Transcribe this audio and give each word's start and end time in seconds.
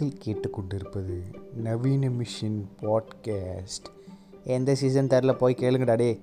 நீங்கள் 0.00 0.18
கேட்டுக்கொண்டிருப்பது 0.24 1.20
நவீன 1.54 2.08
மிஷின் 2.08 2.64
பாட்காஸ்ட். 2.80 3.88
எந்த 4.44 4.74
சீசன் 4.74 5.06
தெரில 5.06 5.32
போய் 5.32 5.56
கேளுங்கடா 5.58 5.96
டே 5.96 6.20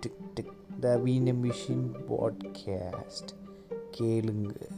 டிக் 0.00 0.34
டிக். 0.34 0.52
நவீன 0.80 1.32
மிஷின் 1.32 1.90
பாட்காஸ்ட். 2.08 3.32
கேளுங்க. 3.98 4.68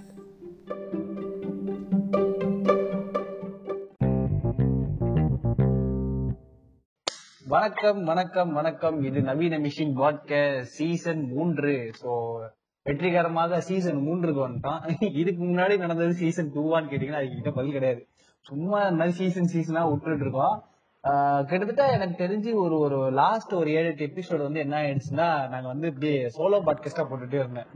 வணக்கம் 7.48 8.04
வணக்கம் 8.04 8.52
வணக்கம். 8.52 9.02
இது 9.02 9.20
நவீன 9.20 9.58
மிஷின் 9.58 9.94
பாட்காஸ்ட் 9.96 10.60
சீசன் 10.60 11.32
மூன்று. 11.32 11.90
சோ 12.02 12.38
வெற்றிகரமாக 12.84 13.60
சீசன் 13.60 13.96
மூன்றுக்கு 13.96 14.48
வந்துட்டோம் 14.48 15.02
இதுக்கு 15.14 15.44
முன்னாடி 15.44 15.78
நடந்தது 15.78 16.12
சீசன் 16.12 16.52
டூவான்னு 16.54 16.92
கேட்டீங்கன்னா 16.92 17.24
அதுக்கிட்ட 17.24 17.50
பதில் 17.50 17.72
கிடையாது. 17.72 18.06
சும்மா 18.40 18.80
இந்த 18.80 19.04
மாதிரி 19.04 19.10
சீசன் 19.10 19.50
சீசனா 19.52 19.90
விட்டுட்டு 19.90 20.20
இருக்கோம். 20.20 20.64
ஆஹ் 21.02 21.44
கிட்டத்தட்ட 21.44 21.92
எனக்கு 21.92 22.24
தெரிஞ்சு 22.24 22.54
ஒரு 22.54 22.78
ஒரு 22.78 23.10
லாஸ்ட் 23.10 23.52
ஒரு 23.52 23.70
ஏழு 23.70 23.94
எட்டு 23.96 24.06
எபிசோடு 24.06 24.42
வந்து 24.42 24.60
என்ன 24.60 24.82
ஆயிடுச்சுன்னா 24.82 25.48
நாங்க 25.48 25.60
வந்து 25.62 25.88
இப்படியே 25.88 26.26
சோலோ 26.26 26.60
பாட்காஸ்டா 26.66 27.06
போட்டுட்டே 27.06 27.34
இருந்தேன். 27.34 27.66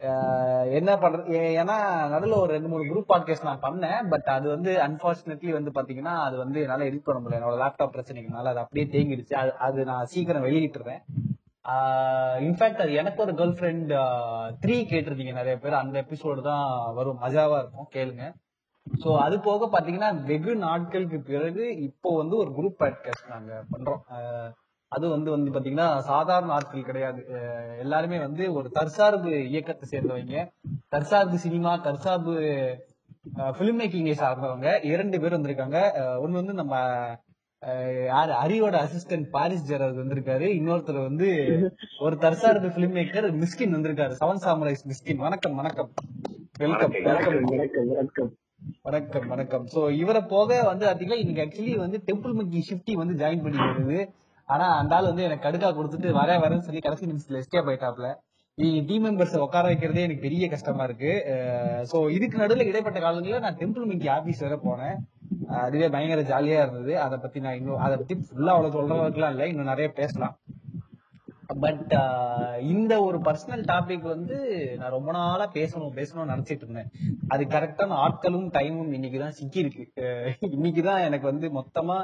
ஆஹ் 0.00 0.72
என்ன 0.72 0.94
பண்றது 0.96 1.30
ஏ- 1.32 1.56
ஏன்னா 1.56 2.08
நடுவில் 2.08 2.36
ஒரு 2.36 2.52
ரெண்டு 2.52 2.68
மூணு 2.68 2.84
குரூப் 2.84 3.12
பாட்காஸ்ட் 3.12 3.42
நான் 3.42 3.60
பண்ணேன். 3.62 4.08
பட் 4.08 4.22
அது 4.22 4.48
வந்து 4.48 4.76
அன்பார்ச்சுனேட்லி 4.76 5.50
வந்து 5.50 5.70
பாத்தீங்கன்னா 5.74 6.22
அது 6.24 6.36
வந்து 6.36 6.60
என்னால 6.60 6.84
எடிட் 6.84 7.00
பண்ண 7.04 7.28
முடியல. 7.28 7.40
என்னோட 7.40 7.54
லேப்டாப் 7.54 7.98
பிரச்சனைக்குனால 7.98 8.44
அது 8.44 8.58
அப்படியே 8.58 8.86
தேங்கிடுச்சு. 8.86 9.34
அது 9.34 9.52
அது 9.52 9.84
நான் 9.84 10.04
சீக்கிரம் 10.04 10.44
வெளியிட்டுறேன் 10.44 11.02
இன்ஃபேக்ட் 12.44 12.80
அது 12.80 12.92
எனக்கு 12.92 13.22
ஒரு 13.22 13.32
கேர்ள் 13.32 13.52
ஃப்ரெண்ட் 13.52 13.92
த்ரீ 14.66 14.84
கேட்டிருந்தீங்க. 14.84 15.32
நிறைய 15.32 15.58
பேர் 15.58 15.72
அந்த 15.72 16.00
எபிசோடு 16.00 16.42
தான் 16.42 16.94
வரும். 16.94 17.20
மஜாவா 17.20 17.58
இருக்கும் 17.58 17.88
கேளுங்க. 17.92 18.34
சோ 19.00 19.18
அது 19.18 19.40
போக 19.40 19.68
பாத்தீங்கன்னா 19.72 20.22
வெகு 20.22 20.56
நாட்களுக்கு 20.56 21.20
பிறகு 21.20 21.76
இப்போ 21.76 22.16
வந்து 22.16 22.36
ஒரு 22.36 22.50
குரூப் 22.50 22.82
பாட்காஸ்ட் 22.82 23.28
நாங்க 23.28 23.64
பண்றோம். 23.72 23.98
அஹ் 24.10 24.52
அது 24.88 25.08
வந்து 25.08 25.30
வந்து 25.30 25.50
பாத்தீங்கன்னா 25.50 25.98
சாதாரண 25.98 26.52
ஆட்கள் 26.52 26.84
கிடையாது. 26.84 27.26
எல்லாருமே 27.78 28.18
வந்து 28.18 28.52
ஒரு 28.52 28.70
தற்சார்பு 28.70 29.48
இயக்கத்தை 29.48 30.00
சேர்ந்தவங்க. 30.00 30.52
தற்சார்பு 30.88 31.38
சினிமா 31.38 31.76
தற்சார்பு 31.76 32.32
பிலிம் 33.36 33.80
மேக்கிங்கை 33.80 34.12
சார்ந்தவங்க. 34.12 34.84
இரண்டு 34.84 35.20
பேர் 35.20 35.40
வந்திருக்காங்க. 35.40 35.90
அஹ் 36.00 36.20
ஒண்ணு 36.26 36.30
வந்து 36.30 36.54
நம்ம 36.54 36.76
யாரு? 38.08 38.32
ஹரியோட 38.32 38.76
அசிஸ்டன்ட் 38.84 39.26
பாரிஸ் 39.30 39.64
ஜெராஜ் 39.70 40.00
வந்திருக்காரு. 40.00 40.46
இன்னொருத்தர் 40.58 41.00
வந்து 41.06 41.28
ஒரு 41.98 42.18
தற்சார்பு 42.18 42.68
பிலிம் 42.76 42.94
மேக்கர் 42.98 43.26
மிஸ்கின் 43.40 43.74
வந்திருக்காரு. 43.76 44.12
Seven 44.20 44.42
samurais 44.44 44.84
Mysskin. 44.90 45.22
வணக்கம் 45.26 45.54
வணக்கம். 45.54 45.90
வெல்கம் 46.58 46.92
வெல்கம் 46.92 47.34
வணக்கம். 47.34 47.90
வணக்கம் 47.90 48.30
வணக்கம் 48.82 49.26
வணக்கம். 49.28 49.66
சோ 49.74 49.80
இவரை 50.02 50.22
போக 50.34 50.62
வந்து 50.62 50.86
பாத்தீங்கன்னா 50.86 51.20
இன்னைக்கு 51.22 51.44
ஆக்சுவலி 51.44 51.74
வந்து 51.76 51.98
டெம்பிள் 52.06 52.38
மக்கி 52.40 52.62
ஷிஃப்டி 52.68 52.92
வந்து 52.92 53.14
ஜாயின் 53.24 53.42
பண்ணி 53.42 53.60
வருது 53.66 53.98
ஆனா 54.48 54.66
அந்த 54.78 54.94
ஆள் 54.96 55.10
வந்து 55.10 55.22
எனக்கு 55.22 55.46
கடுக்கா 55.48 55.68
கொடுத்துட்டு 55.78 56.10
வர 56.10 56.38
வரேன்னு 56.38 56.66
சொல்லி 56.68 56.80
கடைசி 56.80 57.06
நிமிஷத்துல 57.06 57.40
எஸ்கேப் 57.42 57.70
ஆயிட்டாப்ல 57.70 58.08
டீம் 58.58 59.04
மெம்பர்ஸ் 59.04 59.36
உட்கார 59.36 59.64
வைக்கிறதே 59.68 60.04
எனக்கு 60.06 60.26
பெரிய 60.26 60.48
கஷ்டமா 60.48 60.84
இருக்கு. 60.84 61.12
சோ 61.90 61.96
இதுக்கு 62.10 62.38
நடுவுல 62.38 62.64
இடைப்பட்ட 62.64 63.00
காலங்களில் 63.00 63.44
நான் 63.46 63.56
டெம்பிள் 63.56 63.88
மிங்கி 63.90 64.08
ஆபீஸ் 64.10 64.44
வர 64.46 64.56
போனேன். 64.64 64.96
அதுவே 65.64 65.88
பயங்கர 65.88 66.22
ஜாலியா 66.30 66.56
இருந்தது. 66.62 67.00
அதை 67.00 67.18
பத்தி 67.18 67.40
நான் 67.40 67.54
இன்னும் 67.54 67.82
அதை 67.86 67.96
பத்தி 67.96 68.14
ஃபுல்லா 68.14 68.52
அவ்வளவு 68.54 68.76
சொல்ற 68.78 69.12
இல்லை. 69.12 69.30
இல்ல 69.30 69.46
இன்னும் 69.46 69.70
நிறைய 69.72 69.88
பேசலாம். 70.00 70.34
பட் 71.60 71.94
இந்த 72.60 72.92
ஒரு 73.02 73.18
பர்சனல் 73.18 73.64
டாபிக் 73.72 74.08
வந்து 74.14 74.38
நான் 74.78 74.94
ரொம்ப 74.96 75.12
நாளா 75.12 75.46
பேசணும் 75.54 75.94
பேசணும்னு 75.98 76.32
நினைச்சிட்டு 76.32 76.64
இருந்தேன். 76.64 76.90
அது 77.28 77.44
கரெக்டான 77.44 77.96
ஆட்களும் 78.06 78.50
டைமும் 78.58 78.92
இன்னைக்குதான் 78.96 79.36
சிக்கி 79.38 79.58
இருக்கு 79.58 79.84
இன்னைக்குதான் 80.50 81.04
எனக்கு 81.04 81.26
வந்து 81.32 81.48
மொத்தமா 81.60 81.98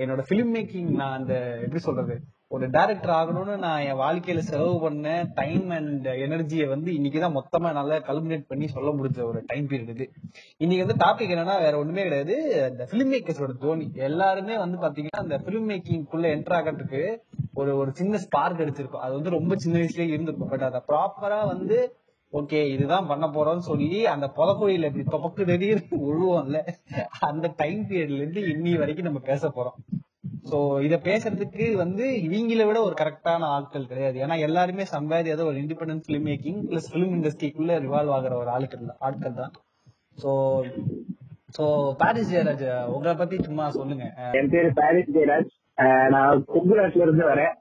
என்னோட 0.00 0.22
பிலிம் 0.30 0.54
மேக்கிங் 0.54 0.90
நான் 1.02 1.18
அந்த 1.18 1.34
எப்படி 1.62 1.82
சொல்றது 1.88 2.16
ஒரு 2.48 2.70
டைரக்டர் 2.70 3.10
ஆகணும்னு 3.10 3.58
நான் 3.58 3.80
என் 3.80 3.94
வாழ்க்கையில 3.94 4.38
செலவு 4.38 4.80
பண்ண 4.80 5.28
டைம் 5.34 5.70
அண்ட் 5.70 6.06
எனர்ஜியை 6.06 6.68
வந்து 6.68 6.92
இன்னைக்குதான் 6.92 7.34
மொத்தமா 7.36 7.72
நல்லா 7.72 7.96
கல்மினேட் 7.96 8.44
பண்ணி 8.48 8.68
சொல்ல 8.68 8.90
முடிஞ்ச 8.90 9.22
ஒரு 9.22 9.42
டைம் 9.46 9.66
பீரியட் 9.66 9.88
இது. 9.88 10.10
இன்னைக்கு 10.56 10.86
வந்து 10.86 11.06
டாபிக் 11.06 11.28
என்னன்னா 11.28 11.58
வேற 11.58 11.78
ஒண்ணுமே 11.78 12.02
கிடையாது. 12.02 12.36
இந்த 12.70 12.88
பிலிம் 12.90 13.12
மேக்கர்ஸோட 13.14 13.56
தோனி. 13.58 13.90
எல்லாருமே 13.94 14.58
வந்து 14.58 14.78
பாத்தீங்கன்னா 14.78 15.20
அந்த 15.24 15.38
பிலிம் 15.38 15.68
மேக்கிங்குள்ள 15.70 16.26
என்டர் 16.36 16.58
ஆகிறதுக்கு 16.58 17.16
ஒரு 17.54 17.76
ஒரு 17.76 17.90
சின்ன 17.94 18.18
ஸ்பார்க் 18.18 18.60
அடிச்சிருக்கும் 18.60 19.04
அது 19.06 19.14
வந்து 19.14 19.30
ரொம்ப 19.30 19.56
சின்ன 19.56 19.78
வயசுலயே 19.78 20.08
இருந்திருக்கும். 20.08 20.48
பட் 20.48 20.62
அதை 20.62 20.80
ப்ராப்பரா 20.88 21.46
வந்து 21.46 21.96
ஓகே 22.32 22.68
இதுதான் 22.68 23.06
பண்ண 23.06 23.26
போறோம்னு 23.26 23.68
சொல்லி 23.70 24.06
அந்த 24.06 24.32
புதக்குழியில 24.36 24.92
இப்படி 24.92 25.24
தொப்பக்கு 25.24 25.46
திடீர்னு 25.46 25.96
உழுவோம்ல 26.08 26.66
அந்த 27.20 27.52
டைம் 27.56 27.84
பீரியட்ல 27.88 28.20
இருந்து 28.22 28.40
இன்னி 28.40 28.78
வரைக்கும் 28.78 29.04
நம்ம 29.04 29.18
பேச 29.18 29.48
போறோம். 29.48 29.95
சோ 30.50 30.58
இத 30.86 30.94
பேசுறதுக்கு 31.04 31.64
வந்து 31.82 32.04
இவங்கள 32.26 32.64
விட 32.66 32.78
ஒரு 32.88 32.94
கரெக்டான 33.00 33.48
ஆட்கள் 33.56 33.88
கிடையாது. 33.90 34.16
ஏன்னா 34.24 34.36
எல்லாருமே 34.46 34.84
சம்பாதி 34.92 35.32
ஏதோ 35.36 35.46
ஒரு 35.50 35.58
independent 35.62 36.06
film 36.08 36.26
making 36.30 36.60
plus 36.70 36.90
film 36.92 37.14
இண்டஸ்ட்ரிக்குள்ள 37.16 37.78
revolve 37.86 38.14
ஆகுற 38.16 38.34
ஒரு 38.42 38.50
ஆட்கள் 38.56 38.92
ஆட்கள் 39.08 39.38
தான். 39.40 39.52
சோ 40.22 40.30
சோ 41.56 41.64
பாரிஸ் 42.02 42.32
ஜெயராஜ் 42.34 42.66
உங்களை 42.94 43.14
பத்தி 43.14 43.36
சும்மா 43.48 43.66
சொல்லுங்க. 43.78 44.06
என் 44.40 44.50
பேரு 44.54 44.70
பாரிஸ் 44.80 45.14
ஜெயராஜ் 45.16 45.50
நான் 46.14 46.44
கும்பராட்ல 46.54 47.06
இருந்து 47.06 47.24
வரேன். 47.32 47.54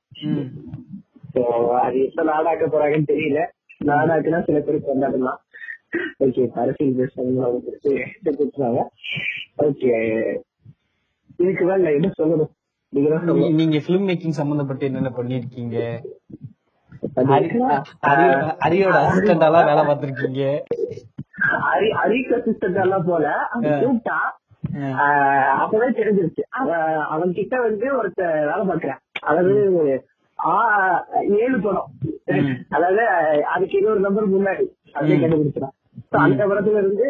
So, 1.36 1.44
அது 1.80 1.98
எப்ப 2.08 2.24
நாடாக்க 2.30 2.66
போறாங்கன்னு 2.74 3.10
தெரியல. 3.10 3.40
நாடாக்குனா 3.90 4.40
சில 4.48 4.60
பேருக்கு 4.60 4.90
கொண்டாடலாம் 4.90 5.40
ஓகே 6.26 6.44
அரசியல் 6.62 7.00
பேசுறாங்க. 7.00 8.84
ஓகே 9.66 9.92
இதுக்கு 11.42 11.64
மேல 11.70 11.92
என்ன 11.98 12.10
சொல்லணும்? 12.20 12.52
நீங்க 12.94 13.78
பிலிம் 13.78 14.08
மேக்கிங் 14.08 14.38
சம்பந்தப்பட்டு 14.38 14.82
என்னென்ன 14.82 15.12
பண்ணிருக்கீங்க 15.18 15.78
அது 18.06 18.26
ஹரியோட 18.64 18.96
அசிஸ்டண்டாலாம் 19.04 19.68
வேலை 19.70 19.84
பார்த்திருக்கீங்க? 19.86 20.44
ஹரி 21.66 21.90
ஹரிக்கு 22.00 22.34
அசிஸ்டன்ட் 22.38 22.82
எல்லாம் 22.82 23.06
போல. 23.06 23.26
ஆஹ் 25.00 25.52
அப்பதான் 25.62 25.98
தெரிஞ்சிருச்சு. 26.00 26.44
அவன் 27.08 27.34
கிட்ட 27.34 27.56
வந்து 27.62 27.88
ஒருத்த 28.00 28.22
வேலை 28.48 28.64
பாக்குறேன் 28.68 29.02
அதாவது 29.22 29.54
ஏழு 31.38 31.58
படம். 31.60 31.90
அதாவது 32.70 33.04
அதுக்கு 33.54 33.78
இன்னொரு 33.78 34.00
நம்பர் 34.00 34.34
முன்னாடி. 34.34 34.66
அப்படியே 34.94 35.18
கண்டுபிடிச்சிடான் 35.18 35.75
So, 35.75 35.75
அந்த 36.24 36.44
படத்துல 36.46 36.80
இருந்து 36.82 37.08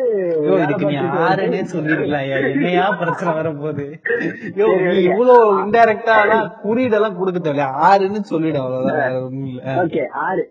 இதுக்கு 0.56 0.86
நீ 0.86 0.96
ஆறுனே 1.24 1.62
சொல்லிருக்கலாம் 1.72 2.24
ஐயா. 2.24 2.38
என்னையா 2.50 2.86
பிரச்சனை 3.00 3.32
வரப்போகுது 3.34 3.86
ஐயோ, 4.56 4.68
நீ 4.86 4.96
இவ்வளவு 5.04 5.40
இன்டைரக்டா 5.62 6.16
குறியீடெல்லாம் 6.64 7.18
கொடுக்க 7.18 7.40
தேவையில்ல 7.40 7.68
ஆறுன்னு 7.88 8.22
சொல்லிடு 8.32 8.60
அவ்வளவுதான். 8.60 9.80
ஓகே 9.84 10.04
ஆறு. 10.26 10.44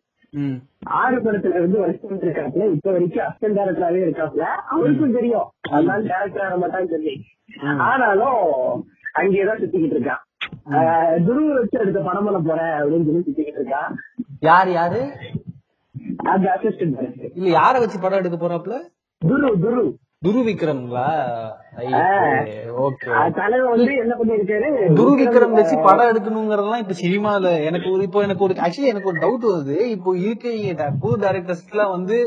ஆறு 0.99 1.17
படத்துல 1.25 1.55
இருந்து 1.55 1.79
வருஷம் 1.79 2.23
இருக்காப்ல 2.23 2.65
இப்ப 2.73 2.89
வரைக்கும் 2.91 3.25
அசிஸ்டன்ட் 3.27 3.59
டேரக்டராவே 3.59 4.01
இருக்காப்ல 4.05 4.45
அவருக்கும் 4.73 5.17
தெரியும். 5.19 5.47
அதனால 5.71 6.01
டேரக்டர் 6.11 6.47
ஆக 6.47 6.59
மாட்டான்னு 6.63 6.93
தெரியும் 6.95 7.23
ஆனாலும் 7.89 8.41
அங்கேயேதான் 9.21 9.61
சுத்திக்கிட்டு 9.63 9.97
இருக்கான். 9.97 10.23
துருவ 11.27 11.49
வச்சு 11.55 11.77
எடுத்த 11.79 12.01
படம் 12.01 12.27
பண்ண 12.27 12.39
போறேன் 12.43 12.75
அப்படின்னு 12.79 13.07
சொல்லி 13.09 13.25
சுத்திக்கிட்டு 13.27 13.61
இருக்கான். 13.63 13.93
யாரு 14.43 14.71
யாரு? 14.73 15.01
அந்த 16.31 16.47
அசிஸ்டன்ட் 16.55 16.97
டேரக்டர் 16.97 17.35
இல்ல 17.37 17.49
யார 17.57 17.75
வச்சு 17.81 17.99
படம் 18.01 18.21
எடுக்க 18.21 18.39
போறாப்ல 18.39 18.77
துரு 19.23 19.51
துரு. 19.63 19.85
துரு 20.23 20.41
விக்ரம்ங்களா 20.47 21.07
ஓகே. 22.85 23.09
தலைவர் 23.37 23.71
வந்து 23.71 23.93
என்ன 24.03 24.13
பண்ணிருக்காரு 24.21 24.69
துரு 24.97 25.13
விக்ரம் 25.19 25.57
வச்சு 25.59 25.77
படம் 25.83 26.11
எடுக்கணுங்கிறதெல்லாம் 26.11 26.83
இப்ப 26.85 26.97
சினிமால 27.01 27.53
எனக்கு 27.69 27.89
ஒரு 27.91 28.05
இப்போ 28.09 28.23
எனக்கு 28.23 28.47
ஒரு 28.47 28.55
ஆக்சுவலி 28.61 28.93
எனக்கு 28.93 29.11
ஒரு 29.13 29.23
டவுட் 29.25 29.47
வருது. 29.51 29.77
இப்போ 29.95 30.11
இருக்க 30.23 30.55
புது 31.03 31.17
டேரக்டர்ஸ் 31.25 31.67
எல்லாம் 31.73 31.95
வந்து 31.97 32.19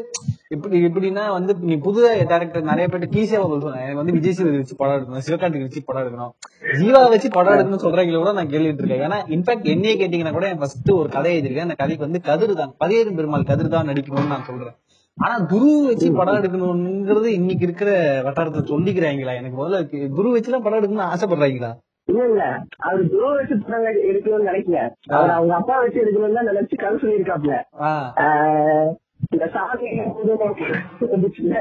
இப்படி 0.51 0.77
எப்படின்னா 0.87 1.23
வந்து 1.35 1.53
நீ 1.69 1.75
புது 1.85 2.01
டேரக்டர் 2.29 2.67
நிறைய 2.69 2.85
பேர் 2.87 3.05
கீசே 3.13 3.39
சொல்றேன் 3.43 3.81
எனக்கு 3.81 4.01
வந்து 4.01 4.15
விஜய் 4.17 4.35
சேதுபதி 4.37 4.59
வச்சு 4.61 4.77
படம் 4.81 4.95
எடுக்கணும் 4.97 5.23
சிவகார்த்திகை 5.25 5.65
வச்சு 5.65 5.81
படம் 5.87 6.03
எடுக்கணும். 6.03 6.31
ஜீவா 6.79 7.01
வச்சு 7.13 7.29
படம் 7.31 7.53
எடுக்கணும்னு 7.55 7.83
சொல்றவங்கள 7.83 8.19
கூட 8.21 8.33
நான் 8.37 8.51
கேள்விட்டு 8.53 8.81
இருக்கேன் 8.83 9.03
ஏன்னா 9.07 9.17
இன்ஃபேக்ட் 9.35 9.67
என்னையே 9.73 9.95
கேட்டீங்கன்னா 10.01 10.33
கூட 10.37 10.47
என் 10.51 10.61
ஃபர்ஸ்ட் 10.61 10.91
ஒரு 10.97 11.09
கதை 11.15 11.31
எழுதிருக்கேன் 11.33 11.67
அந்த 11.67 11.77
கதைக்கு 11.81 12.05
வந்து 12.07 12.21
கதிர் 12.27 12.53
தான் 12.61 12.71
பதியேறும் 12.83 13.17
பெருமாள் 13.19 13.49
கதிர் 13.49 13.73
தான் 13.75 13.89
நடிக்கணும்னு 13.91 14.33
நான் 14.33 14.47
சொல்றேன். 14.49 14.75
ஆனா 15.17 15.35
குரு 15.51 15.69
வச்சு 15.87 16.07
படம் 16.17 16.39
எடுக்கணும்ங்கிறது 16.39 17.29
இன்னைக்கு 17.37 17.65
இருக்கிற 17.67 17.91
வட்டாரத்தை 18.25 18.63
சொல்லிக்கிறாங்களா? 18.71 19.33
எனக்கு 19.39 19.59
முதல்ல 19.59 19.79
குரு 20.17 20.35
வச்சுலாம் 20.35 20.65
படம் 20.65 20.79
எடுக்கணும்னு 20.79 21.11
ஆசைப்படுறாங்களா? 21.13 21.71
இல்ல 22.07 22.21
இல்ல. 22.29 22.43
அவர் 22.85 23.01
துருவ 23.13 23.31
வச்சு 23.39 23.55
படம் 23.63 23.87
எடுக்கணும்னு 24.09 24.49
நினைக்கல. 24.49 24.77
அவர் 25.15 25.33
அவங்க 25.37 25.53
அப்பா 25.57 25.75
வச்சு 25.81 26.01
எடுக்கணும்னு 26.03 26.49
நினைச்சு 26.51 26.77
கதை 26.83 26.95
சொல்லியிருக்காப்ல 27.03 27.55
இந்த 29.31 29.45
சாமி 29.53 29.87
வந்துச்சுல்ல, 31.13 31.55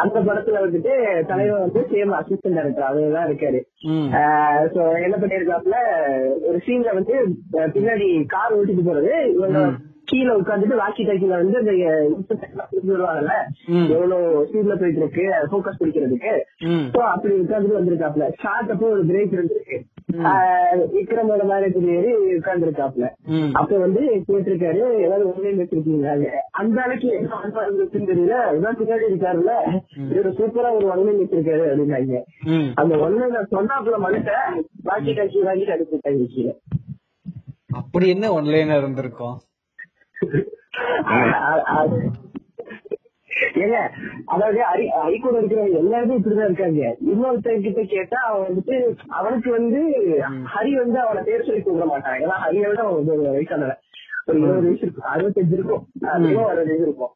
அந்த 0.00 0.18
படத்துல 0.26 0.62
வந்துட்டு 0.64 0.92
தலைவர் 1.30 1.64
வந்து 1.64 1.82
சேம் 1.92 2.12
அசிஸ்டன்ட் 2.18 2.58
டேரக்டர் 2.58 2.88
அதுதான் 2.88 3.28
இருக்காரு. 3.28 3.60
சோ 4.74 4.80
என்ன 5.04 5.16
பண்ணிருக்காப்ல 5.16 5.78
ஒரு 6.48 6.58
சீன்ல 6.66 6.92
வந்து 6.94 7.14
பின்னாடி 7.76 8.08
கார் 8.34 8.56
ஓட்டிட்டு 8.58 8.88
போறது 8.88 9.12
இவங்க 9.34 9.60
கீழே 10.06 10.32
உட்காந்துட்டு 10.32 10.80
வாக்கி 10.80 11.02
டாக்கில 11.04 11.34
வந்து 11.34 11.58
அந்த 11.58 11.72
சொல்லுவாங்கல்ல 12.88 13.34
ம். 13.68 13.86
எவ்வளவு 13.88 14.16
ஸ்பீட்ல 14.48 14.74
போயிட்டு 14.80 15.00
இருக்கு 15.02 15.24
போக்கஸ் 15.52 15.80
பிடிக்கிறதுக்கு. 15.80 16.32
சோ 16.92 17.00
அப்படி 17.06 17.34
உட்காந்துட்டு 17.34 17.78
வந்திருக்காப்ல 17.78 18.26
ஷார்ட் 18.42 18.70
அப்போ 18.70 18.88
ஒரு 18.88 19.04
பிரேக் 19.04 19.34
இருந்திருக்கு. 19.36 19.78
ஆஹ் 20.28 20.82
விக்ரமோட 20.92 21.42
மேரேஜ் 21.50 21.78
ஏறி 21.94 22.12
உட்கார்ந்துருக்காப்ல. 22.34 23.06
அப்ப 23.52 23.78
வந்து 23.78 24.02
கேட்டிருக்காரு 24.28 24.82
ஏதாவது 24.98 25.24
ஒன்லைன் 25.30 25.60
வச்சிருக்கீங்க 25.60 26.30
அந்த 26.52 26.80
அளவுக்கு 26.82 27.08
என்ன 27.10 28.06
தெரியல. 28.06 28.36
இதான் 28.56 28.78
பின்னாடி 28.80 29.10
இருக்காருல்ல. 29.10 29.54
இவரு 30.10 30.32
சூப்பரா 30.38 30.70
ஒரு 30.76 30.86
ஒன்லைன் 30.94 31.20
வச்சிருக்காரு 31.22 31.64
அப்படின்னாங்க. 31.66 32.20
அந்த 32.74 32.94
ஒன்லைன் 32.98 33.52
சொன்னாப்புல 33.56 33.98
மனுஷன் 34.06 34.56
வாக்கி 34.84 35.12
டாக்கி 35.18 35.42
வாங்கி 35.42 35.66
அனுப்பிட்டாங்க 35.66 36.26
கீழே. 36.34 36.54
அப்படி 37.72 38.08
என்ன 38.08 38.26
ஒன்லைனர் 38.32 38.78
இருந்திருக்கும்? 38.78 39.36
ஏங்க 43.56 43.90
அதாவது 44.24 44.62
ஹரி 44.62 44.90
ஹரி 44.96 45.18
கூட 45.18 45.40
இருக்கிறவங்க 45.40 45.76
எல்லாருமே 45.76 46.16
இப்படிதான் 46.16 46.44
இருக்காங்க. 46.44 46.96
இன்னொருத்தன் 47.06 47.60
கிட்ட 47.60 47.84
கேட்டா 47.84 48.28
அவன் 48.28 48.46
வந்துட்டு 48.46 48.96
அவனுக்கு 49.10 49.50
வந்து 49.50 50.12
ஹரி 50.54 50.74
வந்து 50.74 51.00
அவனை 51.00 51.22
பேர் 51.22 51.42
சொல்லி 51.42 51.62
கூப்பிட 51.62 51.84
மாட்டான். 51.84 52.20
ஏன்னா 52.20 52.44
ஹரியை 52.44 52.68
விட 52.68 52.82
அவன் 52.82 53.26
வயசானவன். 53.26 53.78
இருபது 54.34 54.66
வயசு 54.66 54.84
இருக்கும் 54.86 55.08
அறுபத்தஞ்சு 55.12 55.54
இருக்கும். 55.56 55.82
அதிகம் 56.14 56.48
அறுபது 56.52 56.70
வயசு 56.70 56.86
இருக்கும். 56.86 57.12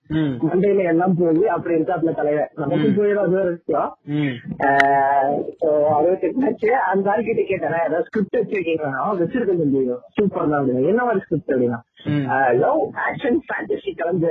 மண்டையில 0.51 0.85
எல்லாம் 0.93 1.15
போய் 1.19 1.51
அப்படி 1.55 1.77
இருக்காப்ல 1.79 2.13
தலைவர் 2.19 2.51
நமக்கு 2.63 2.89
போயிடும் 2.99 3.25
அது 3.25 3.37
ஒரு 3.43 3.53
விஷயம். 3.57 3.89
அறுபத்தெட்டு 5.97 6.47
ஆச்சு. 6.51 6.71
அந்த 6.91 7.11
ஆள் 7.13 7.27
கிட்ட 7.29 7.43
கேட்டேன் 7.51 7.77
ஏதாவது 7.87 8.07
ஸ்கிரிப்ட் 8.09 8.39
வச்சிருக்கீங்களா? 8.41 8.93
அவன் 9.03 9.21
வச்சிருக்க 9.23 9.57
முடியும் 9.63 10.05
சூப்பர் 10.19 10.51
தான் 10.53 10.59
அப்படின்னா. 10.61 10.85
என்ன 10.93 11.03
மாதிரி 11.09 11.25
ஸ்கிரிப்ட் 11.27 11.53
அப்படின்னா. 11.55 11.81
லவ் 12.63 12.83
ஆக்ஷன் 13.09 13.41
ஃபேண்டசி 13.49 13.93
கலந்த 14.03 14.29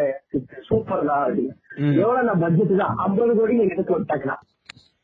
சூப்பர் 0.70 1.06
தான் 1.12 1.24
அப்படின்னு. 1.26 1.54
எவ்வளவு 2.02 2.28
நான் 2.30 2.44
பட்ஜெட் 2.46 2.74
தான்? 2.84 2.96
ஐம்பது 3.08 3.36
கோடி 3.42 3.60
நீங்க 3.62 3.76
எடுத்து 3.78 3.96
விட்டாக்கலாம் 3.98 4.44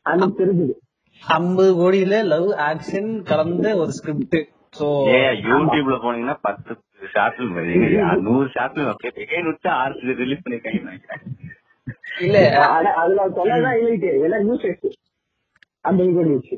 அன்னைக்கு 0.06 0.40
தெரிஞ்சது. 0.42 0.74
ஐம்பது 1.22 1.70
கோடியில 1.80 2.16
லவ் 2.32 2.50
ஆக்ஷன் 2.70 3.12
கலந்த 3.30 3.66
ஒரு 3.82 3.92
ஸ்கிரிப்ட் 3.98 4.38
யூடியூப்ல 5.50 5.96
போனீங்கன்னா 6.02 6.36
பத்து 6.46 6.72
நூறு 8.26 8.46
ஷார்ட் 8.54 8.74
பிலிம் 8.74 8.92
அப்படியே 8.92 9.12
செகண்ட் 9.20 9.48
விட்டு 9.50 9.70
ஆறு 9.80 10.14
ரிலீஸ் 10.22 10.44
பண்ணிருக்காங்கன்னு 10.44 10.90
நினைக்கிறேன் 10.90 11.24
இல்ல 12.26 12.38
ஆனா 12.76 12.92
அதுல 13.02 13.26
சொல்லதான் 13.38 13.76
இல்லைட்டு 13.80 14.12
எல்லாம் 14.26 14.46
நியூஸ் 14.46 14.96
ஐம்பது 15.84 16.12
கோடி 16.14 16.30
வச்சு 16.30 16.54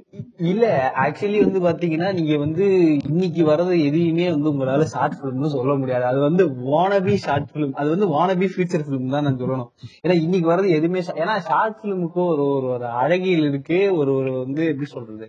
இல்ல 0.50 0.67
ஆக்சுவலி 1.02 1.38
வந்து 1.44 1.61
பாத்தீங்கன்னா 1.64 2.11
நீங்க 2.19 2.35
வந்து 2.38 2.67
இன்னைக்கு 3.08 3.43
வர்றது 3.50 3.75
எதையுமே 3.88 4.26
வந்து 4.31 4.50
உங்களால 4.52 4.87
ஷார்ட் 4.93 5.19
பிலிம்னு 5.20 5.50
சொல்ல 5.56 5.73
முடியாது. 5.75 6.05
அது 6.05 6.20
வந்து 6.20 6.44
வானபி 6.69 7.14
ஷார்ட் 7.25 7.50
பிலிம் 7.55 7.75
அது 7.81 7.88
வந்து 7.94 8.06
வானபி 8.14 8.49
ஃபியூச்சர் 8.52 8.87
பிலிம் 8.87 9.12
தான் 9.14 9.26
நான் 9.29 9.40
சொல்லணும். 9.43 9.70
ஏன்னா 10.05 10.17
இன்னைக்கு 10.25 10.50
வர்றது 10.52 10.70
எதுவுமே 10.79 11.02
ஏன்னா 11.23 11.35
ஷார்ட் 11.50 11.79
பிலிமுக்கும் 11.82 12.31
ஒரு 12.32 12.44
ஒரு 12.56 12.69
ஒரு 12.76 12.88
அழகியல் 13.02 13.49
இருக்கு. 13.50 13.81
ஒரு 14.00 14.12
ஒரு 14.14 14.32
வந்து 14.44 14.64
எப்படி 14.73 14.88
சொல்றது? 14.96 15.29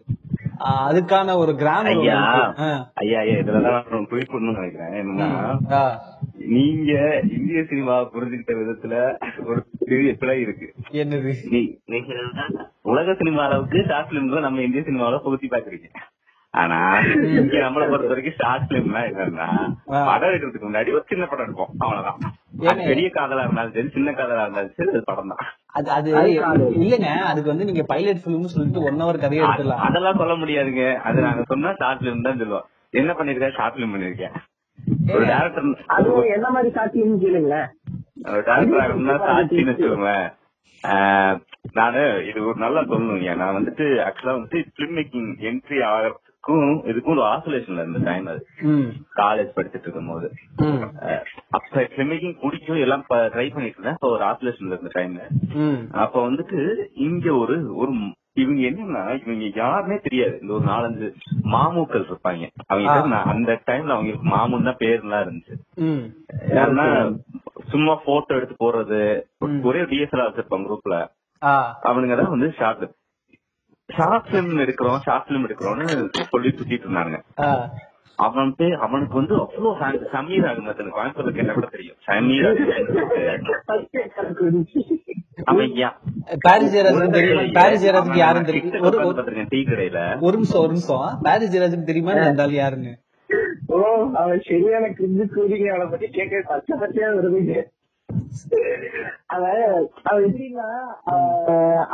அதுக்கான 0.80 1.36
ஒரு 1.38 1.52
கிராமர் 1.56 1.90
ஐயா 1.96 2.18
ஐயா 3.02 3.20
ஐயா 3.22 3.36
இதுலதான் 3.42 3.86
குறிப்பிடணும்னு 4.10 4.58
நினைக்கிறேன். 4.58 4.94
என்னன்னா 5.02 5.82
நீங்க 6.54 6.92
இந்திய 7.36 7.62
சினிமா 7.70 7.96
புரிஞ்சுக்கிட்ட 8.14 8.54
விதத்துல 8.60 8.94
ஒரு 9.46 9.60
பெரிய 9.86 10.12
பிழை 10.22 10.38
இருக்கு. 10.42 10.68
என்னது? 11.02 11.32
உலக 12.92 13.16
சினிமா 13.20 13.44
அளவுக்கு 13.44 13.82
ஷார்ட் 13.90 14.10
பிலிம் 14.12 14.48
நம்ம 14.48 14.62
இந்திய 14.62 14.84
சினிமாவில 14.88 15.20
புகுத்தி 15.26 15.50
பாக்குறீங்க 15.50 15.90
ஆனா 16.54 16.78
இங்க 17.38 17.58
நம்மள 17.64 17.84
பொறுத்த 17.90 18.12
வரைக்கும் 18.14 18.40
ஷார்ட் 18.40 18.68
பிலிம்னா 18.70 19.02
என்னன்னா. 19.10 19.48
படம் 20.10 20.30
எடுக்கிறதுக்கு 20.30 20.68
முன்னாடி 20.68 20.94
ஒரு 20.98 21.06
சின்ன 21.10 21.26
படம் 21.26 21.48
இருக்கும். 21.48 21.74
அவ்வளவுதான்? 21.80 22.20
பெரிய 22.88 23.10
காதலா 23.10 23.44
இருந்தாலும் 23.46 23.76
சரி 23.76 23.92
சின்ன 23.98 24.12
காதலா 24.12 24.46
இருந்தாலும் 24.46 24.76
சரி 24.78 24.92
அது 24.94 25.04
படம் 25.04 25.34
தான் 25.34 25.44
அது 25.76 25.90
அது 25.92 26.10
இல்லங்க. 26.78 27.10
அதுக்கு 27.30 27.52
வந்து 27.52 27.66
நீங்க 27.66 27.84
பைலட் 27.84 28.24
பிலிம்னு 28.24 28.54
சொல்லிட்டு 28.54 28.82
ஒன் 28.82 29.02
ஹவர் 29.02 29.20
கதையை 29.20 29.42
எடுத்துடலாம். 29.46 29.84
அதெல்லாம் 29.88 30.18
சொல்ல 30.18 30.36
முடியாதுங்க. 30.36 30.86
அது 31.00 31.20
நாங்க 31.22 31.44
சொன்னா 31.48 31.72
ஷார்ட் 31.78 32.02
பிலிம் 32.02 32.22
தான் 32.22 32.38
சொல்லுவோம். 32.38 32.66
என்ன 32.94 33.12
பண்ணிருக்கேன்? 33.14 33.56
ஷார்ட் 33.56 33.76
பிலிம் 33.76 33.94
பண்ணிருக்கேன். 33.94 34.36
ஒரு 35.14 35.24
டேரக்டர் 35.26 35.68
அதுவும் 35.96 36.30
என்ன 36.36 36.48
மாதிரி 36.50 36.70
சாத்தியம் 36.74 37.22
கேளுங்களேன். 37.22 37.70
ஒரு 38.30 38.42
டேரக்டர் 38.42 38.82
ஆகணும்னா 38.84 39.18
சாட்சின்னு 39.28 39.72
வச்சுக்கோங்களேன். 39.72 40.28
ஆஹ் 40.84 41.36
நானு 41.74 42.02
இது 42.30 42.40
ஒரு 42.46 42.60
நல்லா 42.60 42.82
சொல்லணுங்க 42.84 43.36
நான் 43.36 43.58
வந்துட்டு 43.58 43.86
ஆக்சுவலா 44.06 44.36
வந்துட்டு 44.38 44.60
பிலிம் 44.76 44.96
மேக்கிங் 44.98 45.30
என்ட்ரி 45.50 45.80
ஆகிறதுக்கும் 46.44 46.90
இதுக்கும் 46.90 47.14
ஒரு 47.16 47.24
ஆசோலேஷன்ல 47.30 47.84
இருந்த 47.84 48.02
டைம் 48.06 48.28
அது. 48.28 48.42
காலேஜ் 49.18 49.56
படிச்சுட்டு 49.56 49.88
இருக்கும் 49.88 50.12
போது 50.12 50.28
அப்ப 51.58 51.82
மேக்கிங் 52.04 52.38
பிடிக்கும் 52.42 52.84
எல்லாம் 52.84 53.04
ட்ரை 53.34 53.48
பண்ணிட்டு 53.50 53.78
இருந்தேன். 53.78 53.98
அப்ப 53.98 54.10
ஒரு 54.10 54.24
ஆசோலேஷன்ல 54.30 54.76
இருந்த 54.76 54.92
டைம்ல 54.96 55.24
அப்ப 56.04 56.16
வந்துட்டு 56.28 56.60
இங்க 57.08 57.28
ஒரு 57.38 57.58
ஒரு 57.76 57.92
இவங்க 58.36 58.62
என்னன்னா 58.68 59.04
இவங்க 59.18 59.46
யாருமே 59.58 59.96
தெரியாது. 60.00 60.36
இந்த 60.42 60.54
ஒரு 60.54 60.66
நாலஞ்சு 60.66 61.08
மாமூக்கள் 61.54 62.06
இருப்பாங்க. 62.06 62.46
அவங்க 62.68 62.90
அந்த 63.34 63.54
டைம்ல 63.68 63.96
அவங்களுக்கு 63.96 64.28
மாமுன்னு 64.30 64.70
தான் 64.70 64.82
பேர்லாம் 64.84 65.24
இருந்துச்சு. 65.26 65.56
ம். 65.88 66.04
யாருன்னா 66.54 66.86
சும்மா 67.72 67.94
போட்டோ 68.06 68.38
எடுத்து 68.38 68.56
போடுறது. 68.58 69.02
ஒரே 69.70 69.82
டிஎஸ்எல்ஆர் 69.90 70.30
வச்சிருப்பாங்க 70.30 70.70
குரூப்ல 70.70 70.98
அவனுங்க 71.90 72.16
தான் 72.16 72.34
வந்து 72.34 72.48
ஷார்ட் 72.56 72.86
ஷார்ட் 73.96 74.28
பிலிம் 74.32 74.60
எடுக்கிறோம் 74.60 74.96
ஷார்ட் 74.96 75.28
பிலிம் 75.28 75.50
எடுக்கிறோம்னு 75.50 76.10
சொல்லி 76.30 76.50
சுத்திட்டு 76.50 76.82
இருந்தாங்க. 76.90 77.22
ஆ. 77.42 77.70
அவன் 78.16 78.54
பேர் 78.58 78.74
அவனுக்கு 78.74 79.14
வந்து 79.14 79.36
அவ்வளவு 79.40 79.78
fan. 79.78 80.10
சமீர் 80.12 80.44
அகமது 80.44 80.90
கோயம்புத்தூர்ல 80.96 81.30
கேட்டா 81.32 81.54
கூட 81.54 81.68
தெரியும். 81.72 81.96
சமீர் 82.00 82.46
அவன் 85.44 85.74
பாரிஸ் 86.40 86.76
ஜெயராஜன் 86.76 87.12
தெரியும்? 87.12 87.52
பாரிஸ் 87.54 87.86
ஜெயராஜுக்கு 87.86 88.16
யாரும் 88.16 88.44
தெரியும்? 88.44 88.82
ஒரு 88.82 89.48
டீ 89.50 89.58
கடையில. 89.62 90.20
ஒரு 90.20 90.34
நிமிஷம் 90.34 90.60
ஒரு 90.60 90.68
நிமிஷம். 90.68 91.20
பாரிஸ் 91.24 91.86
தெரியுமா? 91.86 92.12
இந்த 92.12 92.44
ஆள் 92.44 92.52
யாருன்னு. 92.52 92.98
ஓ 93.68 94.08
அவன் 94.14 94.42
சரியான 94.50 94.88
கிரிஞ்சு 94.88 95.28
கூடிங்க 95.36 95.68
அவனை 95.68 95.88
பத்தி 95.92 96.08
கேட்க 96.08 96.42
பச்சை 96.48 96.78
பச்சையா 96.80 97.06
வருதுங்க 97.06 97.64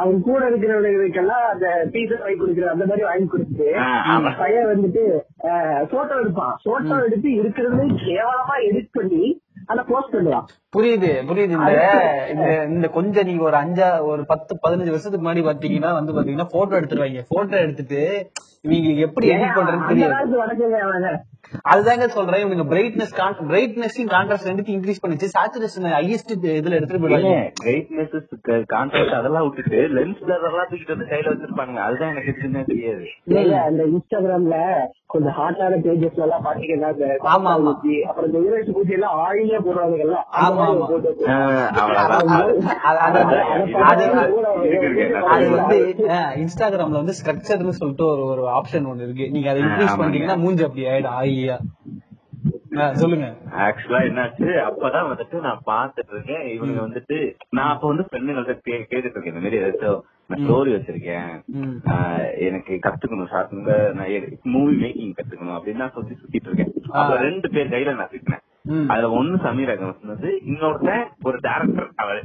அவன் 0.02 0.22
கூட 0.28 0.42
இருக்கிறவங்களுக்கெல்லாம் 0.50 1.46
அந்த 1.54 1.68
பீஸா 1.94 2.18
வாங்கி 2.20 2.40
கொடுக்குற 2.42 2.68
அந்த 2.76 2.86
மாதிரி 2.86 3.06
வாங்கி 3.08 3.28
கொடுத்துட்டு. 3.32 3.70
பையன் 4.42 4.70
வந்துட்டு 4.72 5.04
போட்டோ 5.94 6.14
எடுப்பான். 6.22 6.56
போட்டோ 6.64 6.96
எடுத்து 7.08 7.30
இருக்கிறதுலே 7.42 7.88
கேவலமா 8.08 8.56
எடிட் 8.70 8.96
பண்ணி 9.00 9.24
அதை 9.66 9.84
போஸ்ட் 9.88 10.16
பண்ணுவான். 10.16 10.48
புரியுது 10.76 11.12
புரியுது. 11.30 11.54
இந்த 11.60 11.74
இந்த 12.34 12.48
இந்த 12.74 12.88
கொஞ்சம் 12.98 13.28
நீங்க 13.30 13.44
ஒரு 13.50 13.58
அஞ்சா 13.64 13.90
ஒரு 14.12 14.24
பத்து 14.32 14.60
பதினஞ்சு 14.66 14.94
வருஷத்துக்கு 14.96 15.26
முன்னாடி 15.26 15.46
பாத்தீங்கன்னா 15.50 15.94
வந்து 16.00 16.16
பாத்தீங்கன்னா 16.18 16.50
போட்டோ 16.56 16.80
எடுத்துருவாங்க. 16.80 17.24
போட்டோ 17.36 17.56
எடுத்துட்டு 17.66 18.02
இவங்களுக்கு 18.66 19.06
எப்படி 19.08 19.26
எடிட் 19.32 19.56
பண்றதுன்னு 19.56 19.90
தெரியாது. 19.90 21.18
அதுதாங்க 21.72 22.06
சொல்றேன். 22.16 22.44
இவங்க 22.44 22.64
பிரைட்னஸ் 22.72 23.12
பிரைட்னஸையும் 23.52 24.12
கான்ட்ராஸ்ட் 24.14 24.48
ரெண்டுத்தையும் 24.50 24.78
இன்க்ரீஸ் 24.78 25.02
பண்ணிச்சு. 25.04 25.28
சாச்சுரேஷன் 25.36 25.86
ஹையஸ்ட் 25.96 26.32
இதுல 26.60 26.78
எடுத்துட்டு 26.78 27.02
போயிடுவாங்க. 27.04 27.34
கிரேட்னஸ் 27.62 28.16
கான்ட்ராக்ட் 28.74 29.18
அதெல்லாம் 29.20 29.46
விட்டுட்டு 29.48 29.80
லென்ஸ் 29.98 30.24
அதெல்லாம் 30.38 30.68
தூக்கிட்டு 30.72 30.96
வந்து 30.96 31.10
கையில 31.12 31.32
வச்சிருப்பாங்க 31.34 31.84
அதுதான் 31.88 32.12
எனக்கு 32.14 32.32
எதுக்குன்னே 32.34 32.64
தெரியாது. 32.72 33.06
இல்ல 33.42 33.60
அந்த 33.70 33.84
இன்ஸ்டாகிராம்ல 33.94 34.58
கொஞ்சம் 35.14 35.36
ஹாட்டான 35.40 35.80
பேஜஸ்ல 35.86 36.26
எல்லாம் 36.28 36.46
பாத்தீங்கன்னா 36.48 36.90
ஆமா, 37.36 37.52
அப்புறம் 38.10 38.28
இந்த 38.30 38.40
ஈரேஜ் 38.48 38.74
பூச்சி 38.78 38.98
எல்லாம் 38.98 39.18
ஆயிலே 39.28 39.62
போடுறாங்க 39.68 40.02
எல்லாம். 40.08 40.26
ஆமா, 40.48 40.65
அது- 45.26 45.56
வந்து 45.56 45.96
இன்ஸ்டாகிராம்ல 46.36 46.90
வந்து 46.90 47.14
ஸ்ட்ரக்சர்னு 47.24 47.70
சொல்லிட்டு 47.70 48.06
ஒரு 48.06 48.24
ஒரு 48.26 48.48
ஆப்ஷன் 48.48 48.86
ஒண்ணு 48.86 49.04
இருக்கு. 49.04 49.30
நீங்க 49.30 49.50
அதை 49.50 49.62
இன்க்ரீஸ். 49.62 50.00
பண்ணிட்டீங்கன்னா 50.00 50.38
மூஞ்சி 50.38 50.64
அப்படி 50.64 50.86
ஆயிடும் 50.86 51.22
ஆயியா 51.22 51.58
சொல்லுங்க. 52.92 53.34
ஆக்சுவலா 53.58 54.02
என்னாச்சு? 54.02 54.70
அப்பதான் 54.70 55.06
வந்துட்டு 55.06 55.40
நான் 55.40 55.62
பாத்துட்டு 55.66 56.12
இருக்கேன். 56.12 56.48
இவங்க 56.48 56.82
வந்துட்டு 56.82 57.36
நான் 57.50 57.74
அப்ப 57.74 57.88
வந்து 57.88 58.06
பெண்ணுங்கள்ட்ட 58.12 58.58
கேட்டுட்டு 58.66 58.96
இருக்கேன். 58.98 59.24
இந்த 59.24 59.40
மாதிரி 59.40 59.58
ஏதாச்சும் 59.58 60.00
நான் 60.28 60.50
ஸ்டோரி 60.50 60.70
வச்சிருக்கேன். 60.70 61.44
எனக்கு 62.40 62.80
கத்துக்கணும் 62.82 63.30
ஷார்ட் 63.30 63.52
நான் 63.96 64.40
மூவி 64.44 64.76
மேக்கிங் 64.76 65.20
கத்துக்கணும் 65.20 65.60
அப்படின்னு 65.60 65.76
நான் 65.76 65.92
சொல்லி 65.94 66.10
சுத்திட்டு 66.10 66.48
இருக்கேன். 66.52 66.74
அப்ப 66.90 67.16
ரெண்டு 67.18 67.50
பேர் 67.50 67.70
கையில 67.70 67.96
நான் 67.96 68.10
ம். 68.12 68.45
அதுல 68.88 69.10
ஒண்ணு 69.16 69.38
சமீர் 69.42 69.70
அகமத் 69.70 70.00
சொன்னது 70.00 70.30
இன்னொருத்தன் 70.46 71.06
ஒரு 71.24 71.38
டேரக்டர் 71.40 71.90
அவரு. 71.96 72.22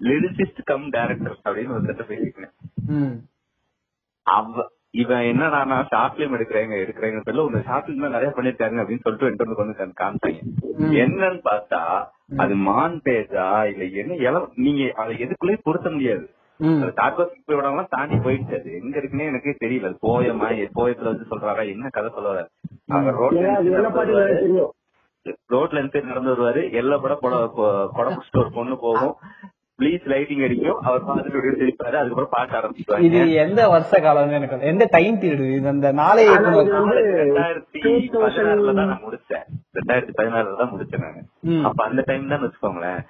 லிரிசிஸ்ட் 0.00 0.62
கம் 0.64 0.88
டேரக்டர் 0.92 1.36
அப்படின்னு 1.44 1.74
ஒருத்தர் 1.76 2.10
பேசிக்கிறேன் 2.10 2.54
ம். 2.96 3.14
அவ 4.26 4.66
இவன் 4.94 5.22
என்னடா 5.22 5.64
நான் 5.64 5.88
ஷார்ட் 5.88 6.14
பிலிம் 6.16 6.34
எடுக்கிறேங்க 6.36 6.74
எடுக்கிறேங்க 6.78 7.18
சொல்ல 7.22 7.44
உங்க 7.44 7.62
ஷார்ட் 7.62 7.86
பிலிம் 7.86 8.14
நிறைய 8.14 8.30
பண்ணிருக்காங்க 8.36 8.82
அப்படின்னு 8.82 9.02
சொல்லிட்டு 9.02 9.28
என்கிட்ட 9.28 9.62
வந்து 9.62 9.98
காமிச்சாங்க. 9.98 10.40
என்னன்னு 11.02 11.40
பார்த்தா 11.44 11.80
அது 12.38 12.54
மான் 12.62 12.96
பேஜா 13.04 13.46
இல்ல 13.66 13.84
என்ன 13.96 14.16
நீங்க 14.58 14.82
அதை 14.96 15.16
எதுக்குள்ளே 15.18 15.58
பொருத்த 15.62 15.90
முடியாது. 15.90 16.26
தாண்டி 17.90 18.16
போயிடுச்சு 18.16 18.54
அது. 18.56 18.70
எங்க 18.78 18.94
இருக்குன்னே 18.98 19.26
எனக்கே 19.26 19.52
தெரியல. 19.60 19.90
போயமா 20.02 20.48
போயத்துல 20.74 21.10
வந்து 21.12 21.28
சொல்றாரா 21.30 21.64
என்ன 21.68 21.90
கதை 21.90 22.10
சொல்ல 22.10 22.48
ரோட்ல 25.54 25.80
இருந்து 25.80 26.08
நடந்து 26.10 26.32
வருவாரு. 26.34 26.62
எல்லா 26.80 26.96
படம் 27.04 27.22
குடம் 27.96 28.18
ஒரு 28.40 28.50
பொண்ணு 28.58 28.76
போகும். 28.86 29.14
ப்ளீஸ் 29.80 30.04
லைட்டிங் 30.12 30.40
அடிக்கும் 30.44 30.78
அவர் 30.86 31.04
பார்த்துட்டு 31.08 31.58
சிரிப்பாரு. 31.58 31.96
அதுக்கப்புறம் 31.98 32.30
பாட்டு 32.32 32.50
இது 32.50 32.58
ஆரம்பிச்சுவாங்க 32.60 33.34
எந்த 33.42 33.60
வருஷ 33.74 34.00
காலம்னு 34.06 34.38
எனக்கு. 34.38 34.68
எந்த 34.70 34.84
டைம் 34.94 35.18
பீரியட் 35.22 35.52
இது? 35.56 35.68
அந்த 35.72 35.90
நாளே 36.00 36.24
இது 36.32 36.54
ரெண்டாயிரத்தி 37.28 37.82
பதினாறுல 38.24 38.74
தான் 38.78 38.90
நான் 38.92 39.04
முடிச்சேன். 39.06 39.44
ரெண்டாயிரத்தி 39.78 40.14
பதினாறுல 40.20 40.56
தான் 40.62 40.72
முடிச்சேன் 40.72 41.04
நானு. 41.06 41.22
அப்ப 41.68 41.80
அந்த 41.88 42.04
டைம் 42.08 42.26
தான் 42.32 42.42
வச்சுக்கோங்களேன். 42.46 43.00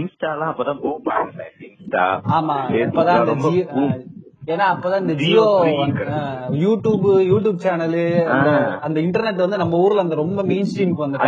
இன்ஸ்டா 0.00 0.30
எல்லாம் 0.34 0.52
அப்பதான் 0.52 0.82
ஆகுது. 1.16 1.48
இன்ஸ்டா 1.68 2.04
ஆமா. 2.38 2.58
Facebook 2.74 3.08
ஏன்னா 4.48 4.66
அப்பதான் 4.72 5.02
இந்த 5.02 5.14
ஜியோ 5.20 5.44
யூடியூப் 6.62 7.02
யூடியூப் 7.26 7.58
சேனலு 7.64 8.04
அந்த 8.82 8.98
இன்டர்நெட் 9.02 9.44
வந்து 9.44 9.60
நம்ம 9.62 9.80
ஊர்ல 9.80 10.04
அந்த 10.04 10.16
ரொம்ப 10.20 10.42
மெயின் 10.46 10.68
ஸ்ட்ரீமுக்கு 10.68 11.04
வந்த 11.04 11.18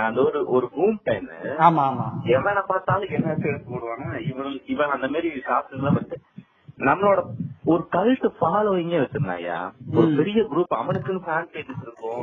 அந்த 0.00 0.18
ஒரு 0.22 0.40
ஒரு 0.50 0.66
பூம் 0.74 0.98
டைம் 1.04 1.26
ஆமா 1.60 1.84
ஆமா. 1.86 2.06
எவனை 2.34 2.62
பார்த்தாலும் 2.68 3.12
என்ன 3.16 3.28
எடுத்து 3.42 3.70
போடுவாங்க 3.70 4.04
இவன் 4.28 4.52
இவன் 4.66 4.94
அந்த 4.96 5.06
மாதிரி 5.08 5.30
சாப்பிட்டு 5.46 6.18
நம்மளோட 6.88 7.20
ஒரு 7.72 7.82
கல்ட் 7.94 8.26
ஃபாலோவிங்கே 8.40 8.98
வச்சிருந்தாயா 9.02 9.58
ஒரு. 9.96 10.06
பெரிய 10.18 10.40
குரூப் 10.50 10.74
அவனுக்குன்னு 10.80 11.24
ஃபேன் 11.26 11.48
பேஜஸ் 11.54 11.82
இருக்கும். 11.86 12.22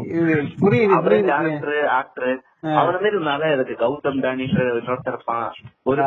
புரியுது 0.63 1.23
டேரக்டர் 1.31 1.81
ஆக்டர். 1.99 2.35
அவன 2.77 2.93
மாதிரி 2.93 3.11
இருந்தாலே 3.13 3.47
அதுக்கு 3.55 3.73
கௌதம் 3.81 4.21
டானின்ற 4.23 4.61
இன்னொருத்தர் 4.77 5.13
இருப்பான். 5.13 5.49
ஒரு 5.89 6.01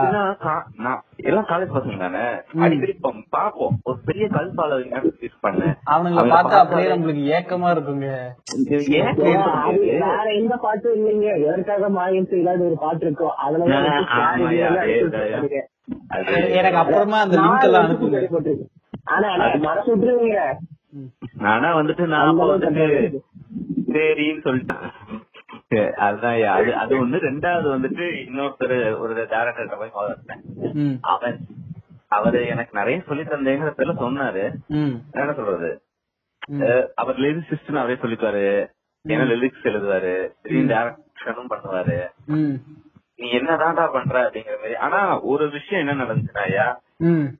நான் 0.85 1.03
எல்லாம் 1.29 1.47
காலேஜ் 1.51 1.75
பசங்க 1.77 1.99
தானே. 2.05 2.25
அடிக்கடி 2.65 2.95
பாப்போம் 3.37 3.77
ஒரு 3.89 3.99
பெரிய 4.09 4.27
கல் 4.37 4.51
ஃபாலோவிங் 4.57 4.93
யூஸ் 5.25 5.39
பண்ணு 5.47 5.69
அவனுங்களை 5.93 6.21
அவங்கள 6.23 6.35
பார்த்தா 6.35 6.61
அப்படியே 6.65 6.91
நம்மளுக்கு 6.95 7.25
ஏக்கமா 7.39 7.69
இருக்குங்க. 7.77 8.09
வேற 9.95 10.29
எந்த 10.41 10.57
பாட்டும் 10.67 10.97
இல்லைங்க. 10.99 11.29
எதற்காக 11.47 11.89
மாயின் 11.99 12.31
இல்லாத 12.41 12.65
ஒரு 12.71 12.79
பாட்டு 12.85 13.07
இருக்கும் 13.07 13.37
அதுல 13.47 13.63
எனக்கு 16.49 16.77
அப்புறமா 16.77 17.21
அந்த 17.21 17.41
லிங்க் 17.41 17.63
எல்லாம் 17.63 17.91
அனுப்புங்க. 17.91 18.35
ஆனா 21.39 21.77
வந்துட்டு 21.77 22.07
நான் 22.07 22.39
அளவுக்கு 22.39 22.71
வந்துட்டு. 22.71 23.19
சரின்னு 23.93 24.69
சொல்லிட்டேன். 25.69 25.91
அதுதான். 25.93 26.43
அது 26.43 26.77
அது 26.77 27.07
ஒண்ணு. 27.07 27.11
ரெண்டாவது 27.11 27.69
வந்துட்டு 27.69 28.29
இன்னொருத்தர் 28.29 28.99
ஒரு 28.99 29.15
டேரக்டர் 29.15 29.79
போய் 29.79 29.91
பார்த்தேன் 29.93 30.41
ம். 30.73 30.99
அவன் 31.01 31.47
அவரு 32.09 32.47
எனக்கு 32.47 32.79
நிறைய 32.79 33.03
சொல்லி 33.07 33.23
தந்தேங்கிறதுல 33.23 33.95
சொன்னாரு. 34.01 34.55
ம். 34.67 34.95
என்ன 35.13 35.33
சொல்றது? 35.33 35.83
அவர் 36.95 37.17
லிரிசிஸ்ட் 37.17 37.77
அவரே 37.77 37.95
சொல்லிப்பாரு. 37.95 38.67
ஏன்னா 39.09 39.23
லிரிக்ஸ் 39.23 39.63
எழுதுவாரு. 39.63 40.33
திடீர்னு 40.43 40.75
டேரக்ஷனும் 40.75 41.51
பண்ணுவாரு. 41.51 42.11
ம். 42.27 42.55
நீ 43.21 43.29
என்னதான்டா 43.39 43.85
பண்ற 43.93 44.17
அப்படிங்கிற 44.27 44.57
மாதிரி. 44.61 44.77
ஆனா 44.87 44.99
ஒரு 45.33 45.47
விஷயம் 45.51 45.83
என்ன 45.83 45.97
நடந்துச்சுனாயா 46.03 46.67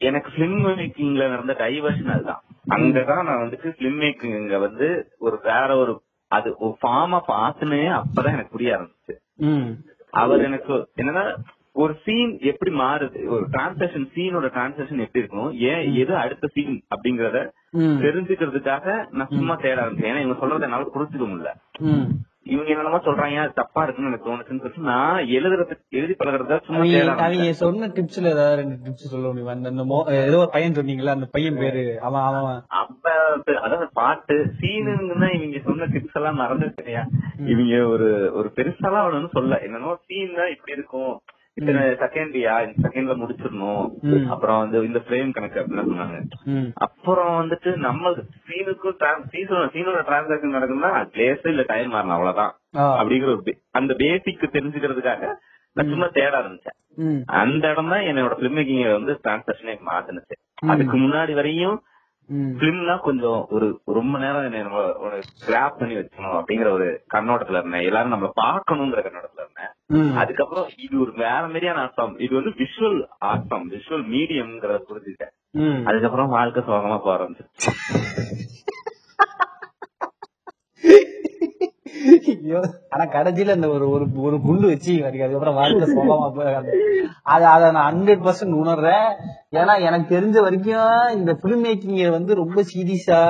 எனக்கு 0.09 0.29
பிலிம் 0.37 0.59
மேக்கிங்ல 0.67 1.25
நடந்த 1.29 1.55
டைவர்ஷன் 1.59 2.13
அதுதான். 2.15 2.43
அங்கதான் 2.75 3.27
நான் 3.29 3.43
வந்துட்டு 3.45 3.69
பிலிம் 3.79 4.01
மேக்கிங் 4.03 4.59
வந்து 4.67 4.89
ஒரு 5.19 5.39
வேற 5.45 5.69
ஒரு 5.77 5.95
அது 6.31 6.49
ஒரு 6.59 6.75
ஃபார்மா 6.83 7.19
பாத்துனே 7.29 7.81
அப்பதான் 8.01 8.35
எனக்கு 8.37 8.55
புரிய 8.57 8.77
ஆரம்பிச்சு. 8.77 9.15
அவர் 10.23 10.45
எனக்கு 10.49 10.75
என்னன்னா 11.01 11.25
ஒரு 11.83 11.93
சீன் 12.05 12.33
எப்படி 12.51 12.71
மாறுது? 12.75 13.21
ஒரு 13.35 13.45
டிரான்சாக்ஷன் 13.53 14.07
சீனோட 14.15 14.47
டிரான்சாக்ஷன் 14.55 15.05
எப்படி 15.05 15.23
இருக்கணும் 15.23 15.53
ஏன் 15.71 15.85
எது 16.03 16.13
அடுத்த 16.17 16.49
சீன் 16.55 16.75
அப்படிங்கறத 16.95 17.39
தெரிஞ்சுக்கிறதுக்காக 18.05 18.87
நான் 19.11 19.33
சும்மா 19.37 19.55
தேட 19.65 19.77
ஆரம்பிச்சேன். 19.83 20.11
ஏன்னா 20.13 20.25
இவங்க 20.25 20.41
சொல்றத 20.43 20.67
என்னால 20.69 20.89
புரிஞ்சுக்க 20.97 21.27
முடியல. 21.31 21.53
இவங்க 22.47 22.71
என்னென்னமோ 22.73 22.99
சொல்றாங்க 23.05 23.41
தப்பா 23.55 23.81
இருக்குன்னு 23.83 24.11
எனக்கு 24.11 24.29
தோணுச்சுன்னு 24.29 24.61
சொல்லிட்டு 24.61 24.87
நான் 24.87 25.27
எழுதுறது 25.31 25.75
எழுதி 25.91 26.15
பழகிறத 26.15 26.55
அவங்க 26.69 27.57
சொன்ன 27.61 27.89
டிப்ஸ்ல 27.97 28.33
ஏதாவது 28.33 28.59
ரெண்டு 28.61 28.77
டிப்ஸ் 28.85 29.13
சொல்ல 29.13 29.27
முடியுமா? 29.29 29.55
அந்த 29.57 29.85
ஏதோ 30.23 30.39
ஒரு 30.39 30.51
பையன் 30.51 30.79
சொன்னீங்களா 30.79 31.17
அந்த 31.17 31.29
பையன் 31.31 31.61
பேரு. 31.63 31.85
அவன் 32.01 32.25
அவன் 32.29 32.61
அப்ப 32.81 33.15
அதாவது 33.63 33.89
பாட்டு 33.93 34.37
சீனுங்கன்னா 34.61 35.29
இவங்க 35.37 35.61
சொன்ன 35.65 35.89
டிப்ஸ் 35.95 36.19
எல்லாம் 36.21 36.41
மறந்துருக்கையா 36.43 37.05
இவங்க 37.47 37.75
ஒரு 37.87 38.09
ஒரு 38.33 38.51
பெருசாலாம் 38.57 39.05
அவனு 39.05 39.37
சொல்ல. 39.39 39.61
என்னன்னா 39.67 39.95
சீன் 40.09 40.35
தான் 40.35 40.53
இப்படி 40.55 40.77
இருக்கும். 40.79 41.15
இத்தனை 41.57 41.81
செகண்ட்யா 42.03 42.55
இந்த 42.65 42.77
செகண்ட்ல 42.85 43.15
முடிச்சிடணும். 43.21 43.87
அப்புறம் 44.35 44.61
வந்து 44.63 44.79
இந்த 44.89 45.01
ஃப்ரேம் 45.05 45.35
கணக்கு 45.37 45.61
அப்படின்னு 45.61 45.85
சொன்னாங்க. 45.91 46.19
அப்புறம் 46.87 47.33
வந்துட்டு 47.41 47.71
நம்ம 47.87 48.13
சீனுக்கும் 48.49 48.99
சீனோட 49.33 49.65
சீனோட 49.75 50.01
டிரான்சாக்சன் 50.09 50.57
நடக்குதுன்னா 50.57 50.93
பிளேஸ் 51.15 51.47
இல்ல 51.53 51.65
டைம் 51.73 51.93
மாறணும் 51.95 52.17
அவ்வளவுதான். 52.17 52.53
அப்படிங்கிற 53.01 53.31
ஒரு 53.37 53.55
அந்த 53.81 53.95
பேசிக் 54.03 54.55
தெரிஞ்சுக்கிறதுக்காக 54.57 55.33
நான் 55.77 55.91
சும்மா 55.93 56.07
தேட 56.15 56.33
ஆரம்பிச்சேன். 56.41 56.79
அந்த 57.43 57.65
இடம் 57.73 57.93
தான் 57.95 58.07
என்னோட 58.11 58.35
பிலிம் 58.39 58.57
மேக்கிங் 58.59 58.83
வந்து 58.97 59.13
டிரான்சாக்சனே 59.25 59.75
மாத்துனுச்சு. 59.91 60.37
அதுக்கு 60.73 60.97
முன்னாடி 61.05 61.33
வரையும் 61.39 61.79
பிலிம்னா 62.59 62.95
கொஞ்சம் 63.07 63.41
ஒரு 63.57 63.69
ரொம்ப 63.99 64.15
நேரம் 64.25 64.45
என்னை 64.49 64.59
நம்ம 64.67 64.83
ஒரு 65.05 65.17
கிராப் 65.47 65.79
பண்ணி 65.79 65.95
வச்சுக்கணும் 65.99 66.37
அப்படிங்கிற 66.39 66.69
ஒரு 66.79 66.89
கண்ணோட்டத்துல 67.15 67.61
இருந்தேன். 67.61 67.87
எல்லாரும் 67.89 68.15
நம்மள 68.15 68.31
பாக்கணுங்கிற 68.43 69.03
கண்ணோட்டத்துல. 69.07 69.40
அதுக்கப்புறம் 70.15 70.69
இது 70.77 71.01
ஒரு 71.01 71.13
வேற 71.13 71.41
மாதிரியான 71.41 71.93
ஃபார்ம் 71.97 72.21
இது 72.21 72.35
வந்து 72.35 72.51
விஷுவல் 72.51 72.99
ஃபார்ம் 73.21 73.69
விஷுவல் 73.75 74.05
மீடியம்ங்கிறத 74.15 74.79
புரிஞ்சுக்கிட்டேன். 74.89 75.35
ம். 75.51 75.87
அதுக்கப்புறம் 75.87 76.29
வாழ்க்கை 76.29 76.63
சோகமா 76.63 76.99
போக. 77.05 77.29
ஆனா 82.89 83.13
கடைசியில 83.13 83.51
அந்த 83.51 83.69
ஒரு 83.69 83.91
ஒரு 83.91 84.07
ஒரு 84.15 84.41
குண்டு 84.41 84.67
வச்சு 84.67 85.05
அதுக்கப்புறம் 85.07 85.55
வாழ்க்கை 85.55 85.97
சோகமா 85.97 86.35
போய் 86.35 86.55
அது 87.23 87.47
அதை 87.47 87.71
நான் 87.71 87.95
ஹண்ட்ரட் 87.95 88.27
பர்சன்ட் 88.27 88.61
உணர்றேன். 88.63 89.07
ஏன்னா 89.51 89.81
எனக்கு 89.81 90.19
தெரிஞ்ச 90.19 90.41
வரைக்கும் 90.41 91.19
இந்த 91.19 91.33
பிலிம் 91.43 91.65
மேக்கிங் 91.67 92.11
வந்து 92.11 92.35
ரொம்ப 92.35 92.63
சீரியஸா 92.75 93.21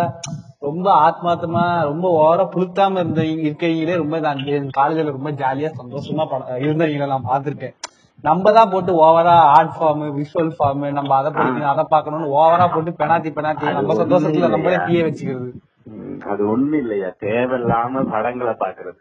ரொம்ப 0.62 0.86
ஆத்மார்த்தமா 1.00 1.62
ரொம்ப 1.82 2.06
ஓவரா 2.16 2.44
புழுத்தாம 2.54 2.98
இருந்த 2.98 3.22
இருக்கீங்களே 3.44 3.94
ரொம்ப 3.96 4.18
நான் 4.20 4.42
காலேஜ்ல 4.78 5.04
ரொம்ப 5.10 5.30
ஜாலியா 5.32 5.70
சந்தோஷமா 5.78 6.24
இருந்தவங்களை 6.58 7.06
நான் 7.06 7.28
பார்த்திருக்கேன். 7.30 7.74
நம்ம 8.24 8.52
தான் 8.52 8.70
போட்டு 8.70 8.92
ஓவரா 9.04 9.34
ஆர்ட் 9.52 9.74
ஃபார்ம் 9.76 10.02
விஷுவல் 10.16 10.52
ஃபார்ம் 10.56 10.84
நம்ம 10.90 11.14
அதை 11.16 11.30
படிக்கணும் 11.32 11.72
அதை 11.72 11.84
பார்க்கணும்னு 11.88 12.28
ஓவரா 12.34 12.66
போட்டு 12.74 12.92
பெனாத்தி 12.98 13.30
பெனாத்தி 13.30 13.72
நம்ம 13.72 13.94
சந்தோஷத்துல 13.94 14.50
நம்மளே 14.50 14.78
தீய 14.86 15.04
வச்சுக்கிறது. 15.04 15.50
அது 16.26 16.42
ஒண்ணு 16.52 16.76
இல்லையா? 16.76 17.08
தேவையில்லாம 17.20 18.02
படங்களை 18.10 18.54
பாக்குறது 18.60 18.98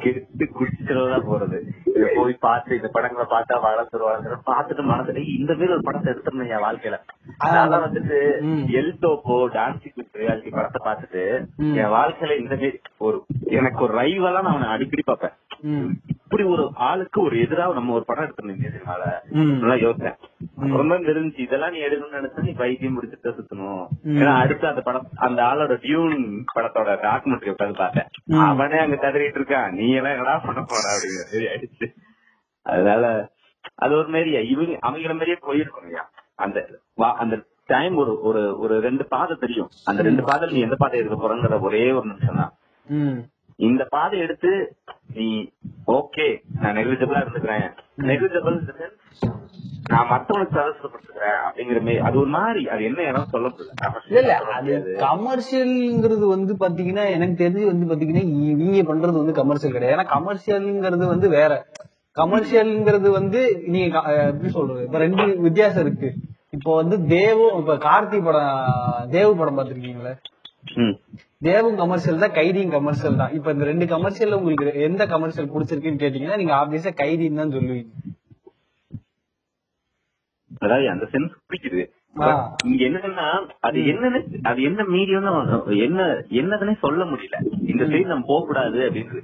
கெட்டு 0.00 0.44
குடிச்சுக்கிறதா 0.44 1.20
போறது. 1.30 1.60
போய் 2.14 2.36
பார்த்து 2.40 2.76
இந்த 2.76 2.88
படங்களை 2.88 3.26
பார்த்தா 3.30 3.52
வளர்ந்துரும் 3.54 4.08
வளர்ந்துரும். 4.08 4.48
பார்த்துட்டு 4.50 4.92
மனசுல 4.92 5.16
"ஏய், 5.16 5.38
இந்த 5.38 5.52
மாதிரி 5.52 5.72
ஒரு 5.72 5.80
படத்தை 5.82 6.12
எடுத்துருந்தேன் 6.12 6.48
என் 6.48 6.64
வாழ்க்கையில. 6.64 6.98
அதனால 7.38 7.76
வந்துட்டு. 7.76 8.18
El 8.70 8.96
Topo 9.00 9.46
dancing 9.52 9.92
with 9.94 10.16
reality 10.16 10.50
படத்தை 10.50 10.92
பார்த்துட்டு. 10.92 11.46
என் 11.56 11.90
வாழ்க்கையில 11.90 12.38
இந்த 12.40 12.54
மாதிரி 12.54 12.80
ஒரு 12.96 13.24
எனக்கு 13.44 13.82
ஒரு 13.84 13.98
ரைவலா 13.98 14.32
நான் 14.32 14.46
அவனை 14.46 14.68
அடிக்கடி 14.68 15.02
பார்ப்பேன். 15.04 15.32
ம் 16.34 16.36
இப்படி 16.36 16.52
ஒரு 16.54 16.64
ஆளுக்கு 16.84 17.18
ஒரு 17.22 17.34
எதிரா 17.42 17.64
நம்ம 17.76 17.92
ஒரு 17.96 18.04
படம் 18.04 18.30
சினிமால 18.38 19.02
ம். 19.34 19.50
நல்லா 19.60 19.76
யோசிச்சேன். 19.82 20.16
தான் 20.84 21.04
தெரிஞ்சு 21.08 21.38
இதெல்லாம் 21.44 21.72
நீ 21.74 21.78
எடுக்கணும்னு 21.86 22.18
நினைச்சா 22.18 22.44
நீ 22.46 22.52
பைத்தியம் 22.60 22.94
முடிச்சுட்டு 22.96 23.34
சுத்தணும். 23.36 23.82
ஏன்னா 24.14 24.32
அடுத்து 24.42 24.66
அந்த 24.70 24.82
படம் 24.82 25.06
அந்த 25.26 25.40
ஆளோட 25.42 25.74
டியூன் 25.84 26.16
படத்தோட 26.54 26.96
டாக்குமெண்ட்ரி 27.04 27.52
உட்காந்து 27.52 27.78
பார்த்தேன். 27.82 28.08
அவனே 28.46 28.78
அங்க 28.84 28.96
கதறிட்டு 29.04 29.40
இருக்கான். 29.40 29.70
நீ 29.78 29.86
எல்லாம் 29.98 30.14
என்னடா 30.16 30.34
பண்ண 30.46 30.62
போற 30.64 30.84
அப்படிங்கிற 30.94 31.24
மாதிரி 31.26 31.48
ஆயிடுச்சு. 31.52 31.88
அதனால 32.66 33.04
அது 33.78 33.92
ஒரு 33.96 34.08
மாதிரியா 34.08 34.40
இவங்க 34.52 34.74
அவங்கள 34.86 35.14
மாதிரியே 35.14 35.38
போயிருக்கணும்யா 35.46 36.04
அந்த 36.44 36.58
அந்த 37.22 37.34
டைம் 37.68 37.94
ஒரு 37.96 38.14
ஒரு 38.28 38.42
ஒரு 38.62 38.74
ரெண்டு 38.80 39.04
பாதை 39.12 39.36
தெரியும். 39.38 39.70
அந்த 39.88 40.00
ரெண்டு 40.02 40.24
பாதை 40.24 40.50
நீ 40.50 40.60
எந்த 40.60 40.78
பாதை 40.80 40.98
எடுக்க 41.00 41.18
போறங்கிற 41.18 41.60
ஒரே 41.68 41.84
ஒரு 41.98 42.06
நிமிஷம் 42.10 42.42
தான் 42.42 42.52
இந்த 43.56 43.84
பாதை 43.84 44.18
எடுத்து 44.18 44.76
நீ 45.14 45.48
ஓகே 45.86 46.26
நான் 46.60 46.76
நெக்லிஜபிளா 46.76 47.22
இருந்துக்கிறேன். 47.24 47.66
நெக்லிஜபிள் 47.96 48.56
நான் 49.88 50.08
மத்தவனுக்கு 50.10 50.56
சதசப்படுத்துக்கிறேன் 50.58 51.38
அப்படிங்கிற 51.46 51.80
மாதிரி 51.80 51.98
அது 51.98 52.18
ஒரு 52.18 52.26
மாதிரி 52.26 52.68
அது 52.68 52.84
என்ன 52.84 53.02
இடம் 53.02 53.28
சொல்ல 53.30 53.50
அது 53.76 54.00
முடியாது. 54.56 54.96
கமர்ஷியல்ங்கிறது 54.98 56.26
வந்து 56.28 56.54
பாத்தீங்கன்னா 56.54 57.04
எனக்கு 57.10 57.36
தெரிஞ்சு 57.44 57.64
வந்து 57.64 57.88
பாத்தீங்கன்னா 57.90 58.24
இவங்க 58.50 58.82
பண்றது 58.92 59.20
வந்து 59.22 59.32
கமர்ஷியல் 59.32 59.74
கிடையாது. 59.74 59.96
ஏன்னா 59.96 60.06
கமர்ஷியல்ங்கிறது 60.14 61.06
வந்து 61.06 61.28
வேற. 61.28 61.66
கமர்ஷியல்ங்கிறது 62.16 63.10
வந்து 63.10 63.62
நீங்க 63.66 64.00
எப்படி 64.26 64.52
சொல்றது? 64.52 64.84
இப்ப 64.84 64.98
ரெண்டு 64.98 65.40
வித்தியாசம் 65.40 65.86
இருக்கு. 65.86 66.14
இப்போ 66.50 66.74
வந்து 66.74 66.96
தேவும் 67.16 67.58
இப்ப 67.58 67.74
கார்த்தி 67.74 68.24
படம் 68.24 69.08
தேவு 69.10 69.36
படம் 69.36 69.58
பாத்திருக்கீங்களா. 69.58 70.12
தேவும் 71.46 71.78
கமர்ஷியல் 71.82 72.22
தான் 72.24 72.36
கைதியும் 72.38 72.74
கமர்ஷியல் 72.76 73.20
தான். 73.22 73.32
இப்ப 73.36 73.52
இந்த 73.54 73.64
ரெண்டு 73.70 73.86
கமர்ஷியல்ல 73.94 74.38
உங்களுக்கு 74.40 74.86
எந்த 74.88 75.02
கமர்ஷியல் 75.14 75.52
பிடிச்சிருக்குன்னு 75.54 76.02
கேட்டீங்கன்னா 76.02 76.38
நீங்க 76.42 76.54
ஆப்வியஸா 76.60 76.92
கைதின்னு 77.02 77.40
தான் 77.42 77.56
சொல்லுவீங்க. 77.56 77.92
அதாவது 80.64 80.86
அந்த 80.94 81.04
சென்ஸ் 81.12 81.32
பிடிக்குது. 81.50 81.82
இங்க 82.70 82.82
என்னன்னா 82.88 83.26
அது 83.68 83.78
என்னன்னு 83.92 84.18
அது 84.50 84.60
என்ன 84.68 84.82
மீடியம் 84.94 85.24
என்ன 85.86 86.02
என்னதுன்னே 86.40 86.74
சொல்ல 86.84 87.04
முடியல. 87.12 87.38
இந்த 87.72 87.82
சைடு 87.92 88.12
நம்ம 88.12 88.28
போக 88.32 88.44
கூடாது 88.50 88.78
அப்படின்னு. 88.88 89.22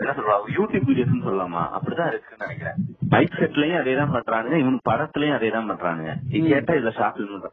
என்ன 0.00 0.14
சொல்றாங்க 0.18 0.54
யூடியூப் 0.56 0.88
வீடியோஸ் 0.90 1.26
சொல்லலாமா? 1.28 1.62
அப்படிதான் 1.76 2.10
இருக்குன்னு 2.12 2.44
நினைக்கிறேன். 2.46 2.78
மைக் 3.12 3.38
செட்லயும் 3.40 3.80
அதே 3.80 3.94
தான் 4.00 4.12
பண்றானுங்க 4.16 4.58
இவன் 4.64 4.78
படத்துலயும் 4.88 5.36
அதே 5.38 5.50
தான் 5.56 5.70
பண்றானுங்க 5.70 6.12
கேட்டா 6.52 6.74
இதுல 6.78 6.92
ஷார்ட் 6.98 7.16
பிலிம் 7.18 7.46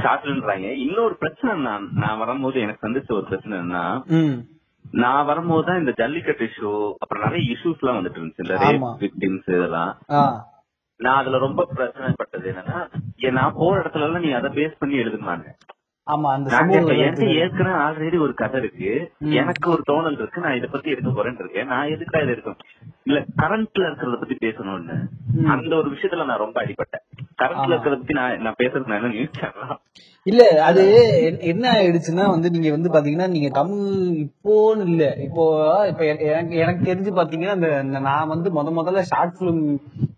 ஷார்ட் 0.00 0.22
பிலிம்ன்றாங்க 0.22 0.68
இன்னொரு 0.80 1.14
பிரச்சனை 1.16 1.54
நான் 1.62 1.86
நான் 1.96 2.18
வரும்போது 2.18 2.60
எனக்கு 2.60 2.84
சந்திச்ச 2.86 3.10
ஒரு 3.12 3.26
பிரச்சனை 3.26 3.54
என்னன்னா 3.58 3.84
ம். 4.18 4.36
நான் 4.98 5.26
வரும்போது 5.26 5.66
தான் 5.66 5.80
இந்த 5.80 5.92
ஜல்லிக்கட்டு 5.98 6.46
இஷ்யூ 6.46 6.70
அப்புறம் 6.98 7.24
நிறைய 7.24 7.42
இஷ்யூஸ் 7.52 7.82
எல்லாம் 7.82 7.98
வந்துட்டு 7.98 8.18
இருந்துச்சு. 8.18 8.44
இந்த 8.44 8.56
ரேப். 8.62 8.86
விக்டிம்ஸ் 9.02 9.50
இதெல்லாம். 9.50 9.92
நான் 11.00 11.18
அதுல 11.20 11.38
ரொம்ப 11.38 11.62
பிரச்சனைப்பட்டது 11.74 12.48
என்னன்னா 12.52 12.78
நான் 13.34 13.56
போற 13.56 13.74
இடத்துல 13.82 14.06
எல்லாம் 14.08 14.24
நீ 14.24 14.30
அதை 14.32 14.50
பேஸ் 14.56 14.80
பண்ணி 14.80 14.96
எழுதுனாங்க 15.02 15.48
ஆமா 16.10 16.28
அந்த 16.34 16.50
ஏற்கனவே 17.40 17.74
ஆல்ரெடி 17.80 18.18
ஒரு 18.20 18.34
கதை 18.34 18.60
இருக்கு. 18.60 18.90
எனக்கு 19.34 19.70
ஒரு 19.70 19.82
தோணல் 19.86 20.18
இருக்கு. 20.18 20.40
நான் 20.40 20.56
இத 20.56 20.66
பத்தி 20.66 20.90
எடுக்க 20.90 21.10
போறேன்னு 21.10 21.38
இருக்கேன். 21.38 21.66
நான் 21.66 21.88
எதுக்கா 21.88 22.22
இதை 22.22 22.32
எடுக்கணும் 22.34 22.62
இல்ல 23.04 23.18
கரண்ட்ல 23.36 23.84
இருக்கிறத 23.84 24.16
பத்தி 24.18 24.36
பேசணும்னு. 24.40 24.96
அந்த 25.52 25.72
ஒரு 25.76 25.88
விஷயத்துல 25.90 26.24
நான் 26.24 26.38
ரொம்ப 26.38 26.58
அடிபட்டேன் 26.62 27.04
கரண்ட்ல. 27.38 27.70
இருக்கிறத 27.70 27.96
பத்தி 27.96 28.14
நான் 28.14 28.40
நான் 28.40 28.58
பேசுறது 28.58 28.86
நான் 28.86 29.00
என்ன 29.00 29.12
நியூஸ் 29.12 29.78
இல்ல 30.26 30.42
அது 30.60 30.82
என்- 31.20 31.40
என்ன 31.42 31.64
ஆயிடுச்சுன்னா 31.72 32.24
வந்து 32.28 32.50
நீங்க 32.50 32.70
வந்து 32.70 32.88
பாத்தீங்கன்னா 32.88 33.28
நீங்க 33.28 33.48
தமிழ் 33.50 33.84
இப்போன்னு 34.24 34.84
இல்ல. 34.86 35.04
இப்போ 35.18 35.44
இப்ப 35.88 36.02
எனக்கு 36.26 36.54
எனக்கு 36.56 36.82
தெரிஞ்சு 36.84 37.12
பாத்தீங்கன்னா 37.12 37.54
இந்த 37.82 38.00
நான் 38.00 38.28
வந்து 38.28 38.50
முத 38.50 38.74
முதல்ல 38.74 39.00
ஷார்ட் 39.06 39.38
பிலிம் 39.38 39.62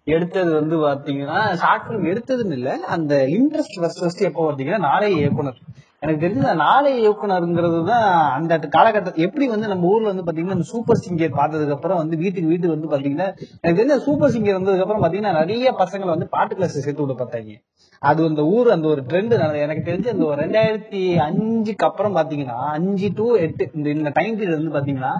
எடுத்தது 0.07 0.53
வந்து 0.55 0.77
பாத்தீங்கன்னா 0.79 1.39
ஷார்ட் 1.55 1.87
பிலிம் 1.87 2.09
எடுத்ததுன்னு 2.11 2.53
இல்ல. 2.53 2.71
அந்த 2.89 3.13
இன்ட்ரெஸ்ட் 3.37 3.79
ஃபர்ஸ்ட் 3.79 4.03
ஃபர்ஸ்ட் 4.03 4.23
எப்போ 4.23 4.49
பாத்தீங்கன்னா 4.49 4.83
நாளைய 4.83 5.19
இயக்குனர். 5.19 5.61
எனக்கு 6.03 6.23
தெரிஞ்சு 6.23 6.53
நாளைய 6.63 6.95
இயக்குனருங்கிறது 7.03 7.81
தான் 7.91 8.07
அந்த 8.37 8.69
காலகட்டம் 8.77 9.21
எப்படி 9.27 9.47
வந்து 9.53 9.67
நம்ம 9.73 9.91
ஊர்ல 9.91 10.11
வந்து 10.13 10.25
பாத்தீங்கன்னா 10.27 10.57
இந்த 10.59 10.67
சூப்பர் 10.71 11.03
சிங்கர் 11.05 11.37
பார்த்ததுக்கு 11.41 11.77
அப்புறம் 11.77 12.01
வந்து 12.01 12.17
வீட்டுக்கு 12.23 12.51
வீட்டுக்கு 12.53 12.77
வந்து 12.77 12.91
பாத்தீங்கன்னா 12.93 13.29
எனக்கு 13.61 13.79
தெரிஞ்ச 13.81 13.99
சூப்பர் 14.07 14.33
சிங்கர் 14.35 14.59
வந்ததுக்கு 14.59 14.85
அப்புறம் 14.85 15.05
பாத்தீங்கன்னா 15.05 15.35
நிறைய 15.41 15.75
பசங்களை 15.83 16.11
வந்து 16.15 16.29
பாட்டு 16.35 16.57
கிளாஸ் 16.59 16.77
சேர்த்து 16.79 17.05
விட 17.05 17.17
பார்த்தாங்க 17.21 17.55
அது 18.03 18.21
அந்த 18.29 18.43
ஊர் 18.55 18.69
அந்த 18.75 18.87
ஒரு 18.93 19.03
ட்ரெண்ட் 19.11 19.35
எனக்கு 19.65 19.83
தெரிஞ்சு 19.89 20.13
அந்த 20.13 20.25
ஒரு 20.31 20.39
ரெண்டாயிரத்தி 20.43 21.03
அஞ்சுக்கு 21.27 21.87
அப்புறம் 21.89 22.17
பாத்தீங்கன்னா 22.19 22.59
அஞ்சு 22.77 23.11
டு 23.19 23.27
எட்டு 23.45 23.65
இந்த 23.77 23.89
இந்த 23.97 24.13
டைம் 24.19 24.37
பீரியட் 24.39 24.59
வந்து 24.61 24.75
பாத்தீங்கன்னா 24.77 25.13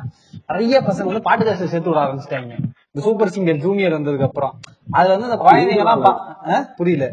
நிறைய 0.51 0.81
பசங்க 0.89 1.09
வந்து 1.11 1.27
பாட்டு 1.29 1.45
கிளாஸ் 1.45 1.63
சேர்த்து 1.75 1.91
விட 1.91 2.01
ஆரம்பிச்சிட்டாங்க. 2.05 2.53
இந்த 2.91 3.03
சூப்பர் 3.07 3.33
சிங்கர் 3.37 3.63
ஜூனியர் 3.67 3.97
வந்ததுக்கு 3.99 4.29
அப்புறம். 4.31 4.55
அது 4.99 5.09
வந்து 5.15 5.29
அந்த 5.29 5.39
குழந்தைங்க 5.45 5.85
எல்லாம் 5.85 6.05
புரியல. 6.81 7.07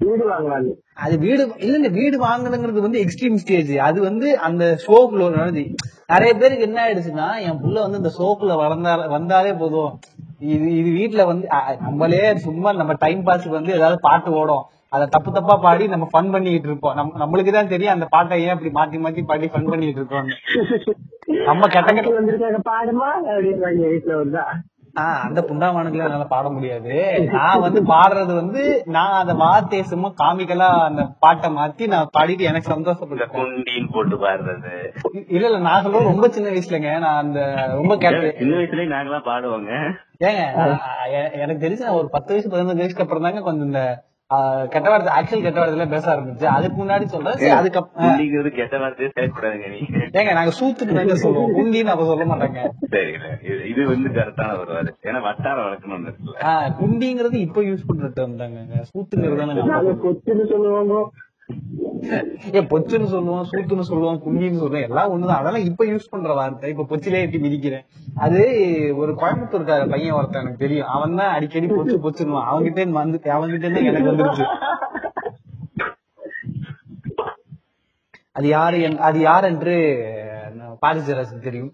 வீடு 0.00 0.24
வாங்கலான்னு 0.30 0.72
அது 1.04 1.14
வீடு 1.24 1.42
இல்ல 1.64 1.74
இந்த 1.80 1.90
வீடு 1.98 2.16
வாங்குறதுங்கிறது 2.24 2.86
வந்து 2.86 3.02
எக்ஸ்ட்ரீம் 3.04 3.40
ஸ்டேஜ் 3.42 3.72
அது 3.88 3.98
வந்து 4.02 4.28
அந்த 4.46 4.64
ஷோக்குள்ள 4.84 5.28
நடந்து 5.36 5.62
நிறைய 6.12 6.32
பேருக்கு 6.40 6.66
என்ன 6.68 6.78
ஆயிடுச்சுன்னா 6.84 7.28
என் 7.46 7.60
புள்ள 7.62 7.78
வந்து 7.84 8.00
இந்த 8.02 8.12
ஷோக்குள்ள 8.16 8.54
வளர்ந்தா 8.60 8.92
வந்தாலே 9.14 9.52
போதும். 9.62 9.92
இது 10.46 10.66
இது 10.80 10.90
வீட்டுல 10.98 11.22
வந்து 11.30 11.46
நம்மளே 11.86 12.22
சும்மா 12.44 12.72
நம்ம 12.80 12.94
டைம் 13.04 13.22
பாஸ்க்கு 13.26 13.56
வந்து 13.56 13.72
ஏதாவது 13.78 13.98
பாட்டு 14.06 14.30
ஓடும். 14.40 14.64
அதை 14.94 15.04
தப்பு 15.14 15.30
தப்பா 15.30 15.54
பாடி 15.64 15.84
நம்ம 15.94 16.06
ஃபன் 16.12 16.30
பண்ணிட்டு 16.34 16.68
இருப்போம். 16.70 16.94
நம்ம 16.98 17.18
நம்மளுக்கு 17.22 17.52
தான் 17.56 17.72
தெரியும் 17.72 17.94
அந்த 17.94 18.06
பாட்டை 18.14 18.38
ஏன் 18.44 18.54
இப்படி 18.56 18.72
மாத்தி 18.78 18.98
மாத்தி 19.04 19.22
பாடி 19.30 19.50
ஃபன் 19.54 19.70
பண்ணிட்டு 19.72 20.00
இருக்கோம் 20.00 20.28
நம்ம 21.48 21.68
கெட்ட 21.74 21.90
கெட்ட 21.90 22.14
வந்திருக்காங்க 22.18 22.60
பாடுமா? 22.70 23.10
அப்படின்னு 23.26 23.90
வீட்டுல 23.90 24.14
வந்தா 24.22 24.44
அந்த 25.26 25.40
புண்டாமானுக்குலாம் 25.48 26.08
என்னால 26.08 26.26
பாட 26.34 26.46
முடியாது. 26.54 26.94
நான் 27.36 27.64
வந்து 27.64 27.80
பாடுறது 27.92 28.32
வந்து 28.40 28.62
நான் 28.96 29.18
அந்த 29.20 29.34
வார்த்தையை 29.44 29.84
சும்மா 29.92 30.08
காமிக்கலா 30.22 30.68
அந்த 30.88 31.02
பாட்டை 31.24 31.50
மாத்தி 31.58 31.86
நான் 31.94 32.12
பாடிட்டு 32.16 32.48
எனக்கு 32.50 32.72
சந்தோஷப்படுறேன். 32.74 33.32
குண்டின்னு 33.36 33.92
போட்டு 33.96 34.18
பாடுறது. 34.24 34.74
இல்ல 35.36 35.44
இல்ல 35.50 35.60
நான் 35.68 35.82
சொல்றது 35.86 36.10
ரொம்ப 36.12 36.28
சின்ன 36.36 36.52
வயசுலங்க. 36.54 36.92
நான் 37.06 37.22
அந்த 37.24 37.40
ரொம்ப 37.80 37.96
கேட்டு 38.04 38.34
சின்ன 38.42 38.56
வயசுலயே 38.60 38.92
நாங்கெல்லாம் 38.94 39.28
பாடுவோங்க. 39.30 39.72
ஏங்க 40.28 40.44
எனக்கு 41.42 41.62
தெரிஞ்சு 41.64 41.86
நான் 41.86 42.00
ஒரு 42.02 42.08
பத்து 42.16 42.32
வயசு 42.34 42.52
பதினஞ்சு 42.52 42.82
வயசுக்கு 42.82 43.04
அப்புறம் 43.04 43.26
தாங்க 43.26 43.42
கொஞ்சம் 43.48 43.68
இந்த 43.70 43.82
கெட்ட 44.68 44.88
வார்த்தை 44.90 45.12
ஆக்சுவல் 45.18 45.42
கெட்ட 45.42 45.66
வார்த்தையில 45.66 45.88
பேச 45.88 46.16
ஆரம்பிச்சு 46.16 46.44
அதுக்கு 46.44 46.84
முன்னாடி 46.84 47.04
சொல்றேன் 47.04 47.50
அதுக்கப்புறம் 47.50 48.10
குண்டிங்கிறது 48.10 48.48
கெட்ட 48.48 48.78
வார்த்தையே 48.78 49.12
சேர்க்கக்கூடாதுங்க 49.16 49.70
நீங்க 49.70 50.22
ஏங்க 50.22 50.32
நாங்க 50.32 50.52
சூத்துக்கு 50.60 50.94
தாங்க 50.94 51.14
சொல்லுவோம் 51.14 51.54
குண்டின்னு 51.54 51.84
அப்ப 51.84 52.04
சொல்ல 52.04 52.24
மாட்டாங்க. 52.24 52.68
சரி 52.90 53.10
இது- 53.72 53.84
வந்து 53.84 54.08
கரெக்டான 54.08 54.58
ஒரு 54.58 54.72
வார்த்தை. 54.72 55.12
ஏன்னா 55.12 55.22
வட்டார 55.22 55.62
வழக்கணும்னு 55.62 56.08
இருக்குல்ல. 56.08 56.36
ஆஹ் 56.40 56.72
குண்டிங்கிறது 56.80 57.34
இப்ப 57.34 57.60
யூஸ் 57.62 57.86
பண்ற 57.86 58.08
டேர்ம் 58.08 58.36
தாங்க 58.36 58.60
சூத்துங்கிறது 58.92 59.36
தானே. 59.36 59.60
சொல்லுவாங்க. 60.44 61.10
ஏன் 62.58 62.68
பொச்சுன்னு 62.70 63.08
சொல்லுவோம் 63.12 63.46
சூத்துன்னு 63.50 63.88
சொல்லுவோம் 63.90 64.20
குண்டின்னு 64.24 64.60
சொல்லுவோம் 64.62 64.86
எல்லாம் 64.88 65.10
ஒண்ணுதான். 65.14 65.40
அதெல்லாம் 65.40 65.66
இப்ப 65.70 65.84
யூஸ் 65.92 66.10
பண்ற 66.12 66.34
வார்த்தை. 66.38 66.70
இப்ப 66.74 66.86
பொச்சிலே 66.90 67.20
ஏற்றி 67.22 67.38
மிதிக்கிறேன். 67.44 67.86
அது 68.24 68.40
ஒரு 69.00 69.12
கோயம்புத்தூர்கார 69.20 69.88
பையன் 69.92 70.16
ஒருத்தன் 70.18 70.42
எனக்கு 70.42 70.64
தெரியும். 70.64 70.90
அவன் 70.96 71.18
தான் 71.20 71.34
அடிக்கடி 71.36 71.68
பொச்சு 71.74 71.96
பொச்சுன்னுவான். 72.04 72.48
அவன்கிட்ட 72.50 72.90
வந்து 73.00 73.20
அவன்கிட்ட 73.36 73.66
இருந்து 73.66 73.90
எனக்கு 73.90 74.12
வந்துருச்சு. 74.12 74.46
அது 78.38 78.48
யாரு 78.56 78.80
அது 79.08 79.20
யார் 79.28 79.50
என்று 79.52 79.76
பாரிசராசன் 80.82 81.46
தெரியும். 81.48 81.72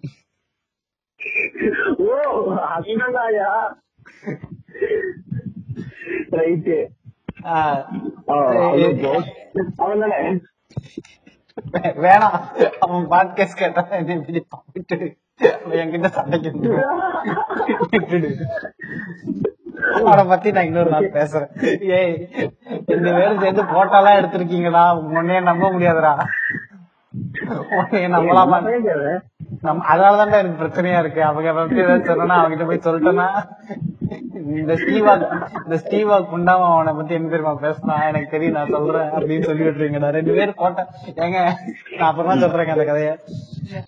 ஓ 2.04 2.06
ரைட்டு 6.38 6.76
வேணாம். 11.82 12.40
அவன் 12.78 13.08
பாட்காஸ்ட் 13.10 13.56
கேட்டா 13.56 13.86
இப்படி 13.90 14.46
அவன் 14.48 15.78
என்கிட்ட 15.78 16.06
சண்டைக்கு. 16.06 16.84
அவனை 20.04 20.24
பத்தி 20.24 20.50
நான் 20.50 20.64
இன்னொரு 20.64 20.90
நாள் 20.90 21.10
பேசுறேன். 21.10 21.80
ஏய் 21.80 22.28
ரெண்டு 22.86 23.12
பேரும் 23.12 23.40
சேர்ந்து 23.40 23.62
போட்டோலாம் 23.62 24.18
எடுத்திருக்கீங்கடா. 24.20 25.02
உன்னையே 25.02 25.40
நம்ப 25.40 25.70
முடியாதுடா. 25.70 26.24
நம்பலாமா 28.14 28.58
நம்ம 29.64 29.82
அதனாலதான்டா 29.90 30.38
எனக்கு 30.38 30.60
பிரச்சனையா 30.60 30.98
இருக்கு. 31.00 31.20
அவங்க 31.24 31.52
பத்தி 31.54 31.82
ஏதாவது 31.82 32.08
சொன்னா 32.12 32.36
அவங்கிட்ட 32.40 32.64
போய் 32.66 32.84
சொல்லிட்டேன்னா 32.86 33.28
இந்த 34.56 34.72
ஸ்டீவா 34.80 35.12
இந்த 35.60 35.76
ஸ்டீவா 35.82 36.16
குண்டாம 36.30 36.66
அவனை 36.70 36.92
பத்தி 36.94 37.14
என்ன 37.14 37.30
தெரியுமா 37.30 37.52
பேசினா 37.62 37.94
எனக்கு 38.08 38.32
தெரியும் 38.32 38.56
நான் 38.56 38.74
சொல்றேன் 38.74 39.10
அப்படின்னு 39.14 39.48
சொல்லி 39.48 39.64
விட்டுருங்கடா 39.64 40.10
ரெண்டு 40.16 40.34
பேரும் 40.36 40.60
போட்டேன் 40.60 40.88
ஏங்க 41.22 41.40
நான் 41.92 42.08
அப்புறமா 42.08 42.36
சொல்றேங்க 42.42 42.74
அந்த 42.74 42.86
கதைய. 42.86 43.12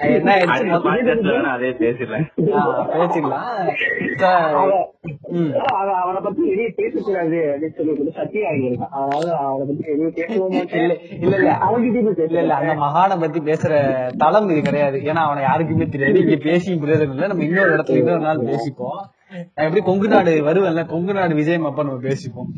என்ன 0.08 0.30
அதே 1.52 1.70
பேசிடலாம் 1.80 2.26
ஆ, 2.52 2.62
பேசிக்கலாம் 2.94 3.44
ச- 4.20 4.30
ம். 5.34 5.50
அவன் 5.98 6.24
பத்தி 6.26 6.42
வெளியே 6.44 6.68
பேசக்கூடாது 6.78 7.38
அப்படின்னு 7.48 7.76
சொல்லி 7.78 8.14
சத்தியா 8.18 8.46
ஆகியிருக்கான் 8.52 8.94
அதனால 8.96 9.28
அவனை 9.44 9.66
பத்தி 9.70 9.84
வெளியே 9.92 10.10
பேசவும் 10.18 10.56
இல்ல 10.74 10.94
இல்ல. 11.20 11.36
இல்ல 11.36 11.50
அவன்கிட்ட 11.66 11.98
இல்ல 12.24 12.40
இல்ல. 12.40 12.54
அந்த 12.60 12.74
மகானை 12.82 13.15
பத்தி 13.20 13.40
பேசுற 13.40 13.74
தளம் 14.16 14.48
இது 14.48 14.62
கிடையாது. 14.62 14.98
ஏன்னா 14.98 15.22
அவனை 15.26 15.42
யாருக்குமே 15.42 15.86
தெரியாது. 15.86 16.20
இங்க 16.20 16.36
பேசி 16.44 16.74
பிரயோஜனம் 16.74 17.14
இல்ல. 17.16 17.26
நம்ம 17.26 17.44
இன்னொரு 17.44 17.76
இடத்துல 17.76 18.00
இன்னொரு 18.02 18.20
நாள் 18.20 18.46
பேசிப்போம். 18.50 18.98
நான் 19.54 19.66
எப்படி 19.66 19.84
கொங்கு 19.84 20.08
நாடு 20.08 20.32
வருவேன்ல? 20.48 20.86
கொங்கு 20.86 21.12
நாடு 21.12 21.34
விஜயம் 21.34 21.64
அப்ப 21.64 21.82
நம்ம 21.82 22.00
பேசிப்போம். 22.08 22.50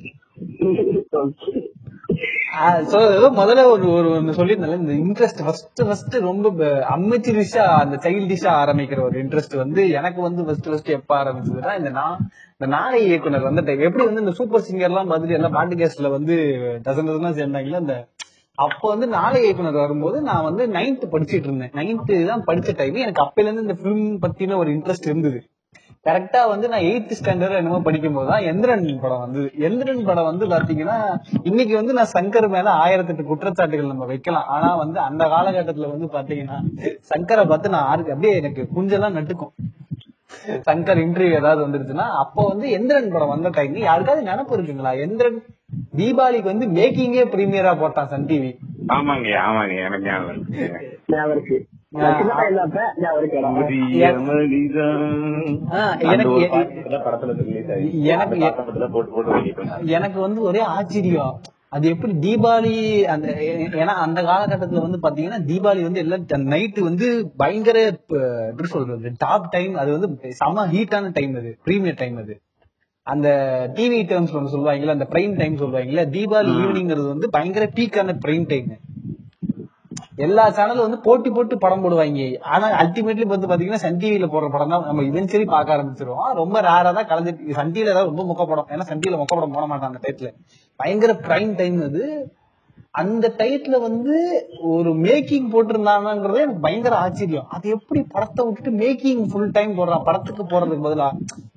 முதல்ல 3.39 3.65
ஒரு 3.65 3.87
ஒரு 3.93 4.09
ஒண்ணு 4.09 4.33
சொல்லியிருந்தால 4.39 4.79
இந்த 4.79 4.93
இன்ட்ரெஸ்ட் 4.93 5.43
ஃபர்ஸ்ட் 5.45 5.83
ஃபர்ஸ்ட் 5.87 6.15
ரொம்ப 6.15 6.65
அமெச்சரிஷா 6.97 7.65
அந்த 7.83 7.97
சைல்டிஷா 7.97 8.51
ஆரம்பிக்கிற 8.63 9.03
ஒரு 9.03 9.17
இன்ட்ரெஸ்ட் 9.25 9.57
வந்து 9.57 9.91
எனக்கு 9.91 10.21
வந்து 10.23 10.45
ஃபர்ஸ்ட் 10.45 10.69
ஃபர்ஸ்ட் 10.69 10.89
எப்ப 10.89 11.25
ஆரம்பிச்சதுன்னா 11.25 11.75
இந்த 11.79 11.91
நான் 11.91 12.19
இந்த 12.53 12.67
நாளை 12.67 13.07
இயக்குனர் 13.07 13.41
வந்து 13.41 13.79
எப்படி 13.79 14.05
வந்து 14.05 14.21
இந்த 14.21 14.33
சூப்பர் 14.33 14.65
சிங்கர் 14.71 14.91
எல்லாம் 14.91 15.11
பார்த்துட்டு 15.11 15.39
எல்லாம் 15.39 15.55
பாட்காஸ்ட்ல 15.55 16.11
வந்து 16.11 16.37
டசன் 16.85 17.09
டசனா 17.11 17.33
சேர்ந்தாங்களே 17.41 17.75
அந்த 17.75 17.97
அப்போ 18.59 18.87
வந்து 18.89 19.07
நாளை 19.07 19.39
இயக்குனர் 19.45 19.83
வரும்போது 19.83 20.19
நான் 20.23 20.47
வந்து 20.49 20.65
நைன்த் 20.77 21.13
படிச்சிட்டு 21.13 21.49
இருந்தேன். 21.49 21.73
நைன்த் 21.79 22.13
தான் 22.31 22.45
படிச்ச 22.49 22.75
டைம் 22.77 23.05
எனக்கு 23.05 23.25
அப்பையில 23.25 23.49
இருந்து 23.49 23.67
இந்த 23.67 23.77
பிலிம் 23.83 24.05
பத்தின 24.25 24.57
ஒரு 24.57 24.71
இன்ட்ரெஸ்ட் 24.77 25.09
இருந்தது. 25.11 25.39
கரெக்டா 26.07 26.41
வந்து 26.51 26.67
நான் 26.73 26.85
எயித்து 26.89 27.15
ஸ்டாண்டர்ட் 27.21 27.59
என்னமோ 27.61 27.79
படிக்கும் 27.87 28.17
போதுதான் 28.17 28.45
எந்திரன் 28.51 28.85
படம் 29.01 29.23
வந்து 29.25 29.41
எந்திரன் 29.69 30.05
படம் 30.05 30.29
வந்து 30.31 30.45
பாத்தீங்கன்னா 30.47 30.99
இன்னைக்கு 31.43 31.75
வந்து 31.77 31.97
நான் 31.99 32.13
சங்கர் 32.15 32.49
மேல 32.55 32.69
ஆயிரத்தெட்டு 32.85 33.25
குற்றச்சாட்டுகள் 33.31 33.93
நம்ம 33.93 34.07
வைக்கலாம். 34.13 34.47
ஆனா 34.57 34.69
வந்து 34.77 35.01
அந்த 35.09 35.25
காலகட்டத்துல 35.35 35.91
வந்து 35.95 36.09
பாத்தீங்கன்னா 36.17 36.59
சங்கரை 37.13 37.45
பார்த்து 37.53 37.75
நான் 37.77 37.89
ஆருக்கு 37.93 38.15
அப்படியே 38.15 38.37
எனக்கு 38.43 38.65
குஞ்செல்லாம் 38.77 39.19
நட்டுக்கும். 39.19 39.53
சங்கர் 40.67 41.01
இன்டர்வியூ 41.05 41.33
ஏதாவது 41.33 41.61
வந்துருச்சுன்னா 41.65 42.07
அப்போ 42.23 42.43
வந்து 42.49 42.67
எந்திரன் 42.71 43.13
படம் 43.13 43.29
வந்த 43.29 43.49
டைம் 43.49 43.77
யாருக்காவது 43.81 44.29
நினப்பு 44.31 44.55
இருக்குங்களா? 44.57 44.93
எந்திரன் 45.05 45.39
தீபாவளிக்கு 45.97 46.51
வந்து 46.53 46.67
மேக்கிங்கே 46.69 47.25
பிரீமியரா 47.35 47.73
போட்டான் 47.81 48.11
சன் 48.13 48.29
டிவி 48.29 48.51
ஆமாங்க 48.97 49.29
ஆமாங்க 49.47 49.75
எனக்கு 49.87 50.09
ஞாபகம் 50.09 50.37
இருக்கு. 50.37 51.57
எனக்கு 59.91 60.19
வந்து 60.21 60.41
ஒரே 60.43 60.63
ஆச்சரியம். 60.77 61.37
அது 61.73 61.87
எப்படி 61.95 62.13
தீபாவளி 62.25 62.75
அந்த 63.15 63.27
ஏன்னா 63.81 63.95
அந்த 64.05 64.21
காலகட்டத்துல 64.29 64.83
வந்து 64.85 64.99
பாத்தீங்கன்னா 65.03 65.41
தீபாவளி 65.49 65.83
வந்து 65.87 66.03
எல்லாம் 66.05 66.25
நைட்டு 66.53 66.81
வந்து 66.87 67.07
பயங்கர 67.43 67.79
எப்படி 68.51 68.69
சொல்றது 68.75 69.11
டாப் 69.25 69.49
டைம் 69.55 69.75
அது 69.83 69.91
வந்து 69.97 70.09
செம 70.41 70.67
ஹீட்டான 70.75 71.11
டைம் 71.19 71.35
அது 71.41 71.51
பிரீமியர் 71.67 72.01
டைம் 72.03 72.17
அது. 72.23 72.35
அந்த 73.07 73.29
டிவி 73.77 73.99
டேர்ம்ஸ் 74.09 74.35
ஒன்று 74.39 74.53
சொல்லுவாங்கல்ல 74.55 74.97
அந்த 74.97 75.07
பிரைம் 75.13 75.37
டைம் 75.41 75.61
சொல்லுவாங்கல்ல 75.61 76.05
தீபாவளி 76.17 76.53
ஈவினிங்கிறது 76.63 77.09
வந்து 77.13 77.29
பயங்கர 77.37 77.67
பீக்கான 77.77 78.17
பிரைம் 78.25 78.49
டைம் 78.53 78.71
எல்லா 80.25 80.45
சேனலும் 80.57 80.87
வந்து 80.87 80.99
போட்டி 81.05 81.29
போட்டு 81.31 81.55
படம் 81.65 81.83
போடுவாங்க. 81.83 82.23
ஆனா 82.53 82.67
அல்டிமேட்லி 82.81 83.27
வந்து 83.33 83.49
பாத்தீங்கன்னா 83.51 83.83
சன் 83.85 84.01
டிவில 84.03 84.27
போடுற 84.33 84.47
படம் 84.55 84.73
தான் 84.73 84.87
நம்ம 84.89 85.05
இவென்ச்சுவலி 85.09 85.47
பார்க்க 85.53 85.77
ஆரம்பிச்சிருவோம். 85.77 86.31
ரொம்ப 86.41 86.57
ரேரா 86.67 86.91
தான் 86.97 87.09
கலந்து 87.11 87.33
சன் 87.59 87.73
டிவில 87.75 87.93
ஏதாவது 87.93 88.11
ரொம்ப 88.11 88.25
மொக்க 88.31 88.45
படம் 88.51 88.71
ஏன்னா 88.75 88.87
சன் 88.91 89.03
டிவில 89.03 89.19
மொக்க 89.21 89.35
படம் 89.39 89.55
போட 89.57 89.67
மாட்டாங்க 89.73 89.91
அந்த 89.93 90.03
டயத்துல 90.05 90.31
பயங்கர 90.81 91.13
பிரைம் 91.27 91.55
டைம் 91.61 91.79
அது. 91.87 92.03
அந்த 93.01 93.27
டைத்துல 93.39 93.77
வந்து 93.87 94.15
ஒரு 94.75 94.91
மேக்கிங் 95.05 95.49
போட்டிருந்தாங்கன்றதே 95.53 96.43
எனக்கு 96.45 96.65
பயங்கர 96.67 96.95
ஆச்சரியம். 97.05 97.49
அது 97.57 97.67
எப்படி 97.77 98.01
படத்தை 98.15 98.45
விட்டுட்டு 98.47 98.71
மேக்கிங் 98.83 99.23
ஃபுல் 99.31 99.55
டைம் 99.57 99.73
போடுறான்? 99.79 100.05
படத்துக்கு 100.09 100.45
போறதுக்கு 100.45 100.87
பதிலா? 100.87 101.09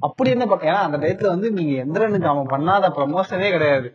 அப்படி 0.08 0.30
என்ன 0.30 0.46
பண்ண 0.46 0.70
ஏன்னா 0.72 0.84
அந்த 0.88 0.98
டைத்துல 1.04 1.32
வந்து 1.36 1.50
நீங்க 1.58 1.74
எந்திரனுக்கு 1.84 2.32
அவன் 2.34 2.52
பண்ணாத 2.54 2.92
ப்ரமோஷனே 2.98 3.50
கிடையாது. 3.56 3.90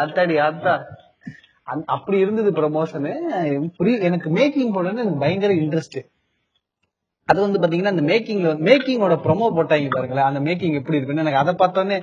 அத்தாடி 0.00 0.36
அத்தா 0.48 0.74
அப்படி 1.94 2.16
இருந்தது 2.24 2.50
ப்ரமோஷனு 2.60 3.12
எனக்கு 4.08 4.30
மேக்கிங் 4.38 4.74
போடணும்னு 4.74 5.02
எனக்கு 5.04 5.22
பயங்கர 5.22 5.52
இன்ட்ரெஸ்ட் 5.62 5.98
அது 7.28 7.38
வந்து 7.44 7.60
பாத்தீங்கன்னா 7.60 7.92
அந்த 7.94 8.04
மேக்கிங்ல 8.08 8.50
மேக்கிங்கோட 8.66 9.14
ப்ரொமோ 9.24 9.46
போட்டாங்க 9.56 9.88
பாருங்களேன். 9.94 10.28
அந்த 10.30 10.40
மேக்கிங் 10.46 10.78
எப்படி 10.80 10.98
இருக்குன்னு 10.98 11.24
எனக்கு 11.24 11.42
அதை 11.42 11.52
பார்த்தோன்னே 11.62 11.96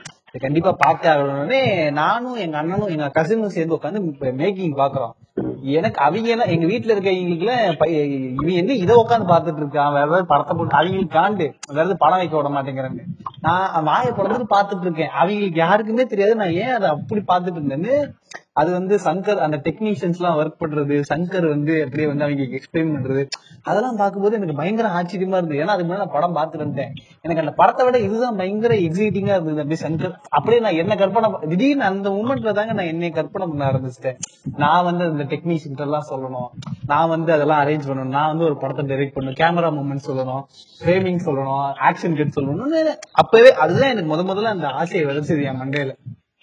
கண்டிப்பா 0.46 0.72
பார்த்தே 0.84 1.08
ஆகணும்னே 1.12 1.60
நானும் 2.00 2.38
எங்க 2.44 2.56
அண்ணனும் 2.62 2.92
எங்க 2.94 3.08
கசினும் 3.18 3.56
சேர்ந்து 3.56 3.78
உட்காந்து 3.78 4.02
மேக்கிங் 4.42 4.80
பாக்குறோம் 4.82 5.14
எனக்கு 5.78 6.00
அவங்க 6.06 6.30
எல்லாம் 6.34 6.52
எங்க 6.54 6.66
வீட்டுல 6.72 6.94
இருக்கவங்களுக்கு 6.94 7.50
இவன் 8.40 8.60
என்ன 8.62 8.78
இதை 8.84 8.96
உட்காந்து 9.02 9.32
பாத்துட்டு 9.32 9.62
இருக்கான்? 9.64 9.92
வேற 9.96 10.06
ஏதாவது 10.08 10.30
படத்தை 10.32 10.54
போட்டு 10.58 10.78
அவங்களுக்கு 10.80 11.18
காண்டு. 11.18 11.46
வேற 11.68 11.78
ஏதாவது 11.78 12.02
படம் 12.04 12.22
வைக்க 12.22 12.36
விட 12.38 12.50
மாட்டேங்கிறேன்னு 12.56 13.06
நான் 13.46 13.88
வாயை 13.90 14.12
பிறந்து 14.18 14.54
பாத்துட்டு 14.56 14.86
இருக்கேன். 14.88 15.14
அவங்களுக்கு 15.20 15.62
யாருக்குமே 15.66 16.06
தெரியாது. 16.14 16.36
நான் 16.42 16.58
ஏன் 16.64 16.76
அதை 16.78 16.90
அப்படி 16.96 17.24
பாத்துட்டு 17.32 17.60
இருந்தேன்னு 17.62 17.94
அது 18.54 18.72
வந்து 18.72 18.96
சங்கர் 18.96 19.42
அந்த 19.46 19.58
டெக்னீஷியன்ஸ் 19.58 20.18
எல்லாம் 20.20 20.38
ஒர்க் 20.40 20.62
பண்றது 20.62 20.96
சங்கர் 21.10 21.48
வந்து 21.48 21.84
அப்படியே 21.84 22.08
வந்து 22.08 22.24
அவங்க 22.24 22.44
எக்ஸ்பிளைன் 22.58 22.92
பண்றது 22.96 23.28
அதெல்லாம் 23.64 23.96
பார்க்கும்போது 23.96 24.36
எனக்கு 24.36 24.56
பயங்கர 24.56 24.88
ஆச்சரியமா 24.90 25.38
இருந்தது. 25.38 25.60
ஏன்னா 25.62 25.74
அதுக்கு 25.74 25.94
முன்னாடி 25.94 25.98
நான் 25.98 26.12
படம் 26.12 26.36
பார்த்துட்டு 26.36 26.56
இருந்தேன் 26.56 26.94
எனக்கு 27.22 27.44
அந்த 27.44 27.52
படத்தை 27.52 27.86
விட 27.86 28.00
இதுதான் 28.00 28.36
பயங்கர 28.36 28.76
எக்ஸைட்டிங்கா 28.76 29.36
இருந்தது. 29.38 29.62
அப்படியே 29.62 29.82
சங்கர் 29.84 30.16
அப்படியே 30.30 30.62
நான் 30.62 30.74
என்ன 30.74 30.96
கற்பனை 30.96 31.32
திடீர்னு 31.50 31.84
அந்த 31.84 32.10
மூமெண்ட்ல 32.10 32.54
தாங்க 32.54 32.74
நான் 32.74 32.86
என்னை 32.86 33.10
கற்பனை 33.10 33.48
பண்ண 33.48 33.72
ஆரம்பிச்சிட்டேன். 33.72 34.18
நான் 34.56 34.84
வந்து 34.84 35.06
அந்த 35.06 35.24
டெக்னீஷியன் 35.24 35.86
எல்லாம் 35.88 36.08
சொல்லணும். 36.10 36.50
நான் 36.86 37.10
வந்து 37.10 37.34
அதெல்லாம் 37.34 37.68
அரேஞ்ச் 37.68 37.88
பண்ணணும். 37.88 38.16
நான் 38.18 38.28
வந்து 38.28 38.44
ஒரு 38.44 38.58
படத்தை 38.58 38.86
டைரக்ட் 38.86 39.18
பண்ணணும். 39.18 39.40
கேமரா 39.42 39.72
மூமெண்ட் 39.80 40.08
சொல்லணும். 40.08 40.44
ஃப்ரேமிங் 40.80 41.22
சொல்லணும். 41.26 41.74
ஆக்ஷன் 41.90 42.18
கட் 42.18 42.38
சொல்லணும்னு 42.40 42.96
அப்பவே 43.12 43.54
அதுதான் 43.54 43.90
எனக்கு 43.90 44.16
முத 44.16 44.26
முதல்ல 44.26 44.56
அந்த 44.56 44.68
ஆசையை 44.68 45.06
விதைச்சது 45.10 45.44
என் 45.44 45.62
மண்டையில. 45.62 45.94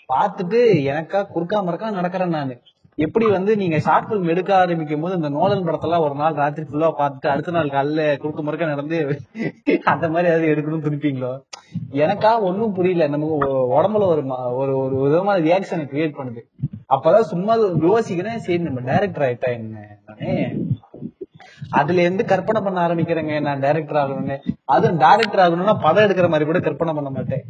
பார்த்துட்டு 0.09 0.61
எனக்கா 0.91 1.21
குறுக்கா 1.35 1.59
மறக்கா 1.67 1.89
நடக்கிறேன் 1.99 2.37
நானு. 2.39 2.55
எப்படி 2.99 3.27
வந்து 3.35 3.53
நீங்க 3.57 3.77
ஷார்ட் 3.79 4.07
பிலிம் 4.11 4.31
எடுக்க 4.33 4.51
ஆரம்பிக்கும் 4.61 5.03
போது 5.03 5.17
இந்த 5.19 5.29
நோலன் 5.35 5.67
படத்தெல்லாம் 5.67 6.05
ஒரு 6.07 6.15
நாள் 6.21 6.39
ராத்திரி 6.41 6.65
ஃபுல்லா 6.69 6.89
பார்த்துட்டு 7.01 7.29
அடுத்த 7.33 7.55
நாள் 7.57 7.75
காலைல 7.75 8.05
குறுக்க 8.23 8.43
மறுக்க 8.47 8.71
நடந்து 8.73 8.97
அந்த 9.93 10.07
மாதிரி 10.15 10.31
ஏதாவது 10.31 10.51
எடுக்கணும்னு 10.53 10.87
திருப்பீங்களோ 10.87 11.31
எனக்கா 12.05 12.31
ஒண்ணும் 12.49 12.75
புரியல. 12.79 13.07
நம்ம 13.15 13.29
உடம்புல 13.77 14.09
ஒரு 14.11 14.25
ஒரு 14.61 14.75
ஒரு 14.85 14.97
விதமான 15.05 15.37
ரியாக்ஷனை 15.47 15.87
கிரியேட் 15.93 16.19
பண்ணுது. 16.19 16.43
அப்பதான் 16.95 17.31
சும்மா 17.33 17.55
யோசிக்கிறேன் 17.89 18.45
சரி 18.47 18.61
நம்ம 18.69 18.83
டைரக்டர் 18.91 19.27
ஆயிட்டா 19.29 19.51
என்ன? 19.59 19.85
அதுல 21.69 22.03
இருந்து 22.05 22.25
கற்பனை 22.31 22.61
பண்ண 22.63 22.79
ஆரம்பிக்கிறேங்க 22.87 23.35
நான் 23.47 23.63
டைரக்டர் 23.65 24.01
ஆகணும்னு. 24.03 24.37
அதுவும் 24.75 25.01
டைரக்டர் 25.03 25.43
ஆகணும்னா 25.45 25.75
படம் 25.85 26.05
எடுக்கிற 26.07 26.29
மாதிரி 26.33 26.47
கூட 26.49 26.61
கற்பனை 26.61 26.93
பண்ண 26.95 27.11
மாட்டேன். 27.11 27.43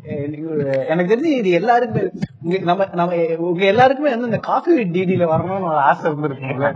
எனக்கு 0.93 1.13
தெரிஞ்சு 1.13 1.33
இது 1.41 1.51
எல்லாருக்குமே 1.61 2.05
நம்ம 2.71 2.87
நம்ம 3.01 3.13
உங்க 3.49 3.65
எல்லாருக்குமே 3.73 4.13
வந்து 4.15 4.31
இந்த 4.31 4.41
காஃபி 4.51 4.75
டிடில 4.97 5.29
வரணும்னு 5.33 5.71
ஒரு 5.73 5.83
ஆசை 5.89 6.05
இருந்திருக்கும்ல 6.11 6.71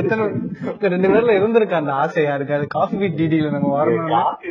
எத்தனை 0.00 0.24
ரெண்டு 0.94 1.10
பேர்ல 1.12 1.36
இருந்திருக்கு 1.38 1.80
அந்த 1.80 1.92
ஆசை 2.02 2.24
யாருக்கு 2.24 2.56
அது 2.58 2.66
காஃபி 2.78 2.96
வீட் 3.02 3.18
டிடில 3.20 3.52
நம்ம 3.56 3.70
வரணும் 3.78 4.14
காஃபி 4.16 4.50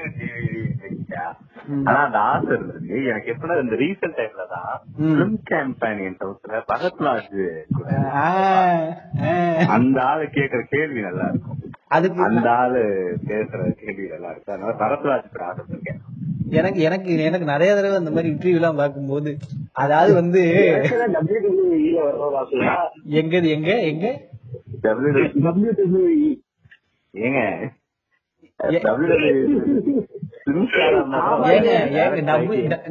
ஆனா 1.88 1.99
அந்த 2.06 2.19
ஆசை 2.30 2.49
இருந்தது. 2.56 2.88
எனக்கு 3.10 3.32
எப்படின்னா 3.34 3.56
இந்த 3.63 3.76
ரீசெண்ட் 3.82 4.17
டைம்ல 4.19 4.45
தான். 4.54 4.71
பிலிம் 5.10 5.38
கேம்பெயின் 5.49 6.17
ஹவுஸ்ல 6.23 6.60
பகத்ராஜ் 6.71 7.30
கூட 7.78 7.89
அந்த 9.76 9.97
ஆளு 10.10 10.26
கேக்குற 10.38 10.62
கேள்வி 10.73 11.02
நல்லா 11.08 11.28
இருக்கும். 11.32 11.60
அதுக்கு 11.97 12.21
அந்த 12.30 12.47
ஆளு 12.62 12.82
பேசுற 13.30 13.62
கேள்வி 13.82 14.08
நல்லா 14.13 14.30
இருக்கும். 14.34 14.54
அதனால 14.56 14.76
பரத்ராஜ் 14.84 15.34
கூட 15.34 15.43
ஆசைப்பட்டிருக்கேன் 15.49 16.02
எனக்கு 16.60 16.80
எனக்கு 16.88 17.12
எனக்கு 17.28 17.45
நிறைய 17.52 17.69
தடவை 17.76 17.95
அந்த 17.99 18.12
மாதிரி 18.15 18.32
இன்டர்வியூ 18.32 18.60
எல்லாம் 18.60 18.80
பார்க்கும்போது 18.82 19.32
அதாவது 19.84 20.12
வந்து 20.19 20.41
எங்க 23.21 23.36
எங்க? 23.56 23.71
எங்க 23.91 24.06
டபிள்யூடபிள்யூஇ 24.86 26.30
ஏங்க 27.13 27.41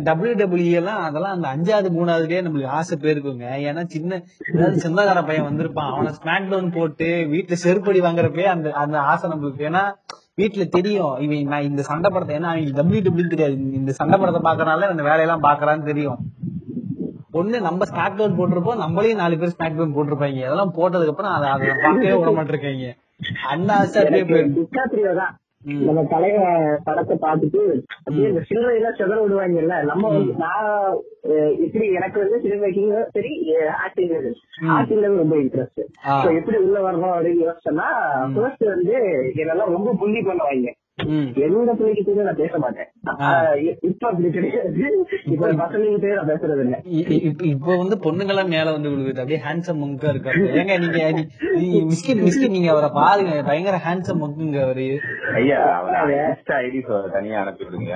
டபிள்யூ 0.09 0.35
டபிள்யூ 0.43 0.71
எல்லாம் 0.81 1.01
அதெல்லாம் 1.09 1.35
அந்த 1.37 1.47
அஞ்சாவது 1.55 1.89
மூணாவதுலயே 1.97 2.41
நம்மளுக்கு 2.47 2.75
ஆசை 2.79 2.97
போயிருக்குங்க. 3.03 3.47
ஏன்னா 3.69 3.83
சின்ன 3.95 4.21
ஏதாவது 4.53 4.83
சொந்தக்கார 4.85 5.23
பையன் 5.29 5.49
வந்திருப்பான். 5.49 5.91
அவனை 5.95 6.13
ஸ்மாக் 6.19 6.51
டவுன் 6.53 6.75
போட்டு 6.77 7.09
வீட்டுல 7.35 7.59
செருப்படி 7.65 8.01
வாங்குறப்பே 8.07 8.47
அந்த 8.55 8.73
அந்த 8.85 8.99
ஆசை 9.11 9.31
நம்மளுக்கு. 9.33 9.67
ஏன்னா 9.71 9.85
வீட்டுல 10.41 10.65
தெரியும் 10.77 11.15
இவன் 11.25 11.53
நான் 11.53 11.69
இந்த 11.71 11.83
சண்டை 11.91 12.11
படத்தை 12.11 12.37
ஏன்னா 12.39 12.51
அவங்க 12.53 12.77
டபிள்யூ 12.81 13.03
டபிள்யூ 13.09 13.29
தெரியாது. 13.35 13.59
இந்த 13.81 13.93
சண்டை 14.01 14.19
படத்தை 14.23 14.43
பாக்கறனால 14.49 14.91
இந்த 14.95 15.05
வேலையெல்லாம் 15.11 15.47
பாக்குறான்னு 15.49 15.89
தெரியும். 15.91 16.21
ஒண்ணு 17.41 17.59
நம்ம 17.69 17.85
ஸ்மாக் 17.91 18.17
டவுன் 18.17 18.39
போட்டிருப்போம் 18.39 18.83
நம்மளையும் 18.85 19.21
நாலு 19.23 19.39
பேர் 19.43 19.55
ஸ்மாக் 19.55 19.79
டவுன் 19.79 19.95
போட்டிருப்பாங்க. 19.99 20.41
அதெல்லாம் 20.49 20.75
போட்டதுக்கு 20.79 21.15
அப்புறம் 21.15 21.37
அதை 21.37 21.47
அதை 21.55 21.69
பார்க்கவே 21.85 22.17
விட 22.17 22.33
மாட்டிருக்காங்க. 22.39 22.89
அந்த 23.53 23.71
ஆசை 23.81 23.99
அப்படியே 24.03 24.25
நம்ம 25.65 26.03
தலைய 26.11 26.37
படத்தை 26.85 27.17
பார்த்துட்டு 27.17 27.61
அப்படியே 28.05 28.29
இந்த 28.29 28.43
சில்லறை 28.49 28.77
எல்லாம் 28.77 28.97
செதற 28.99 29.19
விடுவாங்கல்ல 29.23 29.77
நம்ம 29.85 30.09
வந்து 30.09 30.33
நான் 30.35 30.69
எப்படி 31.65 31.85
எனக்கு 31.93 32.19
வந்து 32.21 32.41
சினிமா 32.41 32.63
மேக்கிங் 32.67 32.95
சரி 33.11 33.33
ஆக்டிங் 33.85 34.15
ஆக்டிங்ல 34.77 35.11
ரொம்ப 35.17 35.37
இன்ட்ரெஸ்ட். 35.37 35.83
எப்படி 36.39 36.57
உள்ள 36.59 36.79
வரணும் 36.91 37.15
அப்படின்னு 37.15 37.47
யோசிச்சேன்னா 37.47 37.89
ஃபர்ஸ்ட் 38.35 38.65
வந்து 38.65 38.97
என்னெல்லாம் 39.35 39.75
ரொம்ப 39.77 39.95
புள்ளி 39.99 40.23
பண்ணுவாங்க. 40.23 40.73
ம். 41.09 41.29
எந்த 41.45 41.73
பிள்ளைகிட்டயும் 41.73 42.23
நான் 42.23 42.37
பேச 42.37 42.59
மாட்டேன். 42.59 42.89
இப்ப 43.81 44.09
அப்படி 44.09 44.31
கிடையாது. 44.31 44.83
இப்ப 45.25 45.53
பசங்ககிட்டயே 45.53 46.15
நான் 46.15 46.31
பேசுறது 46.31 46.63
இல்ல 46.65 46.77
இப்ப 47.51 47.77
வந்து 47.77 47.97
பொண்ணுங்கெல்லாம் 48.05 48.49
மேல 48.49 48.73
வந்து 48.73 48.91
விழுகுது. 48.91 49.23
அப்படியே 49.23 49.41
ஹேண்ட்ஸம் 49.47 49.81
மங்கா 49.83 50.13
இருக்காரு 50.13 50.43
ஏங்க 50.59 50.77
நீங்க 50.81 51.03
மிஸ்கின் 51.91 52.23
மிஸ்கின் 52.27 52.55
நீங்க 52.57 52.71
அவரை 52.71 52.91
பாருங்க. 52.95 53.43
பயங்கர 53.43 53.81
ஹேண்ட்ஸம் 53.87 54.23
மங்குங்க 54.23 54.61
அவரு. 54.63 54.87
ஐயா 55.35 55.61
அவரை 55.79 56.19
ஐடி 56.61 56.81
தனியா 57.13 57.41
அனுப்பி 57.41 57.65
விடுங்க. 57.65 57.93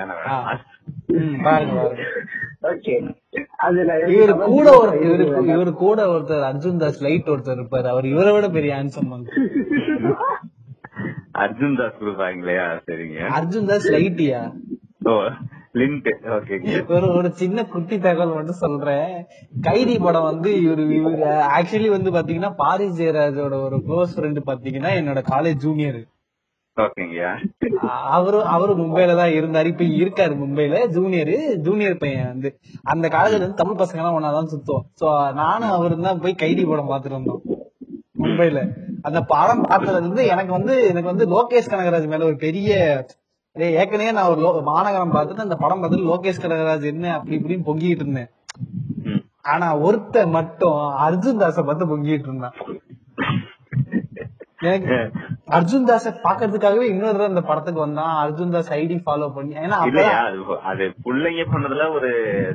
பாருங்க 1.43 1.77
பாருங்க. 1.79 2.03
ஓகே. 2.69 2.93
இவரு 4.13 4.33
கூட 4.47 4.69
ஒரு 4.77 4.93
இவரு 5.49 5.71
கூட 5.75 6.05
ஒருத்தர் 6.07 6.47
அர்ஜுன் 6.49 6.77
தாஸ் 6.77 7.01
லைட் 7.03 7.31
ஒருத்தர் 7.33 7.59
இருப்பாரு. 7.59 7.87
அவர் 7.93 8.05
இவரை 8.05 8.33
விட 8.33 8.49
பெரிய 8.49 8.73
ஹேண்ட்ஸம் 8.75 9.11
மங்கு 9.11 9.31
அர்ஜுன் 11.43 11.77
தாஸ் 11.79 11.99
கொடுப்பாங்களே 11.99 12.55
சரிங்க. 12.89 13.17
அர்ஜுன் 13.37 13.69
தாஸ் 13.69 13.87
லைட்டியா? 13.95 14.41
ஓ 15.09 15.13
லிங்க் 15.79 16.07
ஒரு 16.95 17.07
ஒரு 17.17 17.29
சின்ன 17.41 17.65
குட்டி 17.73 17.95
தகவல் 18.05 18.35
மட்டும் 18.37 18.61
சொல்றேன். 18.63 19.11
கைதி 19.67 19.95
படம் 20.05 20.27
வந்து 20.29 20.49
இவரு 20.63 20.83
இவரு 20.99 21.27
ஆக்சுவலி 21.57 21.89
வந்து 21.95 22.11
பாத்தீங்கன்னா 22.15 22.51
பாரிஸ் 22.61 22.97
ஜெயராஜோட 22.99 23.57
ஒரு 23.67 23.79
க்ளோஸ் 23.87 24.15
ஃப்ரெண்ட் 24.15 24.41
பாத்தீங்கன்னா 24.49 24.93
என்னோட 24.99 25.21
காலேஜ் 25.33 25.63
ஜூனியர் 25.65 25.99
அவரு 28.15 28.39
அவரு 28.55 28.73
மும்பைல 28.81 29.13
தான் 29.19 29.35
இருந்தாரு. 29.37 29.67
இப்ப 29.73 29.85
இருக்காரு 30.01 30.33
மும்பைல 30.41 30.81
ஜூனியர் 30.95 31.31
ஜூனியர் 31.67 32.01
பையன் 32.03 32.29
வந்து. 32.33 32.49
அந்த 32.93 33.05
காலேஜ்ல 33.15 33.45
வந்து 33.45 33.61
தமிழ் 33.61 33.79
பசங்க 33.81 34.01
எல்லாம் 34.01 34.17
ஒன்னாதான் 34.17 34.51
சுத்தம் 34.53 34.83
சோ 35.01 35.07
நானும் 35.41 35.75
அவரும் 35.77 36.05
தான் 36.07 36.21
போய் 36.25 36.41
கைதி 36.43 36.65
படம் 36.71 36.91
பாத்துட்டு 36.91 37.19
வந்தோம். 37.19 37.41
மும்பைல 38.23 38.59
அந்த 39.07 39.19
படம் 39.31 39.63
பார்த்ததுல 39.63 40.01
இருந்து 40.01 40.23
எனக்கு 40.33 40.51
வந்து 40.51 40.73
எனக்கு 40.91 41.11
வந்து 41.11 41.25
லோகேஷ் 41.33 41.71
கனகராஜ் 41.71 42.07
மேல 42.07 42.27
ஒரு 42.29 42.37
பெரிய 42.45 42.71
ஏற்கனவே 43.81 44.11
நான் 44.17 44.31
ஒரு 44.31 44.63
மாநகரம் 44.71 45.13
பார்த்துட்டு 45.13 45.45
அந்த 45.45 45.57
படம் 45.63 45.81
பார்த்துட்டு 45.81 46.09
லோகேஷ் 46.11 46.43
கனகராஜ் 46.43 46.91
என்ன 46.91 47.13
அப்படி 47.15 47.37
இப்படின்னு 47.39 47.67
பொங்கிட்டு 47.69 48.03
இருந்தேன். 48.03 48.29
ஆனா 49.51 49.67
ஒருத்தன் 49.79 50.33
மட்டும் 50.37 50.79
அர்ஜுன் 51.05 51.41
தாஸ 51.41 51.63
பார்த்து 51.63 51.91
பொங்கிட்டு 51.91 52.27
இருந்தான் 52.29 52.55
எனக்கு 54.59 54.95
அர்ஜுன் 55.55 55.87
தாஸ 55.87 56.11
பாக்குறதுக்காகவே 56.23 56.85
இன்னொரு 56.91 57.25
இந்த 57.25 57.41
படத்துக்கு 57.41 57.79
வந்தான். 57.79 58.13
அர்ஜுன் 58.23 58.49
தாஸ் 58.49 58.71
ஐடி 58.73 58.95
ஃபாலோ 59.03 59.27
பண்ணி. 59.35 59.53
ஏன்னா 59.55 59.77
அது 59.81 60.03
அது 60.71 60.85
பிள்ளைங்க 61.05 61.43
பண்ணதுல 61.51 61.85
ஒரு 61.91 62.09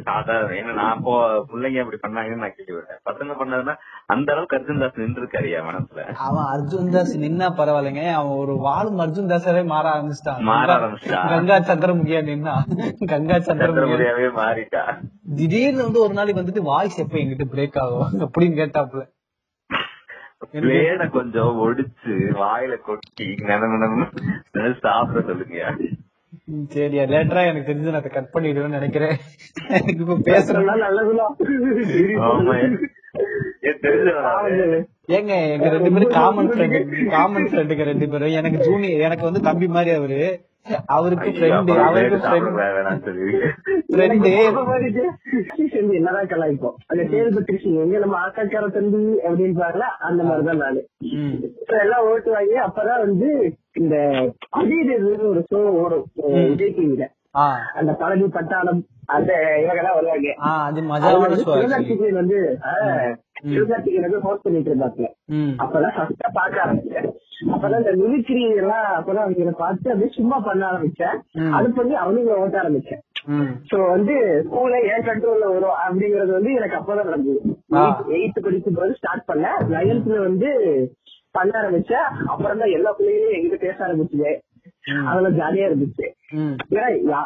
சாதாரண 0.05 0.57
ஏன்னா 0.61 0.73
நான் 0.73 0.97
இப்போ 0.99 1.15
பிள்ளைங்க 1.51 1.83
அப்படி 1.85 2.01
பண்ணாங்கன்னு 2.03 2.45
நான் 2.45 2.57
கேள்விப்பட்டேன். 2.57 3.01
பசங்க 3.11 3.37
பண்ணதுன்னா 3.41 3.75
அந்த 4.07 4.33
அளவுக்கு 4.33 4.59
அர்ஜுன் 4.59 4.83
தாஸ் 4.83 5.01
நின்று 5.03 5.23
இருக்காருயா 5.23 5.63
மனசுல? 5.69 6.05
அவன் 6.27 6.49
அர்ஜுன் 6.55 6.93
தாஸ் 6.97 7.15
நின்னா 7.25 7.49
பரவாயில்லைங்க. 7.61 8.05
அவன் 8.13 8.37
ஒரு 8.37 8.57
வாழும் 8.67 8.99
அர்ஜுன் 8.99 9.33
தாஸாவே 9.33 9.65
மாற 9.67 9.87
ஆரம்பிச்சிட்டான். 9.95 10.43
மாற 10.43 10.69
ஆரம்பிச்சிட்டான். 10.79 11.29
கங்கா 11.29 11.59
சந்திரமுகியா 11.71 12.23
நின்னா. 12.31 12.57
கங்கா 13.15 13.39
சந்திரமுகியா. 13.39 13.59
சந்திரமுடியாவே 13.63 14.29
மாறிட்டா. 14.41 14.85
திடீர்னு 15.37 15.83
வந்து 15.83 16.01
ஒரு 16.01 16.15
நாளைக்கு 16.15 16.43
வந்துட்டு 16.43 16.69
வாய்ஸ் 16.71 17.03
எப்ப 17.07 17.19
எங்கிட்ட 17.19 17.47
பிரேக் 17.55 17.83
ஆகும்? 17.85 18.09
அப்படின்னு 18.27 18.59
கேட்டாப்ல 18.63 19.03
பிளேட 20.53 21.11
கொஞ்சம் 21.11 21.53
ஒடிச்சு 21.59 22.15
வாயில 22.43 22.77
கொட்டி 22.81 23.27
சாப்பிட 24.81 25.27
சொல்லுங்க 25.27 25.75
சரியா 26.69 27.03
லேட்டரா 27.03 27.43
எனக்கு 27.47 27.73
தெரிஞ்சு 27.73 27.91
நான் 27.91 28.03
கட் 28.03 28.31
பண்ணிடுவேன்னு 28.35 28.77
நினைக்கிறேன். 28.79 29.17
எனக்கு 29.69 29.99
இப்ப 29.99 30.15
பேசுறேன்னா 30.15 30.35
பேசுறதுலாம் 30.35 30.85
நல்லதுதான்? 30.87 31.37
ஏங்க 35.07 35.35
எங்க 35.53 35.69
ரெண்டு 35.69 35.93
பேரும் 35.93 36.09
காமன் 36.09 36.51
ஃப்ரெண்ட் 36.51 37.11
காமன் 37.11 37.45
ஃப்ரெண்டுங்க 37.45 37.83
ரெண்டு 37.83 38.09
பேரும். 38.09 38.29
எனக்கு 38.29 38.59
ஜூனியர் 38.59 39.01
எனக்கு 39.01 39.25
வந்து 39.25 39.41
தம்பி 39.41 39.67
மாதிரி 39.67 39.97
அவரு. 39.97 40.21
அவருக்கு 40.87 41.31
ஃப்ரெண்டு 41.31 41.73
அவருக்கு 41.79 42.19
ஃப்ரெண்ட் 45.63 45.95
என்னதான் 45.95 46.27
கலாய்ப்போம்? 46.27 46.77
அந்த 46.87 47.05
தேர்வு 47.05 47.45
கிருஷ்ணி 47.45 47.75
எங்க 47.77 47.99
நம்ம 47.99 48.17
ஆக்காக்கார 48.27 48.71
தம்பி 48.71 49.03
அப்படின்னு 49.29 49.59
பாருல 49.59 49.87
அந்த 50.01 50.23
மாதிரிதான் 50.23 50.57
நானு. 50.57 50.83
இப்ப 51.61 51.79
எல்லாம் 51.79 52.05
ஓட்டு 52.05 52.31
வாங்கி 52.31 52.55
அப்பதான் 52.59 53.03
வந்து 53.07 53.31
இந்த 53.73 53.97
அடியில் 54.51 54.95
ஒரு 55.25 55.47
ஷோ 55.53 55.57
ஓடும் 55.83 56.07
விஜய் 56.49 56.75
டிவில 56.79 57.07
அந்த 57.79 57.91
பழனி 58.01 58.27
பட்டாளம் 58.37 58.81
அந்த 59.15 59.33
இவங்கெல்லாம் 59.63 59.97
வருவாங்க. 59.99 60.29
சிவகார்த்திகேயன் 61.45 62.21
வந்து 62.21 62.39
சிவகார்த்திகேயன் 63.53 64.07
வந்து 64.07 64.25
ஹோஸ்ட் 64.27 64.45
பண்ணிட்டு 64.47 64.71
இருந்தாங்க 64.73 65.09
அப்பதான் 65.63 65.95
ஃபர்ஸ்டா 65.97 66.29
பார்க்க 66.39 66.65
ஆரம்பிச்சேன். 66.65 67.09
அப்பதான் 67.55 67.83
இந்த 67.83 67.95
மிமிக்ரி 68.03 68.43
எல்லாம் 68.63 68.89
அப்பதான் 68.99 69.25
அவங்க 69.25 69.55
பார்த்து 69.63 69.93
அப்படியே 69.93 70.17
சும்மா 70.19 70.37
பண்ண 70.49 70.63
ஆரம்பிச்சேன். 70.73 71.17
அது 71.57 71.71
பண்ணி 71.79 71.95
அவனுங்க 72.03 72.39
ஓட்ட 72.43 72.63
ஆரம்பிச்சேன். 72.63 73.03
சோ 73.71 73.77
வந்து 73.95 74.15
ஸ்கூல்ல 74.47 74.77
ஏன் 74.93 75.07
கண்ட்ரோல்ல 75.09 75.49
வரும் 75.55 75.81
அப்படிங்கறது 75.85 76.33
வந்து 76.39 76.53
எனக்கு 76.59 76.79
அப்பதான் 76.81 77.11
நடந்தது. 77.11 77.41
எயித்து 78.17 78.41
படிக்கும் 78.47 78.79
போது 78.79 78.97
ஸ்டார்ட் 79.01 79.29
பண்ணேன் 79.31 79.61
நைன்த்ல 79.75 80.19
வந்து 80.29 80.51
பண்ண 81.39 81.53
ஆரம்பிச்சேன். 81.63 82.09
அப்புறம் 82.33 82.63
தான் 82.63 82.75
எல்லா 82.79 82.93
பிள்ளைகளும் 82.97 83.37
எங்கிட்ட 83.37 83.59
பேச 83.67 83.79
ஆரம்பிச்சுது. 83.89 84.33
அதெல்லாம் 85.09 85.39
ஜாலியா 85.41 85.69
இருந்துச்சு. 85.71 86.07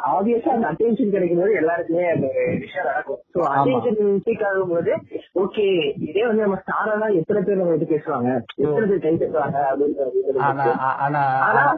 ஆப்வியஸா 0.09 0.49
அந்த 0.49 0.67
அட்டென்ஷன் 0.67 1.11
கிடைக்கும் 1.11 1.39
போது 1.39 1.53
எல்லாருக்குமே 1.55 2.07
அந்த 2.09 2.27
விஷயம் 2.57 2.87
நடக்கும். 2.87 3.19
சோ 3.35 3.41
அட்டென்ஷன் 3.53 3.99
சீக் 4.27 4.45
ஆகும் 4.47 4.69
போது 4.69 4.93
ஓகே 5.35 5.67
இதே 6.07 6.27
வந்து 6.27 6.43
நம்ம 6.43 6.59
ஸ்டாரா 6.63 6.99
தான் 6.99 7.15
எத்தனை 7.15 7.43
பேர் 7.43 7.57
நம்ம 7.57 7.71
வந்து 7.71 7.87
பேசுவாங்க? 7.87 8.31
எத்தனை 8.57 8.87
பேர் 8.89 9.03
கை 9.03 9.13
அப்படின்றது 9.67 10.41
ஆ- 10.81 10.97
ஆனா 11.01 11.23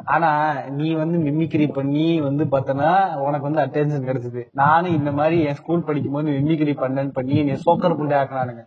ஆனா- 0.08 0.34
நீ 0.70 0.94
வந்து 0.94 1.18
மிமிக்ரி 1.18 1.72
பண்ணி 1.72 2.20
வந்து 2.20 2.44
பார்த்தனா 2.46 2.90
உனக்கு 3.18 3.48
வந்து 3.50 3.64
அட்டென்ஷன் 3.64 4.08
கிடைச்சது. 4.08 4.42
நானும் 4.54 4.94
இந்த 4.94 5.12
மாதிரி 5.12 5.42
என் 5.42 5.54
ஸ்கூல் 5.54 5.84
படிக்கும் 5.84 6.12
போது 6.12 6.30
மிமிக்ரி 6.38 6.74
பண்ணேன்னு 6.78 7.12
பண்ணி 7.12 7.36
என்னை 7.36 7.56
சோக்கர் 7.66 7.98
புண்டை 7.98 8.16
ஆக்குனானுங்க. 8.18 8.64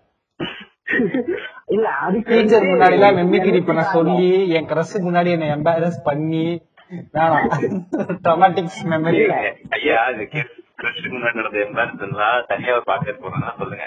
இல்ல 1.67 1.87
அதுக்கு 2.01 2.31
டீச்சர் 2.31 2.63
முன்னாடி 2.63 2.91
எல்லாம் 2.91 3.17
மிமிக்ரி 3.17 3.65
பண்ண 3.65 3.81
சொல்லி 3.91 4.25
என் 4.49 4.65
கிரஸ் 4.65 4.95
முன்னாடி 5.01 5.29
என்ன 5.29 5.55
எம்பாரஸ் 5.55 5.99
பண்ணி 6.03 6.41
மெமரி 8.91 9.19
ஐயா 9.69 9.97
அது 10.03 10.23
கிறிஸ்துக்கு 10.79 11.11
முன்னாடி 11.11 11.33
நடந்த 11.33 11.59
எம்பாரன்ஸ் 11.65 12.03
தனியா 12.47 12.73
ஒரு 12.73 12.83
பாக்கெட் 12.85 13.21
போறேன்னா 13.21 13.51
சொல்லுங்க. 13.57 13.85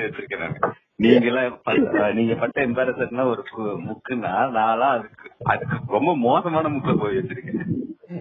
வச்சிருக்கேன். 0.00 0.56
நீங்க 0.96 1.26
எல்லாம் 1.26 2.14
நீங்க 2.14 2.34
பட்ட 2.34 2.66
எம்பாரன்ஸ்னா 2.66 3.24
ஒரு 3.24 3.42
முக்குன்னா 3.84 4.32
நான்லாம் 4.56 4.94
அதுக்கு 4.96 5.28
அதுக்கு 5.44 5.78
ரொம்ப 5.88 6.16
மோசமான 6.18 6.68
முக்கில் 6.68 6.98
போய் 6.98 7.18
வச்சிருக்கேன். 7.18 7.62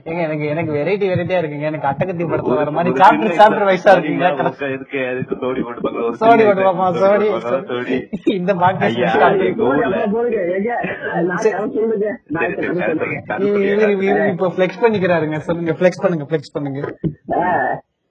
ஏங்க 0.03 0.21
எனக்கு 0.23 0.45
எனக்கு 0.47 0.71
வெரைட்டி 0.73 1.05
வெரைட்டியா 1.09 1.39
இருக்குங்க. 1.39 1.67
எனக்கு 1.69 1.89
அட்டகத்தி 1.89 2.25
படத்துல 2.25 2.57
வர 2.59 2.71
மாதிரி 2.71 2.93
சாப்டர் 3.01 3.37
சாப்டர் 3.39 3.67
வைஸா 3.69 3.93
இருக்குங்க 3.95 4.27
எதுக்கு 4.69 4.99
எதுக்கு 5.11 5.35
சோடி 5.41 5.61
போட்டுப்பாங்க 5.61 6.01
ஒரு 6.03 6.17
சோடி 6.17 6.41
சின்ன 6.41 6.49
போட்டுப்பாமா 6.49 6.87
சோடி 6.99 7.27
சோடி 7.69 7.97
இந்த 8.35 8.53
பாட்டு 8.55 8.89
நான் 12.31 12.59
நான் 13.29 13.47
இவரு 13.95 14.27
இப்ப 14.33 14.51
பிளெக்ஸ் 14.57 14.83
பண்ணிக்கிறாருங்க. 14.83 15.39
சொல்லுங்க 15.47 15.73
பிளெக்ஸ் 15.79 16.03
பண்ணுங்க 16.03 16.27
பிளெக்ஸ் 16.29 16.53
பண்ணுங்க. 16.53 16.79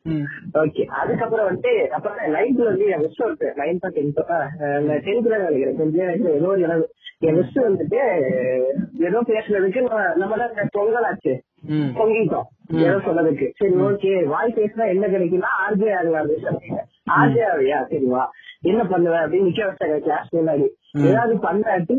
ம். 0.07 0.25
ஓகே 0.61 0.83
அதுக்கப்புறம் 1.01 1.47
வந்து 1.47 1.73
அப்புறம் 1.97 2.33
நைன்த்ல 2.35 2.64
வந்து 2.64 2.87
என் 2.87 3.05
வந்து 3.21 3.49
நைன்த் 3.61 3.85
டென்த் 3.97 4.18
டென்த்ல 5.05 5.35
நினைக்கிறேன். 5.42 6.33
ஏதோ 6.33 6.49
ஒரு 6.49 6.61
இடம் 6.61 6.83
மிஸ் 7.30 7.58
வந்துட்டு 7.58 7.98
ஏதோ 8.98 9.22
பேசுனதுக்கு 9.26 10.14
நம்ம- 10.16 10.37
தான் 10.37 10.68
பொங்கல் 10.70 11.04
ஆச்சு. 11.04 11.42
பொங்கிட்டோம். 11.68 12.46
ஏதோ 12.68 12.96
சொன்னதுக்கு. 12.96 13.50
சரி 13.56 13.74
ஓகே. 13.74 14.24
வாய் 14.24 14.52
பேசினா 14.56 14.88
என்ன 14.88 15.06
கிடைக்கும்னா 15.06 15.50
ஆர்ஜே 15.68 15.96
ஆகலாம் 15.96 16.28
ஆர்ஜே 17.16 17.42
ஆவியா 17.54 17.82
சரி 17.82 18.04
வா. 18.04 18.30
என்ன 18.61 18.82
பண்ணுவ 18.82 19.14
அப்படின்னு 19.24 19.48
நிக்க 19.48 19.68
வச்சாங்க 19.68 19.98
கிளாஸ் 19.98 20.35
முன்னாடி. 20.35 20.66
ஏதாவது 21.06 21.35
பண்ணாட்டி 21.35 21.96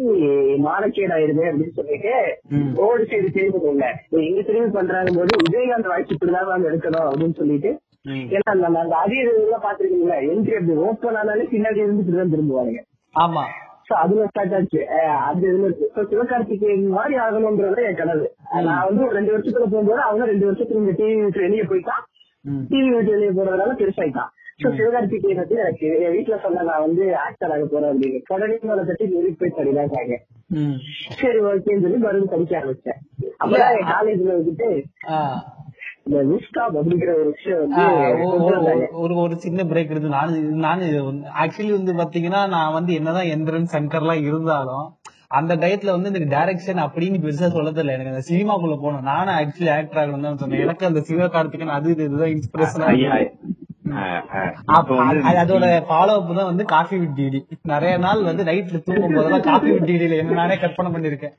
மானக்கேடு 0.58 1.14
ஆயிருமே 1.14 1.46
அப்படின்னு 1.50 1.70
சொல்லிட்டு. 1.70 2.40
ஓடு 2.76 3.04
சைடு 3.04 3.32
திரும்பி 3.32 3.58
போங்க. 3.64 4.00
எங்க 4.10 4.42
திரும்பி 4.42 4.70
பண்றாங்க 4.72 5.12
போது 5.16 5.38
விஜயகாந்த் 5.44 5.88
வாய்ஸ் 5.88 6.08
இப்படிதான் 6.08 6.48
மேம் 6.48 6.68
எடுக்கணும் 6.68 7.10
அப்படின்னு 7.10 7.34
சொல்லிட்டு. 7.34 7.80
ஏன்னா 8.08 8.56
நம்ம 8.56 8.80
அந்த 8.80 8.96
எல்லாம் 9.12 9.62
பாத்துருக்கீங்களா 9.62 10.18
என்ட்ரி 10.32 10.54
அப்படி 10.54 10.78
ஓப்பன் 10.78 11.16
ஆனாலே 11.16 11.46
பின்னாடி 11.52 11.78
இருந்து 11.78 12.16
தான் 12.16 12.32
திரும்புவாங்க 12.32 12.80
ஆமா. 13.16 13.44
அதுல 14.04 14.28
ஸ்டார்ட் 14.30 14.54
ஆச்சு. 14.58 14.82
அது 15.30 15.46
இதுல 15.52 15.68
இருக்கு 15.70 16.08
சிவகார்த்திகேயன் 16.12 16.86
மாதிரி 16.98 17.16
ஆகணும்ன்றது 17.24 17.82
என் 17.90 18.00
கனவு. 18.02 18.26
நான் 18.68 18.86
வந்து 18.88 19.02
ஒரு 19.08 19.16
ரெண்டு 19.20 19.34
வருஷத்துல 19.36 19.66
போகும்போது 19.74 20.02
அவங்க 20.08 20.26
ரெண்டு 20.32 20.48
வருஷத்துக்கு 20.50 20.84
இந்த 20.84 20.96
டிவி 21.00 21.20
விட்டு 21.24 21.46
வெளியே 21.48 21.66
போயிட்டான். 21.72 22.04
டிவி 22.72 22.90
விட்டு 22.96 23.16
வெளியே 23.16 23.34
போறதுனால 23.38 23.76
பெருசாயிட்டான். 23.82 24.32
சோ 24.62 24.68
சிவகார்த்திகேயன் 24.78 25.42
வந்து 25.42 25.56
எனக்கு 25.64 25.88
என் 26.06 26.14
வீட்டுல 26.16 26.36
சொன்ன 26.42 26.64
நான் 26.70 26.86
வந்து 26.88 27.04
ஆக்டர் 27.26 27.54
ஆக 27.54 27.66
போறேன் 27.72 27.92
அப்படின்னு. 27.94 28.20
உடனே 28.36 28.58
மேல 28.70 28.84
தட்டி 28.90 29.06
நெருங்கி 29.14 29.38
போய் 29.40 29.58
படிதாங்க. 29.58 30.18
சரி 31.22 31.40
ஓகேன்னு 31.50 31.84
சொல்லி 31.86 32.00
மறுபடியும் 32.04 32.34
படிக்க 32.34 32.60
ஆரம்பிச்சேன். 32.60 33.00
அப்பதான் 33.42 33.76
என் 33.80 33.92
காலேஜ்ல 33.94 34.38
வந்துட்டு. 34.40 34.70
இந்த 36.06 36.22
அப்படிங்கிற 36.74 37.12
ஒரு 37.14 37.30
விஷயம் 37.30 37.62
ஒரு- 38.96 39.38
சின்ன 39.38 39.64
பிரேக் 39.64 39.92
இருக்கு 39.92 40.10
நானு 40.10 40.40
நானு 40.64 40.86
ஆக்சுவலி 41.36 41.72
வந்து 41.72 41.94
பாத்தீங்கன்னா 41.94 42.48
நான் 42.48 42.74
வந்து 42.74 42.94
என்னதான் 42.94 43.26
எந்திரன் 43.28 43.72
சங்கர் 43.72 44.02
எல்லாம் 44.02 44.24
இருந்தாலும் 44.24 44.86
அந்த 45.30 45.56
டயத்துல 45.56 45.90
வந்து 45.90 46.10
எனக்கு 46.10 46.34
டைரக்ஷன் 46.36 46.82
அப்படின்னு 46.84 47.22
பெருசா 47.22 47.48
சொல்ல 47.50 47.70
தெரியல 47.70 47.96
எனக்கு 47.96 48.12
அந்த 48.12 48.26
சினிமாக்குள்ள 48.28 48.76
போகணும். 48.76 49.02
நானும் 49.04 49.36
ஆக்சுவலி 49.36 49.72
ஆக்டர் 49.76 50.02
ஆகணும் 50.02 50.22
தான் 50.22 50.38
சொன்னேன். 50.38 50.60
எனக்கு 50.60 50.86
அந்த 50.86 51.00
சிவகார்த்திகன் 51.08 51.74
அது 51.74 51.92
இது 51.92 52.04
இதுதான் 52.04 52.34
இன்ஸ்பிரேஷனா 52.34 52.90
வந்து 55.00 55.40
அதோட 55.42 55.66
ஃபாலோ 55.88 56.14
அப் 56.18 56.30
தான் 56.32 56.50
வந்து 56.50 56.64
காஃபி 56.72 56.98
வித் 57.00 57.16
டிடி 57.18 57.40
நிறைய 57.72 57.94
நாள் 58.04 58.22
வந்து 58.24 58.44
நைட்ல 58.50 58.80
தூங்கும் 58.86 59.16
போதெல்லாம் 59.18 59.46
காஃபி 59.48 59.72
வித் 59.76 59.92
என்ன 60.16 60.38
நானே 60.40 60.56
கற்பனை 60.62 60.92
பண்ணிருக்கேன் 60.94 61.34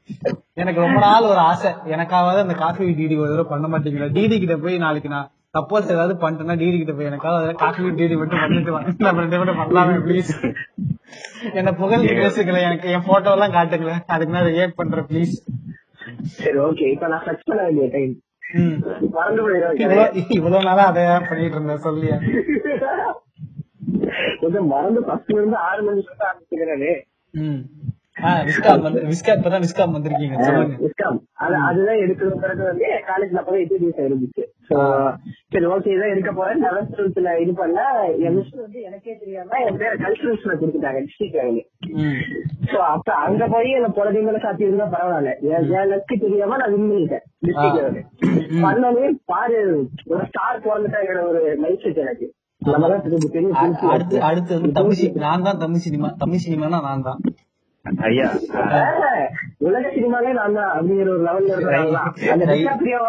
எனக்கு 0.56 0.82
ரொம்ப 0.84 0.98
நாள் 1.06 1.30
ஒரு 1.30 1.40
ஆசை. 1.44 1.70
எனக்காவது 1.94 2.42
அந்த 2.44 2.56
காஃபி 2.60 2.82
வித் 2.84 3.00
டிடி 3.00 3.16
ஒரு 3.20 3.30
தடவை 3.32 3.46
பண்ண 3.52 3.68
மாட்டீங்களா 3.68 4.08
டிடி 4.16 4.38
கிட்ட 4.38 4.56
போய் 4.58 4.84
நாளைக்கு 4.84 5.10
நான் 5.14 5.28
சப்போஸ் 5.56 5.92
ஏதாவது 5.94 6.14
பண்ணிட்டேன்னா 6.22 6.56
டிடி 6.62 6.76
கிட்ட 6.78 6.94
போய் 6.94 7.10
எனக்காவது 7.10 7.50
காஃபி 7.62 7.82
வித் 7.86 7.98
டிடி 8.00 8.16
மட்டும் 8.20 8.42
பண்ணிட்டு 8.44 8.74
வாங்க 8.76 8.92
நம்ம 9.06 9.22
ரெண்டு 9.24 9.40
பேரும் 9.40 9.60
பண்ணலாமே 9.62 9.96
ப்ளீஸ் 10.06 10.32
என்ன 11.54 11.72
புகழ் 11.80 12.06
பேசுங்களேன் 12.18 12.66
எனக்கு 12.68 12.88
என் 12.94 13.08
போட்டோ 13.08 13.32
எல்லாம் 13.36 13.56
காட்டுங்களேன். 13.56 14.02
அதுக்கு 14.14 14.36
நான் 14.36 14.48
ரியாக்ட் 14.50 14.78
பண்றேன் 14.80 15.08
ப்ளீஸ் 15.10 15.34
சரி 16.38 16.58
ஓகே 16.64 16.86
இப்ப 16.94 17.08
நான் 17.12 17.24
சர்ச் 17.26 17.48
பண்ண 17.48 17.60
வேண்டிய 17.66 17.86
டைம் 17.94 18.12
மறந்து 19.10 19.42
போயிடுவேன் 19.42 20.16
இவ்வளவு 20.28 20.64
நாளா 20.64 20.84
அதை 20.84 21.04
பண்ணிட்டு 21.28 21.56
இருந்தேன் 21.56 21.84
சொல்லியா. 21.84 22.16
மறந்து 24.68 25.00
ஃபர்ஸ்ட்ல 25.00 25.36
இருந்து 25.36 25.56
ஆறு 25.64 25.82
மணி 25.82 26.02
ஆரம்பிச்சுக்கிறேன் 26.20 26.86
விஸ்காம் 28.48 28.82
வந்து 28.84 29.00
விஸ்காம் 29.10 29.38
இப்பதான் 29.38 29.64
விஸ்காம் 29.64 29.94
வந்திருக்கீங்க 29.94 30.36
சொல்லுங்க. 30.46 30.76
விஸ்காம். 30.84 31.16
அது 31.44 31.54
அதுதான் 31.68 32.00
எடுக்கணும் 32.02 32.42
பிறகு 32.44 32.62
வந்து 32.68 32.86
காலேஜ்ல 33.08 33.40
அப்பதான் 33.40 33.64
இருந்துச்சு. 34.08 34.44
சரி 35.52 35.66
ஓகே 35.74 35.90
இதான் 35.94 36.12
எடுக்க 36.14 36.30
போறேன். 36.32 36.62
இது 37.42 37.52
பண்ண 37.60 37.80
என் 38.26 38.38
வந்து 38.60 38.78
எனக்கே 38.88 39.14
தெரியாம 39.22 39.58
என் 39.66 39.80
பேர் 39.80 40.00
கல்ச்சுரல்ஸ்ல 40.04 40.54
கொடுத்துட்டாங்க 40.60 41.00
டிஸ்ட்ரிக்ட் 41.06 41.40
சோ 42.70 42.78
அப்ப 42.92 43.08
அங்க 43.26 43.48
போய் 43.54 43.76
என்ன 43.78 43.90
மேல 44.28 44.38
சாத்தி 44.46 44.68
இருந்தா 44.68 44.88
பரவாயில்ல. 44.94 45.34
என் 45.56 45.90
லக்கு 45.92 46.16
தெரியாம 46.24 46.58
நான் 46.62 46.72
வின் 46.76 46.88
பண்ணிட்டேன் 46.92 47.24
டிஸ்ட்ரிக்ட் 47.48 48.62
பண்ணவே 48.66 49.06
பாரு 49.32 49.60
ஒரு 50.12 50.22
ஸ்டார் 50.30 50.64
பிறந்துட்டாங்கிற 50.66 51.20
ஒரு 51.32 51.42
மைண்ட் 51.64 51.84
செட் 51.86 52.02
எனக்கு. 52.06 52.28
அடுத்து 53.94 54.16
அடுத்து 54.28 54.52
வந்து 54.56 54.70
தமிழ் 54.78 55.18
நான் 55.24 55.46
தான் 55.48 55.62
தமிழ் 55.64 55.84
சினிமா 55.86 56.08
தமிழ் 56.22 56.44
சினிமானா 56.44 56.78
நான் 56.86 57.06
தான். 57.08 57.20
ஐயா. 58.04 58.28
உலக 59.60 59.84
சினிமாலே 59.94 60.30
நான் 60.32 60.54
தான். 60.54 60.70
அப்படிங்கிற 60.74 61.08
ஒரு 61.08 61.24
லெவல்ல 61.26 61.50
இருக்கிறாங்க 61.54 61.98
அந்த 62.32 62.44
டிகாப்ரியோ 62.52 63.02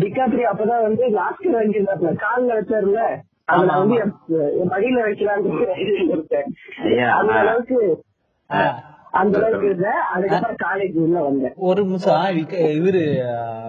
டிகாப்ரியோ 0.00 0.48
அப்பதான் 0.50 0.82
வந்து 0.82 1.04
லாஸ்ட் 1.14 1.46
வாங்கியிருந்தாப்ல 1.54 2.12
கால்ல 2.22 2.58
வச்சாருல 2.58 3.02
அதுல 3.48 3.74
வந்து 3.74 3.96
என் 3.96 4.70
மடியில 4.70 5.02
ஐயா, 6.86 7.08
அந்த. 7.18 7.32
அளவுக்கு. 7.34 7.78
அந்த 9.12 9.34
அளவுக்கு 9.38 9.66
இருந்தேன் 9.66 10.00
அதுக்கப்புறம் 10.14 10.58
காலேஜ் 10.64 10.96
உள்ள 10.96 11.18
வந்தேன். 11.22 11.54
ஒரு 11.66 11.80
நிமிஷம் 11.84 12.40
இவரு 12.76 13.02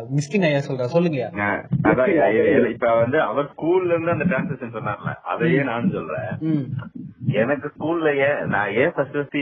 மிஸ்கின் 0.09 0.45
ஐயா 0.45 0.61
சொல்ற 0.65 0.87
சொல்லுங்க. 0.87 1.21
அதான் 1.83 2.11
இப்ப 2.71 2.89
வந்து 2.95 3.19
அவர் 3.23 3.51
ஸ்கூல்ல 3.53 3.93
இருந்து 3.93 4.11
அந்த 4.11 4.25
டிரான்சிஷன் 4.25 4.75
சொன்னார்ல. 4.75 5.13
அதையே 5.25 5.61
நானும் 5.63 5.91
சொல்றேன். 5.91 6.33
எனக்கு 7.35 7.67
ஸ்கூல்ல 7.67 8.09
ஏன் 8.19 8.47
நான் 8.47 8.73
ஏன் 8.73 8.91
ஃபர்ஸ்ட் 8.91 9.13
ஃபர்ஸ்ட் 9.13 9.37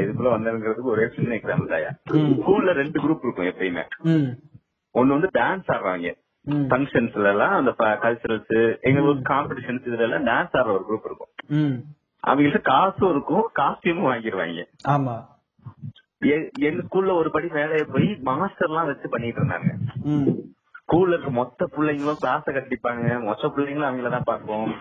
இதுக்குள்ள 0.00 0.30
வந்தேங்கிறதுக்கு 0.32 0.90
ஒரே 0.90 1.08
சின்ன 1.08 1.34
எக்ஸாம்பிள் 1.34 1.68
தாயா. 1.68 1.90
ஸ்கூல்ல 2.36 2.72
ரெண்டு 2.72 3.00
குரூப் 3.00 3.24
இருக்கும் 3.24 3.50
எப்பயுமே. 3.50 3.84
ஒண்ணு 4.94 5.08
வந்து 5.08 5.30
டான்ஸ் 5.38 5.70
ஆடுறாங்க 5.70 6.10
ஃபங்க்ஷன்ஸ்ல 6.66 7.28
எல்லாம் 7.28 7.52
அந்த 7.52 7.72
கல்ச்சரல்ஸ் 8.04 8.54
எங்களுக்கு 8.82 9.34
காம்படிஷன்ஸ் 9.34 9.84
இதுல 9.84 10.00
எல்லாம் 10.00 10.26
டான்ஸ் 10.26 10.56
ஆடுற 10.56 10.72
ஒரு 10.72 10.84
குரூப் 10.88 11.04
இருக்கும். 11.04 11.32
ம். 11.58 11.76
அவங்களுக்கு 12.22 12.70
காசும் 12.70 13.10
இருக்கும் 13.10 13.44
காஸ்டியூமும் 13.58 14.10
வாங்கிடுவாங்க 14.10 14.64
ஆமா. 14.88 15.14
எங்க 16.62 16.82
ஸ்கூல்ல 16.82 17.14
ஒரு 17.14 17.30
படி 17.30 17.48
மேலே 17.48 17.84
போய் 17.84 18.08
மாஸ்டர் 18.22 18.68
எல்லாம் 18.68 18.86
வச்சு 18.86 19.08
பண்ணிட்டு 19.08 19.40
இருந்தாங்க. 19.40 19.70
ஸ்கூல்ல 20.88 21.14
இருக்க 21.14 21.30
மொத்த 21.32 21.66
பிள்ளைங்களும் 21.74 22.18
கிளாஸ 22.22 22.44
கட்டிப்பாங்க. 22.54 23.04
மொத்த 23.26 23.48
பிள்ளைங்களும் 23.52 23.88
அவங்கள 23.88 24.08
தான் 24.10 24.26
பார்ப்போம். 24.28 24.72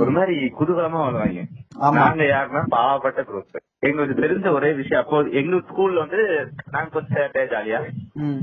ஒரு 0.00 0.10
மாதிரி 0.16 0.34
குதூகலமா 0.58 1.00
வருவாங்க. 1.02 1.42
நாங்க 1.98 2.24
யாருன்னா 2.28 2.62
பாவப்பட்ட 2.72 3.20
குரூப் 3.28 3.58
எங்களுக்கு 3.82 4.14
தெரிஞ்ச 4.18 4.48
ஒரே 4.56 4.70
விஷயம் 4.72 5.02
அப்போ 5.02 5.18
எங்க 5.40 5.56
ஸ்கூல்ல 5.68 6.02
வந்து 6.04 6.20
நாங்க 6.74 6.88
கொஞ்சம் 6.90 7.14
சேட்டை 7.14 7.42
ஜாலியா 7.52 7.78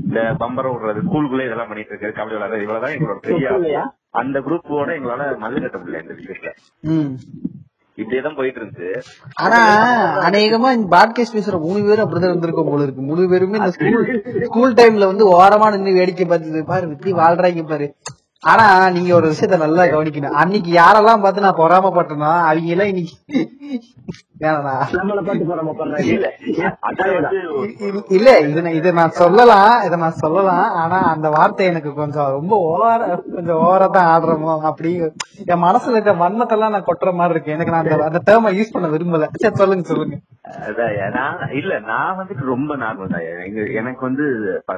இந்த 0.02 0.22
பம்பரம் 0.42 0.74
விடுறது 0.74 1.04
ஸ்கூலுக்குள்ளே 1.06 1.46
இதெல்லாம் 1.46 1.70
பண்ணிட்டு 1.70 1.92
இருக்கு 1.92 2.18
கபடி 2.18 2.36
விளையாடுறது 2.36 2.64
இவ்வளவுதான் 2.66 2.94
எங்களோட 2.96 3.20
பெரிய? 3.26 3.84
அந்த 4.20 4.38
குரூப்போட 4.46 4.90
எங்களால 4.98 5.26
மல்லு 5.44 5.62
கட்ட 5.64 5.78
முடியல 5.78 6.02
இந்த 6.04 6.16
விஷயத்துல 6.18 6.52
இப்படியேதான் 8.00 8.36
போயிட்டு 8.36 8.60
இருந்துச்சு 8.60 8.90
ஆனா 9.34 9.60
அநேகமா 10.28 10.72
இந்த 10.72 10.88
பாட்காஸ்ட் 10.90 11.36
பேசுற 11.36 11.60
மூணு 11.60 11.84
பேரும் 11.84 12.06
அப்படிதான் 12.06 12.28
இருந்திருக்கும் 12.28 12.68
போல 12.68 12.82
இருக்கு. 12.82 13.02
மூணு 13.02 13.28
பேருமே 13.28 13.58
இந்த 13.58 13.70
ஸ்கூல் 13.70 14.22
ஸ்கூல் 14.44 14.74
டைம்ல 14.74 15.06
வந்து 15.06 15.26
ஓரமா 15.34 15.70
நின்று 15.70 15.92
வேடிக்கை 15.92 16.26
பார்த்தது 16.26 16.64
பாரு 16.64 16.88
இப்படி 16.90 17.12
வாழ்றாங்க 17.12 17.68
பாரு. 17.68 17.88
ஆனா 18.42 18.66
நீங்க 18.94 19.10
ஒரு 19.16 19.26
விஷயத்த 19.30 19.56
நல்லா 19.62 19.82
கவனிக்கணும். 19.92 20.36
அன்னைக்கு 20.42 20.70
யாரெல்லாம் 20.80 21.22
பார்த்து 21.24 21.46
நான் 21.46 21.60
பொறாமப்பட்டேன்னா 21.62 22.30
அவங்க 22.50 22.74
எல்லாம் 22.74 22.90
இன்னைக்கு 22.92 23.16
இல்ல. 28.16 28.28
இது 28.50 28.60
இதை 28.78 28.90
நான் 28.98 29.18
சொல்லலாம் 29.20 29.72
இதை 29.86 29.96
நான் 30.04 30.20
சொல்லலாம். 30.22 30.64
ஆனா 30.82 30.98
அந்த 31.12 31.26
வார்த்தை 31.36 31.66
எனக்கு 31.72 31.90
கொஞ்சம் 32.00 32.30
ரொம்ப 32.38 32.54
ஓவர 32.70 33.00
கொஞ்சம் 33.36 33.60
ஓவரா 33.64 33.88
தான் 33.96 34.10
ஆடுறோமோ 34.14 34.54
அப்படி 34.70 34.92
என் 35.52 35.64
மனசுல 35.66 35.96
இருக்க 35.96 36.14
வன்மத்தெல்லாம் 36.24 36.74
நான் 36.74 36.88
கொட்டுற 36.88 37.12
மாதிரி 37.20 37.34
இருக்கு. 37.36 37.54
எனக்கு 37.56 37.74
நான் 37.74 37.84
அந்த 37.84 38.08
அந்த 38.08 38.22
டேர்மை 38.28 38.56
யூஸ் 38.58 38.74
பண்ண 38.74 38.88
விரும்பல. 38.96 39.28
சரி 39.44 39.60
சொல்லுங்க 39.62 39.86
சொல்லுங்க. 39.92 40.16
இல்ல 41.60 41.72
நான் 41.92 42.18
வந்துட்டு 42.20 42.52
ரொம்ப 42.54 42.76
நார்மல் 42.84 43.14
தான். 43.14 43.26
எங்க 43.46 43.66
எனக்கு 43.82 44.04
வந்து 44.08 44.26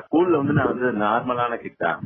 ஸ்கூல்ல 0.07 0.41
வந்து 0.41 0.57
நான் 0.61 0.73
வந்து 0.75 0.89
நார்மலான 1.07 1.61
கிட் 1.67 1.85
தான். 1.87 2.01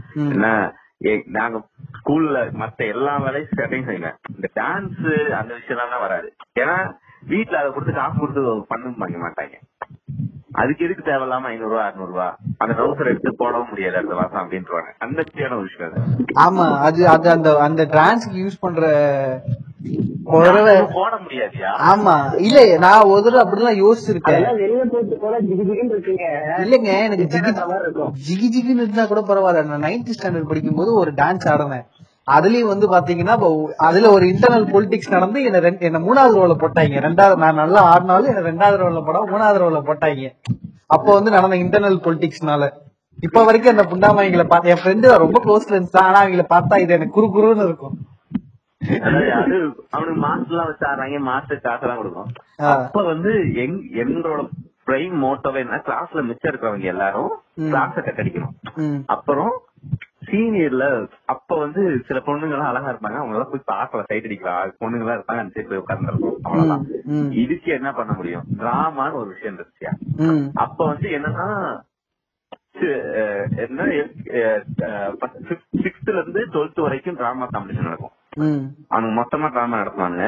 நாங்க 1.24 1.59
ஸ்கூல்ல 1.98 2.38
மத்த 2.61 2.87
எல்லா 2.87 3.16
வேலையும் 3.16 3.50
ஸ்டார்டிங் 3.50 3.87
செய்வேன் 3.87 4.16
இந்த 4.35 4.48
டான்ஸ் 4.61 5.32
அந்த 5.32 5.54
விஷயம் 5.54 6.00
வராது. 6.00 6.28
ஏன்னா 6.61 6.76
வீட்டுல 7.32 7.60
அதை 7.60 7.70
கொடுத்து 7.72 7.92
காசு 7.98 8.16
கொடுத்து 8.20 8.42
பண்ண 8.72 8.92
வைக்க 9.02 9.18
மாட்டாங்க. 9.24 9.56
அதுக்கு 10.60 10.84
எதுக்கு 10.84 11.02
தேவையில்லாம 11.06 11.48
ஐநூறு 11.52 11.70
ரூபா 11.72 11.84
அறுநூறு 11.86 12.12
ரூபா 12.12 12.26
அந்த 12.62 12.72
ரவுசர் 12.78 13.10
எடுத்து 13.12 13.30
போடவும் 13.40 13.70
முடியாது 13.70 13.96
அடுத்த 14.00 14.14
மாசம் 14.20 14.40
அப்படின்ட்டுருவாங்க 14.42 14.90
அந்த 14.98 15.24
விஷயம் 15.64 15.88
அது. 15.88 16.02
ஆமா 16.46 16.66
அது 16.88 17.00
அது 17.14 17.28
அந்த 17.36 17.50
அந்த 17.66 17.84
டிரான்ஸ்க்கு 17.94 18.44
யூஸ் 18.44 18.62
பண்ற 18.64 18.82
போட 20.30 21.16
முடியாதியா? 21.24 21.70
ஆமா 21.90 22.14
இல்ல 22.46 22.60
நான் 22.84 23.08
ஒரு 23.10 23.20
தடவை 23.24 23.42
அப்படிலாம் 23.42 23.80
யோசிச்சிருக்கேன். 23.82 24.46
வெளிய 24.62 24.86
இருக்குங்க. 25.92 26.24
இல்லங்க 26.64 26.90
எனக்கு 27.06 27.26
அந்த 27.42 27.66
ஜிகி 28.28 28.48
ஜிகின்னு 28.54 28.84
இருந்தா 28.84 29.04
கூட 29.12 29.22
பரவாயில்ல. 29.28 29.64
நான் 29.72 29.86
நைன்த் 29.88 30.16
ஸ்டாண்டர்ட் 30.16 30.50
படிக்கும் 30.52 30.80
போது 30.80 30.92
ஒரு 31.02 31.12
டான்ஸ் 31.22 31.46
ஆடினேன். 31.52 31.86
அதுலயும் 32.34 32.70
வந்து 32.72 32.86
பாத்தீங்கன்னா 32.94 33.34
அதுல 33.88 34.10
ஒரு 34.16 34.24
இன்டர்னல் 34.32 34.66
பொலிட்டிக்ஸ் 34.74 35.12
நடந்து 35.14 35.44
என்ன 35.48 35.72
என்ன 35.88 36.00
மூணாவது 36.06 36.38
ரோல 36.40 36.54
போட்டாங்க. 36.62 37.02
ரெண்டாவது 37.06 37.36
நான் 37.44 37.60
நல்லா 37.62 37.82
ஆடினாலும் 37.92 38.30
என்ன 38.32 38.42
ரெண்டாவது 38.50 38.78
ரோல 38.84 39.02
போட 39.08 39.20
மூணாவது 39.32 39.60
ரோல 39.64 39.80
போட்டாங்க. 39.88 40.32
அப்போ 40.94 41.10
வந்து 41.18 41.34
நடந்த 41.36 41.56
இன்டர்னல் 41.64 42.04
பொலிட்டிக்ஸ்னால 42.06 42.68
இப்ப 43.26 43.42
வரைக்கும் 43.48 43.74
அந்த 43.74 43.84
புண்டாமாய்களை 43.92 44.44
பார்த்து 44.48 44.72
என் 44.72 44.82
ஃப்ரெண்டு 44.82 45.12
ரொம்ப 45.24 45.38
க்ளோஸ் 45.44 45.66
ஃப்ரெண்ட்ஸ் 45.68 45.94
தான். 45.94 46.08
ஆனா 46.08 46.18
அவங்கள 46.22 46.44
பார்த்தா 46.54 46.80
இது 46.84 46.96
எனக்கு 46.96 47.16
குறு 47.18 47.28
குறுன்னு 47.36 47.66
இருக்கும். 47.68 47.94
அவனுக்கு 49.96 50.18
மாஸ்டர் 50.24 50.52
எல்லாம் 50.54 50.68
வச்சு 50.70 50.84
ஆடுறாங்க 50.90 51.20
மாஸ்டர் 51.28 51.62
காசு 51.66 51.84
எல்லாம் 51.86 52.00
கொடுக்கும். 52.02 52.28
அப்ப 52.74 53.02
வந்து 53.12 53.32
எங் 53.62 53.78
எங்களோட 54.02 54.40
பிரைம் 54.87 55.16
மோட்டோவே 55.22 55.59
என்ன? 55.59 55.79
கிளாஸ்ல 55.87 56.22
மிச்சம் 56.22 56.51
இருக்கிறவங்க 56.51 56.87
எல்லாரும் 56.87 57.33
ம். 57.59 57.70
கிளாஸ 57.72 57.94
கட்டடிக்கணும் 58.01 58.55
ம். 58.85 59.01
அப்புறம் 59.07 59.55
சீனியர்ல 60.29 60.85
அப்ப 61.25 61.57
வந்து 61.59 61.83
சில 62.07 62.18
பொண்ணுங்க 62.18 62.55
எல்லாம் 62.55 62.70
அழகா 62.70 62.90
இருப்பாங்க. 62.90 63.18
அவங்க 63.18 63.37
எல்லாம் 63.37 63.51
போய் 63.51 63.70
பார்க்கல 63.72 64.05
சைட் 64.07 64.27
அடிக்கலாம் 64.27 64.72
பொண்ணுங்க 64.81 65.05
எல்லாம் 65.05 65.18
இருப்பாங்க 65.18 65.42
அந்த 65.42 65.55
சைட் 65.55 65.68
போய் 65.68 65.83
உட்கார்ந்துருக்கும் 65.85 66.38
அவ்வளவுதான். 66.42 66.85
இதுக்கு 67.37 67.70
என்ன 67.72 67.92
பண்ண 67.92 68.12
முடியும்? 68.12 68.46
டிராமான்னு 68.59 69.20
ஒரு 69.20 69.29
விஷயம் 69.29 69.55
இருந்துச்சு. 69.55 69.90
அப்ப 70.57 70.87
வந்து 70.87 71.09
என்னன்னா 71.18 71.49
என்ன 73.64 73.83
சிக்ஸ்த்ல 75.85 76.16
இருந்து 76.16 76.40
டுவெல்த் 76.53 76.81
வரைக்கும் 76.81 77.16
டிராமா 77.16 77.46
காம்படிஷன் 77.46 77.88
நடக்கும். 77.88 78.15
ம். 78.37 78.62
அவனுங்க 78.88 79.14
மொத்தமா 79.18 79.46
டிராமா 79.51 79.79
நடத்துவாங்க. 79.79 80.22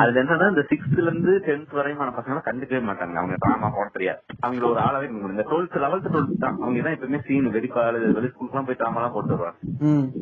அதுல 0.00 0.20
என்னன்னா 0.22 0.48
இந்த 0.48 0.62
சிக்ஸ்த்ல 0.70 1.04
இருந்து 1.04 1.32
டென்த் 1.44 1.72
வரையுமான 1.72 2.12
பசங்க 2.16 2.42
கண்டுக்கவே 2.46 2.80
மாட்டாங்க 2.82 3.16
அவங்க 3.16 3.36
டிராமா 3.38 3.68
போட 3.68 3.86
தெரியாது 3.88 4.20
அவங்க 4.40 4.64
ஒரு 4.66 4.80
ஆளாவே. 4.80 5.06
இந்த 5.28 5.44
டுவெல்த் 5.50 5.78
லெவல்த் 5.82 6.08
டுவெல்த் 6.08 6.34
தான் 6.38 6.58
அவங்க 6.60 6.82
தான் 6.82 6.96
எப்பவுமே 6.96 7.20
சீன் 7.26 7.48
வெளி 7.50 7.68
காலேஜ் 7.70 8.06
வெளி 8.10 8.28
ஸ்கூலுக்கு 8.28 8.64
போய் 8.68 8.80
டிராமா 8.80 8.98
எல்லாம் 9.00 9.12
போட்டு 9.12 9.34
வருவாங்க. 9.34 9.58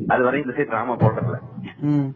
அது 0.09 0.25
வரையும் 0.25 0.47
இந்த 0.47 0.57
சைடு 0.57 0.71
டிராமா 0.71 0.97
போடுறதுல. 0.97 1.39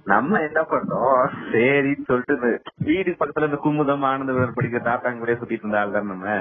நம்ம 0.04 0.40
என்ன 0.40 0.60
பண்றோம் 0.70 1.18
சரின்னு 1.52 2.06
சொல்லிட்டு 2.06 2.52
வீடு 2.84 3.16
பக்கத்துல 3.20 3.50
இந்த 3.50 3.60
குமுதம் 3.62 4.08
ஆனந்த 4.08 4.32
படிக்கிற 4.56 4.82
தாத்தாங்க 4.82 5.18
கூட 5.18 5.34
சுத்திட்டு 5.34 5.66
இருந்த 5.66 6.02
நம்ம. 6.06 6.36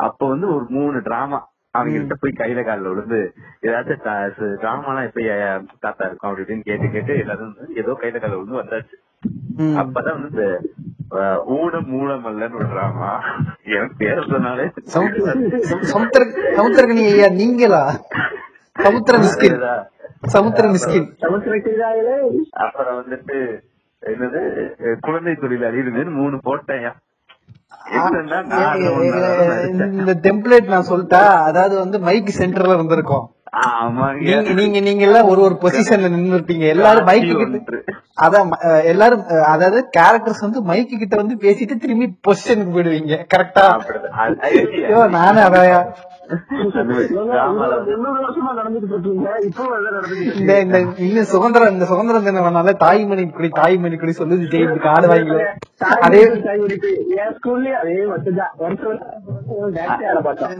அப்ப 0.00 0.28
வந்து 0.28 0.46
ஒரு 0.54 0.66
மூணு 0.70 0.98
டிராமா 1.02 1.40
அவங்க 1.70 1.98
கிட்ட 1.98 2.14
போய் 2.20 2.36
கையில 2.38 2.64
காலில் 2.64 2.88
விழுந்து 2.88 3.34
ஏதாச்சும் 3.62 4.58
டிராமாலாம் 4.60 5.04
எப்ப 5.04 5.20
அஹ், 5.20 5.66
தாத்தா 5.80 6.04
இருக்கும்? 6.04 6.30
அப்படி 6.30 6.54
இப்படின்னு 6.54 6.60
கேட்டு 6.60 6.90
கேட்டு 6.90 7.18
எல்லாரும் 7.18 7.56
ஏதோ 7.76 7.98
கையில 8.02 8.20
காலில் 8.20 8.36
விழுந்து 8.36 8.62
வந்தாச்சு. 8.62 8.96
அப்பதான் 9.78 10.20
வந்து 10.22 10.72
இந்த 11.02 11.42
ஊனம் 11.44 11.92
மூலமல்லன்னு 11.92 12.54
ஒரு 12.54 12.66
டிராமா 12.66 13.20
எனக்கு 13.62 13.94
பேர் 13.98 14.26
சொன்னாலே 14.28 14.70
சமுத்திர- 14.82 15.58
சமுத்திர 15.82 16.24
சமுத்திரகனி 16.56 17.04
ஐயா 17.04 17.28
நீங்களா? 17.28 18.00
சமுத்திர 18.72 19.18
மிஸ்கின். 19.18 19.86
சமுத்திர 20.22 20.68
மிஸ்கின். 20.68 21.08
அப்புறம் 22.50 23.06
வந்துட்டு 23.06 23.60
என்னது 24.06 24.40
குழந்தை 25.00 25.34
தொழிலாளி 25.34 25.78
இதுன்னு 25.78 26.10
மூணு 26.10 26.38
போட்டேன் 26.42 26.76
என்னன்னா 26.76 26.80
நான் 26.80 26.94
அதுல 26.94 26.98
ஒண்ணு 26.98 26.98
நடிச்சேன். 27.66 27.79
இந்த 29.92 30.14
டெம்ப்ளேட் 30.22 30.66
நான் 30.66 30.88
சொல்லிட்டா 30.90 31.22
அதாவது 31.48 31.78
வந்து 31.78 31.98
மைக் 31.98 32.38
சென்டர்ல 32.38 32.74
இருந்திருக்கும். 32.74 33.26
நீங்க 34.20 34.52
நீங்க 34.58 34.80
நீங்க 34.80 35.02
எல்லாம் 35.06 35.30
ஒரு 35.30 35.40
ஒரு 35.40 35.54
பொசிஷன்ல 35.62 36.10
நின்னு 36.12 36.36
இருப்பீங்க 36.36 36.66
எல்லாரும் 36.74 37.08
மைக்கு 37.08 37.34
கிட்ட 37.40 37.78
அதான் 38.18 38.50
எல்லாரும் 38.84 39.22
அதாவது 39.48 39.80
கேரக்டர்ஸ் 39.96 40.44
வந்து 40.46 40.60
மைக்கு 40.70 40.94
கிட்ட 40.96 41.16
வந்து 41.16 41.36
பேசிட்டு 41.44 41.76
திரும்பி 41.76 42.06
பொசிஷனுக்கு 42.26 42.74
போயிடுவீங்க. 42.74 43.16
கரெக்டா 43.32 43.66
நானே 45.16 45.42
அதாயா 45.48 45.80
இந்த 51.04 51.22
சுதந்திரம் 51.30 51.72
இந்த 51.72 51.86
சுதந்திரம் 51.86 52.26
தினம் 52.26 52.68
தாய்மணி 52.82 53.24
குடி 53.30 53.48
தாய்மணி 53.56 53.96
குடி 53.96 54.12
சொல்லுது 54.12 54.50
ஜெயிலுக்கு 54.52 55.30
என் 57.16 57.34
ஸ்கூல்லயே 57.36 57.74
அதே 57.76 57.94
ஆட 58.06 58.24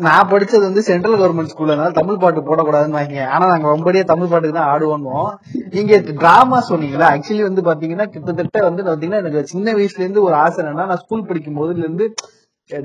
நான் 0.06 0.30
படிச்சது 0.30 0.62
வந்து 0.62 0.82
சென்ட்ரல் 0.88 1.18
கவர்மெண்ட் 1.18 1.52
ஸ்கூல்னால 1.52 1.92
தமிழ் 1.98 2.20
பாட்டு 2.22 2.42
போடக்கூடாதுன்னு 2.42 2.79
வாங்க 2.88 3.26
ஆனா 3.26 3.46
நாங்க 3.46 3.68
ரொம்படியே 3.68 4.04
தமிழ் 4.04 4.28
பாட்டுக்கு 4.28 4.58
தான் 4.58 4.70
ஆடுவோம் 4.70 5.06
நீங்க 5.70 5.98
டிராமா 6.20 6.58
சொன்னீங்களா 6.70 7.08
ஆக்சுவலி 7.10 7.42
வந்து 7.42 7.62
பாத்தீங்கன்னா 7.62 8.06
கிட்டத்தட்ட 8.10 8.60
வந்து 8.60 8.82
பாத்தீங்கன்னா 8.82 9.22
எனக்கு 9.22 9.42
சின்ன 9.46 9.72
வயசுல 9.72 9.98
இருந்து 9.98 10.22
ஒரு 10.22 10.34
ஆசை 10.34 10.64
என்னன்னா 10.64 10.86
நான் 10.86 10.96
ஸ்கூல் 10.96 11.26
படிக்கும் 11.26 11.54
போதுல 11.54 11.78
இருந்து 11.78 12.08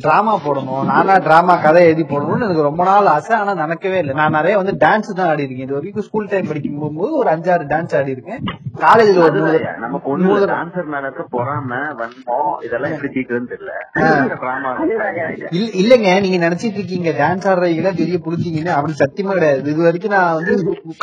டிராமா 0.03 0.33
போடணும். 0.45 0.83
நானா 0.91 1.15
டிராமா 1.25 1.55
கதை 1.63 1.81
எழுதி 1.87 2.03
போடணும்னு 2.03 2.45
எனக்கு 2.47 2.67
ரொம்ப 2.67 2.83
நாள் 2.83 3.09
ஆசை. 3.13 3.33
ஆனா 3.39 3.53
நடக்கவே 3.63 3.97
இல்லை. 4.03 4.13
நான் 4.19 4.35
நிறைய 4.37 4.55
வந்து 4.61 4.73
டான்ஸ் 4.83 5.09
தான் 5.19 5.29
ஆடி 5.31 5.45
இருக்கேன் 5.45 5.67
இது 5.67 5.77
வரைக்கும் 5.77 6.05
ஸ்கூல் 6.07 6.29
டைம் 6.31 6.49
படிக்கும் 6.51 6.79
போகும்போது 6.79 7.11
ஒரு 7.21 7.29
அஞ்சாறு 7.33 7.65
டான்ஸ் 7.73 7.95
ஆடி 7.99 8.15
இருக்கேன் 8.15 8.41
காலேஜ்ல 8.83 9.25
ஒரு 9.27 9.41
நமக்கு 9.83 10.07
ஒண்ணு 10.13 10.37
டான்சர் 10.53 10.89
மேல 10.93 11.05
இருக்க 11.07 11.25
பொறாம 11.35 11.81
வன்மம் 11.99 12.55
இதெல்லாம் 12.67 12.93
எப்படி 12.95 13.11
தீக்குறதுன்னு 13.15 13.51
தெரியல. 13.53 13.73
இல்லங்க. 15.81 16.09
நீங்க 16.25 16.39
நினைச்சிட்டு 16.47 16.79
இருக்கீங்க 16.81 17.11
டான்ஸ் 17.21 17.47
ஆடுறீங்களா 17.51 17.93
பெரிய 18.01 18.19
புடிச்சீங்கன்னு. 18.25 18.73
அப்படி 18.77 18.95
சத்தியமா 19.03 19.35
கிடையாது. 19.37 19.61
இது 19.73 19.87
வரைக்கும் 19.89 20.15
நான் 20.17 20.35
வந்து 20.39 20.55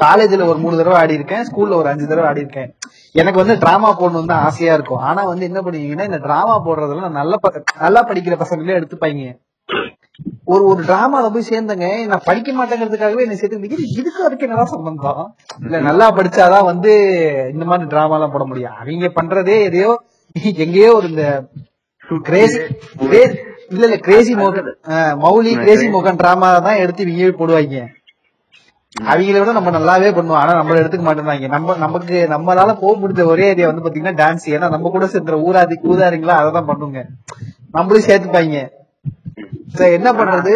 காலேஜ்ல 0.04 0.48
ஒரு 0.52 0.60
மூணு 0.64 0.80
தடவை 0.80 0.98
ஆடி 1.02 1.18
இருக்கேன் 1.20 1.46
ஸ்கூல்ல 1.50 1.80
ஒரு 1.82 1.90
அஞ்சு 1.94 2.10
தடவை 2.12 2.28
ஆடி 2.30 2.44
இருக்கேன் 2.46 2.70
எனக்கு 3.20 3.40
வந்து 3.40 3.54
டிராமா 3.62 3.88
போடணும் 4.00 4.30
தான் 4.32 4.44
ஆசையா 4.48 4.74
இருக்கும். 4.76 5.02
ஆனா 5.08 5.22
வந்து 5.30 5.44
என்ன 5.48 5.60
பண்ணுவீங்கன்னா 5.64 6.06
இந்த 6.10 6.20
டிராமா 6.26 6.54
போடுறதெல்லாம் 6.66 7.16
நல்ல 7.20 7.38
நல்லா 7.84 8.02
படிக்கிற 8.10 8.36
பசங்களே 8.42 8.78
எடுத்துப்பாங்க 8.78 9.32
ஒரு 10.52 10.62
ஒரு 10.70 10.80
டிராமால 10.88 11.26
போய் 11.34 11.50
சேர்ந்தங்க. 11.50 11.86
நான் 12.10 12.26
படிக்க 12.28 12.50
மாட்டேங்கிறதுக்காகவே 12.56 13.24
என்ன 13.26 13.36
சேர்த்து 13.40 13.70
இதுக்கு 13.98 14.26
அதுக்கு 14.26 14.46
என்னதான் 14.46 14.72
சம்பந்தம்? 14.74 15.22
இல்ல 15.66 15.76
நல்லா 15.88 16.06
படிச்சாதான் 16.18 16.68
வந்து 16.70 16.92
இந்த 17.54 17.64
மாதிரி 17.70 17.90
டிராமா 17.92 18.16
எல்லாம் 18.18 18.34
போட 18.34 18.44
முடியும். 18.50 18.76
அவங்க 18.82 19.10
பண்றதே 19.18 19.56
எதையோ 19.68 19.92
எங்கேயோ 20.64 20.90
ஒரு 20.98 21.08
இந்த 21.12 21.24
கிரேசி 22.28 22.58
இல்ல 23.72 23.82
இல்ல 23.86 23.96
கிரேசி 24.06 24.32
மோகன் 24.40 24.70
மௌலி 25.24 25.52
கிரேசி 25.64 25.86
மோகன் 25.94 26.20
டிராமா 26.22 26.48
தான் 26.68 26.80
எடுத்து 26.84 27.04
இவங்க 27.04 27.36
போடுவாங்க 27.40 27.82
அவங்கள 28.96 29.38
விட 29.40 29.52
நம்ம 29.56 29.70
நல்லாவே 29.76 30.08
பண்ணுவோம். 30.16 30.40
ஆனா 30.42 30.52
நம்மள 30.58 30.80
எடுத்துக்க 30.80 31.04
மாட்டேங்கிறாங்க 31.06 31.48
நம்ம 31.54 31.76
நமக்கு 31.84 32.16
நம்மளால 32.34 32.74
போக 32.82 32.92
முடிஞ்ச 33.02 33.24
ஒரே 33.32 33.46
ஏரியா 33.52 33.68
வந்து 33.70 33.84
பாத்தீங்கன்னா 33.84 34.18
டான்ஸ் 34.20 34.46
ஏன்னா 34.54 34.68
நம்ம 34.74 34.90
கூட 34.96 35.06
சேர்ந்த 35.14 35.38
ஊராதி 35.48 35.76
ஊதாரிங்களா 35.92 36.36
அதை 36.40 36.50
தான் 36.56 36.70
பண்ணுங்க. 36.70 37.00
நம்மளும் 37.76 38.06
சேர்த்துப்பாங்க. 38.08 38.60
சரி 39.78 39.94
என்ன 39.98 40.08
பண்றது. 40.20 40.52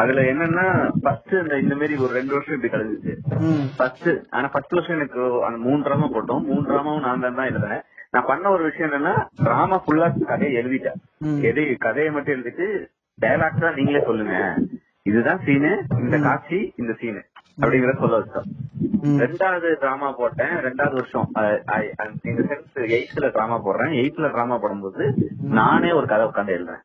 அதுல 0.00 0.20
என்னன்னா 0.32 0.64
ஃபர்ஸ்ட் 1.04 1.32
இந்த 1.42 1.54
இந்த 1.62 1.74
மாதிரி 1.78 1.94
ஒரு 2.04 2.12
ரெண்டு 2.18 2.32
வருஷம் 2.34 2.56
இப்படி 2.56 2.70
கழிஞ்சிச்சு. 2.74 3.12
ம், 3.46 3.64
ஃபர்ஸ்ட் 3.78 4.08
ஆனா 4.36 4.46
ஃபர்ஸ்ட் 4.52 4.76
வருஷம் 4.76 4.96
எனக்கு 4.98 5.22
அந்த 5.46 5.58
மூணு 5.66 5.80
டிராமா 5.86 6.08
போட்டோம். 6.14 6.44
மூணு 6.50 6.62
டிராமாவும் 6.68 7.06
நான் 7.06 7.24
தான் 7.24 7.38
தான் 7.40 7.50
எழுதுனேன். 7.50 7.82
நான் 8.14 8.28
பண்ண 8.30 8.46
ஒரு 8.56 8.62
விஷயம் 8.68 8.88
என்னன்னா 8.90 9.14
டிராமா 9.46 9.78
ஃபுல்லா 9.82 10.08
கதையை 10.30 10.52
எழுதிட்டேன். 10.60 11.00
எது 11.50 11.64
கதையை 11.86 12.12
மட்டும் 12.14 12.36
எழுதிட்டு 12.36 12.68
டைலாக்ஸ் 13.18 13.64
தான் 13.66 13.76
நீங்களே 13.80 14.02
சொல்லுங்க. 14.10 14.36
இதுதான் 15.10 15.42
சீனு 15.44 15.70
இந்த 16.00 16.18
காட்சி 16.26 16.58
இந்த 16.76 16.92
சீனு. 17.00 17.22
அப்படிங்கறத 17.62 18.00
சொல்ல 18.02 18.18
வச்சோம். 18.18 18.48
ரெண்டாவது 19.22 19.68
டிராமா 19.80 20.08
போட்டேன். 20.18 20.52
ரெண்டாவது 20.66 20.96
வருஷம் 20.98 21.28
இந்த 22.30 22.42
சென்ஸ் 22.50 22.78
எயித்துல 22.96 23.30
டிராமா 23.32 23.56
போடுறேன். 23.64 23.94
எயித்துல 24.00 24.30
டிராமா 24.34 24.56
போடும்போது 24.58 25.04
நானே 25.58 25.90
ஒரு 25.98 26.06
கதை 26.12 26.26
உட்காந்து 26.26 26.56
எழுதுறேன். 26.58 26.84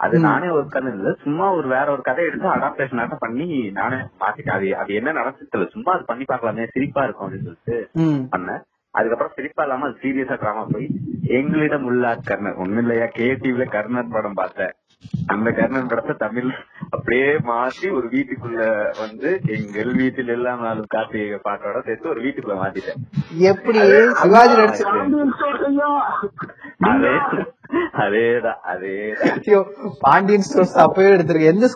அது 0.00 0.18
நானே 0.18 0.48
ஒரு 0.48 0.66
கதை 0.68 0.90
இல்ல. 0.92 1.08
சும்மா 1.22 1.46
ஒரு 1.52 1.68
வேற 1.68 1.86
ஒரு 1.92 2.02
கதை 2.02 2.24
எடுத்து 2.24 2.54
அடாப்டேஷன் 2.54 3.00
ஆட்டம் 3.02 3.22
பண்ணி 3.24 3.46
நானே 3.78 3.96
மாத்திட்டேன் 4.20 4.56
அது 4.58 4.68
அது 4.82 4.94
என்ன 4.94 5.12
நடந்துச்சு 5.12 5.70
சும்மா 5.74 5.92
அது 5.92 6.04
பண்ணி 6.04 6.24
பார்க்கலாமே 6.28 6.66
சிரிப்பா 6.74 7.02
இருக்கும் 7.04 7.26
அப்படின்னு 7.26 7.48
சொல்லிட்டு. 7.48 7.78
பண்ணேன். 8.34 8.62
அதுக்கப்புறம் 8.94 9.34
சிரிப்பா 9.34 9.62
இல்லாம 9.62 9.86
அது 9.86 9.98
சீரியஸா 10.02 10.36
டிராமா 10.38 10.62
போய் 10.72 10.86
எங்களிடம் 11.38 11.84
உள்ள 11.84 12.04
கர்ணர் 12.28 12.60
ஒண்ணும் 12.62 12.82
இல்லையா 12.84 13.06
கேடிவில 13.18 13.66
கர்ணர் 13.76 14.14
படம் 14.16 14.38
பார்த்தேன். 14.40 14.72
அந்த 15.32 15.48
கர்ணன் 15.56 15.88
படத்தை 15.90 16.14
தமிழ் 16.18 16.48
அப்படியே 16.94 17.28
மாத்தி 17.48 17.86
ஒரு 17.96 18.06
வீட்டுக்குள்ள 18.14 18.62
வந்து 19.00 19.28
எங்கள் 19.56 19.90
வீட்டில் 19.98 20.32
எல்லாம் 20.34 20.62
நாளும் 20.66 20.90
கார்த்திகை 20.94 21.38
பாட்டோட 21.46 21.78
சேர்த்து 21.86 22.12
ஒரு 22.12 22.20
வீட்டுக்குள்ள 22.24 22.56
மாத்திட்டேன். 22.62 23.00
எப்படி 23.52 23.80
சிவாஜி 24.20 24.54
நடிச்ச 24.60 24.82
அதே 26.90 27.14
அதேதான் 28.02 28.60
அதேதான். 28.72 29.34
ஐயோ, 29.40 29.58
பாண்டியன் 30.00 30.46
ஸ்டோர்ஸ் 30.46 30.76
அப்பவே 30.84 31.10
எடுத்திருக்க 31.16 31.52
எந்த 31.54 31.66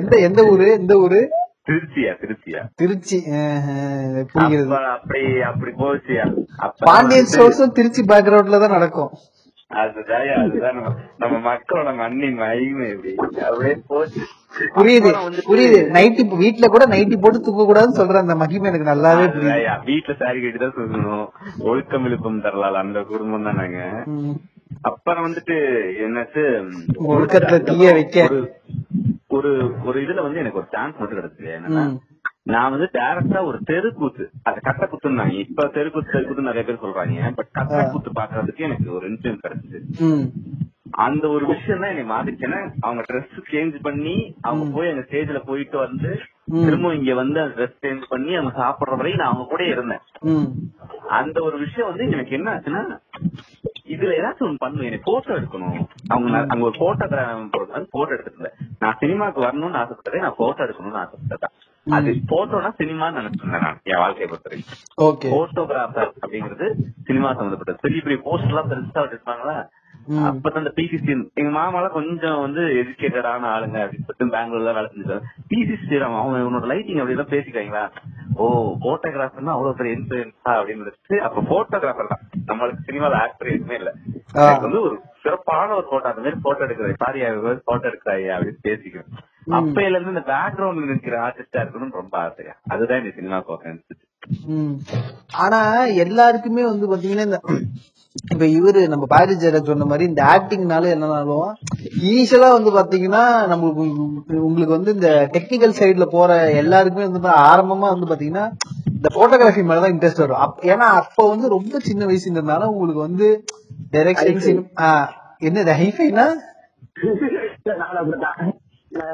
எந்த 0.00 0.14
எந்த 0.28 0.42
ஊரு 0.52 0.68
எந்த 0.78 0.94
ஊரு? 1.04 1.20
திருச்சியா 1.68 2.12
திருச்சியா. 2.22 2.60
திருச்சி 2.80 3.18
புரிகிறது. 4.32 4.64
அப்ப 4.68 4.80
அப்படி 4.94 5.20
அப்படி 5.50 5.72
போச்சியா 5.82 6.24
பாண்டியன் 6.88 7.30
ஸ்டோர்ஸும் 7.32 7.76
திருச்சி 7.78 8.02
பேக்ரவுண்ட்ல 8.10 8.60
தான் 8.64 8.76
நடக்கும். 8.76 9.12
அதுதான் 9.74 10.26
அதுதான் 10.36 10.74
நம்ம 10.74 10.94
நம்ம 11.18 11.54
மக்களோட 11.54 11.96
மண்ணின் 11.96 12.34
மகிமை 12.34 13.16
அப்படியே 13.42 13.76
போச்சு. 13.86 14.20
புரியுது 14.74 15.08
புரியுது. 15.48 15.90
நைட்டி 15.90 16.36
வீட்ல 16.36 16.66
கூட 16.66 16.84
நைட்டி 16.84 17.16
போட்டு 17.20 17.40
தூங்க 17.40 17.62
கூடாதுன்னு 17.62 18.00
சொல்ற 18.00 18.16
அந்த 18.16 18.34
மகிமை 18.34 18.72
எனக்கு 18.72 18.90
நல்லாவே 18.90 19.26
புரியுது. 19.26 19.60
வீட்டுல 19.86 20.24
சாரி 20.24 20.42
கட்டிதான் 20.42 20.72
சொல்லணும் 20.76 21.26
ஒழுக்கம் 21.58 22.04
இழுப்பம் 22.04 22.40
தரலாம் 22.40 22.74
அந்த 22.74 23.00
குடும்பம் 23.02 23.42
தான் 23.42 23.54
நாங்க. 23.54 24.02
அப்புறம் 24.82 25.26
வந்துட்டு 25.26 25.54
என்னாச்சு 26.06 26.70
ஒழுக்கத்துல 27.08 27.60
தீய 27.60 27.92
வைக்க. 27.92 28.28
ஒரு- 29.30 29.84
ஒரு 29.84 30.02
இதுல 30.02 30.22
வந்து 30.22 30.38
எனக்கு 30.38 30.58
ஒரு 30.58 30.66
சான்ஸ் 30.70 30.94
மட்டும் 30.98 31.18
கிடைச்சது. 31.18 31.42
என்னன்னா. 31.42 31.96
நான் 32.46 32.72
வந்து 32.72 32.86
டைரக்டா 32.92 33.40
ஒரு 33.44 33.58
தெருக்கூத்து 33.64 34.24
அது 34.42 34.58
கட்ட 34.60 34.84
குத்துனாங்க 34.86 35.36
இப்ப 35.44 35.68
தெருக்கூத்து 35.76 36.12
தெருக்கூத்து 36.12 36.42
நிறைய 36.42 36.64
பேர் 36.64 36.82
சொல்றாங்க 36.82 37.30
பட் 37.38 37.54
கட்ட 37.58 37.78
கூத்து 37.92 38.10
பாக்குறதுக்கு 38.18 38.66
எனக்கு 38.68 38.88
ஒரு 38.92 39.06
இன்சிடென்ட் 39.10 39.44
கிடைச்சது. 39.44 39.78
அந்த 41.04 41.24
ஒரு 41.28 41.44
விஷயம் 41.46 41.80
தான் 41.80 41.92
என்னை 41.92 42.04
மாத்திச்சுன்னா 42.10 42.58
அவங்க 42.80 43.02
ட்ரெஸ் 43.08 43.38
சேஞ்ச் 43.52 43.76
பண்ணி 43.82 44.16
அவங்க 44.40 44.64
போய் 44.76 44.90
அந்த 44.90 45.02
ஸ்டேஜ்ல 45.06 45.38
போயிட்டு 45.46 45.78
வந்து. 45.78 46.10
திரும்ப 46.58 46.92
இங்க 46.94 47.14
வந்து 47.14 47.38
அந்த 47.40 47.54
ட்ரெஸ் 47.58 47.80
சேஞ்ச் 47.84 48.04
பண்ணி 48.08 48.32
அவங்க 48.36 48.52
சாப்பிடுற 48.60 48.98
வரையும் 49.00 49.20
நான் 49.22 49.32
அவங்க 49.32 49.46
கூட 49.50 49.64
இருந்தேன். 49.64 50.02
அந்த 51.18 51.36
ஒரு 51.42 51.56
விஷயம் 51.58 51.90
வந்து 51.90 52.06
எனக்கு 52.16 52.36
என்ன 52.38 52.50
ஆச்சுன்னா 52.54 52.82
இதுல 53.86 54.12
ஏதாச்சும் 54.18 54.46
ஒண்ணு 54.46 54.60
பண்ணுவேன் 54.60 54.88
எனக்கு 54.88 55.08
போட்டோ 55.08 55.30
எடுக்கணும். 55.34 55.74
அவங்க 56.08 56.36
அங்க 56.44 56.64
ஒரு 56.64 56.76
போட்டோகிராஃபர் 56.78 57.50
போட்டோ 57.92 58.12
எடுத்துருந்தேன் 58.14 58.54
நான் 58.82 58.98
சினிமாக்கு 59.00 59.44
வரணும்னு 59.44 59.80
ஆசைப்பட்டதே 59.80 60.22
நான் 60.22 60.38
போட்டோ 60.38 60.64
எடுக்கணும்னு 60.66 61.00
ஆசைப்பட்டேன் 61.02 61.54
அது 61.86 62.10
போட்டோனா 62.30 62.70
சினிமான்னு 62.78 63.20
நினைச்சிருந்தேன் 63.20 63.64
நான் 63.64 63.80
என் 63.84 64.02
வாழ்க்கையை 64.02 64.28
பொறுத்த 64.28 64.48
வரைக்கும் 64.48 64.80
ஓகே. 65.06 65.30
போட்டோகிராஃபர் 65.34 66.10
அப்படிங்கிறது 66.18 66.68
சினிமா 67.08 67.30
சம்பந்தப்பட்டது. 67.34 67.82
பெரிய 67.82 68.00
பெரிய 68.02 68.20
போஸ்ட் 68.24 68.50
எல்லாம் 68.50 68.70
பெருசா 68.70 69.02
எடுப்பாங்களா 69.08 69.56
ம். 69.58 69.70
அப்பதான் 70.24 70.54
அந்த 70.54 70.72
பிசிசி 70.76 71.10
எங்க 71.34 71.50
மாமாலாம் 71.50 71.90
கொஞ்சம் 71.90 72.40
வந்து 72.40 72.62
எஜுகேட்டடான 72.80 73.48
ஆளுங்க. 73.52 73.78
அப்படின்னு 73.84 74.06
சொல்லிட்டு 74.06 74.34
பெங்களூர்ல 74.34 74.74
வேலை 74.74 74.88
செஞ்சாங்க 74.90 75.20
பிசி 75.50 75.74
ஸ்ரீராம் 75.82 76.18
அவங்க 76.18 76.38
இவனோட 76.38 76.66
லைட்டிங் 76.72 77.00
அப்படி 77.00 77.16
எல்லாம் 77.16 77.32
பேசிக்காங்களா 77.32 77.84
ஓ 78.36 78.44
போட்டோகிராஃபர்னா 78.80 79.54
அவ்வளவு 79.54 79.76
பெரிய 79.76 79.96
இன்ஃபுளுன்ஸா 79.96 80.52
அப்படின்னு 80.52 80.84
நினைச்சு 80.84 81.18
அப்ப 81.20 81.44
போட்டோகிராஃபர் 81.50 82.12
தான். 82.12 82.22
நம்மளுக்கு 82.48 82.86
சினிமால 82.86 83.20
ஆக்டர் 83.20 83.48
எதுவுமே 83.48 83.76
இல்ல. 83.76 83.90
வந்து 84.60 84.80
ஒரு 84.82 84.96
சிறப்பான 85.22 85.74
ஒரு 85.74 85.86
போட்டோ 85.90 86.08
அந்த 86.08 86.20
மாதிரி 86.20 86.40
போட்டோ 86.42 86.64
எடுக்கிறேன். 86.64 86.98
சாரி 86.98 87.20
போட்டோ 87.64 87.88
எடுக்கிறாய் 87.88 88.26
அப்படின்னு 88.34 88.64
பேசிக்கிறேன். 88.64 89.10
அப்பையில 89.52 89.96
இருந்து 89.96 90.14
இந்த 90.14 90.24
பேக்ரவுண்ட்ல 90.28 90.90
இருக்கிற 90.90 91.16
ஆர்டிஸ்டா 91.26 91.62
இருக்கணும்னு 91.62 92.00
ரொம்ப 92.02 92.18
ஆசையா. 92.18 92.54
அதுதான் 92.68 93.00
இந்த 93.02 93.12
சினிமா 93.14 93.40
ம். 94.48 94.76
ஆனா 95.36 95.58
எல்லாருக்குமே 95.96 96.62
வந்து 96.64 96.86
பாத்தீங்கன்னா 96.90 97.24
இந்த 97.24 97.40
இப்ப 98.24 98.46
இவரு 98.54 98.80
நம்ம 98.88 99.04
பாரதி 99.06 99.34
ஜெயராஜ் 99.34 99.64
சொன்ன 99.64 99.84
மாதிரி 99.84 100.04
இந்த 100.04 100.22
ஆக்டிங்னால 100.24 100.90
என்னன்னாலும் 100.92 101.48
இனிஷியலா 102.02 102.48
வந்து 102.52 102.70
பாத்தீங்கன்னா 102.72 103.22
நம்மளுக்கு 103.50 103.82
உங்க- 103.96 104.42
உங்களுக்கு 104.42 104.76
வந்து 104.76 104.92
இந்த 104.92 105.08
டெக்னிக்கல் 105.34 105.78
சைடுல 105.78 106.06
போற 106.10 106.30
எல்லாருக்குமே 106.60 107.06
வந்து 107.08 107.22
ஆரம்பமா 107.46 107.88
வந்து 107.90 108.10
பாத்தீங்கன்னா 108.10 108.44
இந்த 108.90 109.08
போட்டோகிராஃபி 109.14 109.62
மேலதான் 109.62 109.94
இன்ட்ரெஸ்ட் 109.94 110.22
வரும். 110.24 110.42
ஏன்னா 110.64 110.86
அப்ப 111.00 111.28
வந்து 111.28 111.48
ரொம்ப 111.48 111.80
சின்ன 111.80 112.06
வயசுன்றதுனால 112.06 112.68
உங்களுக்கு 112.72 113.00
வந்து 113.00 113.28
டைரக்ஷன் 113.92 114.62
என்னது 115.42 115.72
ஹைஃபைனா 115.74 116.26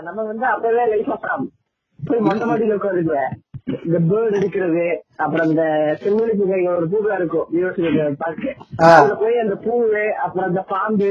நம்ம 0.04 0.20
வந்து 0.24 0.46
அப்பவே 0.46 0.84
லைஃப் 0.86 1.10
போய் 1.98 2.20
மொட்டை 2.20 2.44
மாடியில 2.46 2.76
உட்காருங்க 2.76 3.16
இந்த 3.86 3.98
பேர்ட் 4.10 4.36
எடுக்கிறது 4.38 4.84
அப்புறம் 5.24 5.48
இந்த 5.50 5.62
செம்மொழி 6.02 6.32
பூங்கா 6.38 6.56
இங்க 6.60 6.70
ஒரு 6.76 6.86
பூங்கா 6.92 7.14
இருக்கும். 7.20 7.46
University 7.54 7.90
park. 8.22 8.50
அதுல 8.90 9.14
போய் 9.22 9.42
அந்த 9.42 9.54
பூவு 9.64 10.02
அப்புறம் 10.24 10.46
அந்த 10.48 10.62
பாம்பு 10.72 11.10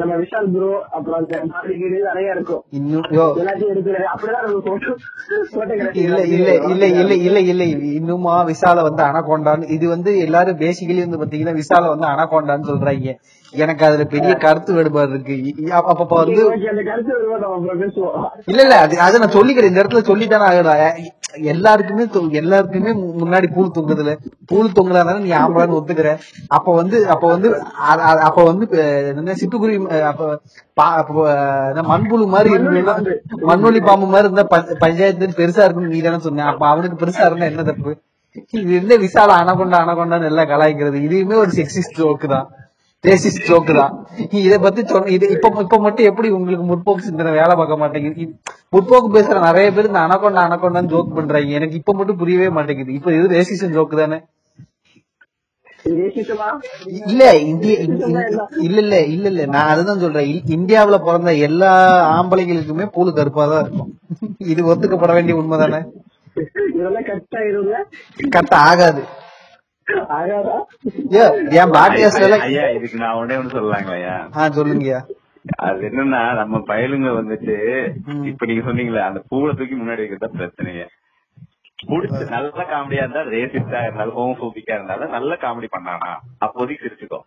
நம்ம 0.00 0.12
விஷால் 0.22 0.48
ப்ரோ 0.54 0.70
அப்புறம் 0.96 1.18
அந்த 1.20 1.40
மாதிரி 1.52 1.74
நிறைய 2.08 2.36
இருக்கும். 2.36 2.62
எல்லாத்தையும் 3.42 3.72
எடுக்கிறது. 3.74 4.06
அப்படிதான் 4.14 4.46
நம்ம 4.46 4.62
போட்டோ 4.68 4.94
இல்ல 6.04 6.20
இல்ல 6.36 6.50
இல்ல 6.72 6.84
இல்ல 7.00 7.14
இல்ல 7.28 7.40
இல்ல. 7.52 7.64
இன்னுமா 8.00 8.36
விசால 8.52 8.82
வந்து 8.88 9.02
அனகொண்டான்னு. 9.08 9.70
இது 9.76 9.86
வந்து 9.94 10.12
எல்லாரும் 10.26 10.60
பேசிக்கலி 10.64 11.04
வந்து 11.06 11.20
பாத்தீங்கன்னா 11.22 11.56
விசால 11.60 11.92
வந்து 11.94 12.08
அனகொண்டான்னு 12.12 12.70
சொல்றாங்க. 12.70 13.14
எனக்கு 13.52 13.84
அதுல 13.84 14.04
பெரிய 14.06 14.34
கருத்து 14.34 14.72
வேறுபாடு 14.72 15.10
இருக்கு. 15.10 15.36
அப்ப 15.80 16.16
வந்து 16.16 16.42
இல்ல 18.46 18.62
இல்ல 18.62 18.76
அது 18.80 19.00
அதை 19.00 19.20
நான் 19.20 19.32
சொல்லிக்கிறேன். 19.32 19.70
இந்த 19.70 19.82
இடத்துல 19.82 20.02
சொல்லித்தானே 20.06 20.46
ஆகுறேன் 20.50 21.08
எல்லாருக்குமே 21.44 22.04
எல்லாருக்குமே 22.32 22.92
முன்னாடி 23.20 23.46
பூல் 23.54 23.74
தொங்குதுல 23.74 24.12
பூல் 24.46 24.72
தொங்குறாதானே 24.72 25.18
நீ 25.18 25.30
ஆம்பளான்னு 25.38 25.78
ஒத்துக்கிற. 25.78 26.10
அப்ப 26.48 26.74
வந்து 26.74 27.08
அப்ப 27.08 27.26
வந்து 27.28 27.48
அப்ப 28.28 28.42
வந்து 28.42 28.66
என்ன 29.12 29.34
சிட்டுக்குருவி 29.34 29.78
அப்ப 30.02 30.30
என்ன 31.70 31.84
மண்புழு 31.88 32.26
மாதிரி 32.26 32.50
இருந்தா 32.50 32.94
மண்வெளி 33.44 33.80
பாம்பு 33.80 34.06
மாதிரி 34.06 34.26
இருந்தா 34.26 34.46
பஞ்ச- 34.48 34.76
பஞ்சாயத்து 34.78 35.28
பெருசா 35.40 35.64
இருக்குன்னு 35.64 35.94
நீ 35.94 36.00
தானே 36.00 36.18
சொன்ன. 36.18 36.46
அப்ப 36.46 36.66
அவனுக்கு 36.68 37.06
பெருசா 37.06 37.24
இருந்தா 37.24 37.44
என்ன 37.44 37.62
தப்பு? 37.62 37.92
இது 38.56 38.70
இருந்த 38.74 38.96
விசால 38.96 39.30
அனகொண்டா 39.42 39.78
அனகொண்டான்னு 39.80 40.24
எல்லாம் 40.24 40.48
கலாய்க்கிறது. 40.48 40.98
இதுவுமே 41.06 41.36
ஒரு 41.36 41.50
செக்ஸிஸ்ட் 41.50 41.98
ஜோக்கு 41.98 42.28
தான். 42.28 42.48
ரேசிஸ்ட் 43.06 43.46
ஜோக்கு 43.46 43.74
தான். 43.74 44.06
இத 44.30 44.58
பத்தி 44.58 44.86
சொன்ன 44.86 45.10
இது 45.10 45.28
இப்ப 45.28 45.52
இப்ப 45.58 45.78
மட்டும் 45.78 46.06
எப்படி 46.06 46.28
உங்களுக்கு 46.30 46.66
முற்போக்கு 46.66 47.00
சிந்தனை 47.00 47.32
வேலை 47.32 47.56
பார்க்க 47.56 47.76
மாட்டேங்குது? 47.76 48.34
முற்போக்கு 48.72 49.14
பேசுற 49.14 49.40
நிறைய 49.40 49.72
பேர் 49.72 49.86
இந்த 49.86 49.98
அனகொண்டா 49.98 50.42
அனகொண்டான்னு 50.46 50.84
ஜோக் 50.84 51.14
பண்றாங்க. 51.14 51.48
எனக்கு 51.48 51.74
இப்ப 51.74 51.92
மட்டும் 51.94 52.16
புரியவே 52.16 52.48
மாட்டேங்குது. 52.48 52.92
இப்ப 52.92 53.12
இது 53.12 53.28
ரேசிஸ்ட் 53.28 53.70
ஜோக்கு 53.70 53.96
தானே? 53.96 54.20
ரேசிசமா 55.84 56.48
இல்ல 57.06 57.36
இந்திய 57.38 57.78
இந்- 57.78 58.00
இந்- 58.00 58.60
இல்ல 58.60 58.80
இல்ல 58.80 59.04
இல்ல 59.04 59.28
இல்ல. 59.28 59.46
நான் 59.46 59.68
அதுதான் 59.68 59.98
சொல்றேன். 59.98 60.42
இந்தியாவுல 60.46 61.04
பிறந்த 61.04 61.34
எல்லா 61.34 61.72
ஆம்பளைங்களுக்குமே 62.20 62.90
பூலு 62.96 63.12
கருப்பா 63.12 63.46
தான் 63.46 63.62
இருக்கும். 63.62 63.98
இது 64.38 64.74
ஒத்துக்கப்பட 64.74 65.12
வேண்டிய 65.12 65.38
உண்மைதானே 65.38 65.80
இதெல்லாம் 66.74 67.86
கட் 68.30 68.54
ஆகாது. 68.54 69.02
என் 71.56 71.74
பாட்டியாஸ்ல 71.76 72.26
எல்லாம் 72.26 72.44
ஐயா 72.46 72.64
இதுக்கு 72.76 73.02
நான் 73.02 73.16
உடனே 73.18 73.38
ஒண்ணு 73.40 73.56
சொல்லலாங்களா 73.56 73.96
ஐயா 73.96 74.16
ஆ 74.36 74.48
சொல்லுங்கய்யா 74.58 75.00
அது 75.66 75.82
என்னன்னா 75.88 76.22
நம்ம 76.40 76.56
பயலுங்க 76.70 77.10
வந்துட்டு 77.18 77.54
இப்ப 78.30 78.46
நீங்க 78.46 78.62
சொன்னீங்களே 78.66 79.02
அந்த 79.08 79.20
பூவை 79.30 79.52
தூக்கி 79.52 79.76
முன்னாடி 79.76 80.02
வைக்கிறது 80.02 80.24
தான் 80.24 80.38
பிரச்சனையே 80.38 80.86
புடிச்சு 81.88 82.22
நல்ல 82.34 82.64
காமெடியா 82.70 83.04
இருந்தா 83.04 83.22
ரேசிஸ்டா 83.34 83.78
இருந்தாலும் 83.84 84.16
ஹோமோபோபிக்கா 84.16 84.74
இருந்தாலும் 84.78 85.14
நல்ல 85.16 85.38
காமெடி 85.44 85.68
பண்ணானா 85.76 86.10
அப்போதைக்கு 86.46 86.84
சிரிச்சுக்கோ 86.84 87.20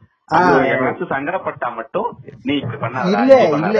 சங்கடப்பட்டா 1.09 1.69
மட்டும் 1.79 2.09
நீ 2.45 2.53
இப்படி 2.55 2.77
பண்ணாத 2.77 3.09
இல்ல 3.13 3.39
இல்ல 3.59 3.79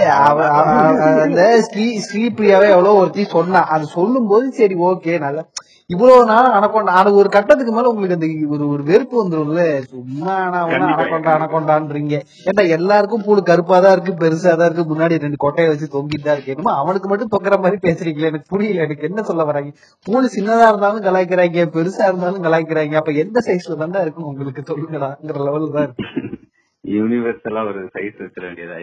அந்த 1.24 1.44
ஸ்ரீ 1.68 1.86
ஸ்ரீபிரியாவே 2.06 2.68
எவ்வளவு 2.74 3.00
ஒருத்தி 3.02 3.24
சொன்னா 3.36 3.62
அது 3.76 3.86
சொல்லும் 3.96 4.28
போது 4.32 4.48
சரி 4.60 4.76
ஓகே 4.90 5.14
நல்ல 5.18 5.42
இவ்வளவு 5.90 6.28
நாள் 6.28 6.46
அனக்கொண்டா 6.56 6.92
அது 6.98 7.10
ஒரு 7.20 7.28
கட்டத்துக்கு 7.34 7.72
மேல 7.74 7.90
உங்களுக்கு 7.90 8.16
அந்த 8.16 8.26
ஒரு 8.54 8.64
ஒரு 8.74 8.82
வெறுப்பு 8.88 9.16
வந்துரும்ல? 9.18 9.62
சும்மா 9.90 10.34
ஆனா. 10.44 10.60
அனக்கொண்டா 10.92 11.32
அனக்கொண்டான்றீங்க. 11.36 12.14
ஏன்டா 12.46 12.62
எல்லாருக்கும் 12.76 13.24
பூடு 13.26 13.40
கருப்பா 13.50 13.78
தான் 13.84 13.94
இருக்கு 13.96 14.12
பெருசா 14.22 14.52
தான் 14.52 14.68
இருக்கு 14.68 14.84
முன்னாடி 14.92 15.18
ரெண்டு 15.24 15.42
கொட்டையை 15.44 15.68
வச்சு 15.70 15.88
தொங்கிட்டு 15.94 16.26
தான் 16.26 16.36
இருக்கு. 16.36 16.54
என்னமோ 16.54 16.74
அவனுக்கு 16.82 17.10
மட்டும் 17.10 17.32
தொங்குற 17.34 17.58
மாதிரி 17.64 17.78
பேசுறீங்களே 17.84 18.30
எனக்கு 18.30 18.52
புரியல 18.52 18.86
எனக்கு 18.86 19.08
என்ன 19.10 19.24
சொல்ல 19.28 19.46
வராங்க 19.50 19.72
பூடு 20.06 20.30
சின்னதா 20.34 20.68
இருந்தாலும் 20.70 21.06
கலாய்க்கிறாங்க 21.08 21.66
பெருசா 21.76 22.06
இருந்தாலும் 22.10 22.46
கலாய்க்கிறாங்க 22.46 23.00
அப்ப 23.00 23.18
எந்த 23.24 23.42
சைஸ்ல 23.48 23.78
தான்டா 23.82 24.02
இருக்கும் 24.06 24.30
உங்களுக்கு 24.30 24.64
சொல்லுங்கடாங்கிற 24.70 25.38
லெவல் 25.48 25.74
தான் 25.76 25.86
இருக்கு? 25.88 26.08
யூனிவர்ஸ் 26.94 27.46
எல்லாம் 27.48 27.68
ஒரு 27.70 27.82
சைஸ் 27.94 28.18
வச்சிட 28.22 28.44
வேண்டியதா? 28.46 28.78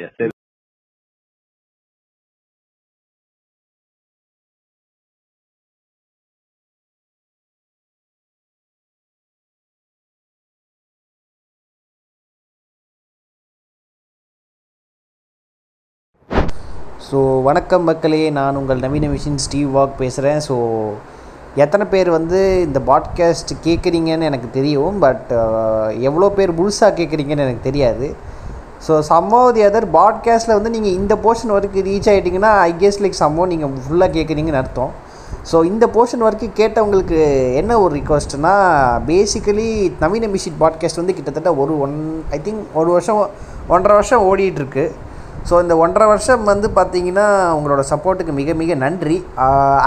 ஸோ 17.11 17.21
வணக்கம் 17.45 17.87
மக்களே 17.87 18.19
நான் 18.35 18.57
உங்கள் 18.59 18.81
நவீன 18.83 19.05
மிஷின் 19.13 19.39
ஸ்டீவ் 19.45 19.69
வாக் 19.77 19.97
பேசுகிறேன் 20.01 20.37
ஸோ 20.45 20.55
எத்தனை 21.63 21.85
பேர் 21.93 22.09
வந்து 22.15 22.39
இந்த 22.65 22.79
பாட்காஸ்ட் 22.89 23.51
கேட்குறீங்கன்னு 23.65 24.27
எனக்கு 24.29 24.49
தெரியும். 24.57 24.93
பட் 25.05 25.31
uh, 25.39 25.87
எவ்வளோ 26.07 26.27
பேர் 26.37 26.53
முழுசாக 26.59 26.91
கேட்குறீங்கன்னு 26.99 27.45
எனக்கு 27.47 27.67
தெரியாது. 27.67 28.07
ஸோ 28.87 29.01
சம்மோ 29.09 29.41
தி 29.57 29.65
அதர் 29.69 29.87
பாட்காஸ்ட்டில் 29.97 30.57
வந்து 30.57 30.73
நீங்கள் 30.75 30.95
இந்த 30.99 31.17
போர்ஷன் 31.25 31.53
வரைக்கும் 31.55 31.87
ரீச் 31.89 32.09
ஆகிட்டிங்கன்னா 32.13 32.53
ஐ 32.69 32.71
கெஸ் 32.85 33.01
லைக் 33.03 33.19
சம்மோ 33.23 33.49
நீங்கள் 33.53 33.75
ஃபுல்லாக 33.83 34.11
கேட்குறீங்கன்னு 34.17 34.63
அர்த்தம். 34.63 34.95
ஸோ 35.51 35.65
இந்த 35.73 35.85
போர்ஷன் 35.97 36.25
வரைக்கும் 36.27 36.57
கேட்டவங்களுக்கு 36.63 37.21
என்ன 37.61 37.81
ஒரு 37.83 37.93
ரிக்வஸ்ட்னா 37.99 38.57
பேசிக்கலி 39.11 39.69
நவீன 40.05 40.33
மிஷின் 40.35 40.59
பாட்காஸ்ட் 40.65 41.03
வந்து 41.03 41.19
கிட்டத்தட்ட 41.19 41.51
ஒரு 41.63 41.75
ஒன் 41.87 41.97
ஐ 42.37 42.41
திங்க் 42.47 42.63
ஒரு 42.81 42.91
வருஷம் 42.97 43.23
ஒன்றரை 43.67 43.95
வருஷம் 44.01 44.25
ஓடிட்டுருக்கு 44.31 44.85
ஸோ 45.49 45.55
இந்த 45.63 45.75
ஒன்றரை 45.83 46.05
வருஷம் 46.11 46.43
வந்து 46.49 46.67
பார்த்தீங்கன்னா 46.75 47.27
உங்களோட 47.57 47.83
சப்போர்ட்டுக்கு 47.91 48.33
மிக 48.39 48.53
மிக 48.61 48.75
நன்றி. 48.83 49.17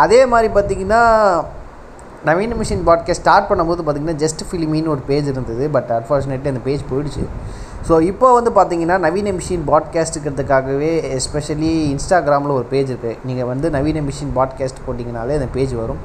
அதே 0.05 0.20
மாதிரி 0.32 0.48
பார்த்தீங்கன்னா 0.57 1.02
நவீன 2.28 2.57
மிஷின் 2.61 2.84
பாட்காஸ்ட் 2.88 3.22
ஸ்டார்ட் 3.22 3.48
பண்ணும்போது 3.50 3.82
பார்த்தீங்கன்னா 3.82 4.18
ஜஸ்ட் 4.22 4.42
ஃபிலிமின்னு 4.48 4.92
ஒரு 4.94 5.02
பேஜ் 5.11 5.28
இருந்தது. 5.32 5.64
பட் 5.76 5.90
அன்ஃபார்ச்சுனேட்லி 5.98 6.50
அந்த 6.52 6.62
பேஜ் 6.68 6.82
போயிடுச்சு. 6.90 7.24
ஸோ 7.88 7.94
இப்போ 8.11 8.26
வந்து 8.38 8.50
பார்த்தீங்கன்னா 8.59 8.96
நவீன 9.07 9.32
மிஷின் 9.38 9.64
பாட்காஸ்ட்டுக்கிறதுக்காகவே 9.70 10.92
எஸ்பெஷலி 11.16 11.72
இன்ஸ்டாகிராமில் 11.94 12.57
ஒரு 12.59 12.66
பேஜ் 12.70 12.90
இருக்குது 12.92 13.18
நீங்கள் 13.28 13.48
வந்து 13.52 13.66
நவீன 13.76 14.02
மிஷின் 14.09 14.34
பாட்காஸ்ட் 14.38 14.84
போட்டிங்கனாலே 14.86 15.36
அந்த 15.40 15.48
பேஜ் 15.57 15.74
வரும். 15.82 16.00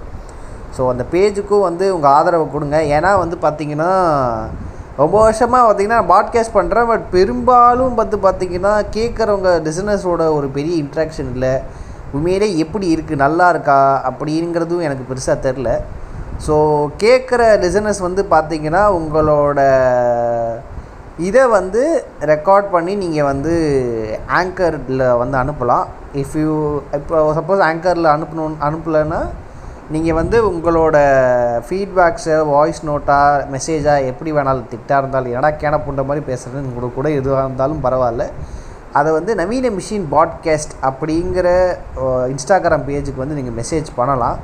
ஸோ 0.78 0.82
அந்த 0.94 1.04
பேஜுக்கும் 1.14 1.64
வந்து 1.68 1.86
உங்கள் 1.96 2.14
ஆதரவை 2.18 2.48
கொடுங்க. 2.56 2.78
ஏன்னா 2.96 3.12
வந்து 3.24 3.38
பார்த்திங்கன்னா 3.46 3.92
ரொம்ப 5.02 5.16
வருஷமாக 5.26 5.66
பார்த்தீங்கன்னா 5.66 6.00
பாட்காஸ்ட் 6.12 6.56
பண்ணுறேன் 6.56 6.88
பட் 6.92 7.06
பெரும்பாலும் 7.16 7.94
வந்து 8.00 8.18
பார்த்தீங்கன்னா 8.24 8.74
கேட்குறவங்க 8.96 9.52
லிசனர்ஸோட 9.68 10.24
ஒரு 10.38 10.48
பெரிய 10.58 10.74
இன்ட்ராக்ஷன் 10.84 11.30
இல்லை. 11.34 11.54
உண்மையிலே 12.16 12.48
எப்படி 12.64 12.88
இருக்குது 12.96 13.24
நல்லா 13.24 13.46
இருக்கா? 13.54 13.80
அப்படிங்கிறதும் 14.10 14.86
எனக்கு 14.88 15.04
பெருசாக 15.10 15.44
தெரில 15.46 15.70
ஸோ 16.48 16.56
கேட்குற 17.04 17.42
லிசனர்ஸ் 17.64 18.02
வந்து 18.08 18.22
பார்த்தீங்கன்னா 18.34 18.84
உங்களோட 19.00 19.60
இதை 21.28 21.44
வந்து 21.58 21.82
ரெக்கார்ட் 22.32 22.68
பண்ணி 22.76 22.94
நீங்கள் 22.96 23.30
வந்து 23.32 23.54
ஆங்கரில் 24.40 25.04
வந்து 25.22 25.36
அனுப்பலாம். 25.44 25.86
இஃப் 26.22 26.38
யூ 26.42 26.54
இப்போ 26.98 27.18
சப்போஸ் 27.40 27.64
ஆங்கரில் 27.70 28.16
அனுப்பணும் 28.16 28.56
அனுப்பலைன்னா 28.68 29.20
நீங்கள் 29.94 30.18
வந்து 30.18 30.38
உங்களோட 30.50 30.98
ஃபீட்பேக்ஸை 31.68 32.36
வாய்ஸ் 32.50 32.82
நோட்டாக 32.90 33.46
மெசேஜாக 33.54 34.10
எப்படி 34.10 34.32
வேணாலும் 34.36 34.68
திட்டாக 34.74 35.00
இருந்தாலும் 35.02 35.32
என்னடா 35.32 35.50
கேன 35.62 35.80
புண்ட 35.86 36.02
மாதிரி 36.10 36.22
பேசுகிறேன்னு 36.28 36.70
உங்களுக்கு 36.72 36.98
கூட 36.98 37.10
எதுவாக 37.20 37.46
இருந்தாலும் 37.48 37.82
பரவாயில்ல. 37.86 38.26
அதை 39.00 39.10
வந்து 39.18 39.32
நவீன 39.40 39.72
மிஷின் 39.78 40.06
பாட்காஸ்ட் 40.14 40.76
அப்படிங்கிற 40.90 41.48
இன்ஸ்டாகிராம் 42.34 42.86
பேஜுக்கு 42.90 43.24
வந்து 43.24 43.40
நீங்கள் 43.40 43.58
மெசேஜ் 43.62 43.90
பண்ணலாம். 44.00 44.38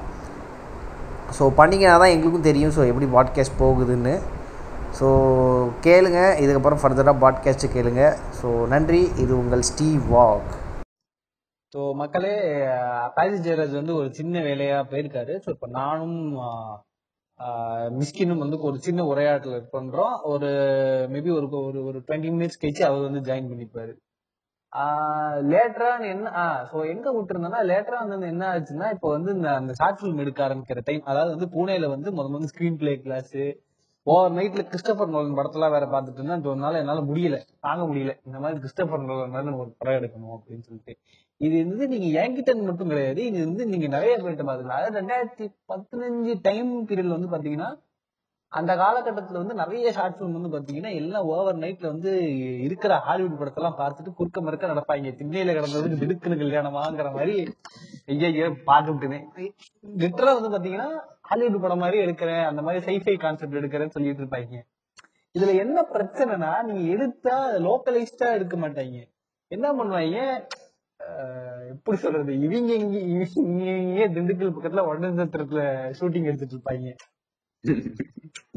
ஸோ 1.37 1.43
பண்ணிங்கன்னா 1.59 2.01
தான் 2.03 2.15
எங்களுக்கும் 2.15 2.49
தெரியும். 2.49 2.75
ஸோ 2.77 2.83
எப்படி 2.91 3.09
பாட்காஸ்ட் 3.17 3.59
போகுதுன்னு. 3.63 4.15
ஸோ 4.99 5.07
கேளுங்க. 5.87 6.19
இதுக்கப்புறம் 6.43 6.83
ஃபர்தராக 6.83 7.17
பாட்காஸ்ட்டு 7.25 7.73
கேளுங்க. 7.77 8.03
ஸோ 8.41 8.49
நன்றி. 8.75 9.03
இது 9.23 9.33
உங்கள் 9.43 9.67
ஸ்டீவ் 9.71 10.03
வாக். 10.17 10.53
ஸோ 11.75 11.81
மக்களே 12.01 12.33
பாரிஸ் 13.15 13.45
ஜெயராஜ் 13.45 13.73
வந்து 13.79 13.93
ஒரு 14.01 14.09
சின்ன 14.19 14.41
வேலையா 14.41 14.77
போயிருக்காரு. 14.91 15.33
ஸோ 15.45 15.49
இப்போ 15.55 15.67
நானும் 15.79 16.19
மிஸ்கினும் 17.99 18.43
வந்து 18.43 18.57
ஒரு 18.67 18.77
சின்ன 18.85 19.01
உரையாடல் 19.11 19.65
பண்றோம். 19.73 20.13
ஒரு 20.33 20.49
மேபி 21.13 21.31
ஒரு 21.37 21.47
ஒரு 21.61 21.79
ஒரு 21.89 21.99
டுவெண்ட்டி 22.07 22.29
மினிட்ஸ் 22.35 22.61
கழிச்சு 22.61 22.83
அவர் 22.89 23.07
வந்து 23.07 23.21
ஜாயின் 23.29 23.51
பண்ணிப்பாரு. 23.51 23.93
லேட்டரா 25.51 25.91
என்ன 26.13 26.31
ஸோ 26.71 26.77
எங்க 26.93 27.07
விட்டுருந்தோம்னா 27.17 27.61
லேட்டரா 27.71 27.99
வந்து 28.05 28.31
என்ன 28.33 28.47
ஆச்சுன்னா 28.53 28.87
இப்போ 28.95 29.09
வந்து 29.17 29.31
இந்த 29.37 29.49
அந்த 29.59 29.73
ஷார்ட் 29.81 29.99
ஃபிலிம் 29.99 30.23
எடுக்க 30.23 30.41
ஆரம்பிக்கிற 30.47 30.81
டைம் 30.89 31.03
அதாவது 31.11 31.33
வந்து 31.35 31.49
பூனேல 31.55 31.89
வந்து 31.95 32.09
முத 32.17 32.27
முதல்ல 32.33 32.51
ஸ்கிரீன் 32.53 32.79
பிளே 32.83 32.93
கிளாஸ் 33.05 33.35
ஓவர் 34.07 34.33
நைட்ல 34.37 34.63
கிறிஸ்டபர் 34.71 35.13
நோலன் 35.13 35.37
படத்தெல்லாம் 35.37 35.75
வேற 35.75 35.85
பார்த்துட்டு 35.93 36.19
இருந்தேன். 36.19 36.39
அந்த 36.39 36.49
ஒரு 36.51 36.59
நாள் 36.63 36.81
என்னால 36.81 37.03
முடியல. 37.09 37.37
தாங்க 37.67 37.83
முடியல. 37.91 38.11
இந்த 38.27 38.37
மாதிரி 38.43 38.59
கிறிஸ்டபர் 38.63 39.07
நோலன் 39.09 39.33
மாதிரி 39.33 39.49
நம்ம 39.49 39.63
ஒரு 39.65 39.71
படம் 39.79 39.97
எடுக்கணும் 39.99 40.35
அப்படின்னு 40.37 40.65
சொல்லிட்டு. 40.67 40.93
இது 41.41 41.55
வந்து 41.69 41.85
நீங்க 41.93 42.07
என்கிட்ட 42.19 42.51
மட்டும் 42.67 42.91
கிடையாது. 42.91 43.21
இது 43.29 43.39
வந்து 43.45 43.63
நீங்க 43.71 43.87
நிறைய 43.95 44.13
பேர்கிட்ட 44.17 44.45
பாத்துக்கலாம் 44.49 44.79
அதாவது 44.81 44.99
ரெண்டாயிரத்தி 45.01 45.45
பதினஞ்சு 45.71 46.33
டைம் 46.47 46.69
பீரியட்ல 46.89 47.17
வந்து 47.17 47.33
பாத்தீங்கன்னா 47.33 47.69
அந்த 48.51 48.71
காலகட்டத்துல 48.81 49.41
வந்து 49.41 49.55
நிறைய 49.61 49.91
ஷார்ட் 49.95 50.15
ஃபிலிம் 50.17 50.35
வந்து 50.37 50.51
பாத்தீங்கன்னா 50.53 50.91
எல்லாம் 50.99 51.29
ஓவர் 51.31 51.57
நைட்ல 51.63 51.87
வந்து 51.93 52.11
இருக்கிற 52.65 52.93
ஹாலிவுட் 53.07 53.39
படத்தெல்லாம் 53.39 53.79
பார்த்துட்டு 53.79 54.11
குறுக்க 54.19 54.41
மறுக்க 54.41 54.71
நடப்பாங்க. 54.73 55.11
திண்ணையில 55.19 55.55
கிடந்ததுக்கு 55.57 56.01
திடுக்குன்னு 56.03 56.41
கல்யாணமாங்கிற 56.41 57.09
மாதிரி 57.17 57.35
ஐயா 58.13 58.47
பாத்துட்டேனே 58.69 59.19
லிட்டரா 60.03 60.33
வந்து 60.37 60.53
பாத்தீங்கன்னா 60.55 60.89
ஹாலிவுட் 61.29 61.63
படம் 61.65 61.83
மாதிரி 61.83 61.99
எடுக்கிறேன் 62.05 62.45
அந்த 62.51 62.61
மாதிரி 62.67 62.85
சைஃபை 62.87 63.15
கான்செப்ட் 63.25 63.59
எடுக்கிறேன்னு 63.61 63.95
சொல்லிட்டு 63.97 64.23
இருப்பாங்க. 64.23 64.61
இதுல 65.35 65.53
என்ன 65.63 65.77
பிரச்சனைனா 65.95 66.51
நீங்க 66.67 66.83
எடுத்தா 66.95 67.37
லோக்கலைஸ்டா 67.67 68.27
எடுக்க 68.37 68.57
மாட்டாங்க. 68.57 68.99
என்ன 69.51 69.67
பண்ணுவாங்க? 69.79 70.19
எப்படி 71.73 71.97
சொல்றது? 72.03 72.31
இவங்க 72.45 72.71
இங்க 72.83 72.97
இங்கே 73.81 74.05
திண்டுக்கல் 74.15 74.53
பக்கத்துல 74.55 74.83
வடநட்சத்திரத்துல 74.89 75.61
ஷூட்டிங் 75.99 76.29
எடுத்துட்டு 76.29 76.55
இருப்பாங்க. 76.57 76.91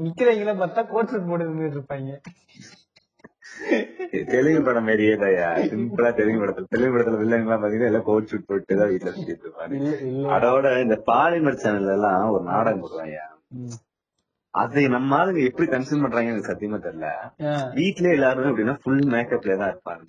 நிக்கிறவங்கள 0.05 0.53
பார்த்தா 0.63 0.83
கோட் 0.93 1.11
சூட் 1.13 1.29
போட்டு 1.31 1.73
இருப்பாங்க. 1.79 2.11
தெலுங்கு 4.33 4.61
படம் 4.67 4.87
மாதிரியே 4.89 5.15
தான்யா 5.23 5.49
சிம்பிளா 5.71 6.11
தெலுங்கு 6.19 6.41
படத்துல 6.43 6.71
தெலுங்கு 6.75 6.95
படத்துல 6.95 7.21
வில்லங்க 7.23 7.47
எல்லாம் 7.47 7.63
பாத்தீங்கன்னா 7.63 7.91
எல்லாம் 7.93 8.07
கோட் 8.09 8.29
ஷூட் 8.31 8.49
போட்டு 8.51 8.79
தான் 8.81 8.91
வீட்டுல 8.93 9.13
சுத்திட்டு 9.17 9.47
இருப்பாங்க. 9.47 10.31
அதோட 10.37 10.67
இந்த 10.85 10.97
பாலிமர் 11.11 11.63
சேனல்ல 11.65 11.97
எல்லாம் 11.99 12.33
ஒரு 12.37 12.45
நாடகம் 12.53 12.83
போடுவாங்க. 12.85 13.19
அதை 14.59 14.83
நம்ம 14.89 15.17
ஆளுங்க 15.19 15.41
எப்படி 15.45 15.67
கன்சியூம் 15.71 16.03
பண்றாங்கன்னு 16.05 16.33
எனக்கு 16.33 16.51
சத்தியமா 16.51 16.79
தெரியல. 16.79 17.09
வீட்லயே 17.77 18.13
எல்லாரும் 18.13 18.51
எப்படின்னா 18.51 18.75
ஃபுல் 18.83 19.05
மேக்கப்ல 19.11 19.57
தான் 19.57 19.71
இருப்பாங்க. 19.73 20.07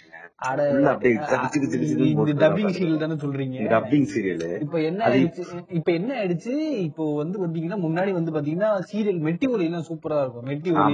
டப்பிங். 2.42 2.70
சீரியல் 2.76 3.02
தானே 3.02 3.16
சொல்றீங்க? 3.24 3.58
டப்பிங் 3.72 4.08
சீரியல் 4.12 4.44
இப்ப 4.66 4.78
என்ன 4.82 5.02
ஆயிடுச்சு? 5.10 5.44
இப்ப 5.70 5.92
என்ன 5.92 6.12
ஆயிடுச்சு? 6.20 6.54
இப்போ 6.80 7.16
வந்து 7.16 7.40
பாத்தீங்கன்னா 7.40 7.80
முன்னாடி 7.80 8.12
வந்து 8.12 8.32
பாத்தீங்கன்னா 8.32 8.70
சீரியல் 8.92 9.20
மெட்டி 9.28 9.50
ஒலி 9.50 9.66
எல்லாம் 9.66 9.88
சூப்பரா 9.90 10.20
இருக்கும். 10.22 10.48
மெட்டி 10.48 10.72
ஒலி 10.76 10.94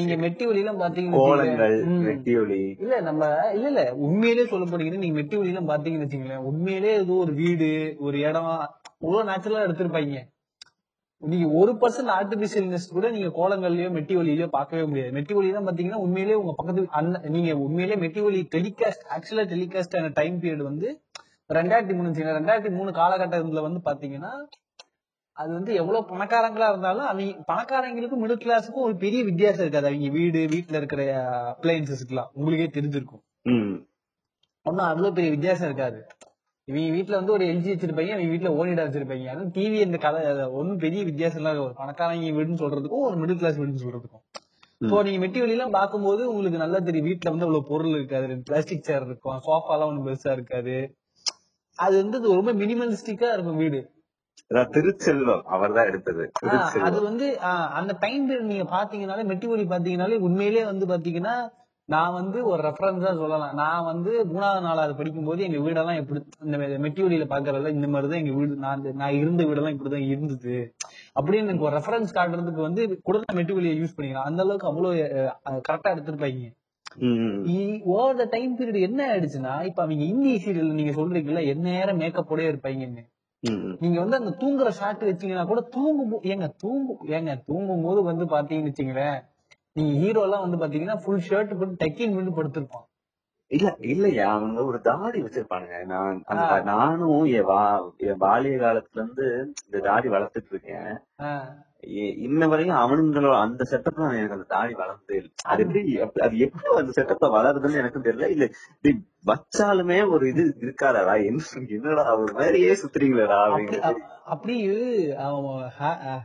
நீங்க. 0.00 0.16
மெட்டி 0.24 0.46
ஒலி 0.46 0.58
எல்லாம் 0.58 0.80
பாத்தீங்கன்னு 0.80 1.22
கோலங்கள் 1.22 1.62
வச்சுக்கோங்களேன். 1.64 1.96
ம். 1.96 2.04
வெட்டி 2.04 2.34
ஒளி 2.36 2.60
இல்ல 2.78 3.00
நம்ம 3.00 3.22
இல்ல 3.54 3.66
இல்ல. 3.68 3.84
உண்மையிலேயே 4.06 4.46
சொல்ல 4.46 4.66
போனீங்கன்னா 4.66 4.98
நீங்க 4.98 5.18
மெட்டி 5.20 5.38
ஒலி 5.38 5.48
எல்லாம் 5.48 5.70
பாத்தீங்கன்னு 5.72 6.06
வச்சுங்களேன் 6.06 6.44
உண்மையிலேயே 6.50 6.94
ஏதோ 6.96 7.16
ஒரு 7.24 7.34
வீடு 7.34 7.70
ஒரு 7.98 8.18
இடம் 8.20 8.52
அவ்வளவு 8.52 9.28
நேச்சுரலா 9.30 9.66
எடுத்திருப்பாங்க. 9.66 10.20
நீங்க 11.22 11.46
ஒரு 11.60 11.72
பர்சன்ட் 11.80 12.12
ஆர்டிபிஷியல்னஸ் 12.18 12.86
கூட 12.90 13.10
நீங்க 13.10 13.28
கோலங்கள்லயோ 13.38 13.88
மெட்டி 13.96 14.14
ஒலியிலயோ 14.20 14.46
பார்க்கவே 14.46 14.84
முடியாது. 14.84 15.10
மெட்டி 15.16 15.34
ஒலி 15.34 15.52
தான் 15.52 15.66
பாத்தீங்கன்னா 15.66 16.00
உண்மையிலேயே 16.04 16.38
உங்க 16.40 16.52
பக்கத்து 16.56 16.82
அந்த 17.00 17.20
நீங்க 17.28 17.56
உண்மையிலேயே 17.56 17.98
மெட்டி 18.04 18.22
ஒலி 18.22 18.40
டெலிகாஸ்ட் 18.54 19.04
ஆக்சுவலா 19.14 19.44
டெலிகாஸ்ட் 19.54 19.96
ஆன 19.98 20.08
டைம் 20.08 20.40
பீரியட் 20.42 20.64
வந்து 20.70 20.88
ரெண்டாயிரத்தி 21.50 21.94
மூணு. 21.98 22.10
ரெண்டாயிரத்தி 22.38 22.72
மூணு 22.78 22.90
காலகட்டத்துல 22.90 23.62
வந்து 23.68 23.82
பாத்தீங்கன்னா 23.88 24.32
அது 25.36 25.50
வந்து 25.52 25.74
எவ்வளவு 25.74 26.08
பணக்காரங்களா 26.08 26.66
இருந்தாலும் 26.68 27.06
அவங்க 27.10 27.44
பணக்காரங்களுக்கும் 27.52 28.22
மிடில் 28.22 28.42
கிளாஸுக்கும் 28.42 28.86
ஒரு 28.88 28.96
பெரிய 28.96 29.24
வித்தியாசம் 29.24 29.64
இருக்காது. 29.64 29.88
அவங்க 29.90 30.08
வீடு 30.18 30.40
வீட்டுல 30.54 30.80
இருக்கிற 30.80 31.02
அப்ளையன்சஸ்க்குலாம் 31.52 32.30
உங்களுக்கே 32.32 32.68
தெரிஞ்சிருக்கும். 32.80 33.22
ஒன்னும் 34.66 34.88
அவ்வளவு 34.90 35.12
பெரிய 35.12 35.30
வித்தியாசம் 35.30 35.68
இருக்காது. 35.70 36.00
இவங்க 36.68 36.88
வீட்டுல 36.96 37.18
வந்து 37.18 37.34
ஒரு 37.36 37.44
எல்ஜி 37.52 37.70
வச்சிருப்பாங்க 37.70 38.12
அவங்க 38.14 38.32
வீட்டுல 38.32 38.50
ஓனிடா 38.58 38.82
வச்சிருப்பாங்க. 38.86 39.26
அதுவும் 39.32 39.52
டிவி 39.56 39.78
இந்த 39.86 39.98
கதை 40.04 40.20
ஒன்னும் 40.58 40.82
பெரிய 40.84 41.00
வித்தியாசம் 41.08 41.40
எல்லாம் 41.40 41.52
இருக்காது. 41.52 41.68
ஒரு 41.70 41.78
பணக்காரங்க 41.80 42.32
வீடுன்னு 42.36 42.62
சொல்றதுக்கும் 42.62 43.06
ஒரு 43.08 43.16
மிடில் 43.22 43.40
கிளாஸ் 43.40 43.58
வீடுன்னு 43.60 43.84
சொல்றதுக்கும். 43.84 44.24
இப்போ 44.84 45.00
நீங்க 45.06 45.20
மெட்டி 45.22 45.40
வெளியெல்லாம் 45.42 45.74
பார்க்கும்போது 45.78 46.22
உங்களுக்கு 46.30 46.62
நல்லா 46.62 46.78
தெரியும் 46.88 47.08
வீட்டுல 47.08 47.32
வந்து 47.32 47.46
அவ்வளவு 47.46 47.68
பொருள் 47.70 47.96
இருக்காது. 47.98 48.36
பிளாஸ்டிக் 48.48 48.86
சேர் 48.88 49.06
இருக்கும் 49.08 49.40
சோஃபா 49.46 49.74
எல்லாம் 49.76 49.90
ஒண்ணும் 49.90 50.06
பெருசா 50.08 50.30
இருக்காது. 50.36 50.76
அது 51.78 51.94
வந்து 52.02 52.36
ரொம்ப 52.38 52.52
மினிமலிஸ்டிக்கா 52.62 53.30
இருக்கும் 53.36 53.60
வீடு. 53.64 53.80
திருச்செல்வம் 54.76 55.42
அவர் 55.54 55.74
தான் 55.76 55.88
எடுத்தது 55.90 56.24
அது 56.88 56.98
வந்து 57.08 57.26
அந்த 57.78 57.92
டைம் 58.02 58.24
பீரியட் 58.28 58.50
நீங்க 58.50 58.66
பாத்தீங்கன்னாலே 58.74 59.24
மெட்டி 59.30 59.46
ஒலி 59.54 59.64
பாத்தீங்கன்னாலே 59.70 60.18
உண்மையிலேயே 60.26 60.64
வந்து 60.70 60.86
பாத்தீங்கன்னா 60.90 61.34
நான் 61.92 62.12
வந்து 62.12 62.38
ஒரு 62.46 62.60
ரெஃபரன்ஸா 62.62 63.12
சொல்லலாம். 63.20 63.54
நான் 63.54 63.84
வந்து 63.84 64.24
மூணாவது 64.24 64.60
நாலாவது 64.60 64.94
படிக்கும் 64.96 65.24
போது 65.24 65.40
எங்க 65.42 65.58
வீடெல்லாம் 65.58 65.96
எப்படி 65.96 66.20
இந்த 66.44 66.56
மெட்டி 66.84 67.00
ஒலியில 67.06 67.26
பாக்குறதுல 67.32 67.68
இந்த 67.68 67.88
மாதிரிதான் 67.88 68.22
எங்க 68.24 68.34
வீடு 68.38 68.56
நான் 68.56 68.86
நான் 68.92 69.14
இருந்த 69.14 69.44
வீடெல்லாம் 69.44 69.74
இப்படிதான் 69.76 70.08
இருந்தது. 70.08 70.56
அப்படின்னு 71.16 71.46
எனக்கு 71.46 71.64
ஒரு 71.64 71.76
ரெஃபரன்ஸ் 71.76 72.16
காட்டுறதுக்கு 72.18 72.60
வந்து 72.60 73.00
கூட 73.02 73.18
நான் 73.18 73.38
மெட்டி 73.40 73.54
ஒலியை 73.54 73.80
யூஸ் 73.80 73.96
பண்ணிக்கலாம். 73.96 74.28
அந்த 74.30 74.42
அளவுக்கு 74.42 74.66
அவ்வளவு 74.66 74.96
கரெக்டா 75.68 75.94
எடுத்திருப்பாங்க 75.94 76.50
ஓவர் 77.84 78.16
த 78.16 78.24
டைம் 78.30 78.58
பீரியட் 78.58 78.80
என்ன 78.80 79.00
ஆயிடுச்சுன்னா 79.12 79.52
இப்ப 79.64 79.82
அவங்க 79.82 80.04
இந்திய 80.04 80.34
சீரியல் 80.36 80.72
நீங்க 80.72 80.92
சொல்றீங்கல்ல 80.92 81.42
என்ன 81.46 81.70
நேரம் 81.70 82.00
மேக்கப்போடே 82.00 82.48
இருப்பாங்கன்னு 82.50 83.04
ம் 83.42 83.70
நீங்க 83.80 83.98
வந்து 84.00 84.16
அந்த 84.16 84.32
தூங்குற 84.40 84.68
ஷாட் 84.68 85.00
வச்சீங்கன்னா 85.02 85.46
கூட 85.46 85.60
தூங்கும் 85.60 86.22
ஏங்க 86.22 86.48
தூங்கும் 86.56 87.08
ஏங்க 87.08 87.32
தூங்கும் 87.46 87.82
போது 87.82 88.02
வந்து 88.02 88.24
பாத்தீங்கன்னு 88.24 88.72
வச்சுங்களேன் 88.72 89.16
நீங்க 89.76 89.92
ஹீரோ 90.00 90.22
எல்லாம் 90.24 90.44
வந்து 90.44 90.58
பாத்தீங்கன்னா 90.62 90.96
ஃபுல் 91.02 91.26
ஷர்ட் 91.26 91.58
போட்டு 91.58 91.82
டக்கின் 91.82 92.16
பண்ணி 92.16 92.32
படுத்திருப்பான் 92.32 92.88
இல்ல 93.50 93.70
இல்லையா? 93.86 94.26
அவங்க 94.34 94.60
ஒரு 94.64 94.78
தாடி 94.86 95.18
வச்சிருப்பானுங்க. 95.22 95.78
நான் 95.86 96.20
நானும் 96.68 97.10
என் 97.38 97.48
வா 97.50 97.62
என் 98.06 98.20
பாலிய 98.20 98.54
காலத்துல 98.62 99.00
இருந்து 99.00 99.26
இந்த 99.64 99.80
தாடி 99.84 100.08
வளர்த்துட்டு 100.08 100.52
இருக்கேன். 100.52 100.92
இன்ன 102.24 102.46
வரையும் 102.46 102.80
அவனுங்களோட 102.80 103.34
அந்த 103.40 103.62
செட்டப்ல 103.70 104.08
எனக்கு 104.12 104.36
அந்த 104.38 104.48
தாடி 104.50 104.74
வளர்ந்தே 104.74 105.18
அது 105.52 105.64
அது 106.22 106.36
எப்படி 106.46 106.76
அந்த 106.82 106.94
செட்டப்ல 106.98 107.30
வளருதுன்னு 107.36 107.80
எனக்கும் 107.82 108.06
தெரியல. 108.08 108.28
இல்ல 108.34 108.48
வச்சாலுமே 109.26 109.98
ஒரு 110.14 110.24
இது 110.32 110.44
இருக்காதடா. 110.64 111.16
என்ன 111.24 111.42
என்னடா 111.76 112.06
ஒரு 112.22 112.32
மாதிரியே 112.34 112.72
சுத்துறீங்களடா 112.82 113.40
அப்படியே 114.24 115.06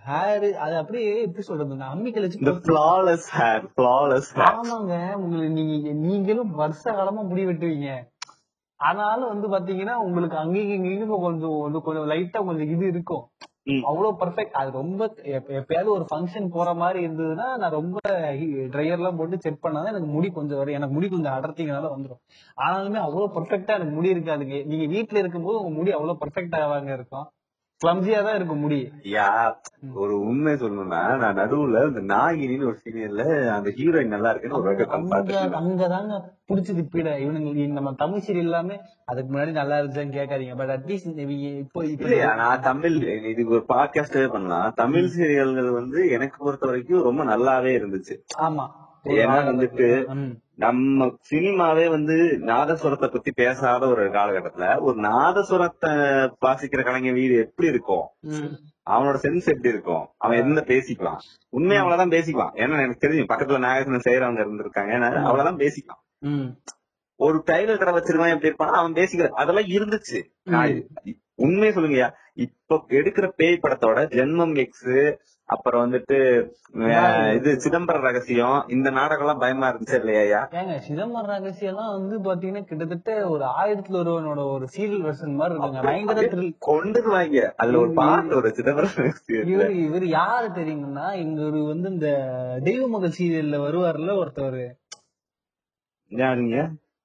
ஹேர் 0.07 0.51
அது 0.51 0.77
அப்படியே 0.77 1.21
எப்படி 1.21 1.41
சொல்றது 1.41 1.75
அம்மிக்கல் 1.75 2.37
இந்த 2.37 2.51
வச்சு 2.51 2.51
ஃபிளாலஸ் 2.51 3.39
ஹேர் 3.39 3.67
ஃபிளாலஸ் 3.77 4.29
ஹேர் 4.33 4.59
ஆமாங்க 4.59 5.13
உங்களுக்கு 5.13 5.49
நீங்க 5.49 5.91
நீங்களும் 5.91 6.51
வருஷ 6.51 6.91
காலமா 6.91 7.21
முடி 7.21 7.45
வெட்டுவீங்க. 7.45 8.09
ஆனாலும் 8.75 9.27
வந்து 9.27 9.47
பாத்தீங்கன்னா 9.47 9.93
உங்களுக்கு 9.93 10.37
அங்கேயும் 10.37 10.83
இங்கேயும் 10.83 11.21
கொஞ்சம் 11.21 11.81
கொஞ்சம் 11.83 12.09
லைட்டா 12.09 12.45
கொஞ்சம் 12.45 12.69
இது 12.69 12.87
இருக்கும். 12.87 13.27
அவ்வளவு 13.83 14.17
பெர்ஃபெக்ட் 14.19 14.51
அது 14.51 14.71
ரொம்ப 14.71 15.13
எப்ப- 15.23 15.53
எப்பயாவது 15.53 15.87
ஒரு 15.87 16.05
ஃபங்க்ஷன் 16.15 16.47
போற 16.51 16.73
மாதிரி 16.73 17.07
இருந்ததுன்னா 17.07 17.57
நான் 17.57 17.71
ரொம்ப 17.71 17.97
ட்ரையர் 18.09 18.91
எல்லாம் 18.91 19.15
போட்டு 19.15 19.41
செக் 19.41 19.65
பண்ணாதான் 19.65 19.87
எனக்கு 19.87 20.07
முடி 20.07 20.29
கொஞ்சம் 20.29 20.57
வரும். 20.57 20.73
எனக்கு 20.73 20.93
முடி 20.93 21.09
கொஞ்சம் 21.09 21.33
அடர்த்திங்கனால 21.33 21.89
வந்துரும். 21.97 22.21
ஆனாலுமே 22.57 22.95
அவ்வளவு 22.95 23.29
பெர்ஃபெக்டா 23.33 23.67
எனக்கு 23.67 23.91
முடி 23.91 24.13
இருக்காதுங்க. 24.13 24.65
நீங்க 24.65 24.85
வீட்ல 24.85 25.19
இருக்கும்போது 25.19 25.59
உங்க 25.59 25.69
முடி 25.69 25.91
அவ்வளவு 25.91 26.17
பெர்ஃபெக்டா 26.25 26.59
ஆவாங்க 26.65 26.93
இருக்கும். 26.93 27.29
கிளம்சியா 27.81 28.23
தான் 28.23 28.35
இருக்கும் 28.35 28.59
முடி. 28.59 28.91
யா 29.11 29.55
ஒரு 29.93 30.19
உண்மை 30.19 30.53
சொல்லணும்னா 30.53 31.17
நான் 31.17 31.37
நடுவுல 31.37 31.87
இந்த 31.87 32.15
நாகினின்னு 32.15 32.65
ஒரு 32.65 32.77
சீரியல்ல 32.85 33.23
அந்த 33.47 33.69
ஹீரோயின் 33.69 34.07
நல்லா 34.07 34.29
இருக்குன்னு 34.29 34.57
ஒரு 34.57 34.71
அங்கதாங்க 35.59 36.15
புடிச்சது 36.47 36.83
பீட. 36.93 37.07
இவனுங்க 37.19 37.67
நம்ம 37.67 37.93
தமிழ் 37.93 38.23
சீரியல் 38.27 38.49
எல்லாமே 38.49 38.79
அதுக்கு 39.05 39.37
முன்னாடி 39.37 39.51
நல்லா 39.51 39.77
இருந்துச்சான்னு 39.79 40.17
கேட்காதீங்க. 40.17 40.55
பட் 40.57 40.69
அட்லீஸ்ட் 40.69 41.21
இப்போ 41.59 41.85
இல்லையா 41.85 42.35
நான் 42.35 42.61
தமிழ் 42.61 42.97
இது 43.23 43.47
ஒரு 43.47 43.65
பாட்காஸ்டே 43.67 44.27
பண்ணலாம். 44.27 44.73
தமிழ் 44.75 45.13
சீரியல்கள் 45.17 45.69
வந்து 45.71 46.09
எனக்கு 46.09 46.43
பொறுத்த 46.43 46.65
வரைக்கும் 46.65 47.03
ரொம்ப 47.03 47.23
நல்லாவே 47.23 47.73
இருந்துச்சு. 47.79 48.17
ஆமா. 48.39 48.67
ஏன்னா 49.03 49.37
வந்துட்டு. 49.45 49.87
நம்ம 50.63 51.07
சினிமாவே 51.29 51.83
வந்து 51.89 52.15
நாதஸ்வரத்தை 52.49 53.07
பத்தி 53.07 53.31
பேசாத 53.31 53.87
ஒரு 53.87 54.03
காலகட்டத்துல 54.15 54.67
ஒரு 54.81 54.97
நாதஸ்வரத்தை 55.01 55.91
வாசிக்கிற 56.45 56.83
கலைஞர் 56.83 57.17
வீடு 57.19 57.35
எப்படி 57.37 57.67
இருக்கும். 57.73 58.05
அவனோட 58.89 59.17
சென்ஸ் 59.25 59.51
எப்படி 59.53 59.73
இருக்கும்? 59.75 60.05
அவன் 60.17 60.41
என்ன 60.43 60.63
பேசிக்கலாம் 60.71 61.19
உண்மையா 61.49 61.81
அவ்வளவுதான் 61.81 62.13
பேசிக்கலாம் 62.15 62.55
ஏன்னா 62.61 62.81
எனக்கு 62.85 63.03
தெரியும் 63.05 63.29
பக்கத்துல 63.29 63.61
நாகேசன் 63.65 64.05
செய்யறவங்க 64.07 64.43
இருந்திருக்காங்க. 64.45 64.91
ஏன்னா 64.97 65.09
அவ்வளவுதான் 65.27 65.61
பேசிக்கலாம். 65.63 66.01
ஒரு 67.19 67.37
டைலர் 67.49 67.79
கடை 67.79 67.93
வச்சிருக்கான் 67.93 68.33
எப்படி 68.33 68.51
இருப்பான் 68.51 68.79
அவன் 68.79 68.97
பேசிக்கிற 68.99 69.29
அதெல்லாம் 69.41 69.71
இருந்துச்சு. 69.77 70.19
உண்மையை 71.45 71.71
சொல்லுங்கய்யா. 71.75 72.09
இப்ப 72.45 72.83
எடுக்கிற 72.99 73.25
பேய் 73.39 73.63
படத்தோட 73.63 73.99
ஜென்மம் 74.17 74.55
எக்ஸ் 74.63 74.89
அப்புறம் 75.49 75.81
வந்துட்டு 75.83 76.17
இது 77.35 77.49
சிதம்பர 77.63 77.97
ரகசியம். 78.01 78.57
இந்த 78.67 78.89
நாடகம் 78.89 79.19
எல்லாம் 79.19 79.39
பயமா 79.39 79.67
இருந்துச்சு 79.69 79.97
இல்லையா 79.99 80.39
ஏங்க 80.53 80.73
சிதம்பரம் 80.87 81.31
ரகசியம் 81.35 81.71
எல்லாம் 81.73 81.93
வந்து 81.93 82.15
பாத்தீங்கன்னா 82.25 82.63
கிட்டத்தட்ட 82.63 83.11
ஒரு 83.29 83.45
ஆயிரத்துல 83.59 84.01
ஒருவனோட 84.01 84.41
ஒரு 84.55 84.65
சீரியல் 84.75 85.05
வெர்ஷன் 85.05 85.37
மாதிரி 85.39 85.53
இருக்குங்க. 85.53 85.83
பயங்கர. 85.83 86.25
கொண்டுருவாங்க 86.67 87.43
அதுல 87.55 87.79
ஒரு 87.79 87.93
பாட்டு 87.93 88.35
ஒரு 88.35 88.51
சிதம்பர 88.57 88.89
இவரு 89.53 89.69
இவர் 89.85 90.07
யாரு 90.13 90.49
தெரியுங்கன்னா 90.59 91.07
இங்க 91.15 91.41
ஒரு 91.43 91.61
வந்து 91.63 91.89
இந்த 91.89 92.09
தெய்வ 92.63 92.87
மகள் 92.87 93.17
சீரியல்ல 93.19 93.63
வருவார்ல 93.67 94.17
ஒருத்தவர். 94.21 94.61
யாருங்க? 96.11 96.57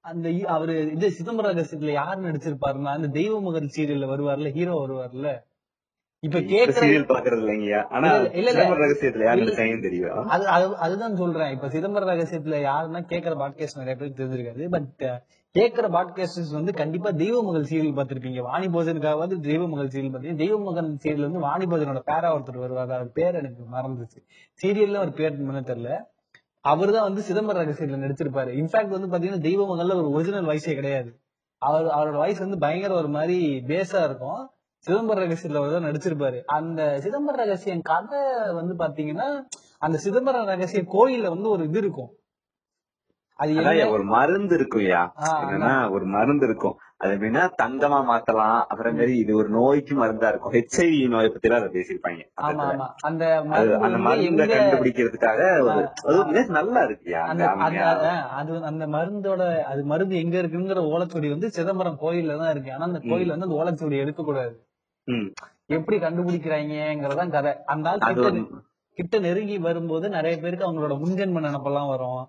அந்த 0.04 0.28
அவரு 0.48 0.74
இது 0.92 1.06
சிதம்பர 1.18 1.48
ரகசியத்துல 1.50 1.92
யாரு 1.92 2.20
நடிச்சிருப்பாருன்னா 2.22 2.92
அந்த 2.98 3.08
தெய்வ 3.18 3.40
மகள் 3.40 3.74
சீரியல்ல 3.76 4.12
வருவார்ல 4.12 4.50
ஹீரோ 4.50 4.74
வருவார்ல. 4.82 5.28
இப்ப 6.24 6.38
கேக்குற 6.38 7.04
பாக்குறது 7.04 7.40
இல்லைங்கய்யா. 7.40 7.88
ஆனா. 7.88 8.14
சிதம்பர 8.14 8.76
ரகசியத்துல 8.76 9.24
யாரு. 9.24 9.40
நடிச்சாங்கன்னு 9.40 9.82
தெரியும் 9.82 10.26
அது 10.26 10.44
அது- 10.44 10.74
அதுதான் 10.74 11.16
சொல்றேன். 11.16 11.50
இப்ப 11.50 11.68
சிதம்பர 11.68 12.02
ரகசியத்துல 12.02 12.60
யாருன்னா 12.60 13.04
கேக்குற 13.08 13.34
பாட்காஸ்ட் 13.34 13.84
நிறைய 13.84 13.94
பேருக்கு 13.96 14.24
தெரிஞ்சிருக்காது. 14.24 14.68
பட் 14.68 15.20
கேக்குற 15.58 15.88
பாட்காஸ்டர்ஸ் 15.90 16.52
வந்து 16.52 16.72
கண்டிப்பா 16.72 17.10
தெய்வ 17.10 17.42
மகள் 17.42 17.62
சீரியல் 17.62 17.94
பார்த்திருப்பீங்க. 17.94 18.40
வாணி 18.40 18.66
போஜனுக்காவது 18.66 19.40
தெய்வ 19.40 19.68
மகள் 19.68 19.86
சீரியல் 19.86 20.14
பாத்தீங்க 20.14 20.36
தெய்வ 20.36 20.60
மகன் 20.60 20.98
சீரியல் 21.02 21.20
வந்து 21.20 21.38
வாணி 21.38 21.64
போஜனோட 21.64 22.02
பேரா 22.06 22.36
ஒருத்தர் 22.36 22.58
வருவார். 22.58 22.90
அவர் 22.90 23.12
பேர் 23.12 23.34
எனக்கு 23.34 23.64
மறந்துச்சு. 23.72 24.26
சீரியல்ல 24.62 24.98
ஒரு 24.98 25.12
பேர் 25.12 25.30
என்ன 25.30 25.60
தெரியல. 25.60 26.00
அவர்தான் 26.60 27.12
வந்து 27.12 27.22
சிதம்பர 27.22 27.56
ரகசியத்துல 27.56 28.08
நடிச்சிருப்பாரு. 28.08 28.50
இன்ஃபேக்ட் 28.62 28.88
வந்து 28.88 29.18
பாத்தீங்கன்னா 29.18 29.40
தெய்வ 29.40 29.76
மகள்ல 29.76 29.94
ஒரு 29.94 30.10
ஒரிஜினல் 30.10 30.44
வாய்ஸே 30.44 30.74
கிடையாது. 30.74 31.20
அவர் 31.58 31.84
அவரோட 31.84 32.16
வாய்ஸ் 32.16 32.38
வந்து 32.38 32.58
பயங்கர 32.58 32.94
ஒரு 32.94 33.08
மாதிரி 33.08 33.64
பேஸா 33.66 34.04
இருக்கும். 34.04 34.50
சிதம்பர 34.86 35.18
ரகசியத்துல 35.24 35.60
தான் 35.74 35.86
நடிச்சிருப்பாரு. 35.88 36.38
அந்த 36.56 36.80
சிதம்பர 37.04 37.36
ரகசியம் 37.42 37.86
கதை 37.90 38.22
வந்து 38.60 38.74
பாத்தீங்கன்னா 38.82 39.28
அந்த 39.86 39.96
சிதம்பர 40.04 40.44
ரகசிய 40.50 40.82
கோயில்ல 40.96 41.32
வந்து 41.34 41.48
ஒரு 41.54 41.62
இது 41.68 41.80
இருக்கும். 41.84 42.10
அது 43.38 43.52
ஒரு 43.94 44.04
மருந்து 44.14 44.54
இருக்கும்யா 44.58 45.02
என்னன்னா 45.42 45.74
ஒரு 45.94 46.04
மருந்து 46.14 46.44
இருக்கும். 46.48 46.74
அது 47.00 47.14
எப்படின்னா 47.14 47.44
தங்கமா 47.62 47.98
மாத்தலாம். 48.10 48.58
அப்புறம் 48.70 48.96
மாதிரி 48.98 49.14
இது 49.22 49.32
ஒரு 49.36 49.48
நோய்க்கு 49.56 49.94
மருந்தா 50.00 50.28
இருக்கும். 50.32 50.54
ஹெச்ஐவி 50.56 50.98
நோயை 51.14 51.28
பத்தி 51.30 51.48
எல்லாம் 51.48 51.62
அதை 51.62 51.70
பேசியிருப்பாங்க. 51.76 52.22
ஆமா 52.48 52.64
ஆமா. 52.72 52.86
அந்த 53.08 53.22
அந்த 53.86 53.98
மருந்தை 54.06 54.46
கண்டுபிடிக்கிறதுக்காக 54.52 55.40
ஒரு 55.64 56.48
நல்லா 56.58 56.82
இருக்குயா 56.88 57.22
அது 58.40 58.60
அந்த 58.70 58.86
மருந்தோட 58.96 59.42
அது 59.72 59.82
மருந்து 59.84 60.16
எங்க 60.24 60.36
இருக்குங்கிற 60.42 60.84
ஓலைச்சுவடி 60.92 61.30
வந்து 61.34 61.50
சிதம்பரம் 61.58 62.02
கோயில்ல 62.04 62.38
தான் 62.42 62.52
இருக்கு. 62.54 62.74
ஆனா 62.76 62.86
அந்த 62.90 63.02
கோயில்ல 63.10 63.34
வந்து 63.36 63.48
அந்த 63.50 63.60
ஓலைச்சுவடி 63.62 64.04
எடுக்க 64.04 64.22
கூடாது. 64.22 64.54
எப்படி 65.66 65.98
கண்டுபிடிக்கிறாங்கிறதான் 65.98 67.30
கதை. 67.30 67.56
அந்த 67.64 67.90
ஆள் 67.90 67.98
ஒரு 68.16 68.62
கிட்ட 68.94 69.18
நெருங்கி 69.18 69.58
வரும்போது 69.58 70.08
நிறைய 70.08 70.36
பேருக்கு 70.36 70.72
அவங்களோட 70.72 70.92
முன்ஜென்ம 70.92 71.42
நினப்பெல்லாம் 71.44 71.88
வரும். 71.88 72.28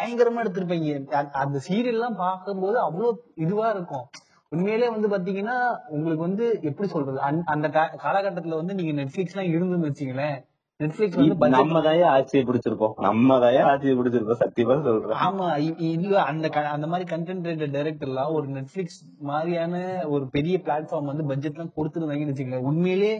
பயங்கரமா 0.00 0.40
எடுத்திருப்பீங்க. 0.40 1.04
அந்த 1.30 1.60
சீரியல் 1.68 1.84
எல்லாம் 1.84 2.16
பார்க்கும்போது 2.16 2.78
அவ்வளவு 2.78 3.32
இதுவா 3.34 3.70
இருக்கும். 3.70 4.08
உண்மையிலே 4.48 4.88
வந்து 4.88 5.08
பாத்தீங்கன்னா 5.08 5.76
உங்களுக்கு 5.88 6.22
வந்து 6.22 6.58
எப்படி 6.62 6.88
சொல்றது? 6.88 7.20
அந்த- 7.20 7.68
காலகட்டத்துல 7.68 8.54
வந்து 8.54 8.74
நீங்க 8.74 9.02
நெட்ஃபிளிக்ஸ் 9.02 9.36
எல்லாம் 9.36 9.60
இருந்துன்னு 9.60 9.84
வச்சீங்களேன் 9.84 10.50
நெட்ஃபிளிக்ஸ் 10.82 11.18
வந்து 11.18 11.50
நம்ம 11.56 11.80
தயா 11.82 12.06
ஆட்சியை 12.10 12.42
பிடிச்சிருப்போம் 12.44 12.94
நம்ம 13.00 13.38
தயா 13.38 13.62
ஆட்சியை 13.64 13.94
பிடிச்சிருப்போம் 13.96 14.40
சத்தியமா 14.40 14.76
சொல்றேன். 14.82 15.18
ஆமா 15.22 15.46
இ- 15.60 15.76
இ- 15.80 15.92
இல்ல 15.98 16.22
அந்த 16.24 16.46
அந்த 16.70 16.86
மாதிரி 16.86 17.06
கண்டென்ட் 17.12 17.46
ரைட்டர் 17.46 17.74
டைரக்டர்லாம் 17.74 18.32
ஒரு 18.32 18.48
நெட்ஃபிளிக்ஸ் 18.50 19.00
மாதிரியான 19.24 19.74
ஒரு 20.08 20.26
பெரிய 20.28 20.58
பிளாட்ஃபார்ம் 20.58 21.10
வந்து 21.10 21.24
பட்ஜெட் 21.24 21.54
எல்லாம் 21.54 21.74
கொடுத்துருந்தாங்கன்னு 21.76 22.32
வச்சுக்கோங்களேன். 22.32 22.68
உண்மையிலே 22.68 23.12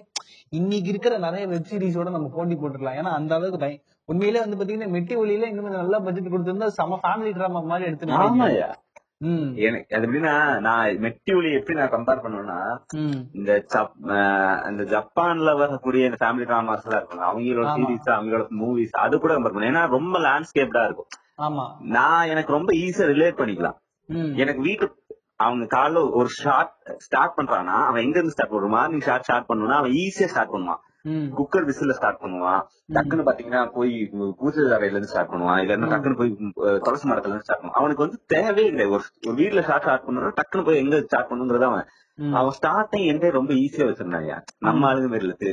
இன்னைக்கு 0.52 0.88
இருக்கிற 0.88 1.18
நிறைய 1.18 1.46
வெப் 1.46 1.68
சீரிஸோட 1.70 2.10
நம்ம 2.10 2.30
போட்டி 2.32 2.54
போட்டுடலாம் 2.56 2.98
ஏன்னா 2.98 3.12
அந்த 3.14 3.34
அளவுக்கு 3.34 3.72
உண்மையிலே 4.08 4.40
வந்து 4.40 4.56
பாத்தீங்கன்னா 4.56 4.92
மெட்டி 4.92 5.14
ஒளியில 5.16 5.48
இன்னும் 5.48 5.76
நல்லா 5.76 5.98
பட்ஜெட் 6.00 6.32
கொடுத்திருந்தா 6.32 6.68
செம 6.74 6.98
ஃபேமிலி 7.02 7.32
டிராமா 7.32 7.60
மாதிரி 7.66 7.90
ம் 8.72 8.81
எனக்கு 9.66 9.94
அது 9.96 10.06
எப்படின்னா 10.06 10.34
நான் 10.66 11.00
மெட்டி 11.04 11.32
ஒலி 11.38 11.50
எப்படி 11.58 11.76
நான் 11.78 11.92
கம்பேர் 11.94 12.22
பண்ணுவேன்னா 12.24 12.58
இந்த 14.68 14.84
ஜப்பான்ல 14.94 15.50
வரக்கூடிய 15.62 16.08
இந்த 16.10 16.18
ஃபேமிலி 16.22 16.46
டிராமாஸ் 16.50 16.86
எல்லாம் 16.86 17.00
இருக்கும் 17.00 17.26
அவங்களோட. 17.30 17.66
சீரீஸ் 17.76 18.14
அவங்களோட 18.16 18.46
மூவிஸ் 18.62 18.96
அது 19.04 19.20
கூட 19.24 19.32
கம்பேர் 19.36 19.54
பண்ணுவேன். 19.54 19.72
ஏன்னா 19.74 19.84
ரொம்ப 19.98 20.16
லேண்ட்ஸ்கேப்டா 20.26 20.82
இருக்கும். 20.88 21.10
நான் 21.96 22.30
எனக்கு 22.32 22.56
ரொம்ப 22.58 22.72
ஈஸியா 22.84 23.08
ரிலேட் 23.14 23.40
பண்ணிக்கலாம். 23.42 23.78
எனக்கு 24.42 24.62
வீட்டு 24.68 24.86
அவங்க 25.44 25.64
காலைல 25.76 26.00
ஒரு 26.20 26.30
ஷார்ட் 26.40 26.74
ஸ்டார்ட் 27.06 27.36
பண்றான்னா 27.38 27.76
அவன் 27.88 28.02
எங்க 28.06 28.16
இருந்து 28.18 28.34
ஸ்டார்ட் 28.34 28.52
பண்ணுவான் 28.54 28.76
மார்னிங் 28.78 29.06
ஷார்ட் 29.06 29.26
ஸ்டார்ட் 29.28 29.48
பண்ணுவான் 29.50 29.80
அவன் 29.82 29.94
ஈஸியா 30.02 30.28
ஸ்டார்ட் 30.32 30.52
பண்ணுவான். 30.54 30.82
குக்கர் 31.38 31.68
விசில்ல 31.68 31.96
ஸ்டார்ட் 31.98 32.22
பண்ணுவான். 32.24 32.60
டக்குன்னு 32.96 33.26
பாத்தீங்கன்னா 33.28 33.62
போய் 33.76 33.94
பூஜை 34.40 34.68
அறையில 34.76 34.96
இருந்து 34.96 35.12
ஸ்டார்ட் 35.12 35.32
பண்ணுவான். 35.32 35.62
இல்லன்னா 35.64 35.88
டக்குன்னு 35.94 36.20
போய் 36.20 36.36
துளசி 36.86 37.06
மரத்துல 37.10 37.32
இருந்து 37.32 37.46
ஸ்டார்ட் 37.48 37.62
பண்ணுவான். 37.62 37.80
அவனுக்கு 37.80 38.04
வந்து 38.04 38.20
தேவையே 38.34 38.68
இல்லை. 38.72 38.86
ஒரு 38.92 39.34
வீட்ல 39.40 39.62
ஷார்ட் 39.70 39.86
ஸ்டார்ட் 39.86 40.06
பண்ணணும் 40.06 40.38
டக்குன்னு 40.40 40.68
போய் 40.68 40.82
எங்க 40.84 41.02
ஸ்டார்ட் 41.08 41.30
பண்ணுங்கிறத 41.32 41.68
அவன். 41.72 41.88
அவன் 42.38 42.54
ஸ்டார்டிங் 42.56 43.06
எண்டே 43.10 43.28
ரொம்ப 43.36 43.52
ஈஸியா 43.60 43.84
வச்சிருந்தாங்க 43.88 44.32
நம்ம 44.66 44.86
ஆளுங்க 44.88 45.08
மாதிரி 45.12 45.26
இல்ல 45.28 45.52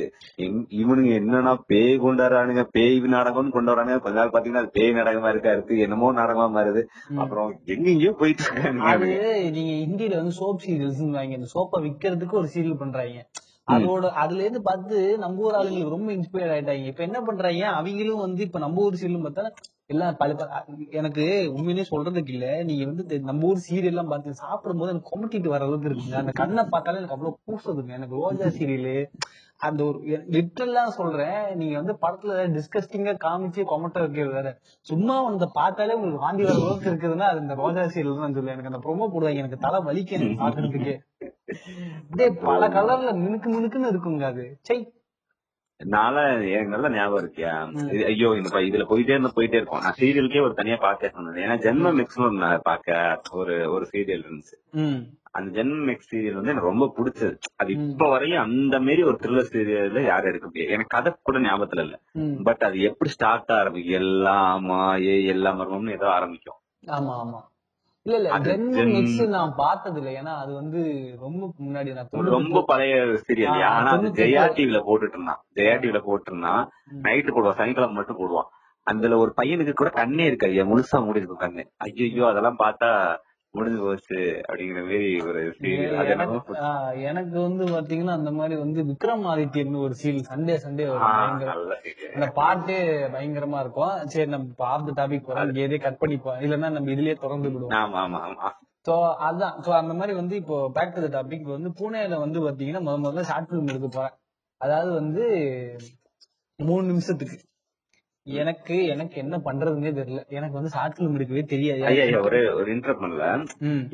இவனுங்க 0.80 1.12
என்னன்னா 1.20 1.52
பேய் 1.70 1.94
கொண்டாடுறானுங்க 2.04 2.64
பேய் 2.76 2.96
நாடகம்னு 3.14 3.54
கொண்டு 3.56 3.72
வரானுங்க. 3.72 3.98
கொஞ்ச 4.04 4.16
நாள் 4.20 4.34
பாத்தீங்கன்னா 4.34 4.62
அது 4.64 4.76
பேய் 4.78 4.96
நாடகமா 4.98 5.30
இருக்கா 5.34 5.54
இருக்கு 5.56 5.76
என்னமோ 5.86 6.12
நாடகமா 6.20 6.46
மாறுது. 6.56 6.82
அப்புறம் 7.22 7.50
எங்கெங்கயோ 7.74 8.12
போயிட்டு 8.22 8.46
அவனுங்க. 8.54 9.20
நீங்க 9.58 9.72
இந்தியில 9.86 10.18
வந்து 10.20 10.34
சோப் 10.40 10.64
சீரியல்ஸ் 10.66 11.04
வாங்க 11.18 11.38
இந்த 11.40 11.50
சோப்பை 11.56 11.80
விக்கிறதுக்கு 11.88 12.40
ஒரு 12.42 12.50
சீரியல் 12.56 12.82
பண்றாங்க. 12.82 13.24
அதோட 13.68 14.06
அதுல 14.22 14.42
இருந்து 14.42 14.62
பார்த்து 14.62 14.96
நம்ம 15.18 15.42
ஊர் 15.42 15.56
ஆளுங்களுக்கு 15.58 15.96
ரொம்ப 15.96 16.10
இன்ஸ்பயர் 16.12 16.52
ஆயிட்டாங்க. 16.54 16.86
இப்ப 16.86 17.02
என்ன 17.02 17.18
பண்றாங்க? 17.20 17.64
அவங்களும் 17.78 18.24
வந்து 18.24 18.42
இப்ப 18.46 18.58
நம்ம 18.58 18.82
ஊர் 18.86 19.00
சீரியல் 19.00 19.26
பார்த்தா 19.26 19.44
எல்லாம் 19.88 20.16
பல 20.16 20.32
எனக்கு 20.90 21.22
உண்மையிலேயே 21.54 21.86
சொல்றதுக்கு 21.90 22.32
இல்ல. 22.34 22.48
நீங்க 22.64 22.84
வந்து 22.84 23.18
நம்ம 23.28 23.46
ஊர் 23.48 23.64
சீரியல் 23.66 23.92
எல்லாம் 23.92 24.10
பார்த்து 24.12 24.40
சாப்பிடும் 24.42 24.80
போது 24.80 24.92
எனக்கு 24.92 25.10
கொமட்டிட்டு 25.12 25.52
வர 25.54 25.64
அளவுக்கு 25.64 25.88
இருக்குங்க. 25.90 26.16
அந்த 26.22 26.32
கண்ணை 26.40 26.64
பார்த்தாலே 26.74 27.00
எனக்கு 27.00 27.16
அவ்வளவு 27.16 27.38
கூசுதுங்க 27.46 27.94
எனக்கு 27.98 28.20
ரோஜா 28.22 28.48
சீரியலு 28.58 28.96
அந்த 29.60 29.80
ஒரு 29.84 29.98
லிட்டரலா 30.34 30.84
சொல்றேன். 30.98 31.40
நீங்க 31.56 31.74
வந்து 31.80 31.94
படத்துல 32.04 32.44
டிஸ்கஸ்டிங்கா 32.54 33.14
காமிச்சு 33.26 33.62
கொமட்ட 33.72 33.98
வைக்கிறது 34.04 34.32
வேற. 34.32 34.50
சும்மா 34.86 35.16
அந்த 35.30 35.46
பார்த்தாலே 35.58 35.96
உங்களுக்கு 35.98 36.24
வாந்தி 36.26 36.44
வர 36.44 36.56
அளவுக்கு 36.58 36.90
இருக்குதுன்னா 36.92 37.28
அது 37.32 37.44
இந்த 37.44 37.56
ரோஜா 37.62 37.84
சீரியல் 37.94 38.24
தான் 38.24 38.36
சொல்லுவேன். 38.38 38.56
எனக்கு 38.56 38.72
அந்த 38.72 38.82
ப்ரொமோ 38.86 39.08
போடுவாங்க. 39.14 39.42
எனக்கு 39.44 39.64
தலை 39.66 39.80
வலிக்கு 39.88 40.16
எனக்கு 40.18 40.42
பாக்குறதுக்கே 40.42 40.96
அப்படியே 42.10 42.30
பல 42.46 42.62
கலர்ல 42.74 43.10
மினுக்கு 43.18 43.48
மினுக்குன்னு 43.50 43.90
இருக்குங்க 43.92 44.24
அது. 44.30 44.44
சை 44.60 44.78
நாள 45.80 46.14
எனக்கு 46.48 46.72
நல்ல 46.72 46.88
ஞாபகம் 46.94 47.20
இருக்கியா 47.22 47.52
ஐயோ 48.08 48.30
இந்த 48.38 48.58
இதுல 48.68 48.84
போயிட்டே 48.88 49.14
இருந்தா 49.14 49.30
போயிட்டே 49.36 49.58
இருக்கும். 49.58 49.84
நான் 49.84 49.96
சீரியலுக்கே 50.00 50.42
ஒரு 50.46 50.54
தனியா 50.54 50.76
பாக்க 50.82 51.10
சொன்னது 51.14 51.44
ஏன்னா 51.44 51.56
ஜென்ம 51.62 51.92
மேக்ஸிமம் 51.98 52.40
நான் 52.42 52.64
பார்க்க 52.64 52.98
ஒரு 53.40 53.54
ஒரு 53.74 53.84
சீரியல் 53.92 54.24
இருந்துச்சு. 54.26 54.56
அந்த 55.32 55.48
ஜென்ம 55.56 55.78
மேக்ஸ் 55.88 56.10
சீரியல் 56.12 56.38
வந்து 56.38 56.52
எனக்கு 56.52 56.70
ரொம்ப 56.70 56.88
பிடிச்சது. 56.96 57.34
அது 57.56 57.70
இப்ப 57.78 58.08
வரையும் 58.08 58.42
அந்த 58.44 58.80
மாரி 58.80 59.02
ஒரு 59.02 59.16
த்ரில்லர் 59.22 59.52
சீரியல்ல 59.52 60.02
யாரும் 60.04 60.30
எடுக்க 60.30 60.46
முடியாது. 60.48 60.74
எனக்கு 60.74 60.94
கதை 60.96 61.12
கூட 61.22 61.40
ஞாபகத்துல 61.40 61.84
இல்ல. 61.86 61.96
பட் 62.48 62.64
அது 62.68 62.80
எப்படி 62.90 63.12
ஸ்டார்ட் 63.16 63.54
ஆரம்பிக்கும் 63.60 63.98
எல்லாமா 64.02 64.80
ஏ 65.06 65.14
எல்லா 65.34 65.52
மர்மம்னு 65.52 65.96
ஏதோ 65.98 66.08
ஆரம்பிக்கும். 66.16 66.60
ஆமா 66.94 67.14
ஆமா. 67.22 67.40
இல்ல 68.14 68.16
இல்ல. 68.16 68.30
அது 68.30 68.52
ஜென்மம் 68.52 68.74
ஜென்- 68.74 68.94
நெக்ஸ்ட் 68.94 69.28
நான் 69.28 69.54
பார்த்தது 69.56 70.00
இல்ல 70.00 70.22
ஏன்னா 70.22 70.36
அது 70.36 70.54
வந்து 70.54 70.80
ரொம்ப 71.20 71.54
முன்னாடி 71.60 71.92
நான் 71.92 72.08
ரொம்ப 72.10 72.62
பழைய 72.62 72.94
சீரியல் 72.96 73.64
ஆனா 73.64 73.90
அது 73.90 74.08
ஜெயா. 74.08 74.42
டிவில 74.50 74.82
போட்டுட்டு 74.86 75.08
இருந்தான். 75.08 75.44
ஜெயா 75.54 75.78
டிவில 75.80 75.98
போட்டு 75.98 76.32
இருந்தான். 76.32 76.70
நைட்டு 77.02 77.32
போடுவான். 77.32 77.54
சனிக்கிழமை 77.54 77.94
மட்டும் 77.94 78.18
போடுவான். 78.18 78.48
அதுல 78.82 79.16
ஒரு 79.16 79.34
பையனுக்கு 79.42 79.72
கூட 79.72 79.90
கண்ணே 79.90 80.24
இருக்காது. 80.24 80.52
முழுசா 80.52 81.04
மூடி 81.04 81.18
இருக்கும் 81.18 81.40
கண்ணு. 81.40 81.64
ஐயோ 81.76 82.26
அதெல்லாம் 82.26 82.56
பார்த்தா 82.58 83.16
முடிஞ்சு 83.54 83.80
போச்சு 83.80 84.18
அப்படிங்கிற 84.48 84.80
மாதிரி 84.82 85.20
ஒரு 85.20 85.40
சீரியல் 85.58 86.10
எனக்கு 87.02 87.38
வந்து 87.40 87.64
பாத்தீங்கன்னா 87.72 88.14
அந்த 88.18 88.30
மாதிரி 88.30 88.56
வந்து 88.60 88.80
விக்ரமாதித்யன்னு 88.84 89.82
ஒரு 89.86 89.94
சீல் 89.94 90.20
சண்டே 90.28 90.56
சண்டே 90.64 90.86
வரும். 90.90 91.42
அந்த 92.14 92.26
பாட்டே 92.32 92.78
பயங்கரமா 93.14 93.60
இருக்கும். 93.60 93.94
சரி 94.06 94.26
நம்ம 94.30 94.68
ஆஃப் 94.68 94.86
த 94.88 94.94
டாபிக் 95.00 95.26
போறோம் 95.26 95.48
இங்க 95.48 95.60
எதே 95.60 95.78
கட் 95.78 96.00
பண்ணிப்போம். 96.02 96.38
இல்லன்னா 96.40 96.70
நம்ம 96.70 96.90
இதுலயே 96.90 97.16
திறந்து 97.18 97.50
விடுவோம். 97.50 97.76
ஆமா 97.80 98.00
ஆமா 98.04 98.20
ஆமா. 98.28 98.50
சோ 98.86 98.94
அதான். 99.28 99.56
சோ 99.64 99.70
அந்த 99.80 99.94
மாதிரி 99.94 100.12
வந்து 100.14 100.36
இப்போ 100.36 100.70
பேக் 100.72 100.94
டு 100.94 101.08
த 101.08 101.10
டாபிக் 101.16 101.46
வந்து 101.48 101.70
பூனேல 101.80 102.18
வந்து 102.18 102.40
பாத்தீங்கன்னா 102.40 102.82
முத 102.86 102.98
முதல்ல 102.98 103.20
ஷார்ட் 103.22 103.50
பிலிம் 103.50 103.66
எடுக்க 103.66 103.88
போறேன். 103.88 104.14
அதாவது 104.60 104.92
வந்து 104.92 105.24
மூணு 106.58 106.84
நிமிஷத்துக்கு. 106.86 107.36
எனக்கு 108.26 108.74
எனக்கு 108.86 109.16
என்ன 109.16 109.36
பண்றதுன்னே 109.44 109.90
தெரியல. 109.98 110.22
எனக்கு 110.28 110.56
வந்து 110.58 110.72
ஷார்ட் 110.74 110.98
எடுக்கவே 111.04 111.42
தெரியாது. 111.52 112.18
ஒரு 112.28 112.40
ஒரு 112.54 112.68
இன்டர் 112.74 113.00
பண்ணல. 113.00 113.24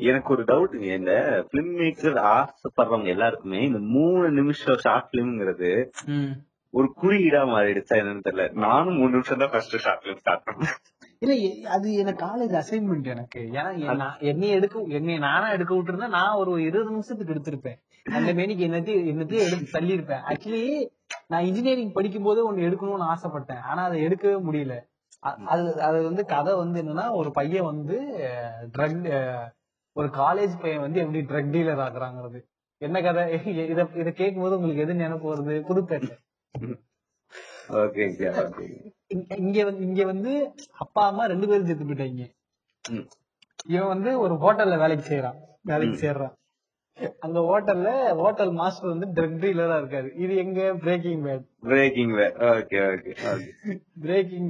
எனக்கு 0.09 0.33
ஒரு 0.33 0.43
டவுட்டுங்க 0.43 0.89
இந்த 0.99 1.13
பிலிம் 1.51 1.71
மேக்கர் 1.79 2.19
ஆசைப்படுறவங்க 2.33 3.07
எல்லாருக்குமே 3.07 3.61
இந்த 3.61 3.79
மூணு 3.95 4.31
நிமிஷம் 4.31 4.81
ஷார்ட் 4.85 5.09
பிலிம்ங்கிறது 5.13 5.71
ஒரு 6.73 6.87
குறியீடா 7.01 7.41
மாறிடுச்சா 7.53 7.95
என்னன்னு 7.99 8.25
தெரியல. 8.27 8.45
நானும் 8.65 8.97
மூணு 8.97 9.11
நிமிஷம் 9.11 9.37
தான் 9.37 9.51
ஃபர்ஸ்ட் 9.51 9.77
ஷார்ட் 9.77 10.03
பிலிம் 10.03 10.21
ஸ்டார்ட் 10.23 10.45
பண்ணேன். 10.47 10.75
இல்ல 11.19 11.33
அது 11.69 11.87
எனக்கு 11.93 12.21
காலேஜ் 12.25 12.55
அசைன்மெண்ட் 12.61 13.07
எனக்கு. 13.13 13.39
ஏன்னா 13.59 14.07
என்னைய 14.31 14.57
எடுக்க 14.59 14.81
என்னைய 14.97 15.19
நானா 15.19 15.47
எடுக்க 15.51 15.71
விட்டுருந்தா 15.75 16.09
நான் 16.17 16.39
ஒரு 16.41 16.51
இருபது 16.61 16.91
நிமிஷத்துக்கு 16.91 17.33
எடுத்திருப்பேன். 17.35 17.79
அந்த 18.15 18.31
மேனிக்கு 18.33 18.63
என்னத்தையும் 18.67 19.07
என்னத்தையும் 19.11 19.45
எடுத்து 19.45 19.75
தள்ளியிருப்பேன். 19.77 20.23
ஆக்சுவலி 20.29 20.63
நான் 21.27 21.45
இன்ஜினியரிங் 21.45 21.95
படிக்கும் 21.97 22.23
போது 22.23 22.39
ஒண்ணு 22.47 22.67
எடுக்கணும்னு 22.67 23.09
ஆசைப்பட்டேன். 23.13 23.61
ஆனா 23.61 23.81
அதை 23.83 23.97
எடுக்கவே 24.07 24.37
முடியல. 24.47 24.75
அது 25.53 25.81
அது 25.81 25.97
வந்து 26.03 26.23
கதை 26.25 26.53
வந்து 26.55 26.77
என்னன்னா 26.83 27.05
ஒரு 27.11 27.29
பையன் 27.31 27.69
வந்து 27.71 27.95
ட்ரக் 28.75 29.07
ஒரு 29.95 30.07
காலேஜ் 30.21 30.53
பையன் 30.61 30.83
வந்து 30.85 30.99
எப்படி 30.99 31.21
ட்ரக் 31.29 31.53
டீலர் 31.55 31.83
ஆகுறாங்கிறது 31.85 32.39
என்ன 32.81 32.97
கதை? 33.01 33.23
இத 33.71 33.87
இத 34.01 34.09
கேட்கும் 34.11 34.43
போது 34.43 34.57
உங்களுக்கு 34.57 34.83
எது 34.85 35.01
நினைப்பு 35.03 35.27
வருது? 35.33 35.55
புதுப்பேட்டை 35.69 36.15
இங்க 39.37 39.63
வந்து 39.67 39.81
இங்க 39.87 40.01
வந்து 40.05 40.31
அப்பா 40.77 41.01
அம்மா 41.07 41.23
ரெண்டு 41.25 41.47
பேரும் 41.47 41.69
செத்து 41.69 41.85
போயிட்டாங்க. 41.85 42.25
இவன் 43.73 43.91
வந்து 43.93 44.11
ஒரு 44.19 44.33
ஹோட்டல்ல 44.43 44.77
வேலைக்கு 44.83 45.05
செய்யறான் 45.09 45.39
வேலைக்கு 45.61 45.97
சேர்றான். 46.05 46.35
அந்த 47.25 47.39
ஹோட்டல்ல 47.47 47.89
ஹோட்டல் 48.19 48.51
மாஸ்டர் 48.59 48.91
வந்து 48.93 49.07
ட்ரக் 49.17 49.35
டீலரா 49.43 49.75
இருக்காரு. 49.81 50.09
இது 50.23 50.33
எங்க? 50.43 50.59
Breaking 50.83 51.21
bad 51.25 51.43
breaking 51.69 52.13
okay 52.51 52.79
okay 52.91 53.11
okay 53.31 53.51
breaking 54.05 54.49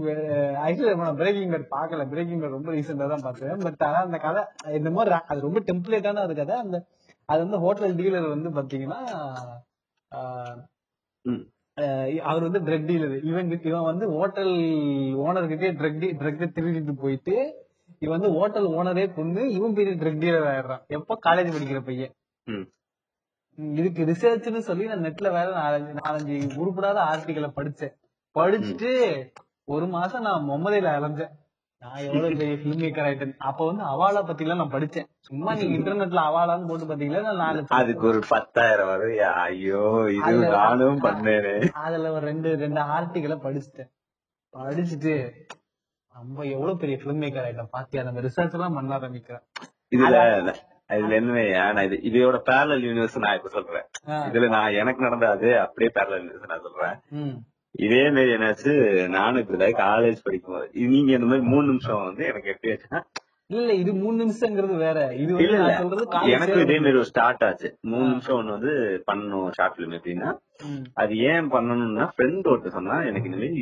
actually 0.65 0.93
நான் 1.01 1.19
பிரேக்கிங் 1.21 1.51
பேட் 1.53 1.67
பார்க்கல. 1.75 2.05
பிரேக்கிங் 2.13 2.41
பேட் 2.41 2.55
ரொம்ப 2.57 2.71
ரீசெண்டா 2.77 3.07
தான் 3.13 3.25
பார்த்தேன் 3.27 3.63
பட் 3.65 3.83
ஆனா 3.89 3.99
அந்த 4.07 4.19
கதை 4.25 4.43
இந்த 4.79 4.91
மாதிரி 4.97 5.15
அது 5.31 5.47
ரொம்ப 5.47 5.61
டெம்ப்ளேட்டான 5.69 6.23
ஒரு 6.27 6.35
கதை. 6.41 6.57
அந்த 6.65 6.77
அது 7.31 7.39
வந்து 7.45 7.59
ஹோட்டல் 7.65 7.95
டீலர் 8.01 8.33
வந்து 8.35 8.49
பாத்தீங்கன்னா 8.57 8.99
அவர் 12.29 12.45
வந்து 12.47 12.61
ட்ரக் 12.67 12.87
டீலர் 12.89 13.15
இவன் 13.29 13.49
இவன் 13.69 13.87
வந்து 13.89 14.05
ஹோட்டல் 14.17 14.53
ஓனர் 15.25 15.49
கிட்டே 15.51 15.71
ட்ரக் 15.81 16.05
ட்ரக் 16.21 16.55
திருடிட்டு 16.57 16.93
போயிட்டு 17.01 17.35
இவன் 18.03 18.15
வந்து 18.17 18.31
ஹோட்டல் 18.37 18.67
ஓனரே 18.77 19.03
கொண்டு 19.17 19.41
இவன் 19.57 19.75
பெரிய 19.77 19.93
ட்ரக் 20.01 20.23
டீலர் 20.23 20.47
ஆயிடுறான். 20.53 20.81
எப்ப 20.97 21.17
காலேஜ் 21.27 21.53
படிக்கிற 21.55 21.79
பையன். 21.89 22.13
இதுக்கு 23.57 24.01
ரிசர்ச்னு 24.09 24.59
சொல்லி 24.69 24.85
நான் 24.85 25.05
நெட்ல 25.05 25.27
வேற 25.37 25.47
நாலஞ்சு 25.61 25.93
நாலஞ்சு 26.01 26.35
உருப்படாத 26.61 26.97
ஆர்டிகளை 27.11 27.49
படிச்சேன். 27.59 27.93
படிச்சுட்டு 28.35 28.91
ஒரு 29.75 29.85
மாசம் 29.87 30.25
நான் 30.27 30.47
மும்மதையில 30.49 30.89
அலைஞ்சேன். 30.97 31.33
நான் 31.81 32.03
எவ்வளவு 32.05 32.37
பெரிய 32.39 32.55
பிலிம் 32.61 32.81
மேக்கர் 32.83 33.07
ஆயிட்டேன். 33.07 33.33
அப்ப 33.49 33.65
வந்து 33.65 33.83
அவாலா 33.83 34.21
பத்தி 34.27 34.43
எல்லாம் 34.45 34.61
நான் 34.61 34.73
படிச்சேன். 34.75 35.07
சும்மா 35.27 35.51
நீங்க 35.57 35.75
இன்டர்நெட்ல 35.77 36.21
அவாலான்னு 36.29 36.69
போட்டு 36.69 36.85
பாத்தீங்களா? 36.91 37.23
நான் 37.27 37.41
நாலு 37.43 37.65
அதுக்கு 37.79 38.07
ஒரு 38.11 38.21
பத்தாயிரம் 38.29 38.89
வரும். 38.91 39.17
ஐயோ 39.43 39.81
இது 40.17 40.47
நானும் 40.55 41.03
பண்ணேனே. 41.07 41.55
அதுல 41.85 42.11
ஒரு 42.11 42.25
ரெண்டு 42.31 42.51
ரெண்டு 42.63 42.81
ஆர்டிகளை 42.95 43.37
படிச்சுட்டேன். 43.45 43.91
படிச்சுட்டு 44.53 45.15
நம்ம 46.15 46.45
எவ்வளவு 46.55 46.81
பெரிய 46.83 46.97
பிலிம் 47.03 47.21
மேக்கர் 47.23 47.45
ஆயிட்டோம் 47.47 47.73
பாத்தியா 47.77 48.03
நம்ம 48.03 48.21
ரிசர்ச் 48.27 48.57
எல்லாம் 48.59 48.77
பண்ண 48.79 48.97
ஆரம்பிக்கிறேன். 48.99 49.45
இதுல 49.95 50.17
இதுல 50.89 51.15
என்னவையா 51.19 51.63
நான் 51.75 51.87
இது 51.87 51.97
இதோட 52.09 52.37
பேரலல் 52.49 52.83
யூனிவர்ஸ் 52.87 53.21
நான் 53.23 53.37
இப்ப 53.37 53.49
சொல்றேன். 53.55 53.85
இதுல 54.29 54.47
நான் 54.55 54.77
எனக்கு 54.81 55.05
நடந்த 55.05 55.27
அது 55.35 55.49
அப்படியே 55.65 55.89
பேரலல் 55.97 56.21
யூனிவர்ஸ் 56.23 56.51
நான் 56.53 56.65
சொல்றேன். 56.67 56.97
இதே 57.85 58.03
மாதிரி 58.15 58.33
என்னாச்சு 58.35 58.73
நானும் 59.15 59.41
இப்ப 59.43 59.71
காலேஜ் 59.85 60.25
படிக்கும்போது 60.27 60.67
இது 60.79 60.87
நீங்க 60.95 61.11
இந்த 61.17 61.29
மாதிரி 61.31 61.45
மூணு 61.53 61.65
நிமிஷம் 61.71 62.05
வந்து 62.09 62.23
எனக்கு 62.31 62.51
எப்படி 62.53 62.71
ஆச்சுன்னா 62.73 63.01
இல்ல 63.49 63.73
இது 63.81 63.91
மூணு 63.99 64.15
நிமிஷங்கிறது 64.21 64.77
வேற. 64.85 64.99
இது 65.23 65.33
இல்ல 65.43 65.59
எனக்கு 66.37 66.63
இதே 66.63 66.77
மாதிரி 66.85 66.99
ஒரு 67.01 67.09
ஸ்டார்ட் 67.11 67.43
ஆச்சு. 67.47 67.69
மூணு 67.91 68.07
நிமிஷம் 68.13 68.37
ஒண்ணு 68.39 68.55
வந்து 68.55 68.73
பண்ணணும் 69.09 69.53
ஷார்ட் 69.57 69.75
பிலிம் 69.77 69.95
எப்படின்னா. 69.97 70.31
அது 71.01 71.13
ஏன் 71.31 71.47
பண்ணணும்னா 71.53 72.07
ஃப்ரெண்ட் 72.15 72.49
ஒருத்தர் 72.53 72.77
சொன்னா 72.79 72.97
எனக்கு 73.09 73.29
இந்த 73.29 73.39
மாதிரி 73.43 73.61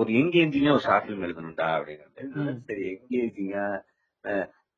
ஒரு 0.00 0.10
எங்கேஜிங்கா 0.22 0.72
ஒரு 0.76 0.84
ஷார்ட் 0.88 1.06
பிலிம் 1.06 1.24
எழுதணும்டா 1.26 1.68
அப்படிங்கிறது. 1.76 2.56
சரி 2.68 2.84
எங்கேஜிங்கா 2.94 3.66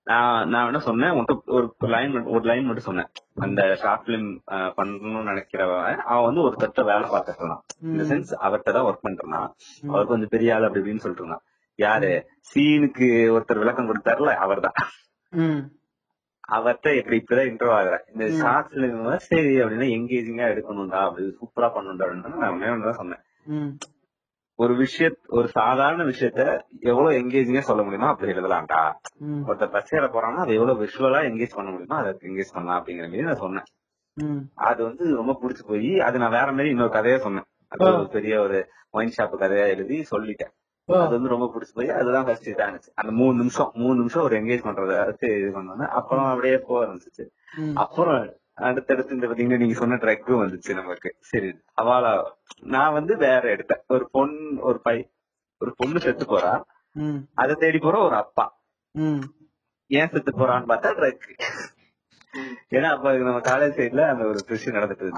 நான் 0.07 0.49
நான் 0.49 0.67
என்ன 0.67 0.79
சொன்னேன் 0.79 1.27
ஒரு 1.47 1.69
லைன் 1.79 2.25
ஒரு 2.25 2.45
லைன் 2.45 2.65
மட்டும் 2.65 2.85
சொன்னேன். 2.85 3.09
அந்த 3.35 3.77
ஷார்ட் 3.77 4.07
பிலிம் 4.07 4.29
பண்ணணும்னு 4.79 5.23
நினைக்கிறவன் 5.31 5.97
அவன் 5.97 6.25
வந்து 6.25 6.41
ஒரு 6.41 6.57
தட்ட 6.57 6.83
வேலை 6.83 7.09
பார்த்துட்டு 7.11 7.39
இருந்தான். 7.39 7.63
இந்த 7.81 8.03
சென்ஸ் 8.05 8.33
அவர்கிட்ட 8.47 8.73
தான் 8.73 8.85
ஒர்க் 8.85 9.07
பண்றான் 9.07 9.49
அவர் 9.89 10.07
கொஞ்சம் 10.07 10.29
பெரிய 10.29 10.55
ஆள் 10.55 10.63
அப்படி 10.63 10.83
இப்படின்னு 10.85 11.05
சொல்லிட்டு 11.05 11.25
இருந்தான். 11.25 11.45
யாரு? 11.79 12.11
சீனுக்கு 12.55 13.09
ஒருத்தர் 13.37 13.59
விளக்கம் 13.59 13.89
கொடுத்தாருல 13.89 14.35
அவர்தான். 14.37 14.79
ம். 15.33 15.63
அவர்கிட்ட 16.49 16.97
இப்படி 16.97 17.17
இப்பதான் 17.19 17.51
இன்ட்ரோ 17.51 17.71
ஆகுறேன். 17.77 18.05
இந்த 18.13 18.25
ஷார்ட் 18.43 18.73
பிலிம் 18.73 19.17
சரி 19.17 19.55
அப்படின்னா 19.61 19.89
எங்கேஜிங்கா 19.99 20.47
எடுக்கணும்டா 20.53 21.01
அப்படி 21.07 21.37
சூப்பரா 21.41 21.71
பண்ணணும்டா 21.77 22.07
அப்படின்னு 22.49 22.85
நான் 22.85 22.93
சொன்னேன். 22.93 23.23
ஒரு 24.59 24.75
விஷய 24.75 25.07
ஒரு 25.29 25.49
சாதாரண 25.51 26.03
விஷயத்த 26.05 26.43
எவ்வளவு 26.83 27.17
எங்கேஜிங்கா 27.19 27.63
சொல்ல 27.63 27.83
முடியுமோ 27.83 28.07
அப்படி 28.07 28.33
எழுதலாம்டா. 28.33 28.81
ஒருத்தர் 29.47 29.73
பஸ் 29.73 29.95
ஏற 29.95 30.07
போறான்னா 30.09 30.43
அதை 30.45 30.55
எவ்வளவு 30.55 30.83
விஷுவலா 30.85 31.21
எங்கேஜ் 31.29 31.57
பண்ண 31.57 31.71
முடியுமோ 31.71 31.97
அதை 31.97 32.13
எங்கேஜ் 32.23 32.55
பண்ணலாம் 32.55 32.79
அப்படிங்கிற 32.81 33.07
மாதிரி 33.07 33.23
நான் 33.23 33.37
சொன்னேன். 33.37 33.67
அது 34.63 34.81
வந்து 34.85 35.05
ரொம்ப 35.15 35.33
பிடிச்சு 35.41 35.65
போய் 35.67 36.01
அது 36.01 36.19
நான் 36.19 36.31
வேற 36.31 36.49
மாதிரி 36.53 36.71
இன்னொரு 36.71 36.93
கதையா 36.93 37.19
சொன்னேன் 37.19 37.49
அது 37.73 37.85
ஒரு 37.95 38.09
பெரிய 38.09 38.35
ஒரு 38.41 38.59
ஒயின் 38.93 39.15
ஷாப் 39.17 39.41
கதையா 39.41 39.67
எழுதி 39.69 39.97
சொல்லிட்டேன். 40.11 40.53
அது 40.89 41.15
வந்து 41.17 41.29
ரொம்ப 41.29 41.47
பிடிச்சு 41.53 41.75
போய் 41.75 41.91
அதுதான் 41.91 42.25
ஃபர்ஸ்ட் 42.25 42.49
இதானுச்சு 42.49 42.91
அந்த 42.95 43.13
மூணு 43.13 43.35
நிமிஷம் 43.39 43.71
மூணு 43.75 43.97
நிமிஷம் 43.99 44.23
ஒரு 44.23 44.37
எங்கேஜ் 44.37 44.67
பண்றத 44.67 44.95
இது 45.37 45.53
பண்ணோன்னே 45.55 45.87
அப்புறம் 45.99 46.27
அப்படியே 46.27 46.57
போக 46.67 46.81
ம். 47.59 47.75
அப்புறம் 47.77 48.19
அடுத்தடுத்து 48.55 49.15
இந்த 49.15 49.27
பாத்தீங்கன்னா 49.27 49.59
நீங்க 49.59 49.75
சொன்ன 49.75 49.95
ட்ரக்கும் 49.95 50.43
வந்துச்சு 50.43 50.75
நமக்கு. 50.75 51.17
சரி. 51.21 51.49
அவளா 51.83 52.13
நான் 52.61 52.93
வந்து 52.93 53.17
வேற 53.17 53.57
எடுத்தேன். 53.57 53.83
ஒரு 53.89 54.09
பொண்ணு 54.13 54.61
ஒரு 54.61 54.81
பை 54.81 55.11
ஒரு 55.59 55.75
பொண்ணு 55.77 56.01
செத்து 56.01 56.25
போறா. 56.25 56.63
அதை 57.35 57.55
தேடி 57.55 57.79
போற 57.79 57.99
ஒரு 57.99 58.15
அப்பா. 58.15 58.63
ஏன் 59.87 60.09
செத்து 60.09 60.33
போறான்னு 60.39 60.71
பார்த்தா 60.73 60.91
ட்ரக் 60.99 61.35
ஏன்னா 62.71 62.83
அப்ப 62.83 63.13
நம்ம 63.13 63.39
காலேஜ் 63.39 63.77
சைட்ல 63.77 64.09
அந்த 64.09 64.25
ஒரு 64.25 64.39
விஷயம் 64.49 64.83
நடந்துட்டு 64.83 65.09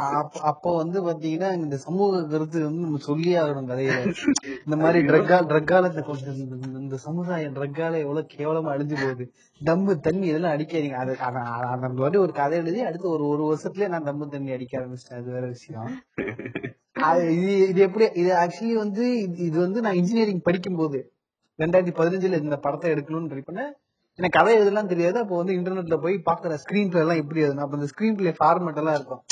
அப்ப- 0.43 0.77
வந்து 0.77 1.05
பாத்தீங்கன்னா 1.07 1.53
இந்த 1.55 1.77
சமூக 1.77 2.27
கருத்து 2.27 2.65
வந்து 2.65 2.81
நம்ம 2.81 2.99
சொல்லியே 2.99 3.37
ஆகணும் 3.37 3.71
கதையில. 3.71 3.99
இந்த 4.67 4.77
மாதிரி 4.77 5.07
ட்ரக்கா 5.07 5.39
ட்ரக்கால 5.47 6.77
இந்த 6.77 6.97
சமுதாயம் 6.97 7.55
ட்ரக்கால 7.55 7.99
எவ்வளவு 7.99 8.27
கேவலமா 8.37 8.73
அழிஞ்சு 8.73 8.95
போகுது. 8.95 9.33
தம்பு 9.65 10.01
தண்ணி 10.01 10.27
இதெல்லாம் 10.27 10.53
அடிக்காதீங்க. 10.53 10.93
அது 10.93 11.19
அந்த 11.19 11.89
மாதிரி 11.89 12.17
ஒரு 12.17 12.33
கதை 12.33 12.59
எழுதி 12.59 12.81
அடுத்து 12.81 13.09
ஒரு 13.09 13.27
ஒரு 13.29 13.45
வருஷத்துலயே 13.45 13.89
நான் 13.89 14.05
தம்பு 14.05 14.29
தண்ணி 14.29 14.51
அடிக்க 14.51 14.79
ஆரம்பிச்சிட்டேன். 14.79 15.15
அது 15.15 15.33
வேற 15.33 15.47
விஷயம். 15.47 15.91
இது 17.31 17.69
இது 17.69 17.81
எப்படி 17.81 18.09
இது 18.15 18.35
ஆக்சுவலி 18.35 18.73
வந்து 18.73 19.05
இது- 19.05 19.39
இது 19.39 19.61
வந்து 19.61 19.81
நான் 19.81 19.95
இன்ஜினியரிங் 19.95 20.43
படிக்கும் 20.43 20.77
போது 20.77 21.13
ரெண்டாயிரத்தி 21.59 21.95
பதினஞ்சுல 21.99 22.41
இந்த 22.43 22.57
படத்தை 22.57 22.91
எடுக்கணும்னு 22.93 23.31
ட்ரை 23.33 23.43
பண்ணேன் 23.51 23.73
எனக்கு 24.19 24.37
கதை 24.39 24.53
எதுலாம் 24.61 24.91
தெரியாது. 24.93 25.17
அப்போ 25.23 25.35
வந்து 25.41 25.55
இன்டர்நெட்ல 25.57 25.97
போய் 26.05 26.15
பாக்குற 26.29 26.55
ஸ்கிரீன் 26.63 26.91
பிளே 26.93 27.01
எல்லாம் 27.05 27.21
எப்படி 27.23 27.43
எழுதணும் 27.45 27.65
அப்ப 27.65 27.79
இந்த 27.79 27.89
ஸ்கிரீன் 27.93 28.17
பிளே 28.19 28.33
ஃபார்மேட் 28.39 28.81
எல்லாம் 28.83 28.97
இருக்கும். 28.99 29.23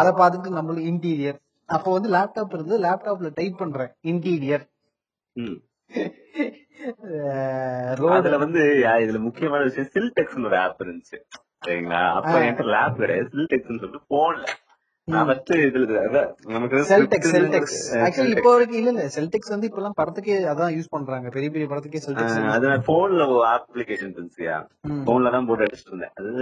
அதை 0.00 0.10
பார்த்துட்டு 0.20 0.58
நம்மளுக்கு 0.58 0.90
இன்டீரியர் 0.92 1.38
அப்போ 1.68 1.90
வந்து 1.96 2.08
லேப்டாப் 2.14 2.54
இருந்து 2.56 2.76
லேப்டாப்ல 2.86 3.28
டைப் 3.38 3.60
பண்றேன் 3.62 3.92
இன்டீரியர். 4.12 4.64
அதுல 8.16 8.38
வந்து 8.44 8.60
இதுல 9.04 9.18
முக்கியமான 9.28 9.60
விஷயம் 9.68 9.92
சில்டெக்ஸ் 9.94 10.44
ஒரு 10.50 10.58
ஆப் 10.64 10.82
இருந்துச்சு. 10.84 11.18
சரிங்களா? 11.66 12.02
அப்ப 12.18 12.34
என்கிட்ட 12.40 12.66
லேப் 12.76 13.00
கிடையாது. 13.02 13.28
சில்டெக்ஸ் 13.34 13.70
சொல்லிட்டு 13.70 14.02
போன்ல 14.14 14.44
இப்போ 18.30 18.50
வரைக்கும் 18.52 18.78
இல்ல 18.78 18.90
இல்ல 18.90 19.02
செல்டெக்ஸ் 19.08 19.50
வந்து 19.50 19.66
இப்ப 19.66 19.76
எல்லாம் 19.76 19.96
படத்துக்கே 19.96 20.36
அதான் 20.52 20.74
யூஸ் 20.76 20.90
பண்றாங்க. 20.90 21.28
பெரிய 21.28 21.50
பெரிய 21.50 21.66
படத்துக்கே 21.68 22.00
செல்டெக்ஸ் 22.04 22.38
அது 22.52 22.70
போன்ல 22.86 23.24
அப்ளிகேஷன் 23.50 24.14
இருந்துச்சுயா? 24.14 24.56
போன்ல 25.04 25.30
தான் 25.30 25.46
போட்டு 25.46 25.64
அடிச்சுட்டு 25.64 25.92
இருந்தேன். 25.92 26.14
அது 26.16 26.32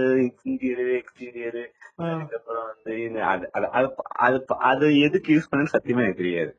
இன்டீரியர் 0.43 0.93
எக்ஸ்டீரியர் 0.95 1.61
அதுக்கப்புறம் 2.05 2.65
வந்து 2.65 2.93
அது 3.23 3.45
அது 3.51 3.67
அது- 3.73 3.93
அது 4.19 4.39
அது 4.71 4.87
எதுக்கு 4.99 5.35
யூஸ் 5.35 5.49
பண்ணு 5.49 5.73
சத்தியமா 5.73 6.03
எனக்கு 6.03 6.21
தெரியாது. 6.23 6.53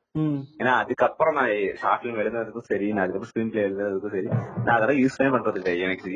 ஏன்னா 0.59 0.73
அதுக்கப்புறம் 0.81 1.37
நான் 1.39 1.49
ஷார்ட் 1.81 2.03
பிலிம் 2.03 2.19
எழுதுறதுக்கும் 2.23 2.67
சரி 2.69 2.89
நான் 2.91 3.03
அதுக்கப்புறம் 3.05 3.31
ஸ்கிரீன் 3.31 3.51
பிளே 3.53 3.63
எழுதுறதுக்கும் 3.63 4.13
சரி 4.15 4.29
நான் 4.67 4.75
அதெல்லாம் 4.75 5.01
யூஸ்மே 5.01 5.27
பண்றது 5.35 5.59
இல்லை 5.61 5.73
எனக்கு 5.87 6.11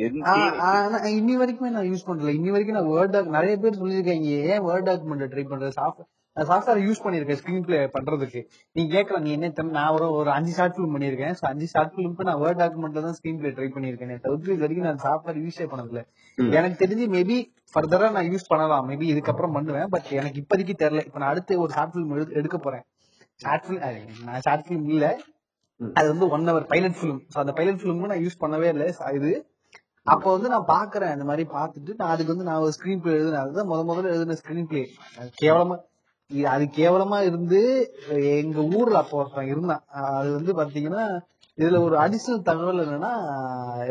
இன்னி 1.14 1.34
வரைக்குமே 1.40 1.70
நான் 1.76 1.88
யூஸ் 1.90 2.06
பண்றல 2.08 2.34
இன்னி 2.38 2.52
வரைக்கும் 2.54 2.78
நான் 2.78 2.90
வேர்ட் 2.92 3.14
டாக் 3.14 3.34
நிறைய 3.38 3.54
பேர் 3.64 3.80
சொல்லியிருக்காங்க 3.80 4.28
ஏன் 4.52 4.62
வேர்ட் 4.68 4.86
டாக்குமெண்ட் 4.88 5.32
ட்ரை 5.32 5.44
பண்றது? 5.50 5.72
சாஃப்ட் 5.78 6.06
சாஃப்ட்வேர் 6.36 6.82
யூஸ் 6.86 7.02
பண்ணிருக்கேன் 7.04 7.38
ஸ்கிரீன் 7.40 7.64
பிளே 7.66 7.78
பண்றதுக்கு. 7.94 8.40
நீங்க 8.76 8.90
கேட்கலாம் 8.96 9.24
நீ 9.26 9.30
என்ன 9.36 9.48
நான் 9.76 9.92
ஒரு 9.96 10.06
ஒரு 10.18 10.30
அஞ்சு 10.34 10.52
ஷார்ட் 10.58 10.76
ஃபிலிம் 10.76 10.94
பண்ணிருக்கேன் 10.96 11.34
அஞ்சு 11.50 11.66
ஷார்ட் 11.72 11.92
ஃபிலிம்க்கு 11.94 12.26
நான் 12.28 12.40
வேர்ட் 12.42 12.60
டாக்குமெண்ட்ல 12.62 13.02
தான் 13.06 13.16
ஸ்கிரீன் 13.18 13.40
பிளே 13.40 13.50
ட்ரை 13.56 13.68
பண்ணிருக்கேன் 13.76 14.22
தவிர்த்து 14.26 14.54
இது 14.54 14.64
வரைக்கும் 14.64 14.88
நான் 14.88 15.02
சாஃப்ட்வேர் 15.06 15.40
யூஸே 15.44 15.66
பண்ணதில்ல. 15.72 16.02
எனக்கு 16.58 16.78
தெரிஞ்சு 16.84 17.08
மேபி 17.16 17.38
ஃபர்தரா 17.74 18.10
நான் 18.18 18.30
யூஸ் 18.32 18.48
பண்ணலாம். 18.52 18.86
மேபி 18.90 19.08
இதுக்கப்புறம் 19.14 19.56
பண்ணுவேன். 19.58 19.90
பட் 19.96 20.08
எனக்கு 20.20 20.40
இப்போதைக்கு 20.42 20.76
தெரியல. 20.84 21.02
இப்ப 21.08 21.20
நான் 21.24 21.32
அடுத்து 21.34 21.60
ஒரு 21.64 21.72
ஷார்ட் 21.78 21.92
ஃபிலிம் 21.94 22.14
எடுக்க 22.42 22.58
போறேன். 22.58 22.86
ஷார்ட் 23.40 23.64
ஃபிலிம் 23.66 24.22
நான் 24.28 24.42
ஷார்ட் 24.46 24.64
ஃபிலிம் 24.66 24.86
இல்ல. 24.94 25.06
அது 25.80 26.06
வந்து 26.12 26.26
ஒன் 26.34 26.48
ஹவர் 26.50 26.66
பைலட் 26.72 26.96
ஃபிலிம் 27.00 27.20
அந்த 27.42 27.52
பைலட் 27.58 27.80
ஃபிலிம் 27.82 28.00
நான் 28.12 28.24
யூஸ் 28.24 28.42
பண்ணவே 28.42 28.68
இல்லை. 28.74 28.86
இது 29.18 29.30
அப்போ 30.06 30.28
வந்து 30.34 30.48
நான் 30.54 30.70
பாக்குறேன் 30.74 31.12
இந்த 31.16 31.24
மாதிரி 31.28 31.44
பாத்துட்டு 31.56 31.92
நான் 32.00 32.12
அதுக்கு 32.12 32.32
வந்து 32.34 32.46
நான் 32.48 32.62
ஒரு 32.64 32.72
ஸ்கிரீன் 32.76 33.02
பிளே 33.04 33.14
எழுதினேன். 33.18 33.42
அதுதான் 33.44 33.68
முத 33.70 33.80
முதல்ல 33.90 34.12
எழுதின 34.14 34.36
ஸ்கிரீன் 34.40 34.68
பிளே 34.70 34.82
கேவலமா 35.42 35.76
அது 36.52 36.64
கேவலமா 36.78 37.18
இருந்து 37.28 37.60
எங்க 38.38 38.60
ஊர்ல 38.78 38.96
அப்போ 39.02 39.16
ஒருத்தன் 39.20 39.50
இருந்தான். 39.52 39.82
அது 40.18 40.30
வந்து 40.38 40.52
பாத்தீங்கன்னா 40.60 41.04
இதுல 41.58 41.78
ஒரு 41.86 41.96
அடிஷனல் 42.04 42.46
தகவல் 42.48 42.82
என்னன்னா 42.84 43.12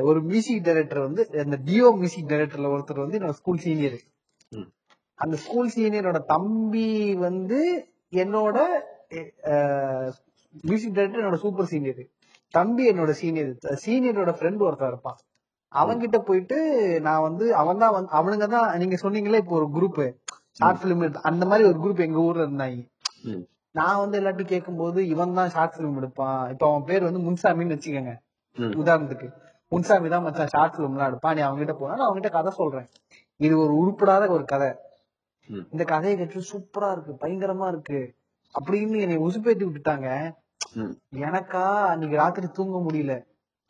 ஒரு 0.10 0.20
மியூசிக் 0.30 0.66
டைரக்டர் 0.68 1.06
வந்து 1.06 1.22
இந்த 1.46 1.58
டியோ 1.70 1.88
மியூசிக் 2.02 2.30
டைரக்டர்ல 2.34 2.74
ஒருத்தர் 2.76 3.04
வந்து 3.04 3.18
என்னோட 3.20 3.36
ஸ்கூல் 3.40 3.64
சீனியர். 3.66 3.98
அந்த 5.20 5.36
ஸ்கூல் 5.46 5.74
சீனியரோட 5.76 6.20
தம்பி 6.34 6.90
வந்து 7.28 7.62
என்னோட 8.24 8.58
மியூசிக் 10.64 10.96
டைரக்டர் 10.98 11.22
என்னோட 11.22 11.40
சூப்பர் 11.46 11.70
சீனியர் 11.72 12.04
தம்பி 12.54 12.84
என்னோட 12.92 13.12
சீனியர் 13.22 13.52
சீனியரோட 13.86 14.32
ஃப்ரெண்ட் 14.38 14.64
ஒருத்தன் 14.68 14.92
இருப்பான். 14.92 15.18
அவன்கிட்ட 15.74 16.18
போயிட்டு 16.28 16.58
நான் 17.08 17.26
வந்து 17.28 17.46
அவன் 17.62 17.82
தான் 17.84 17.94
வந்து 17.96 18.12
அவனுங்க 18.20 18.46
தான் 18.56 18.68
நீங்க 18.82 18.98
சொன்னீங்களே 19.04 19.42
இப்போ 19.44 19.56
ஒரு 19.60 19.68
குரூப் 19.76 20.02
ஷார்ட் 20.60 20.82
பிலிம் 20.84 21.04
அந்த 21.30 21.44
மாதிரி 21.50 21.64
ஒரு 21.72 21.78
குரூப் 21.84 22.06
எங்க 22.06 22.20
ஊர்ல 22.28 22.46
இருந்தாங்க. 22.48 22.84
நான் 23.76 24.00
வந்து 24.04 24.18
எல்லாத்தையும் 24.20 24.54
கேட்கும்போது 24.54 25.00
இவன் 25.14 25.38
தான் 25.40 25.52
ஷார்ட் 25.56 25.76
பிலிம் 25.78 25.98
எடுப்பான். 26.02 26.40
இப்ப 26.54 26.64
அவன் 26.70 26.88
பேர் 26.90 27.08
வந்து 27.10 27.22
முன்சாமின்னு 27.28 27.76
வச்சுக்கோங்க. 27.76 28.14
உதாரணத்துக்கு 28.82 29.28
முன்சாமி 29.72 30.10
தான் 30.14 30.26
மச்சான் 30.26 30.54
ஷார்ட் 30.56 30.76
பிலிம் 30.78 30.96
எல்லாம் 30.96 31.10
எடுப்பான். 31.12 31.36
நீ 31.38 31.42
அவங்க 31.48 31.62
கிட்ட 31.64 31.76
போனா 31.82 31.98
நான் 31.98 32.08
அவங்க 32.08 32.20
கிட்ட 32.22 32.32
கதை 32.38 32.52
சொல்றேன். 32.62 32.88
இது 33.40 33.54
ஒரு 33.64 33.74
உருப்படாத 33.82 34.30
ஒரு 34.38 34.46
கதை. 34.54 34.70
இந்த 35.74 35.84
கதையை 35.92 36.16
கேட்டு 36.22 36.50
சூப்பரா 36.54 36.90
இருக்கு 36.96 37.14
பயங்கரமா 37.24 37.68
இருக்கு. 37.74 38.00
அப்படின்னு 38.58 38.98
என்னை 39.06 39.18
உசுப்பேத்தி 39.28 39.64
விட்டுட்டாங்க. 39.66 40.10
எனக்கா 41.28 41.64
அன்னைக்கு 41.92 42.18
ராத்திரி 42.22 42.48
தூங்க 42.58 42.78
முடியல. 42.88 43.14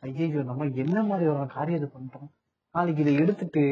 ஐயோ 0.03 0.41
நம்ம 0.49 0.67
என்ன 0.83 0.97
மாதிரி 1.03 1.25
ஒரு 1.33 1.47
காரியத்தை 1.57 1.87
பண்ணிட்டோம் 1.93 2.29
நாளைக்கு 2.75 3.03
இதை 3.03 3.13
எடுத்துட்டு 3.23 3.63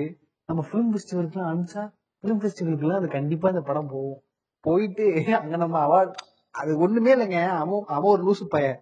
நம்ம 0.49 0.61
பிலிம் 0.69 0.91
ஃபெஸ்டிவலுக்கு 0.93 1.37
எல்லாம் 1.37 1.51
அனுப்பிச்சா 1.51 1.83
பிலிம் 2.23 2.41
ஃபெஸ்டிவலுக்கு 2.41 2.85
எல்லாம் 2.85 3.01
அது 3.01 3.09
கண்டிப்பா 3.17 3.47
இந்த 3.53 3.63
படம் 3.69 3.91
போகும். 3.93 4.19
போயிட்டு 4.63 5.05
அங்க 5.39 5.55
நம்ம 5.63 5.77
அவார்ட் 5.87 6.15
அது 6.55 6.71
ஒண்ணுமே 6.85 7.11
இல்லைங்க. 7.15 7.39
அவன் 7.61 7.87
அவன் 7.95 8.13
ஒரு 8.15 8.23
லூசு 8.27 8.45
பையன். 8.55 8.79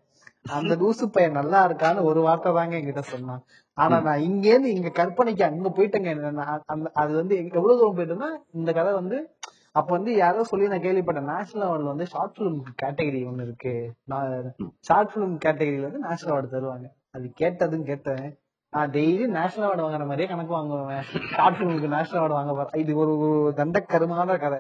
அந்த 0.56 0.74
லூசு 0.82 1.06
பையன் 1.16 1.38
நல்லா 1.40 1.60
இருக்கான்னு 1.68 2.02
ஒரு 2.10 2.20
வார்த்தை 2.22 2.50
தாங்க 2.58 2.74
என்கிட்ட 2.80 3.04
சொன்னான். 3.12 3.42
ஆனா 3.78 3.96
நான் 4.08 4.24
இங்க 4.30 4.46
இருந்து 4.48 4.72
இங்க 4.78 4.90
கற்பனைக்கு 5.00 5.44
அங்க 5.50 5.70
போயிட்டேங்க. 5.78 6.12
அந்த 6.74 6.92
அது 7.02 7.12
வந்து 7.22 7.36
எவ்வளவு 7.60 7.80
தூரம் 7.80 7.98
போயிட்டேன்னா 8.00 8.30
இந்த 8.60 8.70
கதை 8.80 8.94
வந்து 9.02 9.20
அப்ப 9.74 9.90
வந்து 9.96 10.16
யாரோ 10.16 10.44
சொல்லி 10.44 10.68
நான் 10.68 10.86
கேள்விப்பட்டேன் 10.88 11.30
நேஷனல் 11.34 11.68
அவார்டுல 11.68 11.92
வந்து 11.94 12.06
ஷார்ட் 12.06 12.36
பிலிம் 12.38 12.60
கேட்டகரி 12.82 13.22
ஒண்ணு 13.30 13.42
இருக்கு. 13.42 13.74
நான் 14.04 14.56
ஷார்ட் 14.80 15.12
பிலிம் 15.16 15.38
கேட்டகரியில 15.46 15.82
வந்து 15.82 16.02
நேஷனல் 16.08 16.34
அவார்டு 16.36 16.54
தருவாங்க. 16.56 16.88
அது 17.12 17.34
கேட்டதுன்னு 17.40 17.84
கேட்டேன். 17.84 18.38
நான் 18.74 18.92
டெய்லி 18.92 19.26
நேஷனல் 19.38 19.70
அவார்டு 19.70 19.86
வாங்குற 19.86 20.06
மாதிரியே 20.10 20.28
கணக்கு 20.28 20.54
வாங்குவேன். 20.54 21.02
ஷார்ட் 21.36 21.58
பிலிமுக்கு 21.58 21.88
நேஷனல் 21.96 22.24
அவார்டு 22.24 22.38
வாங்க 22.40 22.54
போறேன். 22.54 22.82
இது 22.84 22.96
ஒரு 22.96 23.18
ஒரு 23.18 23.54
தண்டக்கருமான 23.58 24.40
கதை. 24.40 24.60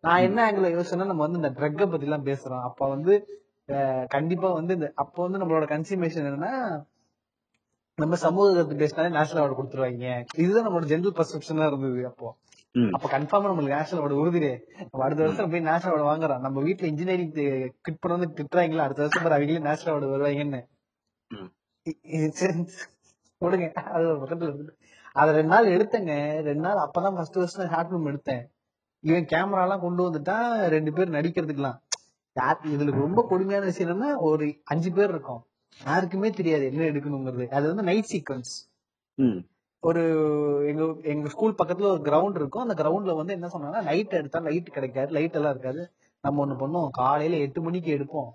நான் 0.00 0.24
என்ன 0.28 0.44
ஆங்கில 0.44 0.70
யோசனை 0.70 1.06
நம்ம 1.06 1.26
வந்து 1.26 1.40
இந்த 1.40 1.50
ட்ரக்கை 1.60 1.90
பத்தி 1.90 2.06
எல்லாம் 2.08 2.26
பேசுறோம். 2.26 2.64
அப்ப 2.70 2.88
வந்து 2.88 3.12
கண்டிப்பா 4.08 4.52
வந்து 4.52 4.74
இந்த 4.74 4.92
அப்ப 4.94 5.28
வந்து 5.28 5.38
நம்மளோட 5.38 5.66
கன்சியூமேஷன் 5.74 6.26
என்னன்னா 6.30 6.52
நம்ம 7.98 8.14
சமூகத்தை 8.14 8.76
பேசினாலே 8.76 9.10
நேஷனல் 9.18 9.42
அவார்டு 9.42 9.58
கொடுத்துருவாங்க. 9.60 10.24
இதுதான் 10.36 10.66
நம்மளோட 10.66 10.86
ஜென்ரல் 10.92 11.18
பர்செப்ஷனா 11.18 11.66
இருந்தது 11.66 12.06
அப்போ. 12.06 12.28
அப்ப 12.96 13.08
கன்ஃபார்மா 13.14 13.48
நம்மளுக்கு 13.48 13.74
நேஷனல் 13.76 14.00
அவார்டு 14.00 14.20
உறுதிரே 14.20 14.52
நம்ம 14.78 15.02
அடுத்த 15.06 15.20
வருஷம் 15.24 15.50
போய் 15.50 15.66
நேஷனல் 15.68 15.92
அவார்டு 15.92 16.08
வாங்குறோம். 16.10 16.40
நம்ம 16.46 16.62
வீட்டுல 16.66 16.88
இன்ஜினியரிங் 16.92 17.34
கிட் 17.86 18.00
பண்ண 18.00 18.16
வந்து 18.16 18.36
திட்டுறாங்களா 18.38 18.86
அடுத்த 18.86 19.02
வருஷம் 19.04 19.24
பாரு 19.26 19.36
அவங்களே 19.36 19.60
நேஷனல் 19.68 19.92
அவார்டு 19.92 20.08
வருவாங்கன்னு. 20.14 20.60
விடுங்க. 23.40 23.68
அது 23.94 24.04
பக்கத்துல 24.22 24.48
இருக்கு 24.50 24.74
அத 25.20 25.28
ரெண்டு 25.38 25.52
நாள் 25.54 25.72
எடுத்தேங்க. 25.76 26.12
ரெண்டு 26.48 26.64
நாள் 26.66 26.82
அப்பதான் 26.84 27.16
ஃபர்ஸ்ட் 27.16 27.40
வருஷம் 27.40 27.70
ஷார்ட் 27.72 27.90
ஃபிலிம் 27.90 28.10
எடுத்தேன். 28.12 28.42
இவன் 29.04 29.30
கேமரா 29.32 29.64
எல்லாம் 29.66 29.84
கொண்டு 29.86 30.02
வந்துட்டான் 30.06 30.48
ரெண்டு 30.74 30.90
பேர் 30.96 31.16
நடிக்கிறதுக்குலாம் 31.16 31.78
யார் 32.36 32.68
இதுல 32.74 32.92
ரொம்ப 33.04 33.20
கொடுமையான 33.30 33.66
விஷயம் 33.70 33.90
என்னன்னா 33.90 34.12
ஒரு 34.30 34.46
அஞ்சு 34.72 34.90
பேர் 34.98 35.12
இருக்கோம். 35.14 35.42
யாருக்குமே 35.80 36.30
தெரியாது 36.38 36.64
என்ன 36.70 36.88
எடுக்கணுங்கிறது. 36.92 37.46
அது 37.56 37.64
வந்து 37.70 37.84
நைட் 37.90 38.10
சீக்வன்ஸ் 38.12 38.54
ஒரு 39.84 40.02
எங்க 40.66 41.08
எங்க 41.08 41.28
ஸ்கூல் 41.28 41.54
பக்கத்துல 41.64 41.82
ஒரு 41.82 42.02
கிரவுண்ட் 42.04 42.34
இருக்கும். 42.34 42.68
அந்த 42.68 42.82
கிரவுண்ட்ல 42.82 43.16
வந்து 43.16 43.32
என்ன 43.32 43.48
சொன்னாங்கன்னா 43.52 43.82
நைட் 43.82 44.12
எடுத்தா 44.12 44.38
லைட் 44.38 44.64
கிடைக்காது. 44.64 45.12
லைட் 45.12 45.34
எல்லாம் 45.34 45.50
இருக்காது. 45.50 45.90
நம்ம 46.20 46.46
ஒண்ணு 46.46 46.48
பண்ணுவோம். 46.48 46.88
காலையில 46.90 47.36
எட்டு 47.36 47.62
மணிக்கு 47.62 47.98
எடுப்போம். 47.98 48.28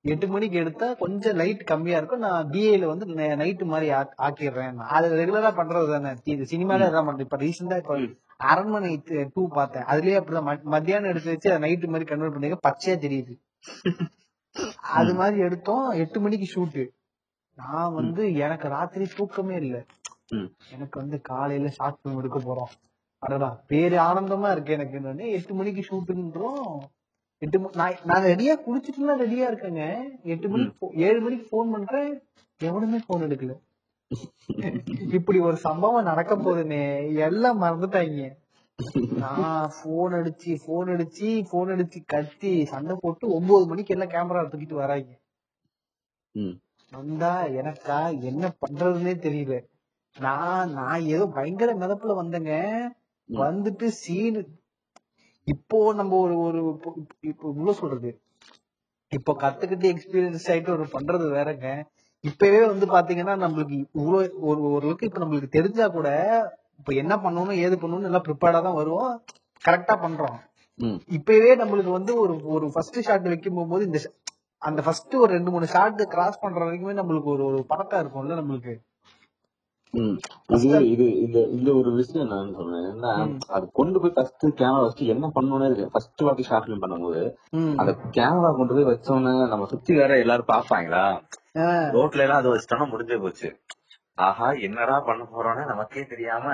எட்டு 0.00 0.28
மணிக்கு 0.28 0.56
எடுத்தா 0.56 0.94
கொஞ்சம் 0.94 1.36
லைட் 1.36 1.64
கம்மியா 1.64 1.96
இருக்கும். 1.96 2.18
நான் 2.18 2.48
பிஏல 2.48 2.84
வந்து 2.84 3.06
நைட் 3.36 3.62
மாதிரி 3.62 3.92
ஆக்- 3.92 4.12
ஆக்கிடுறேன். 4.18 4.76
அது 4.76 5.14
ரெகுலரா 5.14 5.50
பண்றது 5.50 5.90
தானே. 5.90 6.14
இது 6.24 6.58
சினிமால 6.58 6.84
எல்லாம் 6.84 7.06
பண்றேன். 7.06 7.26
இப்ப 7.30 7.36
ரீசெண்டா 7.36 7.76
இப்ப 7.76 8.00
அரண்மனை 8.36 9.02
டூ 9.34 9.48
பார்த்தேன். 9.48 9.82
அதுலயே 9.82 10.20
அப்படிதான். 10.20 10.62
மத்தியானம் 10.62 11.10
எடுத்து 11.10 11.30
வச்சு 11.30 11.50
நைட்டு 11.50 11.86
மாதிரி 11.86 12.04
கன்வெர்ட் 12.04 12.32
பண்ணி 12.32 12.48
பச்சையா 12.48 12.98
தெரியுது. 12.98 13.40
அது 14.80 15.14
மாதிரி 15.14 15.38
எடுத்தோம். 15.38 15.90
எட்டு 15.90 16.20
மணிக்கு 16.20 16.46
ஷூட்டு 16.54 16.88
நான் 17.54 17.94
வந்து 17.94 18.34
எனக்கு 18.34 18.68
ராத்திரி 18.68 19.06
தூக்கமே 19.16 19.56
இல்ல. 19.56 19.84
எனக்கு 20.74 20.96
வந்து 21.00 21.16
காலையில 21.20 21.68
ஷார்ட் 21.68 21.98
பிலிம் 22.00 22.18
எடுக்க 22.20 22.38
போறோம். 22.38 22.72
அடடா 23.22 23.48
பேரு 23.70 23.96
ஆனந்தமா 23.98 24.48
இருக்கு 24.50 24.72
எனக்கு 24.72 24.98
என்னன்னு 24.98 25.26
எட்டு 25.36 25.52
மணிக்கு 25.54 25.82
ஷூட்டுன்றோம் 25.88 26.70
எட்டு 27.42 27.58
நான் 28.08 28.26
ரெடியா 28.30 28.54
குளிச்சுட்டுலாம் 28.64 29.22
ரெடியா 29.24 29.46
இருக்கேங்க. 29.50 29.84
எட்டு 30.32 30.46
மணிக்கு 30.48 30.88
ஏழு 31.06 31.20
மணிக்கு 31.20 31.46
போன் 31.50 31.72
பண்றேன். 31.74 32.12
எவனுமே 32.60 32.98
போன் 33.06 33.24
எடுக்கல. 33.26 33.54
இப்படி 35.18 35.38
ஒரு 35.48 35.56
சம்பவம் 35.66 36.08
நடக்க 36.10 36.32
போகுதுன்னு 36.36 36.80
எல்லாம் 37.28 37.62
மறந்துட்டாங்க. 37.62 38.26
நான் 39.22 39.72
போன் 39.82 40.12
அடிச்சு 40.12 40.52
போன் 40.66 40.90
அடிச்சு 40.94 41.28
போன் 41.50 41.72
அடிச்சு 41.74 42.00
கத்தி 42.14 42.52
சண்டை 42.72 42.96
போட்டு 43.02 43.26
ஒன்பது 43.38 43.66
மணிக்கு 43.66 43.94
எல்லாம் 43.94 44.12
கேமரா 44.14 44.42
தூக்கிட்டு 44.50 44.82
வராங்க. 44.82 45.12
வந்தா 46.92 47.32
எனக்கா 47.60 47.98
என்ன 48.30 48.44
பண்றதுன்னே 48.62 49.14
தெரியல. 49.26 49.56
நான் 50.16 50.70
நான் 50.78 51.08
ஏதோ 51.14 51.24
பயங்கர 51.36 51.70
மிதப்புல 51.82 52.14
வந்தேங்க. 52.20 52.52
வந்துட்டு 53.28 53.86
சீனு 54.00 54.40
இப்போ 55.46 55.78
நம்ம 55.98 56.12
ஒரு 56.16 56.36
ஒரு 56.46 56.60
இப்போ 57.30 57.44
இவ்வளவு 57.52 57.78
சொல்றது. 57.80 58.10
இப்போ 59.12 59.32
கத்துக்கிட்டு 59.42 59.86
எக்ஸ்பீரியன்ஸ் 59.92 60.48
ஆயிட்டு 60.52 60.74
ஒரு 60.76 60.84
பண்றது 60.94 61.26
வேறங்க. 61.36 61.66
இப்பவே 62.24 62.60
வந்து 62.66 62.86
பாத்தீங்கன்னா 62.94 63.34
நம்மளுக்கு 63.44 63.76
இவ்வளவு 63.98 64.20
ஒரு 64.50 64.60
ஓரளவுக்கு 64.70 65.08
இப்ப 65.08 65.20
நம்மளுக்கு 65.22 65.56
தெரிஞ்சா 65.56 65.86
கூட 65.88 66.08
இப்ப 66.80 66.92
என்ன 67.02 67.14
பண்ணணும் 67.16 67.60
ஏது 67.64 67.76
பண்ணணும்னு 67.82 68.08
எல்லாம் 68.10 68.26
ப்ரிப்பேர்டா 68.28 68.60
தான் 68.66 68.78
வருவோம். 68.80 69.12
கரெக்டா 69.64 69.94
பண்றோம். 70.04 70.36
இப்பவே 71.18 71.52
நம்மளுக்கு 71.60 71.92
வந்து 71.98 72.12
ஒரு 72.22 72.34
ஒரு 72.54 72.66
ஃபர்ஸ்ட் 72.74 72.98
ஷாட் 73.06 73.30
வைக்கும் 73.32 73.70
போது 73.72 73.84
இந்த 73.84 74.00
அந்த 74.62 74.80
ஃபர்ஸ்ட் 74.82 75.14
ஒரு 75.22 75.30
ரெண்டு 75.36 75.50
மூணு 75.50 75.66
ஷாட் 75.66 76.02
கிராஸ் 76.14 76.42
பண்ற 76.42 76.60
வரைக்குமே 76.64 76.94
நம்மளுக்கு 77.00 77.30
ஒரு 77.34 77.44
ஒரு 77.50 77.58
பழக்கம் 77.72 78.02
இருக்கும்ல 78.02 78.38
நம்மளுக்கு. 78.40 78.74
இது 80.56 80.78
இது 80.92 81.04
இந்த 81.20 81.38
இந்த 81.56 81.70
ஒரு 81.74 81.90
விஷயம் 81.98 82.30
நான் 82.32 82.54
சொல்றேன் 82.56 82.86
என்ன 82.90 83.12
அது 83.56 83.64
கொண்டு 83.72 84.00
போய் 84.00 84.14
ஃபர்ஸ்ட் 84.16 84.46
கேமரா 84.58 84.82
வச்சு 84.86 85.04
என்ன 85.14 85.30
பண்ணணும்னே 85.36 85.88
ஃபர்ஸ்ட் 85.92 86.24
வாட்டி 86.26 86.46
ஷார்ட் 86.48 86.66
ஃபிலிம் 86.66 86.82
பண்ணும்போது. 86.84 87.22
அந்த 87.80 87.90
கேமரா 88.16 88.50
கொண்டு 88.58 88.76
போய் 88.76 88.90
வச்சோன்னே 88.90 89.34
நம்ம 89.52 89.68
சுத்தி 89.72 89.92
வேற 90.00 90.18
எல்லாரும் 90.24 90.50
பாப்பாங்களா 90.52 91.04
ரோட்ல 91.96 92.24
எல்லாம் 92.24 92.40
அது 92.40 92.52
வச்சுட்டோம்னா 92.52 92.88
முடிஞ்சே 92.92 93.18
போச்சு. 93.18 93.48
ஆஹா 94.18 94.48
என்னடா 94.66 94.96
பண்ண 95.06 95.22
போறோம்னு 95.32 95.64
நமக்கே 95.70 96.04
தெரியாம 96.12 96.44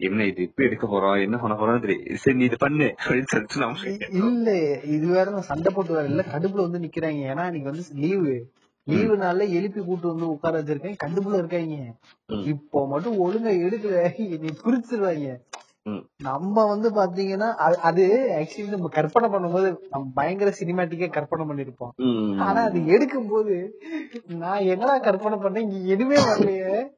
என்ன 0.00 0.24
இது 0.30 0.40
இப்ப 0.46 0.60
எடுக்க 0.64 0.84
போறோம்? 0.86 1.16
என்ன 1.24 1.36
பண்ண 1.36 1.54
போறோம்னு 1.54 1.84
தெரியும் 1.84 2.20
சரி 2.22 2.36
நீ 2.38 2.44
இது 2.48 2.58
பண்ணு 2.58 2.86
அப்படின்னு 2.98 3.30
சொல்லிட்டு 3.32 3.62
நம்ம 3.62 3.94
இல்ல 4.20 4.50
இது 4.94 5.06
வேற 5.14 5.40
சண்டை 5.48 5.70
போட்டு 5.72 5.96
வேற 5.96 6.04
இல்ல 6.12 6.24
கடுப்புல 6.32 6.66
வந்து 6.66 6.84
நிக்கிறாங்க. 6.84 7.22
ஏன்னா 7.32 7.44
இன்னைக்கு 7.48 7.70
வந்து 7.70 7.84
லீவு 8.02 8.34
லீவு 8.88 9.16
நாள்ல 9.16 9.48
எழுப்பி 9.48 9.84
கூட்டு 9.84 10.08
வந்து 10.08 10.28
உட்கார 10.28 10.62
வச்சிருக்கேன். 10.62 10.96
கடுப்புல 11.06 11.34
இருக்காங்க. 11.34 11.74
இப்போ 12.46 12.86
மட்டும் 12.86 13.24
ஒழுங்கா 13.24 13.48
எடுக்கல. 13.48 14.12
நீ 14.18 14.48
குறிச்சிருவாங்க. 14.64 15.46
நம்ம 16.22 16.76
வந்து 16.76 16.90
பாத்தீங்கன்னா 16.90 17.74
அது- 17.82 18.46
ஆக்சுவலி 18.46 18.68
நம்ம 18.68 18.88
கற்பனை 18.88 19.28
பண்ணும்போது 19.28 19.76
நம்ம 19.90 20.10
பயங்கர 20.14 20.54
சினிமாட்டிக்கா 20.60 21.10
கற்பனை 21.10 21.46
பண்ணிருப்போம். 21.46 21.90
ஆனா 22.40 22.62
அது 22.62 22.86
எடுக்கும் 22.86 23.28
போது 23.28 23.80
நான் 24.26 24.60
என்னடா 24.60 24.98
கற்பனை 24.98 25.38
பண்ணேன்? 25.38 25.70
இங்க 25.70 25.76
எதுவுமே 25.76 26.16
வரலையே. 26.16 26.96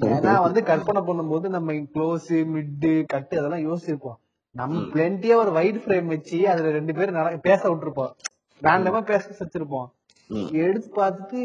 ஏன்னா 0.00 0.40
வந்து 0.40 0.62
கற்பனை 0.62 1.02
பண்ணும்போது 1.02 1.48
நம்ம 1.48 1.72
க்ளோஸ் 1.72 2.46
மிட்டு 2.46 3.04
கட்டு 3.06 3.44
அதெல்லாம் 3.44 3.72
யோசிச்சிருப்போம். 3.72 4.16
நம்ம 4.50 4.80
பிளென்டியா 4.80 5.34
ஒரு 5.34 5.50
வைட் 5.50 5.76
ஃப்ரேம் 5.76 6.04
வச்சு 6.04 6.48
அதுல 6.48 6.70
ரெண்டு 6.70 6.94
பேரும் 6.94 7.40
பேச 7.40 7.68
விட்டுருப்போம். 7.68 8.10
ரேண்டமா 8.62 9.02
பேச 9.02 9.44
வச்சிருப்போம். 9.44 9.86
எடுத்து 10.64 10.88
பார்த்துட்டு 11.02 11.40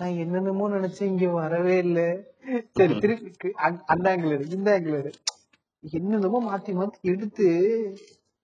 நான் 0.00 0.18
என்னென்னமோ 0.22 0.68
நினைச்சேன் 0.68 1.10
இங்க 1.12 1.26
வரவே 1.30 1.76
இல்ல. 1.78 2.00
சரி 2.78 2.94
திருப்பி 2.98 3.52
அந்த 3.92 4.04
ஆங்கிள் 4.12 4.34
எடு 4.36 4.56
இந்த 4.56 4.78
ஆங்கிள் 4.78 4.98
எடு. 5.00 5.12
என்னென்னமோ 5.82 6.38
மாத்தி 6.50 6.72
மாத்தி 6.78 6.98
எடுத்து 7.12 7.46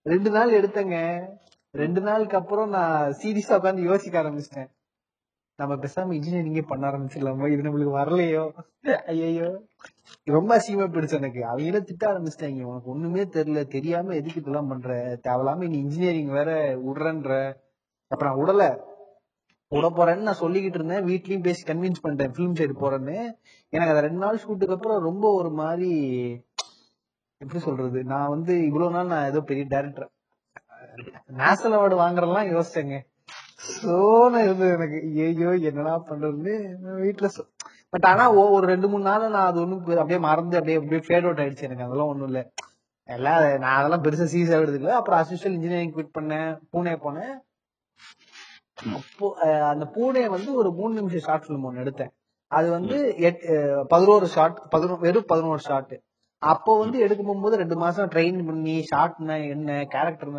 ரெண்டு 0.03 0.31
நாள் 0.31 0.57
எடுத்தேங்க. 0.59 0.99
ரெண்டு 1.71 2.01
நாளுக்கு 2.01 2.37
அப்புறம் 2.37 2.69
நான் 2.69 3.13
சீரியஸா 3.21 3.59
உட்காந்து 3.59 3.89
யோசிக்க 3.91 4.23
ஆரம்பிச்சிட்டேன். 4.23 4.71
நம்ம 5.59 5.75
பேசாம 5.75 6.15
இன்ஜினியரிங்கே 6.19 6.63
பண்ண 6.71 6.91
ஆரம்பிச்சிடலாமா? 6.91 7.47
இது 7.53 7.67
நம்மளுக்கு 7.67 7.99
வரலையோ? 8.01 8.45
ஐயோ 9.07 9.49
ரொம்ப 10.25 10.51
அசிங்கமா 10.57 10.87
போயிடுச்சு 10.93 11.19
எனக்கு. 11.21 11.41
அவங்கள 11.45 11.81
திட்ட 11.83 12.05
ஆரம்பிச்சிட்டாங்க. 12.13 12.63
உனக்கு 12.63 12.91
ஒண்ணுமே 12.91 13.25
தெரியல. 13.37 13.63
தெரியாம 13.67 14.15
எதுக்கு 14.15 14.41
இதெல்லாம் 14.41 14.71
பண்ற? 14.73 15.19
தேவையில்லாம 15.27 15.69
நீ 15.73 15.79
இன்ஜினியரிங் 15.79 16.33
வேற 16.39 16.51
விடுறன்ற. 16.87 17.31
அப்ப 18.11 18.23
நான் 18.25 18.41
விடல 19.73 19.89
போறேன்னு 19.99 20.27
நான் 20.29 20.41
சொல்லிக்கிட்டு 20.41 20.79
இருந்தேன். 20.81 21.05
வீட்லயும் 21.07 21.47
பேசி 21.47 21.63
கன்வின்ஸ் 21.73 22.03
பண்ணிட்டேன். 22.05 22.33
ஃபிலிம் 22.35 22.57
சைடு 22.61 22.75
போறேன்னு. 22.81 23.17
எனக்கு 23.73 23.93
அந்த 23.93 24.05
ரெண்டு 24.07 24.23
நாள் 24.25 24.43
ஷூட்டுக்கு 24.43 24.77
அப்புறம் 24.77 25.07
ரொம்ப 25.09 25.33
ஒரு 25.33 25.51
மாதிரி 25.61 25.91
எப்படி 27.43 27.61
சொல்றது? 27.61 28.01
நான் 28.05 28.33
வந்து 28.35 28.55
இவ்வளவு 28.67 28.95
நாள் 28.97 29.13
நான் 29.13 29.29
ஏதோ 29.31 29.41
பெரிய 29.41 29.67
டேரக்டர் 29.71 30.11
நேஷனல் 31.41 31.77
அவார்டு 31.79 31.97
வாங்குறதெல்லாம் 32.03 32.51
யோசிச்சேங்க. 32.55 32.97
சோன 33.75 34.43
இருந்தது 34.43 34.73
எனக்கு. 34.73 34.99
ஐயோ 35.27 35.51
என்னடா 35.71 35.95
பண்றதுன்னு 36.11 36.55
வீட்டுல 37.05 37.29
பட் 37.95 38.07
ஆனா 38.11 38.25
ஒரு 38.33 38.65
ரெண்டு 38.67 38.89
மூணு 38.89 39.05
நாள் 39.05 39.25
நான் 39.31 39.49
அது 39.49 39.61
ஒண்ணும் 39.61 39.81
அப்படியே 39.87 40.19
மறந்து 40.27 40.57
அப்படியே 40.59 40.79
அப்படியே 40.79 41.03
ஃபேட் 41.07 41.27
அவுட் 41.27 41.43
ஆயிடுச்சு 41.45 41.67
எனக்கு. 41.69 41.87
அதெல்லாம் 41.87 42.11
ஒண்ணும் 42.13 42.29
இல்ல. 42.31 42.41
எல்லாம் 43.09 43.41
நான் 43.65 43.79
அதெல்லாம் 43.79 44.05
பெருசா 44.05 44.27
சீஸ் 44.35 44.53
எடுத்துக்கல. 44.57 44.75
இல்லை 44.75 44.97
அப்புறம் 45.01 45.21
அசிஸ்டல் 45.23 45.57
இன்ஜினியரிங் 45.59 45.95
குவிட் 45.95 46.17
பண்ணேன். 46.19 46.51
பூனே 46.73 46.95
போனேன். 47.05 47.35
அந்த 49.71 49.85
பூனே 49.95 50.25
வந்து 50.35 50.51
ஒரு 50.61 50.71
மூணு 50.79 50.93
நிமிஷம் 50.99 51.25
ஷார்ட் 51.27 51.45
ஃபிலிம் 51.45 51.67
ஒன்னு 51.69 51.85
எடுத்தேன். 51.85 52.13
அது 52.51 52.69
வந்து 52.77 52.97
பதினோரு 53.89 54.27
ஷார்ட் 54.35 54.59
பதினோரு 54.75 55.01
வெறும் 55.07 55.31
பதினோரு 55.33 55.63
ஷார்ட் 55.69 55.95
அப்போ 56.43 56.73
வந்து 56.79 56.97
எடுக்க 57.05 57.21
போகும்போது 57.23 57.61
ரெண்டு 57.63 57.77
மாசம் 57.77 58.09
ட்ரெயின் 58.09 58.39
பண்ணி 58.47 58.75
ஷார்ட்னா 58.91 59.35
என்ன 59.55 59.77
கேரக்டர் 59.95 60.33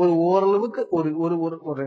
ஒரு 0.00 0.12
ஓரளவுக்கு 0.28 0.82
ஒரு 0.98 1.10
ஒரு 1.24 1.36
ஒரு 1.46 1.56
ஒரு 1.70 1.84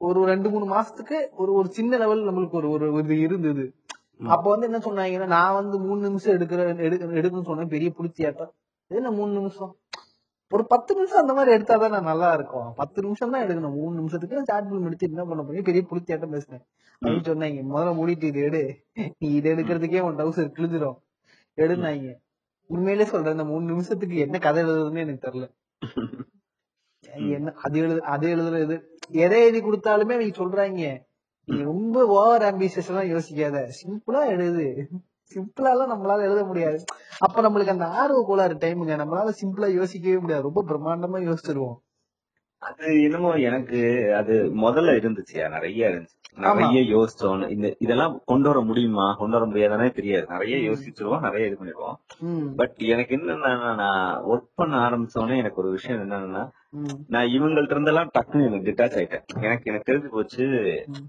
ஒரு 0.00 0.20
ரெண்டு 0.30 0.48
மூணு 0.50 0.66
மாசத்துக்கு 0.74 1.18
ஒரு 1.42 1.50
ஒரு 1.58 1.68
சின்ன 1.78 1.98
லெவல் 2.02 2.22
நம்மளுக்கு 2.28 2.58
ஒரு 2.60 2.68
ஒரு 2.70 2.86
இது 3.02 3.16
இருந்தது. 3.26 3.64
அப்ப 4.34 4.46
வந்து 4.50 4.66
என்ன 4.68 4.78
சொன்னாங்கன்னா 4.86 5.26
நான் 5.36 5.58
வந்து 5.60 5.76
மூணு 5.86 6.00
நிமிஷம் 6.08 6.34
எடுக்கிற 6.36 6.60
எடுக்க 6.86 7.06
எடுக்கணும்னு 7.20 7.50
சொன்னேன் 7.50 7.72
பெரிய 7.74 7.88
புடிச்சியாட்டம். 7.98 8.52
என்ன 8.90 9.10
மூணு 9.18 9.32
நிமிஷம்? 9.38 9.72
ஒரு 10.50 10.66
பத்து 10.66 10.94
நிமிஷம் 10.94 11.20
அந்த 11.20 11.32
மாதிரி 11.32 11.56
எடுத்தாதான் 11.56 12.02
நல்லா 12.02 12.32
இருக்கும். 12.32 12.72
பத்து 12.76 13.02
நிமிஷம் 13.02 13.30
தான் 13.30 13.46
எடுக்கணும். 13.46 13.74
மூணு 13.74 13.94
நிமிஷத்துக்கு 13.94 14.42
ஷார்ட் 14.44 14.72
ஃபிலிம் 14.72 14.84
எடுத்து 14.84 15.06
என்ன 15.08 15.24
பண்ண 15.24 15.42
போறீங்க? 15.42 15.62
பெரிய 15.62 15.84
புடிச்சியாட்டம் 15.90 16.30
பேசினேன். 16.30 16.66
அப்படின்னு 17.00 17.28
சொன்னாங்க. 17.28 17.64
முதல்ல 17.74 17.92
மூடிட்டு 17.92 18.22
இது 18.22 18.40
எடு. 18.40 18.84
நீ 18.92 19.34
இது 19.34 19.54
எடுக்கிறதுக்கே 19.54 20.00
உன் 20.00 20.16
டவுசர் 20.16 20.52
கிழிஞ்சிரும். 20.52 20.96
எடுனாங்க. 21.56 22.14
உண்மையிலே 22.66 23.04
சொல்றேன் 23.04 23.32
இந்த 23.32 23.44
மூணு 23.44 23.64
நிமிஷத்துக்கு 23.64 24.16
என்ன 24.16 24.38
கதை 24.38 24.64
எழுதுறதுன்னு 24.64 24.96
எனக்கு 24.96 25.30
தெரியல. 25.30 25.50
என்ன 27.28 27.52
அது 27.52 27.78
எழுது 27.78 28.02
அது 28.02 28.36
எழுதுறது. 28.36 28.82
எதை 29.08 29.40
எழுதி 29.42 29.60
கொடுத்தாலுமே 29.60 30.16
நீங்க 30.16 30.44
சொல்றாங்க. 30.44 31.02
நீ 31.44 31.62
ரொம்ப 31.62 32.06
ஓவர் 32.06 32.42
ஆம்பிஷியஸ் 32.42 32.88
எல்லாம் 32.88 33.20
யோசிக்காத. 33.20 33.68
சிம்பிளா 33.82 34.26
எழுது 34.26 34.88
சிம்பிளா 35.32 35.70
எல்லாம் 35.70 35.92
நம்மளால 35.92 36.20
எழுத 36.20 36.44
முடியாது. 36.44 36.84
அப்ப 37.18 37.42
நம்மளுக்கு 37.42 37.74
அந்த 37.76 37.86
ஆர்வ 37.86 38.24
கோளாறு 38.26 38.54
டைமுங்க 38.54 38.94
நம்மளால 39.02 39.32
சிம்பிளா 39.40 39.68
யோசிக்கவே 39.74 40.18
முடியாது. 40.18 40.50
ரொம்ப 40.50 40.64
பிரம்மாண்டமா 40.68 41.20
யோசிச்சிருவோம். 41.22 41.78
அது 42.58 43.02
என்னமோ 43.02 43.30
எனக்கு 43.34 43.78
அது 44.16 44.34
முதல்ல 44.56 44.92
இருந்துச்சுயா 44.98 45.50
நிறைய 45.50 45.88
இருந்துச்சு. 45.88 46.18
நிறைய 46.36 46.78
யோசிச்சோம். 46.96 47.48
இந்த 47.48 47.76
இதெல்லாம் 47.78 48.22
கொண்டு 48.24 48.48
வர 48.48 48.60
முடியுமா? 48.60 49.14
கொண்டு 49.18 49.38
வர 49.38 49.50
முடியாதானே 49.50 49.94
தெரியாது. 49.94 50.26
நிறைய 50.28 50.56
யோசிச்சிருவோம். 50.70 51.20
நிறைய 51.20 51.46
இது 51.46 51.56
பண்ணிருவோம். 51.60 51.96
பட் 52.56 52.76
எனக்கு 52.76 53.16
என்னன்னா 53.16 53.74
நான் 53.74 54.22
ஒர்க் 54.24 54.54
பண்ண 54.54 54.76
ஆரம்பிச்சோடனே 54.88 55.36
எனக்கு 55.36 55.60
ஒரு 55.62 55.70
விஷயம் 55.70 56.02
என்னன்னா 56.02 56.50
நான் 57.08 57.26
இவங்கள்ட்ட 57.26 57.76
இருந்தெல்லாம் 57.76 58.10
டக்குன்னு 58.18 58.46
எனக்கு 58.46 58.70
டிட்டாச் 58.70 58.96
ஆயிட்டேன். 59.00 59.24
எனக்கு 59.40 59.70
எனக்கு 59.70 59.92
தெரிஞ்சு 59.92 60.08
போச்சு. 60.08 60.46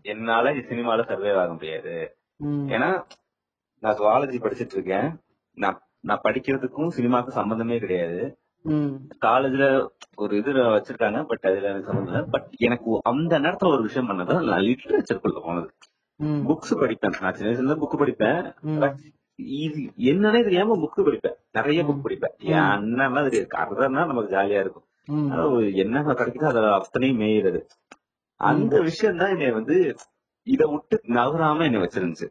என்னால 0.01 0.53
சினிமால 0.53 1.07
சர்வே 1.07 1.33
ஆக 1.35 1.51
முடியாது. 1.53 1.95
ஏன்னா 2.43 2.89
நான் 3.83 3.97
சுவாலஜி 3.99 4.37
படிச்சிட்டு 4.43 4.75
இருக்கேன் 4.77 5.09
நான் 5.57 5.79
நான் 6.09 6.23
படிக்கிறதுக்கும் 6.23 6.95
சினிமாவுக்கும் 6.97 7.39
சம்பந்தமே 7.39 7.77
கிடையாது. 7.83 8.21
காலேஜ்ல 9.25 9.65
ஒரு 10.15 10.33
இது 10.37 10.51
வச்சிருக்காங்க 10.75 11.19
பட் 11.31 11.45
அதுல 11.49 11.69
எனக்கு 11.71 11.89
சம்பந்தம் 11.89 12.13
இல்லை. 12.13 12.29
பட் 12.33 12.47
எனக்கு 12.67 12.99
அந்த 13.11 13.33
நேரத்துல 13.39 13.73
ஒரு 13.75 13.83
விஷயம் 13.87 14.09
பண்ணது 14.09 14.33
நான் 14.49 14.65
லிட்ரேச்சருக்குள்ள 14.67 15.41
போனது. 15.47 15.69
புக்ஸ் 16.49 16.79
படிப்பேன். 16.81 17.15
நான் 17.21 17.35
சின்ன 17.37 17.51
வயசுல 17.51 17.77
புக் 17.83 18.01
படிப்பேன். 18.01 18.41
இது 19.61 19.81
என்னன்னே 20.11 20.41
தெரியாம 20.47 20.77
புக் 20.83 21.05
படிப்பேன். 21.07 21.37
நிறைய 21.51 21.83
புக் 21.89 22.05
படிப்பேன். 22.05 22.35
என் 22.53 22.69
அண்ணன்லாம் 22.75 23.27
தெரியாது 23.29 23.49
கருதுன்னா 23.57 24.03
நமக்கு 24.11 24.35
ஜாலியா 24.35 24.59
இருக்கும். 24.65 24.87
என்ன 25.83 26.03
கிடைக்குதோ 26.21 26.47
அதை 26.51 26.63
அத்தனையும் 26.79 27.21
மேயிறது. 27.23 27.59
அந்த 28.41 28.75
விஷயம் 28.89 29.19
தான் 29.19 29.33
என்னை 29.35 29.49
வந்து 29.59 29.77
இத 30.47 30.63
விட்டு 30.71 30.95
நகராம 31.17 31.63
என்னை 31.67 31.79
வச்சிருந்துச்சு. 31.83 32.27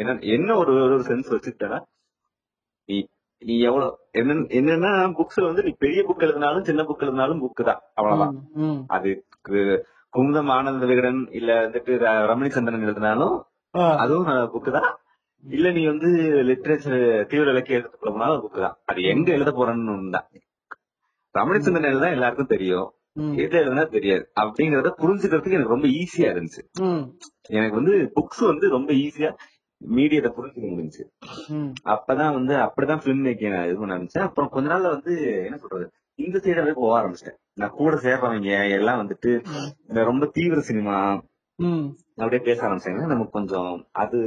என்ன 0.00 0.16
என்ன 0.36 0.56
ஒரு 0.62 0.72
ஒரு 0.86 0.96
சென்ஸ் 1.08 1.32
வச்சுக்கிட்டேன்னா 1.34 1.78
நீ 2.88 2.96
நீ 3.42 3.54
எவ்வளவு 3.68 3.90
என்ன 4.20 4.36
என்னன்னா 4.58 4.90
புக்ஸ்ல 5.18 5.48
வந்து 5.48 5.64
நீ 5.66 5.72
பெரிய 5.84 6.00
புக் 6.06 6.24
எழுதினாலும் 6.26 6.66
சின்ன 6.68 6.84
புக் 6.88 7.04
எழுதினாலும் 7.06 7.42
புக் 7.44 7.62
தான் 7.68 7.82
அவ்வளவுதான். 7.98 8.34
அது 8.96 9.10
குமுதம் 10.14 10.50
ஆனந்த 10.56 10.84
விகடன் 10.90 11.20
இல்ல 11.38 11.50
வந்துட்டு 11.64 11.92
ரமணி 12.30 12.50
சந்திரன் 12.54 12.86
எழுதினாலும் 12.86 13.34
அதுவும் 14.02 14.28
புக் 14.54 14.70
தான். 14.78 14.88
இல்ல 15.44 15.66
நீ 15.76 15.82
வந்து 15.92 16.08
லிட்ரேச்சர் 16.50 17.00
தீவிர 17.30 17.52
இலக்கிய 17.54 17.78
எழுத 17.80 17.96
போனாலும் 18.06 18.42
புக் 18.44 18.62
தான். 18.64 18.76
அது 18.90 19.00
எங்க 19.12 19.28
எழுத 19.36 19.50
போறன்னு 19.58 20.14
தான் 20.16 20.28
ரமணி 21.34 21.60
சந்திரன் 21.64 21.90
எழுதா 21.92 22.08
எல்லாருக்கும் 22.16 22.52
தெரியும். 22.54 22.88
ம், 23.18 23.34
எது 23.34 23.54
எழுதுனா 23.58 23.84
தெரியாது. 23.88 24.24
அப்படிங்கறத 24.40 24.90
புரிஞ்சுக்கிறதுக்கு 25.00 25.56
எனக்கு 25.58 25.76
ரொம்ப 25.76 25.88
ஈஸியா 25.98 26.28
இருந்துச்சு. 26.32 26.62
எனக்கு 27.50 27.74
வந்து 27.74 27.94
புக்ஸ் 28.16 28.42
வந்து 28.46 28.68
ரொம்ப 28.68 28.90
ஈஸியா 28.94 29.30
மீடியத்தை 29.80 30.30
புரிஞ்சுக்க 30.36 30.68
முடிஞ்சுச்சு. 30.70 31.04
ம், 31.50 31.70
அப்பதான் 31.86 32.32
வந்து 32.32 32.54
அப்படிதான் 32.56 33.02
பிலிம் 33.04 33.24
மேக்கிங் 33.26 33.54
நான் 33.54 33.66
இது 33.66 33.78
பண்ண 33.78 33.96
ஆரம்பிச்சேன் 33.96 34.26
அப்புறம் 34.28 34.48
கொஞ்ச 34.48 34.68
நாள்ல 34.72 34.88
வந்து 34.88 35.12
என்ன 35.44 35.56
சொல்றது? 35.56 35.86
இந்த 36.18 36.36
சைடாவே 36.38 36.72
போக 36.72 36.92
ஆரம்பிச்சிட்டேன். 37.00 37.38
நான் 37.54 37.76
கூட 37.76 37.96
சேர்றவங்க 37.96 38.52
எல்லாம் 38.78 39.00
வந்துட்டு 39.02 39.30
இந்த 39.88 40.04
ரொம்ப 40.04 40.26
தீவிர 40.32 40.60
சினிமா 40.60 40.96
அப்படியே 42.16 42.42
பேச 42.42 42.58
ஆரம்பிச்சாங்க 42.66 43.06
நமக்கு 43.06 43.32
கொஞ்சம் 43.32 43.70
அது 43.92 44.18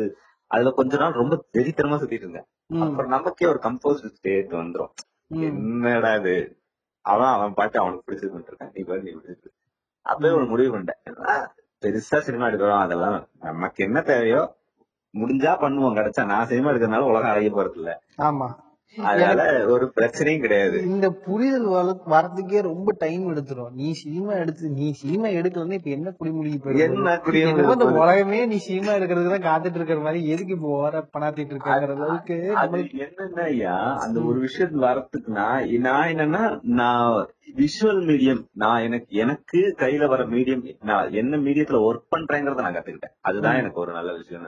அதுல 0.51 0.71
கொஞ்ச 0.71 0.97
நாள் 0.97 1.19
ரொம்ப 1.21 1.35
வெறித்தனமா 1.53 1.97
சுத்திட்டு 1.99 2.25
இருந்தேன். 2.25 2.47
அப்புறம் 2.83 3.09
நமக்கே 3.09 3.45
ஒரு 3.47 3.59
கம்போஸ்ட் 3.63 4.13
ஸ்டேட் 4.15 4.53
வந்துரும். 4.53 4.91
என்னடா 5.41 6.11
இது? 6.15 6.33
அவன் 7.05 7.33
அவன் 7.35 7.53
பாட்டு 7.53 7.77
அவனுக்கு 7.79 8.05
பிடிச்சது 8.07 8.33
பண்ணிருக்கான் 8.33 8.73
நீ 8.73 8.81
பாட்டு 8.83 9.07
நீ 9.07 9.13
பிடிச்சது 9.17 9.49
அப்பவே 10.05 10.33
ஒரு 10.33 10.45
முடிவு 10.45 10.69
பண்ணிட்டேன். 10.73 11.47
பெருசா 11.83 12.17
சினிமா 12.19 12.47
எடுக்கிறோம். 12.47 12.81
அதெல்லாம் 12.81 13.15
நமக்கு 13.39 13.79
என்ன 13.83 13.99
தேவையோ 14.01 14.41
முடிஞ்சா 15.13 15.53
பண்ணுவோம். 15.63 15.95
கிடைச்சா 15.97 16.23
நான் 16.25 16.47
சினிமா 16.47 16.69
எடுக்கிறதுனால 16.71 17.09
உலகம் 17.11 17.31
அழகி 17.31 17.49
போறது 17.49 17.73
இல்ல 17.75 17.91
ஆமா. 18.27 18.47
அதனால 18.95 19.41
ஒரு 19.65 19.93
பிரச்சனையும் 19.95 20.39
கிடையாது. 20.39 20.77
இந்த 20.85 21.09
புரிதல் 21.21 21.65
வர- 21.65 22.01
வரதுக்கே 22.05 22.61
ரொம்ப 22.61 22.95
டைம் 22.97 23.35
எடுத்துரும். 23.35 23.69
நீ 23.71 23.91
சினிமா 23.91 24.33
எடுத்து 24.33 24.69
நீ 24.69 24.91
சினிமா 24.91 25.27
எடுக்கலன்னா 25.29 25.73
இப்ப 25.73 25.89
என்ன 25.89 26.13
போயிடும் 26.19 26.79
என்ன? 26.79 27.15
உலகமே 28.01 28.45
நீ 28.45 28.57
சினிமா 28.57 28.91
எடுக்கிறதுக்கு 28.91 29.35
தான் 29.35 29.47
காத்துட்டு 29.49 29.75
இருக்கிற 29.75 29.99
மாதிரி 29.99 30.27
எதுக்கு 30.27 30.53
இப்போ 30.53 30.69
ஓர 30.79 31.03
பணாத்திட்டு 31.13 31.53
இருக்காங்கிற 31.53 31.95
அளவுக்கு 31.97 32.37
என்னன்னா 33.05 33.43
ஐயா 33.45 33.75
அந்த 33.97 34.19
ஒரு 34.21 34.39
விஷயம் 34.39 34.81
வரத்துக்குன்னா 34.81 35.47
நான் 35.79 36.09
என்னன்னா 36.09 36.43
நான் 36.73 37.27
விஷுவல் 37.57 38.01
மீடியம் 38.05 38.43
நான் 38.55 38.81
எனக்கு 38.81 39.15
எனக்கு 39.17 39.75
கையில 39.77 40.07
வர 40.07 40.25
மீடியம் 40.25 40.63
நான் 40.83 41.11
என்ன 41.13 41.37
மீடியத்துல 41.37 41.81
ஒர்க் 41.87 42.11
பண்றேங்கிறத 42.15 42.61
நான் 42.61 42.75
கத்துக்கிட்டேன். 42.75 43.15
அதுதான் 43.21 43.55
எனக்கு 43.55 43.79
ஒரு 43.79 43.91
நல்ல 43.91 44.11
விஷயம் 44.13 44.47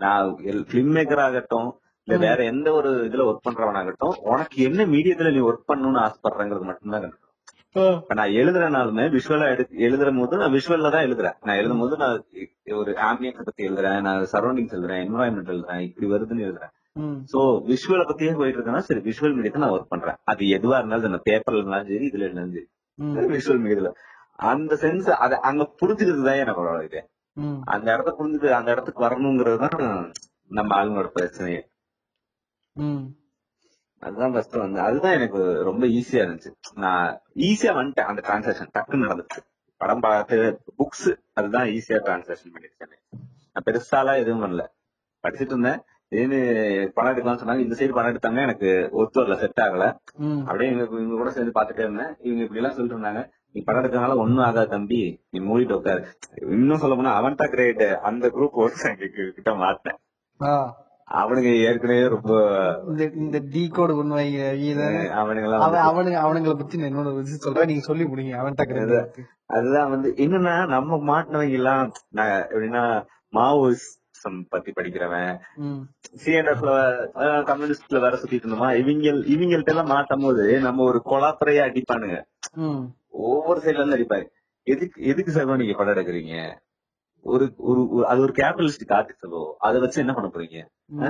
நான் 0.00 0.34
பிலிம் 0.68 0.92
மேக்கர் 0.94 1.20
ஆகட்டும் 1.20 1.70
இல்ல 2.08 2.18
வேற 2.24 2.40
எந்த 2.50 2.68
ஒரு 2.72 2.90
இதுல 3.08 3.24
ஒர்க் 3.28 3.46
பண்றவனாகட்டும் 3.46 4.18
உனக்கு 4.30 4.58
என்ன 4.68 4.86
மீடியத்துல 4.92 5.32
நீ 5.34 5.40
ஒர்க் 5.48 5.68
பண்ணணும்னு 5.70 6.04
ஆசைப்படுறேங்கிறது 6.04 6.68
மட்டும்தான் 6.70 7.08
நான் 8.18 8.34
எழுதுறனாலுமே 8.40 9.04
விஷுவலா 9.14 9.48
எடுத்து 9.54 9.82
எழுதுற 9.86 10.10
போது 10.18 10.38
நான் 10.42 10.54
விஷுவல்ல 10.54 10.90
தான் 10.94 11.06
எழுதுறேன். 11.06 11.36
நான் 11.46 11.58
எழுதும் 11.60 11.82
போது 11.82 11.94
நான் 12.02 12.14
ஒரு 12.78 12.92
ஆம்பியன்ஸ் 13.08 13.48
பத்தி 13.48 13.66
எழுதுறேன் 13.68 13.98
நான் 14.06 14.24
சரௌண்டிங்ஸ் 14.32 14.74
எழுதுறேன் 14.76 15.02
என்வரான்மெண்ட் 15.04 15.52
எழுதுறேன் 15.54 15.82
இப்படி 15.88 16.06
வருதுன்னு 16.12 16.46
எழுதுறேன். 16.46 16.72
சோ 17.32 17.40
விஷுவலை 17.68 18.04
பத்தியே 18.08 18.32
போயிட்டு 18.38 18.58
இருக்கேன்னா 18.58 18.82
சரி 18.88 19.02
விஷுவல் 19.08 19.36
மீடியத்தை 19.36 19.60
நான் 19.64 19.74
ஒர்க் 19.76 19.92
பண்றேன். 19.94 20.18
அது 20.30 20.42
எதுவா 20.56 20.78
இருந்தாலும் 20.80 21.26
பேப்பர்ல 21.28 21.60
இருந்தாலும் 21.62 21.90
சரி 21.92 22.06
இதுல 22.10 22.26
இருந்தாலும் 22.28 22.54
சரி. 22.54 22.66
விஷுவல் 23.36 23.62
மீடியத்துல 23.64 23.92
அந்த 24.52 24.72
சென்ஸ் 24.82 25.10
அத 25.24 25.38
அங்க 25.48 25.62
புரிஞ்சுக்கிறது 25.80 26.26
தான் 26.28 26.42
எனக்கு 26.44 26.84
இது 26.88 27.00
அந்த 27.74 27.86
இடத்த 27.94 28.10
புரிஞ்சுட்டு 28.18 28.50
அந்த 28.58 28.68
இடத்துக்கு 28.74 29.06
வரணுங்கிறது 29.06 29.58
தான் 29.64 29.78
நம்ம 30.50 30.70
ஆளுங்களோட 30.78 31.08
பிரச்சனையே. 31.16 31.60
அதுதான் 34.00 34.32
ஃபர்ஸ்ட் 34.32 34.56
வந்து. 34.56 34.80
அதுதான் 34.80 35.12
எனக்கு 35.12 35.62
ரொம்ப 35.62 35.86
ஈஸியா 35.86 36.20
இருந்துச்சு. 36.24 36.50
நான் 36.74 37.20
ஈஸியா 37.34 37.72
வந்துட்டேன் 37.78 38.10
அந்த 38.10 38.22
டிரான்சாக்ஷன் 38.28 38.72
டக்குன்னு 38.74 39.08
நடந்துச்சு. 39.10 39.40
படம் 39.76 40.00
பார்த்து 40.00 40.60
புக்ஸ் 40.78 41.10
அதுதான் 41.34 41.66
ஈஸியா 41.66 41.98
டிரான்சாக்ஷன் 42.06 42.52
பண்ணிருக்கேன். 42.54 42.94
நான் 43.52 43.66
பெருசாலாம் 43.66 44.18
எதுவும் 44.18 44.42
பண்ணல. 44.44 44.64
படிச்சுட்டு 45.24 45.52
இருந்தேன். 45.54 45.80
திடீர்னு 46.08 46.90
படம் 46.94 47.12
எடுக்கலாம்னு 47.12 47.40
சொன்னாங்க. 47.40 47.58
இந்த 47.58 47.74
சைடு 47.78 47.92
படம் 47.92 48.12
எடுத்தாங்க. 48.12 48.42
எனக்கு 48.42 48.88
ஒத்து 48.92 49.22
வரல 49.22 49.36
செட் 49.36 49.60
ஆகல 49.60 49.86
அப்படியே 50.44 50.70
இவங்க 50.70 50.94
இவங்க 50.96 51.16
கூட 51.16 51.30
சேர்ந்து 51.30 51.60
பாத்துட்டே 51.60 51.84
இருந்தேன். 51.86 52.14
இவங்க 52.18 52.42
இப்படி 52.42 52.60
எல்லாம் 52.60 52.74
சொல்லிட்டு 52.76 52.98
இருந்தாங்க. 52.98 53.22
நீ 53.52 53.60
படம் 53.60 53.82
எடுக்கறதுனால 53.82 54.16
ஒண்ணும் 54.16 54.44
ஆகாது 54.44 54.68
தம்பி. 54.68 55.00
நீ 55.30 55.40
மூடிட்டு 55.40 55.72
உட்காரு. 55.72 56.04
இன்னும் 56.40 56.78
சொல்ல 56.78 56.96
போனா 56.96 57.12
அவன்டா 57.22 57.48
கிரேட் 57.48 57.82
அந்த 57.82 58.28
குரூப் 58.28 58.58
ஓட்டு 58.62 59.32
கிட்ட 59.34 59.54
மாட்டேன் 59.54 59.98
அவனுங்க 61.08 61.50
ஏற்கனவே 61.66 62.00
ரொம்ப 62.14 62.32
இந்த 63.22 63.38
டீ 63.52 63.62
கோடு 63.68 63.92
பண்ணுவாங்க 63.98 64.40
இத 64.68 64.80
அவனுங்க 65.20 65.46
எல்லாம் 65.48 65.64
அவன் 65.66 65.86
அவனுங்க 65.88 66.18
அவனுங்கள 66.24 66.54
பத்தி 66.58 66.82
என்னோட 66.88 67.10
சொல்றேன். 67.44 67.68
நீங்க 67.70 67.84
சொல்லி 67.86 68.04
முடிங்க. 68.10 68.34
அவன் 68.40 68.58
டக்குறது 68.58 68.98
அதுதான் 69.56 69.92
வந்து 69.94 70.08
என்னன்னா 70.24 70.54
நம்ம 70.74 70.98
மாட்டினவங்க 71.10 71.58
எல்லாம் 71.60 71.84
எப்படின்னா 72.50 72.82
மாவோயிசம் 73.36 74.38
பத்தி 74.52 74.70
படிக்கிறவன். 74.72 75.32
சிஎன்எஃப்ல 76.22 76.70
கம்யூனிஸ்ட்ல 77.50 78.04
வேற 78.04 78.14
சுத்திட்டு 78.20 78.44
இருந்தோமா 78.44 78.70
இவங்க 78.82 79.08
இவங்கள்ட்ட 79.34 79.74
எல்லாம் 79.74 79.92
மாட்டும் 79.94 80.26
போது 80.26 80.46
நம்ம 80.66 80.84
ஒரு 80.90 81.00
கொலாப்பறையா 81.12 81.64
அடிப்பானுங்க. 81.68 82.18
ஒவ்வொரு 83.28 83.60
சைடுல 83.64 83.82
இருந்து 83.82 83.98
அடிப்பாரு. 83.98 84.26
எதுக்கு 84.66 84.98
எதுக்கு 85.10 85.30
சார் 85.32 85.60
நீங்க 85.62 85.76
படம் 85.78 85.94
எடுக்கிறீங்க 85.94 86.34
ஒரு 87.22 87.54
ஒரு 87.56 88.06
அது 88.06 88.20
ஒரு 88.20 88.32
கேபிட்டலிஸ்டிக் 88.36 88.88
ஆர்டிஸ்ட் 88.88 89.26
சகோ. 89.26 89.52
அதை 89.58 89.80
வச்சு 89.80 90.00
என்ன 90.00 90.12
பண்ண 90.12 90.30
போறீங்க? 90.32 90.66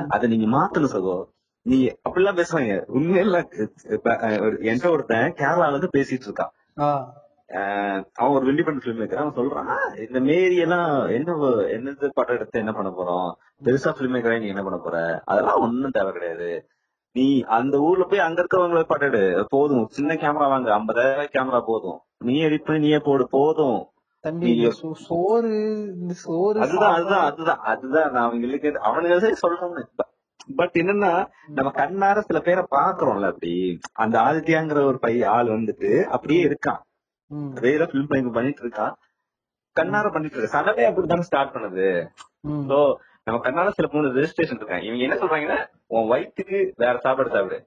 அதை 0.09 0.37
நீங்க 0.37 0.59
மாத்தணும் 0.59 0.93
சகோ. 0.93 1.25
நீ 1.63 1.87
அப்படிலாம் 2.09 2.39
பேசுவாங்க 2.41 2.83
உண்மையில 2.95 3.43
என்கிட்ட 4.61 4.91
ஒருத்தன் 4.91 5.33
கேரளால 5.33 5.69
இருந்து 5.69 5.89
பேசிட்டு 5.97 6.29
இருக்கான். 6.29 6.53
அவன் 8.15 8.35
ஒரு 8.35 8.53
இண்டிபெண்ட் 8.53 8.81
ஃபிலிம் 8.81 9.01
மேக்கர் 9.01 9.15
அவன் 9.15 9.37
சொல்றான் 9.37 9.99
இந்த 10.07 10.21
மாரி 10.21 10.57
எல்லாம் 10.57 11.09
என்ன 11.09 11.35
என்னது 11.77 12.09
படம் 12.15 12.37
எடுத்து 12.37 12.59
என்ன 12.59 12.73
பண்ண 12.73 12.91
போறோம்? 12.91 13.31
பெருசா 13.65 13.93
ஃபிலிம் 13.93 14.15
மேக்கரா 14.15 14.41
நீ 14.41 14.47
என்ன 14.47 14.63
பண்ண 14.63 14.79
போற? 14.79 15.23
அதெல்லாம் 15.25 15.61
ஒண்ணும் 15.61 15.91
தேவை 15.91 16.13
கிடையாது. 16.13 16.69
நீ 17.13 17.43
அந்த 17.43 17.79
ஊர்ல 17.79 18.05
போய் 18.05 18.19
அங்க 18.19 18.43
இருக்கவங்கள 18.43 18.83
படம் 18.83 19.13
எடு. 19.13 19.47
போதும். 19.49 19.87
சின்ன 19.91 20.15
கேமரா 20.15 20.49
வாங்க. 20.55 20.79
ஐம்பதாயிரம் 20.79 21.33
கேமரா 21.33 21.61
போதும். 21.67 22.01
நீ 22.25 22.43
எடிட் 22.43 22.65
பண்ணி 22.65 22.87
நீயே 22.87 22.99
போடு. 22.99 23.29
போதும். 23.29 23.89
தம்பி 24.25 24.53
சோறு 25.07 25.53
இந்த 25.95 26.15
சோறு 26.15 26.61
அதுதான் 26.61 26.95
அதுதான் 26.95 27.25
அதுதான் 27.25 27.61
அதுதான் 27.63 28.13
நான் 28.13 28.27
அவங்களுக்கு 28.29 28.69
அவனுங்க 28.89 29.33
சொல்றேன்னு 29.43 29.85
பட் 30.57 30.75
என்னன்னா 30.75 31.11
நம்ம 31.49 31.71
கண்ணார 31.71 32.19
சில 32.21 32.39
பேரை 32.41 32.63
பாக்குறோம்ல 32.71 33.27
அப்படி. 33.27 33.53
அந்த 33.93 34.17
ஆதித்யாங்கிற 34.19 34.83
ஒரு 34.85 34.99
பை 34.99 35.23
ஆள் 35.23 35.49
வந்துட்டு 35.49 35.91
அப்படியே 36.05 36.43
இருக்கான். 36.45 36.81
ம், 37.31 37.51
வேற 37.61 37.85
ஃபிலிம் 37.85 38.09
மேக்கிங் 38.11 38.33
பண்ணிட்டு 38.33 38.63
இருக்கான். 38.65 38.95
கண்ணார 39.77 40.07
பண்ணிட்டு 40.13 40.37
இருக்க 40.37 40.55
சடனே 40.55 40.85
அப்படித்தானே 40.85 41.23
ஸ்டார்ட் 41.23 41.55
பண்ணுது. 41.55 41.89
சோ 42.71 42.79
நம்ம 43.25 43.39
கண்ணால 43.45 43.69
சில 43.69 43.89
மூணு 43.93 44.09
ரெஜிஸ்ட்ரேஷன் 44.09 44.61
இருக்காங்க. 44.61 44.85
இவங்க 44.85 45.05
என்ன 45.07 45.19
சொல்றாங்கன்னா 45.23 45.59
உன் 45.87 46.07
வயிற்றுக்கு 46.07 46.73
வேற 46.77 46.99
சாப்பாடு 46.99 47.31
சாப்பிடு. 47.31 47.59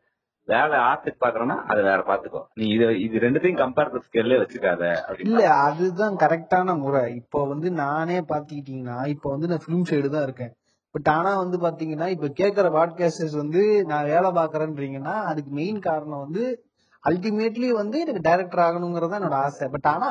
வேலை 0.47 0.77
ஆர்ட்டுக்கு 0.79 1.19
பாக்குறோம்னா 1.23 1.57
அதை 1.65 1.81
வேற 1.83 1.99
பாத்துக்கோ 2.07 2.39
நீ 2.59 2.65
இது 2.67 2.85
இது 2.99 3.19
ரெண்டுத்தையும் 3.19 3.59
கம்பேர் 3.61 3.91
ஸ்கேல்ல 4.05 4.39
வச்சுக்காத 4.41 4.83
இல்ல 5.25 5.41
அதுதான் 5.65 6.15
கரெக்டான 6.23 6.77
முறை. 6.77 7.03
இப்போ 7.15 7.39
வந்து 7.45 7.67
நானே 7.83 8.17
பாத்துக்கிட்டீங்கன்னா 8.31 8.97
இப்போ 9.13 9.27
வந்து 9.29 9.49
நான் 9.51 9.63
ஃபிலிம் 9.65 9.87
சைடு 9.91 10.09
தான் 10.15 10.23
இருக்கேன். 10.23 10.51
பட் 10.95 11.09
ஆனா 11.09 11.31
வந்து 11.37 11.57
பாத்தீங்கன்னா 11.57 12.07
இப்ப 12.07 12.29
கேக்குற 12.39 12.69
பாட்காஸ்டர்ஸ் 12.77 13.37
வந்து 13.43 13.61
நான் 13.91 14.09
வேலை 14.13 14.31
பாக்குறேன்றீங்கன்னா 14.31 15.13
அதுக்கு 15.29 15.51
மெயின் 15.51 15.79
காரணம் 15.79 16.23
வந்து 16.25 16.43
அல்டிமேட்லி 17.03 17.69
வந்து 17.73 17.99
எனக்கு 18.03 18.27
டைரக்டர் 18.29 18.65
ஆகணுங்கிறது 18.65 19.17
என்னோட 19.19 19.37
ஆசை. 19.45 19.67
பட் 19.67 19.87
ஆனா 19.93 20.09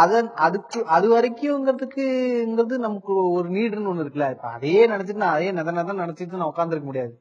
அதன் 0.00 0.30
அதுக்கு 0.46 0.78
அது 0.86 1.06
வரைக்கும்ங்கிறதுக்குங்கிறது 1.14 2.76
நமக்கு 2.86 3.12
ஒரு 3.36 3.48
நீடுன்னு 3.48 3.90
ஒண்ணு 3.92 4.04
இருக்குல்ல. 4.04 4.28
இப்ப 4.30 4.48
அதையே 4.48 4.82
நினைச்சிட்டு 4.86 5.24
நான் 5.24 5.36
அதே 5.38 5.52
நத 5.52 5.76
நதான் 5.78 6.02
நினைச்சிட்டு 6.04 6.40
நான் 6.40 6.52
உட்காந்துருக்க 6.54 6.88
முடியாது. 6.90 7.14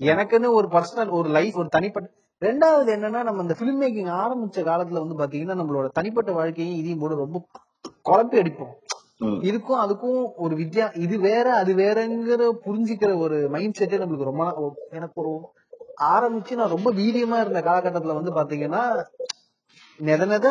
எனக்குன்னு 0.00 0.48
ஒரு 0.54 0.68
பர்சனல் 0.68 1.10
ஒரு 1.10 1.28
லைஃப் 1.28 1.56
ஒரு 1.56 1.68
தனிப்பட்ட 1.68 2.08
ரெண்டாவது 2.42 2.90
என்னன்னா 2.94 3.20
நம்ம 3.22 3.42
இந்த 3.42 3.54
பிலிம் 3.58 3.80
மேக்கிங் 3.80 4.10
ஆரம்பிச்ச 4.20 4.60
காலத்துல 4.64 5.02
வந்து 5.02 5.16
பாத்தீங்கன்னா 5.18 5.56
நம்மளோட 5.58 5.88
தனிப்பட்ட 5.92 6.30
வாழ்க்கையும் 6.32 6.78
இதையும் 6.78 7.02
போட 7.02 7.14
ரொம்ப 7.16 7.38
குழப்பி 8.06 8.36
அடிப்போம். 8.40 8.72
இதுக்கும் 9.42 9.80
அதுக்கும் 9.82 10.20
ஒரு 10.36 10.54
வித்தியா 10.56 10.86
இது 10.96 11.16
வேற 11.20 11.46
அது 11.54 11.72
வேறங்கிற 11.74 12.44
புரிஞ்சுக்கிற 12.64 13.10
ஒரு 13.18 13.36
மைண்ட் 13.48 13.78
செட்டே 13.80 14.00
நம்மளுக்கு 14.00 14.30
ரொம்ப 14.30 14.44
எனக்கு 14.90 15.20
ஒரு 15.22 15.32
ஆரம்பிச்சு 16.10 16.58
நான் 16.60 16.74
ரொம்ப 16.76 16.90
வீரியமா 16.92 17.38
இருந்த 17.40 17.60
காலகட்டத்துல 17.62 18.16
வந்து 18.18 18.32
பாத்தீங்கன்னா 18.38 18.82
நெத 20.00 20.26
நெத 20.26 20.48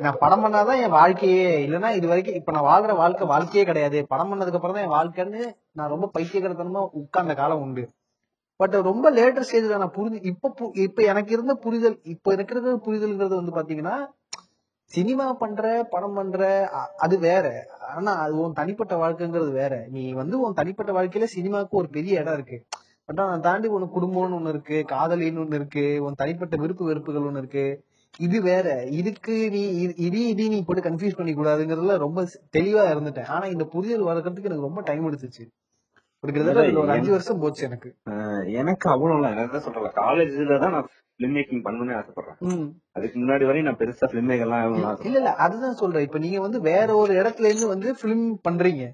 நான் 0.00 0.20
படம் 0.20 0.42
பண்ணாதான் 0.44 0.80
என் 0.84 0.96
வாழ்க்கையே 0.96 1.44
இல்லைன்னா 1.66 1.90
இது 1.98 2.06
வரைக்கும் 2.06 2.38
இப்ப 2.38 2.52
நான் 2.52 2.68
வாழ்ற 2.70 2.94
வாழ்க்கை 2.96 3.26
வாழ்க்கையே 3.26 3.64
கிடையாது. 3.64 3.98
படம் 4.08 4.30
பண்ணதுக்கு 4.30 4.58
அப்புறம் 4.58 4.76
தான் 4.76 4.86
என் 4.86 4.96
வாழ்க்கைன்னு 4.96 5.42
நான் 5.72 5.92
ரொம்ப 5.94 6.06
பைத்தியகரத்தனமா 6.14 6.82
உட்கார்ந்த 7.00 7.34
காலம் 7.34 7.62
உண்டு. 7.62 7.84
பட் 8.56 8.72
ரொம்ப 8.72 9.12
லேட்டர் 9.12 9.44
ஸ்டேஜ்ல 9.52 9.76
நான் 9.76 9.92
புரிஞ்சு 9.92 10.24
இப்ப 10.24 10.54
பு- 10.60 10.78
இப்ப 10.78 11.02
எனக்கு 11.02 11.32
இருந்த 11.32 11.54
புரிதல் 11.54 12.00
இப்ப 12.02 12.32
இருக்கிறது 12.32 12.76
புரிதல்ங்கிறது 12.76 13.44
வந்து 13.44 13.52
பாத்தீங்கன்னா 13.52 14.06
சினிமா 14.84 15.32
பண்ற 15.32 15.86
படம் 15.90 16.14
பண்ற 16.14 16.68
அது 16.96 17.18
வேற. 17.18 17.66
ஆனா 17.94 18.12
அது 18.12 18.38
உன் 18.38 18.52
தனிப்பட்ட 18.52 19.08
வாழ்க்கைங்கிறது 19.08 19.52
வேற. 19.52 19.86
நீ 19.88 20.12
வந்து 20.12 20.40
உன் 20.40 20.52
தனிப்பட்ட 20.52 20.92
வாழ்க்கையில 20.92 21.24
சினிமாவுக்கு 21.24 21.76
ஒரு 21.76 21.88
பெரிய 21.88 22.20
இடம் 22.20 22.32
இருக்கு. 22.32 22.64
பட் 23.04 23.18
அதை 23.18 23.40
தாண்டி 23.40 23.68
உனக்கு 23.68 24.00
குடும்பம்னு 24.00 24.32
ஒண்ணு 24.32 24.48
இருக்கு 24.48 24.84
காதலின்னு 24.88 25.46
ஒண்ணு 25.46 25.54
இருக்கு 25.54 26.02
உன் 26.02 26.14
தனிப்பட்ட 26.14 26.56
விருப்பு 26.56 26.84
வெறுப்புகள் 26.84 27.22
ஒண்ணு 27.22 27.36
இருக்கு. 27.36 27.84
இது 28.18 28.42
வேற. 28.42 28.84
இதுக்கு 28.84 29.50
நீ 29.50 29.86
இது- 29.86 29.92
இடி 29.96 30.28
இடி 30.28 30.48
நீ 30.48 30.64
போட்டு 30.64 30.90
கன்ஃபியூஸ் 30.90 31.16
பண்ணி 31.16 31.34
கூடாதுங்கிறதுல 31.34 31.96
ரொம்ப 31.98 32.22
தெளிவா 32.56 32.88
இருந்துட்டேன். 32.90 33.26
ஆனா 33.26 33.46
இந்த 33.46 33.64
புரிதல் 33.64 34.02
வளர்க்கறதுக்கு 34.02 34.44
எனக்கு 34.44 34.60
ரொம்ப 34.60 34.80
டைம் 34.80 35.12
எடுத்துச்சு. 35.12 35.50
ஒரு 36.80 36.90
அஞ்சு 36.90 37.10
வருஷம் 37.10 37.38
போச்சு 37.38 37.64
எனக்கு. 37.64 37.94
எனக்கு 38.46 38.90
அவ்வளவு 38.90 39.60
சொல்றேன் 39.60 39.98
காலேஜ்ல 40.02 40.58
தான் 40.58 40.70
நான் 40.70 40.88
பிலிம் 41.20 41.34
மேக்கிங் 41.36 41.62
பண்ணணும்னு 41.64 41.96
ஆசைப்படுறேன். 41.98 42.72
அதுக்கு 42.92 43.16
முன்னாடி 43.20 43.44
வரையும் 43.46 43.64
நான் 43.64 43.78
பெருசா 43.78 44.08
பிலிம் 44.12 44.30
மேக்கர்லாம் 44.30 44.64
இல்ல 45.04 45.18
இல்ல 45.18 45.34
அதுதான் 45.34 45.74
சொல்றேன். 45.74 46.02
இப்ப 46.02 46.18
நீங்க 46.18 46.40
வந்து 46.40 46.60
வேற 46.60 46.96
ஒரு 46.96 47.14
இடத்துல 47.14 47.44
இருந்து 47.44 47.68
வந்து 47.68 47.94
பிலிம் 48.02 48.26
பண்றீங்க. 48.48 48.86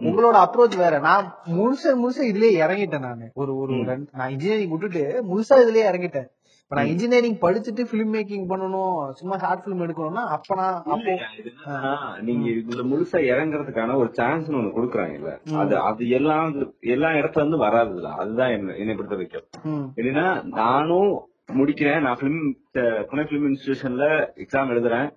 உங்களோட 0.00 0.36
அப்ரோச் 0.44 0.76
வேற. 0.76 0.98
நான் 0.98 1.38
முழுச 1.48 1.94
முழுச 2.02 2.18
இதுலயே 2.22 2.52
இறங்கிட்டேன் 2.64 3.06
நானு. 3.08 3.30
ஒரு 3.34 3.56
ஒரு 3.56 3.72
நான் 4.12 4.30
இன்ஜினியரிங் 4.30 4.68
விட்டுட்டு 4.68 5.24
முழுசா 5.30 5.56
இதுலயே 5.64 5.84
இறங்கிட்டேன். 5.90 6.28
இப்ப 6.72 6.84
நான் 6.84 6.92
இன்ஜினியரிங் 6.92 7.36
படிச்சுட்டு 7.40 7.82
பிலிம் 7.90 8.12
மேக்கிங் 8.16 8.44
பண்ணணும் 8.50 8.92
சும்மா 9.18 9.36
ஷார்ட் 9.38 9.64
பிலிம் 9.64 9.82
எடுக்கணும்னா 9.86 10.22
அப்ப 10.36 10.54
நான் 10.60 10.84
என்னன்னா, 11.40 11.96
நீங்க 12.28 12.46
இதுல 12.50 12.84
முழுசா 12.92 13.18
இறங்குறதுக்கான 13.32 13.96
ஒரு 14.02 14.08
சான்ஸ் 14.12 14.48
ஒண்ணு 14.50 14.70
கொடுக்குறாங்கல்ல. 14.76 15.32
அது 15.62 15.74
அது 15.88 16.08
எல்லாம் 16.18 16.54
எல்லா 16.94 17.10
இடத்துல 17.18 17.42
இருந்து 17.42 17.60
வராதுல 17.64 18.12
அதுதான் 18.22 18.54
என்ன 18.56 18.76
என்னை 18.76 18.94
பொறுத்த 18.94 19.18
வரைக்கும். 19.18 19.46
எப்படின்னா 19.96 20.24
நானும் 20.62 21.12
முடிக்கிறேன். 21.60 22.02
நான் 22.06 22.18
பிலிம் 22.22 22.42
புனே 23.10 23.26
பிலிம் 23.30 23.46
இன்ஸ்டிடியூஷன்ல 23.50 24.08
எக்ஸாம் 24.44 24.72
எழுதுறேன். 24.76 25.08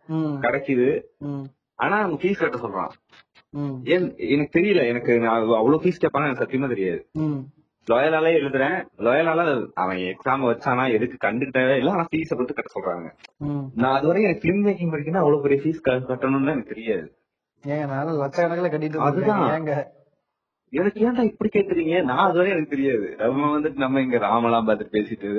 கிடைக்குது. 0.45 0.89
ஆனா 1.79 1.95
அவங்க 2.01 2.19
ஃபீஸ் 2.21 2.41
கட்ட 2.43 2.57
சொல்றான். 2.65 2.93
ஏன் 3.93 4.05
எனக்கு 4.33 4.59
தெரியல. 4.59 4.81
எனக்கு 4.93 5.13
நான் 5.19 5.35
அவ்வளவு 5.61 5.83
ஃபீஸ் 5.83 6.03
கேட்பாங்க 6.03 6.27
எனக்கு 6.29 6.43
சத்தியமா 6.45 6.67
தெரியாது. 6.75 7.01
லோயலாலே 7.87 8.31
எழுதுறேன். 8.39 8.77
லோயலால 9.05 9.41
அவன் 9.73 9.99
எக்ஸாம் 10.11 10.45
வச்சானா 10.49 10.85
எதுக்கு 10.93 11.17
கண்டுக்கிட்டவே 11.27 11.75
இல்ல 11.77 11.91
ஆனா 11.91 12.05
ஃபீஸ 12.11 12.29
கொடுத்து 12.29 12.53
கட்ட 12.53 12.71
சொல்றாங்க. 12.75 13.07
நான் 13.81 13.95
அது 13.97 14.07
வரைக்கும் 14.07 14.29
எனக்கு 14.29 14.45
பிலிம் 14.45 14.63
மேக்கிங் 14.67 14.93
படிக்கணும் 14.93 15.23
அவ்வளவு 15.23 15.41
பெரிய 15.41 15.59
ஃபீஸ் 15.63 15.85
கட்டணும்னு 15.87 16.53
எனக்கு 16.55 16.73
தெரியாது. 16.73 17.05
ஏங்க 17.63 17.85
நான் 17.91 18.19
லட்சக்கணக்கில் 18.23 18.73
கட்டிட்டு 18.73 19.05
அதுதான். 19.09 19.85
எனக்கு 20.73 20.99
ஏன்டா 21.07 21.23
இப்படி 21.23 21.49
கேக்குறீங்க? 21.49 21.95
நான் 22.03 22.23
அது 22.27 22.37
வரையும் 22.37 22.57
எனக்கு 22.57 22.75
தெரியாது. 22.75 23.07
நம்ம 23.19 23.49
வந்துட்டு 23.55 23.83
நம்ம 23.83 24.01
இங்க 24.01 24.17
ராமலாம் 24.17 24.67
பார்த்து 24.69 24.93
பேசிட்டு 24.95 25.29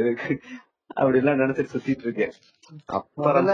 அப்படி 0.95 1.19
எல்லாம் 1.19 1.41
நினைச்சிட்டு 1.41 1.73
சுத்திட்டு 1.73 2.05
இருக்கேன். 2.07 2.33
அப்புறம். 2.97 3.49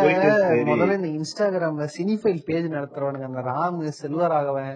முதல்ல 0.71 0.97
இந்த 0.99 1.11
இன்ஸ்டாகிராம்ல 1.19 1.87
சினிஃபைல் 1.97 2.43
பேஜ் 2.45 2.69
நடத்துறவனுங்க 2.75 3.29
அந்த 3.31 3.43
ராமு 3.51 3.93
செல்வராகவன் 4.03 4.75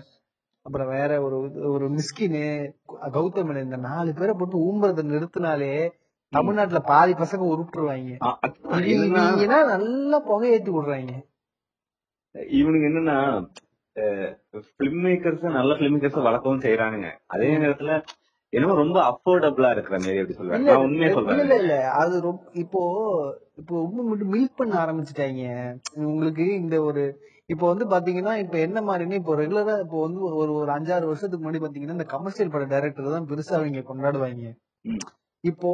அப்புறம் 0.67 0.91
வேற 0.97 1.13
ஒரு 1.27 1.37
ஒரு 1.75 1.87
மிஸ்கின்னு 1.97 2.43
கௌதமன் 3.17 3.65
இந்த 3.67 3.79
நாலு 3.89 4.11
பேரை 4.19 4.33
போட்டு 4.39 4.59
ஊம்புறத 4.69 5.05
நிறுத்தினாலே 5.13 5.73
தமிழ்நாட்டுல 6.33 6.81
பாதி 6.91 7.13
பசங்க 7.21 7.45
உருட்டுருவாங்க. 7.53 8.15
நல்லா 9.75 10.19
புகையேத்தி 10.31 10.71
விடுறாங்க. 10.77 11.13
இவனுங்க 12.59 12.89
என்னன்னா 12.91 13.17
பிலிம் 14.79 15.03
மேக்கர்ஸ் 15.05 15.45
நல்ல 15.59 15.75
பிலிம் 15.79 15.95
மேக்கர்ஸ் 15.95 16.27
வளர்க்கவும் 16.29 16.65
செய்யறானுங்க 16.65 17.11
அதே 17.35 17.51
நேரத்துல 17.63 17.93
என்னமோ 18.53 18.75
ரொம்ப 18.81 18.99
அஃபோர்டபுளா 19.11 19.71
இருக்கிற 19.75 19.97
மாதிரி 20.03 20.21
அப்படி 20.23 20.37
சொல்றேன் 20.39 20.67
நான் 20.69 20.85
உண்மையை 20.87 21.09
சொல்றேன். 21.15 21.41
இல்ல 21.45 21.57
இல்ல 21.63 21.77
அது 22.01 22.15
ரொம்ப 22.27 22.45
இப்போ 22.65 22.83
இப்போ 23.61 23.75
ரொம்ப 23.85 24.03
மட்டும் 24.09 24.33
மில்க் 24.35 24.59
பண்ண 24.61 24.75
ஆரம்பிச்சுட்டாங்க. 24.85 25.45
உங்களுக்கு 26.11 26.47
இந்த 26.63 26.77
ஒரு 26.89 27.05
இப்போ 27.49 27.65
வந்து 27.71 27.85
பாத்தீங்கன்னா 27.93 28.33
இப்ப 28.43 28.57
என்ன 28.59 28.79
மாதிரின்னு 28.89 29.19
இப்போ 29.21 29.35
ரெகுலரா 29.41 29.75
இப்போ 29.85 29.99
வந்து 30.07 30.21
ஒரு 30.41 30.53
ஒரு 30.61 30.71
அஞ்சாறு 30.77 31.05
வருஷத்துக்கு 31.11 31.43
முன்னாடி 31.45 31.61
பாத்தீங்கன்னா 31.65 31.97
இந்த 31.99 32.07
கமர்ஷியல் 32.15 32.53
பட 32.55 32.65
டைரக்டர் 32.73 33.15
தான் 33.17 33.29
பெருசா 33.31 33.55
அவங்க 33.59 33.83
கொண்டாடுவாங்க. 33.91 34.47
இப்போ 35.45 35.71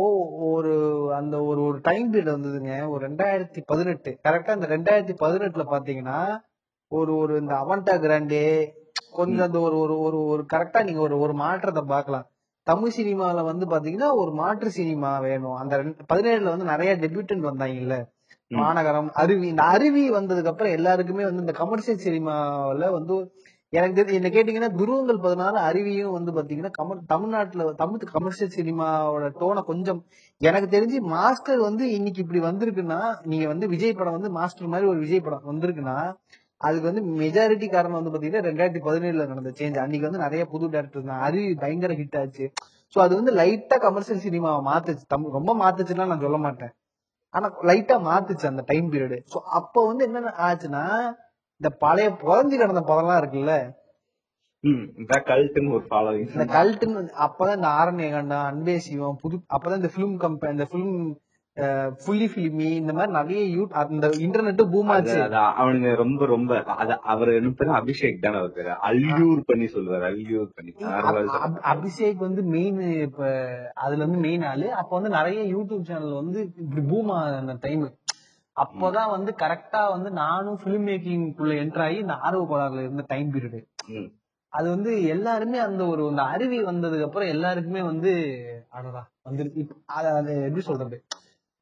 ஒரு 0.50 0.72
அந்த 1.18 1.36
ஒரு 1.44 1.60
ஒரு 1.68 1.78
டைம் 1.80 2.08
பீரியட் 2.10 2.34
வந்ததுங்க 2.34 2.72
ஒரு 2.92 3.00
ரெண்டாயிரத்தி 3.06 3.60
பதினெட்டு 3.70 4.10
கரெக்டா 4.26 4.56
இந்த 4.58 4.68
ரெண்டாயிரத்தி 4.74 5.14
பதினெட்டுல 5.24 5.64
பாத்தீங்கன்னா 5.72 6.18
ஒரு 6.92 7.12
ஒரு 7.16 7.34
இந்த 7.42 7.54
அவன்டா 7.62 7.94
கிராண்டே 8.04 8.44
கொஞ்சம் 9.18 9.46
அந்த 9.46 9.58
ஒரு 9.60 9.76
ஒரு 9.84 9.94
ஒரு 10.06 10.18
ஒரு 10.32 10.42
கரெக்டா 10.52 10.80
நீங்க 10.82 11.00
ஒரு 11.00 11.16
ஒரு 11.18 11.34
மாற்றத்தை 11.34 11.84
பார்க்கலாம் 11.86 12.26
தமிழ் 12.66 12.96
சினிமால 12.96 13.44
வந்து 13.44 13.66
பாத்தீங்கன்னா 13.66 14.10
ஒரு 14.22 14.32
மாற்று 14.32 14.70
சினிமா 14.70 15.12
வேணும் 15.20 15.56
அந்த 15.62 15.76
பதினேழுல 16.10 16.52
வந்து 16.54 16.72
நிறைய 16.72 16.90
டெபியூட்டன்ட் 17.04 17.48
வந்தாங்கல்ல. 17.50 17.96
மாநகரம் 18.60 19.08
அருவி 19.22 19.46
இந்த 19.48 19.64
அருவி 19.74 20.02
வந்ததுக்கு 20.10 20.50
அப்புறம் 20.52 20.74
எல்லாருக்குமே 20.78 21.24
வந்து 21.28 21.44
இந்த 21.44 21.54
கமர்ஷியல் 21.62 22.04
சினிமாவுல 22.04 22.90
வந்து 22.90 23.16
எனக்கு 23.72 23.96
தெரிஞ்சு 23.98 24.18
என்ன 24.18 24.30
கேட்டீங்கன்னா 24.32 24.70
துருவங்கள் 24.78 25.20
பதினாறு 25.24 25.58
அருவியும் 25.68 26.16
வந்து 26.16 26.30
பாத்தீங்கன்னா 26.36 26.72
கமர் 26.78 26.98
தமிழ்நாட்டுல 27.06 27.68
தமிழ் 27.82 28.12
கமர்ஷியல் 28.16 28.54
சினிமாவோட 28.56 29.28
டோனை 29.40 29.62
கொஞ்சம் 29.62 30.00
எனக்கு 30.40 30.68
தெரிஞ்சு 30.76 30.98
மாஸ்டர் 31.14 31.60
வந்து 31.60 31.84
இன்னைக்கு 31.90 32.20
இப்படி 32.20 32.40
வந்திருக்குன்னா 32.40 33.00
நீங்க 33.24 33.46
வந்து 33.46 33.68
விஜய் 33.68 33.96
படம் 34.00 34.16
வந்து 34.18 34.30
மாஸ்டர் 34.30 34.72
மாதிரி 34.74 34.88
ஒரு 34.88 35.00
விஜய் 35.00 35.24
படம் 35.28 35.48
வந்திருக்குன்னா 35.52 35.96
அதுக்கு 36.60 36.88
வந்து 36.90 37.02
மெஜாரிட்டி 37.22 37.66
காரணம் 37.68 37.98
வந்து 37.98 38.12
பாத்தீங்கன்னா 38.14 38.44
ரெண்டாயிரத்தி 38.48 38.82
பதினேழுல 38.88 39.24
நடந்த 39.26 39.52
சேஞ்ச் 39.60 39.82
அன்னைக்கு 39.84 40.08
வந்து 40.08 40.24
நிறைய 40.24 40.42
புது 40.52 40.66
டேரக்டர் 40.74 41.00
இருந்தாங்க. 41.00 41.24
அருவி 41.28 41.54
பயங்கர 41.54 41.94
ஹிட் 42.00 42.18
ஆச்சு. 42.20 42.44
சோ 42.96 42.98
அது 43.00 43.12
வந்து 43.20 43.32
லைட்டா 43.32 43.76
கமர்ஷியல் 43.86 44.24
சினிமாவை 44.26 44.60
மாத்துச்சு. 44.70 45.04
தமிழ் 45.08 45.36
ரொம்ப 45.38 45.52
மாத்துச்சுன்னா 45.62 46.06
நான் 46.12 46.24
சொல்ல 46.26 46.38
மாட்டேன். 46.46 46.72
ஆனா 47.34 47.46
லைட்டா 47.68 47.96
மாத்துச்சு 48.06 48.46
அந்த 48.48 48.62
டைம் 48.66 48.88
பீரியடு 48.90 49.18
சோ 49.32 49.38
அப்ப 49.58 49.84
வந்து 49.86 50.06
என்ன 50.08 50.32
ஆச்சுன்னா 50.46 50.84
இந்த 51.60 51.70
பழைய 51.80 52.08
புதஞ்சு 52.20 52.54
கிடந்த 52.54 52.82
படம்லாம் 52.86 53.20
இருக்குல்ல? 53.20 53.54
இதான் 55.00 55.24
கல்ட்டுன்னு 55.28 55.74
ஒரு 55.74 55.84
ஃபாலோவிங் 55.88 56.28
இந்த 56.30 56.46
கல்ட்டுன்னு 56.52 57.00
அப்பதான் 57.24 57.58
இந்த 57.58 57.68
ஆரண்ய 57.78 58.08
கண்டம் 58.10 58.46
அன்பே 58.48 58.74
சிவம் 58.84 59.20
புது 59.22 59.36
அப்பதான் 59.54 59.80
இந்த 59.80 59.90
பிலிம் 59.94 60.16
கம்பெனி 60.24 60.54
இந்த 60.56 60.66
பிலிம் 60.72 60.96
ஃபுல்லி 61.56 62.26
பிலிமி 62.34 62.60
இந்த 62.60 62.92
மாதிரி 62.92 63.12
நிறைய 63.12 63.44
யூ 63.46 63.66
அந்த 63.70 64.08
இன்டர்நெட் 64.08 64.70
பூம் 64.70 64.88
ஆச்சு. 64.88 65.16
அவனுங்க 65.58 65.94
ரொம்ப 65.96 66.26
ரொம்ப 66.26 66.62
அத 66.62 66.96
அவர் 66.96 67.28
என்ன 67.28 67.50
பேரு? 67.56 67.72
அபிஷேக் 67.72 68.18
தானே 68.20 68.36
அவர் 68.36 68.52
பேரு? 68.52 68.70
அல்யூர் 68.70 69.40
பண்ணி 69.46 69.64
சொல்லுவாரு 69.64 70.06
அல்யூர் 70.12 70.50
பண்ணி. 70.54 70.72
அப்- 71.10 71.28
அப்- 71.46 71.60
அபிஷேக் 71.62 72.16
வந்து 72.16 72.42
மெயின் 72.42 72.80
இப்ப 72.80 73.26
அதுல 73.74 74.04
வந்து 74.04 74.18
மெயின் 74.18 74.42
ஆளு. 74.42 74.72
அப்ப 74.74 75.00
வந்து 75.00 75.16
நிறைய 75.16 75.56
யூடியூப் 75.56 75.82
சேனல் 75.82 76.12
வந்து 76.12 76.52
இப்படி 76.56 76.86
பூம் 76.86 77.08
அந்த 77.08 77.56
டைம் 77.60 77.94
அப்போதான் 78.56 79.10
வந்து 79.10 79.34
கரெக்டா 79.38 79.88
வந்து 79.88 80.10
நானும் 80.10 80.58
பிலிம் 80.64 80.86
மேக்கிங் 80.86 81.34
குள்ள 81.34 81.54
என்டர் 81.54 81.82
ஆகி 81.82 81.94
இந்த 81.94 82.12
ஆர்வ 82.12 82.42
கோளாறுல 82.44 82.78
இருந்த 82.78 83.04
டைம் 83.06 83.32
பீரியடு. 83.32 83.66
அது 84.48 84.68
வந்து 84.68 85.02
எல்லாருமே 85.02 85.58
அந்த 85.58 85.86
ஒரு 85.86 86.08
இந்த 86.08 86.22
அருவி 86.22 86.62
வந்ததுக்கு 86.64 87.04
அப்புறம் 87.04 87.28
எல்லாருக்குமே 87.28 87.82
வந்து 87.82 88.12
அடடா 88.70 89.08
அது 89.84 90.08
அது 90.08 90.34
எப்படி 90.42 90.60
சொல்றது? 90.60 91.04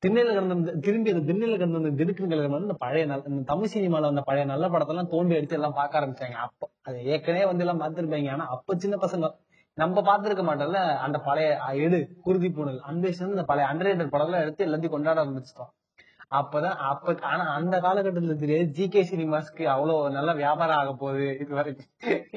திண்ணையில 0.02 0.34
கிடந்த 0.36 0.72
திரும்பி 0.84 1.12
அந்த 1.12 1.24
திண்ணையில 1.30 1.56
கிடந்த 1.60 1.80
அந்த 1.80 1.90
திடுக்குகள் 2.00 2.42
வந்து 2.52 2.68
இந்த 2.68 2.76
பழைய 2.84 3.06
நல்ல 3.10 3.30
இந்த 3.32 3.42
தமிழ் 3.52 3.72
சினிமால 3.74 4.08
வந்த 4.10 4.22
பழைய 4.28 4.44
நல்ல 4.50 4.68
படத்தெல்லாம் 4.74 5.10
தோண்டி 5.14 5.34
எடுத்து 5.38 5.56
எல்லாம் 5.58 5.76
பார்க்க 5.78 6.00
ஆரம்பிச்சாங்க. 6.00 6.36
அப்ப 6.46 6.68
அது 6.88 6.98
ஏற்கனவே 7.14 7.44
வந்து 7.50 7.64
எல்லாம் 7.64 7.82
பார்த்துருப்பாங்க. 7.82 8.30
ஆனா 8.36 8.46
அப்ப 8.54 8.76
சின்ன 8.84 8.96
பசங்க 9.04 9.28
நம்ம 9.78 10.02
பார்த்திருக்க 10.08 10.44
மாட்டோம்ல 10.46 10.80
அந்த 11.06 11.18
பழைய 11.26 11.50
எடு 11.84 12.00
குருதி 12.24 12.48
பூனல் 12.56 12.80
அந்த 12.92 13.12
இந்த 13.28 13.44
பழைய 13.50 13.66
அண்டர் 13.72 14.14
படம் 14.14 14.28
எல்லாம் 14.30 14.44
எடுத்து 14.46 14.66
எல்லாத்தையும் 14.68 14.96
கொண்டாட 14.96 15.24
ஆரம்பிச்சிட்டோம். 15.24 15.70
அப்பதான் 16.38 16.80
அப்ப 16.88 17.14
ஆனா 17.30 17.44
அந்த 17.58 17.76
காலகட்டத்துல 17.84 18.34
தெரியாது 18.42 18.66
ஜி 18.76 18.84
கே 18.88 19.00
சினிமாஸ்க்கு 19.12 19.64
அவ்வளவு 19.74 20.10
நல்ல 20.16 20.30
வியாபாரம் 20.42 20.80
ஆக 20.80 20.90
போகுது. 21.00 21.24
இது 21.42 21.52
வரைக்கும் 21.58 21.88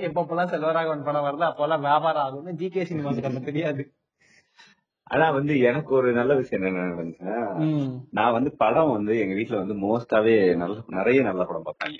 எப்பப்பெல்லாம் 0.07 0.52
செல்வராகவன் 0.53 1.07
படம் 1.10 1.26
வருது 1.27 1.45
அப்பெல்லாம் 1.49 1.84
வியாபாரம் 1.90 2.23
ஆகும்னு 2.27 2.53
ஜி 2.61 2.69
கே 2.76 2.84
சினிமாஸ்க்கு 2.91 3.30
அந்த 3.31 3.44
தெரியாது. 3.49 3.84
ஆனா 5.08 5.26
வந்து 5.32 5.54
எனக்கு 5.60 5.92
ஒரு 5.96 6.10
நல்ல 6.14 6.34
விஷயம் 6.36 6.66
என்ன 6.66 6.84
நடந்துச்சுன்னா 6.84 7.38
நான் 8.12 8.36
வந்து 8.38 8.52
படம் 8.64 8.92
வந்து 8.92 9.14
எங்க 9.20 9.34
வீட்ல 9.34 9.62
வந்து 9.62 9.76
மோஸ்டாவே 9.84 10.36
நல்ல 10.56 10.76
நிறைய 10.98 11.22
நல்ல 11.22 11.44
படம் 11.44 11.66
பார்ப்பாங்க. 11.66 12.00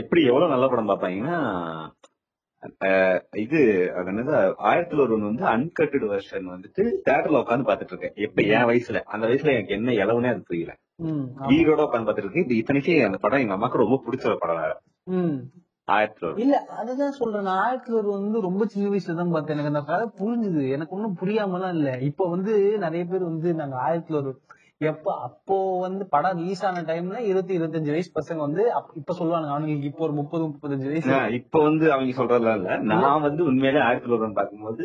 எப்படி 0.00 0.20
எவ்வளவு 0.24 0.52
நல்ல 0.52 0.68
படம் 0.68 0.90
பார்ப்பாங்கன்னா 0.90 1.36
இது 3.42 3.58
அது 3.96 4.08
என்னது 4.12 4.32
ஆயிரத்துல 4.68 5.02
ஒரு 5.04 5.12
ஒண்ணு 5.16 5.30
வந்து 5.30 5.44
அன்கட்டட் 5.52 6.06
வெர்ஷன் 6.12 6.48
வந்துட்டு 6.54 6.82
தேட்டர்ல 7.06 7.42
உட்காந்து 7.42 7.68
பாத்துட்டு 7.68 7.94
இருக்கேன். 7.94 8.16
இப்ப 8.26 8.42
என் 8.54 8.66
வயசுல? 8.70 9.00
அந்த 9.06 9.24
வயசுல 9.26 9.54
எனக்கு 9.56 9.76
என்ன 9.78 9.92
இளவுனே 10.02 10.30
அது 10.32 10.42
புரியல. 10.48 10.72
ஈரோட 11.56 11.80
உட்காந்து 11.86 12.08
பாத்துட்டு 12.08 12.28
இருக்கேன். 12.28 12.46
இது 12.46 12.58
இத்தனைக்கு 12.60 12.94
அந்த 13.08 13.18
படம் 13.18 13.42
எங்க 13.44 13.56
அம்மாக்கு 13.56 13.84
ரொம்ப 13.84 13.98
பிடிச்ச 14.06 14.26
ஒரு 14.32 14.38
படம். 14.44 14.80
ஒரு. 15.88 16.28
இல்ல 16.36 16.56
அதுதான் 16.76 17.12
சொல்றேன். 17.12 17.46
ஆயிரத்தி 17.58 17.92
ஒரு 17.92 18.08
வந்து 18.10 18.40
ரொம்ப 18.40 18.64
சின்ன 18.66 18.88
வயசுல 18.88 19.14
தான் 19.14 19.30
பார்த்தேன். 19.30 19.56
எனக்கு 19.56 19.72
அந்த 19.72 19.82
கதை 19.86 20.06
புரிஞ்சுது. 20.18 20.70
எனக்கு 20.70 20.96
ஒண்ணும் 20.96 21.16
புரியாமலாம் 21.20 21.74
இல்ல. 21.74 21.98
இப்ப 22.02 22.28
வந்து 22.28 22.52
நிறைய 22.78 23.04
பேர் 23.04 23.22
வந்து 23.22 23.54
நாங்க 23.54 23.76
ஆயிரத்தி 23.78 24.14
ஒரு 24.14 24.30
எப்ப 24.80 25.12
அப்போ 25.18 25.54
வந்து 25.80 26.06
படம் 26.06 26.36
ரிலீஸ் 26.36 26.64
ஆன 26.64 26.82
டைம்ல 26.82 27.18
இருபத்தி 27.22 27.58
இருபத்தஞ்சு 27.58 27.90
வயசு 27.90 28.10
பசங்க 28.14 28.36
வந்து 28.36 28.62
இப்ப 28.94 29.12
சொல்லுவாங்க 29.12 29.48
அவனுங்களுக்கு 29.48 29.84
இப்போ 29.84 30.04
ஒரு 30.04 30.12
முப்பது 30.12 30.44
முப்பத்தஞ்சு 30.44 30.86
வயசு. 30.86 31.14
இப்ப 31.32 31.62
வந்து 31.62 31.92
அவங்க 31.92 32.12
சொல்றதெல்லாம் 32.16 32.56
இல்ல. 32.56 32.76
நான் 33.00 33.20
வந்து 33.20 33.44
உண்மையிலே 33.44 33.80
ஆயிரத்தி 33.80 34.08
தொள்ளாயிரம் 34.08 34.32
பார்க்கும்போது 34.32 34.84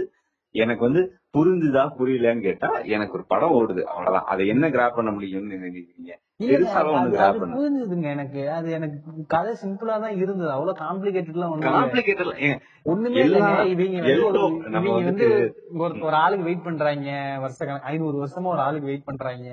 எனக்கு 0.55 0.83
வந்து 0.87 1.01
புரிஞ்சுதா 1.37 1.83
புரியலன்னு 1.97 2.41
கேட்டா 2.41 2.67
எனக்கு 2.95 3.13
ஒரு 3.13 3.23
படம் 3.27 3.53
ஓடுது. 3.53 3.81
அவ்வளவுதான். 3.91 4.27
அதை 4.31 4.43
என்ன 4.47 4.69
கிராப் 4.69 4.95
பண்ண 4.95 5.11
முடியும்னு 5.11 5.55
நினைக்கிறீங்க? 5.55 6.11
ஒண்ணு 6.39 7.55
புரிஞ்சுதுங்க 7.55 8.07
எனக்கு. 8.15 8.41
அது 8.57 8.71
எனக்கு 8.71 8.97
கதை 9.27 9.51
சிம்பிளா 9.63 9.95
தான் 10.03 10.15
இருந்தது. 10.15 10.51
அவ்வளவு 10.51 10.79
காம்ப்ளிகேட்டட்லாம் 10.83 11.53
இல்ல. 11.55 11.71
காம்ப்ளிகேட்டட் 11.71 12.59
ஒண்ணுமே 12.83 13.23
இல்லைங்க. 13.25 13.65
இவங்க 14.71 14.93
வந்து 15.09 15.27
ஒரு 15.79 16.15
ஆளுக்கு 16.23 16.47
வெயிட் 16.49 16.63
பண்றாங்க. 16.63 17.09
வருஷ 17.39 17.59
கணக்கு 17.65 17.87
ஐநூறு 17.87 18.17
வருஷமா 18.23 18.51
ஒரு 18.55 18.63
ஆளுக்கு 18.67 18.89
வெயிட் 18.91 19.09
பண்றாங்க. 19.11 19.49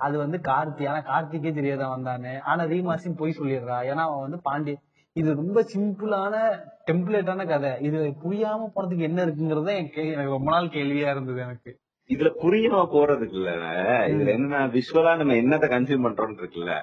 அது 0.00 0.16
வந்து 0.18 0.38
கார்த்தி. 0.48 0.84
ஆனா 0.92 1.00
கார்த்திக்கே 1.12 1.52
தெரியாத 1.58 1.84
வந்தானே 1.94 2.34
ஆனா 2.50 2.62
ரீமாசின் 2.72 3.20
போய் 3.20 3.38
சொல்லிடுறா. 3.38 3.78
ஏன்னா 3.90 4.04
அவன் 4.08 4.24
வந்து 4.26 4.40
பாண்டி 4.42 4.74
இது 5.16 5.34
ரொம்ப 5.34 5.58
சிம்பிளான 5.74 6.34
டெம்ப்ளேட்டான 6.86 7.46
கதை. 7.46 7.70
இது 7.80 7.98
புரியாம 8.24 8.68
போனதுக்கு 8.74 9.00
என்ன 9.00 9.24
இருக்குங்கிறது 9.24 9.72
எனக்கு 9.76 10.02
ரொம்ப 10.28 10.50
நாள் 10.50 10.68
கேள்வியா 10.68 11.10
இருந்தது 11.10 11.40
எனக்கு. 11.40 11.70
இதுல 12.10 12.30
புரியாம 12.42 12.82
போறதுக்கு 12.92 13.32
இல்ல 13.32 13.52
இதுல 14.08 14.30
என்ன 14.30 14.66
விஷுவலா 14.68 15.14
நம்ம 15.16 15.34
என்னத்த 15.34 15.68
கன்சியூம் 15.68 16.04
பண்றோம்னு 16.06 16.42
இருக்குல்ல. 16.42 16.74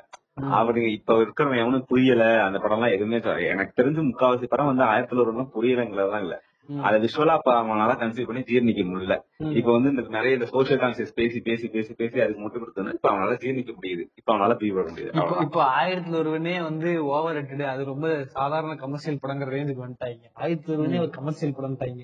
அவனுக்கு 0.52 0.92
இப்ப 0.92 1.18
இருக்கிறவன் 1.22 1.62
எவனும் 1.62 1.86
புரியல. 1.88 2.24
அந்த 2.44 2.60
படம் 2.60 2.78
எல்லாம் 2.78 2.96
எதுவுமே 2.96 3.20
எனக்கு 3.48 3.82
தெரிஞ்சு 3.82 4.02
முக்காவாசி 4.04 4.48
படம் 4.48 4.72
வந்து 4.72 4.84
ஆயிரத்துல 4.84 5.24
ஒரு 5.26 5.34
புரியலங்கிறதெல்லாம் 5.56 6.22
இல்ல. 6.22 6.36
அத 6.69 6.95
விஷுவலா 6.99 7.35
அவனால 7.53 7.94
கன்சியூம் 8.02 8.27
பண்ணி 8.30 8.41
ஜீர்ணிக்க 8.49 8.84
முடியல. 8.90 9.15
இப்ப 9.60 9.72
வந்து 9.72 9.90
இந்த 9.90 10.03
நிறைய 10.10 10.38
இந்த 10.38 10.48
சோசியல் 10.53 10.81
கான்சியஸ் 10.84 11.14
பேசி 11.15 11.40
பேசி 11.40 11.68
பேசி 11.68 11.94
பேசி 11.94 12.22
அதுக்கு 12.22 12.44
முட்டு 12.44 12.61
கொடுத்தோன்னு 12.61 12.94
இப்ப 12.94 13.10
அவனால 13.11 13.38
ஜீர்ணிக்க 13.44 13.73
முடியுது. 13.80 14.03
இப்ப 14.15 14.30
அவனால 14.35 14.56
பீ 14.61 14.69
விட 14.76 14.85
முடியுது. 14.90 15.41
இப்போ 15.41 15.61
ஆயிரத்துல 15.80 16.15
ஒருவனே 16.15 16.56
வந்து 16.61 17.06
ஓவர் 17.06 17.35
ரேட்டட் 17.38 17.65
அது 17.73 17.84
ரொம்ப 17.84 18.07
சாதாரண 18.38 18.76
கமர்ஷியல் 18.76 19.22
படங்கிற 19.23 19.56
ரேஞ்சுக்கு 19.57 19.85
வந்துட்டாங்க. 19.85 20.26
ஆயிரத்துல 20.44 20.76
ஒருவனே 20.77 20.99
ஒரு 20.99 21.10
கமர்ஷியல் 21.10 21.57
படம்ட்டாங்க 21.60 22.03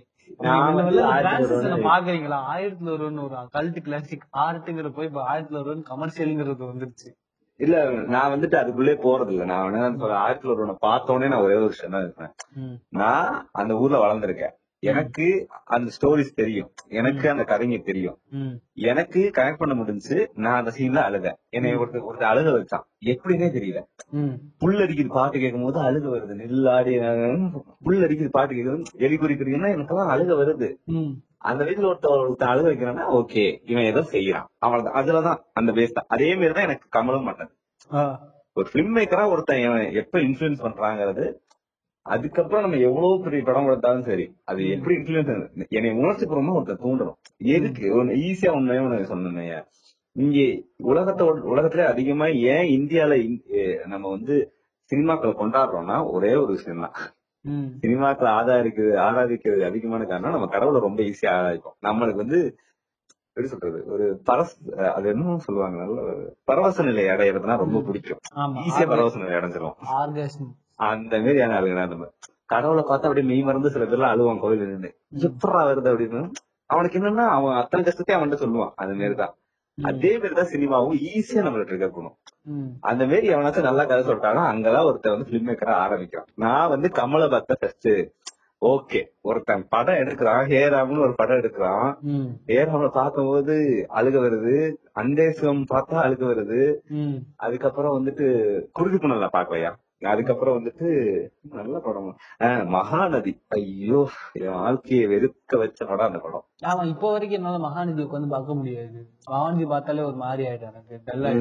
பாக்குறீங்களா? 1.89 2.37
ஆயிரத்துல 2.53 2.89
ஒருவன் 2.89 3.17
ஒரு 3.17 3.35
கல்ட் 3.53 3.79
கிளாசிக் 3.87 4.27
ஆர்ட்டுங்கிற 4.37 4.89
போய் 4.89 5.05
இப்ப 5.05 5.23
ஆயிரத்துல 5.31 5.61
ஒருவன் 5.63 5.83
கமர்ஷியல்ங்கிறது 5.89 6.69
வந்துருச்சு. 6.71 7.09
இல்ல 7.59 7.75
நான் 8.07 8.31
வந்துட்டு 8.31 8.55
அதுக்குள்ளே 8.55 8.91
போறது 9.03 9.29
இல்ல 9.29 9.45
நான் 9.45 9.73
என்ன 9.73 9.89
ஆயிரத்துல 10.19 10.53
ஒரு 10.55 10.77
பார்த்தோன்னே 10.81 11.27
நான் 11.27 11.41
ஒரே 11.41 11.55
ஒரு 11.55 11.67
விஷயம் 11.67 11.91
தான் 11.91 12.01
இருப்பேன். 12.01 12.31
நான் 12.89 13.49
அந்த 13.51 13.73
ஊர்ல 13.75 13.97
வளர்ந்திருக்கேன். 13.97 14.55
எனக்கு 14.83 15.25
அந்த 15.65 15.91
ஸ்டோரிஸ் 15.95 16.33
தெரியும். 16.33 16.67
எனக்கு 16.89 17.29
அந்த 17.29 17.43
கதைங்க 17.43 17.83
தெரியும். 17.83 18.17
எனக்கு 18.81 19.31
கனெக்ட் 19.35 19.57
பண்ண 19.57 19.73
முடிஞ்சு 19.73 20.29
நான் 20.35 20.59
அந்த 20.59 20.71
சீன்ல 20.77 21.01
அழுதேன். 21.01 21.37
என்னை 21.49 21.75
ஒருத்தர் 21.75 22.07
ஒருத்தர் 22.09 22.31
அழுக 22.31 22.51
வச்சான். 22.53 22.85
எப்படின்னே 23.05 23.49
தெரியல. 23.57 23.81
ம். 24.11 24.33
புல் 24.57 24.75
அடிக்குது 24.75 25.07
பாட்டு 25.09 25.39
கேட்கும் 25.39 25.63
போது 25.63 25.79
அழுக 25.83 26.07
வருது. 26.13 26.37
நில்லாடி 26.43 26.93
புல் 27.83 28.03
அடிக்குது 28.03 28.27
பாட்டு 28.29 28.55
கேட்குது 28.55 28.83
எலி 28.97 29.15
குறிக்கிறீங்கன்னா 29.15 29.71
எனக்கு 29.71 29.95
எல்லாம் 29.95 30.13
அழுக 30.13 30.31
வருது. 30.41 30.69
அந்த 31.41 31.61
வயசுல 31.65 31.89
ஒருத்தர் 31.89 32.21
ஒருத்தர் 32.21 32.51
அழுக 32.51 32.67
வைக்கிறான்னா 32.69 33.03
ஓகே 33.17 33.43
இவன் 33.63 33.89
ஏதோ 33.91 34.01
செய்யறான். 34.13 34.47
அவ்வளவுதான். 34.59 34.97
அதுலதான் 34.99 35.39
அந்த 35.53 35.71
பேஸ் 35.77 35.97
தான். 35.97 36.09
அதே 36.09 36.29
மாதிரி 36.35 36.53
தான் 36.53 36.67
எனக்கு 36.67 36.87
கமலும் 36.97 37.27
பண்ணது. 37.29 37.51
ஒரு 38.57 38.67
பிலிம் 38.73 38.95
மேக்கரா 38.95 39.23
ஒருத்தன் 39.33 39.61
இவன் 39.63 39.85
எப்ப 40.01 40.19
இன்ஃபுளுன்ஸ் 40.27 40.65
பண்றாங்கிறது 40.65 41.25
அதுக்கப்புறம் 42.05 42.63
நம்ம 42.65 42.77
எவ்வளவு 42.87 43.23
பெரிய 43.23 43.41
படம் 43.43 43.67
கொடுத்தாலும் 43.67 44.07
சரி 44.07 44.25
அது 44.45 44.61
எப்படி 44.75 44.93
இன்ஃபுளுன்ஸ் 44.97 45.31
என்னை 45.77 45.89
உணர்ச்சி 45.99 46.25
பூர்வமா 46.25 46.55
ஒருத்தர் 46.57 46.83
தூண்டணும் 46.83 47.17
எதுக்கு? 47.55 47.85
ஒன்னு 47.97 48.17
ஈஸியா 48.27 48.51
உண்மையா 48.51 48.83
ஒண்ணு 48.85 49.09
சொன்னேன் 49.11 49.65
இங்க 50.15 50.37
உலகத்தோட 50.91 51.43
உலகத்துல 51.53 51.85
அதிகமா 51.91 52.27
ஏன் 52.53 52.69
இந்தியால 52.77 53.17
நம்ம 53.85 54.05
வந்து 54.09 54.35
சினிமாக்களை 54.91 55.33
கொண்டாடுறோம்னா 55.35 55.97
ஒரே 56.11 56.31
ஒரு 56.35 56.51
விஷயம் 56.57 56.83
தான். 56.85 56.95
சினிமாக்களை 57.81 58.29
ஆதாரிக்கிறது 58.39 58.95
ஆராதிக்கிறது 59.07 59.61
அதிகமான 59.65 60.05
காரணம் 60.05 60.31
நம்ம 60.31 60.47
கடவுளை 60.47 60.81
ரொம்ப 60.81 60.99
ஈஸியா 61.03 61.31
ஆராதிப்போம். 61.39 61.77
நம்மளுக்கு 61.81 62.23
வந்து 62.23 62.39
எப்படி 63.29 63.47
சொல்றது 63.47 63.79
ஒரு 63.87 64.05
பரஸ் 64.29 64.55
அது 64.95 65.07
என்ன 65.09 65.37
சொல்லுவாங்க 65.37 65.77
நல்ல 65.83 66.01
பரவச 66.43 66.83
நிலை 66.83 67.05
அடையிறதுனா 67.05 67.57
ரொம்ப 67.57 67.79
பிடிக்கும். 67.79 68.19
ஈஸியா 68.65 68.87
பரவச 68.87 69.17
நிலை 69.17 69.35
அடைஞ்சிரும். 69.39 69.77
அந்த 70.75 71.13
மாதிரி 71.19 71.41
ஆனா 71.41 71.55
அழுகுனா 71.59 71.87
நம்ம 71.87 72.07
கடவுளை 72.45 72.83
பார்த்தா 72.83 73.07
அப்படியே 73.09 73.27
மெய் 73.27 73.47
மறந்து 73.47 73.69
சில 73.69 73.85
பேர்லாம் 73.85 74.13
அழுவான் 74.13 74.39
கோயில் 74.39 74.67
நின்று 74.67 74.91
எப்படா 75.27 75.61
வருது 75.69 75.89
அப்படின்னு. 75.93 76.21
அவனுக்கு 76.65 76.99
என்னன்னா 76.99 77.25
அவன் 77.37 77.55
அத்தனை 77.55 77.85
கஷ்டத்தையும் 77.85 78.21
அவன்கிட்ட 78.21 78.37
சொல்லுவான். 78.45 78.73
அந்த 78.75 78.93
மாதிரிதான் 78.93 79.33
அதே 79.83 80.11
மாதிரிதான் 80.13 80.51
சினிமாவும் 80.51 80.99
ஈஸியா 81.09 81.41
நம்மள 81.43 81.63
ட்ரிகர் 81.65 81.93
பண்ணும் 81.93 82.17
ம். 82.47 82.69
அந்த 82.81 83.03
மாதிரி 83.05 83.27
எவனாச்சும் 83.29 83.67
நல்லா 83.67 83.83
கதை 83.85 84.01
சொல்லிட்டாங்க 84.03 84.41
அங்கதான் 84.49 84.87
ஒருத்தன் 84.87 85.13
வந்து 85.13 85.29
பிலிம் 85.29 85.47
மேக்கரா 85.47 85.75
ஆரம்பிக்கிறான் 85.79 86.29
நான் 86.37 86.69
வந்து 86.69 86.89
கமலை 86.95 87.27
பார்த்த 87.29 87.59
ஃபர்ஸ்ட் 87.59 87.91
ஓகே 88.61 88.99
ஒருத்தன் 89.21 89.61
படம் 89.69 89.99
எடுக்கிறான் 89.99 90.41
ஹேராம்னு 90.49 91.03
ஒரு 91.03 91.13
படம் 91.15 91.39
எடுக்கிறான். 91.39 91.85
ஹேராம்ல 92.49 92.89
பார்க்கும்போது 92.93 93.53
அழுக 93.95 94.15
வருது 94.19 94.55
அண்டேசுவம் 94.95 95.61
பார்த்தா 95.69 95.97
அழுக 96.05 96.23
வருது. 96.25 96.59
அதுக்கப்புறம் 97.37 97.95
வந்துட்டு 97.97 98.25
குருதி 98.71 98.97
புனல்ல 98.97 99.29
பாக்கலையா 99.33 99.71
அதுக்கப்புறம் 100.01 100.57
வந்துட்டு 100.57 100.87
நல்ல 101.57 101.75
படம். 101.85 102.09
மகாநதி. 102.75 103.33
ஐயோ 103.57 104.01
என் 104.41 104.59
வாழ்க்கையை 104.63 105.05
வெறுக்க 105.13 105.57
வச்ச 105.61 105.79
படம் 105.89 106.09
அந்த 106.09 106.19
படம். 106.25 106.45
ஆமா 106.69 106.83
இப்போ 106.93 107.07
வரைக்கும் 107.15 107.39
என்னால 107.39 107.59
மகாநிதி 107.67 108.05
உட்காந்து 108.05 108.33
பார்க்க 108.35 108.59
முடியாது. 108.59 108.99
மகாநிதி 109.33 109.67
பார்த்தாலே 109.73 110.05
ஒரு 110.09 110.19
மாதிரி 110.25 110.45
ஆயிடும் 110.49 110.71
எனக்கு 110.73 111.01
டல்லா 111.09 111.31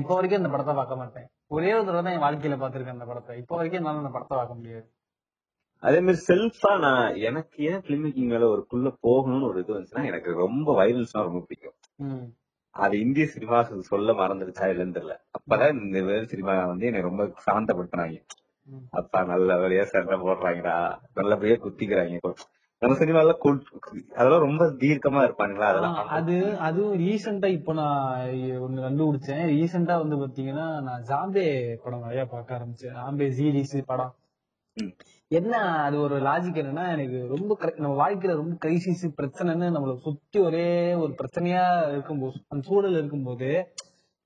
இப்போ 0.00 0.12
வரைக்கும் 0.16 0.40
அந்த 0.40 0.52
படத்தை 0.52 0.74
பார்க்க 0.78 1.00
மாட்டேன். 1.00 1.26
ஒரே 1.56 1.72
ஒரு 1.74 1.84
தடவை 1.88 2.02
தான் 2.04 2.16
என் 2.16 2.24
வாழ்க்கையில 2.26 2.56
பார்த்திருக்கேன் 2.62 2.96
அந்த 2.98 3.08
படத்தை. 3.10 3.34
இப்போ 3.42 3.56
வரைக்கும் 3.58 3.80
என்னால 3.80 4.02
அந்த 4.02 4.12
படத்தை 4.14 4.36
பார்க்க 4.38 4.58
முடியாது. 4.60 4.86
அதே 5.82 5.98
மாதிரி 6.06 6.20
செல்ஃபா 6.28 6.72
நான் 6.84 7.16
எனக்கு 7.28 7.58
ஏன் 7.70 7.82
பிலிம் 7.86 8.02
மேக்கிங் 8.04 8.32
மேல 8.32 8.48
ஒரு 8.54 8.62
குள்ள 8.70 8.88
போகணும்னு 9.06 9.48
ஒரு 9.50 9.60
இது 9.62 9.74
வந்துச்சுன்னா 9.74 10.04
எனக்கு 10.10 10.30
ரொம்ப 10.44 10.68
வைலன்ஸ்னா 10.80 11.26
ரொம்ப 11.28 11.40
பிடிக்கும். 11.46 11.76
அது 12.76 12.94
இந்திய 13.00 13.26
சினிமா 13.26 13.58
சொல்ல 13.88 14.12
மறந்துருச்சா 14.14 14.66
இல்லைன்னு 14.72 14.96
தெரியல. 14.96 15.14
அப்பதான் 15.32 15.80
இந்த 15.82 16.00
வேறு 16.02 16.26
சினிமா 16.26 16.54
வந்து 16.64 16.86
என்னை 16.86 17.02
ரொம்ப 17.02 17.24
சாந்தப்படுத்தினாங்க. 17.46 18.18
அப்பா 18.92 19.18
நல்லபடியா 19.24 19.82
சண்டை 19.90 20.16
போடுறாங்கடா 20.22 20.76
நல்லபடியா 21.18 21.56
குத்திக்கிறாங்க 21.58 22.20
நம்ம 22.82 22.94
சினிமால 22.94 23.34
அதெல்லாம் 24.16 24.42
ரொம்ப 24.44 24.64
தீர்க்கமா 24.80 25.20
இருப்பானுங்களா 25.22 25.68
ஆ, 25.68 25.72
அதெல்லாம் 25.72 25.98
அது 26.16 26.34
அதுவும் 26.66 26.96
ரீசெண்டா 27.00 27.48
இப்போ 27.58 27.72
நான் 27.72 28.32
ஒண்ணு 28.60 28.84
கண்டுபிடிச்சேன். 28.84 29.44
ரீசெண்டா 29.52 29.94
வந்து 30.02 30.16
பாத்தீங்கன்னா 30.16 30.66
நான் 30.82 31.06
ஜாம்பே 31.10 31.46
படம் 31.84 32.04
நிறைய 32.04 32.24
பார்க்க 32.26 32.58
ஆரம்பிச்சேன். 32.58 32.96
ஜாம்பே 32.98 33.28
சீரிஸ் 33.38 33.76
படம். 33.86 34.12
என்ன 35.30 35.52
அது 35.82 36.00
ஒரு 36.00 36.16
லாஜிக் 36.18 36.60
என்னன்னா 36.62 36.84
எனக்கு 36.88 37.26
ரொம்ப 37.26 37.72
நம்ம 37.76 37.94
வாழ்க்கையில 38.02 38.34
ரொம்ப 38.36 38.54
கிரைசிஸ் 38.64 39.06
பிரச்சனைன்னு 39.16 39.68
நம்மளை 39.76 39.94
சுத்தி 39.96 40.38
ஒரே 40.38 40.66
ஒரு 40.94 41.12
பிரச்சனையா 41.12 41.88
இருக்கும்போது 41.90 42.36
அந்த 42.48 42.68
சூழல் 42.68 42.92
இருக்கும்போது 42.92 43.48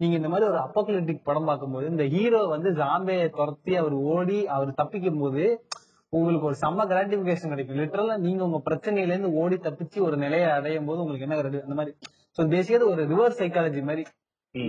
நீங்க 0.00 0.16
இந்த 0.16 0.28
மாதிரி 0.28 0.48
ஒரு 0.50 0.58
அப்போகலிப்டிக் 0.58 1.24
படம் 1.24 1.44
பார்க்கும்போது 1.44 1.86
இந்த 1.88 2.04
ஹீரோ 2.04 2.40
வந்து 2.46 2.70
ஜாம்பேயை 2.70 3.30
துரத்தி 3.30 3.74
அவர் 3.74 3.92
ஓடி 3.92 4.46
அவர் 4.46 4.70
தப்பிக்கும் 4.76 5.18
போது 5.18 5.42
உங்களுக்கு 6.12 6.46
ஒரு 6.46 6.56
செம்ம 6.60 6.84
கிராட்டிபிகேஷன் 6.86 7.48
கிடைக்கும். 7.48 7.76
லிட்டரலா 7.76 8.16
நீங்க 8.18 8.42
உங்க 8.44 8.60
பிரச்சனையில 8.70 9.12
இருந்து 9.12 9.32
ஓடி 9.32 9.56
தப்பிச்சு 9.56 9.98
ஒரு 10.00 10.16
நிலையை 10.16 10.48
அடையும் 10.50 10.84
போது 10.84 11.02
உங்களுக்கு 11.02 11.26
என்ன 11.26 11.36
கிடைக்கும் 11.36 11.62
அந்த 11.62 11.74
மாதிரி. 11.74 11.92
சோ 12.38 12.46
பேசிக்கா 12.54 12.88
ஒரு 12.94 13.02
ரிவர்ஸ் 13.06 13.40
சைக்காலஜி 13.40 13.82
மாதிரி 13.82 14.04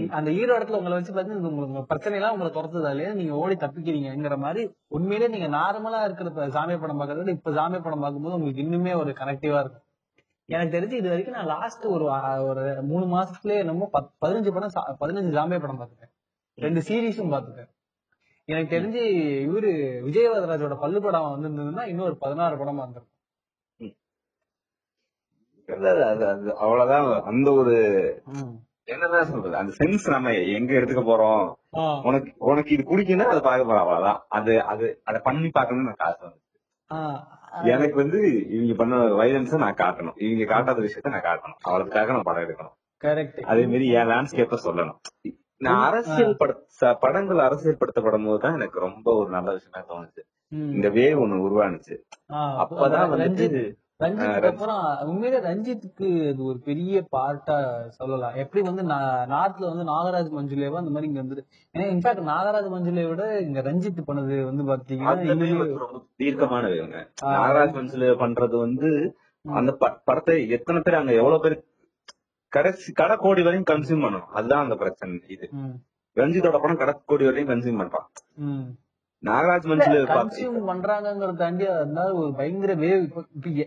அந்த 0.09 0.31
ஹீரோ 0.31 0.57
இடத்துல 0.57 0.71
உங்களை 0.71 0.91
வச்சு 0.91 1.13
பாத்தீங்கன்னா 1.13 1.35
உங்களுக்கு 1.35 1.65
உங்க 1.65 1.81
பிரச்சனை 1.81 2.19
எல்லாம் 2.19 2.39
உங்களை 2.39 2.53
துரத்துதாலே 2.53 3.13
நீங்க 3.13 3.33
ஓடி 3.33 3.55
தப்பிக்கிறீங்கிற 3.55 4.37
மாதிரி 4.37 4.75
உண்மையிலே 4.87 5.37
நீங்க 5.37 5.57
நார்மலா 5.57 6.03
இருக்கிற 6.03 6.49
சாமி 6.49 6.77
படம் 6.77 6.99
பாக்குறத 6.99 7.27
இப்ப 7.27 7.53
சாமி 7.53 7.79
படம் 7.79 7.99
பார்க்கும்போது 7.99 8.35
உங்களுக்கு 8.35 8.61
இன்னுமே 8.61 8.97
ஒரு 8.99 9.11
கனெக்டிவா 9.11 9.59
இருக்கும். 9.59 9.81
எனக்கு 10.45 10.79
தெரிஞ்சு 10.79 10.91
இது 10.91 11.07
வரைக்கும் 11.07 11.35
நான் 11.35 11.45
லாஸ்ட் 11.45 11.85
ஒரு 11.85 12.03
ஒரு 12.47 12.81
மூணு 12.81 13.17
மாசத்துலயே 13.17 13.57
என்னமோ 13.57 13.89
பத்- 13.93 14.11
பதினஞ்சு 14.25 14.53
படம் 14.53 14.69
பதினஞ்சு 14.99 15.35
ஜாம்பிய 15.35 15.59
படம் 15.59 15.79
பார்த்துட்டேன். 15.79 16.13
ரெண்டு 16.55 16.79
சீரீஸும் 16.79 17.33
பார்த்துட்டேன். 17.33 17.69
எனக்கு 18.45 18.79
தெரிஞ்சு 18.79 19.13
இவரு 19.49 19.71
விஜயவதராஜோட 20.09 20.79
பல்லு 20.79 21.01
படம் 21.01 21.21
வந்திருந்ததுன்னா 21.21 21.87
இன்னும் 21.87 22.05
ஒரு 22.05 22.17
பதினாறு 22.17 22.55
படமா 22.55 22.93
அது 25.65 26.55
அவ்வளவுதான். 26.55 27.23
அந்த 27.23 27.51
ஒரு. 27.51 28.23
என்னதான் 28.87 29.25
சொல்றது? 29.25 29.55
அந்த 29.55 29.73
சென்ஸ் 29.79 30.05
நம்ம 30.09 30.33
எங்க 30.49 30.73
எடுத்துக்க 30.73 31.03
போறோம். 31.05 31.43
உனக்கு 32.03 32.31
உனக்கு 32.43 32.71
இது 32.71 32.83
பிடிக்குன்னா 32.89 33.25
அதை 33.25 33.41
பார்க்க 33.41 33.69
போறோம் 33.69 33.83
அவ்வளவுதான். 33.83 34.25
அது 34.29 34.63
அது 34.63 35.01
அதை 35.03 35.21
பண்ணி 35.23 35.49
பார்க்கணும்னு 35.49 35.87
எனக்கு 35.87 36.05
ஆசை 36.05 36.21
வந்து 36.21 36.39
ஆ. 36.91 36.99
எனக்கு 37.63 37.95
வந்து 37.95 38.19
இவங்க 38.49 38.73
பண்ண 38.73 38.95
வைலன்ஸ 39.19 39.57
நான் 39.57 39.75
காட்டணும். 39.75 40.17
இவங்க 40.17 40.45
காட்டாத 40.45 40.81
விஷயத்த 40.81 41.09
நான் 41.09 41.27
காட்டணும். 41.29 41.59
அவ்வளவுக்காக 41.65 42.07
நான் 42.07 42.21
படம் 42.21 42.43
எடுக்கணும். 42.43 42.75
கரெக்ட் 43.01 43.39
அதே 43.43 43.65
மாதிரி 43.65 43.87
என் 43.91 44.09
லேண்ட்ஸ்கேப்ப 44.09 44.57
சொல்லணும். 44.63 44.99
நான் 45.57 45.81
அரசியல் 45.83 46.37
பட 46.37 46.51
படங்கள் 46.99 47.39
அரசியல் 47.39 47.77
படுத்தப்படும் 47.77 48.25
போதுதான் 48.25 48.53
எனக்கு 48.53 48.79
ரொம்ப 48.79 49.13
ஒரு 49.15 49.29
நல்ல 49.29 49.51
விஷயமா 49.51 49.81
தோணுச்சு. 49.87 50.21
இந்த 50.71 50.89
வேவ் 50.89 51.19
ஒண்ணு 51.19 51.35
உருவானுச்சு. 51.39 51.95
அப்பதான் 52.63 53.11
வந்துட்டு 53.15 53.61
ரஞ்சித்துக்கு 54.01 54.45
அப்புறம் 54.45 54.83
உண்மையிலே 55.07 55.47
ரஞ்சித்துக்கு 55.47 56.07
இது 56.29 56.43
ஒரு 56.43 56.59
பெரிய 56.59 57.07
பார்ட்டா 57.11 57.57
சொல்லலாம். 57.89 58.35
எப்படி 58.35 58.61
வந்து 58.63 58.83
நார்த்ல 59.33 59.69
வந்து 59.69 59.85
நாகராஜ் 59.87 60.31
மஞ்சுளேவா 60.33 60.75
அந்த 60.75 60.89
மாதிரி 60.89 61.07
இங்க 61.07 61.19
வந்து 61.19 61.45
ஏன்னா 61.75 61.85
இன்ஃபேக்ட் 61.93 62.29
நாகராஜ் 62.29 62.71
மஞ்சுளே 62.71 63.07
விட 63.07 63.39
இங்க 63.39 63.61
ரஞ்சித் 63.61 64.07
பண்ணது 64.07 64.43
வந்து 64.43 64.63
பாத்தீங்கன்னா 64.63 65.11
அந்த 65.13 65.33
இன்னுமே- 65.35 65.49
wave 65.51 65.57
வந்து 65.57 65.77
ரொம்ப 65.77 66.01
தீர்க்கமான 66.15 66.67
வேவுங்க 66.67 67.07
ஆ. 67.23 67.31
நாகராஜ் 67.35 67.75
மன்சுல 67.75 68.13
பண்றது 68.17 68.57
வந்து 68.57 68.89
அந்த 69.45 69.71
படத்தை 70.05 70.49
எத்தனை 70.49 70.81
பேர் 70.81 70.95
அங்க 70.95 71.13
எவ்வளவு 71.13 71.41
பேர் 71.41 71.57
கடைசி 72.51 72.91
கடை 72.93 73.17
கோடி 73.17 73.41
வரையும் 73.41 73.69
கன்சியூம் 73.71 74.03
பண்ணணும். 74.03 74.27
அதுதான் 74.31 74.63
அந்த 74.63 74.75
பிரச்சனை 74.75 75.19
இது. 75.27 75.49
ரஞ்சித்தோட 76.17 76.59
படம் 76.59 76.77
கடை 76.77 76.93
கோடி 77.05 77.25
வரையும் 77.25 77.49
கன்சியூம் 77.49 77.81
பண்றான். 77.81 78.07
நாகராஜ் 79.23 79.67
மன்சுல 79.69 79.97
கன்சியூம் 80.11 80.55
பண்றாங்கிறத 80.67 81.33
தாண்டி 81.35 81.65
அதனால 81.73 82.13
ஒரு 82.13 82.31
பயங்கர 82.33 82.73
வேவ். 82.75 83.03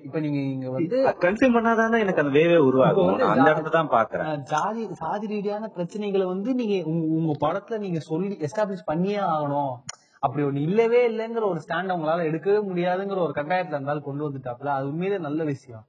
இப்ப 0.01 0.21
நீங்க 0.21 0.39
இங்க 0.49 0.69
வந்து 0.71 0.97
கன்சியூம் 1.21 1.57
பண்ணாதானே 1.57 1.99
எனக்கு 1.99 2.23
அந்த 2.23 2.33
வேவே 2.39 2.57
உருவாகும். 2.65 3.11
அந்த 3.29 3.47
இடத்துல 3.47 3.73
தான் 3.73 3.93
பாக்குறேன் 3.93 4.43
ஜாதி 4.51 4.85
சாதி 4.95 5.27
ரீதியான 5.27 5.71
பிரச்சனைகளை 5.77 6.27
வந்து 6.27 6.53
நீங்க 6.55 6.77
உங்க- 6.87 7.39
படத்துல 7.41 7.79
நீங்க 7.79 8.01
சொல்லி 8.09 8.39
எஸ்டாப்ளிஷ் 8.47 8.85
பண்ணியே 8.85 9.21
ஆகணும். 9.29 9.75
அப்படி 10.23 10.45
ஒண்ணு 10.45 10.61
இல்லவே 10.63 11.01
இல்லைங்கிற 11.09 11.45
ஒரு 11.49 11.61
ஸ்டாண்ட் 11.61 11.93
அவங்களால 11.93 12.25
எடுக்கவே 12.25 12.61
முடியாதுங்கிற 12.69 13.21
ஒரு 13.21 13.33
கட்டாயத்துல 13.33 13.77
இருந்தாலும் 13.77 14.03
கொண்டு 14.03 14.27
வந்துட்டாப்ல 14.27 14.73
அது 14.75 14.89
உண்மையிலே 14.89 15.19
நல்ல 15.21 15.45
விஷயம். 15.45 15.85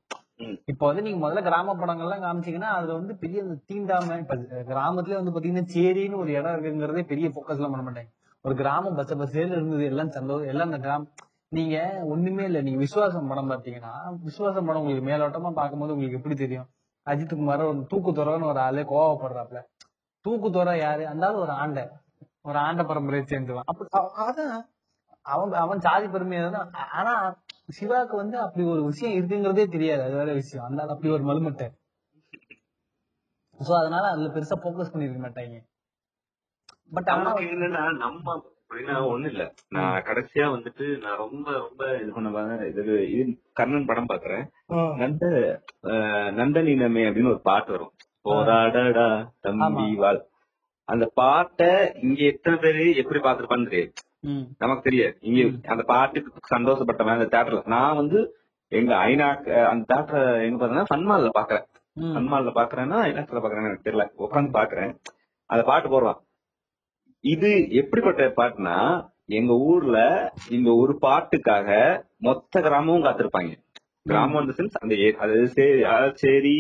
இப்ப 0.65 0.85
வந்து 0.87 1.01
நீங்க 1.01 1.19
முதல்ல 1.19 1.41
கிராம 1.43 1.75
படங்கள்லாம் 1.75 2.23
காமிச்சீங்கன்னா 2.23 2.71
அதுல 2.75 2.93
வந்து 2.93 3.15
பெரிய 3.15 3.39
தீண்டாம 3.69 4.17
இப்ப 4.19 4.35
கிராமத்துல 4.69 5.15
வந்து 5.15 5.31
பாத்தீங்கன்னா 5.31 5.67
சேரின்னு 5.73 6.17
ஒரு 6.17 6.31
இடம் 6.33 6.53
இருக்குங்கிறதே 6.55 7.05
பெரிய 7.07 7.27
போக்கஸ்லாம் 7.29 7.73
பண்ண 7.73 7.85
மாட்டாங்க 7.85 8.11
ஒரு 8.45 8.55
கிராமம் 8.55 8.97
பச்சை 8.97 9.15
பசேல 9.17 9.55
இருந்தது 9.57 9.85
எல்லாம் 9.85 10.09
சந்தோஷம் 10.09 10.47
எல்லாம் 10.47 10.69
அந்த 10.69 10.80
கிராமம். 10.80 11.09
நீங்க 11.49 11.76
ஒண்ணுமே 12.05 12.43
இல்ல 12.43 12.59
நீங்க 12.61 12.80
விசுவாசம் 12.80 13.27
படம் 13.27 13.51
பாத்தீங்கன்னா 13.51 13.93
விசுவாசம் 14.23 14.67
படம் 14.67 14.81
உங்களுக்கு 14.81 15.07
மேலோட்டமா 15.09 15.51
பார்க்கும்போது 15.53 15.93
உங்களுக்கு 15.93 16.19
எப்படி 16.19 16.35
தெரியும்? 16.35 16.67
அஜித் 17.07 17.35
குமார் 17.35 17.63
ஒரு 17.63 17.81
தூக்குத்துறன்னு 17.91 18.45
ஒரு 18.45 18.59
ஆளு 18.59 18.84
கோவப்படுறாப்ல 18.91 19.59
தூக்குத்துறை 20.26 20.73
யாரு? 20.77 21.03
அந்த 21.07 21.26
ஒரு 21.35 21.51
ஆண்டை. 21.55 21.84
ஒரு 22.41 22.57
ஆண்ட 22.57 22.81
பரம்பரையை 22.84 23.26
சேர்ந்துவான். 23.26 23.67
அப்ப 23.67 24.01
அதான் 24.23 24.55
அவன் 25.26 25.53
அவன் 25.55 25.80
சாதி 25.80 26.07
பெருமையா 26.07 26.49
தான் 26.51 26.72
ஆனா 26.99 27.13
சிவாக்கு 27.69 28.15
வந்து 28.15 28.38
அப்படி 28.39 28.63
ஒரு 28.65 28.81
விஷயம் 28.84 29.15
இருக்குங்கிறதே 29.17 29.65
தெரியாது. 29.67 30.01
அது 30.03 30.15
வேற 30.15 30.34
விஷயம். 30.34 30.65
அந்த 30.65 30.81
அப்படி 30.85 31.09
ஒரு 31.09 31.23
மலுமட்டை. 31.23 31.67
சோ 33.59 33.72
அதனால 33.80 34.05
அதுல 34.09 34.30
பெருசா 34.30 34.57
போக்கஸ் 34.63 34.93
பண்ணிருக்க 34.93 35.22
மாட்டாங்க. 35.22 35.57
பட் 36.91 37.09
நமக்கு 37.11 37.45
என்னன்னா 37.47 37.83
நம்ம 37.97 38.35
அப்படின்னா 38.61 38.95
ஒண்ணு 39.09 39.27
இல்ல. 39.29 39.43
நான் 39.69 40.03
கடைசியா 40.03 40.45
வந்துட்டு 40.51 40.85
நான் 40.97 41.17
ரொம்ப 41.17 41.47
ரொம்ப 41.57 41.81
இது 41.97 42.11
பண்ண 42.15 42.29
இது 42.65 42.83
இது 43.11 43.23
கர்ணன் 43.53 43.85
படம் 43.85 44.09
பாக்குறேன். 44.09 44.45
நந்த 44.95 45.25
அஹ், 45.89 46.29
நந்தனினமே 46.35 47.03
அப்படின்னு 47.07 47.33
ஒரு 47.33 47.41
பாட்டு 47.41 47.71
வரும். 47.71 47.93
போராடடா 48.25 49.07
தம்பி 49.41 49.67
வாழ். 49.95 50.19
அந்த 50.87 51.05
பாட்டை 51.13 51.69
இங்க 52.03 52.21
எத்தனை 52.23 52.57
பேரு 52.57 52.95
எப்படி 52.95 53.19
பாத்துருப்பான்னு 53.19 53.69
தெரியாது. 53.69 53.93
நமக்கு 54.57 54.83
தெரியாது. 54.83 55.15
இங்க 55.21 55.41
அந்த 55.67 55.83
பாட்டுக்கு 55.85 56.29
சந்தோஷப்பட்டவன் 56.51 57.17
அந்த 57.17 57.29
தேட்டர்ல 57.31 57.63
நான் 57.67 57.95
வந்து 57.95 58.19
எங்க 58.71 58.91
ஐநா 59.05 59.27
அந்த 59.69 59.83
தேட்டர் 59.91 60.17
எங்க 60.43 60.57
பாத்தீங்கன்னா 60.57 60.91
சன்மால்ல 60.93 61.31
பாக்குறேன். 61.35 61.65
சன்மால்ல 62.15 62.51
பாக்குறேன்னா 62.55 62.99
ஐநாக்ஸ்ல 63.07 63.41
பாக்குறேன்னு 63.41 63.69
எனக்கு 63.69 63.87
தெரியல. 63.87 64.05
உட்காந்து 64.25 64.51
பாக்குறேன். 64.55 64.93
அந்த 65.49 65.63
பாட்டு 65.63 65.89
போடுறான் 65.89 66.19
இது 67.26 67.49
எப்படிப்பட்ட 67.80 68.23
பாட்டுனா 68.38 68.77
எங்க 69.38 69.53
ஊர்ல 69.69 69.97
இந்த 70.49 70.69
ஒரு 70.81 70.93
பாட்டுக்காக 71.02 71.69
மொத்த 72.18 72.61
கிராமமும் 72.61 73.06
காத்திருப்பாங்க. 73.06 73.53
கிராமம் 74.10 74.41
இந்த 74.43 74.53
சென்ஸ் 74.57 74.81
அந்த 74.81 74.95
அதாவது 75.23 75.47
சரி 76.23 76.56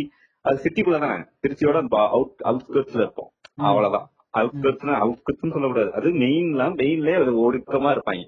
அது 0.45 0.57
சிட்டிக்குள்ள 0.63 0.99
தானே. 1.03 1.17
திருச்சியோட 1.41 1.77
அவுட் 2.15 2.41
அவுட்ஸ்கர்ட்ஸ்ல 2.49 3.03
இருப்போம். 3.03 3.29
அவ்வளவுதான். 3.69 4.07
அவுட்ஸ்கர்ட்ஸ்னா 4.39 4.95
அவுட்ஸ்கர்ட்ஸ் 5.03 5.55
சொல்லக்கூடாது. 5.55 5.91
அது 5.99 6.07
மெயின்லாம் 6.23 6.75
மெயின்லயே 6.81 7.17
அது 7.21 7.33
ஒடுக்கமா 7.45 7.91
இருப்பாங்க. 7.95 8.25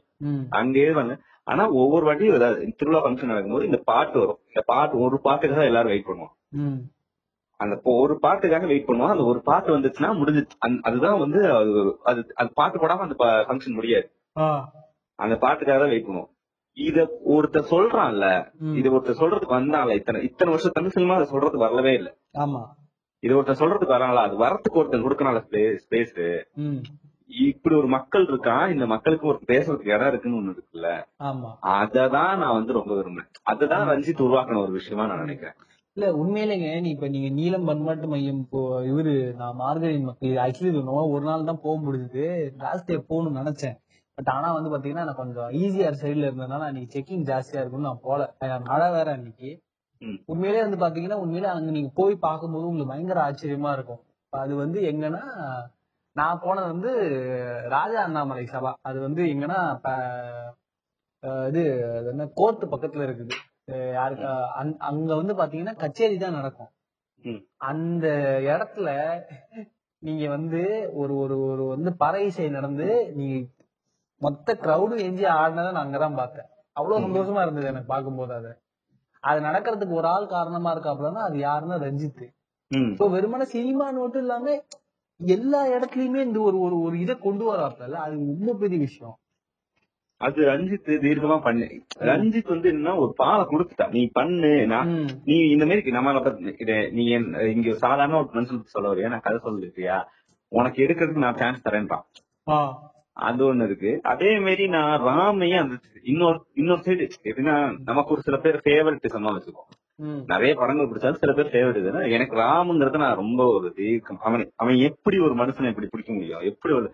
அங்கேயே 0.60 0.92
வந்து 1.00 1.16
ஆனா 1.48 1.64
ஒவ்வொரு 1.82 2.06
வாட்டியும் 2.08 2.76
திருவிழா 2.80 3.02
ஃபங்க்ஷன் 3.04 3.32
நடக்கும்போது 3.32 3.68
இந்த 3.70 3.80
பாட்டு 3.90 4.18
வரும். 4.20 4.40
இந்த 4.52 4.62
பாட்டு 4.72 4.96
ஒரு 5.06 5.18
பாட்டுக்காக 5.28 5.70
எல்லாரும் 5.72 5.94
வெயிட் 5.94 6.10
பண்ணுவோம். 6.10 6.34
அந்த 7.60 7.76
ஒரு 8.02 8.16
பாட்டுக்காக 8.24 8.68
வெயிட் 8.72 8.88
பண்ணுவோம். 8.88 9.14
அந்த 9.14 9.24
ஒரு 9.32 9.40
பாட்டு 9.50 9.76
வந்துச்சுன்னா 9.76 10.10
முடிஞ்சு 10.20 10.42
அதுதான் 10.88 11.22
வந்து 11.24 11.40
அது 12.10 12.20
அது 12.42 12.50
பாட்டு 12.60 12.82
போடாம 12.82 13.06
அந்த 13.06 13.16
ஃபங்க்ஷன் 13.48 13.78
முடியாது. 13.80 14.08
அந்த 15.20 15.36
பாட்டுக்காக 15.44 15.78
தான் 15.84 15.94
வெயிட் 15.94 16.10
பண்ணுவோம். 16.10 16.32
இத 16.78 16.98
ஒருத்தர் 17.36 17.72
சொல்றான்ல. 17.74 18.26
இது 18.80 18.88
ஒருத்தர் 18.96 19.22
சொல்றதுக்கு 19.22 19.58
வந்தான்ல 19.60 19.96
இத்தனை 20.00 20.20
இத்தனை 20.28 20.52
வருஷம் 20.54 20.76
தமிழ் 20.76 20.96
சினிமா 20.96 21.16
அதை 21.18 21.28
சொல்றதுக்கு 21.32 21.66
வரவே 21.68 21.94
இல்ல. 22.00 22.10
ஆமா. 22.44 22.62
இது 23.24 23.36
ஒருத்தர் 23.38 23.62
சொல்றதுக்கு 23.62 23.96
வராங்களா 23.96 24.26
அது 24.28 24.36
வரத்துக்கு 24.44 24.80
ஒருத்தன் 24.82 25.06
கொடுக்கறான்ல 25.06 25.42
ஸ்பேஸ் 25.86 26.14
இப்படி 27.30 27.76
ஒரு 27.76 27.88
மக்கள் 27.96 28.26
இருக்கான் 28.26 28.72
இந்த 28.74 28.86
மக்களுக்கு 28.92 29.26
ஒரு 29.28 29.40
பேசுறதுக்கு 29.48 29.94
இடம் 29.96 30.10
இருக்குன்னு 30.12 30.40
ஒண்ணு 30.40 30.54
இருக்குல்ல. 30.56 30.90
அததான் 31.78 32.38
நான் 32.42 32.58
வந்து 32.60 32.78
ரொம்ப 32.78 32.92
விரும்புறேன். 33.00 33.32
அதுதான் 33.52 33.90
ரஞ்சித் 33.92 34.24
உருவாக்கின 34.26 34.62
ஒரு 34.66 34.72
விஷயமா 34.78 35.06
நான் 35.10 35.24
நினைக்கிறேன். 35.26 35.58
இல்ல 35.98 36.08
உண்மையிலேங்க 36.22 36.68
நீ 36.86 36.90
இப்ப 36.96 37.08
நீங்க 37.14 37.30
நீலம் 37.38 37.68
பண்பாட்டு 37.68 38.08
மையம் 38.12 38.42
இப்போ 38.44 38.60
இவரு 38.90 39.14
நான் 39.40 39.56
மார்கழி 39.62 39.96
மக்கள் 40.10 40.36
ஆக்சுவலி 40.44 40.72
ஒரு 41.14 41.24
நாள் 41.30 41.48
தான் 41.50 41.62
போக 41.64 41.76
முடிஞ்சது. 41.86 42.26
லாஸ்ட் 42.64 42.88
டே 42.90 42.98
போகணும்னு 43.12 43.40
நினைச்சேன். 43.40 43.76
பட் 44.18 44.30
ஆனா 44.36 44.50
வந்து 44.58 44.72
பாத்தீங்கன்னா 44.74 45.06
நான் 45.10 45.20
கொஞ்சம் 45.22 45.50
ஈஸியார் 45.62 45.98
சைடுல 46.02 46.28
இருந்ததுனால 46.30 46.68
அன்னைக்கு 46.68 46.94
செக்கிங் 46.96 47.26
ஜாஸ்தியா 47.32 47.62
இருக்கும்னு 47.62 47.90
நான் 47.90 48.04
போல. 48.08 48.28
மழை 48.70 48.90
வேற 48.98 49.08
அன்னைக்கு. 49.18 49.50
உண்மையிலே 50.32 50.62
வந்து 50.66 50.80
பாத்தீங்கன்னா 50.84 51.20
உண்மையிலே 51.24 51.50
அங்க 51.56 51.74
நீங்க 51.78 51.92
போய் 52.02 52.16
பார்க்கும்போது 52.28 52.70
உங்களுக்கு 52.70 52.94
பயங்கர 52.94 53.22
ஆச்சரியமா 53.28 53.72
இருக்கும். 53.78 54.02
அது 54.34 54.54
வந்து 54.64 54.80
எங்கன்னா 54.92 55.24
நான் 56.16 56.42
போனது 56.46 56.68
வந்து 56.74 56.92
ராஜா 57.76 58.00
அண்ணாமலை 58.08 58.46
சபா. 58.56 58.74
அது 58.90 58.98
வந்து 59.08 59.24
எங்கன்னா 59.34 59.60
இது 61.50 61.62
என்ன 62.14 62.32
கோர்ட் 62.40 62.72
பக்கத்துல 62.74 63.06
இருக்குது. 63.10 63.36
யாருக்கு 63.68 64.28
அங்க- 64.80 65.16
வந்து 65.16 65.34
பாத்தீங்கன்னா 65.34 65.76
கச்சேரி 65.76 66.18
தான் 66.18 66.34
நடக்கும். 66.34 66.72
அந்த 67.64 68.06
இடத்துல 68.42 68.90
நீங்க 70.04 70.30
வந்து 70.30 70.62
ஒரு 70.94 71.18
ஒரு 71.18 71.42
ஒரு 71.42 71.64
வந்து 71.66 71.96
பறை 71.96 72.26
இசை 72.26 72.50
நடந்து 72.50 72.88
நீங்க 73.16 73.48
மொத்த 74.22 74.58
கிரௌடும் 74.62 75.00
எஞ்சி 75.00 75.24
ஆடினதை 75.24 75.72
நான் 75.72 75.88
அங்கதான் 75.88 76.16
பார்த்தேன். 76.16 76.46
அவ்வளவு 76.72 77.08
சந்தோஷமா 77.08 77.42
இருந்தது 77.42 77.68
எனக்கு 77.68 77.88
பார்க்கும்போது 77.88 78.34
அது. 78.34 78.52
அது 79.24 79.42
நடக்கிறதுக்கு 79.42 79.94
ஒரு 79.94 80.08
ஆள் 80.08 80.28
காரணமா 80.28 80.76
இருக்காப்லன்னா 80.76 81.22
அது 81.22 81.38
யாருன்னா 81.40 81.78
ரஞ்சித். 81.86 82.26
இப்போ 82.92 83.08
வெறுமனே 83.08 83.44
சினிமான்னு 83.54 84.00
மட்டும் 84.00 84.22
இல்லாம 84.22 84.62
எல்லா 85.20 85.68
இடத்துலயுமே 85.68 86.22
இந்த 86.22 86.40
ஒரு 86.40 86.60
ஒரு 86.60 86.82
ஒரு 86.82 87.00
இதை 87.00 87.18
கொண்டு 87.18 87.56
வராப்ல 87.56 87.92
அது 88.06 88.16
ரொம்ப 88.16 88.54
பெரிய 88.54 88.80
விஷயம். 88.80 89.18
அது 90.26 90.42
ரஞ்சித் 90.46 90.88
தீர்க்கமா 91.06 91.38
பண்ணு. 91.42 91.66
ரஞ்சித் 92.00 92.48
வந்து 92.54 92.70
என்ன 92.70 92.96
ஒரு 93.04 93.14
பாலை 93.16 93.46
கொடுத்துட்டா. 93.50 93.86
நீ 93.92 94.02
பண்ணு 94.14 94.52
நான். 94.68 94.92
நீ 95.30 95.36
இந்த 95.54 95.66
மாதிரி 95.66 95.92
நம்மள 95.98 96.24
பத்தி 96.24 96.66
நீ 96.98 97.04
இங்க 97.56 97.74
சாதாரண 97.84 98.18
ஒரு 98.22 98.30
மனுஷன் 98.34 98.72
சொல்ல 98.76 98.94
வரியா? 98.94 99.10
நான் 99.14 99.26
கதை 99.28 99.40
சொல்லிருக்கியா? 99.44 99.98
உனக்கு 100.52 100.86
எடுக்கிறதுக்கு 100.86 101.24
நான் 101.26 101.40
சான்ஸ் 101.42 101.68
தரேன்றான். 101.68 102.06
அது 103.28 103.42
ஒண்ணு 103.48 103.66
இருக்கு. 103.66 103.92
அதே 104.14 104.32
மாதிரி 104.40 104.66
நான் 104.76 105.02
ராமையும் 105.02 105.62
அந்த 105.64 105.76
இன்னொரு 106.04 106.40
இன்னொரு 106.54 106.82
சைடு 106.86 107.06
எப்படின்னா 107.24 107.56
நமக்கு 107.90 108.14
ஒரு 108.16 108.22
சில 108.22 108.38
பேர் 108.38 108.62
ஃபேவரட்டிசமா 108.66 109.32
வச்சுக்கோம். 109.38 109.70
நிறைய 110.32 110.52
படங்கள் 110.56 110.88
பிடிச்சாலும் 110.90 111.22
சில 111.22 111.32
பேர் 111.38 111.52
ஃபேவரட் 111.54 112.12
எனக்கு 112.18 112.36
ராமுங்கிறத 112.42 112.98
நான் 113.04 113.20
ரொம்ப 113.22 113.46
ஒரு 113.56 113.70
தீர்க்கம் 113.80 114.20
அவன் 114.28 114.44
அவன் 114.56 114.76
எப்படி 114.90 115.18
ஒரு 115.28 115.34
மனுஷனை 115.36 115.70
எப்படி 115.72 115.88
பிடிக்க 115.94 116.12
முடியும்? 116.14 116.44
எப்படி 116.52 116.74
ஒரு 116.80 116.88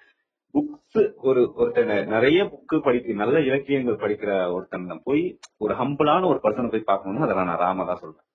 புக்ஸ் 0.54 1.00
ஒரு 1.22 1.52
ஒருத்தன் 1.56 2.08
நிறைய 2.08 2.40
புக்கு 2.46 2.78
படிக்க 2.80 3.14
நல்ல 3.14 3.40
இலக்கியங்கள் 3.40 4.02
படிக்கிற 4.02 4.32
ஒருத்தன் 4.52 5.04
போய் 5.04 5.24
ஒரு 5.58 5.74
ஹம்பிளான 5.74 6.26
ஒரு 6.26 6.40
பர்சனை 6.44 6.70
போய் 6.70 6.84
பார்க்கணும்னு 6.84 7.26
அதை 7.28 7.44
நான் 7.44 7.58
ராம 7.58 7.86
தான் 7.86 8.02
சொல்றேன். 8.02 8.28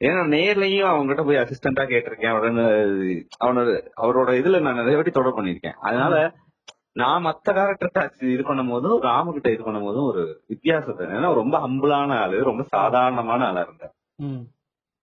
ஏன்னா 0.00 0.22
நேர்லயும் 0.28 0.90
அவங்ககிட்ட 0.90 1.24
போய் 1.24 1.36
அசிஸ்டண்டா 1.36 1.84
கேட்டிருக்கேன். 1.88 2.32
அவரோட 2.34 2.64
அவனோட 3.40 3.68
அவரோட 3.96 4.30
இதுல 4.40 4.60
நான் 4.60 4.74
நிறைய 4.74 4.96
வாட்டி 4.96 5.10
தொடர் 5.10 5.38
பண்ணிருக்கேன் 5.38 5.78
அதனால 5.80 6.16
நான் 6.92 7.24
மத்த 7.24 7.46
கேரக்டர் 7.52 8.12
இது 8.26 8.42
பண்ணும் 8.42 8.68
போதும் 8.68 9.00
ராமகிட்ட 9.02 9.48
இது 9.52 9.62
பண்ணும் 9.62 9.82
போதும் 9.82 10.04
ஒரு 10.04 10.22
வித்தியாசத்தை. 10.46 11.06
ஏன்னா 11.08 11.34
ரொம்ப 11.34 11.56
ஹம்பிளான 11.58 12.18
ஆளு 12.18 12.42
ரொம்ப 12.42 12.62
சாதாரணமான 12.70 13.46
ஆளா 13.46 13.60
இருந்தார். 13.60 13.94
ம். 14.18 14.42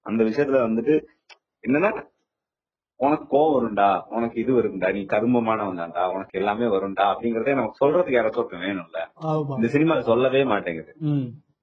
அந்த 0.06 0.24
விஷயத்துல 0.24 0.62
வந்துட்டு 0.68 0.96
என்னன்னா 1.64 1.92
உனக்கு 3.00 3.26
கோவம் 3.34 3.56
வரும்டா 3.56 3.88
உனக்கு 4.16 4.38
இது 4.44 4.52
வரும்டா 4.58 4.90
நீ 4.96 5.02
கருமமானவன் 5.14 5.80
தான்டா 5.82 6.04
உனக்கு 6.16 6.38
எல்லாமே 6.40 6.68
வரும்டா 6.74 7.06
அப்படிங்கறதே 7.14 7.56
நமக்கு 7.60 7.82
சொல்றதுக்கு 7.84 8.18
யாராச்சும் 8.18 8.42
ஒருத்தன் 8.44 8.64
வேணும்ல. 8.66 9.00
இந்த 9.58 9.70
சினிமா 9.76 9.96
சொல்லவே 10.12 10.42
மாட்டேங்குது. 10.52 10.92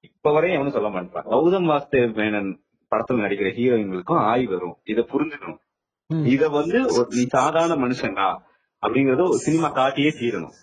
இப்ப 0.09 0.31
வரையும் 0.35 0.57
எவனும் 0.57 0.75
சொல்ல 0.77 0.89
மாட்டான் 0.95 1.29
கௌதம் 1.33 1.69
வாசுதேவ் 1.71 2.17
மேனன் 2.19 2.49
படத்துல 2.91 3.23
நடிக்கிற 3.25 3.49
ஹீரோயின்களுக்கும் 3.57 4.21
ஆய் 4.29 4.45
வரும். 4.53 4.75
இத 4.91 5.05
புரிஞ்சுக்கணும். 5.13 5.59
இத 6.33 6.43
வந்து 6.57 6.79
ஒரு 6.95 7.07
நீ 7.17 7.23
சாதாரண 7.37 7.75
மனுஷன்டா 7.85 8.29
அப்படிங்கறத 8.83 9.25
ஒரு 9.31 9.39
சினிமா 9.47 9.69
காட்டியே 9.79 10.11
தீரணும். 10.21 10.55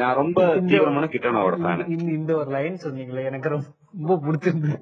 நான் 0.00 0.18
ரொம்ப 0.20 0.40
தீவிரமான 0.70 1.04
கிட்டனோட 1.12 1.56
ஃபேன் 1.62 1.84
இந்த 1.94 2.08
இந்த 2.18 2.32
ஒரு 2.40 2.50
லைன் 2.56 2.82
சொன்னீங்களே 2.84 3.22
எனக்கு 3.30 3.48
ரொம்ப 3.54 4.16
பிடிச்சிருந்து 4.26 4.72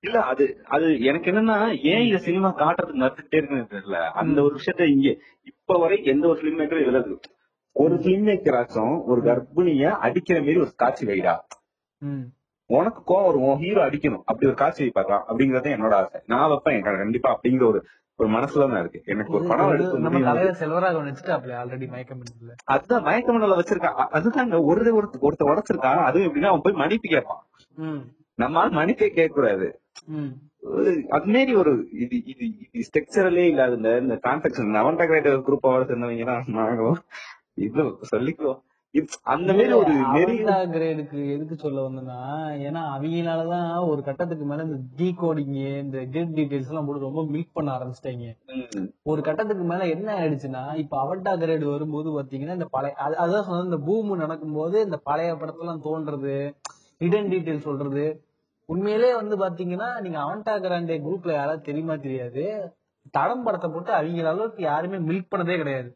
இல்ல 0.00 0.20
அது 0.22 0.44
அது 0.66 1.00
எனக்கு 1.00 1.30
என்னன்னா 1.30 1.56
ஏன் 1.82 2.06
இந்த 2.06 2.18
சினிமா 2.18 2.54
காட்டுறதுக்கு 2.56 3.00
மறுத்துட்டே 3.00 3.36
இருக்குன்னு 3.36 3.66
தெரியல. 3.70 3.98
அந்த 4.12 4.42
ஒரு 4.42 4.56
விஷயத்த 4.56 4.88
இங்க 4.88 5.08
இப்ப 5.44 5.78
வரை 5.78 6.04
எந்த 6.04 6.28
ஒரு 6.28 6.40
பிலிம் 6.40 6.60
மேக்கரும் 6.60 6.86
எழுது 6.86 7.20
ஒரு 7.76 7.94
பிலிம் 7.94 8.26
மேக்கராச்சும் 8.26 9.04
ஒரு 9.04 9.20
கர்ப்பிணிய 9.22 9.90
அடிக்கிற 9.98 10.38
மாதிரி 10.40 10.58
ஒரு 10.58 10.72
காட்சி 10.76 11.06
வைடா. 11.06 11.34
உனக்கு 12.70 13.00
கோவம் 13.06 13.26
வரும் 13.26 13.58
ஹீரோ 13.58 13.86
அடிக்கணும். 13.86 14.22
அப்படி 14.24 14.46
ஒரு 14.46 14.54
காட்சி 14.54 14.84
வைப்பாரலாம். 14.84 15.24
அப்படிங்கறது 15.28 15.68
என்னோட 15.76 15.92
ஆசை. 15.92 16.20
நான் 16.26 16.48
வைப்பேன் 16.48 16.82
கண்டிப்பா 16.82 17.38
அப்படிங்கிற 17.38 17.64
ஒரு 17.66 17.80
ஒரு 18.16 18.28
மனசுல 18.30 18.70
தான் 18.70 18.80
இருக்கு. 18.80 19.02
எனக்கு 19.04 19.32
ஒரு 19.32 19.46
படம் 19.48 19.68
வச்சுட்டாப்ல 21.00 21.52
ஆல்ரெடி 21.60 21.88
மயக்கம் 21.88 22.22
அதுதான் 22.64 23.04
மயக்கமண்டல 23.04 23.58
வச்சிருக்கான் 23.58 23.98
அ- 23.98 24.10
அதுதாங்க 24.12 24.64
ஒரு 24.64 24.80
ஒருத்த 25.22 25.44
உடச்சிருக்கான். 25.44 25.98
அதுவும் 26.08 26.28
எப்படின்னா 26.28 26.44
அவன் 26.44 26.60
போய் 26.62 26.72
மன்னிப்பு 26.72 27.08
கேட்பான். 27.08 27.46
ம். 27.76 28.00
நம்ம 28.34 28.60
ஆள் 28.60 28.70
மன்னிப்பே 28.70 28.92
கேட்க 28.92 29.26
கூடாது 29.26 29.66
அது 31.12 31.26
மாரி 31.32 31.52
ஒரு 31.56 31.72
இது 31.98 32.16
இது 32.32 32.44
இது 32.64 32.84
ஸ்ட்ரக்சரலே 32.86 33.44
இல்லாத 33.48 33.76
இந்த 33.98 34.16
டிரான்சாக்சன் 34.22 34.74
நவன்டகிரேட்டர் 34.76 35.44
குரூப் 35.46 35.68
அவர் 35.68 35.86
இருந்தவங்க 35.86 36.26
தான் 36.26 36.50
நாங்களும் 36.58 37.00
இது 37.58 37.82
சொல்லிக்கிறோம் 38.10 38.58
இது- 38.94 39.18
அந்த 39.32 39.50
மாரி 39.52 39.72
ஒரு 39.74 39.92
நெறிய 40.14 40.44
கிரேடுக்கு 40.72 41.18
எதுக்கு 41.34 41.56
சொல்ல 41.56 41.84
வந்தேன்னா 41.84 42.20
ஏன்னா 42.64 42.80
அவங்களாலதான் 42.94 43.68
ஒரு 43.90 44.00
கட்டத்துக்கு 44.02 44.44
மேல 44.44 44.64
இந்த 44.64 44.78
டீ 44.96 45.08
கோடிங் 45.20 45.52
இந்த 45.76 45.98
கேட் 46.14 46.32
டீடைல்ஸ் 46.36 46.70
எல்லாம் 46.70 46.86
போட்டு 46.88 47.06
ரொம்ப 47.06 47.22
மீட் 47.28 47.52
பண்ண 47.52 47.70
ஆரம்பிச்சிட்டாங்க. 47.76 48.30
ஒரு 49.06 49.20
கட்டத்துக்கு 49.22 49.64
மேல 49.64 49.86
என்ன 49.88 50.08
ஆயிடுச்சுன்னா 50.16 50.64
இப்ப 50.82 50.96
அவட்டா 51.00 51.34
கிரேடு 51.42 51.66
வரும்போது 51.70 52.10
பாத்தீங்கன்னா 52.16 52.56
இந்த 52.58 52.68
பழைய 52.70 52.96
அது- 53.06 53.20
அதான் 53.24 53.46
சொன்ன 53.48 53.64
இந்த 53.64 53.80
பூமு 53.86 54.16
நடக்கும்போது 54.16 54.78
இந்த 54.84 54.98
பழைய 55.04 55.36
படத்தெல்லாம் 55.36 55.84
தோன்றது 55.86 56.34
ஹிடன் 57.00 57.30
டீடைல் 57.30 57.64
சொல்றது 57.64 58.04
உண்மையிலே 58.72 59.10
வந்து 59.20 59.34
பாத்தீங்கன்னா 59.42 59.88
நீங்க 60.04 60.18
அவன்டா 60.24 60.52
கிராண்டே 60.64 60.96
குரூப்ல 61.06 61.32
யாராவது 61.38 61.68
தெரியுமா 61.68 61.94
தெரியாது. 62.06 62.44
தடம் 63.16 63.44
படத்தை 63.46 63.68
போட்டு 63.70 63.90
அவங்க 63.98 64.28
அளவுக்கு 64.32 64.62
யாருமே 64.70 64.98
மில்க் 65.08 65.30
பண்ணதே 65.32 65.56
கிடையாது. 65.60 65.90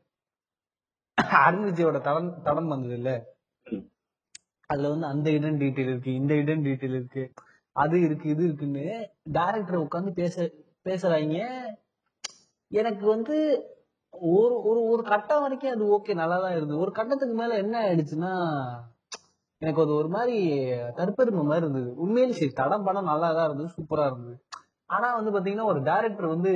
அருண்விஜயோட 1.45 1.99
தடம் 2.07 2.31
தடம் 2.47 2.73
வந்தது 2.75 2.97
இல்ல 3.01 3.11
அதுல 4.71 4.91
வந்து 4.93 5.07
அந்த 5.13 5.29
இடன் 5.37 5.61
டீட்டெயில் 5.63 5.91
இருக்கு 5.93 6.13
இந்த 6.21 6.33
இடன் 6.43 6.65
டீட்டெயில் 6.67 6.97
இருக்கு 7.01 7.25
அது 7.77 7.97
இருக்கு 8.07 8.27
இது 8.35 8.43
இருக்குன்னு 8.49 8.87
டைரக்டர் 9.37 9.85
உட்காந்து 9.85 10.13
பேச 10.21 10.37
பேசுறாங்க. 10.87 11.37
எனக்கு 12.71 13.05
வந்து 13.15 13.37
ஒரு 14.35 14.55
ஒரு 14.71 14.81
ஒரு 14.93 15.03
கட்டம் 15.13 15.43
வரைக்கும் 15.45 15.75
அது 15.75 15.85
ஓகே 15.97 16.15
நல்லா 16.23 16.37
தான் 16.45 16.57
இருந்தது. 16.57 16.83
ஒரு 16.85 16.93
கட்டத்துக்கு 16.99 17.37
மேல 17.41 17.57
என்ன 17.65 17.75
ஆயிடுச்சுன்னா 17.85 18.33
எனக்கு 19.63 19.83
அது 19.85 19.93
ஒரு 20.01 20.09
மாதிரி 20.17 20.37
தற்பெருமை 20.99 21.43
மாதிரி 21.51 21.65
இருந்தது. 21.65 21.91
உண்மையிலே 22.05 22.35
சரி 22.39 22.53
தடம் 22.61 22.87
படம் 22.87 23.11
நல்லா 23.13 23.29
தான் 23.37 23.47
இருந்தது 23.49 23.75
சூப்பரா 23.77 24.07
இருந்தது. 24.11 24.37
ஆனா 24.91 25.09
வந்து 25.19 25.31
பாத்தீங்கன்னா 25.35 25.69
ஒரு 25.73 25.81
டைரக்டர் 25.83 26.33
வந்து 26.33 26.51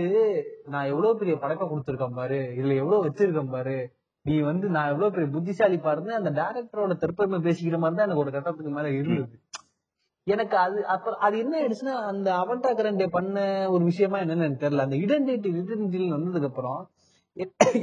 நான் 0.72 0.90
எவ்வளவு 0.92 1.18
பெரிய 1.20 1.34
படைப்பை 1.44 1.66
கொடுத்துருக்கேன் 1.68 2.18
பாரு 2.18 2.40
இதுல 2.58 2.74
எவ்வளவு 2.82 3.04
வச்சிருக்கேன் 3.06 3.54
பாரு 3.54 3.76
நீ 4.26 4.36
வந்து 4.50 4.66
நான் 4.74 4.90
எவ்வளவு 4.92 5.12
பெரிய 5.14 5.28
புத்திசாலி 5.34 5.76
பாருன்னு 5.86 6.18
அந்த 6.18 6.30
டைரக்டரோட 6.40 6.94
தற்பெருமை 7.04 7.38
பேசிக்கிற 7.46 7.78
மாதிரி 7.82 7.98
தான் 7.98 8.06
எனக்கு 8.08 8.24
ஒரு 8.24 8.34
கட்டத்துக்கு 8.34 8.72
மேல 8.76 8.90
இருந்தது. 8.98 9.36
எனக்கு 10.26 10.56
அது 10.64 10.78
அப்புறம் 10.94 11.20
அது 11.26 11.34
என்ன 11.42 11.54
ஆயிடுச்சுன்னா 11.58 11.94
அந்த 12.10 12.28
அவன்டா 12.42 12.70
கரண்டே 12.78 13.06
பண்ண 13.16 13.36
ஒரு 13.74 13.82
விஷயமா 13.84 14.18
என்னன்னு 14.22 14.46
எனக்கு 14.46 14.64
தெரியல. 14.64 14.84
அந்த 14.86 14.96
இடென்டிட்டி 15.04 15.50
இடென்டிட்டி 15.60 16.08
வந்ததுக்கு 16.16 16.50
அப்புறம் 16.50 16.80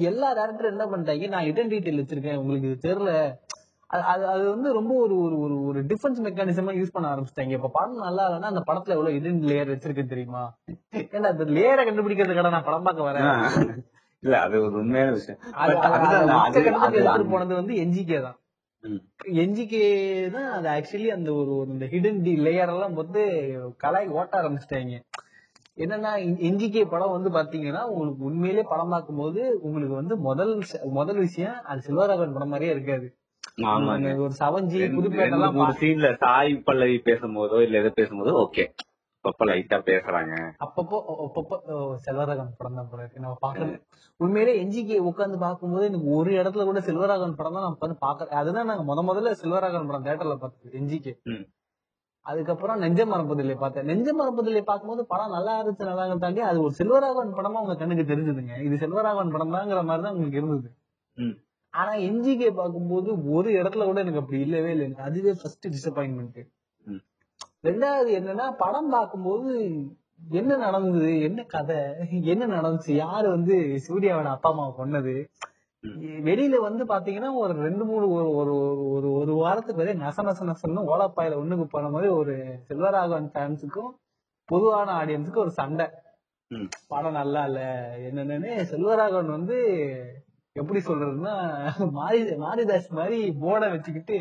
எல்லா 0.09 0.29
டேரக்டரும் 0.39 0.73
என்ன 0.75 0.85
பண்ணிட்டாங்க 0.91 1.29
நான் 1.35 1.49
இடென்டிட்டி 1.51 1.99
வச்சிருக்கேன் 1.99 2.39
உங்களுக்கு 2.41 2.69
இது 2.69 2.85
தெரியல 2.87 3.11
அது- 3.93 4.25
அது 4.25 4.49
வந்து 4.49 4.73
ரொம்ப 4.73 4.93
ஒரு 4.95 5.19
ஒரு 5.19 5.39
ஒரு 5.39 5.65
ஒரு 5.65 5.83
டிஃபென்ஸ் 5.83 6.21
மெக்கானிசமா 6.23 6.71
யூஸ் 6.75 6.91
பண்ண 6.91 7.15
ஆரம்பிச்சிட்டாங்க. 7.15 7.49
இப்ப 7.49 7.69
படம் 7.73 7.95
நல்லா 7.95 8.29
இல்லைன்னா 8.29 8.49
அந்த 8.51 8.63
படத்துல 8.67 8.87
எவ்வளவு 8.87 9.15
இடன் 9.15 9.43
லேயர் 9.43 9.71
வச்சிருக்கு 9.73 10.05
தெரியுமா? 10.05 10.57
ஏன்னா 10.93 11.25
அந்த 11.25 11.45
லேயரை 11.45 11.83
கண்டுபிடிக்கிறதுக்காக 11.87 12.49
நான் 12.49 12.63
படம் 12.63 12.83
பார்க்க 12.83 13.11
வரேன். 13.11 13.77
இல்ல 14.19 14.41
அது 14.41 14.61
ஒரு 14.61 14.73
உண்மையான 14.73 15.11
விஷயம். 15.11 15.39
போனது 17.29 17.55
வந்து 17.55 17.73
என்ஜிகே 17.75 18.21
தான். 18.21 18.37
என்ஜிகே 19.25 19.83
தான் 20.31 20.51
அது 20.51 20.67
ஆக்சுவலி 20.69 21.07
அந்த 21.07 21.33
ஒரு 21.33 21.65
இந்த 21.67 21.85
ஹிடன் 21.85 22.21
டி 22.21 22.39
லேயர் 22.39 22.67
எல்லாம் 22.67 22.93
வந்து 22.93 23.21
கலாய் 23.83 24.07
ஓட்ட 24.07 24.41
ஆரம்பிச்சிட்டாங்க. 24.41 24.95
என்னன்னா 25.77 26.11
என்ஜிகே 26.41 26.85
படம் 26.85 27.11
வந்து 27.11 27.29
பாத்தீங்கன்னா 27.29 27.83
உங்களுக்கு 27.83 28.23
உண்மையிலே 28.23 28.61
படம் 28.61 28.89
பார்க்கும்போது 28.89 29.59
உங்களுக்கு 29.61 29.95
வந்து 29.95 30.17
முதல் 30.17 30.63
முதல் 30.83 31.17
விஷயம் 31.17 31.63
அது 31.63 31.81
சில்வராகவன் 31.87 32.33
படம் 32.33 32.49
மாதிரியே 32.49 32.71
இருக்காது. 32.71 33.15
ஒரு 34.19 34.33
சவஞ்சி 34.39 34.79
புதுப்பேட்டை 34.95 35.37
சாய் 36.23 36.51
பல்லவி 36.65 36.97
பேசும்போதோ 37.05 37.59
இல்ல 37.65 37.79
எதை 37.81 37.91
பேசும்போதோ 37.95 38.33
ஓகே 38.41 38.65
லைட்டா 39.49 39.77
பேசுறாங்க. 39.87 40.33
அப்பப்போ 40.63 40.97
அப்பப்போ 41.23 41.55
செல்வராகவன் 42.03 42.57
படம் 42.57 42.75
தான் 42.79 42.89
போல 42.89 42.99
இருக்கு 43.01 43.23
நம்ம 43.23 43.37
பாக்கணும் 43.39 43.71
உண்மையிலே 44.19 44.53
என்ஜிகே 44.61 44.97
உட்காந்து 45.09 45.37
பார்க்கும்போது 45.43 45.85
எனக்கு 45.85 46.09
ஒரு 46.17 46.31
இடத்துல 46.39 46.65
கூட 46.67 46.81
செல்வராகவன் 46.87 47.37
படம் 47.39 47.55
தான் 47.55 47.65
நான் 47.65 47.75
உட்காந்து 47.75 47.97
பாக்க 48.03 48.37
அதுதான் 48.41 48.69
நாங்க 48.69 48.83
முத 48.89 49.03
முதல்ல 49.07 49.31
செல்வராகவன் 49.39 49.89
படம் 49.89 50.05
தேட்டர்ல 50.07 50.35
பார்த்தது 50.37 51.13
ம். 51.31 51.43
அதுக்கப்புறம் 52.25 52.79
நெஞ்ச 52.83 53.01
மரப்பதில்லை 53.05 53.55
பார்த்தேன். 53.57 53.87
நெஞ்ச 53.89 54.07
மரப்பதில்லை 54.19 54.63
பார்க்கும்போது 54.63 55.03
படம் 55.09 55.35
நல்லா 55.35 55.55
இருந்துச்சு 55.57 55.89
நல்லா 55.89 56.05
தாண்டி 56.19 56.43
அது 56.49 56.61
ஒரு 56.63 56.73
செல்வராகவன் 56.79 57.35
படமா 57.37 57.61
உங்க 57.63 57.75
கண்ணுக்கு 57.77 58.05
தெரிஞ்சதுங்க. 58.11 58.55
இது 58.67 58.77
செல்வராகவன் 58.83 59.33
படம் 59.35 59.55
தாங்கிற 59.55 59.81
மாதிரி 59.89 60.05
தான் 60.05 60.15
உங்களுக்கு 60.15 60.39
இருந்தது. 60.41 60.69
ஆனா 61.75 61.91
என்ஜிகே 62.07 62.49
பார்க்கும்போது 62.51 63.09
ஒரு 63.29 63.49
இடத்துல 63.51 63.85
கூட 63.85 63.99
எனக்கு 63.99 64.21
அப்படி 64.21 64.39
இல்லவே 64.39 64.71
இல்லை. 64.71 64.85
எனக்கு 64.85 65.07
அதுவே 65.09 65.31
ஃபர்ஸ்ட் 65.41 65.67
டிசப்பாயின்மெண்ட். 65.67 66.39
ரெண்டாவது 67.63 68.09
என்னன்னா 68.19 68.45
படம் 68.57 68.89
பார்க்கும்போது 68.89 69.51
என்ன 70.31 70.57
நடந்தது? 70.57 71.11
என்ன 71.21 71.39
கதை? 71.43 71.79
என்ன 72.33 72.43
நடந்துச்சு? 72.55 72.91
யாரு 73.03 73.27
வந்து 73.29 73.55
சூர்யாவோட 73.87 74.29
அப்பா 74.35 74.49
அம்மாவை 74.49 74.73
கொன்னது? 74.77 75.15
வெளியில 76.27 76.55
வந்து 76.61 76.83
பாத்தீங்கன்னா 76.85 77.31
ஒரு 77.35 77.53
ரெண்டு 77.65 77.83
மூணு 77.85 78.05
ஒரு 78.11 78.29
ஒரு 78.35 78.53
ஒரு 78.93 79.09
ஒரு 79.19 79.33
வாரத்துக்கு 79.33 79.81
வரை 79.81 79.93
நச 79.95 80.23
நச 80.27 80.45
நசன்னு 80.49 80.87
ஓலப்பாயில 80.91 81.39
ஒண்ணுக்கு 81.41 81.65
போன 81.65 81.89
மாதிரி 81.89 82.09
ஒரு 82.13 82.35
செல்வராகவன் 82.67 83.29
ஃபேன்ஸுக்கும் 83.33 83.91
பொதுவான 84.49 84.87
ஆடியன்ஸுக்கும் 85.01 85.45
ஒரு 85.45 85.53
சண்டை. 85.59 85.85
படம் 86.87 87.17
நல்லா 87.19 87.41
இல்ல 87.49 87.61
என்னன்னு 88.07 88.51
செல்வராகவன் 88.71 89.35
வந்து 89.37 89.57
எப்படி 90.55 90.79
சொல்றதுன்னா 90.79 91.33
மாரி 91.97 92.19
மாரிதாஸ் 92.43 92.89
மாதிரி 92.91 93.17
போர்டை 93.41 93.67
வச்சுக்கிட்டு 93.71 94.17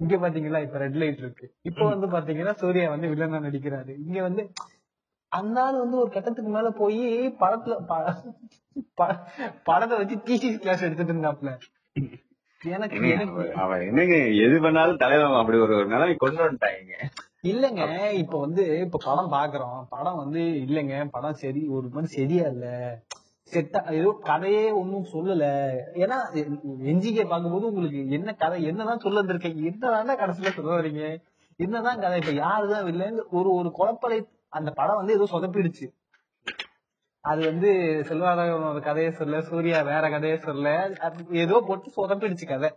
இங்க 0.00 0.16
பாத்தீங்களா 0.16 0.60
இப்ப 0.62 0.78
ரெட் 0.78 0.98
லைட் 1.00 1.22
இருக்கு. 1.22 1.46
இப்ப 1.62 1.82
வந்து 1.84 2.06
பாத்தீங்கன்னா 2.06 2.54
சூர்யா 2.54 2.86
வந்து 2.90 3.10
வில்லனா 3.12 3.40
நடிக்கிறாரு. 3.46 3.92
இங்க 4.04 4.18
வந்து 4.22 4.42
அந்த 5.32 5.56
ஆள் 5.62 5.82
வந்து 5.82 5.96
ஒரு 5.96 6.10
கட்டத்துக்கு 6.10 6.50
மேல 6.50 6.68
போய் 6.80 7.02
படத்துல 7.40 7.74
படத்தை 9.68 9.94
வச்சு 9.98 10.16
டிசி 10.26 10.48
கிளாஸ் 10.58 10.86
எடுத்துட்டு 10.86 11.14
இருந்தாப்ல. 11.14 11.52
அவன் 13.62 13.84
என்னங்க 13.88 14.16
எது 14.44 14.56
பண்ணாலும் 14.60 15.00
தலைவன் 15.04 15.40
அப்படி 15.42 15.58
ஒரு 15.58 15.74
ஒரு 15.76 15.86
நிலைமை 15.86 16.16
கொண்டு 16.16 16.42
வந்துட்டாங்க. 16.44 16.96
இல்லங்க 17.42 17.82
இப்ப 18.22 18.34
வந்து 18.38 18.64
இப்ப 18.86 19.00
படம் 19.04 19.32
பாக்குறோம். 19.36 19.78
படம் 19.94 20.20
வந்து 20.22 20.42
இல்லங்க 20.66 20.96
படம் 21.14 21.40
சரி 21.44 21.62
ஒரு 21.76 21.86
மாதிரி 21.88 22.10
சரியா 22.18 22.46
இல்ல. 22.54 22.66
செட்டா 23.52 23.80
ஏதோ 23.98 24.10
கதையே 24.28 24.64
ஒன்னும் 24.80 25.06
சொல்லல. 25.12 25.44
ஏன்னா 26.02 26.16
எஞ்சிகே 26.90 27.24
பார்க்கும்போது 27.24 27.68
உங்களுக்கு 27.70 28.00
என்ன 28.18 28.34
கதை 28.42 28.58
என்னதான் 28.70 29.04
சொல்ல 29.04 29.22
வந்திருக்கீங்க 29.22 29.62
என்னதான் 29.70 30.20
கடைசியில 30.22 30.52
சொல்ல 30.58 30.76
வரீங்க 30.78 31.02
என்னதான் 31.60 32.02
கதை 32.04 32.18
இப்ப 32.20 32.34
யாருதான் 32.44 32.90
இல்லைன்னு 32.92 33.24
ஒரு 33.38 33.48
ஒரு 33.54 33.70
குழப்பலை 33.78 34.18
அந்த 34.58 34.70
படம் 34.78 35.00
வந்து 35.00 35.16
ஏதோ 35.16 35.26
சொதப்பிடுச்சு. 35.32 35.86
அது 37.24 37.40
வந்து 37.50 37.70
செல்வராகவனோட 38.08 38.78
கதையை 38.80 39.10
சொல்ல 39.12 39.40
சூர்யா 39.48 39.80
வேற 39.90 40.04
கதையை 40.10 40.38
சொல்ல 40.46 40.68
ஏதோ 41.42 41.56
போட்டு 41.68 41.88
சொதப்பிடுச்சு 41.96 42.46
கதை. 42.46 42.70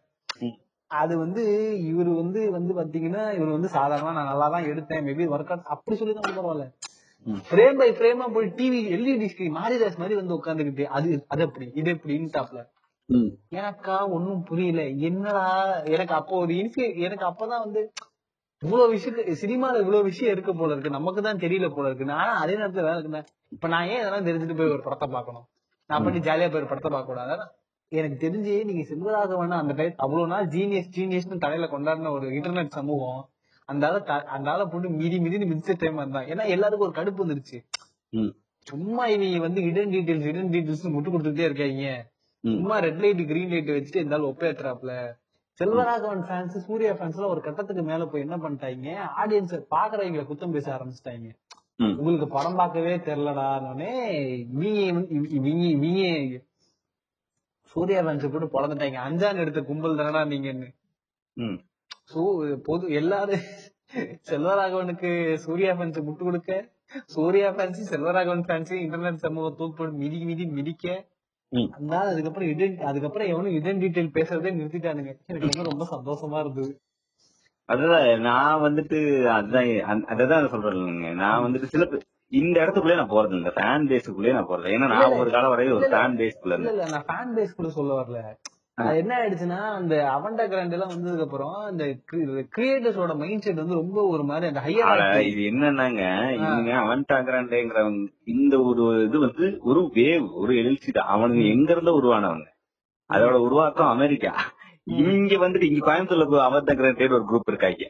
அது 0.91 1.13
வந்து 1.17 1.43
இவரு 1.91 2.11
வந்து 2.21 2.39
வந்து 2.51 2.71
பாத்தீங்கன்னா 2.79 3.23
இவர் 3.37 3.55
வந்து 3.55 3.69
சாதாரணமா 3.77 4.11
நான் 4.17 4.31
நல்லா 4.31 4.47
தான் 4.55 4.67
எடுத்தேன் 4.71 5.05
மேபி 5.07 5.25
ஒர்க் 5.35 5.53
அவுட் 5.53 5.71
அப்படி 5.75 5.95
சொல்லி 6.01 6.13
தான் 6.13 6.27
பரவாயில்ல. 6.29 6.65
ம். 7.25 7.41
ஃப்ரேம் 7.47 7.77
பை 7.77 7.89
ஃப்ரேமா 7.93 8.25
போய் 8.31 8.47
டிவி 8.57 8.79
எல்இடி 8.95 9.27
ஸ்கிரீன் 9.31 9.57
மாரிதாஸ் 9.57 9.99
மாதிரி 9.99 10.15
வந்து 10.19 10.37
உட்காந்துக்கிட்டு 10.37 10.85
அது 10.95 11.09
அது 11.27 11.43
எப்படி 11.43 11.67
இது 11.73 11.89
எப்படின்னு 11.93 12.33
டாப்ல. 12.33 12.61
எனக்கா 13.53 13.95
ஒண்ணும் 14.15 14.43
புரியல. 14.43 14.81
என்னடா 15.07 15.45
எனக்கு 15.93 16.13
அப்போ 16.13 16.35
ஒரு 16.37 16.53
இன்ஃபி 16.59 16.85
எனக்கு 17.01 17.25
அப்பதான் 17.29 17.63
வந்து 17.65 17.81
இவ்வளவு 18.61 18.93
விஷயத்து 18.93 19.33
சினிமால 19.41 19.81
இவ்வளவு 19.81 20.07
விஷயம் 20.09 20.33
இருக்கு 20.35 20.53
போல 20.55 20.73
இருக்கு. 20.73 20.97
நமக்கு 20.97 21.21
தான் 21.21 21.41
தெரியல 21.41 21.67
போல 21.71 21.89
இருக்கு. 21.89 22.05
ஆனா 22.17 22.33
அதே 22.43 22.53
நேரத்துல 22.55 22.85
வேலை 22.85 22.97
இருக்குண்ணா 22.97 23.23
இப்ப 23.51 23.67
நான் 23.67 23.89
ஏன் 23.89 24.01
இதெல்லாம் 24.01 24.27
தெரிஞ்சுட்டு 24.29 24.57
போய் 24.59 24.73
ஒரு 24.75 24.83
படத்தை 24.83 25.07
பார்க்கணும்? 25.09 25.45
நான் 25.89 26.05
பண்ணி 26.05 26.19
ஜாலியா 26.27 26.47
போய் 26.47 26.61
ஒரு 26.61 26.71
படத்தை 26.71 26.91
பார்க்க 26.91 27.11
கூடாது 27.11 27.35
எனக்கு 27.91 28.17
தெரிஞ்சு 28.19 28.53
நீங்க 28.65 28.83
செல்வராகவன் 28.87 29.57
அந்த 29.57 29.73
டைம் 29.73 29.97
அவ்வளவு 29.97 30.27
நாள் 30.27 30.47
ஜீனியஸ் 30.53 30.93
ஜீனியஸ்னு 30.95 31.43
தலையில 31.43 31.67
கொண்டாடின 31.69 32.11
ஒரு 32.11 32.27
இன்டர்நெட் 32.37 32.77
சமூகம் 32.77 33.19
அந்த 33.71 33.83
ஆளை 33.87 33.99
அந்த 34.35 34.47
ஆளை 34.53 34.63
போட்டு 34.71 34.89
மிதி 35.01 35.17
மிதின்னு 35.25 35.49
மிதிச்ச 35.51 35.73
டைம் 35.81 35.99
இருந்தான் 36.01 36.29
ஏன்னா 36.33 36.43
எல்லாருக்கும் 36.55 36.87
ஒரு 36.87 36.95
கடுப்பு 36.99 37.23
வந்துருச்சு. 37.23 37.57
சும்மா 38.67 39.03
இவங்க 39.13 39.39
வந்து 39.47 39.61
இடன் 39.69 39.91
டீடைல்ஸ் 39.93 40.27
இடன் 40.31 40.51
டீடைல்ஸ் 40.53 40.93
முட்டு 40.95 41.13
கொடுத்துட்டே 41.13 41.47
இருக்காங்க. 41.49 41.87
சும்மா 42.43 42.75
ரெட் 42.85 43.01
லைட் 43.03 43.21
கிரீன் 43.31 43.51
லைட் 43.53 43.71
வச்சுட்டு 43.75 44.01
இருந்தாலும் 44.01 44.29
ஒப்பேத்துறாப்ல. 44.31 44.93
செல்வராகவன் 45.59 46.23
ஃபேன்ஸ் 46.27 46.55
சூர்யா 46.67 46.91
ஃபேன்ஸ்ல 46.99 47.25
ஒரு 47.33 47.41
கட்டத்துக்கு 47.47 47.83
மேல 47.89 48.05
போய் 48.11 48.23
என்ன 48.25 48.37
பண்ணிட்டாங்க 48.43 48.93
ஆடியன்ஸ் 49.23 49.55
பாக்குறவங்களை 49.75 50.23
குத்தம் 50.29 50.55
பேச 50.55 50.67
ஆரம்பிச்சிட்டாங்க. 50.75 51.29
உங்களுக்கு 51.99 52.27
படம் 52.37 52.57
பார்க்கவே 52.61 52.93
இவங்க 53.09 53.91
சூர்யா 57.75 57.99
ஃபேன்ஸ் 58.05 58.31
போட்டு 58.33 58.47
பிறந்துட்டாங்க 58.55 58.97
அஞ்சான் 59.07 59.41
எடுத்த 59.43 59.61
கும்பல் 59.69 59.99
தானடா 59.99 60.21
நீங்கன்னு. 60.33 60.67
பொது 62.67 62.85
எல்லாரும் 62.99 63.45
செல்வராகவனுக்கு 64.29 65.09
சூர்யா 65.45 65.71
ஃபேன்ஸ் 65.77 65.99
முட்டு 66.07 66.23
கொடுக்க. 66.23 66.51
Suriya 67.15 67.49
fans 67.55 67.81
Selvaraghavan 67.91 68.45
fans 68.47 68.71
internet 68.83 69.23
சமூகம் 69.25 69.57
தூக்கு 69.59 69.89
மிதி 70.01 70.19
மிதி 70.29 70.45
மிதிக்க. 70.57 70.85
அதனால 71.75 72.05
அதுக்கப்புறம் 72.13 72.49
இடன் 72.53 72.77
அதுக்கப்புறம் 72.89 73.29
எவனும் 73.33 73.57
இடன் 73.59 73.81
டீடைல் 73.83 74.15
பேசுறதே 74.17 74.51
நிறுத்திட்டானுங்க. 74.59 75.11
எனக்கு 75.31 75.69
ரொம்ப 75.71 75.87
சந்தோஷமா 75.93 76.39
இருந்தது. 76.45 76.71
அதுதான் 77.69 78.07
நான் 78.29 78.63
வந்துட்டு 78.65 78.97
அதுதான் 79.35 80.01
அததான் 80.13 80.49
சொல்றேன் 80.53 80.81
நான் 81.21 81.43
வந்துட்டு 81.45 81.69
சில 81.73 81.85
இந்த 82.31 82.55
இடத்துக்குள்ளே 82.63 82.97
நான் 82.99 83.13
போறது 83.13 83.39
இந்த 83.39 83.51
ஃபேன் 83.57 83.85
பேஸுக்குள்ளே 83.91 84.33
நான் 84.37 84.49
போறது 84.51 84.73
ஏன்னா 84.75 84.87
நான் 84.93 85.19
ஒரு 85.21 85.29
காலம் 85.35 85.53
வரையும் 85.53 85.77
ஒரு 85.79 85.89
ஃபேன் 85.93 86.17
பேஸ்க்குள்ள 86.21 86.57
இல்ல 86.59 86.87
நான் 86.93 87.07
ஃபேன் 87.09 87.33
பேஸ் 87.37 87.57
கூட 87.59 87.69
சொல்ல 87.77 87.93
வரல. 87.99 88.19
என்ன 88.77 89.11
ஆயிடுச்சுன்னா 89.17 89.59
அந்த 89.75 89.95
அவன்டா 90.13 90.43
கிராண்ட் 90.47 90.75
எல்லாம் 90.75 90.93
வந்ததுக்கு 90.93 91.25
அப்புறம் 91.25 91.57
இந்த 91.71 91.83
கிரியேட்டர்ஸோட 92.55 93.13
மைண்ட் 93.17 93.41
செட் 93.41 93.61
வந்து 93.61 93.75
ரொம்ப 93.75 93.99
ஒரு 94.07 94.23
மாதிரி 94.23 94.47
அந்த 94.47 94.61
ஹையர் 94.65 95.03
இது 95.23 95.41
என்னன்னாங்க 95.51 96.01
இவங்க 96.37 96.71
அவன் 96.81 97.03
டாக்குறாண்டேங்கிறவங்க 97.09 98.01
இந்த 98.35 98.55
ஒரு 98.61 98.85
இது 99.05 99.19
வந்து 99.19 99.47
ஒரு 99.63 99.81
வேவ் 99.95 100.25
ஒரு 100.33 100.55
எழுச்சி 100.55 100.91
தான். 100.91 101.11
அவனுங்க 101.15 101.45
எங்க 101.55 101.69
இருந்தோ 101.71 101.93
உருவானவங்க? 101.99 102.47
அதோட 103.09 103.35
உருவாக்கம் 103.39 103.93
அமெரிக்கா. 103.93 104.33
இங்க 105.09 105.35
வந்துட்டு 105.43 105.69
இங்க 105.69 105.83
கோயம்புத்தூர்ல 105.87 106.43
அவன் 106.45 106.67
டாக்குறாண்டே 106.67 107.09
ஒரு 107.11 107.25
குரூப் 107.29 107.51
இருக்காங்க. 107.51 107.85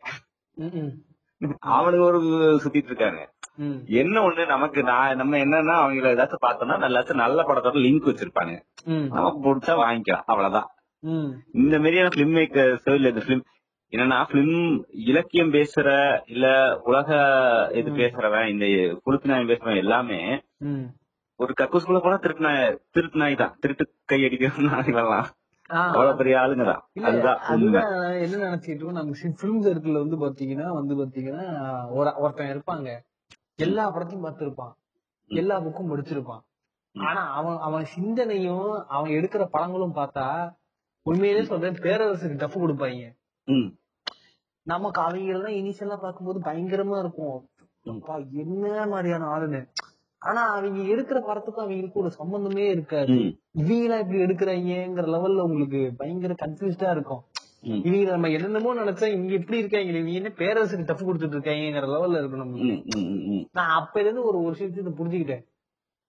அவனுக்கு 1.76 2.06
ஒரு 2.06 2.20
சுத்திட்டு 2.64 2.92
இருக்காங்க. 2.92 3.22
என்ன 4.02 4.22
ஒண்ணு? 4.28 4.44
நமக்கு 4.48 4.80
நான் 4.84 5.18
நம்ம 5.18 5.38
என்னன்னா 5.38 5.76
அவங்கள 5.82 6.14
ஏதாச்சும் 6.14 6.46
பார்த்தோம்னா 6.46 6.78
நல்லாச்சும் 6.84 7.24
நல்ல 7.24 7.42
படத்தோட 7.44 7.82
லிங்க் 7.86 8.10
வச்சிருப்பாங்க. 8.10 8.54
நமக்கு 9.16 9.40
பிடிச்சா 9.46 9.74
வாங்கிக்கலாம். 9.82 10.26
அவ்வளவுதான். 10.26 10.70
இந்த 11.62 11.76
மாதிரியான 11.80 12.12
பிலிம் 12.16 12.36
மேக்கர்ஸ் 12.38 12.88
இல்ல 12.94 13.12
இந்த 13.14 13.24
பிலிம் 13.28 13.44
என்னன்னா 13.94 14.20
பிலிம் 14.32 14.56
இலக்கியம் 15.08 15.54
பேசுற 15.54 15.88
இல்ல 16.26 16.46
உலக 16.84 17.10
இது 17.74 17.90
பேசுறவன் 18.00 18.48
இந்த 18.54 18.66
குழுத்து 19.04 19.32
நாயம் 19.32 19.50
பேசுறவன் 19.50 19.82
எல்லாமே 19.84 20.20
ஒரு 21.40 21.54
கக்கூஸ்குள்ள 21.60 22.00
போனா 22.00 22.18
திருட்டு 22.18 22.46
நாய் 22.46 22.60
திருட்டு 22.92 23.18
நாய் 23.18 23.36
தான். 23.36 23.56
திருட்டு 23.60 23.84
கை 24.06 24.20
அடிக்கிற 24.26 24.52
நாய்கள்லாம் 24.68 25.30
அவ்வளவு 25.70 26.18
பெரிய 26.18 26.38
ஆளுங்க 26.40 26.64
தான். 26.64 26.82
என்ன 28.20 28.38
நினைச்சிட்டு 28.46 28.92
நம்ம 28.92 29.12
பிலிம் 29.22 29.64
சர்க்கிள் 29.68 30.08
வந்து 30.08 30.18
பாத்தீங்கன்னா 30.26 30.70
வந்து 30.70 30.96
பாத்தீங்கன்னா 30.96 31.46
ஒருத்தன் 31.90 32.52
இருப்பாங்க. 32.54 33.00
எல்லா 33.56 33.96
படத்தையும் 33.96 34.26
பார்த்திருப்பான். 34.26 34.74
எல்லா 35.26 35.62
புக்கும் 35.62 35.92
படிச்சிருப்பான். 35.92 36.44
ஆனா 36.96 37.32
அவன் 37.32 37.58
அவன் 37.58 37.86
சிந்தனையும் 37.86 38.86
அவன் 38.88 39.12
எடுக்கிற 39.12 39.46
படங்களும் 39.46 39.96
பார்த்தா 39.96 40.56
உண்மையிலே 41.02 41.44
சொல்றேன் 41.44 41.74
பேரரசுக்கு 41.74 42.38
டஃப் 42.38 42.58
கொடுப்பாங்க. 42.58 43.16
நமக்கு 44.64 45.02
அவங்க 45.02 45.34
எல்லாம் 45.34 45.52
இனிஷியலா 45.52 45.98
பார்க்கும்போது 45.98 46.40
பயங்கரமா 46.40 47.00
இருக்கும். 47.00 47.50
அப்பா, 47.90 48.18
என்ன 48.32 48.86
மாதிரியான 48.88 49.26
ஆளுன்னு. 49.36 49.73
ஆனா 50.24 50.42
அவங்க 50.56 50.80
எடுக்கிற 50.94 51.20
படத்துக்கும் 51.28 51.64
அவங்களுக்கு 51.66 52.02
ஒரு 52.02 52.12
சம்பந்தமே 52.12 52.66
இருக்காது. 52.70 53.16
இவங்களா 53.62 54.00
இப்படி 54.04 54.24
எடுக்கிறாங்கிற 54.26 55.06
லெவல்ல 55.16 55.46
உங்களுக்கு 55.48 55.82
பயங்கர 56.02 56.36
கன்ஃபியூஸ்டா 56.44 56.90
இருக்கும். 56.92 57.24
இவங்க 57.88 58.12
நம்ம 58.12 58.30
என்னென்னமோ 58.30 58.72
நினைச்சா 58.82 59.08
இவங்க 59.14 59.34
இப்படி 59.34 59.58
இருக்காங்க 59.58 59.92
இவங்க 59.94 60.20
என்ன 60.20 60.32
பேரரசுக்கு 60.42 60.88
டஃப் 60.88 61.08
கொடுத்துட்டு 61.08 61.38
இருக்காங்கிற 61.38 61.88
லெவல்ல 61.96 62.22
இருக்கும் 62.22 62.44
நம்ம. 62.44 62.78
நான் 63.52 63.74
அப்ப 63.80 64.02
இருந்து 64.02 64.24
ஒரு 64.24 64.38
ஒரு 64.44 64.54
விஷயத்தை 64.56 64.94
புரிஞ்சுக்கிட்டேன். 65.00 65.44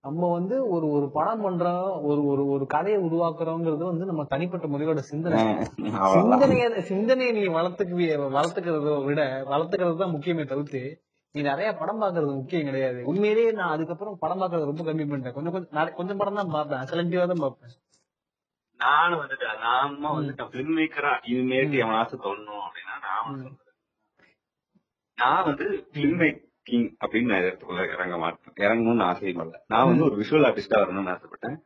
நம்ம 0.04 0.30
வந்து 0.30 0.56
ஒரு 0.68 0.86
ஒரு 0.96 1.06
படம் 1.10 1.44
பண்றோம் 1.44 1.86
ஒரு 2.08 2.20
ஒரு 2.30 2.42
ஒரு 2.46 2.64
கதையை 2.66 2.98
உருவாக்குறோங்கிறது 3.02 3.84
வந்து 3.90 4.04
நம்ம 4.04 4.24
தனிப்பட்ட 4.24 4.66
முறையோட 4.66 5.02
சிந்தனை. 5.10 5.38
சிந்தனைய 6.16 6.66
சிந்தனையை 6.90 7.32
நீ 7.32 7.44
வளர்த்துக்கு 7.58 7.94
வளர்த்துக்கிறத 8.36 8.96
விட 9.08 9.22
வளர்த்துக்கிறது 9.52 10.02
தான் 10.02 10.14
முக்கியமே 10.16 10.44
தவிர்த்து 10.52 10.82
நீ 11.34 11.40
நிறைய 11.50 11.68
படம் 11.78 12.00
பாக்குறது 12.02 12.32
முக்கியம் 12.38 12.68
கிடையாது. 12.68 12.98
உண்மையிலேயே 13.10 13.52
நான் 13.60 13.72
அதுக்கப்புறம் 13.74 14.18
படம் 14.22 14.40
பாக்குறது 14.42 14.68
ரொம்ப 14.70 14.82
கம்மி 14.88 15.04
பண்ணிட்டேன். 15.10 15.36
கொஞ்சம் 15.36 15.96
கொஞ்சம் 15.98 16.20
படம் 16.20 16.38
தான் 16.40 16.54
பார்ப்பேன். 16.56 16.86
செலக்டிவா 16.90 17.24
தான் 17.32 17.42
பார்ப்பேன். 17.44 17.74
நானும் 18.80 19.20
வந்துட்டு 19.22 19.46
நாம 19.64 20.12
வந்துட்டு 20.18 20.46
பிலிம் 20.52 20.74
மேக்கரா 20.78 21.12
இது 21.30 21.42
மாரி 21.50 21.80
எவனாச்சும் 21.82 22.24
தோணும் 22.26 22.64
அப்படின்னா 22.66 22.96
நான். 23.06 23.42
நான் 25.18 25.44
வந்து 25.48 25.66
பிலிம் 25.96 26.16
மேக்கிங் 26.22 26.86
அப்படின்னு 27.02 27.30
நான் 27.32 27.44
இடத்துக்குள்ள 27.46 27.82
இறங்க 27.96 28.16
மாட்டேன். 28.22 28.56
இறங்கணும்னு 28.64 29.06
ஆசையும் 29.08 29.42
இல்லை. 29.46 29.60
நான் 29.72 29.88
வந்து 29.90 30.06
ஒரு 30.08 30.16
விஷுவல் 30.22 30.46
ஆர்டிஸ்டா 30.48 30.80
வரணும்னு 30.82 31.14
ஆசைப்பட்டேன். 31.14 31.58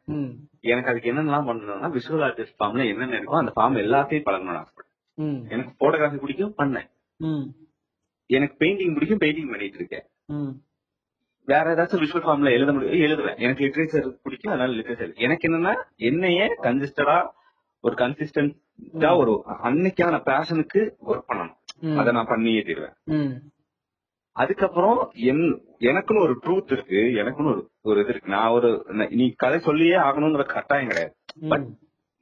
எனக்கு 0.72 0.92
அதுக்கு 0.92 1.12
என்னென்னலாம் 1.12 1.48
பண்ணணும்னா 1.50 1.90
விஷுவல் 1.98 2.26
ஆர்டிஸ்ட் 2.28 2.58
ஃபார்ம்ல 2.58 2.90
என்னென்ன 2.94 3.18
இருக்கோ 3.20 3.40
அந்த 3.44 3.54
ஃபார்ம் 3.56 3.82
எல்லாத்தையும் 3.84 4.26
பழகணும்னு 4.28 4.62
ஆசைப்பட்டேன். 4.64 4.94
எனக்கு 5.54 5.72
போட்டோகிராஃபி 5.80 6.20
பிடிக்கும் 6.24 6.58
பண்ணேன். 6.62 6.90
எனக்கு 8.28 8.64
பெயிண்டிங் 8.64 8.94
பிடிக்கும் 8.94 9.18
பெயிண்டிங் 9.18 9.50
பண்ணிட்டு 9.50 9.76
இருக்கேன். 9.76 10.04
வேற 11.44 11.74
ஏதாச்சும் 11.74 11.96
விஷுவல் 11.96 12.22
ஃபார்ம்ல 12.22 12.50
எழுத 12.50 12.72
முடியும். 12.72 12.94
எழுதுவேன். 12.94 13.38
எனக்கு 13.38 13.64
லிட்ரேச்சர் 13.64 14.18
பிடிக்கும் 14.22 14.52
அதனால 14.52 14.76
லிட்ரேச்சர் 14.76 15.14
எனக்கு 15.14 15.48
என்னன்னா 15.48 15.74
என்னையே 15.96 16.54
கன்சிஸ்டடா 16.62 17.30
ஒரு 17.80 17.94
கன்சிஸ்டன்டா 17.94 19.16
ஒரு 19.16 19.44
அன்னைக்கான 19.64 20.20
பேஷனுக்கு 20.20 20.90
ஒர்க் 21.06 21.22
பண்ணணும். 21.28 21.56
அதை 21.98 22.12
நான் 22.12 22.26
பண்ணியே 22.26 22.62
தீருவேன். 22.62 22.94
அதுக்கப்புறம் 24.32 25.10
என் 25.14 25.64
எனக்குன்னு 25.80 26.20
ஒரு 26.20 26.40
ட்ரூத் 26.42 26.72
இருக்கு. 26.72 26.94
எனக்குன்னு 26.94 27.46
ஒரு 27.46 27.70
ஒரு 27.80 28.00
இது 28.00 28.08
இருக்கு. 28.08 28.30
நான் 28.30 28.50
ஒரு 28.50 28.84
ந- 28.88 29.32
கதை 29.36 29.58
சொல்லியே 29.58 29.94
ஆகணுங்கிற 29.94 30.44
கட்டாயம் 30.44 30.86
கிடையாது. 30.86 31.14
பட் 31.48 31.66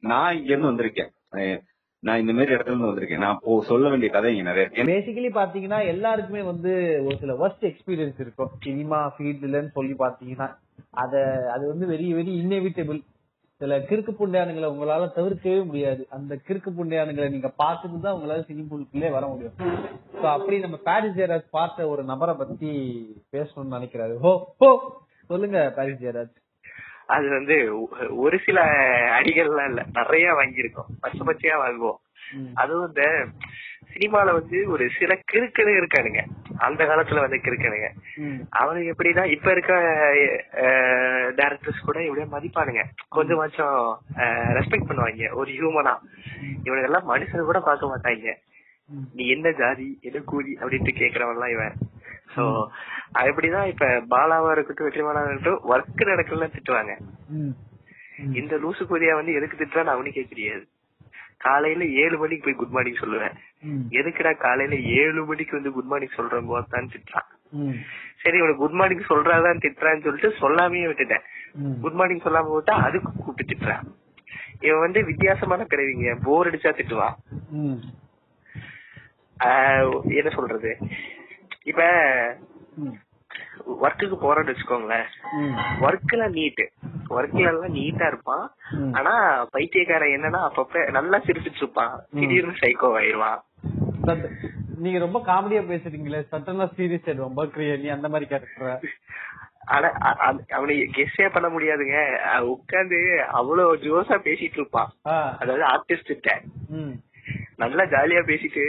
நான் 0.00 0.36
இங்க 0.36 0.56
இருந்து 0.56 0.70
வந்திருக்கேன். 0.70 1.60
நான் 2.02 2.20
இந்த 2.22 2.32
மாதிரி 2.32 2.54
இடத்துல 2.54 2.72
இருந்து 2.72 2.88
வந்திருக்கேன். 2.88 3.24
நான் 3.26 3.40
போ 3.44 3.52
சொல்ல 3.68 3.88
வேண்டிய 3.88 4.10
கதை 4.14 4.30
இங்க 4.32 4.44
நிறைய 4.48 4.86
பேசிக்கலி 4.90 5.30
பாத்தீங்கன்னா 5.38 5.78
எல்லாருக்குமே 5.92 6.42
வந்து 6.50 6.72
ஒரு 7.06 7.16
சில 7.22 7.34
ஒர்ஸ்ட் 7.42 7.66
எக்ஸ்பீரியன்ஸ் 7.70 8.20
இருக்கும். 8.24 8.50
சினிமா 8.66 8.98
ஃபீல்டுலன்னு 9.14 9.76
சொல்லி 9.78 9.94
பாத்தீங்கன்னா 10.04 10.48
அத 11.02 11.14
அது 11.54 11.64
வந்து 11.72 11.86
வெரி 11.92 12.08
வெரி 12.18 12.32
இன்னெவிட்டபிள் 12.42 13.00
சில 13.60 13.76
கிறுக்கு 13.88 14.12
புண்டையானுங்களை 14.18 14.68
உங்களால 14.72 15.04
தவிர்க்கவே 15.18 15.60
முடியாது. 15.68 16.02
அந்த 16.16 16.32
கிறுக்கு 16.46 16.70
புண்டையானுங்களை 16.78 17.28
நீங்க 17.34 17.50
பார்த்துட்டு 17.62 17.98
தான் 18.00 18.16
உங்களால 18.16 18.44
சினிமுக்குள்ளே 18.48 19.10
வர 19.16 19.26
முடியும். 19.26 19.54
சோ 20.20 20.26
அப்படி 20.36 20.56
நம்ம 20.64 20.78
பாரிஸ் 20.88 21.18
ஜெயராஜ் 21.18 21.46
பார்த்த 21.58 21.88
ஒரு 21.92 22.04
நபரை 22.04 22.34
பத்தி 22.42 22.70
பேசணும்னு 23.34 23.76
நினைக்கிறாரு. 23.78 24.16
ஹோ 24.24 24.32
ஹோ 24.62 24.70
சொல்லுங்க 25.30 25.60
பாரிஸ் 25.78 26.02
ஜெயராஜ் 26.04 26.34
அது 27.14 27.26
வந்து 27.28 27.56
ஒரு 28.24 28.36
சில 28.44 28.58
அடிகள்லாம் 29.18 29.68
இல்ல. 29.68 29.82
நிறைய 29.92 30.26
வாங்கியிருக்கோம். 30.38 30.90
பச்சை 31.00 31.22
பச்சையா 31.28 31.56
வாங்குவோம். 31.64 32.00
அதுவும் 32.54 32.86
இந்த 32.86 33.04
சினிமால 33.92 34.32
வந்து 34.38 34.58
ஒரு 34.68 34.84
சில 34.98 35.12
கிறுக்கனு 35.32 35.72
இருக்கானுங்க. 35.80 36.22
அந்த 36.66 36.80
காலத்துல 36.84 37.22
வந்து 37.24 37.38
கிறுக்கனுங்க. 37.44 37.88
அவனுக்கு 38.60 38.88
எப்படின்னா 38.92 39.24
இப்ப 39.34 39.50
இருக்க 39.50 39.74
டேரக்டர்ஸ் 41.38 41.86
கூட 41.86 41.98
இப்படியே 42.04 42.28
மதிப்பானுங்க. 42.34 42.82
கொஞ்சமாச்சும் 43.16 43.78
ரெஸ்பெக்ட் 44.58 44.88
பண்ணுவாங்க. 44.88 45.32
ஒரு 45.40 45.50
ஹியூமனா 45.58 45.94
எல்லாம் 46.86 47.08
மனுஷன் 47.14 47.50
கூட 47.50 47.60
பார்க்க 47.68 47.92
மாட்டாங்க. 47.92 48.34
நீ 49.14 49.24
என்ன 49.28 49.50
ஜாதி 49.60 49.88
என்ன 50.08 50.18
கூலி 50.32 50.52
அப்படின்ட்டு 50.60 50.98
கேக்குறவன் 50.98 51.36
எல்லாம் 51.36 51.54
இவன். 51.56 51.76
சோ 52.36 52.44
எப்படிதான் 53.28 53.68
இப்ப 53.72 53.86
பாலாவா 54.12 54.48
இருக்கட்டும் 54.54 54.88
வெற்றிமாலாவா 54.88 55.28
இருக்கட்டும் 55.30 55.66
ஒர்க் 55.72 56.02
நடக்கல 56.12 56.48
திட்டுவாங்க. 56.54 56.94
இந்த 58.40 58.54
லூசு 58.62 58.82
கூதியா 58.90 59.14
வந்து 59.18 59.36
எதுக்கு 59.38 59.60
திட்டுறான்னு 59.60 59.94
அவனுக்கே 59.94 60.24
தெரியாது. 60.32 60.64
காலையில 61.44 61.84
ஏழு 62.02 62.16
மணிக்கு 62.20 62.44
போய் 62.44 62.58
குட் 62.60 62.74
மார்னிங் 62.74 63.02
சொல்லுவேன். 63.02 63.34
எதுக்குடா 63.98 64.32
காலையில 64.44 64.76
ஏழு 65.00 65.22
மணிக்கு 65.30 65.56
வந்து 65.58 65.72
குட் 65.76 65.90
மார்னிங் 65.90 66.16
சொல்றேன் 66.18 66.48
போத்தான் 66.50 66.90
திட்டுறான். 66.94 67.28
சரி 68.22 68.38
இவனுக்கு 68.40 68.62
குட் 68.62 68.78
மார்னிங் 68.78 69.10
சொல்றாதான் 69.10 69.62
திட்டுறான்னு 69.64 70.04
சொல்லிட்டு 70.06 70.30
சொல்லாமே 70.42 70.86
விட்டுட்டேன். 70.90 71.26
குட் 71.84 71.98
மார்னிங் 72.00 72.24
சொல்லாம 72.26 72.52
விட்டா 72.54 72.76
அதுக்கு 72.86 73.10
கூப்பிட்டு 73.16 73.50
திட்டுறான் 73.52 73.84
இவன் 74.66 74.84
வந்து 74.86 75.00
வித்தியாசமான 75.10 75.66
பிறவிங்க. 75.72 76.14
போர் 76.26 76.48
அடிச்சா 76.50 76.72
திட்டுவான். 76.78 77.16
என்ன 80.18 80.30
சொல்றது? 80.38 80.70
இப்ப. 81.66 81.82
ஒர்க்குக்கு 83.82 84.16
போறோம்னு 84.20 84.52
வச்சுக்கோங்களேன். 84.52 85.06
ஒர்க்ல 85.80 86.24
நீட் 86.36 86.62
ஒர்க்ல 87.10 87.46
எல்லாம் 87.46 87.74
நீட்டா 87.74 88.06
இருப்பான். 88.06 88.44
ஆனா 88.92 89.12
பைத்தியக்காரன் 89.50 90.14
என்னன்னா 90.16 90.40
அப்பப்ப 90.48 90.90
நல்லா 90.90 91.18
சிரிச்சிட்டு 91.18 91.62
இருப்பான். 91.62 91.94
திடீர்னு 92.14 92.54
சைக்கோ 92.60 92.90
ஆயிருவான் 93.00 93.42
நீங்க 94.76 94.98
ரொம்ப 94.98 95.18
காமெடியா 95.26 95.62
பேசுறீங்களே 95.70 96.20
சட்டனா 96.32 96.66
சீரியஸ் 96.76 97.08
ஆயிடுவான் 97.08 97.36
பக்ரியா 97.36 97.80
நீ 97.80 97.88
அந்த 97.88 98.08
மாதிரி 98.08 98.28
கேரக்டர் 98.28 98.80
ஆனா 99.66 99.88
அவனை 100.48 100.74
கெஸ்டே 100.96 101.28
பண்ண 101.32 101.48
முடியாதுங்க. 101.48 101.96
உட்காந்து 102.52 102.98
அவ்வளவு 103.32 103.76
ஜோஸா 103.76 104.16
பேசிட்டு 104.26 104.58
இருப்பான். 104.60 104.90
அதாவது 105.38 105.64
ஆர்டிஸ்ட் 105.66 106.42
ம். 106.68 106.94
நல்லா 107.58 107.84
ஜாலியா 107.92 108.22
பேசிட்டு 108.30 108.62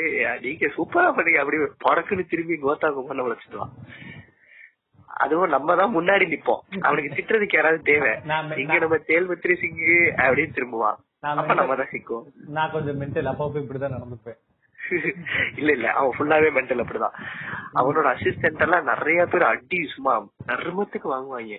நீங்க 0.43 0.67
சூப்பரா 0.75 1.09
பண்ணீங்க 1.15 1.41
அப்படி 1.41 1.57
பறக்குன்னு 1.85 2.31
திரும்பி 2.33 2.57
கோத்தா 2.65 2.89
கும்பல 2.97 3.27
வச்சுடுவான் 3.31 3.73
அதுவும் 5.23 5.53
நம்ம 5.53 5.75
தான் 5.79 5.93
முன்னாடி 5.95 6.25
நிப்போம். 6.31 6.59
அவனுக்கு 6.87 7.15
திட்டுறதுக்கு 7.17 7.57
யாராவது 7.57 7.79
தேவை. 7.89 8.11
இங்க 8.63 8.75
நம்ம 8.83 8.97
தேல்பத்திரி 9.09 9.53
சிங்கு 9.61 9.95
அப்படின்னு 10.23 10.55
திரும்புவான். 10.57 10.97
அப்ப 11.41 11.53
நம்ம 11.59 11.75
தான் 11.79 11.89
சிக்கும். 11.93 12.25
நான் 12.57 12.71
கொஞ்சம் 12.73 12.99
மென்டல் 13.01 13.29
அப்பப்போ 13.31 13.61
இப்படிதான் 13.63 13.95
நடந்துப்பேன். 13.95 14.37
இல்ல 15.59 15.69
இல்ல. 15.77 15.87
அவன் 15.99 16.13
ஃபுல்லாவே 16.17 16.49
மென்டல் 16.57 16.83
அப்படிதான். 16.83 17.15
அவனோட 17.79 18.07
அசிஸ்டன்ட் 18.15 18.63
எல்லாம் 18.65 18.89
நிறைய 18.91 19.25
பேர் 19.31 19.49
அடி 19.51 19.79
சும்மா 19.95 20.13
நர்மத்துக்கு 20.51 21.09
வாங்குவாங்க. 21.15 21.57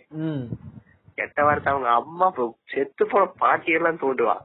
கெட்ட 1.19 1.45
வார்த்தை 1.49 1.73
அவங்க 1.73 1.91
அம்மா 2.03 2.29
செத்து 2.75 3.07
போன 3.13 3.33
பாட்டி 3.43 3.73
எல்லாம் 3.79 4.03
தோண்டுவான் 4.05 4.45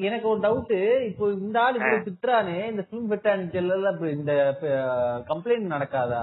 எனக்கு 0.00 0.28
ஒரு 0.28 0.40
டவுட் 0.40 0.72
இப்போ 1.02 1.30
இந்த 1.38 1.60
ஆள் 1.60 1.74
இப்படி 1.74 1.96
திட்டுறானே 2.02 2.56
இந்த 2.66 2.82
பிலிம் 2.90 3.10
பெட்டானிட்டி 3.10 3.60
இந்த 4.12 4.32
கம்ப்ளைண்ட் 5.28 5.72
நடக்காதா? 5.72 6.20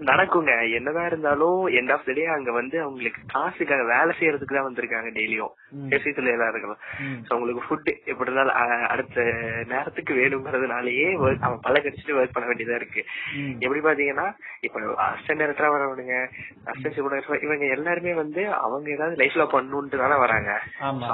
நடக்குங்க 0.00 0.52
என்னதான் 0.76 1.06
இருந்தாலும் 1.06 1.58
எண்ட் 1.74 1.92
ஆஃப் 1.92 2.04
த 2.04 2.12
டே 2.12 2.24
அங்க 2.28 2.50
வந்து 2.52 2.76
அவங்களுக்கு 2.80 3.20
காசுக்காக 3.28 3.82
வேலை 3.84 4.12
செய்யறதுக்கு 4.18 4.56
தான் 4.56 4.66
வந்திருக்காங்க 4.66 5.10
டெய்லியும் 5.10 5.52
ம். 5.76 5.88
எஸ்ஐத்துல 5.90 6.32
எல்லாம் 6.32 6.50
இருக்கலாம் 6.50 6.80
ம். 7.02 7.20
சோ 7.26 7.36
உங்களுக்கு 7.36 7.62
ஃபுட் 7.66 7.90
எப்படி 8.04 8.28
இருந்தாலும் 8.28 8.58
அடுத்த 8.88 9.24
நேரத்துக்கு 9.66 10.14
வேணுங்கிறதுனாலயே 10.14 11.06
அவன் 11.40 11.60
பல 11.60 11.74
கடிச்சிட்டு 11.78 12.18
ஒர்க் 12.18 12.34
பண்ண 12.34 12.46
வேண்டியதா 12.46 12.74
இருக்கு. 12.74 13.02
எப்படி 13.60 13.80
பாத்தீங்கன்னா 13.80 14.26
இப்ப 14.60 14.80
அசிஸ்டன்ட் 15.06 15.42
டேரக்டரா 15.42 15.70
வரவனுங்க 15.72 16.16
அசிஸ்டன்ட் 16.66 17.00
கூட 17.00 17.16
இவங்க 17.42 17.64
எல்லாருமே 17.68 18.14
வந்து 18.14 18.44
அவங்க 18.58 18.90
ஏதாவது 18.90 19.16
லைஃப்ல 19.16 19.46
பண்ணணும்ட்டு 19.52 19.96
தானே 19.96 20.16
வராங்க 20.16 20.50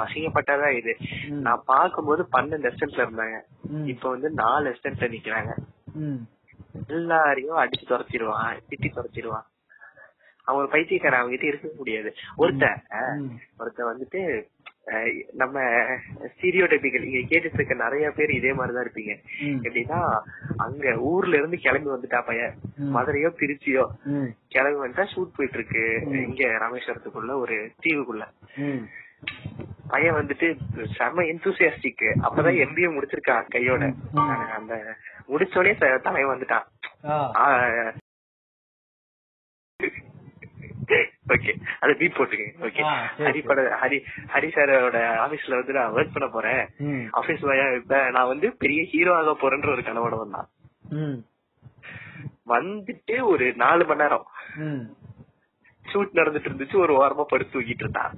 அசிங்கப்பட்டாதான் 0.01 0.77
இது. 0.77 0.94
நான் 1.40 1.62
பார்க்கும்போது 1.66 2.28
பன்னெண்டு 2.32 2.69
அசிஸ்டன்ட்ல 2.69 3.07
இருந்தாங்க. 3.07 3.39
இப்ப 3.86 4.09
வந்து 4.09 4.31
நாலு 4.36 4.70
அசிஸ்டன்ட்ல 4.70 5.09
நிக்கிறாங்க. 5.09 5.52
எல்லாரையும் 6.89 7.59
அடிச்சு 7.59 7.85
துரத்திடுவான் 7.89 8.59
திட்டி 8.70 8.91
துரத்திடுவான் 8.91 9.47
அவன் 10.45 10.61
ஒரு 10.61 10.69
பைத்தியக்காரன் 10.69 11.19
அவங்க 11.19 11.37
கிட்ட 11.37 11.47
இருக்க 11.47 11.69
முடியாது 11.77 12.11
ம். 13.19 13.31
ஒருத்தன் 13.59 13.91
வந்துட்டு 13.91 14.20
நம்ம 15.32 15.57
ஸ்டீரியோ 16.31 16.65
டைப்பிக்கல் 16.66 17.03
இங்க 17.03 17.19
கேட்டுட்டு 17.28 17.53
இருக்க 17.53 17.74
நிறைய 17.74 18.11
பேர் 18.11 18.31
இதே 18.31 18.53
மாதிரிதான் 18.53 18.85
இருப்பீங்க. 18.87 19.15
எப்படின்னா 19.62 19.99
அங்க 20.57 20.97
ஊர்ல 21.03 21.37
இருந்து 21.37 21.59
கிளம்பி 21.59 21.91
வந்துட்டா 21.91 22.24
பையன். 22.24 22.55
மதுரையோ 22.95 23.31
திருச்சியோ. 23.37 23.85
கிளம்பி 24.49 24.81
வந்துட்டா 24.81 25.07
ஷூட் 25.12 25.37
போயிட்டு 25.37 25.59
இருக்கு 25.59 25.85
இங்க 26.23 26.45
ராமேஸ்வரத்துக்குள்ள 26.62 27.35
ஒரு 27.37 27.57
தீவுக்குள்ள. 27.85 28.27
பையன் 29.93 30.19
வந்துட்டு 30.19 30.49
செம 30.97 31.23
எந்தூசியாஸ்டிக் 31.31 32.05
அப்பதான் 32.27 32.61
எம்பிஏ 32.65 32.89
முடிச்சிருக்கான் 32.97 33.51
கையோட. 33.55 33.83
அந்த 34.59 34.75
முடிச்சோடனே 35.31 35.73
தலைவன் 36.07 36.33
வந்துட்டான். 36.35 36.67
ஓகே 41.35 41.53
அத 41.83 41.91
பீட் 41.99 42.17
போட்டுக்கங்க. 42.19 42.55
ஓகே 42.67 42.83
ஹரி 43.27 43.41
பட 43.49 43.61
ஹரி 43.83 43.99
ஹரி 44.35 44.49
சாரோட 44.55 45.01
ஆபீஸ்ல 45.25 45.59
வந்து 45.59 45.77
நான் 45.77 45.95
ஒர்க் 45.97 46.15
பண்ண 46.15 46.29
போறேன். 46.37 46.63
ஆபீஸ் 47.21 47.45
நான் 48.17 48.31
வந்து 48.33 48.49
பெரிய 48.63 48.81
ஹீரோ 48.93 49.13
ஆக 49.19 49.37
போறேன்ற 49.43 49.69
ஒரு 49.75 49.85
கனவோட 49.89 50.17
வந்தான். 50.23 50.49
வந்துட்டு 52.55 53.17
ஒரு 53.33 53.47
நாலு 53.63 53.83
மணி 53.91 54.03
நேரம். 54.03 54.27
ஷூட் 55.93 56.19
நடந்துட்டு 56.21 56.51
இருந்துச்சு 56.51 56.77
ஒரு 56.85 56.95
ஓரமா 57.01 57.25
படுத்து 57.29 57.55
தூக்கிட்டு 57.55 57.85
இருந்தான். 57.87 58.12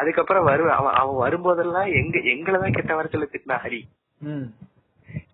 அதுக்கப்புறம் 0.00 0.48
வருவேன் 0.50 0.78
அவன் 0.80 0.98
அவன் 1.02 1.20
வரும்போதெல்லாம் 1.24 1.88
எங்க 2.00 2.18
எங்களதான் 2.34 2.76
கெட்ட 2.76 2.92
வாரத்துல 2.96 3.28
திட்டினா 3.32 3.58
ஹரி. 3.64 3.80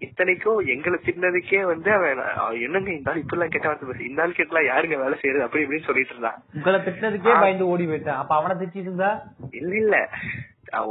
இத்தனைக்கும் 0.05 0.59
எங்களை 0.75 0.99
திட்டினதுக்கே 1.07 1.61
வந்து 1.71 1.89
அவன் 1.93 2.21
என்னங்க 2.67 2.91
இந்த 2.93 3.11
ஆள் 3.11 3.21
இப்படி 3.23 3.37
எல்லாம் 3.37 3.53
கெட்ட 3.55 3.67
வார்த்தை 3.69 3.89
பேசு 3.89 4.09
இந்த 4.09 4.23
ஆள் 4.23 4.37
கெட்டலாம் 4.39 4.69
யாருங்க 4.69 4.97
வேலை 5.03 5.17
செய்யறது? 5.21 5.45
அப்படி 5.47 5.65
இப்படின்னு 5.65 5.89
சொல்லிட்டு 5.89 6.15
இருந்தான். 6.15 6.39
உங்களை 6.57 6.79
திட்டினதுக்கே 6.87 7.35
பயந்து 7.43 7.71
ஓடி 7.73 7.87
போயிட்டேன். 7.87 8.21
அப்ப 8.23 8.35
அவனை 8.37 8.55
திட்டிட்டு 8.61 8.89
இருந்தா? 8.91 9.11
இல்ல 9.61 9.75
இல்ல. 9.83 9.97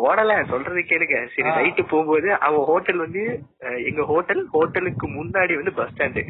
ஓடல 0.01 0.33
சொல்றது 0.49 0.81
கேளுங்க 0.83 1.15
சரி. 1.31 1.49
நைட்டு 1.51 1.83
போகும்போது 1.87 2.27
அவன் 2.45 2.63
ஹோட்டல் 2.67 3.01
வந்து 3.01 3.23
எங்க 3.83 4.01
ஹோட்டல் 4.09 4.43
ஹோட்டலுக்கு 4.53 5.05
முன்னாடி 5.13 5.53
வந்து 5.55 5.73
பஸ் 5.75 5.91
ஸ்டாண்டு. 5.91 6.21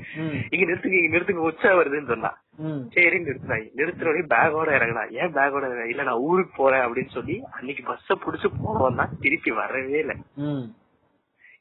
இங்க 0.51 0.63
நிறுத்துங்க 0.63 0.97
இங்க 0.99 1.13
நிறுத்துங்க 1.13 1.43
உச்சா 1.45 1.71
வருதுன்னு 1.77 2.11
சொன்னான் 2.11 2.37
ம். 2.63 2.81
சரி 2.95 3.19
நிறுத்தினாங்க 3.23 3.67
நிறுத்தினோடனே 3.79 4.25
பேக்கோட 4.33 4.69
இறங்கினா 4.77 5.03
ஏன் 5.19 5.35
பேக்கோட 5.35 5.63
இல்ல 5.87 6.03
நான் 6.03 6.23
ஊருக்கு 6.27 6.53
போறேன் 6.55 6.85
அப்படின்னு 6.85 7.13
சொல்லி 7.13 7.37
அன்னைக்கு 7.53 7.85
பஸ்ஸ 7.87 8.17
புடிச்சு 8.23 8.49
போனவன் 8.57 8.99
தான் 9.01 9.15
திருப்பி 9.23 9.53
வரவே 9.57 10.01
இல்ல. 10.01 10.15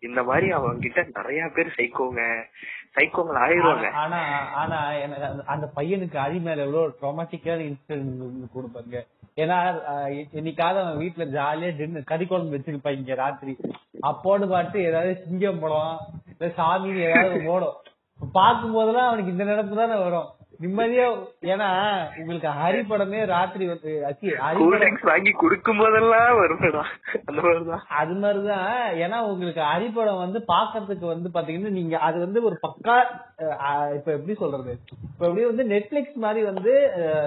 இந்த 0.02 0.22
மாதிரி 0.24 0.46
அவங்க 0.54 0.82
கிட்ட 0.82 1.02
நிறைய 1.14 1.42
பேர் 1.52 1.76
சைக்கோங்க 1.76 2.22
சைக்கோங்க 2.94 3.32
ஆயிருவாங்க 3.44 3.86
ஆனா 4.02 4.18
ஆனா 4.54 4.78
எனக்கு 4.96 5.26
அந்த- 5.46 5.70
பையனுக்கு 5.76 6.16
அடி 6.16 6.38
மேல 6.38 6.62
எவ்வளவு 6.62 6.96
ட்ராமாட்டிக்கான 7.00 7.64
இன்சிடென்ட் 7.68 8.20
கொடுப்பாங்க. 8.56 8.94
ஏன்னா 9.36 9.56
இன்னைக்காவது 10.32 10.80
அவன் 10.82 11.00
வீட்டுல 11.00 11.24
ஜாலியா 11.36 11.76
டின்னர் 11.76 12.04
கறி 12.04 12.26
குழம்பு 12.26 12.56
வச்சிருப்பாங்க 12.56 13.00
இங்க 13.00 13.14
ராத்திரி. 13.14 13.54
அப்போன்னு 14.02 14.48
பார்த்து 14.48 14.84
ஏதாவது 14.84 15.24
சிங்கம் 15.24 15.58
படம் 15.58 15.98
இல்ல 16.32 16.52
சாமி 16.54 17.00
ஏதாவது 17.08 17.42
போடும் 17.46 17.76
பார்க்கும் 18.32 18.72
போதெல்லாம் 18.72 19.06
அவனுக்கு 19.06 19.32
இந்த 19.32 19.44
நினைப்பு 19.44 19.76
தானே 19.76 19.96
வரும். 20.02 20.28
நிம்மதியா 20.60 21.06
ஏன்னா 21.42 21.68
உங்களுக்கு 22.18 22.48
ஹரி 22.60 22.80
படமே 22.90 23.26
ராத்திரி 23.26 23.66
வந்து 23.66 23.90
ஹரி 24.40 24.64
படம் 24.70 24.98
வாங்கி 25.02 25.30
குடுக்கும் 25.30 25.78
போதெல்லாம் 25.78 26.36
மாதிரிதான். 26.38 26.90
அது 27.88 28.14
மாதிரிதான். 28.14 28.68
ஏன்னா 29.04 29.18
உங்களுக்கு 29.22 29.60
அரிப்படம் 29.74 30.18
வந்து 30.18 30.44
பாக்குறதுக்கு 30.48 31.06
வந்து 31.06 31.30
பாத்தீங்கன்னா 31.34 31.70
நீங்க 31.70 31.98
அது 31.98 32.18
வந்து 32.18 32.42
ஒரு 32.42 32.58
பக்கா 32.62 32.96
இப்ப 33.96 34.12
எப்படி 34.12 34.34
சொல்றது? 34.34 34.72
இப்ப 35.12 35.26
எப்படி 35.26 35.44
வந்து 35.44 35.64
நெட்ஃபிளிக்ஸ் 35.64 36.16
மாதிரி 36.16 36.44
வந்து 36.44 36.74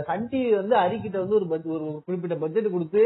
சன் 0.07 0.29
டிவி 0.31 0.55
வந்து 0.55 0.75
அரிக்கிட்ட 0.75 1.17
வந்து 1.17 1.35
ஒரு 1.35 1.47
ஒரு 1.75 2.01
குறிப்பிட்ட 2.05 2.35
பட்ஜெட் 2.35 2.71
கொடுத்து 2.71 3.03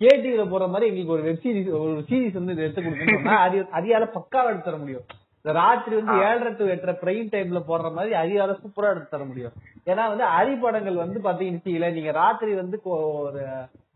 கேடிவில 0.00 0.48
போற 0.48 0.66
மாதிரி 0.66 0.88
எங்களுக்கு 0.90 1.12
ஒரு 1.12 1.22
வெப் 1.22 1.42
சீரிஸ் 1.44 1.72
ஒரு 1.80 2.04
சீரிஸ் 2.10 2.32
வந்து 2.32 2.62
எடுத்து 2.62 2.82
கொடுக்கணும்னா 2.82 3.36
அது 3.38 3.58
அரியால 3.78 4.06
பக்காவா 4.14 4.50
எடுத்து 4.50 4.68
தர 4.70 4.76
முடியும். 4.76 5.06
இந்த 5.44 5.52
ராத்திரி 5.58 5.94
வந்து 5.98 6.14
ஏழரை 6.24 6.50
டு 6.52 6.64
எட்டரை 6.66 6.94
பிரைம் 7.02 7.30
டைம்ல 7.34 7.60
போடுற 7.68 7.88
மாதிரி 7.94 8.12
அரியால 8.22 8.54
சூப்பரா 8.62 8.90
எடுத்து 8.92 9.14
தர 9.14 9.24
முடியும். 9.24 9.54
ஏன்னா 9.86 10.04
வந்து 10.12 10.24
அரி 10.38 10.54
படங்கள் 10.64 11.02
வந்து 11.04 11.18
பாத்தீங்கன்னு 11.26 11.94
நீங்க 11.98 12.12
ராத்திரி 12.22 12.54
வந்து 12.54 12.78
ஒரு 13.22 13.42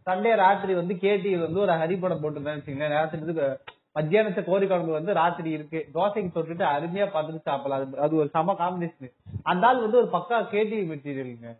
சண்டே 0.06 0.32
ராத்திரி 0.36 0.72
வந்து 0.74 0.94
கேடிவி 1.02 1.38
வந்து 1.42 1.60
ஒரு 1.60 1.74
ஹரி 1.82 1.96
படம் 2.00 2.22
போட்டுருந்தேன்னு 2.22 2.60
வச்சுக்கோங்களேன். 2.60 2.96
ராத்திரி 2.96 3.22
வந்து 3.22 3.46
மத்தியானத்தை 3.96 4.42
கோரி 4.44 4.66
குழம்பு 4.66 4.92
வந்து 4.92 5.12
ராத்திரி 5.12 5.50
இருக்கு. 5.50 5.80
தோசைக்கு 5.94 6.34
தொட்டுட்டு 6.34 6.64
அருமையா 6.72 7.06
பார்த்துட்டு 7.12 7.48
சாப்பிடலாம். 7.48 7.82
அது 7.82 8.00
அது 8.04 8.14
ஒரு 8.16 8.28
சம 8.28 8.54
காம்பினேஷன் 8.60 9.12
அந்த 9.42 9.66
ஆள் 9.66 9.84
வந்து 9.84 10.00
ஒரு 10.02 10.10
பக்கா 10.16 10.38
கேடிவி 10.52 10.84
மெட்டீரியலுங்க 10.90 11.50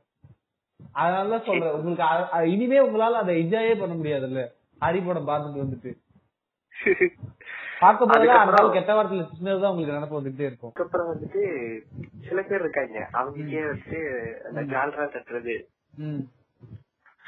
அதனாலதான் 0.97 1.47
சொல்றேன் 1.47 1.77
உங்களுக்கு 1.77 2.07
இனிமே 2.55 2.81
உங்களால 2.87 3.21
அதை 3.23 3.35
என்ஜாயே 3.43 3.75
பண்ண 3.79 3.95
முடியாதுல்ல. 3.95 4.43
ஹரி 4.81 5.01
படம் 5.07 5.31
பார்த்துட்டு 5.31 5.65
வந்துட்டு. 5.65 5.93
பார்க்கும் 7.81 8.11
போதெல்லாம் 8.11 8.43
அந்த 8.43 8.71
கெட்ட 8.77 8.93
வார்த்தையில 8.97 9.27
திட்டினதுதான் 9.31 9.73
உங்களுக்கு 9.73 9.97
நினைப்பு 9.97 10.19
வந்துட்டே 10.19 10.49
இருக்கும். 10.51 10.73
அதுக்கப்புறம் 10.73 11.11
வந்துட்டு 11.13 11.43
சில 12.29 12.39
பேர் 12.49 12.65
இருக்காங்க. 12.65 12.99
அவங்களுக்கே 13.19 13.63
வந்துட்டு 13.71 14.01
அந்த 14.49 14.63
ஜால்ரா 14.73 15.07
தட்டுறது. 15.15 15.57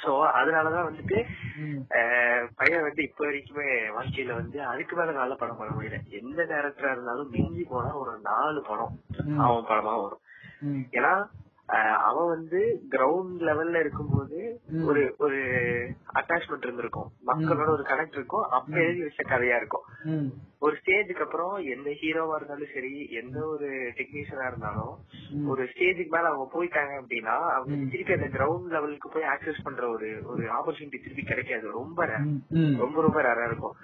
சோ 0.02 0.10
அதனாலதான் 0.38 0.88
வந்துட்டு 0.88 1.18
பையன் 2.58 2.84
வந்து 2.86 3.02
இப்ப 3.08 3.24
வரைக்குமே 3.26 3.68
வாழ்க்கையில 3.96 4.34
வந்து 4.40 4.58
அதுக்கு 4.72 4.94
மேல 4.96 5.14
நல்ல 5.20 5.34
படம் 5.34 5.58
பண்ண 5.60 5.70
முடியல. 5.76 5.98
எந்த 6.20 6.40
டேரக்டரா 6.50 6.92
இருந்தாலும் 6.94 7.32
மிஞ்சி 7.34 7.64
போனா 7.70 7.92
ஒரு 8.02 8.12
நாலு 8.30 8.60
படம். 8.68 8.94
அவன் 9.46 9.68
படமா 9.70 9.94
வரும். 10.02 10.22
ஏன்னா 10.98 11.12
அவன் 12.08 12.28
வந்து 12.28 12.58
கிரவுண்ட் 12.90 13.38
லெவல்ல 13.48 13.80
இருக்கும்போது. 13.84 14.40
ஒரு 14.88 15.02
ஒரு 15.18 15.38
அட்டாச்மெண்ட் 16.20 16.66
இருந்திருக்கும். 16.66 17.08
மக்களோட 17.26 17.68
ஒரு 17.76 17.84
கனெக்ட் 17.90 18.18
இருக்கும். 18.18 18.44
அப்ப 18.58 18.74
எழுதி 18.80 19.02
வச்ச 19.04 19.22
கதையா 19.32 19.56
இருக்கும். 19.56 19.86
ஒரு 20.58 20.74
ஸ்டேஜுக்கு 20.80 21.24
அப்புறம் 21.24 21.54
எந்த 21.72 21.88
ஹீரோவா 22.00 22.36
இருந்தாலும் 22.38 22.72
சரி 22.74 22.92
எந்த 23.20 23.38
ஒரு 23.46 23.68
டெக்னீஷியனா 23.98 24.46
இருந்தாலும். 24.50 24.94
ஒரு 25.48 25.62
ஸ்டேஜுக்கு 25.72 26.14
மேல 26.14 26.30
அவங்க 26.30 26.46
போயிட்டாங்க 26.54 26.92
அப்படின்னா 27.00 27.34
அவங்க. 27.56 27.90
திருப்பி 27.92 28.16
அந்த 28.18 28.28
கிரவுண்ட் 28.36 28.72
லெவலுக்கு 28.76 29.08
போய் 29.08 29.30
ஆக்சஸ் 29.34 29.64
பண்ற 29.64 29.84
ஒரு 29.88 30.08
ஒரு 30.24 30.44
ஆப்பர்ச்சுனிட்டி 30.58 31.00
திருப்பி 31.02 31.22
கிடைக்காது. 31.22 31.66
ரொம்ப 31.70 32.06
ரொம்ப 32.82 33.02
ரொம்ப 33.06 33.20
ரேரா 33.28 33.44
இருக்கும். 33.50 33.76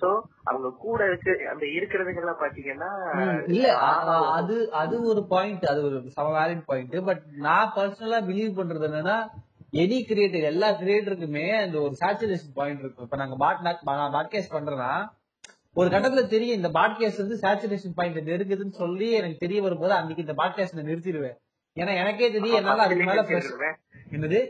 சோ 0.00 0.10
அவங்க 0.44 0.68
கூட 0.86 1.00
இருக்கு 1.06 1.32
அந்த 1.50 1.64
இருக்கிறதுங்க 1.76 2.22
எல்லாம் 2.22 2.42
பாத்தீங்கன்னா 2.42 2.90
இல்ல 3.56 3.68
அது 4.38 4.56
அது 4.82 4.96
ஒரு 5.12 5.22
பாயிண்ட் 5.34 5.64
அது 5.64 5.82
ஒரு 5.84 5.98
சம 6.16 6.32
வேலிட் 6.38 6.64
பாயிண்ட் 6.66 6.96
பட் 7.08 7.13
நான் 7.46 7.72
பர்சனலா 7.76 8.18
பிலீவ் 8.28 8.58
பண்றது 8.58 8.86
என்னன்னா 8.88 9.16
எனி 9.72 9.98
கிரியேட்டர் 10.08 10.48
எல்லா 10.52 10.68
கிரியேட்டருக்குமே 10.80 11.46
அந்த 11.62 11.76
ஒரு 11.80 11.94
சேச்சுரேஷன் 12.00 12.54
பாயிண்ட் 12.54 12.80
இருக்கும். 12.80 13.04
இப்ப 13.04 13.16
நாங்க 13.16 13.36
பாட் 13.36 13.62
நான் 13.84 14.16
பாட்காஸ்ட் 14.16 14.54
பண்றேன்னா 14.56 14.90
ஒரு 15.72 15.88
கட்டத்துல 15.90 16.22
தெரியும் 16.26 16.56
இந்த 16.56 16.68
பாட்காஸ்ட் 16.68 17.22
வந்து 17.22 17.38
சேச்சுரேஷன் 17.42 17.94
பாயிண்ட் 17.94 18.28
நெருங்குதுன்னு 18.28 18.76
சொல்லி 18.82 19.08
எனக்கு 19.12 19.36
தெரிய 19.36 19.62
வரும்போது 19.62 19.92
அன்னைக்கு 19.92 20.24
இந்த 20.26 20.36
பாட்காஸ்ட் 20.42 20.88
நிறுத்திடுவேன். 20.90 21.38
ஏன்னா 21.76 21.92
எனக்கே 22.02 22.30
தெரியும் 22.32 22.58
என்னால 22.58 22.82
அதுக்கு 22.82 23.04
மேல 23.04 23.22
என்னது? 24.16 24.40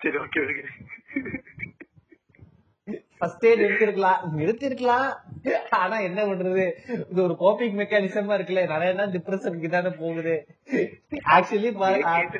சரி 0.00 0.18
ஓகே 0.18 0.40
ஃபர்ஸ்டே 3.20 3.50
நிறுத்திருக்கலாம் 3.60 4.20
நிறுத்திருக்கலாம். 4.38 5.06
ஆனா 5.80 5.96
என்ன 6.08 6.20
பண்றது? 6.28 6.64
இது 7.10 7.20
ஒரு 7.26 7.34
கோப்பிங் 7.42 7.76
மெக்கானிசமா 7.80 8.36
இருக்குல்ல. 8.36 8.62
நிறைய 8.72 8.90
நாள் 8.98 9.12
டிப்ரெஷனுக்கு 9.16 9.68
தானே 9.74 9.90
போகுது. 10.02 10.34
ஆக்சுவலி 11.36 11.70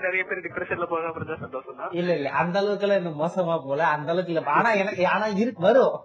நிறைய 0.07 0.23
பேர் 0.29 0.45
டிப்ரெஷன்ல 0.47 0.87
போகாம 0.93 1.15
இருந்தா 1.19 1.37
சந்தோஷம் 1.45 1.79
தான் 1.81 1.97
இல்ல 2.01 2.11
இல்ல. 2.19 2.29
அந்த 2.43 2.57
அளவுக்கு 2.63 2.87
எல்லாம் 2.87 3.01
இன்னும் 3.03 3.21
மோசமா 3.25 3.57
போல 3.67 3.81
அந்த 3.95 4.09
அளவுக்கு 4.15 4.35
இல்ல. 4.35 4.45
ஆனா 4.59 4.73
எனக்கு 4.83 5.05
ஆனா 5.15 5.29
இருக்கு 5.43 5.63
வரும். 5.69 5.97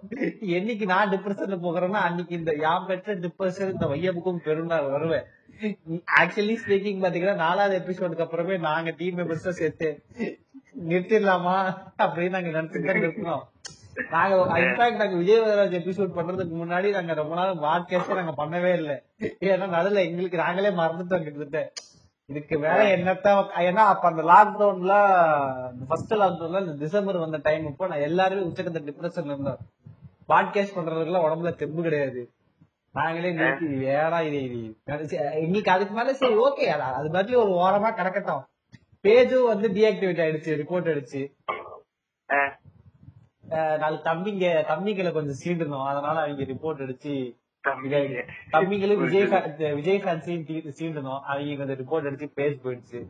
என்னைக்கு 0.58 0.86
நான் 0.94 1.12
டிப்ரெஷன்ல 1.14 1.58
போகிறேன்னா 1.66 2.02
அன்னைக்கு 2.08 2.34
இந்த 2.40 2.54
யாம் 2.66 2.88
பெற்ற 2.90 3.16
டிப்ரெஷன் 3.26 3.74
இந்த 3.76 3.88
வையப்புக்கும் 3.94 4.44
பெரும் 4.48 4.72
நான் 4.74 4.92
வருவேன். 4.96 5.26
ஆக்சுவலி 6.20 6.54
ஸ்பீக்கிங் 6.62 7.02
பாத்தீங்கன்னா 7.02 7.36
நாலாவது 7.44 7.74
எபிசோடுக்கு 7.80 8.26
அப்புறமே 8.26 8.56
நாங்க 8.68 8.90
டீம் 9.00 9.18
மெம்பர்ஸ் 9.18 9.60
சேர்த்து 9.60 9.88
நிறுத்திடலாமா? 10.90 11.56
அப்படின்னு 12.04 12.34
நாங்க 12.36 12.50
நினைச்சுட்டு 12.56 12.88
தான் 12.88 13.02
இருக்கோம். 13.02 13.42
நாங்க 14.14 14.36
இன்ஃபேக்ட் 14.60 15.00
நாங்க 15.00 15.16
விஜயவதராஜ் 15.22 15.76
எபிசோட் 15.80 16.16
பண்றதுக்கு 16.16 16.54
முன்னாடி 16.60 16.88
நாங்க 16.90 17.14
ரொம்ப 17.20 17.34
நாள் 17.34 17.60
பாட்காஸ்ட் 17.64 18.18
நாங்க 18.18 18.34
பண்ணவே 18.42 18.70
இல்லை. 18.80 18.96
ஏன்னா 19.50 19.66
நடுல 19.74 20.04
எங்களுக்கு 20.08 20.42
நாங்களே 20.44 20.70
மறந்துட்டோம் 20.80 21.24
கிட்டத்தட்ட. 21.26 21.60
இதுக்கு 22.26 22.58
மேல 22.58 22.84
என்னத்தான் 22.96 23.50
ஏன்னா 23.68 23.82
அப்ப 23.92 24.04
அந்த 24.10 24.22
லாக்டவுன்ல 24.32 24.94
ஃபர்ஸ்ட் 25.88 26.14
லாக்டவுன்ல 26.22 26.62
இந்த 26.64 26.76
டிசம்பர் 26.84 27.22
வந்த 27.24 27.40
டைம் 27.42 27.66
இப்போ 27.70 27.86
நான் 27.86 28.06
எல்லாருமே 28.08 28.46
உச்சக்கத்த 28.48 28.82
டிப்ரெஷன்ல 28.88 29.34
இருந்தோம். 29.34 29.60
பாட்காஸ்ட் 30.32 30.76
பண்றதுக்குலாம் 30.76 31.26
உடம்புல 31.26 31.52
தெம்பு 31.62 31.82
கிடையாது. 31.82 32.22
நாங்களே 32.94 33.32
நிறுத்தி 33.32 33.68
ஏடா 33.96 34.20
இது 34.20 34.40
இது 34.48 34.58
எங்களுக்கு 35.44 35.70
அதுக்கு 35.70 35.94
மேல 35.94 36.12
சரி 36.22 36.36
ஓகே 36.46 36.66
அது 37.00 37.10
மாதிரி 37.16 37.34
ஒரு 37.44 37.52
ஓரமா 37.64 37.90
கிடக்கட்டும். 38.00 38.44
பேஜும் 39.04 39.50
வந்து 39.52 39.68
டீஆக்டிவேட் 39.68 40.22
ஆயிடுச்சு 40.26 40.60
ரிப்போர்ட் 40.60 40.92
அடிச்சு. 40.92 41.22
நாலு 43.54 44.00
தம்பிங்க 44.04 44.64
தம்பிகளை 44.68 45.12
கொஞ்சம் 45.12 45.52
சீண்டணும் 45.52 45.86
அதனால 45.86 46.20
அவங்க 46.20 46.42
ரிப்போர்ட் 46.42 46.76
அடிச்சு 46.76 47.36
தம்பிங்க. 47.68 48.22
தம்பிங்களும் 48.52 48.96
விஜய் 48.96 49.22
fan- 49.22 49.74
விஜய் 49.74 50.02
ஃபேன்ஸையும் 50.02 50.72
சீண்டணும் 50.78 51.20
அவங்க 51.20 51.64
கொஞ்சம் 51.64 51.86
ரிப்போர்ட் 51.86 52.12
அடிச்சு 52.12 52.30
பேஜ் 52.34 52.58
போயிடுச்சு. 52.64 53.06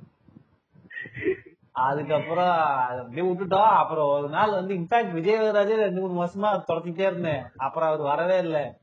அதுக்கப்புறம் 1.70 2.56
அதை 2.56 2.98
அப்படியே 2.98 3.32
விட்டுட்டோம். 3.32 3.64
அப்புறம் 3.64 4.08
ஒரு 4.08 4.28
நாள் 4.28 4.50
வந்து 4.50 4.74
இன்ஃபேக்ட் 4.74 5.16
விஜயவராஜே 5.16 5.74
ரெண்டு 5.74 6.00
மூணு 6.00 6.24
வருஷமா 6.24 6.62
தொடர்ந்துட்டே 6.68 7.00
இருந்தேன். 7.00 7.42
அப்புறம் 7.56 7.88
அவர் 7.88 8.00
வரவே 8.00 8.38
இல்ல. 8.38 8.78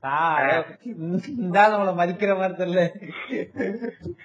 நான் 0.00 0.64
இந்த 1.38 1.62
ஆள் 1.62 1.72
நம்மள 1.72 1.90
மதிக்கிற 1.90 2.38
மாதிரி 2.38 2.72
தெரியல. 2.72 3.10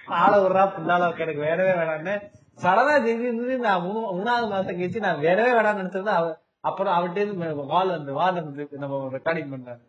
ஆள 0.06 0.38
விடுறா 0.38 0.68
புண்டால 0.68 1.20
எனக்கு 1.20 1.42
வேணவே 1.42 1.76
வேணாம்னு. 1.82 2.42
சடனா 2.64 3.04
திடீர்னு 3.04 3.58
நான் 3.58 3.82
மூணு- 3.82 4.14
மூணாவது 4.14 4.50
மாசம் 4.50 4.80
கழிச்சு 4.80 5.00
நான் 5.00 5.18
வேணவே 5.18 5.54
வேணாம்னு 5.54 5.86
நினைச்சது 5.86 6.06
அவ 6.06 6.42
அப்புறம் 6.64 6.94
அவர்கிட்ட 6.98 7.65
வால் 7.72 7.94
வந்து 7.95 8.14
வால் 8.14 8.38
வந்து 8.44 8.68
நம்ம 8.84 9.10
ரெக்கார்டிங் 9.15 9.52
பண்ணாரு. 9.53 9.81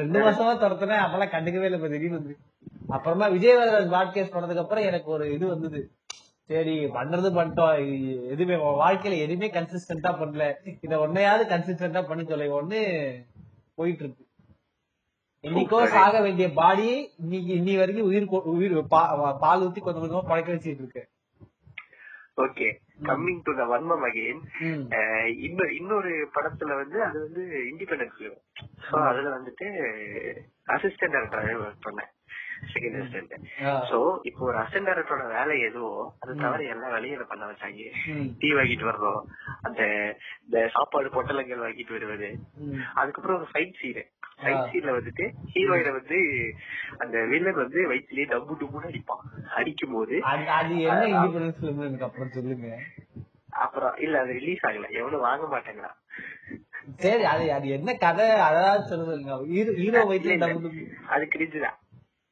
ரெண்டு 0.00 0.18
மாசமா 0.24 0.52
துரத்துனேன். 0.54 1.02
அப்பெல்லாம் 1.04 1.34
கண்டுக்கவே 1.34 1.68
இல்லை 1.68 1.80
திடீர்னு 1.80 2.18
வந்து. 2.18 2.34
அப்புறமா 2.88 3.26
விஜயவராஜ் 3.28 3.94
பாட்காஸ்ட் 3.96 4.34
பண்ணதுக்கு 4.36 4.64
அப்புறம் 4.64 4.84
எனக்கு 4.84 5.10
ஒரு 5.10 5.24
இது 5.32 5.46
வந்தது. 5.46 5.80
சரி 6.50 6.74
பண்றது 6.96 7.28
பண்ணிட்டோம். 7.36 7.74
எதுவுமே 8.32 8.56
வாழ்க்கையில 8.82 9.18
எதுவுமே 9.18 9.48
கன்சிஸ்டன்டா 9.50 10.12
பண்ணல. 10.20 10.46
இத 10.80 10.98
ஒன்னையாவது 11.06 11.44
கன்சிஸ்டன்டா 11.54 12.02
பண்ணி 12.06 12.24
சொல்ல 12.24 12.60
ஒண்ணு 12.60 12.80
போயிட்டு 13.74 14.04
இருக்கு 14.04 14.22
இன்னைக்கோ 15.44 15.78
சாக 15.86 16.20
வேண்டிய 16.20 16.46
பாடி 16.52 16.86
இன்னைக்கு 17.22 17.52
இன்னி 17.54 17.72
வரைக்கும் 17.78 18.06
உயிர் 18.06 18.26
உயிர் 18.52 18.76
பால் 19.42 19.64
ஊத்தி 19.64 19.80
கொஞ்சம் 19.80 20.04
கொஞ்சமா 20.04 20.22
பழக்க 20.28 20.52
வச்சுட்டு 20.52 20.82
இருக்கு 20.82 21.02
okay. 22.36 22.68
Coming 22.98 23.42
to 23.42 23.54
the 23.54 23.64
Vanmam 23.64 24.04
again 24.04 24.42
ம். 24.62 24.82
இன்னொரு 25.40 25.74
இன்னொரு 25.76 26.12
படத்துல 26.34 26.76
வந்து 26.76 27.04
அது 27.04 27.20
வந்து 27.20 27.42
இண்டிபெண்டன்ஸ் 27.70 28.20
அதுல 29.04 29.28
வந்துட்டு 29.36 29.66
அசிஸ்டன்ட் 30.68 31.16
டேரக்டராகவே 31.16 31.56
ஒர்க் 31.62 31.86
பண்ணேன். 31.86 32.10
Second 32.72 32.96
assistant. 32.98 33.34
சோ 33.90 33.98
இப்போ 34.28 34.42
ஒரு 34.44 34.56
அசிஸ்டன்ட் 34.60 34.88
டேரக்டரோட 34.88 35.24
வேலை 35.32 35.56
எதுவோ 35.68 35.90
அது 36.20 36.34
தவிர 36.42 36.64
எல்லா 36.74 36.88
வேலையும் 36.94 37.16
இதை 37.16 37.26
பண்ண 37.28 37.44
வச்சாங்க. 37.50 37.86
டீ 38.40 38.50
வாங்கிட்டு 38.54 38.90
வர்றோம் 38.90 39.20
அந்த 39.62 39.80
இந்த 40.44 40.58
சாப்பாடு 40.74 41.14
பொட்டலங்கள் 41.16 41.64
வாங்கிட்டு 41.64 41.96
வருவது. 41.96 42.30
அதுக்கப்புறம் 42.94 43.38
ஒரு 43.40 43.48
ஃபைட் 43.52 43.78
சீன் 43.80 44.02
ஃபைட் 44.38 44.60
ஆ. 44.60 44.68
சீன்ல 44.70 44.92
வந்துட்டு 44.96 45.24
ஹீரோயினை 45.52 45.92
வந்து 45.96 46.18
அந்த 47.02 47.16
வில்லன் 47.32 47.60
வந்து 47.60 47.80
வயிற்றுலயே 47.90 48.26
டப்பு 48.30 48.54
டுப்புன்னு 48.60 48.90
அடிப்பான். 48.90 49.22
அடிக்கும் 49.58 49.94
போது 49.94 50.14
அது 50.56 50.74
என்ன 50.86 51.04
இண்டிபெண்டன்ஸ் 51.12 52.06
அப்புறம் 52.08 52.34
சொல்லுங்க. 52.36 52.70
அப்புறம் 53.64 53.94
இல்ல 53.98 54.20
அது 54.22 54.32
ரிலீஸ் 54.38 54.64
ஆகல. 54.68 54.88
எவனும் 54.98 55.26
வாங்க 55.26 55.44
மாட்டேங்கிறான் 55.52 55.98
சரி 57.02 57.24
அது 57.26 57.44
அது 57.52 57.66
என்ன 57.76 57.90
கதை? 58.02 58.26
அதாவது 58.46 58.82
சொல்லுங்க. 58.88 59.36
ஹீரோ 59.78 60.00
வயிற்றுல 60.10 60.48
அது 61.14 61.24
கிரிஞ்சுதான் 61.34 61.78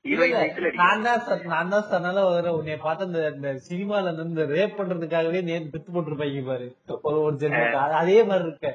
நான் 0.05 1.03
தான் 1.03 1.21
நான் 1.45 1.69
தான் 1.69 1.91
சொன்னால 1.91 2.23
ஒரு 2.25 2.49
உன்னைய 2.55 2.79
பார்த்து 2.83 3.07
இந்த 3.07 3.33
இந்த 3.35 3.61
சினிமால 3.69 4.13
இருந்து 4.13 4.47
ரேப் 4.47 4.79
பண்றதுக்காகவே 4.79 5.41
நேர்ந்து 5.43 5.73
பித்து 5.73 5.91
போட்டிருப்பாங்க 5.93 6.45
பாரு. 6.45 6.67
ஒரு 7.03 7.23
ஒரு 7.23 7.37
ஜென்மத்துக்கு 7.37 7.83
அது- 8.01 8.27
மாதிரி 8.27 8.49
இருக்க. 8.49 8.71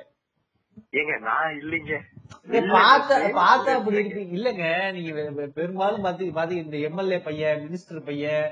ஏங்க 0.93 1.19
நான் 1.19 1.57
இல்லைங்க. 1.59 1.93
பார்த்த 2.71 3.29
பார்த்த 3.33 3.75
அப்படி 3.75 3.97
இருக்கு. 3.97 4.21
இல்லங்க 4.37 4.63
நீங்க 4.91 5.11
பெரும்பாலும் 5.55 6.01
பாத்தி 6.01 6.29
பாத்தி 6.29 6.55
இந்த 6.55 6.77
எம்எல்ஏ 6.77 7.19
பையன் 7.19 7.61
மினிஸ்டர் 7.63 8.05
பையன் 8.05 8.47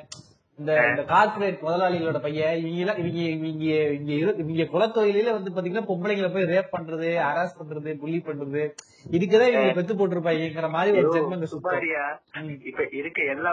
இந்த 0.60 0.74
இந்த 0.90 1.04
கார்பரேட் 1.08 1.64
முதலாளிகளோட 1.64 2.20
பையன் 2.20 2.60
இவங்க 2.60 2.94
இவங்க 3.00 3.22
இவங்க 3.30 3.66
இங்க 3.96 4.12
இவங்க 4.42 4.66
குலத்தொழில 4.70 5.34
வந்து 5.34 5.52
பாத்தீங்கன்னா 5.52 5.88
பொம்பளைங்களை 5.88 6.30
போய் 6.30 6.50
ரேப் 6.52 6.74
பண்றது 6.74 7.08
ஹராஸ் 7.22 7.58
பண்றது 7.58 7.90
புள்ளி 7.98 8.20
பண்றது 8.22 8.62
இதுக்குதான் 9.10 9.52
இவங்க 9.52 9.74
பெத்து 9.74 9.94
போட்டிருப்பாங்கிற 9.94 10.70
மாதிரி 10.70 10.94
ஒரு 10.94 11.14
ஜென்மங்க 11.16 11.50
சுமாரியா 11.54 12.06
இப்ப 12.70 12.86
இருக்க 12.94 13.20
எல்லா 13.34 13.52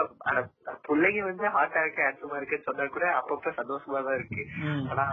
பிள்ளைங்க 0.85 1.23
வந்து 1.23 1.45
ஹார்ட் 1.49 1.75
அட்டாக் 1.75 2.01
ஆன்சமா 2.05 2.37
இருக்குன்னு 2.37 2.67
சொன்னா 2.69 2.85
கூட 2.89 3.05
அப்பப்ப 3.17 3.53
சந்தோஷமா 3.57 3.99
தான் 4.03 4.17
இருக்கு. 4.19 4.43
ஆனா 4.89 5.05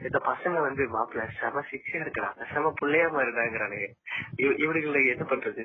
இந்த 0.00 0.18
பசங்க 0.26 0.56
வந்து 0.60 0.84
மாப்பிள்ள 0.94 1.26
செம 1.36 1.64
சிக்ஸா 1.70 1.98
இருக்கிறாங்க 2.02 2.48
செம 2.52 2.72
பிள்ளையா 2.80 3.08
மாதிரிதாங்கிறானுங்க 3.12 3.88
இவ- 4.38 4.58
இவனுங்களை 4.62 5.02
என்ன 5.08 5.26
பண்றது? 5.26 5.64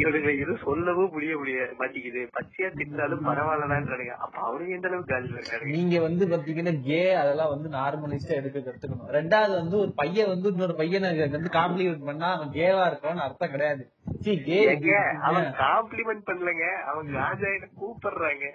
இவனுங்களை 0.00 0.32
எதுவும் 0.42 0.62
சொல்லவும் 0.64 1.10
முடிய 1.14 1.32
முடிய 1.38 1.68
மாட்டேங்குது. 1.78 2.20
பச்சையா 2.36 2.68
திட்டாலும் 2.78 3.24
பரவாயில்லடான்றானுங்க 3.28 4.14
அப்ப 4.24 4.36
அவனுங்க 4.48 4.76
எந்த 4.76 4.88
அளவுக்கு 4.88 5.12
காலில் 5.12 5.72
நீங்க 5.76 6.00
வந்து 6.00 6.26
பாத்தீங்கன்னா 6.32 6.74
கே 6.88 7.00
அதெல்லாம் 7.22 7.52
வந்து 7.54 7.68
நார்மலைஸ்டா 7.78 8.36
எடுக்க 8.40 8.58
கத்துக்கணும். 8.58 9.10
ரெண்டாவது 9.18 9.54
வந்து 9.60 9.76
ஒரு 9.78 9.92
பையன் 10.00 10.30
வந்து 10.32 10.52
இன்னொரு 10.52 10.74
பையனை 10.74 11.10
வந்து 11.36 11.50
காம்ப்ளிமெண்ட் 11.58 12.08
பண்ணா 12.10 12.28
அவன் 12.36 12.52
கேவா 12.58 12.84
இருக்கான்னு 12.90 13.26
அர்த்தம் 13.26 13.54
கிடையாது. 13.54 13.82
சீ 14.24 14.34
கே 14.42 14.60
ஏங்க, 14.74 14.92
அவன் 15.28 15.48
காம்ப்ளிமெண்ட் 15.64 16.24
பண்ணலங்க. 16.30 16.66
அவன் 16.92 17.08
ராஜாயின 17.22 17.70
கூப்பிடுறாங்க? 17.82 18.46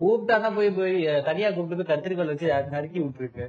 கூப்பிட்டானா 0.00 0.50
போய் 0.58 0.70
போய் 0.78 0.98
தனியா 1.24 1.48
கூப்பிட்டு 1.50 1.80
போய் 1.80 1.90
கத்திரிக்கோல் 1.92 2.32
வச்சு 2.32 2.48
நறுக்கி 2.76 3.00
விட்டுருக்கு. 3.00 3.46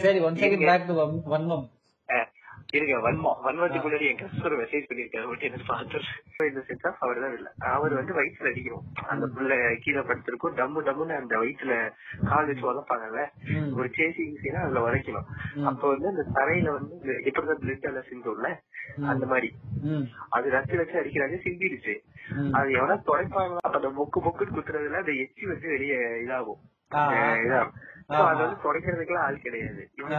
சரி 0.00 0.20
ஒன் 0.20 0.36
செகண்ட். 0.36 0.66
பேக் 0.66 0.88
டு 0.88 0.94
வன்மம் 1.32 1.66
இருங்க 2.72 2.94
வன்மம் 2.98 3.38
வன்மத்துக்கு 3.44 3.86
முன்னாடி 3.86 4.06
என் 4.08 4.18
கஷ்டம் 4.20 4.44
ஒரு 4.44 4.56
மெசேஜ் 4.56 4.86
பண்ணிருக்காரு 4.88 5.26
மட்டும் 5.26 5.48
என்ன 5.48 5.58
பார்த்து 5.66 5.98
இந்த 6.46 6.60
செட் 6.60 6.86
ஆஃப் 6.86 7.02
அவர் 7.02 7.20
தான் 7.20 7.34
இல்ல. 7.36 7.48
அவர் 7.70 7.92
வந்து 7.94 8.12
வயிற்றுல 8.14 8.50
அடிக்கணும் 8.50 8.86
அந்த 9.06 9.26
புள்ள 9.26 9.50
கீழே 9.76 10.00
படுத்திருக்கும். 10.00 10.56
டம்மு 10.56 10.80
டம்முன்னு 10.82 11.16
அந்த 11.16 11.34
வயிற்றுல 11.38 11.74
கால் 12.24 12.46
வச்சு 12.46 12.66
உதப்பாங்கல்ல. 12.72 13.22
ம். 13.54 13.70
ஒரு 13.74 13.88
சேசிங் 13.96 14.36
சீனா 14.36 14.60
அதுல 14.60 14.82
உதைக்கணும். 14.86 15.28
ம். 15.56 15.66
அப்ப 15.66 15.88
வந்து 15.88 16.08
அந்த 16.08 16.24
தரையில 16.34 16.72
வந்து 16.72 16.96
எப்படிதான் 17.24 17.62
பிளட் 17.62 17.88
எல்லாம் 17.90 18.08
சிந்தும்ல 18.10 18.50
அந்த 19.06 19.26
மாதிரி. 19.26 19.50
அது 20.30 20.50
ரத்து 20.50 20.76
வச்சு 20.76 21.00
அடிக்கிறாங்க 21.00 21.38
சிந்திடுச்சு. 21.46 21.94
அது 22.52 22.70
எவனா 22.72 22.96
துடைப்பாங்களா 23.08 23.62
அப்ப 23.62 23.78
அந்த 23.78 23.92
மொக்கு 23.98 24.20
மொக்குன்னு 24.20 24.56
குத்துறதுல 24.56 24.98
அந்த 24.98 25.12
எச்சி 25.24 25.46
வந்து 25.46 25.68
வெளியே 25.68 25.98
இதாகும். 26.24 26.62
அது 28.24 28.38
வந்து 28.38 28.62
துடைக்கிறதுக்குலாம் 28.64 29.26
ஆள் 29.26 29.38
கிடையாது. 29.38 29.82
இவங்க 29.96 30.18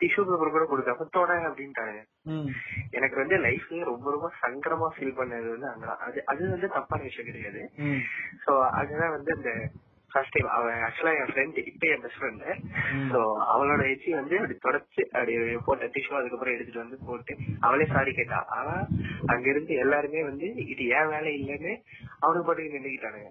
டிஷ்யூ 0.00 0.22
பேப்பர் 0.22 0.52
கூட 0.52 0.64
கொடுக்காம 0.66 1.06
தொட 1.10 1.32
அப்படின்ட்டாங்க. 1.48 1.98
ம். 2.26 2.46
எனக்கு 2.90 3.16
வந்து 3.16 3.36
லைஃப்லயே 3.38 3.84
ரொம்ப 3.84 4.10
ரொம்ப 4.10 4.28
சங்கடமா 4.42 4.88
ஃபீல் 4.94 5.18
பண்ணது 5.18 5.48
வந்து 5.50 5.68
அங்கதான். 5.68 6.00
அது 6.00 6.18
அது 6.26 6.50
வந்து 6.50 6.68
தப்பான 6.68 7.02
விஷயம் 7.02 7.28
கிடையாது. 7.28 7.62
சோ 8.44 8.52
அதுதான் 8.72 9.10
வந்து 9.10 9.32
அந்த 9.32 9.52
ஃபர்ஸ்ட் 10.10 10.34
டைம் 10.34 10.48
அவன் 10.48 10.80
ஆக்சுவலா 10.82 11.12
என் 11.18 11.28
ஃப்ரெண்ட் 11.28 11.58
இப்ப 11.62 11.86
என் 11.86 12.00
பெஸ்ட் 12.00 12.20
ஃப்ரெண்ட் 12.20 12.46
சோ 13.10 13.18
அவளோட 13.52 13.82
எச்சி 13.90 14.10
வந்து 14.12 14.36
அப்படி 14.38 14.56
தொடச்சு 14.64 15.02
அப்படி 15.12 15.34
போட்ட 15.64 15.86
டிஷ்யூ 15.86 16.16
அதுக்கப்புறம் 16.18 16.54
எடுத்துட்டு 16.54 16.84
வந்து 16.84 16.98
போட்டு 17.06 17.34
அவளே 17.60 17.86
சாரி 17.86 18.12
கேட்டா. 18.12 18.40
ஆனா 18.50 18.74
அங்க 19.26 19.46
இருந்து 19.48 19.74
எல்லாருமே 19.76 20.22
வந்து 20.22 20.48
இது 20.66 20.84
ஏன் 20.96 21.08
வேலை 21.08 21.32
இல்லைன்னு 21.34 21.74
அவனுக்கு 22.18 22.46
பாட்டுக்கு 22.46 22.76
நின்றுக்கிட்டானுங்க. 22.76 23.30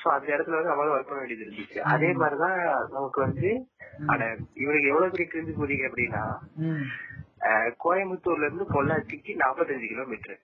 சோ 0.00 0.06
அந்த 0.16 0.28
இடத்துல 0.34 0.58
வந்து 0.58 0.72
அவளும் 0.74 0.94
ஒர்க் 0.94 1.10
பண்ண 1.10 1.20
வேண்டியது 1.22 1.44
இருந்துச்சு. 1.46 1.78
அதே 1.92 2.10
மாதிரிதான் 2.20 2.58
நமக்கு 2.96 3.20
வந்து 3.26 3.50
அட 4.12 4.22
இவனுக்கு 4.62 4.90
எவ்வளவு 4.92 5.12
பெரிய 5.14 5.28
கிரிஞ்சு 5.30 5.54
போதீங்க 5.60 5.86
அப்படின்னா 5.90 6.24
கோயம்புத்தூர்ல 7.84 8.46
இருந்து 8.46 8.64
பொள்ளாச்சிக்கு 8.76 9.32
நாற்பத்தஞ்சு 9.42 9.86
கிலோமீட்டர். 9.92 10.38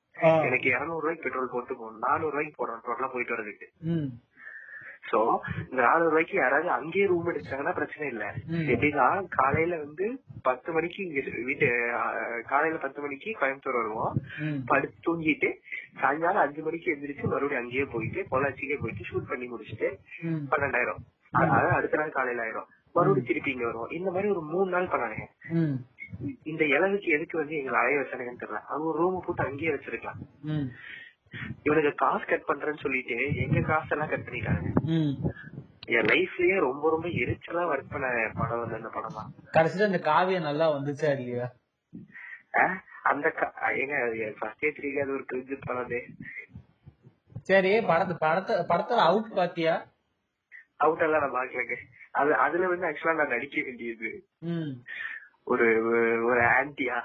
எனக்கு 0.46 0.68
இருநூறு 0.74 1.02
ரூபாய்க்கு 1.02 1.26
பெட்ரோல் 1.26 1.52
போட்டு 1.54 1.72
போகணும். 1.74 2.04
நானூறு 2.06 2.32
ரூபாய்க்கு 2.34 2.58
போடணும். 2.60 2.84
டோட்டலா 2.86 3.08
போயிட்டு 3.14 3.36
வரதுக்கு 3.36 3.66
சோ 5.04 5.18
இந்த 5.62 5.80
நானூறு 5.82 6.08
ரூபாய்க்கு 6.08 6.36
யாராவது 6.36 6.68
அங்கேயே 6.70 7.06
ரூம் 7.06 7.30
எடுத்தாங்கன்னா 7.30 7.74
பிரச்சனை 7.74 8.06
இல்ல. 8.08 8.24
எப்படின்னா 8.68 9.06
காலையில 9.30 9.78
வந்து 9.78 10.06
பத்து 10.42 10.72
மணிக்கு 10.72 11.00
இங்க 11.04 11.18
வீட்டு 11.44 11.66
காலையில 12.46 12.78
பத்து 12.78 13.02
மணிக்கு 13.02 13.30
கோயம்புத்தூர் 13.40 13.80
வருவோம். 13.80 14.14
படுத்து 14.66 14.98
தூங்கிட்டு 15.06 15.50
சாயங்காலம் 16.00 16.44
அஞ்சு 16.44 16.62
மணிக்கு 16.62 16.92
எந்திரிச்சு 16.94 17.24
மறுபடியும் 17.24 17.62
அங்கேயே 17.62 17.86
போயிட்டு 17.86 18.22
பொள்ளாச்சிக்கே 18.30 18.78
போயிட்டு 18.78 19.08
ஷூட் 19.10 19.28
பண்ணி 19.28 19.48
முடிச்சுட்டு 19.48 19.90
பன்னெண்டாயிரம். 20.50 21.02
அதாவது 21.34 21.74
அடுத்த 21.74 21.96
நாள் 21.96 22.10
காலையில 22.10 22.44
ஆயிரும். 22.44 22.68
மறுபடியும் 22.94 23.26
திருப்பி 23.26 23.50
இங்க 23.50 23.64
வருவோம். 23.64 23.90
இந்த 23.90 24.08
மாதிரி 24.10 24.28
ஒரு 24.30 24.42
மூணு 24.50 24.70
நாள் 24.70 24.92
பண்ணானுங்க 24.92 25.26
ம். 25.58 25.76
இந்த 26.44 26.64
இளவுக்கு 26.74 27.08
எதுக்கு 27.10 27.36
வந்து 27.38 27.54
எங்களை 27.56 27.78
அலைய 27.80 28.00
வச்சானுங்கன்னு 28.00 28.42
தெரியல. 28.42 28.60
அவங்க 28.66 28.98
ரூம் 28.98 29.24
போட்டு 29.24 29.42
அங்கேயே 29.44 29.72
வச்சிருக்கலாம். 29.72 30.20
இவனுக்கு 31.62 31.94
காசு 31.94 32.24
கட் 32.24 32.48
பண்றேன்னு 32.48 32.80
சொல்லிட்டு 32.80 33.34
எங்க 33.36 33.60
காசெல்லாம் 33.60 34.08
கட் 34.08 34.26
பண்ணிட்டாங்க? 34.28 34.66
என் 35.86 36.06
லைஃப்லயே 36.06 36.58
ரொம்ப 36.58 36.90
ரொம்ப 36.90 37.08
எரிச்சலா 37.08 37.62
ஒர்க் 37.72 37.90
பண்ண 37.90 38.30
படம் 38.34 38.60
வந்து 38.60 38.74
அந்த 38.74 38.88
படம்? 38.88 39.14
தான் 39.14 39.32
கடைசியில 39.52 39.86
இந்த 39.86 39.98
காவியம் 39.98 40.42
நல்லா 40.42 40.72
வந்துச்சா 40.72 41.18
இல்லையா? 41.18 41.52
அந்த 43.02 43.32
ஏங்க 43.74 43.94
ஃபர்ஸ்டே 44.40 44.72
தெரியாது 44.74 45.12
ஒரு 45.12 45.24
கிரிஞ்சு 45.32 45.60
படம் 45.66 45.88
சரி 47.42 47.78
படத்து 47.78 48.14
படத்தை 48.18 48.56
படத்துல 48.56 49.00
அவுட் 49.00 49.34
பாத்தியா? 49.34 49.74
அவுட் 50.76 51.00
எல்லாம் 51.00 51.30
நான் 51.30 51.32
பாக்கலங்க. 51.32 51.74
அது 52.10 52.34
அதுல 52.34 52.68
வந்து 52.68 52.86
ஆக்சுவலா 52.86 53.14
நான் 53.14 53.28
நடிக்க 53.28 53.62
வேண்டியது. 53.62 54.26
ஒரு- 55.46 56.24
ஒரு 56.24 56.40
ஆன்டியா 56.58 56.96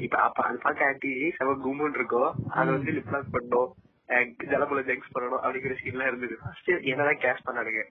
இப்ப 0.00 0.18
அப்ப 0.18 0.42
அது 0.42 0.58
பார்க்க 0.58 0.86
ஆன்டி 0.86 1.08
செவ 1.38 1.56
கும்முன்னு 1.64 1.94
இருக்கும் 1.94 2.34
அது 2.48 2.70
வந்து 2.70 2.92
லிப் 2.92 3.10
லாக் 3.10 3.32
பண்ணணும் 3.32 3.68
ஜலமுல 4.48 4.80
ஜெங்ஸ் 4.80 5.10
பண்ணணும் 5.14 5.38
அப்படிங்கிற 5.42 5.74
சீன் 5.74 5.92
எல்லாம் 5.92 6.06
இருந்தது. 6.06 6.38
ஃபர்ஸ்ட் 6.42 6.70
என்னதான் 6.82 7.16
கேஷ் 7.16 7.48
பண்ணானுங்க. 7.48 7.82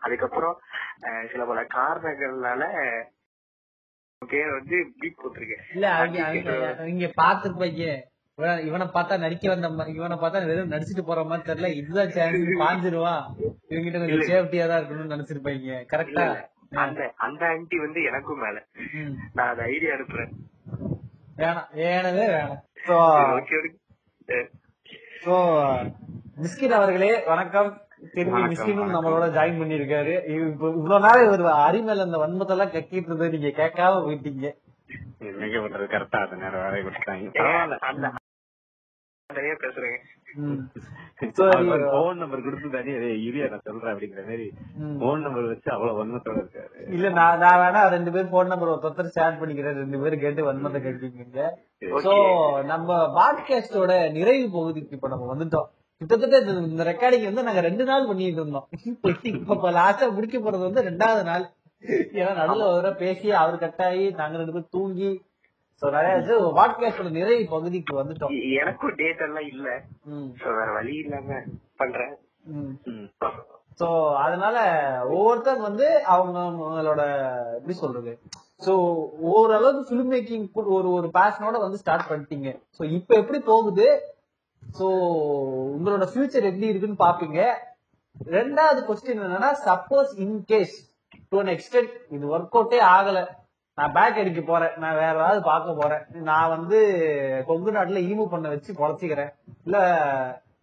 அதுக்கப்புறம் 0.00 0.60
சில 1.30 1.44
பல 1.44 1.62
காரணங்கள்னால 1.62 2.64
பேர் 4.28 4.50
வந்து 4.50 4.92
பீட் 4.98 5.14
போட்டிருக்கேன். 5.24 5.64
இல்ல 5.74 6.04
இங்க. 6.84 7.12
பாத்துருப்பாங்க 7.22 8.02
இவன- 8.38 8.90
பார்த்தா 8.94 9.18
நடிக்க 9.18 9.48
வந்த 9.48 9.68
மா- 9.68 9.88
இவனை 9.88 10.16
பார்த்தா 10.16 10.46
வெறும் 10.46 10.70
நடிச்சிட்டு 10.70 11.02
போற 11.06 11.24
மாதிரி 11.24 11.62
தெரியல. 11.62 11.74
இதுதான் 11.74 12.10
சான்ஸ் 12.10 12.34
பாஞ்சிருவான் 12.34 13.24
இவங்கிட்ட 13.68 13.98
கொஞ்சம் 13.98 14.20
சேஃப்டியா 14.20 14.68
தான் 14.68 14.82
இருக்கணும்னு 14.82 15.14
நினைச்சிருப்பாங்க 15.14 15.84
கரெக்டா. 15.92 16.44
அந்த 16.70 17.12
அந்த 17.16 17.46
ஆன்டி 17.46 17.78
வந்து 17.78 18.02
எனக்கும் 18.02 18.38
மேல. 18.38 18.66
நான் 19.34 19.48
அந்த 19.48 19.62
ஐடியா 19.62 19.94
அனுப்புறேன். 19.94 20.30
வேணாம். 21.40 21.68
வேணவே 21.80 22.24
வேணாம். 22.34 22.62
சோ 25.24 25.36
மிஸ்கின் 26.42 26.74
அவர்களே 26.78 27.10
வணக்கம். 27.28 27.70
திரும்பி 28.14 28.40
மிஸ்கினும். 28.50 28.92
நம்மளோட 28.94 29.26
ஜாயின் 29.36 29.60
பண்ணிருக்காரு 29.60 30.14
இவ்வளவு 30.34 31.04
நாள் 31.06 31.22
ஒரு 31.34 31.44
அரிமேல 31.66 32.06
அந்த 32.06 32.18
வன்மத்தை 32.24 32.54
எல்லாம் 32.56 32.74
கக்கிட்டு 32.74 33.08
இருந்தது. 33.08 33.32
நீங்க 33.34 33.50
கேட்காம 33.60 34.00
போயிட்டீங்க. 34.06 34.48
கரெக்டா 35.94 36.18
அந்த 36.24 36.36
நேரம் 36.42 36.64
வேலையை 36.64 36.82
கொடுத்தாங்க 36.86 37.32
பரவாயில்ல. 37.38 37.78
அந்த 37.90 38.06
ம். 40.36 40.60
சரி. 41.36 41.68
போன் 41.92 42.16
நம்பர் 42.16 42.42
கொடுத்து 42.42 42.68
தானே 42.70 42.92
இரியா 43.26 43.48
நான் 43.50 43.64
சொல்றேன் 43.64 43.92
அப்படிங்கிற 43.94 44.24
மாதிரி. 44.24 44.46
போன் 44.98 45.20
நம்பர் 45.20 45.44
வச்சு 45.44 45.72
அவ்வளவு 45.72 45.98
வன்மத்தோட 45.98 46.36
இருக்காரு. 46.36 46.88
இல்ல 46.88 47.08
நான் 47.08 47.38
நான் 47.38 47.60
வேணா 47.60 47.88
ரெண்டு 47.88 48.12
பேர் 48.12 48.28
போன் 48.28 48.46
நம்பர் 48.46 48.68
ஒருத்தர் 48.68 49.14
ஷேர் 49.16 49.38
பண்ணிக்கிறேன். 49.40 49.76
ரெண்டு 49.76 49.98
பேரும் 49.98 50.20
கேட்டு 50.20 50.52
வன்மத்தை 50.52 50.80
கேட்டீங்க 50.82 51.50
சோ 52.04 52.14
நம்ம 52.64 52.88
பாட்காஸ்டோட 53.14 54.10
நிறைவு 54.10 54.50
பகுதிக்கு 54.50 54.90
இப்ப 54.90 55.08
நம்ம 55.08 55.34
வந்துட்டோம். 55.34 55.68
கிட்டத்தட்ட 56.00 56.38
இந்த 56.70 56.84
ரெக்கார்டிங் 56.84 57.24
வந்து 57.24 57.42
நாங்க 57.42 57.60
ரெண்டு 57.60 57.84
நாள் 57.84 58.06
பண்ணிட்டு 58.06 58.40
இருந்தோம். 58.40 58.68
இப்ப 58.84 59.12
இப்ப 59.54 59.70
லாஸ்டா 59.70 60.14
முடிக்க 60.14 60.38
போறது 60.38 60.68
வந்து 60.70 60.82
ரெண்டாவது 60.82 61.22
நாள். 61.22 61.46
ஏன்னா 62.12 62.32
நடுவுல 62.34 62.66
ஒரு 62.68 62.82
தடவை 62.82 62.94
பேசி 62.98 63.32
அவர் 63.32 63.54
கட்டாயி 63.56 64.14
நாங்க 64.14 64.36
ரெண்டு 64.36 64.52
பேரும் 64.52 64.70
தூங்கி 64.70 65.10
சோ 65.80 65.86
நிறைய 65.94 66.36
பாட்காஸ்டோட 66.58 67.10
நிறைவு 67.16 67.44
பகுதிக்கு 67.52 67.92
வந்துட்டோம். 67.98 68.32
எனக்கும் 68.60 68.94
டேட் 69.00 69.22
எல்லாம் 69.26 69.48
இல்ல. 69.52 69.68
சோ 70.40 70.46
வேற 70.58 70.68
வழி 70.78 70.94
இல்லாம 71.02 71.38
பண்றேன். 71.76 72.14
சோ 73.80 73.88
அதனால 74.24 74.56
ஒவ்வொருத்தர் 75.14 75.60
வந்து 75.68 75.86
அவங்களோட 76.14 77.02
எப்படி 77.56 77.76
சொல்றது? 77.82 78.12
சோ 78.66 78.72
ஓரளவுக்கு 79.32 79.82
பிலிம் 79.90 80.12
மேக்கிங் 80.14 80.46
ஒரு 80.76 80.88
ஒரு 80.96 81.10
பேஷனோட 81.18 81.56
வந்து 81.64 81.80
ஸ்டார்ட் 81.82 82.10
பண்ணிட்டீங்க. 82.10 82.50
சோ 82.78 82.82
இப்ப 82.98 83.14
எப்படி 83.22 83.40
போகுது? 83.52 83.88
சோ 84.78 84.86
உங்களோட 85.76 86.06
ஃபியூச்சர் 86.12 86.48
எப்படி 86.50 86.70
இருக்குன்னு 86.72 87.04
பாப்பீங்க. 87.06 87.40
ரெண்டாவது 88.36 88.80
கொஸ்டின் 88.88 89.24
என்னன்னா 89.24 89.50
suppose 89.66 90.12
in 90.24 90.38
case 90.52 90.76
to 91.28 91.38
an 91.38 91.52
extent 91.56 91.92
இது 92.16 92.24
ஒர்க் 92.36 92.56
அவுட்டே 92.58 92.80
ஆகல. 92.96 93.20
நான் 93.78 93.94
பேக் 93.96 94.20
அடிக்க 94.20 94.40
போறேன். 94.42 94.74
நான் 94.82 94.98
வேற 95.02 95.14
ஏதாவது 95.16 95.40
பார்க்க 95.48 95.80
போறேன். 95.80 96.04
நான் 96.28 96.52
வந்து 96.54 96.78
கொங்கு 97.48 97.72
நாட்டுல 97.72 98.00
ஈமு 98.10 98.26
பண்ண 98.32 98.46
வச்சு 98.54 98.78
பொழைச்சிக்கிறேன் 98.80 99.32
இல்ல 99.66 99.78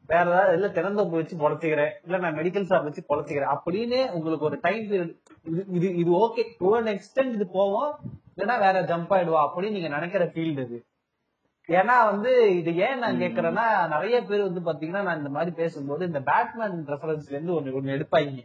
வேற 0.10 0.24
ஏதாவது 0.32 0.56
இல்ல 0.58 0.68
திறந்தோப்பு 0.78 1.20
வச்சு 1.20 1.36
பொழைச்சிக்கிறேன் 1.44 1.94
இல்ல 2.06 2.18
நான் 2.24 2.38
மெடிக்கல் 2.40 2.68
ஷாப் 2.72 2.88
வச்சு 2.88 3.04
பொழைச்சிக்கிறேன் 3.12 3.54
அப்படின்னு 3.56 4.00
உங்களுக்கு 4.18 4.48
ஒரு 4.50 4.58
டைம் 4.62 4.84
பீரியட் 4.90 5.14
இது 5.52 5.62
இது 5.78 5.88
இது 6.02 6.12
ஓகே 6.26 6.44
டு 6.60 6.70
அன் 6.80 6.92
எக்ஸ்டென்ட் 6.96 7.38
இது 7.38 7.48
போவோம் 7.60 7.94
இல்லைன்னா 8.34 8.58
வேற 8.66 8.82
ஜம்ப் 8.92 9.14
ஆயிடுவா 9.16 9.42
அப்படின்னு 9.46 9.76
நீங்க 9.78 9.90
நினைக்கிற 9.98 10.26
ஃபீல்டு 10.34 10.66
இது. 10.68 10.78
ஏன்னா 11.70 11.96
வந்து 12.10 12.32
இது 12.58 12.72
ஏன் 12.88 13.00
நான் 13.04 13.22
கேக்குறேன்னா 13.22 13.66
நிறைய 13.94 14.18
பேர் 14.24 14.48
வந்து 14.48 14.62
பாத்தீங்கன்னா 14.68 15.04
நான் 15.08 15.18
இந்த 15.18 15.32
மாதிரி 15.38 15.52
பேசும்போது 15.62 16.06
இந்த 16.06 16.20
பேட்மேன் 16.30 16.76
ரெஃபரன்ஸ்ல 16.94 17.36
இருந்து 17.36 17.56
ஒன்னு 17.56 17.76
ஒன்னு 17.78 17.96
எடுப்பாங்க. 17.98 18.42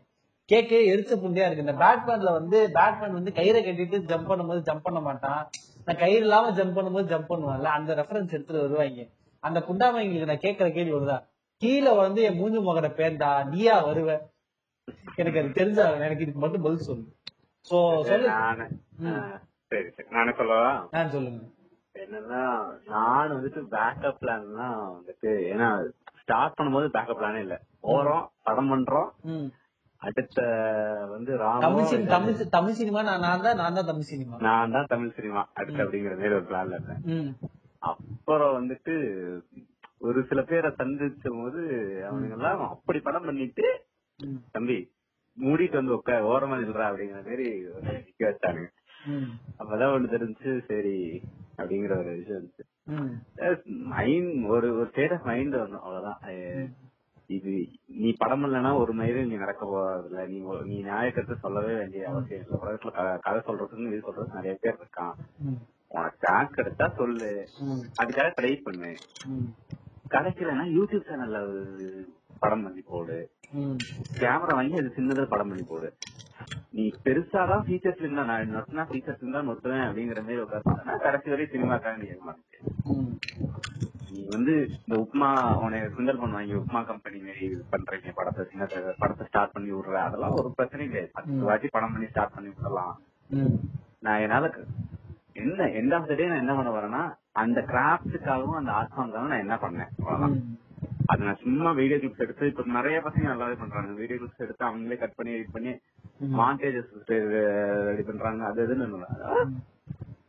கேட்க 0.51 0.75
எரிச்ச 0.93 1.13
புண்டியா 1.23 1.45
இருக்கு. 1.47 1.65
இந்த 1.65 1.75
பேட்மேன்ல 1.83 2.33
வந்து 2.33 2.59
பேட்மேன் 2.73 3.17
வந்து 3.19 3.33
கயிறை 3.35 3.61
கட்டிட்டு 3.67 3.99
ஜம்ப் 4.11 4.31
பண்ணும்போது 4.31 4.61
ஜம்ப் 4.69 4.87
பண்ண 4.89 5.01
மாட்டான். 5.01 5.43
நான் 5.85 6.01
கயிறு 6.03 6.21
இல்லாம 6.21 6.51
ஜம்ப் 6.51 6.77
பண்ணும்போது 6.79 7.11
ஜம்ப் 7.13 7.31
பண்ணுவான்ல. 7.33 7.71
அந்த 7.79 7.95
ரெஃபரன்ஸ் 7.95 8.35
எடுத்துட்டு 8.37 8.65
வருவாங்க. 8.65 9.05
அந்த 9.43 9.59
புண்டாமைங்களுக்கு 9.61 10.31
நான் 10.31 10.45
கேட்கிற 10.47 10.71
கேள்வி 10.71 10.93
வருதா 10.93 11.19
கீழே 11.63 11.93
வந்து 11.97 12.23
என் 12.23 12.39
மூஞ்சு 12.41 12.61
மகனை 12.63 12.91
பேர்ந்தா 12.91 13.31
நீயா 13.47 13.87
வருவ? 13.87 14.11
எனக்கு 15.17 15.41
அது 15.41 15.51
தெரிஞ்சா 15.53 15.85
எனக்கு 15.99 16.23
இதுக்கு 16.23 16.41
மட்டும் 16.41 16.63
பதில் 16.63 16.87
சொல்லு. 16.89 17.05
சோ 17.67 17.79
சொல்லு. 18.11 18.29
சரி 19.71 19.89
சரி. 19.97 20.09
நானே 20.11 20.33
சொல்லவா? 20.37 20.71
நான் 20.91 21.11
சொல்லுங்க. 21.11 21.41
என்னன்னா 21.95 22.43
நான் 22.87 23.33
வந்துட்டு 23.33 23.61
பேக்கப் 23.75 24.21
பிளான்லாம் 24.21 24.79
வந்துட்டு 24.95 25.31
ஏன்னா 25.53 25.69
ஸ்டார்ட் 26.23 26.57
பண்ணும்போது 26.59 26.89
பேக்கப் 26.97 27.19
பிளானே 27.21 27.41
இல்ல. 27.41 27.57
போறோம் 27.83 28.25
படம் 28.43 28.71
பண்றோம். 28.73 29.11
அடுத்த 30.03 30.41
வந்து 31.15 31.33
தமிழ் 31.65 32.07
தமிழ் 32.13 32.53
தமிழ் 32.57 32.77
சினிமா 32.79 33.01
நான் 33.09 33.25
தான் 33.47 33.59
நான் 33.61 33.77
தான் 33.79 33.89
தமிழ் 33.91 34.11
சினிமா. 34.13 34.37
நான் 34.47 34.73
தான் 34.77 34.91
தமிழ் 34.93 35.17
சினிமா 35.19 35.43
அடுத்து 35.59 35.83
அப்படிங்கிற 35.85 36.15
மாதிரி 36.21 36.37
ஒரு 36.39 36.47
பிளான்ல 36.51 36.79
இருந்தேன். 36.79 37.03
அப்புறம் 37.91 38.57
வந்துட்டு 38.59 38.95
ஒரு 40.09 40.21
சில 40.31 40.41
பேரை 40.51 40.71
சந்திச்ச 40.81 41.25
போது 41.39 41.61
அவனுங்க 42.09 42.37
எல்லாம் 42.39 42.63
அப்படி 42.75 42.99
படம் 43.07 43.29
பண்ணிட்டு 43.29 43.67
தம்பி 44.57 44.79
மூடிட்டு 45.39 45.81
வந்து 45.81 45.97
உட்கார் 45.99 46.29
ஓரமா 46.33 46.57
நில்றா 46.63 46.87
அப்படிங்கிற 46.91 47.21
மாதிரி 47.27 47.47
நிக்க 47.99 48.23
வச்சானுங்க. 48.29 48.71
அப்பதான் 49.61 49.95
ஒண்ணு 49.97 50.15
தெரிஞ்சு 50.15 50.51
சரி 50.71 50.97
அப்படிங்கிற 51.59 51.93
ஒரு 52.03 52.11
விஷயம் 52.19 52.39
இருந்துச்சு 52.39 52.65
மைண்ட் 53.93 54.33
ஒரு 54.55 54.69
ஒரு 54.79 54.89
ஸ்டேட் 54.93 55.15
ஆஃப் 55.17 55.29
மைண்ட் 55.31 55.59
வரணும் 55.61 55.85
அவ்வளவுதான். 55.85 56.21
இது 57.31 57.53
நீ 58.01 58.09
படம் 58.21 58.45
இல்லைன்னா 58.47 58.71
ஒரு 58.83 58.93
மயிலும் 58.93 59.31
நீ 59.31 59.37
நடக்க 59.37 59.63
போறதில்ல. 59.67 60.23
நீ 60.31 60.39
நீ 60.71 60.77
நியாயக்கத்தை 60.89 61.35
சொல்லவே 61.45 61.73
வேண்டிய 61.81 62.09
அவசியம் 62.11 62.43
இல்லை. 62.43 62.57
உலகத்துல 62.63 62.93
கதை 63.27 63.41
சொல்றதுன்னு 63.49 63.91
இது 63.91 64.07
சொல்றது 64.09 64.39
நிறைய 64.39 64.55
பேர் 64.63 64.79
இருக்கான். 64.81 65.15
உனக்கு 65.91 66.19
சான்ஸ் 66.25 66.57
கிடைச்சா 66.59 66.87
சொல்லு. 67.01 67.31
அதுக்காக 68.03 68.31
ட்ரை 68.39 68.53
பண்ணு. 68.67 68.93
கிடைக்கலன்னா 70.11 70.65
யூடியூப் 70.77 71.09
சேனல்ல 71.09 71.41
படம் 72.43 72.65
பண்ணி 72.67 72.83
போடு. 72.87 73.19
கேமரா 74.17 74.55
வாங்கி 74.59 74.81
அது 74.81 74.97
சின்னதா 74.97 75.25
படம் 75.33 75.51
பண்ணி 75.51 75.65
போடு. 75.65 75.89
நீ 76.73 76.85
பெருசாதான் 77.07 77.65
ஃபீச்சர்ஸ் 77.67 78.03
இருந்தா 78.03 78.25
நான் 78.29 78.53
நொட்டினா 78.55 78.85
ஃபீச்சர்ஸ் 78.91 79.23
இருந்தா 79.23 79.41
நொட்டுவேன் 79.49 79.87
அப்படிங்கிற 79.87 80.21
மாதிரி 80.27 80.43
உட்காந்துனா 80.45 80.97
கடைசி 81.07 81.31
வரை 81.33 81.47
சினிமாக்காக 81.55 81.97
நீ 82.03 82.09
மாட்டேன் 82.29 82.67
நீ 84.13 84.21
வந்து 84.35 84.55
இந்த 84.85 84.95
உப்மா 85.05 85.29
உன்னை 85.65 85.79
கிண்டல் 85.97 86.21
பண்ணுவாங்க 86.23 86.61
உப்மா 86.63 86.81
கம்பெனி 86.91 87.19
மாரி 87.27 87.47
பண்றீங்க 87.73 88.13
படத்தை 88.19 88.45
சின்னத்தை 88.51 88.79
படத்தை 89.03 89.25
ஸ்டார்ட் 89.29 89.55
பண்ணி 89.57 89.71
விடுற. 89.75 89.97
அதெல்லாம் 90.07 90.37
ஒரு 90.41 90.49
பிரச்சனையும் 90.59 90.93
கிடையாது. 90.93 91.15
பத்து 91.19 91.43
வாட்டி 91.49 91.69
படம் 91.77 91.93
பண்ணி 91.95 92.09
ஸ்டார்ட் 92.13 92.37
பண்ணி 92.37 92.51
விடலாம். 92.55 92.95
நான் 94.07 94.23
என்னால 94.27 94.51
என்ன 95.43 95.67
எண்ட் 95.81 95.95
ஆஃப் 95.97 96.09
த 96.11 96.15
டே 96.21 96.29
நான் 96.31 96.43
என்ன 96.45 96.55
பண்ண 96.59 96.71
வரேன்னா 96.77 97.03
அந்த 97.43 97.59
கிராஃப்டுக்காகவும் 97.73 98.59
அந்த 98.61 98.71
ஆர்ட் 98.79 98.95
ஃபார்முக்காகவும் 98.95 99.33
நான் 99.35 99.45
என்ன 99.45 99.57
பண்ணேன்? 99.65 99.93
அவ்வளவுதான். 100.01 100.37
அது 101.11 101.27
நான் 101.27 101.41
சும்மா 101.45 101.71
வீடியோ 101.81 101.99
கிளிப்ஸ் 102.01 102.25
எடுத்து 102.25 102.51
இப்ப 102.51 102.65
நிறைய 102.79 102.99
பசங்க 103.07 103.27
நல்லாவே 103.31 103.57
பண்றாங்க. 103.63 103.93
வீடியோ 104.01 104.19
கிளிப்ஸ் 104.21 104.45
எடுத்து 104.47 104.65
அவங்களே 104.69 104.99
கட் 105.03 105.17
பண்ணி 105.19 105.35
எடிட் 105.37 105.55
பண்ணி 105.57 105.73
மாண்டேஜஸ் 106.41 106.93
ரெடி 107.89 108.05
பண்றாங்க. 108.11 108.43
அது 108.51 108.65
இதுன்னு 108.67 108.89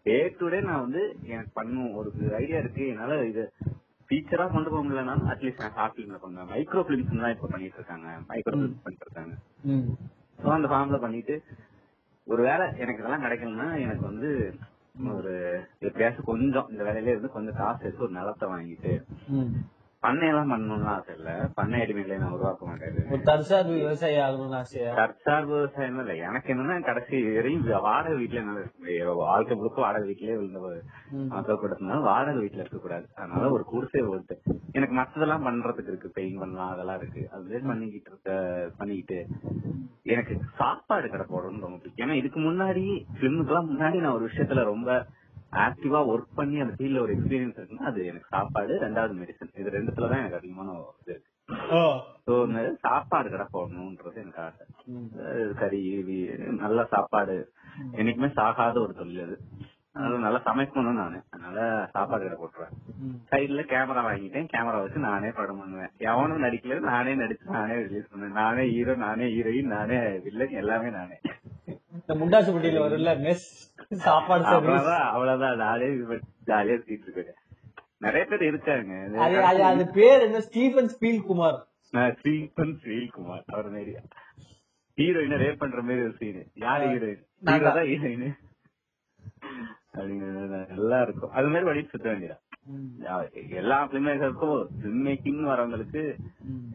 டே 0.05 0.15
டு 0.39 0.45
டே 0.53 0.59
நான் 0.67 0.83
வந்து 0.85 1.01
எனக்கு 1.33 1.51
பண்ணும் 1.59 1.95
ஒரு 1.99 2.09
ஐடியா 2.41 2.59
இருக்கு. 2.63 2.83
என்னால 2.93 3.17
இது 3.31 3.43
ஃபீச்சரா 4.09 4.45
கொண்டு 4.53 4.69
போக 4.71 4.81
முடியலனாலும் 4.85 5.29
அட்லீஸ்ட் 5.33 5.61
நான் 5.63 5.75
ஷார்ட் 5.77 5.93
ஃபிலிம்ல 5.95 6.17
பண்ணுவேன். 6.23 6.49
மைக்ரோ 6.53 6.81
பிலிம்ஸ் 6.87 7.11
தான் 7.23 7.33
இப்ப 7.35 7.49
பண்ணிட்டு 7.53 7.79
இருக்காங்க. 7.81 8.07
மைக்ரோ 8.31 8.55
பிலிம்ஸ் 8.57 8.83
பண்ணிட்டு 8.85 9.05
இருக்காங்க. 9.07 9.33
ஸோ 10.43 10.49
அந்த 10.57 10.69
ஃபார்ம்ல 10.71 10.99
பண்ணிட்டு 11.05 11.35
ஒருவேளை 12.27 12.65
எனக்கு 12.83 13.01
இதெல்லாம் 13.01 13.25
கிடைக்கலன்னா 13.25 13.67
எனக்கு 13.85 14.03
வந்து 14.09 14.29
ஒரு 15.17 15.33
எப்படியாச்சும் 15.87 16.29
கொஞ்சம் 16.31 16.67
இந்த 16.71 16.81
வேலையில 16.87 17.13
இருந்து 17.13 17.35
கொஞ்சம் 17.35 17.57
காசு 17.59 17.81
எடுத்து 17.85 18.05
ஒரு 18.07 18.17
நிலத்தை 18.19 18.47
வாங்கிட்டு. 18.53 18.91
பண்ணையெல்லாம் 20.03 20.51
பண்ணணும்னு 20.51 20.83
ஆசை 20.83 21.15
இல்ல. 21.15 21.49
பண்ணை 21.55 21.81
அடிமைகளை 21.81 22.17
நான் 22.17 22.31
உருவாக்க 22.31 22.65
மாட்டேன். 22.65 23.23
தற்சார்பு 23.23 23.73
விவசாயி 23.73 24.15
ஆகணும்னு 24.15 24.55
ஆசையா? 24.55 24.93
தற்சார்பு 24.93 25.53
விவசாயம் 25.53 25.99
இல்ல. 25.99 26.15
எனக்கு 26.15 26.53
என்னன்னா 26.53 26.83
கடைசி 26.83 27.33
வரையும் 27.35 27.81
வாடகை 27.81 28.25
வீட்டுல 28.25 28.33
என்னால. 28.33 29.13
வாழ்க்கை 29.13 29.57
முழுக்க 29.57 29.81
வாடகை 29.81 30.09
வீட்லயே 30.09 30.81
ம். 31.09 31.27
மக்கள் 31.27 31.77
வாடகை 32.01 32.43
வீட்டுல 32.43 32.59
இருக்க 32.59 32.77
கூடாது. 32.77 33.07
அதனால 33.15 33.49
ஒரு 33.49 33.63
குடிசை 33.63 34.01
ஓட்டு 34.01 34.41
எனக்கு 34.71 34.95
மத்ததெல்லாம் 34.95 35.45
பண்றதுக்கு 35.47 35.87
இருக்கு. 35.87 36.09
பெயிண்ட் 36.09 36.39
பண்ணலாம் 36.39 36.71
அதெல்லாம் 36.71 36.97
இருக்கு. 36.97 37.29
அதுவே 37.31 37.57
பண்ணிக்கிட்டு 37.57 38.09
இருக்க 38.09 38.31
பண்ணிக்கிட்டு 38.77 39.27
எனக்கு 40.03 40.39
சாப்பாடு 40.55 41.09
கடை 41.09 41.25
போடணும்னு 41.25 41.59
ரொம்ப 41.59 41.77
பிடிக்கும். 41.77 42.07
ஏன்னா 42.07 42.11
இதுக்கு 42.11 42.39
முன்னாடி 42.39 42.85
பிலிமுக்கெல்லாம் 43.19 43.69
முன்னாடி 43.71 43.99
நான் 43.99 44.13
ஒரு 44.13 44.25
விஷயத்துல 44.25 44.63
ரொம்ப 44.63 45.05
ஆக்டிவா 45.51 45.99
ஒர்க் 46.11 46.35
பண்ணி 46.35 46.59
அந்த 46.61 46.73
ஃபீல்ட்ல 46.77 47.01
ஒரு 47.01 47.13
எக்ஸ்பீரியன்ஸ் 47.15 47.57
இருக்குன்னா 47.59 47.89
அது 47.91 48.05
எனக்கு 48.05 48.27
சாப்பாடு 48.29 48.73
ரெண்டாவது 48.79 49.13
மெடிசன் 49.21 49.57
இது 49.61 49.75
ரெண்டுத்துலதான் 49.77 50.21
எனக்கு 50.21 50.39
அதிகமான 50.39 50.75
இது 51.01 51.11
இருக்கு. 51.13 51.29
ஸோ 52.25 52.33
சாப்பாடு 52.85 53.29
கடை 53.29 53.45
போடணும்ன்றது 53.53 54.21
எனக்கு 54.23 54.41
ஆசை. 54.41 54.65
கறி 55.61 55.81
நல்ல 56.63 56.85
சாப்பாடு. 56.85 57.35
என்னைக்குமே 57.99 58.31
சாகாத 58.39 58.79
ஒரு 58.81 58.93
தொழில் 58.93 59.23
அது. 59.25 59.37
நல்லா 60.25 60.39
சமைக்கணும் 60.45 60.99
நானு. 61.01 61.17
அதனால 61.29 61.59
சாப்பாடு 61.93 62.23
கடை 62.25 62.37
போட்டுருவேன். 62.41 62.75
சைடுல 63.31 63.63
கேமரா 63.71 64.01
வாங்கிட்டேன். 64.07 64.47
கேமரா 64.53 64.77
வச்சு 64.83 64.99
நானே 65.07 65.29
படம் 65.39 65.59
பண்ணுவேன். 65.61 65.91
எவனும் 65.97 66.43
நடிக்கல 66.43 66.79
நானே 66.79 67.15
நடிச்சு 67.15 67.55
நானே 67.57 67.75
ரிலீஸ் 67.85 68.09
பண்ணுவேன். 68.11 68.37
நானே 68.41 68.65
ஹீரோ 68.75 68.95
நானே 69.05 69.27
ஹீரோயின் 69.35 69.73
நானே 69.77 69.97
வில்லன் 70.27 70.59
எல்லாமே 70.61 70.89
நானே. 70.99 71.17
இந்த 71.97 72.15
முண்டாசுப்பட்டியில 72.21 72.83
வரும்ல 72.85 73.13
மெஸ் 73.25 73.47
சாப்பாடு 74.07 74.43
அவ்வளவுதான் 75.13 75.57
நானே 75.63 75.87
ஜாலியா 76.49 76.77
சுத்திட்டு 76.81 77.07
இருக்கேன் 77.09 77.39
நிறைய 78.05 78.23
பேர் 78.29 78.43
இருக்காங்க. 78.49 78.93
அது 79.71 79.83
பேர் 79.97 80.23
என்ன? 80.27 80.39
ஸ்டீபன் 80.47 80.89
ஸ்பீல் 80.93 81.19
குமார் 81.29 81.57
நான் 81.95 82.15
ஸ்ரீபன் 82.21 82.73
ஸ்ரீகுமார் 82.83 83.43
அவர் 83.53 83.69
மாரி. 83.73 83.93
ஹீரோயினை 84.97 85.37
ரேப் 85.43 85.59
பண்ற 85.61 85.81
மாதிரி 85.87 86.05
ஒரு 86.07 86.15
சீன் 86.21 86.39
யாரு 86.63 86.85
ஹீரோயின்? 86.93 87.21
தான் 87.49 87.89
ஹீரோயின். 87.91 88.25
அப்படிங்கிறது 89.95 90.59
எல்லாம் 90.77 91.03
இருக்கும். 91.05 91.33
அது 91.37 91.47
மாதிரி 91.51 91.67
வழி 91.69 91.83
சுத்த 91.93 92.07
வேண்டியதான் 92.11 92.43
எல்லா 93.61 93.77
பிலிம் 93.91 94.07
மேக்கருக்கும் 94.07 94.57
பிலிம் 94.81 95.05
மேக்கிங் 95.07 95.41
வரவங்களுக்கு 95.51 96.03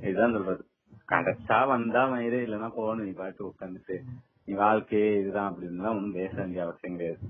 இதுதான் 0.07 0.35
சொல்றது. 0.37 0.63
கிடைச்சா 1.13 1.59
வந்தா 1.73 2.03
மயிறு 2.13 2.39
இல்லைன்னா 2.47 2.71
போகணும். 2.79 3.07
நீ 3.09 3.13
பாட்டு 3.21 3.43
உட்காந்துட்டு 3.51 3.97
நீ 4.48 4.55
வாழ்க்கையே 4.62 5.09
இதுதான் 5.20 5.48
அப்படின்னு 5.51 5.90
ஒண்ணும் 5.93 6.16
பேச 6.18 6.32
வேண்டிய 6.40 6.64
அவசியம் 6.64 6.97
கிடையாது. 6.97 7.24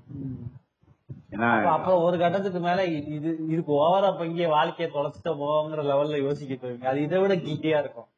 ஏன்னா 1.35 1.49
அப்புறம் 1.77 2.03
ஒரு 2.07 2.17
கட்டத்துக்கு 2.23 2.61
மேல 2.67 2.81
இது 3.17 3.31
இதுக்கு 3.53 3.73
ஓவரா 3.83 4.11
அப்ப 4.11 4.27
இங்கே 4.31 4.49
வாழ்க்கையை 4.57 4.89
தொலைச்சிட்டோமோங்கிற 4.97 5.85
லெவல்ல 5.91 6.19
யோசிக்க 6.27 6.55
போவீங்க. 6.55 6.87
அது 6.93 7.01
இதை 7.07 7.19
விட 7.23 7.35
கீட்டியா 7.47 7.79
இருக்கும். 7.85 8.09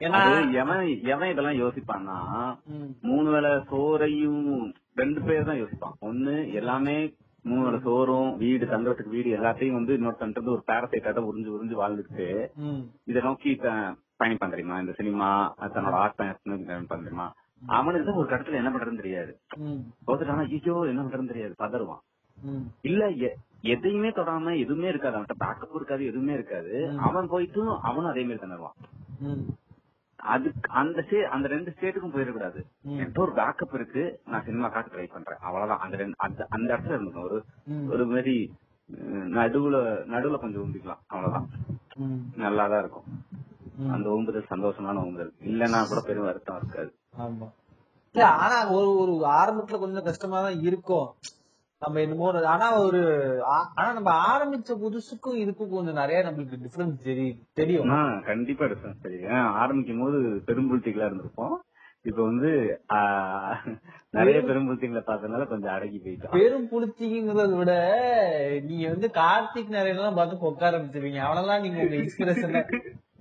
ஏன்னா 0.00 0.20
எவன் 0.60 0.84
எவன் 1.14 1.32
இதெல்லாம் 1.32 1.58
யோசிப்பான்னா 1.62 2.18
மூணு 3.08 3.28
வேளை 3.34 3.50
சோறையும் 3.72 4.46
ரெண்டு 5.00 5.20
பேர் 5.26 5.48
தான் 5.50 5.60
யோசிப்பான். 5.62 5.98
ஒண்ணு 6.08 6.34
எல்லாமே 6.60 6.96
மூணு 7.50 7.78
சோறும் 7.84 8.30
வீடு 8.42 8.64
தங்குறதுக்கு 8.72 9.14
வீடு 9.16 9.28
எல்லாத்தையும் 9.36 9.78
வந்து 9.78 9.92
இன்னொருத்தன்ட்டு 9.98 10.54
ஒரு 10.56 10.64
பேரசைட்டாட்ட 10.70 11.22
உறிஞ்சு 11.28 11.54
உறிஞ்சு 11.54 11.76
வாழ்ந்துட்டு 11.82 12.26
இதை 13.10 13.22
நோக்கி 13.28 13.52
பயணிப்பான் 14.20 14.54
தெரியுமா? 14.54 14.76
இந்த 14.82 14.92
சினிமா 14.98 15.28
தன்னோட 15.76 15.96
ஆர்ட் 16.02 16.18
பயணிப்பான் 16.18 17.02
தெரியுமா? 17.04 17.28
அவனுக்கு 17.66 18.14
ஒரு 18.14 18.28
கட்டத்துல 18.28 18.54
என்ன 18.54 18.70
பண்றதுன்னு 18.70 19.02
தெரியாது. 19.02 19.32
தோத்துட்டானா 20.06 20.42
ஐயோ 20.48 20.76
என்ன 20.88 21.02
பண்றதுன்னு 21.02 21.32
தெரியாது. 21.32 21.54
பதறுவான். 21.58 22.02
இல்ல 22.82 23.08
எதையுமே 23.64 24.08
தொடாம 24.10 24.58
எதுவுமே 24.58 24.88
இருக்காது. 24.88 25.18
அவன்கிட்ட 25.18 25.36
பேக்கப் 25.40 25.74
இருக்காது 25.74 26.06
எதுவுமே 26.06 26.32
இருக்காது. 26.32 26.72
அவன் 26.98 27.28
போயிட்டு 27.28 27.60
அவனும் 27.82 28.10
அதே 28.10 28.22
மாதிரி 28.22 28.40
திணறுவான் 28.44 28.78
அது 30.16 30.48
அந்த 30.80 30.98
அந்த 31.30 31.48
ரெண்டு 31.48 31.74
ஸ்டேட்டுக்கும் 31.76 32.14
போயிடக்கூடாது. 32.14 32.60
என்கிட்ட 32.88 33.18
ஒரு 33.18 33.32
பேக்கப் 33.32 33.74
இருக்கு. 33.74 34.02
நான் 34.26 34.44
சினிமா 34.44 34.68
காட்ட 34.68 34.96
ட்ரை 34.96 35.08
பண்றேன். 35.12 35.38
அவ்வளவுதான். 35.40 35.78
அந்த 35.78 35.96
ரெண்டு 35.96 36.14
அந்த 36.48 36.74
இடத்துல 36.74 36.96
இருந்துக்கும் 36.98 37.24
ஒரு. 37.24 37.38
ஒரு 37.90 38.06
மாதிரி 38.06 38.36
நடுவுல 39.38 39.76
நடுவுல 40.14 40.38
கொஞ்சம் 40.38 40.64
உந்திக்கலாம். 40.64 41.02
அவ்வளவுதான். 41.06 41.48
நல்லாதான் 42.38 42.78
இருக்கும். 42.78 43.08
அந்த 43.90 44.08
ஊம்புதல் 44.08 44.50
சந்தோஷமான 44.50 45.02
ஊம்புதல் 45.04 45.32
இல்லன்னா 45.50 45.88
கூட 45.88 46.00
பெரும் 46.00 46.24
வருத்தம் 46.24 46.56
இருக்காது. 46.62 46.90
ஆமா. 47.14 47.46
இல்ல 48.14 48.26
ஆனா 48.38 48.70
ஒரு 48.70 48.96
ஒரு 48.98 49.26
ஆரம்பத்துல 49.32 49.78
கொஞ்சம் 49.78 50.04
கஷ்டமா 50.04 50.40
தான் 50.40 50.60
இருக்கும். 50.60 51.08
நம்ம 51.82 52.00
என்னமோ 52.00 52.26
ஆனா 52.46 52.78
ஒரு 52.78 53.00
ஆனா 53.50 53.92
நம்ம 53.92 54.10
ஆரம்பிச்ச 54.28 54.72
புதுசுக்கும் 54.78 55.38
இதுக்கும் 55.38 55.68
கொஞ்சம் 55.68 55.94
நிறைய 55.94 56.22
நம்மளுக்கு 56.22 56.62
டிஃபரன்ஸ் 56.62 56.98
தெரியும். 57.54 57.92
கண்டிப்பா 58.24 58.64
டிஃபரன்ஸ் 58.64 59.00
தெரியும். 59.02 59.30
ஆரம்பிக்கும் 59.54 60.00
போது 60.00 60.18
பெரும்புல்திகளா 60.46 61.08
இருந்திருப்போம். 61.08 61.54
இப்ப 62.04 62.22
வந்து 62.22 62.50
ஆஹ், 62.88 63.58
நிறைய 64.10 64.38
பெரும்புல்திகளை 64.40 65.02
பார்த்ததுனால 65.06 65.46
கொஞ்சம் 65.48 65.72
அடங்கி 65.72 65.98
போயிட்டோம். 65.98 66.32
பெரும் 66.32 66.68
புளிச்சிங்கிறத 66.70 67.56
விட 67.56 67.72
நீங்க 68.62 68.88
வந்து 68.88 69.08
கார்த்திக் 69.14 69.68
நிறைய 69.68 70.10
பார்த்து 70.12 70.46
உட்கார 70.46 70.78
ஆரம்பிச்சிருவீங்க. 70.78 71.20
அவனெல்லாம் 71.26 71.60
நீங்க 71.60 71.80
உங்க 71.82 71.96
இன்ஸ்பிரேஷன் 71.96 72.56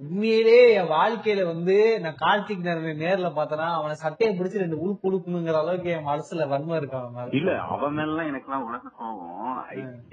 உண்மையிலே 0.03 0.59
என் 0.77 0.91
வாழ்க்கையில 0.93 1.41
வந்து 1.49 1.75
நான் 2.03 2.21
கார்த்திக் 2.21 2.67
நிறைய 2.67 2.93
நேர்ல 3.01 3.27
பார்த்தனா 3.35 3.65
அவனை 3.77 3.95
சட்டையை 4.03 4.31
பிடிச்சு 4.37 4.61
ரெண்டு 4.61 4.77
உழுப்பு 4.83 5.05
உழுப்புங்கிற 5.09 5.59
அளவுக்கு 5.61 5.89
என் 5.95 6.07
மனசுல 6.09 6.47
வன்மம் 6.53 6.79
இருக்கு 6.79 6.97
அவன் 6.99 7.15
மேல. 7.17 7.35
இல்ல 7.39 7.51
அவன் 7.73 7.95
மேலாம் 7.97 8.29
எனக்கு 8.31 8.49
எல்லாம் 8.49 8.67
உலக 8.69 8.91
கோவம் 8.99 9.59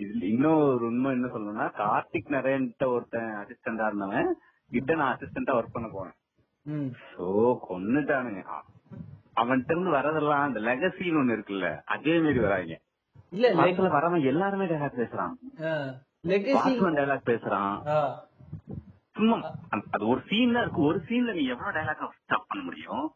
இதுல 0.03 0.25
இன்னும் 0.33 0.63
ஒரு 0.73 0.85
உண்மை 0.91 1.13
என்ன 1.17 1.31
சொல்லணும்னா 1.35 1.69
கார்த்திக் 1.83 2.35
நரேன்ட்ட 2.37 2.91
ஒருத்தன் 2.95 3.33
அசிஸ்டண்டா 3.41 3.89
இருந்தவன். 3.91 4.31
கிட்ட 4.71 4.95
நான் 5.01 5.15
அசிஸ்டண்டா 5.15 5.57
ஒர்க் 5.59 5.77
பண்ண 5.77 5.89
போனேன். 5.97 6.19
சோ 7.13 7.27
கொன்னுட்டானுங்க. 7.69 8.43
அவன்கிட்ட 9.41 9.73
இருந்து 9.75 9.97
வரதெல்லாம் 9.99 10.47
அந்த 10.47 10.61
லெகசின்னு 10.69 11.21
ஒண்ணு 11.23 11.37
இருக்குல்ல 11.37 11.69
அதே 11.95 12.15
மாதிரி 12.25 12.41
வராங்க. 12.47 12.77
இல்ல 13.37 13.89
வரவன் 13.99 14.31
எல்லாருமே 14.33 14.67
டைலாக் 14.71 15.01
பேசுறான். 15.03 15.35
லெகசி 16.33 16.73
டைலாக் 16.99 17.31
பேசுறான். 17.33 17.77
சும்மா 19.19 19.39
அது 19.95 20.05
ஒரு 20.13 20.21
சீன் 20.29 20.55
தான் 20.55 20.65
இருக்கு. 20.65 20.89
ஒரு 20.91 21.01
சீன்ல 21.09 21.33
நீ 21.39 21.45
எவ்வளவு 21.55 21.77
டைலாக் 21.79 22.21
ஸ்டாப் 22.21 22.49
பண்ண 22.51 22.63
முடியும்? 22.69 23.07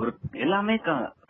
ஒரு 0.00 0.10
எல்லாமே 0.44 0.74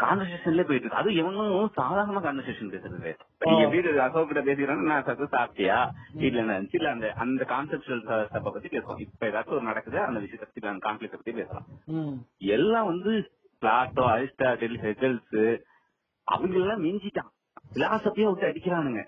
கான்வர்சேஷன்ல 0.02 0.62
போயிட்டு 0.66 0.86
இருக்கு. 0.86 1.00
அது 1.00 1.10
எவனும் 1.20 1.76
சாதாரண 1.78 2.20
கான்வர்சேஷன் 2.26 2.72
பேசுறது 2.74 3.12
நீங்க 3.48 3.64
வீடு 3.72 3.88
அசோக் 4.04 4.28
கிட்ட 4.30 4.42
பேசிக்கிறாங்க 4.48 4.84
நான் 4.90 5.06
சத்து 5.06 5.26
சாப்பிட்டியா? 5.36 5.78
என்ன 6.28 6.56
இருந்துச்சு 6.56 6.78
இல்ல 6.80 6.90
அந்த 6.94 7.06
அந்த 7.24 7.46
கான்செப்டுவல் 7.52 8.04
ஸ்டப்ப 8.28 8.52
பத்தி 8.56 8.70
பேசுவோம். 8.74 9.00
இப்ப 9.06 9.30
ஏதாச்சும் 9.30 9.56
ஒரு 9.58 9.68
நடக்குது 9.70 9.98
அந்த 10.08 10.20
விஷயத்தை 10.24 10.46
பத்தி 10.46 10.72
அந்த 10.72 10.84
கான்ஃபிளிக் 10.86 11.16
பத்தி 11.16 11.34
பேசலாம். 11.40 11.66
எல்லாம் 12.56 12.90
வந்து 12.92 13.14
பிளாட்டோ 13.62 14.04
அரிஸ்டாட்டில் 14.14 14.78
ஹெகல்ஸ் 14.86 15.40
அவங்க 16.28 16.56
எல்லாம் 16.62 16.84
மிஞ்சிட்டான். 16.86 17.32
பிலாசபியா 17.74 18.28
விட்டு 18.30 18.48
அடிக்கிறானுங்க. 18.50 19.02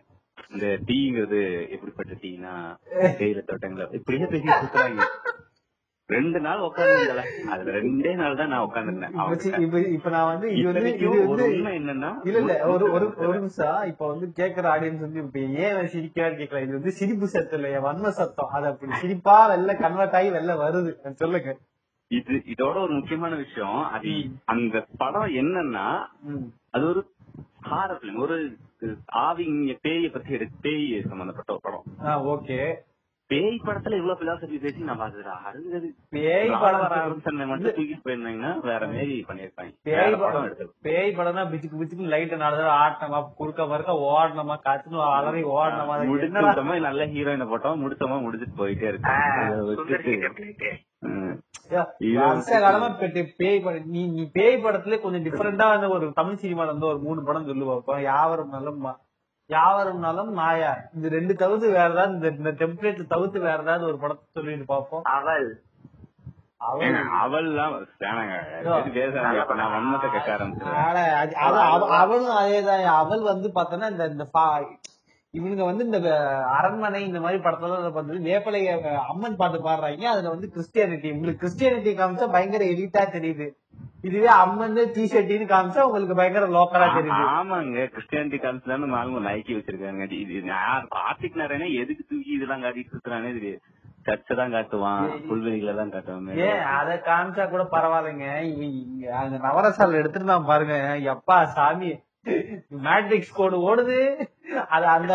இந்த 0.50 0.66
டீங்கிறது 0.86 1.40
எப்படிப்பட்ட 1.70 2.12
டீனா? 2.22 2.54
தேயில 3.18 3.42
தோட்டங்கள. 3.46 3.86
இப்படியே 3.92 4.26
பேசி 4.26 4.48
சுத்துறாங்க. 4.54 5.04
ரெண்டு 6.08 6.40
நாள் 6.40 6.58
உட்காந்துருந்தல 6.60 7.20
அதுல 7.48 7.70
ரெண்டே 7.76 8.10
நாள் 8.14 8.36
தான் 8.36 8.48
நான் 8.48 8.64
உட்காந்துருந்தேன் 8.64 9.62
இப்ப 9.62 9.78
இப்ப 9.88 10.10
நான் 10.10 10.26
வந்து 10.26 10.48
இது 10.54 10.66
வந்து 10.70 10.90
இது 10.96 11.12
வந்து 11.22 11.46
என்னன்னா 11.78 12.10
இல்ல 12.24 12.38
இல்ல 12.38 12.54
ஒரு 12.66 12.84
ஒரு 12.92 13.06
ஒரு 13.22 13.38
நிமிஷம். 13.38 13.78
இப்ப 13.86 14.06
வந்து 14.06 14.26
கேக்குற 14.36 14.66
ஆடியன்ஸ் 14.72 15.00
வந்து 15.00 15.22
இப்ப 15.22 15.38
ஏன் 15.62 15.88
சிரிக்கிறான்னு 15.94 16.36
கேட்கலாம் 16.36 16.62
இது 16.62 16.72
வந்து 16.72 16.92
சிரிப்பு 16.92 17.26
சத்தம் 17.26 17.58
இல்ல 17.58 17.70
என் 17.70 17.86
வன்ம 17.86 18.08
சத்தம். 18.10 18.48
அது 18.48 18.66
அப்படி 18.66 19.00
சிரிப்பா 19.00 19.36
வெளில 19.52 19.74
கன்வெர்ட் 19.78 20.16
ஆகி 20.20 20.30
வெளில 20.30 20.56
வருது. 20.56 20.92
சொல்லுங்க. 21.14 21.54
இது 22.10 22.34
இதோட 22.46 22.76
ஒரு 22.80 22.92
முக்கியமான 22.92 23.34
விஷயம். 23.34 23.80
அது 23.92 24.10
அந்த 24.44 24.86
படம் 24.96 25.34
என்னன்னா. 25.34 25.86
அது 26.70 26.84
ஒரு 26.88 27.02
ஹாரர் 27.70 28.04
ஒரு 28.18 28.36
ஆவிங்க 29.14 29.78
பேய 29.82 30.12
பத்தி 30.12 30.30
எடுத்து 30.30 30.58
பேய் 30.60 31.02
சம்பந்தப்பட்ட 31.08 31.52
ஒரு 31.52 31.60
படம். 31.62 31.84
ஓகே. 32.26 32.74
பேய் 33.30 33.60
படத்துல 33.60 33.96
இவ்வளவு 33.96 34.18
பிலாசபி 34.20 34.56
பேசி 34.58 34.80
நான் 34.80 34.98
பாத்துறா 34.98 35.34
அருந்தது 35.44 35.86
பேய் 36.10 36.50
படம் 36.54 36.82
மட்டும் 37.50 37.76
தூக்கிட்டு 37.76 38.04
போயிருந்தாங்கன்னா 38.04 38.50
வேற 38.62 38.82
மாரி 38.88 39.14
பண்ணிருப்பாங்க 39.28 39.72
பேய் 39.82 40.16
படம் 40.16 40.48
பேய் 40.82 41.14
படம்னா 41.16 41.44
பிச்சுக்கு 41.50 41.80
பிச்சுக்கு 41.80 42.10
லைட் 42.10 42.34
நாலு 42.36 42.56
தடவை 42.56 42.74
ஆட்டணுமா 42.80 43.20
குறுக்க 43.34 43.66
மறுக்க 43.66 43.94
ஓடணுமா 44.10 44.56
கத்துன்னு 44.66 45.00
அலறி 45.10 45.42
ஓடணுமா 45.54 45.96
முடிச்சோமா 46.10 46.76
நல்ல 46.80 47.06
ஹீரோயினை 47.12 47.46
போட்டோம். 47.46 47.80
முடிச்சோமா 47.82 48.18
முடிச்சிட்டு 48.20 48.58
போயிட்டே 48.58 48.88
இருக்கு? 48.88 49.14
நீ 53.88 54.02
பேய் 54.32 54.62
படத்துல 54.62 55.00
கொஞ்சம் 55.00 55.24
டிஃபரெண்டா 55.26 55.66
ஒரு 55.90 56.06
தமிழ் 56.12 56.40
சினிமால 56.40 56.66
வந்து 56.66 56.86
ஒரு 56.86 56.98
மூணு 56.98 57.22
படம் 57.22 57.48
சொல்லுவா. 57.48 57.76
இப்போ 57.78 57.96
யாவரும் 58.02 58.48
நலம் 58.48 58.80
மா- 58.80 58.98
யாவரும் 59.50 59.98
நலம் 59.98 60.32
மாயா 60.32 60.76
இந்த 60.94 61.08
ரெண்டு 61.08 61.34
தவிர்த்து 61.34 61.70
வேற 61.70 61.90
ஏதாவது 61.90 62.12
இந்த- 62.12 62.36
இந்த 62.38 62.52
டெம்ப்ளேட் 62.52 63.06
தவிர்த்து 63.06 63.40
வேற 63.40 63.62
ஏதாவது 63.62 63.84
ஒரு 63.84 63.98
படத்தை 63.98 64.24
சொல்லிட்டு 64.32 64.74
பாப்போம் 64.74 65.02
அவள். 66.58 66.92
அவள்லாம் 67.20 67.72
அவளும் 71.96 72.36
அதேதான். 72.36 72.84
அவள் 72.94 73.20
வந்து 73.22 73.52
பார்த்தோன்னா 73.54 73.90
இந்த 73.90 74.06
இந்த 74.06 74.26
இவனுங்க 75.34 75.64
வந்து 75.64 75.84
இந்த 75.84 75.98
அரண்மனை 76.48 77.06
இந்த 77.06 77.20
மாதிரி 77.20 77.42
படத்துல 77.42 77.92
பார்த்தது 77.92 78.20
வேப்பலை 78.20 78.66
அஹ், 78.66 78.96
அம்மன் 79.08 79.36
பாட்டு 79.36 79.58
பாடுறாங்க. 79.58 80.02
அதுல 80.04 80.28
வந்து 80.28 80.50
கிறிஸ்டியானிட்டி. 80.54 81.12
உங்களுக்கு 81.12 81.46
கிறிஸ்டியானிட்டி 81.46 81.92
காமிச்சா 81.94 82.30
பயங்கர 82.30 82.64
எலிட்டா 82.64 83.02
தெரியுது. 83.10 83.46
இதுவே 84.08 84.30
அம்மன் 84.42 84.78
டிஷர்ட்டின்னு 84.96 85.46
காமிச்சா 85.52 85.84
உங்களுக்கு 85.88 86.16
பயங்கர 86.18 86.46
லோக்கலா 86.56 86.86
தெரியுது. 86.96 87.22
ஆமாங்க. 87.36 87.84
கிறிஸ்டியானிட்டி 87.94 88.38
காலத்துல 88.44 88.74
தானே 88.74 88.88
மாலும் 88.94 89.28
நைக்கி 89.28 89.52
வச்சிருக்காங்க. 89.56 90.08
இது 90.24 90.42
கார்த்திக் 90.96 91.40
நாராயணே 91.40 91.68
எதுக்கு 91.82 92.04
தூக்கி 92.10 92.32
இதெல்லாம் 92.38 92.64
காட்டிட்டு 92.66 92.94
இருக்கிறானே 92.96 93.32
தெரியுது. 93.38 93.60
சர்ச்சை 94.06 94.34
தான் 94.38 94.54
காட்டுவான். 94.54 95.04
புல்வெளிகளை 95.28 95.74
தான் 95.80 95.92
காட்டுவான். 95.92 96.40
ஏன் 96.48 96.64
அத 96.78 96.96
காமிச்சா 97.06 97.44
கூட 97.52 97.62
பரவாயில்லைங்க. 97.74 98.26
அந்த 99.22 99.36
நவரசால 99.46 100.00
எடுத்துட்டு 100.00 100.32
நான் 100.32 100.50
பாருங்க. 100.50 100.76
எப்பா 101.14 101.38
சாமி. 101.58 101.92
மேட்ரிக்ஸ் 102.84 103.36
கோடு 103.38 103.56
ஓடுது. 103.70 103.96
அது 104.74 104.86
அந்த 104.96 105.12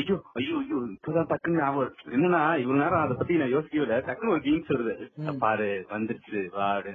ஐயோ 0.00 0.16
ஐயோ 0.40 0.56
ஐயோ 0.62 0.78
இப்பதான் 0.94 1.28
டக்குன்னு 1.30 1.60
ஞாபகம். 1.62 1.96
என்னன்னா 2.16 2.42
இவ்வளவு 2.62 2.82
நேரம் 2.82 3.02
அதை 3.04 3.14
பத்தி 3.20 3.40
நான் 3.42 3.54
யோசிக்கவே 3.56 3.84
இல்லை. 3.86 3.98
டக்குன்னு 4.08 4.34
ஒரு 4.36 4.44
கீம்ஸ் 4.46 4.72
வருது 4.74 4.94
பாரு 5.44 5.68
வந்துருச்சு 5.94 6.42
வாடு. 6.58 6.92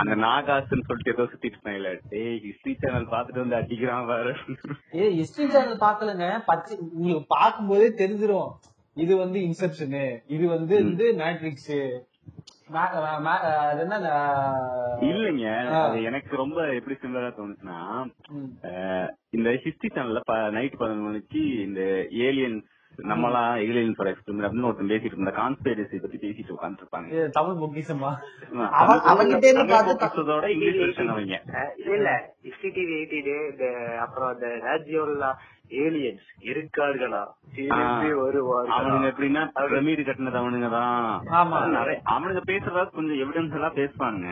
அந்த 0.00 0.14
நாகாசுன்னு 0.24 0.86
சொல்லிட்டு 0.88 1.14
ஏதோ 1.14 1.26
சுத்திட்டு 1.30 1.56
இருந்தாங்கல்ல. 1.56 1.92
டேய் 2.12 2.40
ஹிஸ்டரி 2.46 2.74
சேனல் 2.82 3.12
பாத்துட்டு 3.14 3.44
வந்து 3.44 3.58
அடிக்கிறான் 3.60 4.08
பாரு. 4.10 4.32
ஏ 5.00 5.06
ஹிஸ்டரி 5.18 5.46
சேனல் 5.54 5.84
பாக்கலங்க 5.86 6.28
பச்சை 6.50 6.74
உங்களுக்கு 6.96 7.26
பாக்கும்போதே 7.36 7.88
தெரிஞ்சிரும். 8.02 8.50
இது 9.04 9.14
வந்து 9.22 9.38
இன்செப்ஷனு 9.48 10.04
இது 10.36 10.44
வந்து 10.56 10.76
வந்து 10.90 11.08
மேட்ரிக்ஸ் 11.22 11.72
இல்லைங்க. 15.08 15.48
எனக்கு 16.08 16.32
ரொம்ப 16.40 16.58
எப்படி 16.78 16.94
சிமிலரா 17.02 17.28
தோணுச்சுன்னா 17.36 17.80
இந்த 19.36 19.50
ஹிஸ்டரி 19.64 19.90
சேனல்ல 19.96 20.22
நைட் 20.56 20.80
பதினொன்று 20.80 21.08
மணிக்கு 21.08 21.42
இந்த 21.66 21.82
ஏலியன்ஸ் 22.28 22.66
நம்மளாம் 23.04 23.56
ஏலியன்ஸோட 23.62 24.08
எக்ஸ்பிரிமெண்ட் 24.10 24.46
அப்படின்னு 24.46 24.68
ஒருத்தன் 24.68 24.92
பேசிட்டு 24.92 25.16
இருந்த 25.16 25.32
கான்ஸ்பைரசி 25.36 25.98
பத்தி 25.98 26.18
பேசிட்டு 26.18 26.54
உட்காந்துருப்பாங்க 26.54 27.08
இது 27.12 27.24
தமிழ் 27.30 27.60
பொக்கிசமா 27.62 28.10
புத்தகத்தோட 29.90 30.46
இங்கிலீஷ் 30.54 31.00
அவங்க. 31.06 31.38
இல்ல 31.88 32.08
சிசிடிவி 32.44 32.94
எயிட்டிடு 32.96 33.36
இந்த 33.50 33.66
அப்புறம் 34.00 34.30
அந்த 34.30 34.48
ராஜ்யோல்லா 34.64 35.30
ஏலியன்ஸ் 35.78 36.26
இருக்கார்களா? 36.48 37.20
அவனுங்க 38.74 39.06
எப்படின்னா 39.10 39.42
பிரமிடு 39.64 40.02
கட்டினது 40.02 40.40
அவனுங்க 40.40 40.68
தான். 40.70 41.06
அவனுங்க 42.12 42.42
பேசுறதா 42.50 42.84
கொஞ்சம் 42.90 43.20
எவிடன்ஸ் 43.22 43.56
எல்லாம் 43.58 43.78
பேசுவாங்க. 43.78 44.26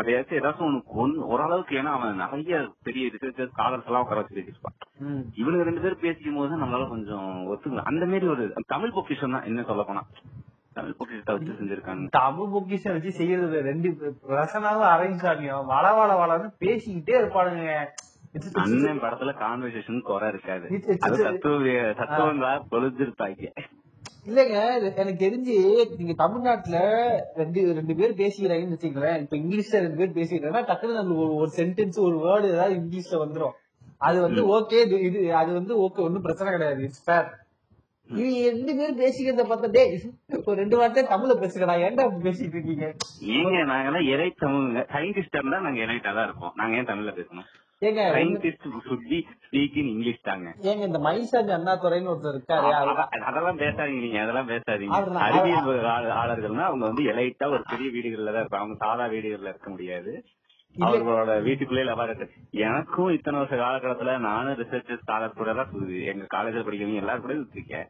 அதையாச்சும் 0.00 0.38
ஏதாச்சும் 0.40 0.68
உனக்கு 0.68 0.98
ஒன்னு 1.02 1.28
ஓரளவுக்கு 1.30 1.78
ஏன்னா 1.80 1.94
அவன் 1.96 2.20
நிறைய 2.22 2.58
பெரிய 2.82 3.06
ரிசர்ச்சர்ஸ் 3.14 3.52
ஸ்காலர்ஸ் 3.52 3.88
எல்லாம் 3.90 4.04
உட்கார 4.04 4.20
வச்சு 4.20 4.38
பேசிருப்பான் 4.38 4.76
ம். 5.04 5.22
இவனுங்க 5.36 5.66
ரெண்டு 5.68 5.84
பேரும் 5.84 6.04
பேசிக்கும் 6.04 6.38
போது 6.38 6.52
தான் 6.52 6.62
நம்மளால 6.64 6.88
கொஞ்சம் 6.88 7.24
ஒத்துக்கலாம். 7.50 7.90
அந்த 7.90 8.06
மாதிரி 8.06 8.28
ஒரு 8.28 8.44
தமிழ் 8.68 8.94
பொக்கிஷன் 8.96 9.36
தான் 9.36 9.48
என்ன 9.50 9.64
சொல்ல 9.64 9.84
போனா. 9.84 10.04
தமிழ் 10.76 10.98
பொக்கிஷத்தை 10.98 11.34
வச்சு 11.36 11.56
செஞ்சிருக்காங்க. 11.56 12.04
தமிழ் 12.16 12.52
பொக்கிஷம் 12.52 12.94
வச்சு 12.96 13.12
செய்யறது 13.12 13.56
ரெண்டு 13.62 13.88
ரசனாவும் 14.34 14.90
அரேஞ்ச் 14.92 15.24
ஆகியும் 15.30 15.66
வள 15.70 15.86
வள 15.94 16.10
வளன்னு 16.20 16.48
பேசிக்கிட்டே 16.60 17.16
இருப்பானுங்க. 17.18 17.72
அண்ணன் 18.62 19.02
படத்துல 19.04 19.32
கான்வர்சேஷன் 19.42 20.06
குறை 20.08 20.26
இருக்காது. 20.32 20.66
அது 21.06 21.16
தத்துவ 21.26 21.76
தத்துவங்களா 22.00 22.52
பொழுதுருப்பாங்க 22.72 23.52
இல்லங்க 24.28 24.56
எனக்கு 25.00 25.20
தெரிஞ்சு 25.24 25.54
நீங்க 25.98 26.14
தமிழ்நாட்டுல 26.22 26.78
ரெண்டு 27.40 27.60
ரெண்டு 27.78 27.94
பேர் 28.00 28.18
பேசிக்கிறாங்கன்னு 28.20 28.76
வச்சுக்கங்களேன். 28.76 29.20
இப்ப 29.24 29.34
இங்கிலீஷ்ல 29.42 29.80
ரெண்டு 29.84 30.00
பேர் 30.00 30.16
பேசிக்கிறாங்கன்னா 30.18 30.68
டக்குனு 30.70 30.98
நம்மளுக்கு 30.98 31.40
ஒரு 31.42 31.50
சென்டென்ஸ் 31.58 31.98
ஒரு 32.06 32.16
வேர்டு 32.26 32.52
ஏதாவது 32.54 32.76
இங்கிலீஷ்ல 32.80 33.18
வந்துரும். 33.24 33.54
அது 34.08 34.18
வந்து 34.26 34.42
ஓகே 34.56 34.80
இது 35.08 35.20
அது 35.40 35.50
வந்து 35.58 35.72
ஓகே 35.86 36.04
ஒன்னும் 36.06 36.26
பிரச்சனை 36.26 36.52
கிடையாது. 36.54 36.82
இட்ஸ் 36.88 37.04
ஃபேர் 37.06 37.30
இது 38.10 38.28
ரெண்டு 38.50 38.72
பேரும் 38.78 39.00
பேசிக்கிறத 39.00 39.42
பார்த்தா 39.50 39.68
டேய் 39.74 39.92
ஒரு 40.46 40.56
ரெண்டு 40.62 40.76
வார்த்தை 40.80 41.02
தமிழ்ல 41.14 41.34
பேசுங்கடா. 41.42 41.74
ஏன்டா 41.86 42.04
அப்படி 42.06 42.24
பேசிட்டு 42.28 42.56
இருக்கீங்க? 42.56 42.86
ஏங்க 43.36 43.58
நாங்கெல்லாம் 43.72 44.08
இறை 44.12 44.28
தமிழ் 44.44 44.86
சயின்டிஸ்ட் 44.94 45.38
இருந்தா 45.38 45.60
நாங்க 45.66 45.80
இறைட்டா 45.86 46.12
தான் 46.18 46.28
இருப்போம். 46.28 46.54
நாங்க 46.60 46.80
ஏன் 46.80 46.90
தமிழ்ல 46.92 47.12
பேசணும்? 47.18 47.48
ஏங்க 47.80 48.12
ரெண்டு- 48.12 48.16
சயின்டிஸ்ட் 48.16 48.88
சுத்தி 48.88 49.26
ஸ்பீக் 49.50 49.76
இன் 49.76 49.86
இங்கிலீஷ் 49.86 50.22
தாங்க. 50.22 50.54
ஏங்க 50.62 50.86
இந்த 50.86 50.98
மயில்சாமி 50.98 51.60
அண்ணாதுரைன்னு 51.60 52.10
ஒருத்தர் 52.10 52.38
இருக்காரு. 52.38 53.08
அதெல்லாம் 53.08 53.58
பேசாதீங்க 53.58 54.00
நீங்க 54.00 54.20
அதெல்லாம் 54.20 54.48
பேசாதீங்க. 54.48 55.14
அறிவியல் 55.14 55.84
ஆள- 55.84 56.14
ஆளர்கள்னா 56.14 56.62
அவங்க 56.62 56.86
வந்து 56.86 57.02
எலைட்டா 57.02 57.46
ஒரு 57.46 57.62
பெரிய 57.70 57.90
வீடுகள்ல 57.90 58.32
தான் 58.32 58.34
இருப்பாங்க. 58.34 58.62
அவங்க 58.62 58.74
சாதா 58.74 59.04
வீடுகள்ல 59.04 59.48
இருக்க 59.48 59.70
முடியாது. 59.70 60.24
அவர்களோட 60.76 61.30
வீட்டுக்குள்ளே 61.46 61.82
லபாரட்டரி 61.86 62.34
எனக்கும் 62.66 63.14
இத்தனை 63.16 63.38
வருஷ 63.40 63.54
காலகட்டத்துல 63.60 64.12
நானும் 64.26 64.58
ரிசர்ச் 64.60 64.92
ஸ்காலர் 65.00 65.38
கூட 65.38 65.52
தான் 65.58 65.72
எங்க 66.12 66.24
காலேஜ்ல 66.34 66.62
படிக்கிறவங்க 66.66 67.02
எல்லாரும் 67.02 67.24
கூட 67.24 67.36
சுத்திருக்கேன் 67.40 67.86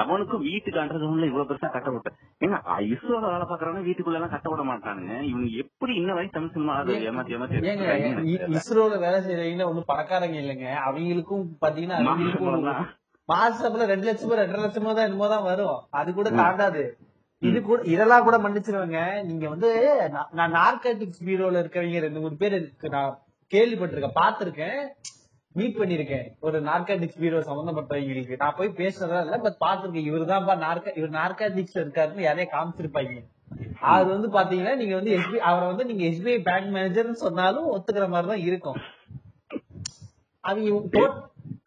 எவனுக்கும் 0.00 0.44
வீட்டுக்கு 0.48 0.80
அண்டர் 0.82 1.00
கிரவுண்ட்ல 1.00 1.28
இவ்வளவு 1.30 1.48
பெருசா 1.50 1.70
கட்ட 1.74 1.90
விட்டேன் 1.94 2.16
ஏங்க 2.44 2.58
இஸ்ரோல 2.92 3.24
வேலை 3.26 3.46
பாக்குறவங்க 3.50 3.82
வீட்டுக்குள்ள 3.88 4.18
எல்லாம் 4.18 4.34
கட்ட 4.34 4.48
விட 4.52 4.62
மாட்டானுங்க. 4.70 5.14
இவனுக்கு 5.30 5.60
எப்படி 5.64 5.92
இன்ன 6.00 6.14
வரைக்கும் 6.16 6.36
தமிழ் 6.38 6.54
சினிமா 6.56 6.74
ஏமாத்தி 7.10 7.36
ஏமாத்தி. 7.36 8.34
இஸ்ரோல 8.58 8.98
வேலை 9.04 9.20
செய்யறவங்க 9.26 9.68
ஒண்ணும் 9.70 9.90
பணக்காரங்க 9.92 10.38
இல்லைங்க. 10.42 10.68
அவங்களுக்கும் 10.88 11.46
பாத்தீங்கன்னா 11.64 11.98
அவங்களுக்கும் 12.02 12.90
மாசத்துல 13.28 13.86
ரெண்டு 13.92 14.06
லட்சமோ 14.08 14.38
ரெண்டரை 14.40 14.62
லட்சமோ 14.64 14.92
தான் 14.96 15.08
என்னமோ 15.08 15.28
தான் 15.34 15.48
வரும். 15.50 15.76
அது 15.98 16.08
கூட 16.18 16.28
தாண்டாது. 16.40 16.82
இது 17.42 17.62
கூட 17.62 17.82
இதெல்லாம் 17.84 18.22
கூட 18.22 18.36
மன்னிச்சிருவாங்க 18.38 18.98
நீங்க 19.22 19.48
வந்து 19.48 19.68
நான்- 20.12 20.54
நார்காட்டிக்ஸ் 20.54 21.24
பீரோல 21.24 21.62
இருக்கவங்க 21.62 22.00
ரெண்டு 22.00 22.20
மூணு 22.20 22.36
பேர் 22.36 22.56
நான் 22.90 23.16
கேள்விப்பட்டிருக்கேன் 23.52 24.18
பாத்திருக்கேன் 24.20 24.78
மீட் 25.54 25.78
பண்ணிருக்கேன் 25.78 26.26
ஒரு 26.40 26.62
நார்காட்டிக்ஸ் 26.62 27.18
பீரோ 27.18 27.38
சம்பந்தப்பட்டவங்களுக்கு. 27.40 28.38
நான் 28.38 28.54
போய் 28.56 28.76
பேசுறதா 28.76 29.18
இல்ல 29.20 29.38
பட் 29.38 29.58
பாத்திருக்கேன் 29.60 30.04
இவர் 30.04 30.30
தான்ப்பா 30.30 30.54
நார்கா 30.58 30.96
இவர் 30.96 31.10
நார்காட்டிக்ஸ்ல 31.10 31.82
இருக்காருன்னு 31.82 32.20
யாரையா 32.20 32.48
காமிச்சிருப்பாங்க. 32.52 33.16
அவர் 33.90 34.06
வந்து 34.06 34.28
பாத்தீங்கன்னா 34.28 34.74
நீங்க 34.76 34.94
வந்து 34.94 35.12
எஸ்பி 35.16 35.38
அவரை 35.42 35.66
வந்து 35.66 35.84
நீங்க 35.84 36.04
எஸ்பிஐ 36.04 36.38
பேங்க் 36.42 36.74
மேனேஜர்னு 36.74 37.18
சொன்னாலும் 37.22 37.70
ஒத்துக்கிற 37.72 38.08
மாதிரி 38.08 38.28
தான் 38.28 38.46
இருக்கும் 38.46 38.80
அவங்க 40.44 40.68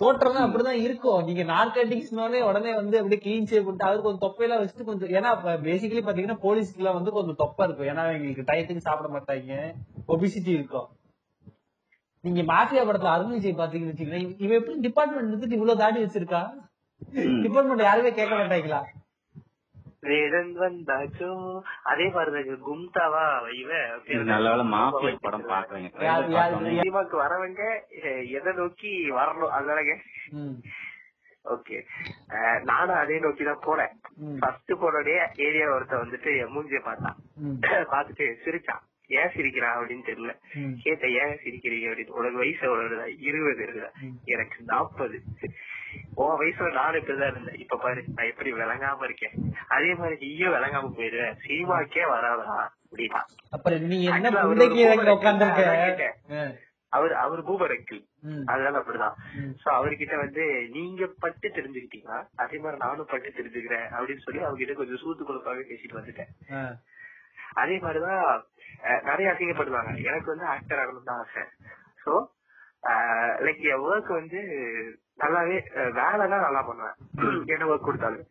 தோற்றம் 0.01 0.39
அப்படிதான் 0.45 0.81
இருக்கும். 0.85 1.21
நீங்க 1.27 1.43
நார்காட்டிக்ஸ்னாலே 1.51 2.39
உடனே 2.49 2.71
வந்து 2.79 2.95
அப்படியே 2.99 3.19
கிளீன் 3.25 3.49
சேவ் 3.51 3.65
பண்ணிட்டு 3.65 3.87
அவர் 3.87 4.05
கொஞ்சம் 4.05 4.23
தொப்பையெல்லாம் 4.25 4.61
வச்சுட்டு 4.61 4.89
கொஞ்சம் 4.89 5.11
ஏன்னா 5.17 5.29
பேசிக்கலி 5.67 6.03
பாத்தீங்கன்னா 6.07 6.37
போலீஸ்க்கு 6.45 6.81
எல்லாம் 6.83 6.97
வந்து 6.99 7.15
கொஞ்சம் 7.17 7.39
தொப்பை 7.43 7.65
இருக்கும். 7.67 7.89
ஏன்னா 7.91 8.03
எங்களுக்கு 8.17 8.47
டயத்துக்கு 8.49 8.87
சாப்பிட 8.87 9.09
மாட்டாங்க. 9.15 9.61
ஒபிசிட்டி 10.13 10.51
இருக்கும். 10.57 10.87
நீங்க 12.27 12.41
மாஃபியா 12.51 12.83
படத்துல 12.89 13.13
அருண் 13.15 13.33
விஜய் 13.37 13.59
பாத்தீங்கன்னு 13.61 13.93
வச்சுக்கோங்களேன் 13.93 14.29
இவன் 14.43 14.59
எப்படி 14.59 14.77
டிபார்ட்மெண்ட் 14.87 15.29
இருந்துட்டு 15.31 15.57
இவ்வளவு 15.59 15.81
தாடி 15.83 15.99
வச்சிருக்கா? 16.03 16.43
டிபார்ட்மெண்ட் 17.45 17.89
யாருமே 17.89 18.11
கேட்க 18.19 18.33
மாட்டாங்களா? 18.35 18.81
வேடன் 20.05 20.51
வந்தாச்சோ? 20.57 21.29
அதே 21.83 22.07
மாதிரிதான் 22.09 22.65
கும்தாவா 22.65 23.23
மாஃபியா 24.73 25.13
படம் 25.21 25.45
பாக்குறேங்க 25.51 25.89
வரவங்க 27.19 27.63
எதை 28.31 28.53
நோக்கி 28.53 28.91
வரணும் 29.11 29.55
அதுதானங்க 29.55 29.95
ஓகே. 31.45 31.77
நானும் 32.63 32.97
அதே 32.97 33.19
நோக்கி 33.19 33.43
தான் 33.43 33.65
போனேன் 33.65 33.91
ஃபர்ஸ்ட் 34.39 34.71
போனோடனே 34.81 35.15
ஏரியா 35.43 35.67
ஒருத்த 35.73 35.95
வந்துட்டு 35.99 36.31
மூஞ்சிய 36.49 36.79
பார்த்தான். 36.81 37.17
ம், 37.41 37.59
பார்த்துட்டு 37.91 38.27
சிரிச்சான். 38.43 38.83
ஏன் 39.07 39.29
சிரிக்கிறான் 39.35 39.77
அப்படின்னு 39.77 40.09
தெரியல. 40.09 40.33
கேட்ட 40.81 41.07
ஏன் 41.07 41.39
சிரிக்கிறீங்க? 41.43 41.91
அப்படின்னு. 41.91 42.07
உனக்கு 42.07 42.37
வயசு 42.37 42.57
எவ்வளவு 42.61 43.17
இருபது 43.19 43.65
இருக்குதா 43.65 43.89
எனக்கு 44.23 44.63
நாற்பது 44.65 45.21
உன் 46.13 46.39
வயசுல 46.39 46.71
நானும் 46.73 47.03
இப்படிதான் 47.03 47.31
இருந்தேன். 47.31 47.55
இப்ப 47.55 47.77
பாரு 47.77 48.03
நான் 48.15 48.25
எப்படி 48.25 48.53
விளங்காம 48.53 49.03
இருக்கேன். 49.03 49.31
அதே 49.67 49.95
மாதிரி 49.95 50.27
நீயும் 50.27 50.53
விளங்காம 50.53 50.91
போயிடுவேன் 50.97 51.35
சினிமாக்கே 51.47 52.07
வராதா 52.07 52.73
அப்படின்னா. 52.91 53.21
அவர். 56.27 56.59
அவர் 56.89 57.13
அவர் 57.13 57.43
பூபர் 57.45 57.77
அங்கிள் 57.77 58.05
ம். 58.21 58.41
அதனால 58.45 58.79
அப்படிதான். 58.79 59.13
சோ 59.65 59.67
அவர்கிட்ட 59.67 60.17
வந்து 60.17 60.67
நீங்க 60.71 61.07
பட்டு 61.19 61.47
தெரிஞ்சுக்கிட்டீங்களா? 61.49 62.27
அதே 62.35 62.57
மாதிரி 62.57 62.85
நானும் 62.85 63.05
பட்டு 63.09 63.29
தெரிஞ்சுக்கிறேன். 63.29 63.87
அப்படின்னு 63.91 64.17
சொல்லி 64.17 64.41
அவர்கிட்ட 64.41 64.73
கொஞ்சம் 64.73 64.97
சூத்து 64.97 65.23
கொடுப்பாவே 65.23 65.61
பேசிட்டு 65.61 65.93
வந்துட்டேன். 65.93 66.73
அதே 67.55 67.75
மாதிரிதான் 67.79 68.23
நிறைய 69.03 69.31
அசிங்கப்படுவாங்க 69.31 69.91
எனக்கு 70.05 70.31
வந்து 70.31 70.47
ஆக்டர் 70.47 70.81
ஆகணும் 70.81 71.09
தான் 71.09 71.21
ஆசை 71.21 71.43
சோ 72.01 72.13
லைக் 73.45 73.61
என் 73.69 73.85
ஒர்க் 73.85 74.11
வந்து 74.11 74.39
நல்லாவே 75.19 75.57
அஹ், 75.75 75.91
வேலைலாம் 75.97 76.45
நல்லா 76.45 76.61
பண்ணுவேன் 76.61 76.97
என்ன 77.53 77.67
ஒர்க் 77.67 77.87
கொடுத்தாலும். 77.87 78.25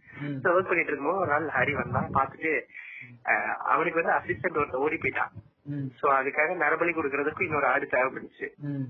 ஒர்க் 0.50 0.68
பண்ணிட்டு 0.68 0.90
இருக்கும்போது 0.90 1.22
ஒரு 1.22 1.30
நாள் 1.30 1.46
ஹரி 1.56 1.74
வந்தான் 1.76 2.10
பார்த்துட்டு 2.16 2.52
அஹ், 3.30 3.54
அவனுக்கு 3.72 4.00
வந்து 4.00 4.16
அசிஸ்டன்ட் 4.16 4.60
ஒருத்த 4.60 4.84
ஓடி 4.84 4.98
போயிட்டான். 4.98 5.32
சோ 5.98 6.06
அதுக்காக 6.16 6.54
நரபலி 6.60 6.92
கொடுக்கறதுக்கு 6.94 7.46
இன்னொரு 7.46 7.66
ஆடு 7.68 7.86
தேவைப்பட்டுச்சு 7.88 8.48
ம். 8.68 8.86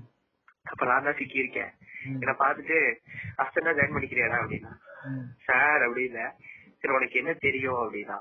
அப்ப 0.65 0.85
நான் 0.85 1.07
தான் 1.07 1.17
சிக்கி 1.17 1.37
இருக்கேன். 1.37 1.71
என்ன 2.15 2.33
பார்த்துட்டு 2.39 2.77
அசிஸ்டண்டா 3.37 3.75
ஜாயின் 3.77 3.95
பண்ணிக்கிறியாடா 3.95 4.39
அப்படின்னா. 4.41 4.71
சார் 5.45 5.83
அப்படின்னு 5.85 6.25
சரி 6.79 6.93
உனக்கு 6.93 7.21
என்ன 7.21 7.33
தெரியும் 7.41 7.81
அப்படின்னா. 7.81 8.17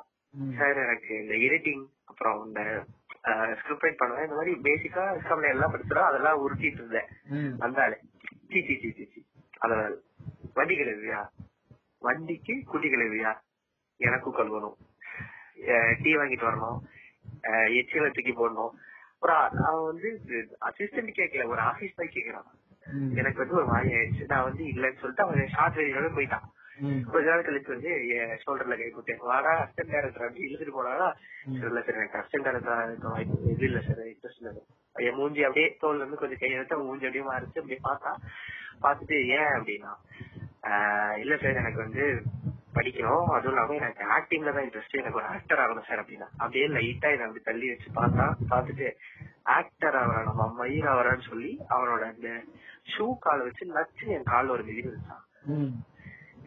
சார் 0.59 0.78
எனக்கு 0.85 1.12
இந்த 1.23 1.35
எடிட்டிங் 1.47 1.82
அப்புறம் 2.05 2.39
இந்த 2.47 2.61
ஸ்கிரிப்ட் 3.59 3.85
ரைட் 3.86 4.01
பண்ணுவேன் 4.01 4.27
இந்த 4.27 4.36
மாதிரி 4.39 4.55
பேசிக்கா 4.66 5.05
எக்ஸாம்ல 5.19 5.52
எல்லாம் 5.55 5.73
படிச்சிடும் 5.74 6.09
அதெல்லாம் 6.09 6.40
உருட்டிட்டு 6.44 6.81
இருந்தேன். 6.82 7.09
ஆளு 7.85 7.98
சி 8.51 8.61
சி 8.66 8.74
சி 8.82 8.90
சி 8.97 9.05
சி. 9.12 9.20
அத 9.65 9.74
வண்டி 10.55 10.74
கழுவியா? 10.78 11.20
வண்டிக்கு 12.06 12.55
குட்டி 12.73 12.89
கழுவியா? 12.89 13.32
எனக்கும் 14.01 14.36
கழுவணும். 14.39 14.77
டீ 16.02 16.11
வாங்கிட்டு 16.16 16.48
வரணும். 16.51 16.81
எச்சில 17.78 18.11
தூக்கி 18.16 18.32
போடணும். 18.32 18.73
ஒரு 19.24 19.35
அவன் 19.69 19.89
வந்து 19.90 20.09
அசிஸ்டன்ட் 20.69 21.16
கேட்கல 21.19 21.47
ஒரு 21.52 21.61
ஆபீஸ் 21.70 21.97
பாய் 21.98 22.15
கேக்குறான். 22.16 22.48
எனக்கு 23.20 23.43
வந்து 23.43 23.59
ஒரு 23.61 23.66
வாய் 23.66 23.93
ஆயிடுச்சு. 23.94 24.24
நான் 24.32 24.48
வந்து 24.48 24.65
இல்லைன்னு 24.65 25.01
சொல்லிட்டு 25.02 25.24
அவன் 25.27 25.55
ஷார்ட் 25.55 25.78
ரேடியோட 25.81 26.09
போயிட்டான். 26.19 26.47
கொஞ்ச 27.10 27.26
நாள் 27.26 27.46
கழிச்சு 27.46 27.74
வந்து 27.74 27.90
ஷோல்டர்ல 28.42 28.76
கை 28.78 28.88
கொடுத்தேன் 28.88 29.26
வாடா 29.26 29.52
அசிஸ்டன்ட் 29.59 29.92
டேரக்டர் 29.94 30.26
அப்படி 30.26 30.46
இழுத்துட்டு 30.46 30.76
போனாடா 30.76 31.09
இல்ல 31.60 31.80
சார் 31.80 31.98
எனக்கு 31.98 32.20
அசிஸ்டன்ட் 32.20 32.46
டேரக்டர் 32.48 32.74
வாய்ப்பு 33.09 33.52
இது 33.52 33.66
இல்ல 33.68 33.80
சார் 33.86 34.02
இன்ட்ரெஸ்ட் 34.06 34.40
இல்ல 34.42 34.52
என் 34.96 35.18
மூஞ்சி 35.18 35.44
அப்படியே 35.46 35.68
தோல்ல 35.82 36.02
இருந்து 36.02 36.22
கொஞ்சம் 36.22 36.40
கையை 36.40 36.56
எடுத்து 36.56 36.76
அவன் 36.76 36.88
மூஞ்சி 36.88 37.06
அப்படியே 37.06 37.26
மாறிச்சு 37.28 37.60
அப்படியே 37.60 37.80
பார்த்தா 37.84 38.12
பார்த்துட்டு 38.84 39.18
ஏன் 39.36 39.52
அப்படின்னா 39.56 39.92
இல்ல 41.22 41.34
சார் 41.36 41.60
எனக்கு 41.62 41.80
வந்து 41.82 42.05
படிக்கணும். 42.76 43.26
அதுவும் 43.34 43.52
இல்லாம 43.52 43.74
எனக்கு 43.74 44.05
ஆக்டிங்ல 44.14 44.52
தான் 44.55 44.64
இன்ட்ரெஸ்ட் 44.66 45.01
எனக்கு 45.01 45.18
ஒரு 45.20 45.28
ஆக்டர் 45.34 45.60
ஆகணும் 45.64 45.86
சார் 45.88 46.01
அப்படின்னா. 46.02 46.28
அப்படியே 46.38 46.66
லைட்டா 46.72 47.09
என்ன 47.12 47.26
அப்படி 47.26 47.42
தள்ளி 47.44 47.66
வச்சு 47.70 47.88
பார்த்தா 47.94 48.24
பார்த்துட்டு 48.51 48.88
ஆக்டர் 49.56 49.96
ஆகிறான் 50.01 50.28
நம்ம 50.30 50.46
மயிர் 50.59 50.88
ஆகிறான்னு 50.92 51.28
சொல்லி 51.28 51.52
அவனோட 51.70 52.02
அந்த 52.09 52.30
ஷூ 52.92 53.06
காலை 53.20 53.42
வச்சு 53.46 53.64
நச்சு 53.76 54.06
என் 54.16 54.30
கால்ல 54.30 54.55
ஒரு 54.56 54.64
மிதி 54.64 54.82
வச்சான். 54.86 55.22
ம். 55.55 55.72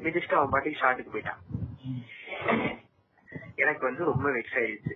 மிதிச்சுட்டு 0.03 0.37
அவன் 0.39 0.53
பாட்டுக்கு 0.53 0.81
ஷாட்டுக்கு 0.83 1.13
போயிட்டான். 1.13 1.41
எனக்கு 3.63 3.83
வந்து 3.89 4.03
ரொம்ப 4.11 4.27
வெக்ஸ் 4.37 4.57
ஆயிடுச்சு 4.61 4.95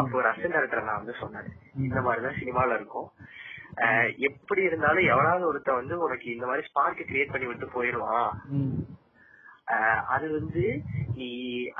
அப்போ 0.00 0.22
ரசன் 0.26 0.54
டேரக்டர் 0.54 0.88
நான் 0.88 1.02
வந்து 1.02 1.14
சொன்னேன். 1.22 1.48
இந்த 1.86 1.98
மாதிரிதான் 2.06 2.38
சினிமால 2.40 2.76
இருக்கும். 2.78 3.08
எப்படி 4.28 4.62
இருந்தாலும் 4.68 5.08
எவனாவது 5.12 5.44
ஒருத்த 5.50 5.70
வந்து 5.80 5.94
உனக்கு 6.04 6.26
இந்த 6.34 6.46
மாதிரி 6.50 6.66
ஸ்பார்க் 6.68 7.02
கிரியேட் 7.10 7.32
பண்ணி 7.32 7.48
விட்டு 7.48 7.66
போயிடுவான். 7.74 8.30
அது 10.14 10.26
வந்து 10.38 10.64
நீ 11.18 11.28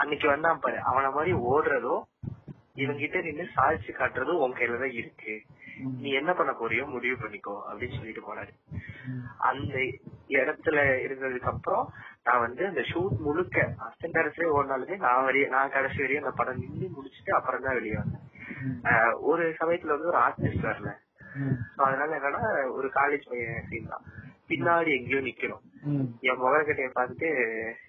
அன்னைக்கு 0.00 0.26
வந்தான் 0.32 0.62
பாரு. 0.64 0.78
அவன 0.90 1.10
மாதிரி 1.16 1.32
ஓடுறதும் 1.52 2.04
இவங்கிட்ட 2.82 3.18
நின்னு 3.26 3.44
சாதிச்சு 3.56 3.92
காட்டுறதும் 3.94 4.42
உன் 4.44 4.56
கையில 4.58 4.80
தான் 4.82 4.96
இருக்கு. 5.00 5.34
நீ 6.02 6.10
என்ன 6.20 6.30
பண்ண 6.38 6.52
போறியோ 6.60 6.84
முடிவு 6.92 7.16
பண்ணிக்கோ 7.22 7.54
அப்படின்னு 7.68 7.96
சொல்லிட்டு 7.96 8.22
போனாரு. 8.28 8.52
அந்த 9.50 9.76
இடத்துல 10.38 10.78
இருந்ததுக்கு 11.06 11.50
அப்புறம் 11.52 11.86
நான் 12.28 12.44
வந்து 12.46 12.62
அந்த 12.70 12.82
ஷூட் 12.90 13.18
முழுக்க 13.26 13.58
அஸ்டன் 13.86 14.14
டேரக்டரே 14.16 14.48
ஓடினாலுமே 14.56 14.96
நான் 15.04 15.24
வரைய 15.26 15.48
நான் 15.56 15.74
கடைசி 15.76 15.98
வரையும் 16.02 16.22
அந்த 16.22 16.32
படம் 16.40 16.62
நின்று 16.62 16.86
முடிச்சுட்டு 16.96 17.32
அப்புறம் 17.36 17.66
தான் 17.66 17.76
வெளியே 17.78 17.98
வந்தேன். 18.00 18.24
ஒரு 19.30 19.44
சமயத்துல 19.60 19.94
வந்து 19.96 20.10
ஒரு 20.12 20.18
ஆர்டிஸ்ட் 20.26 20.68
வரல. 20.70 20.92
அதனால 21.84 22.10
என்னன்னா 22.18 22.42
ஒரு 22.78 22.88
காலேஜ் 22.98 23.28
பையன் 23.30 23.68
சீன் 23.70 23.92
தான். 23.92 24.04
பின்னாடி 24.50 24.90
எங்கேயோ 24.98 25.20
நிக்கணும். 25.26 25.64
என் 26.28 26.40
முகக்கட்டையை 26.42 26.90
பார்த்துட்டு 26.98 27.28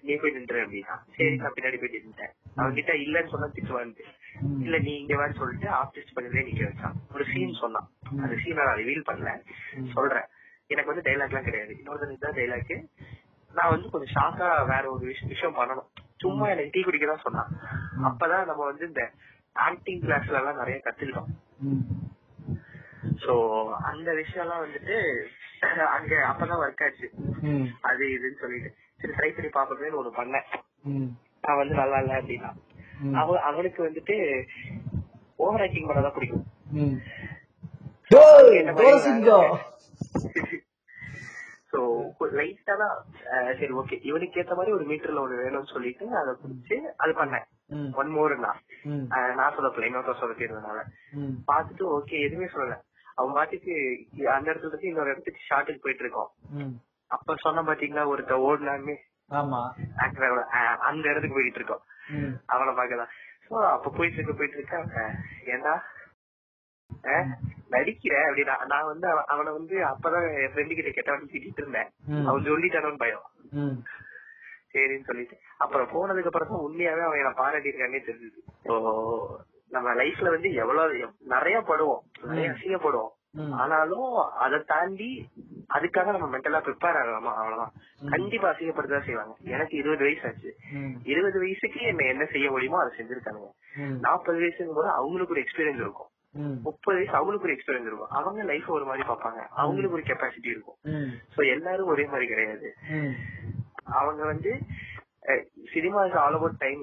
நீ 0.06 0.16
போய் 0.22 0.34
நின்று 0.36 0.58
அப்படின்னா. 0.64 0.96
சரி 1.16 1.36
நான் 1.42 1.54
பின்னாடி 1.56 1.78
போய் 1.82 1.94
நின்றுட்டேன். 1.94 2.34
அவன் 2.58 2.76
கிட்ட 2.78 2.92
இல்லன்னு 3.04 3.32
சொன்னா 3.34 3.48
திட்டுவான்ட்டு. 3.56 4.04
இல்ல 4.64 4.78
நீ 4.86 4.92
இங்க 5.02 5.14
வான்னு 5.20 5.40
சொல்லிட்டு 5.40 5.68
ஆர்டிஸ்ட் 5.78 6.14
பண்ணதே 6.16 6.44
நிக்க 6.48 6.68
வச்சான். 6.68 6.98
ஒரு 7.14 7.24
சீன் 7.32 7.60
சொன்னான். 7.62 7.88
அந்த 8.24 8.34
சீனை 8.42 8.62
நான் 8.68 8.80
ரிவீல் 8.82 9.08
பண்ணல. 9.10 9.32
சொல்றேன். 9.96 10.28
எனக்கு 10.72 10.92
வந்து 10.92 11.06
டைலாக் 11.08 11.32
எல்லாம் 11.32 11.48
கிடையாது. 11.48 11.72
இன்னொரு 11.78 12.18
தான் 12.26 12.38
டைலாக் 12.40 12.74
நான் 13.54 13.70
வந்து 13.70 13.90
கொஞ்சம் 13.90 14.22
ஷாக்கா 14.22 14.66
வேற 14.66 14.90
ஒரு 14.90 15.06
விஷ- 15.06 15.26
விஷயம் 15.26 15.56
பண்ணணும். 15.56 15.88
சும்மா 16.16 16.48
எனக்கு 16.48 16.70
டீ 16.72 16.82
குடிக்க 16.82 17.06
தான் 17.06 17.20
சொன்னான் 17.22 17.48
அப்பதான் 18.04 18.46
நம்ம 18.46 18.64
வந்து 18.64 18.86
இந்த 18.86 19.10
ஆக்டிங் 19.52 20.00
கிளாஸ்ல 20.00 20.26
எல்லாம் 20.26 20.56
நிறைய 20.56 20.80
கத்துக்கிட்டோம். 20.84 21.26
சோ 23.16 23.32
அந்த 23.72 24.14
விஷயம் 24.14 24.46
எல்லாம் 24.46 24.64
வந்துட்டு 24.64 25.20
அங்க 25.84 26.14
அப்பதான் 26.14 26.58
ஒர்க் 26.58 26.84
ஆச்சு. 26.84 27.10
அது 27.80 28.06
இதுன்னு 28.06 28.40
சொல்லிட்டு. 28.40 28.74
சரி 28.96 29.12
ட்ரை 29.12 29.50
பண்ணி 29.50 29.50
பாப்போமேன்னு 29.50 30.00
ஒண்ணு 30.00 30.18
பண்ணேன். 30.20 30.44
நான் 31.42 31.56
வந்து 31.56 31.74
நல்லா 31.74 31.98
இல்ல 31.98 32.20
அப்படின்னா. 32.20 32.52
அவ 33.14 33.40
அவனுக்கு 33.40 33.90
வந்துட்டு 33.90 34.46
ஓவர் 35.36 35.60
ஆக்டிங் 35.60 35.88
பண்ணதான் 35.88 36.14
பிடிக்கும் 36.14 36.44
ம். 36.72 36.96
என்ன 38.52 38.72
மாதிரி 38.72 38.92
யோசிங்கோ. 38.92 39.56
சோ 41.72 41.80
லைட்டா 42.32 42.74
தான் 42.76 42.94
சரி 43.58 43.72
ஓகே 43.72 43.96
இவனுக்கு 44.02 44.40
ஏத்த 44.40 44.54
மாதிரி 44.54 44.72
ஒரு 44.72 44.84
மீட்டர்ல 44.84 45.20
ஒண்ணு 45.20 45.42
வேணும்னு 45.42 45.72
சொல்லிட்டு 45.72 46.06
அதை 46.16 46.32
பிடிச்சு 46.34 46.76
அது 46.96 47.12
பண்ணேன். 47.14 47.46
ஒன் 47.94 48.10
மோர்னா 48.10 48.52
ம். 48.84 49.04
நான் 49.34 49.54
சொல்லப்பல 49.56 49.88
இன்னொருத்தர் 49.88 50.20
சொல்ல 50.20 50.36
இருந்தனால 50.40 50.80
ம். 51.16 51.34
பார்த்துட்டு 51.48 51.84
ஓகே 51.96 52.16
எதுவுமே 52.20 52.46
சொல்லல. 52.46 52.76
அவன் 53.18 53.34
பாட்டுக்கு 53.34 53.72
அந்த 54.34 54.50
இடத்துல 54.50 54.68
இருந்து 54.68 54.88
இன்னொரு 54.88 55.10
இடத்துக்கு 55.10 55.46
ஷாட்டுக்கு 55.48 55.82
போயிட்டு 55.82 56.04
இருக்கோம். 56.04 56.30
அப்ப 57.10 57.34
சொன்ன 57.36 57.62
பாத்தீங்களா 57.62 58.04
ஒருத்த 58.06 58.34
ஆமா. 59.30 59.60
அந்த 60.82 61.04
இடத்துக்கு 61.08 61.36
போயிட்டு 61.36 61.60
இருக்கோம். 61.60 61.84
அவனை 62.46 62.74
பாக்கலாம் 62.74 63.10
சோ 63.46 63.54
அப்ப 63.68 63.90
போயிட்டு 63.90 64.16
இருக்க 64.16 64.32
போயிட்டு 64.32 64.58
இருக்க 64.58 65.02
ஏண்டா? 65.46 65.74
நடிக்கிற 67.70 68.12
அப்படின்னா 68.12 68.66
நான் 68.66 68.84
வந்து 68.84 69.08
அவ- 69.08 69.24
அவனை 69.24 69.52
வந்து 69.52 69.76
அப்பதான் 69.76 70.42
என் 70.42 70.52
ஃப்ரெண்டு 70.54 70.74
கிட்ட 70.74 70.90
கேட்டவன் 70.90 71.20
திட்டிட்டு 71.20 71.52
இருந்தேன். 71.56 71.90
அவன் 72.26 72.42
சொல்லிட்டானு 72.42 72.96
பயம். 72.96 73.22
சரின்னு 74.74 75.04
சொல்லிட்டு. 75.04 75.38
அப்புறம் 75.58 75.86
போனதுக்கு 75.86 76.24
அப்புறம் 76.24 76.48
தான் 76.48 76.58
உண்மையாவே 76.58 77.00
அவன் 77.00 77.18
என்ன 77.18 77.30
பாராட்டிருக்கானே 77.30 78.00
தெரிஞ்சது. 78.00 78.68
ஸோ 78.68 79.20
நம்ம 79.68 79.94
லைஃப்ல 79.94 80.28
வந்து 80.28 80.52
எவ்வளவு 80.52 80.92
எவ்- 80.92 81.14
நிறைய 81.18 81.60
படுவோம். 81.60 82.26
நிறைய 82.26 82.50
அசிங்கப்படுவோம். 82.50 83.18
ஆனாலும் 83.52 84.14
அதை 84.16 84.62
தாண்டி 84.66 85.28
அதுக்காக 85.74 86.18
நம்ம 86.18 86.38
மென்டலா 86.38 86.62
ப்ரிப்பேர் 86.62 86.98
ஆகலாமா? 86.98 87.34
அவ்வளவுதான். 87.36 87.72
கண்டிப்பா 88.10 88.50
அசிங்கப்படுத்ததான் 88.50 89.04
செய்வாங்க. 89.04 89.36
எனக்கு 89.44 89.76
இருபது 89.76 90.04
வயசு 90.04 90.26
ஆச்சு. 90.26 90.56
இருபது 91.02 91.38
வயசுக்கு 91.38 91.80
என்ன 91.80 92.04
என்ன 92.06 92.24
செய்ய 92.24 92.50
முடியுமோ 92.50 92.84
அதை 92.84 92.98
செஞ்சிருக்கானுங்க. 92.98 93.52
நாற்பது 93.98 94.38
வயசுக்கும் 94.38 94.74
போது 94.74 94.88
அவங்களுக்கு 94.88 95.32
ஒரு 95.32 95.42
எக்ஸ்பீரியன்ஸ் 95.42 95.80
இருக்கும். 95.80 96.09
முப்பது 96.66 96.96
வயசு 96.98 97.14
அவங்களுக்கு 97.18 97.46
ஒரு 97.46 97.56
எக்ஸ்பீரியன்ஸ் 97.56 97.88
இருக்கும். 97.88 98.14
அவங்க 98.18 98.42
லைஃப் 98.50 98.68
ஒரு 98.76 98.84
மாதிரி 98.84 99.08
பார்ப்பாங்க. 99.08 99.40
அவங்களுக்கு 99.62 99.96
ஒரு 99.98 100.04
கெப்பாசிட்டி 100.10 100.50
இருக்கும். 100.54 100.78
சோ 101.34 101.40
எல்லாரும் 101.54 101.92
ஒரே 101.94 102.04
மாதிரி 102.12 102.28
கிடையாது. 102.32 102.68
அவங்க 104.00 104.22
வந்து 104.32 104.52
cinema 105.74 106.00
is 106.04 106.18
all 106.22 106.38
about 106.38 106.62
time 106.64 106.82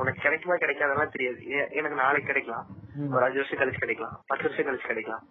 உனக்கு 0.00 0.20
கிடைக்குமா 0.24 0.54
கிடைக்காதெல்லாம் 0.54 1.14
தெரியாது. 1.14 1.40
எனக்கு 1.78 1.96
நாளைக்கு 2.02 2.30
கிடைக்கலாம். 2.30 2.66
ஒரு 3.14 3.24
அஞ்சு 3.26 3.40
வருஷம் 3.40 3.60
கழிச்சு 3.60 3.82
கிடைக்கலாம். 3.84 4.16
பத்து 4.26 4.44
வருஷம் 4.48 4.68
கழிச்சு 4.68 4.90
கிடைக்கலாம். 4.90 5.24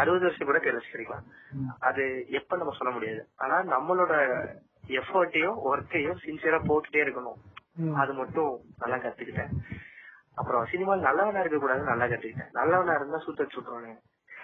அறுபது 0.00 0.24
வருஷம் 0.26 0.48
கூட 0.50 0.58
கழிச்சு 0.58 0.94
கிடைக்கலாம். 0.94 1.26
அது 1.88 2.04
எப்ப 2.38 2.56
நம்ம 2.56 2.74
சொல்ல 2.78 2.92
முடியாது. 2.94 3.22
ஆனா 3.36 3.56
நம்மளோட 3.74 4.14
எஃபர்ட்டையும் 5.00 5.58
ஒர்க்கையும் 5.70 6.20
சின்சியரா 6.26 6.60
போட்டுட்டே 6.68 7.00
இருக்கணும். 7.06 7.40
அது 8.02 8.12
மட்டும் 8.20 8.52
நல்லா 8.82 8.96
கத்துக்கிட்டேன். 9.02 9.52
அப்புறம் 10.40 10.68
சினிமாவில் 10.72 11.06
நல்லவனா 11.08 11.42
இருக்க 11.42 11.58
கூடாது 11.62 11.90
நல்லா 11.90 12.06
கத்துக்கிட்டேன். 12.10 12.52
நல்லவனா 12.58 12.96
இருந்தா 12.98 13.20
சுத்த 13.26 13.46
சுட்டுவானு 13.54 13.92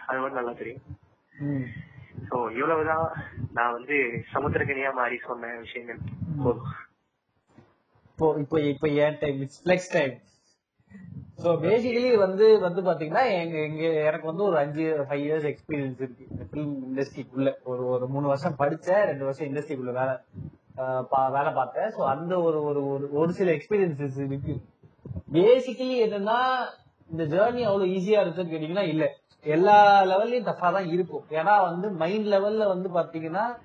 அது 0.08 0.18
மட்டும் 0.20 0.40
நல்லா 0.40 0.54
தெரியும். 0.60 0.84
சோ 2.28 2.36
இவ்வளவுதான் 2.58 3.06
நான் 3.56 3.74
வந்து 3.76 3.96
சமுத்திரக்கனியா 4.34 4.90
மாறி 5.00 5.16
சொன்ன 5.28 5.52
விஷயங்கள். 5.64 6.00
போதும். 6.44 6.70
இப்போ 8.10 8.26
இப்போ 8.42 8.56
இப்போ 8.72 8.88
ஏன் 9.04 9.18
time 9.22 9.38
it's 9.44 9.62
flex 9.62 9.92
time 9.96 10.14
so 11.42 11.52
basically 11.64 12.10
வந்து 12.24 12.46
வந்து 12.64 12.80
பாத்தீங்கன்னா 12.88 13.22
எங்க 13.38 13.56
எங்க 13.68 13.84
எனக்கு 14.08 14.26
வந்து 14.30 14.44
ஒரு 14.48 14.56
அஞ்சு 14.60 14.84
ஃபைவ் 15.08 15.24
இயர்ஸ் 15.24 15.48
எக்ஸ்பீரியன்ஸ் 15.50 15.98
இருக்கு. 16.02 16.24
இந்த 16.32 16.44
ஃபிலிம் 16.50 16.74
இண்டஸ்ட்ரிக்குள்ள 16.88 17.50
ஒரு 17.70 17.82
ஒரு 17.94 18.06
மூணு 18.14 18.26
வருஷம் 18.32 18.60
படிச்சேன் 18.60 19.02
ரெண்டு 19.10 19.26
வருஷம் 19.28 19.48
இண்டஸ்ட்ரிக்குள்ள 19.48 19.94
வேலை 20.00 20.14
வேலை 21.36 21.50
பார்த்தேன். 21.58 21.90
ஸோ 21.96 22.02
அந்த 22.12 22.32
ஒரு 22.46 22.60
ஒரு 22.68 22.82
ஒரு 22.92 23.08
ஒரு 23.22 23.32
சில 23.38 23.50
எக்ஸ்பீரியன்சஸ் 23.58 24.20
இருக்கு. 24.26 24.54
பேசிக்கலி 25.32 25.96
என்னன்னா 26.06 26.38
இந்த 27.10 27.24
ஜேர்னி 27.24 27.62
அவ்வளவு 27.62 27.84
ஈஸியா 27.84 28.20
இருக்குன்னு 28.20 28.52
கேட்டீங்கன்னா 28.52 28.88
இல்ல. 28.88 29.10
எல்லா 29.42 30.02
லெவல்லயும் 30.02 30.46
டஃபா 30.46 30.72
தான் 30.72 30.86
இருக்கும். 30.86 31.24
ஏன்னா 31.30 31.60
வந்து 31.60 31.90
மைண்ட் 31.90 32.26
லெவல்ல 32.26 32.66
வந்து 32.66 32.88
பாத்தீங்கன்னா 32.88 33.56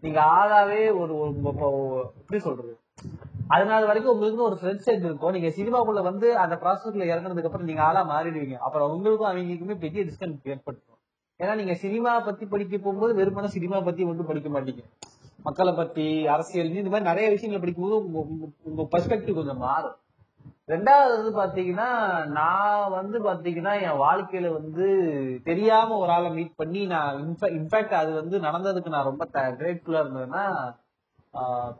நீங்க 0.00 0.20
ஆளாவே 0.20 0.98
ஒரு 0.98 2.10
எப்படி 2.16 2.40
சொல்றது? 2.40 2.78
அதனால 3.48 3.86
வரைக்கும் 3.86 4.14
உங்களுக்கு 4.14 4.42
ஒரு 4.42 4.58
ஃப்ரெண்ட் 4.62 4.76
செட் 4.76 5.04
இருக்கும். 5.04 5.32
நீங்க 5.32 5.48
சினிமாக்குள்ள 5.48 6.02
வந்து 6.02 6.36
அந்த 6.36 6.54
ப்ராசஸ்ல 6.54 6.96
இறங்குனதுக்கு 6.96 7.44
அப்புறம் 7.44 7.64
நீங்க 7.64 7.82
ஆளா 7.82 8.08
மாறிடுவீங்க. 8.08 8.56
அப்புறம் 8.56 8.92
உங்களுக்கும் 8.92 9.30
அவங்களுக்குமே 9.30 9.78
பெரிய 9.78 10.04
டிஸ்டன்ஸ் 10.04 10.44
ஏற்பட்டுரும். 10.44 11.22
ஏன்னா 11.38 11.54
நீங்க 11.54 11.74
சினிமா 11.74 12.20
பத்தி 12.20 12.46
படிக்க 12.46 12.78
போகும்போது 12.78 13.24
வெறுமன 13.24 13.44
சினிமா 13.44 13.80
பத்தி 13.80 14.02
ஒன்றும் 14.02 14.26
படிக்க 14.26 14.48
மாட்டீங்க. 14.48 14.84
மக்களை 15.42 15.72
பத்தி 15.72 16.26
அரசியல் 16.26 16.68
இந்த 16.68 16.88
மாதிரி 16.88 17.08
நிறைய 17.08 17.30
விஷயங்களை 17.30 17.74
படிக்கும்போது 17.74 18.20
உங்க- 18.20 18.46
உங்க 18.62 18.98
பெர்ஸ்பெக்டிவ் 18.98 19.34
கொஞ்சம் 19.34 19.58
மாறும். 19.58 19.96
ரெண்டாவது 20.68 21.30
பாத்தீங்கன்னா 21.38 22.24
நான் 22.26 22.90
வந்து 22.90 23.24
பாத்தீங்கன்னா 23.24 23.82
என் 23.82 24.00
வாழ்க்கையில 24.00 24.52
வந்து 24.52 24.86
தெரியாம 25.44 25.96
ஒரு 25.96 26.10
ஆளை 26.12 26.30
மீட் 26.30 26.54
பண்ணி 26.54 26.86
நான் 26.86 27.36
இன்ஃபேக்ட் 27.40 27.94
அது 27.94 28.12
வந்து 28.12 28.38
நடந்ததுக்கு 28.38 28.88
நான் 28.88 29.04
ரொம்ப 29.04 29.28
கிரேட்ஃபுல்லா 29.32 30.06
இருந்ததுன்னா 30.06 30.74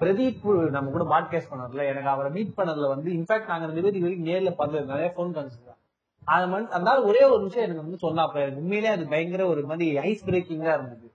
பிரதீப் 0.01 0.71
நம்ம 0.71 0.91
கூட 0.91 1.21
பாட்காஸ்ட் 1.21 1.53
பண்ணதுல 1.53 1.87
எனக்கு 1.87 2.09
அவரை 2.09 2.33
மீட் 2.33 2.53
பண்ணதுல 2.57 2.89
வந்து 2.89 3.13
இன்ஃபேக்ட் 3.13 3.47
நாங்க 3.47 3.67
ரெண்டு 3.67 3.83
பேரும் 3.83 4.01
வரைக்கும் 4.01 4.27
நேர்ல 4.27 4.57
பார்த்தது 4.57 4.85
நிறைய 4.85 5.13
போன் 5.17 5.31
கான்ஸ் 5.31 5.65
தான். 5.67 5.77
அது 6.25 6.47
மன் 6.47 6.71
அதனால 6.71 7.03
ஒரே 7.03 7.25
ஒரு 7.25 7.43
விஷயம் 7.43 7.71
எனக்கு 7.71 7.91
வந்து 7.91 8.09
சொன்னாப்ப 8.09 8.35
எனக்கு 8.35 8.57
உண்மையிலே 8.57 8.89
அது 8.89 9.09
பயங்கர 9.09 9.47
ஒரு 9.47 9.63
மாதிரி 9.67 9.99
ஐஸ் 9.99 10.29
பிரேக்கிங்கா 10.29 10.75
இருந்தது. 10.75 11.13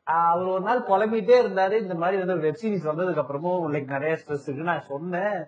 ஆஹ் 0.00 0.28
அவர் 0.28 0.44
ஒரு 0.44 0.60
நாள் 0.60 0.82
புலம்பிட்டே 0.82 1.40
இருந்தாரு. 1.40 1.80
இந்த 1.80 1.94
மாதிரி 1.94 2.22
வந்து 2.22 2.36
வெப் 2.36 2.58
சீரிஸ் 2.62 2.88
வந்ததுக்கு 2.88 3.22
அப்புறமும் 3.22 3.68
லைக் 3.72 3.90
நிறைய 3.90 4.16
ஸ்ட்ரெஸ் 4.16 4.42
இருக்கு 4.42 4.62
நான் 4.62 4.82
சொன்னேன். 4.82 5.44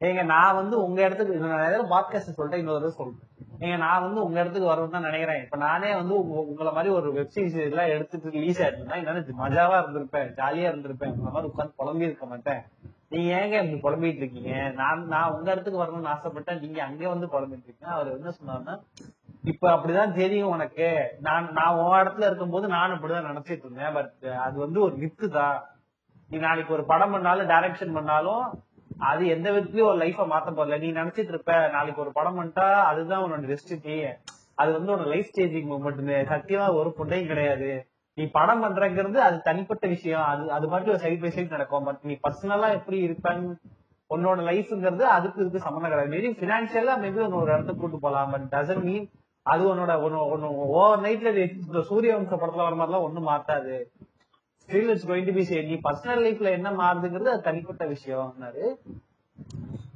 ஏங்க 0.00 0.24
நான் 0.24 0.54
வந்து 0.54 0.84
உங்க 0.84 1.02
இடத்துக்கு 1.02 1.36
நிறைய 1.36 1.78
பாட்காஸ்ட் 1.90 2.36
சொல்லிட்டேன் 2.38 2.62
இன்னொரு 2.62 2.80
தடவை 2.80 2.90
சொல்றேன். 2.96 3.22
ஏங்க 3.60 3.76
நான் 3.76 4.02
வந்து 4.02 4.22
உங்க 4.22 4.40
இடத்துக்கு 4.40 4.70
வரணும்னு 4.72 4.90
தான் 4.90 5.02
நினைக்கிறேன். 5.02 5.42
இப்ப 5.42 5.56
நானே 5.56 5.94
வந்து 5.94 6.14
உங்களை 6.42 6.72
மாதிரி 6.72 6.94
ஒரு 6.94 7.12
வெப் 7.12 7.32
சீரிஸ் 7.34 7.56
எல்லாம் 7.60 7.86
எடுத்துட்டு 7.86 8.30
ரிலீஸ் 8.30 8.60
ஆயிருந்தா 8.62 8.98
என்னால 9.02 9.22
மஜாவா 9.42 9.76
இருந்திருப்பேன் 9.82 10.28
ஜாலியா 10.40 10.68
இருந்திருப்பேன் 10.72 11.14
உங்களை 11.14 11.32
மாதிரி 11.32 11.50
உட்காந்து 11.52 11.74
புலம்பி 11.76 12.04
இருக்க 12.04 12.26
மாட்டேன். 12.26 12.60
நீங்க 13.08 13.30
ஏங்க 13.40 13.56
இப்படி 13.62 13.80
புலம்பிட்டு 13.86 14.22
இருக்கீங்க? 14.22 14.52
நான் 14.80 15.06
நான் 15.06 15.32
உங்க 15.32 15.48
இடத்துக்கு 15.52 15.82
வரணும்னு 15.82 16.12
ஆசைப்பட்டேன் 16.14 16.60
நீங்க 16.60 16.82
அங்கே 16.82 17.06
வந்து 17.06 17.26
புலம்பிட்டு 17.26 17.66
இருக்கீங்க. 17.66 17.92
அவர் 17.92 18.12
என்ன 18.16 18.32
சொன்னாருன்னா 18.38 18.76
இப்ப 19.42 19.64
அப்படிதான் 19.76 20.12
தெரியும் 20.12 20.48
உனக்கு. 20.48 20.88
நான் 21.20 21.52
நான் 21.52 21.74
உன் 21.74 21.98
இடத்துல 21.98 22.26
இருக்கும்போது 22.26 22.68
நானும் 22.68 22.96
அப்படிதான் 22.96 23.28
நினைச்சிட்டு 23.30 23.66
இருந்தேன் 23.66 23.92
பட் 23.92 24.24
அது 24.46 24.58
வந்து 24.58 24.80
ஒரு 24.80 24.96
வித்து 24.96 25.28
தான். 25.30 25.58
நீ 26.30 26.38
நாளைக்கு 26.38 26.72
ஒரு 26.72 26.84
படம் 26.84 27.10
பண்ணாலும் 27.10 27.48
டைரக்ஷன் 27.48 27.92
பண்ணாலும் 27.92 28.44
அது 28.98 29.26
எந்த 29.26 29.50
விதத்துலயும் 29.50 29.90
ஒரு 29.90 29.98
லைஃப 29.98 30.26
மாத்த 30.32 30.50
போறல 30.56 30.78
நீ 30.78 30.92
நினைச்சிட்டு 30.92 31.28
இருப்ப 31.28 31.68
நாளைக்கு 31.72 32.00
ஒரு 32.00 32.12
படம் 32.12 32.38
பண்ணிட்டா 32.38 32.72
அதுதான் 32.82 33.24
உன்னோட 33.24 33.44
டெஸ்டினி 33.52 34.12
அது 34.54 34.72
வந்து 34.72 34.92
உன்னோட 34.92 35.06
லைஃப் 35.06 35.30
ஸ்டேஜிங் 35.34 35.68
மூமெண்ட் 35.72 36.30
சத்தியமா 36.32 36.74
ஒரு 36.74 36.94
புண்டையும் 36.98 37.26
கிடையாது. 37.26 37.86
நீ 38.14 38.24
படம் 38.26 38.62
பண்றங்கிறது 38.62 39.14
அது 39.14 39.42
தனிப்பட்ட 39.42 39.86
விஷயம். 39.86 40.24
அது 40.24 40.50
அது 40.50 40.68
மாதிரி 40.68 40.90
ஒரு 40.90 40.98
சைட் 40.98 41.20
பை 41.20 41.30
சைட் 41.30 41.50
நடக்கும். 41.50 41.84
பட் 41.84 41.98
நீ 42.02 42.18
பர்சனலா 42.28 42.70
எப்படி 42.72 42.98
இருப்பேன்னு 43.06 43.52
உன்னோட 44.10 44.40
லைஃப்ங்கிறது 44.50 45.00
அதுக்கு 45.00 45.40
இதுக்கு 45.40 45.60
சம்மந்தம் 45.60 45.90
கிடையாது. 45.90 46.16
மேபி 46.16 46.32
பினான்சியலா 46.42 46.94
மேபி 47.04 47.20
உன்னை 47.26 47.38
ஒரு 47.42 47.52
இடத்துக்கு 47.52 47.80
கூட்டு 47.80 47.98
போலாம் 47.98 48.30
பட் 48.30 48.48
டசன் 48.50 48.82
மீன் 48.82 49.10
அது 49.42 49.74
உன்னோட 49.74 49.92
ஓவர் 50.78 51.00
நைட்ல 51.00 51.80
சூரிய 51.80 52.16
வம்ச 52.16 52.34
படத்துல 52.34 52.64
வர 52.66 52.74
மாதிரிலாம் 52.74 53.06
ஒண்ணும் 53.08 53.28
மாத்தாது. 53.28 53.76
Still 54.68 54.88
it's 54.88 55.08
going 55.08 55.24
to 55.24 55.32
be 55.32 55.44
say 55.44 55.62
நீ 55.62 55.74
பர்சனல் 55.84 56.22
லைஃப்ல 56.24 56.50
என்ன 56.50 56.70
மாறுதுங்கிறது 56.72 57.32
அது 57.34 57.42
தனிப்பட்ட 57.42 57.84
விஷயம்னாரு 57.86 58.64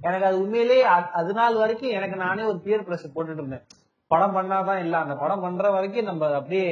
எனக்கு 0.01 0.26
அது 0.26 0.40
உண்மையிலேயே 0.40 0.82
அது 1.12 1.32
நாள் 1.32 1.55
வரைக்கும் 1.55 1.90
எனக்கு 1.90 2.16
நானே 2.16 2.42
ஒரு 2.42 2.59
பியர் 2.59 2.86
பிரஷர் 2.88 3.14
போட்டுட்டு 3.14 3.40
இருந்தேன். 3.40 3.64
படம் 4.10 4.36
பண்ணாதான் 4.36 4.78
இல்ல. 4.78 4.98
அந்த 4.98 5.14
படம் 5.14 5.40
பண்ற 5.40 5.70
வரைக்கும் 5.70 6.05
நம்ம 6.05 6.34
அப்படியே 6.34 6.68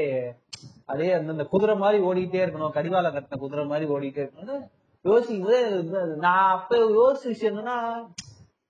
அதே 0.84 1.12
அந்த 1.12 1.44
குதிரை 1.44 1.76
மாதிரி 1.76 1.98
ஓடிக்கிட்டே 2.04 2.40
இருக்கணும். 2.44 2.70
கடிவாளம் 2.70 3.14
கட்டின 3.14 3.38
குதிரை 3.38 3.66
மாதிரி 3.66 3.86
ஓடிட்டே 3.90 4.22
இருக்கணும் 4.24 4.64
யோசிக்கும் 5.04 5.44
போது 5.44 5.58
நான் 6.16 6.50
அப்ப 6.50 6.76
யோசிச்ச 6.96 7.26
விஷயம் 7.26 7.56
என்னன்னா 7.56 7.76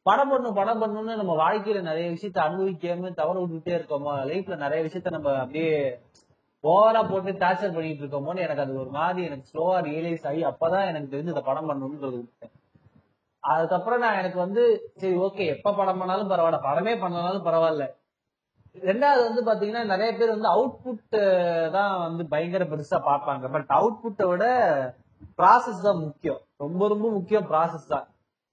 படம் 0.06 0.28
பண்ணும் 0.28 0.54
படம் 0.54 0.80
பண்ணணும்னு 0.82 1.16
நம்ம 1.16 1.32
வாழ்க்கையில 1.36 1.80
நிறைய 1.80 2.10
விஷயத்த 2.10 2.38
அனுபவிக்காம 2.38 3.14
தவற 3.14 3.40
விட்டுட்டே 3.40 3.72
இருக்கோமா? 3.78 4.12
லைஃப்ல 4.30 4.56
நிறைய 4.56 4.80
விஷயத்த 4.86 5.10
நம்ம 5.10 5.32
அப்படியே 5.36 5.72
ஓவரா 6.64 7.00
போட்டு 7.10 7.32
டார்ச்சர் 7.42 7.74
பண்ணிட்டு 7.74 8.02
இருக்கோமோன்னு 8.04 8.44
எனக்கு 8.46 8.62
அது 8.64 8.80
ஒரு 8.84 8.90
மாதிரி 8.98 9.22
எனக்கு 9.28 9.50
ஸ்லோவா 9.50 9.76
ரியலைஸ் 9.88 10.24
ஆகி 10.30 10.40
அப்பதான் 10.50 10.88
எனக்கு 10.92 11.12
தெரிஞ்சு 11.12 11.34
இந்த 11.34 11.44
படம் 11.48 11.68
பண்ணணும்ன்றது 11.70 12.20
அதுக்கப்புறம் 13.44 14.02
நான் 14.04 14.18
எனக்கு 14.20 14.38
வந்து 14.44 14.62
சரி 15.00 15.14
ஓகே 15.26 15.44
எப்ப 15.52 15.72
படம் 15.72 16.00
பண்ணாலும் 16.00 16.30
பரவாயில்ல. 16.32 16.58
படமே 16.66 16.94
பண்ணாலும் 17.02 17.46
பரவாயில்ல. 17.46 17.84
ரெண்டாவது 18.88 19.22
வந்து 19.28 19.42
பாத்தீங்கன்னா 19.48 19.84
நிறைய 19.92 20.10
பேர் 20.18 20.34
வந்து 20.34 20.48
அவுட்புட் 20.54 21.16
தான் 21.76 21.92
வந்து 22.06 22.24
பயங்கர 22.32 22.64
பெருசா 22.72 22.98
பார்ப்பாங்க. 23.10 23.44
பட் 23.54 23.70
அவுட்புட்டை 23.78 24.26
விட 24.32 24.44
ப்ராசஸ் 25.38 25.86
தான் 25.86 26.02
முக்கியம். 26.06 26.40
ரொம்ப 26.64 26.88
ரொம்ப 26.88 27.06
முக்கியம் 27.16 27.48
ப்ராசஸ் 27.52 27.88
தான். 27.94 28.06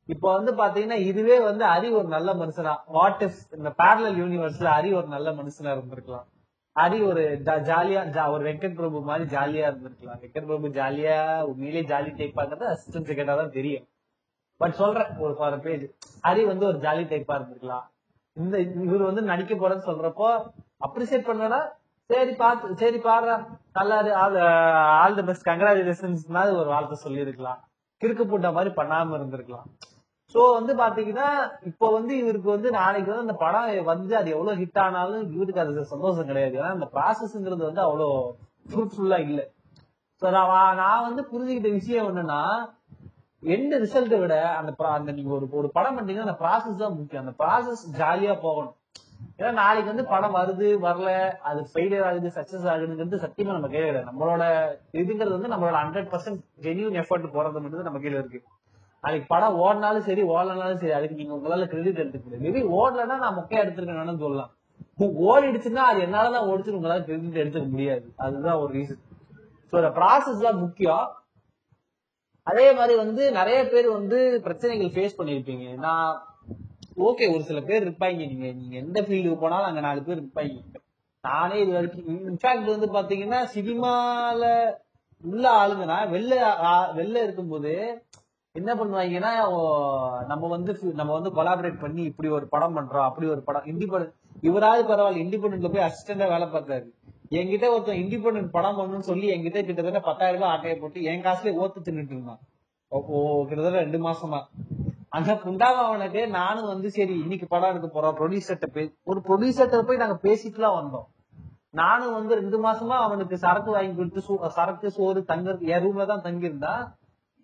இப்போ 0.10 0.27
வந்து 0.38 0.52
பாத்தீங்கன்னா 0.61 0.99
இதுவே 1.10 1.38
வந்து 1.49 1.64
ஹரி 1.73 1.90
ஒரு 1.99 2.07
நல்ல 2.15 2.30
மனுஷனா. 2.44 2.73
வாட் 2.98 3.23
இஸ் 3.27 3.41
இந்த 3.57 3.69
பேரலல் 3.82 4.19
யூனிவர்ஸ்ல 4.23 4.69
ஹரி 4.77 4.91
ஒரு 4.99 5.07
நல்ல 5.15 5.30
மனுஷனா 5.41 5.73
இருந்திருக்கலாம். 5.77 6.27
ஹரி 6.76 7.06
ஒரு 7.06 7.41
ஜாலியா 7.43 8.02
ஜா- 8.06 8.30
ஒரு 8.30 8.52
வெங்கட் 8.52 8.76
பிரபு 8.76 9.02
மாதிரி 9.02 9.35
ஜாலியா 9.35 9.65
இருந்திருக்கலாம். 9.65 10.19
வெங்கட் 10.22 10.45
பிரபு 10.45 10.68
ஜாலியா 10.68 11.41
உண்மையிலேயே 11.41 11.88
ஜாலி 11.88 12.07
டைப்பாங்கிறது 12.07 12.39
ஆகிறது 12.39 12.77
அசிஸ்டன்ஸ் 12.77 13.26
தான் 13.26 13.52
தெரியும். 13.52 13.88
பட் 14.57 14.73
சொல்றேன் 14.73 15.18
ஒரு 15.18 15.35
ஃபார் 15.35 15.60
பேஜ் 15.60 15.91
ஹரி 16.23 16.45
வந்து 16.45 16.65
ஒரு 16.65 16.77
ஜாலி 16.77 17.06
டைப்பா 17.06 17.38
இருந்திருக்கலாம். 17.38 17.84
இந்த 18.34 18.60
இவர் 18.60 19.02
வந்து 19.02 19.22
நடிக்க 19.22 19.56
போறேன்னு 19.56 19.81
சொல்றப்போ 19.85 20.52
அப்ரிசியேட் 20.88 21.27
பண்ணனா 21.27 21.69
சரி 22.06 22.34
பாத்து 22.34 22.77
சரி 22.77 22.97
பாடுறா. 22.97 23.45
நல்லா 23.73 24.14
all 24.14 24.38
all 24.76 25.15
the 25.15 25.22
best 25.22 25.47
congratulations 25.47 26.56
ஒரு 26.56 26.65
வார்த்தை 26.65 26.97
சொல்லியிருக்கலாம். 26.97 27.69
கிறுக்கு 28.03 28.23
போட்ட 28.23 28.52
மாதிரி 28.52 28.73
பண்ணாம 28.76 29.15
இருந்திருக்கலாம். 29.19 29.94
சோ 30.36 30.41
வந்து 30.56 30.74
பாத்தீங்கன்னா 30.80 31.28
இப்போ 31.70 31.88
வந்து 31.98 32.14
இவருக்கு 32.22 32.49
வந்து 32.53 32.70
நாளைக்கு 32.78 33.12
வந்து 33.12 33.26
அந்த 33.26 33.36
படம் 33.44 33.90
வந்து 33.91 34.14
அது 34.20 34.30
எவ்வளவு 34.36 34.60
ஹிட் 34.62 34.80
ஆனாலும் 34.86 35.22
இவருக்கு 35.36 35.62
அது 35.64 35.84
சந்தோஷம் 35.91 36.30
கிடையாது. 36.32 36.56
ஏன்னா 36.60 36.72
அந்த 36.78 36.88
ப்ராசஸ்ங்கிறது 36.95 37.64
வந்து 37.68 37.82
அவ்வளவு 37.84 38.16
ஃப்ரூட்ஃபுல்லா 38.70 39.20
இல்ல. 39.28 39.41
சோ 40.22 40.26
நான் 40.38 40.80
நான் 40.82 41.06
வந்து 41.07 41.24
புரிஞ்சுக்கிட்ட 41.32 41.72
விஷயம் 41.80 42.10
என்னன்னா 42.12 42.41
எந்த 43.44 43.80
ரிசல்ட்டை 43.84 44.20
விட 44.24 44.36
அந்த 44.60 44.72
அந்த 44.98 45.12
நீங்க 45.18 45.32
ஒரு 45.38 45.48
ஒரு 45.60 45.70
படம் 45.78 45.95
பண்ணீங்கன்னா 45.98 46.28
அந்த 46.28 46.38
ப்ராசஸ் 46.44 46.82
தான் 46.84 46.98
முக்கியம். 46.99 47.24
அந்த 47.26 47.36
ப்ராசஸ் 47.41 47.84
ஜாலியா 47.99 48.36
போகணும். 48.45 48.76
ஏன்னா 49.40 49.52
நாளைக்கு 49.62 49.91
வந்து 49.91 50.06
படம் 50.14 50.38
வருது 50.40 50.68
வரல 50.86 51.10
அது 51.49 51.62
ஃபெயிலியர் 51.72 52.06
ஆகுது 52.10 52.30
சக்சஸ் 52.38 52.68
ஆகுதுங்கிறது 52.74 53.24
சத்தியமா 53.26 53.56
நம்ம 53.57 53.70
கையில 53.74 53.88
கிடையாது. 53.90 54.10
நம்மளோட 54.12 54.44
இதுங்கிறது 55.02 55.38
வந்து 55.38 55.53
நம்மளோட 55.53 55.76
ஹண்ட்ரட் 55.84 56.12
பர்சன்ட் 56.14 56.41
ஜென்யூன் 56.68 56.99
எஃபர்ட் 57.03 57.34
போறது 57.36 57.64
மட்டும் 57.64 57.90
நம்ம 57.90 58.02
கையில 58.06 58.22
இருக்கு. 58.22 58.41
நாளைக்கு 59.06 59.27
படம் 59.34 59.57
ஓடினாலும் 59.64 60.06
சரி 60.07 60.22
ஓடலனாலும் 60.34 60.80
சரி 60.84 60.94
அதுக்கு 60.98 61.18
நீங்க 61.19 61.34
உங்களால 61.36 61.65
கிரெடிட் 61.72 61.99
எடுத்துக்க 62.03 62.45
மேபி 62.45 62.61
ஓடலன்னா 62.77 63.15
நான் 63.23 63.36
மொக்கையா 63.40 63.64
எடுத்திருக்கேன்னு 63.64 64.23
சொல்லலாம். 64.23 64.52
ஓடிடுச்சுன்னா 65.27 65.84
அது 65.90 65.99
என்னாலதான் 66.06 66.48
ஓடிச்சுன்னு 66.52 66.80
உங்களால 66.80 67.03
கிரெடிட் 67.10 67.41
எடுத்துக்க 67.41 67.68
முடியாது. 67.73 68.06
அதுதான் 68.26 68.60
ஒரு 68.61 68.72
ரீசன் 68.77 69.02
ஸோ 69.73 69.76
இந்த 69.82 69.91
ப்ராசஸ் 69.99 70.45
தான் 70.45 70.61
முக்கியம். 70.64 71.06
அதே 72.48 72.65
மாதிரி 72.80 72.95
வந்து 73.03 73.23
நிறைய 73.38 73.60
பேர் 73.73 73.88
வந்து 73.98 74.18
பிரச்சனைகள் 74.48 74.91
ஃபேஸ் 74.95 75.18
பண்ணிருப்பீங்க 75.19 75.68
நான் 75.86 76.10
ஓகே 77.07 77.26
ஒரு 77.36 77.44
சில 77.49 77.61
பேர் 77.69 77.86
இருப்பாங்க. 77.86 78.26
நீங்க 78.32 78.48
நீங்க 78.60 78.76
எந்த 78.84 78.99
ஃபீல்டுக்கு 79.06 79.44
போனாலும் 79.44 79.69
அங்க 79.69 79.82
நாலு 79.88 80.02
பேர் 80.07 80.22
இருப்பாங்க. 80.22 80.57
நானே 81.23 81.56
இது 81.64 81.72
வரைக்கும் 81.77 82.19
இன்ஃபேக்ட் 82.32 82.73
வந்து 82.73 82.90
பாத்தீங்கன்னா 82.98 83.40
சினிமால 83.56 84.44
உள்ள 85.23 85.45
ஆளுங்கன்னா 85.61 85.99
வெளில 86.15 86.34
வெளில 86.99 87.23
இருக்கும்போது 87.26 87.73
என்ன 88.56 88.72
பண்ணுவாங்கன்னா 88.76 89.32
ஓ, 89.48 89.57
நம்ம 90.30 90.48
வந்து 90.48 90.72
நம்ம 90.99 91.11
வந்து 91.14 91.32
கொலாபரேட் 91.38 91.82
பண்ணி 91.82 92.02
இப்படி 92.11 92.27
ஒரு 92.38 92.45
படம் 92.48 92.76
பண்றோம் 92.77 93.07
அப்படி 93.07 93.27
ஒரு 93.34 93.41
படம் 93.44 93.68
இண்டிபெண்ட் 93.72 94.11
இவராவது 94.44 94.84
பரவாயில்ல 94.90 95.23
இண்டிபெண்டன்ட்ல 95.23 95.72
போய் 95.73 95.88
அசிஸ்டண்டா 95.88 96.27
வேலை 96.34 96.48
பார்த்தாரு 96.49 96.86
என்கிட்ட 97.32 97.65
ஒருத்தன் 97.73 98.02
இண்டிபெண்டன்ட் 98.02 98.49
படம் 98.49 98.77
பண்ணணும்னு 98.80 99.10
சொல்லி 99.10 99.27
என்கிட்ட 99.34 99.60
கிட்டத்தட்ட 99.64 100.02
பத்தாயிரம் 100.07 100.38
ரூபாய் 100.38 100.53
ஆட்டையை 100.53 100.76
போட்டு 100.77 101.07
என் 101.11 101.23
காசுல 101.23 101.53
ஓத்து 101.57 101.80
தின்னுட்டு 101.82 102.14
இருந்தான். 102.15 102.41
ஓ 102.91 102.99
கிட்டத்தட்ட 103.48 103.77
ரெண்டு 103.80 103.99
மாசமா. 103.99 104.40
அந்த 105.10 105.32
புண்டாவனுக்கு 105.44 106.22
நானும் 106.38 106.72
வந்து 106.73 106.88
சரி 106.91 107.14
இன்னைக்கு 107.23 107.48
படம் 107.48 107.72
எடுக்க 107.72 107.88
போறோம் 107.90 108.18
ப்ரொடியூசர்ட்ட 108.19 108.68
போய் 108.73 108.88
ஒரு 109.06 109.19
ப்ரொடியூசர்ட்ட 109.27 109.82
போய் 109.88 110.02
நாங்க 110.03 110.18
பேசிட்டுலாம் 110.23 110.77
வந்தோம். 110.80 111.07
நானும் 111.73 112.15
வந்து 112.18 112.34
ரெண்டு 112.36 112.57
மாசமா 112.60 112.98
அவனுக்கு 113.06 113.36
சரக்கு 113.38 113.72
வாங்கி 113.72 113.94
கொடுத்து 113.95 114.22
சரக்கு 114.57 114.90
சோறு 114.98 115.22
தங்க 115.32 115.48
என் 115.72 115.84
ரூம்ல 115.86 116.06
தான் 116.06 116.26
தங்கியிருந்தான். 116.27 116.84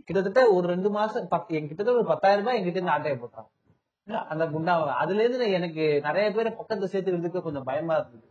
கிட்டத்தட்ட 0.06 0.52
ஒரு 0.52 0.68
ரெண்டு 0.68 0.90
மாசம் 0.90 1.28
பத்து- 1.32 1.46
கிட்டத்தட்ட 1.48 1.94
ஒரு 1.94 2.06
பத்தாயிரம் 2.06 2.46
ரூபாய் 2.46 2.62
எங்கிட்ட 2.62 2.70
இருந்து 2.70 2.92
ஆட்டையை 2.92 3.22
போட்டான். 3.22 3.50
அந்த 4.28 4.46
குண்டாவை 4.46 4.86
அதுல 4.86 5.24
இருந்து 5.24 5.38
நான் 5.38 5.54
எனக்கு 5.54 6.02
நிறைய 6.04 6.32
பேரை 6.32 6.54
பக்கத்துல 6.54 6.82
சேர்த்துக்கிறதுக்கு 6.82 7.42
கொஞ்சம் 7.42 7.64
பயமா 7.64 7.96
இருந்தது. 7.96 8.30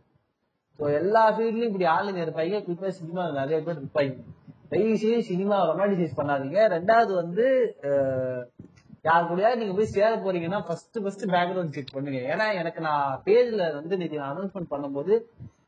ஸோ 0.79 0.93
எல்லா 0.93 1.31
ஃபீல்ட்லயும் 1.31 1.73
இப்படி 1.73 1.85
ஆளுங்க 1.85 2.23
இருப்பாங்க. 2.23 2.61
குறிப்பா 2.61 2.87
சினிமா 2.87 3.31
நிறைய 3.31 3.61
பேர் 3.61 3.81
இருப்பாங்க. 3.81 4.23
தயவு 4.69 4.97
செய்து 4.97 5.23
சினிமா 5.23 5.75
ரொமான்டிசைஸ் 5.75 6.17
பண்ணாதீங்க. 6.17 6.59
ரெண்டாவது 6.77 7.15
வந்து 7.15 7.75
யார் 9.01 9.23
கூடயாவது 9.23 9.55
நீங்க 9.55 9.73
போய் 9.73 9.85
சேர 9.85 10.15
போறீங்கன்னா 10.15 10.65
ஃபர்ஸ்ட் 10.65 11.01
ஃபர்ஸ்ட் 11.01 11.25
பேக்ரவுண்ட் 11.25 11.71
செக் 11.71 11.87
பண்ணுங்க. 11.93 12.35
ஏன்னா 12.35 12.53
எனக்கு 12.53 12.81
நான் 12.81 13.21
பேஜ்ல 13.25 13.73
வந்து 13.73 13.97
நீங்க 13.97 14.15
அனௌன்ஸ்மெண்ட் 14.15 14.71
பண்ணும்போது 14.71 15.21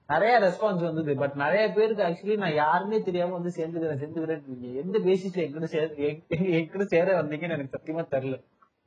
நிறைய 0.07 0.39
ரெஸ்பான்ஸ் 0.39 0.83
வந்தது 0.83 1.15
பட் 1.15 1.33
நிறைய 1.33 1.71
பேருக்கு 1.71 2.03
ஆக்சுவலி 2.03 2.37
நான் 2.37 2.53
யாருமே 2.53 3.01
தெரியாம 3.01 3.31
வந்து 3.31 3.51
சேர்ந்துக்கிறேன் 3.55 4.01
சேர்ந்துக்கிறேன் 4.01 4.75
எந்த 4.75 4.99
பேசிஸ்ல 4.99 5.43
எங்கிட்ட 5.45 5.63
சேர 5.63 5.85
எங்கிட்ட 6.29 6.81
சேர 6.81 7.23
வந்தீங்கன்னு 7.23 7.49
எனக்கு 7.49 7.79
சத்தியமா 7.79 8.05
தெரியல. 8.11 8.43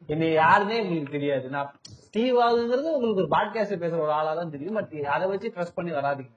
என்னை 0.06 0.32
யாருமே 0.32 0.80
உங்களுக்கு 0.80 1.12
தெரியாது. 1.12 1.48
நான் 1.48 1.80
ஸ்டீவ் 1.82 2.36
ஆகுங்கிறது 2.36 2.92
உங்களுக்கு 2.92 3.14
ஒரு 3.14 3.28
பாட்காஸ்ட் 3.28 3.82
பேசுற 3.82 3.98
ஒரு 3.98 4.10
ஆளா 4.10 4.34
தான் 4.34 4.50
தெரியும் 4.50 4.74
பட் 4.74 4.92
அதை 5.04 5.28
வச்சு 5.28 5.52
ட்ரஸ்ட் 5.56 5.74
பண்ணி 5.74 5.90
வராதீங்க. 5.92 6.30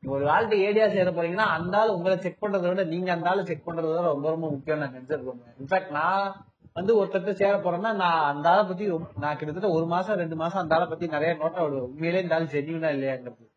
நீங்க 0.00 0.18
ஒரு 0.18 0.26
ஆள்கிட்ட 0.26 0.60
ஏடியா 0.60 0.92
சேர 0.92 1.10
போறீங்கன்னா 1.10 1.46
அந்த 1.56 1.78
ஆள் 1.78 1.88
உங்களை 1.88 2.18
செக் 2.20 2.42
பண்றதை 2.42 2.68
விட 2.68 2.84
நீங்க 2.84 3.12
அந்த 3.12 3.28
ஆள் 3.28 3.44
செக் 3.44 3.68
பண்றதை 3.68 3.88
விட 3.88 4.00
ரொம்ப 4.00 4.28
ரொம்ப 4.28 4.50
முக்கியம் 4.50 4.78
நான் 4.78 4.94
கன்சிடர் 4.94 5.24
பண்ணுவேன் 5.24 5.54
இன்ஃபேக்ட் 5.64 5.90
நான் 5.90 6.46
வந்து 6.72 7.04
ஒருத்தர் 7.04 7.30
சேர 7.32 7.56
போறேன்னா 7.56 7.94
நான் 7.94 8.34
அந்த 8.34 8.48
ஆளை 8.48 8.64
பத்தி 8.64 8.86
ரொம்ப- 8.86 9.10
நான் 9.20 9.36
கிட்டத்தட்ட 9.36 9.76
ஒரு 9.76 9.86
மாசம் 9.86 10.16
ரெண்டு 10.16 10.36
மாசம் 10.36 10.62
அந்த 10.62 10.74
ஆளை 10.74 10.86
பத்தி 10.86 11.06
நிறைய 11.06 11.34
நோட்டா 11.34 11.62
விடுவேன். 11.62 11.82
உண்மையிலே 11.82 12.22
இந்த 12.22 12.34
ஆள் 12.34 12.44
ஜென்யூனா 12.44 12.90
இல்லையாங்கிறது. 12.96 13.51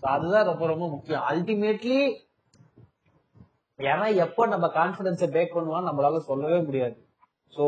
அதுதான் 0.00 0.44
ரொம்ப 0.44 0.66
ரொம்ப 0.66 0.88
முக்கியம். 0.88 1.22
அல்டிமேட்லி 1.28 2.16
ஏன்னா 3.78 4.14
எப்போ 4.14 4.46
நம்ம 4.46 4.66
கான்பிடன்ஸை 4.66 5.30
பேக் 5.30 5.56
பண்ணுவோம் 5.56 5.86
நம்மளால 5.88 6.16
சொல்லவே 6.16 6.58
முடியாது. 6.58 7.04
சோ 7.56 7.64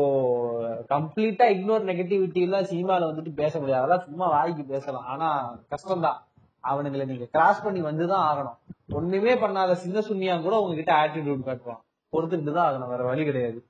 கம்ப்ளீட்டா 0.89 1.45
இக்னோர் 1.55 1.87
நெகட்டிவிட்டி 1.89 2.41
எல்லாம் 2.41 2.63
சினிமால 2.63 3.03
வந்துட்டு 3.03 3.33
பேச 3.33 3.59
முடியாது. 3.59 3.83
அதெல்லாம் 3.83 4.05
சும்மா 4.05 4.27
வாய்க்கு 4.27 4.63
பேசலாம். 4.63 5.05
ஆனா 5.05 5.57
கஷ்டம்தான். 5.69 6.19
அவனுங்களை 6.67 7.05
நீங்க 7.05 7.25
கிராஸ் 7.25 7.63
பண்ணி 7.63 7.81
வந்துதான் 7.81 8.25
ஆகணும். 8.29 8.57
ஒண்ணுமே 8.89 9.33
பண்ணாத 9.33 9.73
சின்ன 9.73 9.99
சுண்ணியா 9.99 10.41
கூட 10.41 10.59
உங்ககிட்ட 10.59 10.93
ஆட்டிடியூட் 10.93 11.47
காட்டுவான். 11.47 11.81
பொறுத்துக்கிட்டு 12.11 12.51
தான் 12.51 12.67
ஆகணும். 12.67 12.87
வேற 12.87 13.03
வழி 13.03 13.23
கிடையாது. 13.23 13.65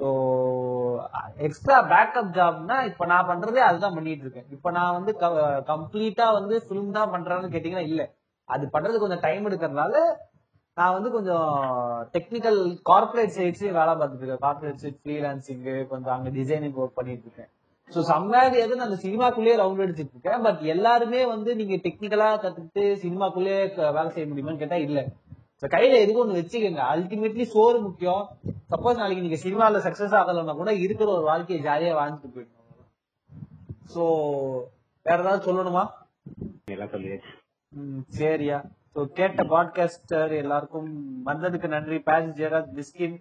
சோ 0.00 0.06
எக்ஸ்ட்ரா 1.46 1.78
பேக்கப் 1.92 2.34
ஜாப்னா 2.36 2.76
இப்ப 2.90 3.06
நான் 3.06 3.28
பண்றதே 3.30 3.62
அதுதான் 3.68 3.94
பண்ணிட்டு 3.94 4.24
இருக்கேன். 4.26 4.48
இப்ப 4.50 4.70
நான் 4.70 4.96
வந்து 4.98 5.12
கம்ப்ளீட்டா 5.72 6.26
வந்து 6.32 6.56
ஃபிலிம் 6.66 6.90
தான் 6.90 7.12
பண்றேன்னு 7.14 7.52
கேட்டீங்கன்னா 7.54 7.88
இல்ல. 7.90 8.02
அது 8.48 8.64
பண்றது 8.66 8.98
கொஞ்சம் 8.98 9.20
டைம் 9.20 9.48
எடுக்கறதுனால 9.48 9.94
நான் 10.76 10.94
வந்து 10.94 11.10
கொஞ்சம் 11.10 11.48
டெக்னிக்கல் 12.14 12.60
கார்பரேட் 12.90 13.34
சைட்ஸ்லயும் 13.36 13.78
வேலை 13.80 13.92
பார்த்துட்டு 13.94 14.24
இருக்கேன். 14.24 14.44
கார்பரேட் 14.46 14.82
சைட் 14.82 15.00
ஃப்ரீலான்சிங் 15.02 15.64
கொஞ்சம் 15.88 16.14
அங்க 16.16 16.30
டிசைனிங் 16.30 16.78
ஒர்க் 16.82 16.98
பண்ணிட்டு 17.00 17.26
இருக்கேன். 17.26 17.50
ஸோ 17.90 18.00
சம்வேர் 18.10 18.54
எது 18.54 18.78
அந்த 18.86 18.96
சினிமாக்குள்ளேயே 18.96 19.56
ரவுண்ட் 19.56 19.84
அடிச்சிட்டு 19.84 20.14
இருக்கேன். 20.16 20.42
பட் 20.42 20.62
எல்லாருமே 20.74 21.26
வந்து 21.26 21.50
நீங்க 21.56 21.76
டெக்னிக்கலா 21.86 22.28
கத்துக்கிட்டு 22.44 22.84
சினிமாக்குள்ளேயே 23.04 23.58
வேலை 23.96 24.08
செய்ய 24.10 24.26
முடியுமான்னு 24.30 24.62
கேட்டா 24.64 24.78
இல்ல. 24.86 25.00
கையில 25.74 25.98
எதுக்கு 26.02 26.24
ஒண்ணு 26.24 26.38
வச்சுக்கோங்க? 26.38 26.82
அல்டிமேட்லி 26.92 27.44
சோறு 27.54 27.80
முக்கியம். 27.80 28.22
சப்போஸ் 28.70 29.00
நாளைக்கு 29.00 29.24
நீங்க 29.24 29.38
சினிமால 29.44 29.80
சக்சஸ் 29.86 30.16
ஆகலைன்னா 30.20 30.54
கூட 30.60 30.72
இருக்கிற 30.74 31.08
ஒரு 31.12 31.24
வாழ்க்கையை 31.30 31.60
ஜாலியா 31.66 31.92
வாழ்ந்துட்டு 31.98 32.32
போயிடணும். 32.34 32.86
சோ 33.94 34.02
வேற 35.06 35.18
ஏதாவது 35.22 35.46
சொல்லணுமா? 35.48 35.84
சரியா. 38.20 38.58
சோ 38.94 39.04
கேட்ட 39.18 39.42
பாட்காஸ்டர் 39.42 40.32
எல்லாருக்கும் 40.36 40.90
வந்ததுக்கு 41.26 41.68
நன்றி. 41.74 41.98
பாரி 41.98 42.26
ஜெயராஜ் 42.40 42.72
பிஸ்கின் 42.78 43.16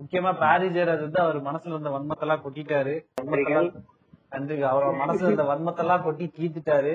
முக்கியமா 0.00 0.32
பாரி 0.38 0.68
ஜெயராஜ் 0.68 1.06
வந்து 1.06 1.20
அவர் 1.20 1.38
மனசுல 1.42 1.74
இருந்த 1.76 1.90
வன்மத்தெல்லாம் 1.96 2.44
கொட்டிட்டாரு. 2.44 2.94
நன்றி 4.30 4.56
அவர் 4.62 4.86
மனசுல 5.02 5.28
இருந்த 5.30 5.46
வன்மத்தெல்லாம் 5.52 6.02
கொட்டி 6.02 6.26
தீத்துட்டாரு. 6.38 6.94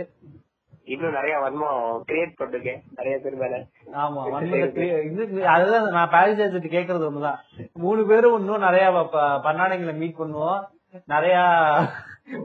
இன்னும் 0.84 1.11
நிறைய 1.11 1.38
வன்மம் 1.39 2.11
கிரியேட் 2.11 2.34
பண்ணிருக்கேன். 2.39 2.81
நிறைய 2.95 3.18
பேர் 3.18 3.35
மேல. 3.35 3.65
ஆமா 3.93 5.43
அதுதான் 5.55 5.89
நான் 5.89 6.10
பாரி 6.10 6.31
ஜெயராஜ் 6.31 6.76
கேக்குறது 6.76 7.07
ஒண்ணுதான். 7.10 7.38
மூணு 7.73 8.05
பேரும் 8.05 8.39
இன்னும் 8.39 8.60
நிறைய 8.60 9.10
பண்ணாடைங்களை 9.43 9.93
மீட் 9.93 10.15
பண்ணுவோம். 10.19 10.61
நிறைய 11.05 11.38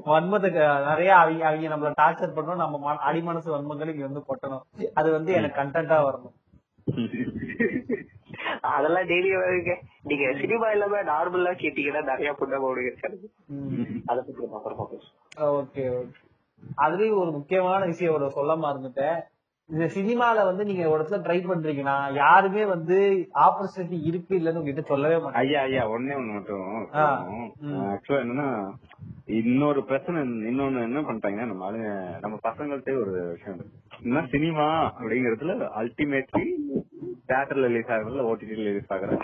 வன்மத்துக்கு 0.06 0.86
நிறைய 0.89 1.16
அவங்க 1.16 1.47
அவங்க 1.47 1.77
நம்மள 1.77 1.93
டார்ச்சர் 2.01 2.36
பண்ணணும். 2.36 2.56
நம்ம 2.56 2.78
மன- 2.78 3.01
அடிமனசு 3.06 3.51
வன்மங்கள் 3.51 3.89
இங்க 3.89 4.06
வந்து 4.06 4.24
கொட்டணும். 4.28 4.62
அது 4.94 5.12
வந்து 5.12 5.32
எனக்கு 5.32 5.60
கண்டென்ட்டா 5.60 5.98
வரணும். 6.02 6.36
அதெல்லாம் 8.60 9.02
டெய்லி 9.02 9.31
வருங்க 9.36 9.74
நீங்க 10.02 10.39
சினிமா 10.40 10.70
இல்லாம 10.70 11.02
நார்மலா 11.02 11.52
கேட்டீங்கன்னா 11.55 12.02
நிறைய 12.02 12.32
புண்ணம் 12.32 12.62
ஓடுங்க 12.62 13.09
ம். 13.47 13.82
அதை 14.06 14.24
பத்தி 14.27 14.48
அப்புறமா 14.52 14.82
பேசுவோம். 14.82 15.24
ஓகே 15.39 15.82
ஓகே 15.98 16.27
அதுலயும் 16.85 17.23
ஒரு 17.23 17.33
முக்கியமான 17.39 17.81
விஷயம் 17.93 18.17
ஒரு 18.19 18.37
சொல்ல 18.39 18.55
மறந்துட்டேன். 18.67 19.19
இந்த 19.71 19.87
சினிமால 19.97 20.45
வந்து 20.49 20.63
நீங்க 20.69 20.85
ஒரு 20.91 20.99
இடத்துல 21.01 21.19
ட்ரை 21.25 21.39
பண்றீங்கன்னா 21.47 21.97
யாருமே 22.19 22.63
வந்து 22.75 22.97
ஆப்பர்ச்சுனிட்டி 23.47 23.99
இருக்கு 24.11 24.33
இல்லன்னு 24.39 24.61
உங்ககிட்ட 24.61 24.85
சொல்லவே 24.93 25.17
மாட்டாங்க. 25.17 25.43
ஐயா 25.43 25.63
ஐயா 25.69 25.83
ஒண்ணே 25.95 26.15
ஒண்ணு 26.21 26.37
மட்டும். 26.37 26.71
ஆக்சுவலா 27.95 28.23
என்னன்னா 28.25 28.49
இன்னொரு 29.41 29.81
பிரச்சனை 29.89 30.19
இன்னொன்னு 30.51 30.87
என்ன 30.89 31.01
பண்ணிட்டாங்கன்னா 31.07 31.49
நம்ம 31.51 31.67
ஆளுங்க 31.67 31.91
நம்ம 32.23 32.37
பசங்கள்ட்டே 32.49 32.95
ஒரு 33.03 33.13
விஷயம் 33.35 33.59
என்ன 34.07 34.23
சினிமா 34.35 34.67
அப்படிங்கறதுல 34.99 35.57
அல்டிமேட்லி 35.81 36.47
தியேட்டர்ல 37.31 37.69
ரிலீஸ் 37.71 37.93
ஆகுறதுல 37.95 38.25
ஓடிடி 38.31 38.55
ரிலீஸ் 38.61 38.93
ஆகுற 38.97 39.19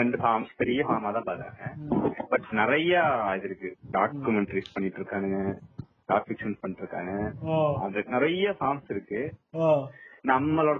ரெண்டு 0.00 0.18
ஃபார்ம் 0.22 0.46
பெரிய 0.62 0.80
ஃபார்மா 0.88 1.12
தான் 1.16 1.28
பாக்குறாங்க 1.28 1.68
பட் 2.32 2.48
நிறைய 2.60 2.94
இது 3.36 3.46
இருக்கு. 3.48 3.70
டாக்குமெண்ட்ரிஸ் 3.96 4.74
பண்ணிட்டு 4.74 5.00
இருக்கானுங்க. 5.00 5.38
டாக் 6.08 6.26
ஃபிக்ஷன் 6.26 6.58
பண்ணிட்டு 6.60 6.82
இருக்காங்க 6.84 7.12
அது 7.84 8.04
நிறைய 8.08 8.56
ஃபார்ம்ஸ் 8.58 8.90
இருக்கு. 8.90 9.20
நம்மளோட 10.24 10.78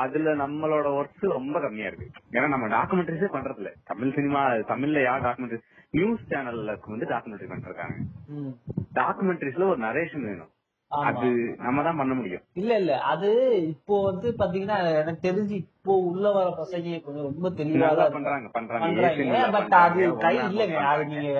அதுல 0.00 0.34
நம்மளோட 0.36 0.86
ஒர்க் 0.98 1.24
ரொம்ப 1.32 1.56
கம்மியா 1.60 1.86
இருக்கு. 1.86 2.06
ஏன்னா 2.32 2.48
நம்ம 2.48 2.68
டாக்குமெண்ட்ரிஸே 2.68 3.28
பண்றது 3.34 3.56
இல்ல 3.56 3.70
தமிழ் 3.84 4.14
சினிமா 4.14 4.42
தமிழ்ல 4.70 5.02
யார் 5.02 5.24
டாக்குமெண்ட்ரி 5.24 5.58
நியூஸ் 5.90 6.22
சேனல்ல 6.30 6.74
வந்து 6.86 7.06
டாக்குமெண்ட்ரி 7.06 7.48
பண்ணிருக்காங்க 7.50 7.96
ம். 8.36 8.52
டாக்குமெண்ட்ரிஸ்ல 8.94 9.68
ஒரு 9.68 9.80
நரேஷன் 9.82 10.26
வேணும். 10.26 10.50
அது 10.90 11.28
நம்ம 11.58 11.82
தான் 11.82 11.96
பண்ண 11.96 12.14
முடியும். 12.14 12.42
இல்ல 12.52 12.72
இல்ல. 12.78 12.92
அது 13.12 13.28
இப்போ 13.66 13.94
வந்து 14.02 14.28
பாத்தீங்கன்னா 14.38 14.78
எனக்கு 14.96 15.26
தெரிஞ்சு 15.28 15.54
இப்போ 15.58 15.92
உள்ள 16.08 16.24
வர 16.30 16.48
பசங்க 16.58 16.96
கொஞ்சம் 17.02 17.28
ரொம்ப 17.28 17.50
தெளிவா. 17.50 17.88
பண்றாங்க. 18.10 18.48
பண்றாங்க. 18.50 18.88
பண்றாங்க. 18.88 19.46
பட் 19.52 19.76
அது 19.80 20.00
பண்றாங்க, 20.00 20.18
கை 20.18 20.34
இல்லங்க. 20.42 20.74
பண்றாங்க. 20.74 20.90
அது 20.94 21.06
நீங்க 21.12 21.30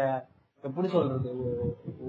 எப்படி 0.65 0.89
சொல்றது? 0.89 1.31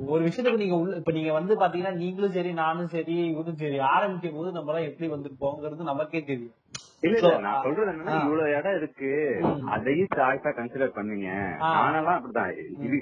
ஒரு- 0.06 0.26
விஷயத்துக்கு 0.26 0.62
நீங்க 0.62 0.76
உள்ள 0.76 0.94
இப்ப 0.96 1.12
நீங்க 1.12 1.32
வந்து 1.32 1.54
பாத்தீங்கன்னா 1.56 1.94
நீங்களும் 1.96 2.36
சரி 2.36 2.52
நானும் 2.54 2.90
சரி 2.90 3.16
இவரும் 3.28 3.60
சரி 3.62 3.78
ஆரம்பிக்கும் 3.92 4.36
போது 4.36 4.52
நம்ம 4.52 4.72
எல்லாம் 4.72 4.88
எப்படி 4.90 5.08
வந்திருப்போங்கிறது 5.12 5.90
நமக்கே 5.90 6.22
தெரியும். 6.24 6.54
இல்ல 7.04 7.18
இல்ல 7.20 7.32
நான் 7.46 7.64
சொல்றது 7.64 7.92
என்னன்னா. 7.92 8.14
இவ்வளவு 8.20 8.54
இடம் 8.56 8.78
இருக்கு. 8.78 9.10
அதையும் 9.74 10.14
சாய்ஸா 10.16 10.52
கன்சிடர் 10.54 10.96
பண்ணுங்க. 10.96 11.28
நானெல்லாம் 11.76 12.18
அப்படிதான். 12.18 12.54
இது 12.86 13.00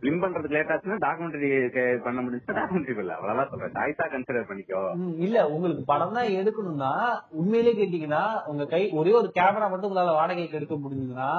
ஃபிலிம் 0.00 0.22
பண்றதுக்கு 0.22 0.56
லேட் 0.56 0.72
ஆச்சுன்னா 0.72 0.96
டாக்குமெண்ட்ரி 1.04 1.50
பண்ண 2.06 2.18
முடிஞ்சுன்னா 2.22 2.56
டாக்குமெண்ட்ரி 2.58 2.94
இல்ல. 2.96 3.12
அவ்வளவுதான் 3.16 3.50
சொல்றேன். 3.52 3.74
சாய்ஸா 3.76 4.06
கன்சிடர் 4.08 4.48
பண்ணிக்கோ. 4.48 4.80
இல்ல 5.26 5.46
உங்களுக்கு 5.48 5.84
படம் 5.86 6.16
தான் 6.16 6.34
எடுக்கணும்னா 6.38 6.92
உண்மையிலேயே 7.32 7.76
கேட்டீங்கன்னா 7.76 8.24
உங்க 8.46 8.66
கை 8.66 8.82
ஒரே 8.94 9.14
ஒரு 9.14 9.30
கேமரா 9.36 9.68
மட்டும் 9.68 9.90
உங்களால 9.90 10.16
வாடகைக்கு 10.16 10.58
எடுக்க 10.58 10.76
முடிஞ்சதுன்னா 10.78 11.30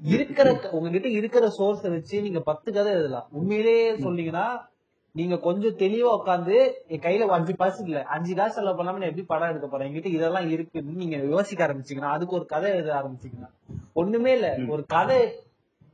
இருக்கிற 0.00 0.48
உங்ககிட்ட 0.72 1.08
இருக்கிற 1.08 1.46
சோர்ஸ 1.58 1.90
வச்சு 1.90 2.22
நீங்க 2.22 2.40
பத்து 2.40 2.72
கதை 2.72 2.92
எழுதலாம். 2.92 3.28
உண்மையிலேயே 3.32 3.84
சொன்னீங்கன்னா 3.96 4.46
நீங்க 5.14 5.38
கொஞ்சம் 5.38 5.76
தெளிவா 5.76 6.10
உட்காந்து 6.16 6.56
என் 6.88 7.02
கையில 7.02 7.28
அஞ்சு 7.36 7.52
காசு 7.56 7.84
இல்ல 7.86 8.02
அஞ்சு 8.06 8.34
காசு 8.34 8.54
செலவு 8.54 8.78
பண்ணாம 8.78 8.98
நான் 8.98 9.10
எப்படி 9.10 9.26
படம் 9.26 9.48
எடுக்க 9.48 9.66
போறேன்? 9.66 9.88
என்கிட்ட 9.88 10.10
இதெல்லாம் 10.10 10.48
இருக்குன்னு 10.48 11.00
நீங்க 11.02 11.16
யோசிக்க 11.34 11.66
ஆரம்பிச்சீங்கன்னா 11.66 12.12
அதுக்கு 12.16 12.34
ஒரு 12.34 12.46
கதை 12.46 12.70
எழுத 12.70 12.92
ஆரம்பிச்சீங்கன்னா 13.00 13.50
ஒண்ணுமே 13.92 14.32
இல்ல. 14.32 14.48
ஒரு 14.68 14.84
கதை 14.86 15.18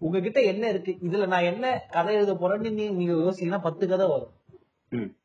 உங்ககிட்ட 0.03 0.41
என்ன 0.43 0.69
இருக்கு? 0.69 0.93
இதுல 1.03 1.27
நான் 1.27 1.49
என்ன 1.53 1.67
கதை 1.91 2.15
எழுத 2.15 2.33
போறேன்னு 2.33 2.71
நீங்க 2.71 3.13
யோசிச்சீங்கன்னா 3.19 3.63
பத்து 3.63 3.89
கதை 3.89 4.07
வரும். 4.09 4.33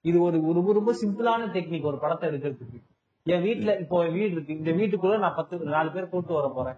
இது 0.02 0.22
ஒரு 0.22 0.38
ரொம்ப 0.54 0.74
ரொம்ப 0.74 0.92
சிம்பிளான 1.02 1.48
டெக்னிக் 1.54 1.90
ஒரு 1.92 1.98
படத்தை 2.00 2.30
எடுக்கிறதுக்கு. 2.30 2.80
என் 3.28 3.42
வீட்ல 3.42 3.72
இப்போ 3.80 3.98
வீடு 4.08 4.32
இருக்கு. 4.32 4.58
இந்த 4.58 4.72
வீட்டுக்குள்ள 4.72 5.20
நான் 5.20 5.36
பத்து 5.36 5.60
நாலு 5.76 5.92
பேர் 5.92 6.10
கூட்டு 6.10 6.34
வர 6.34 6.48
போறேன். 6.50 6.78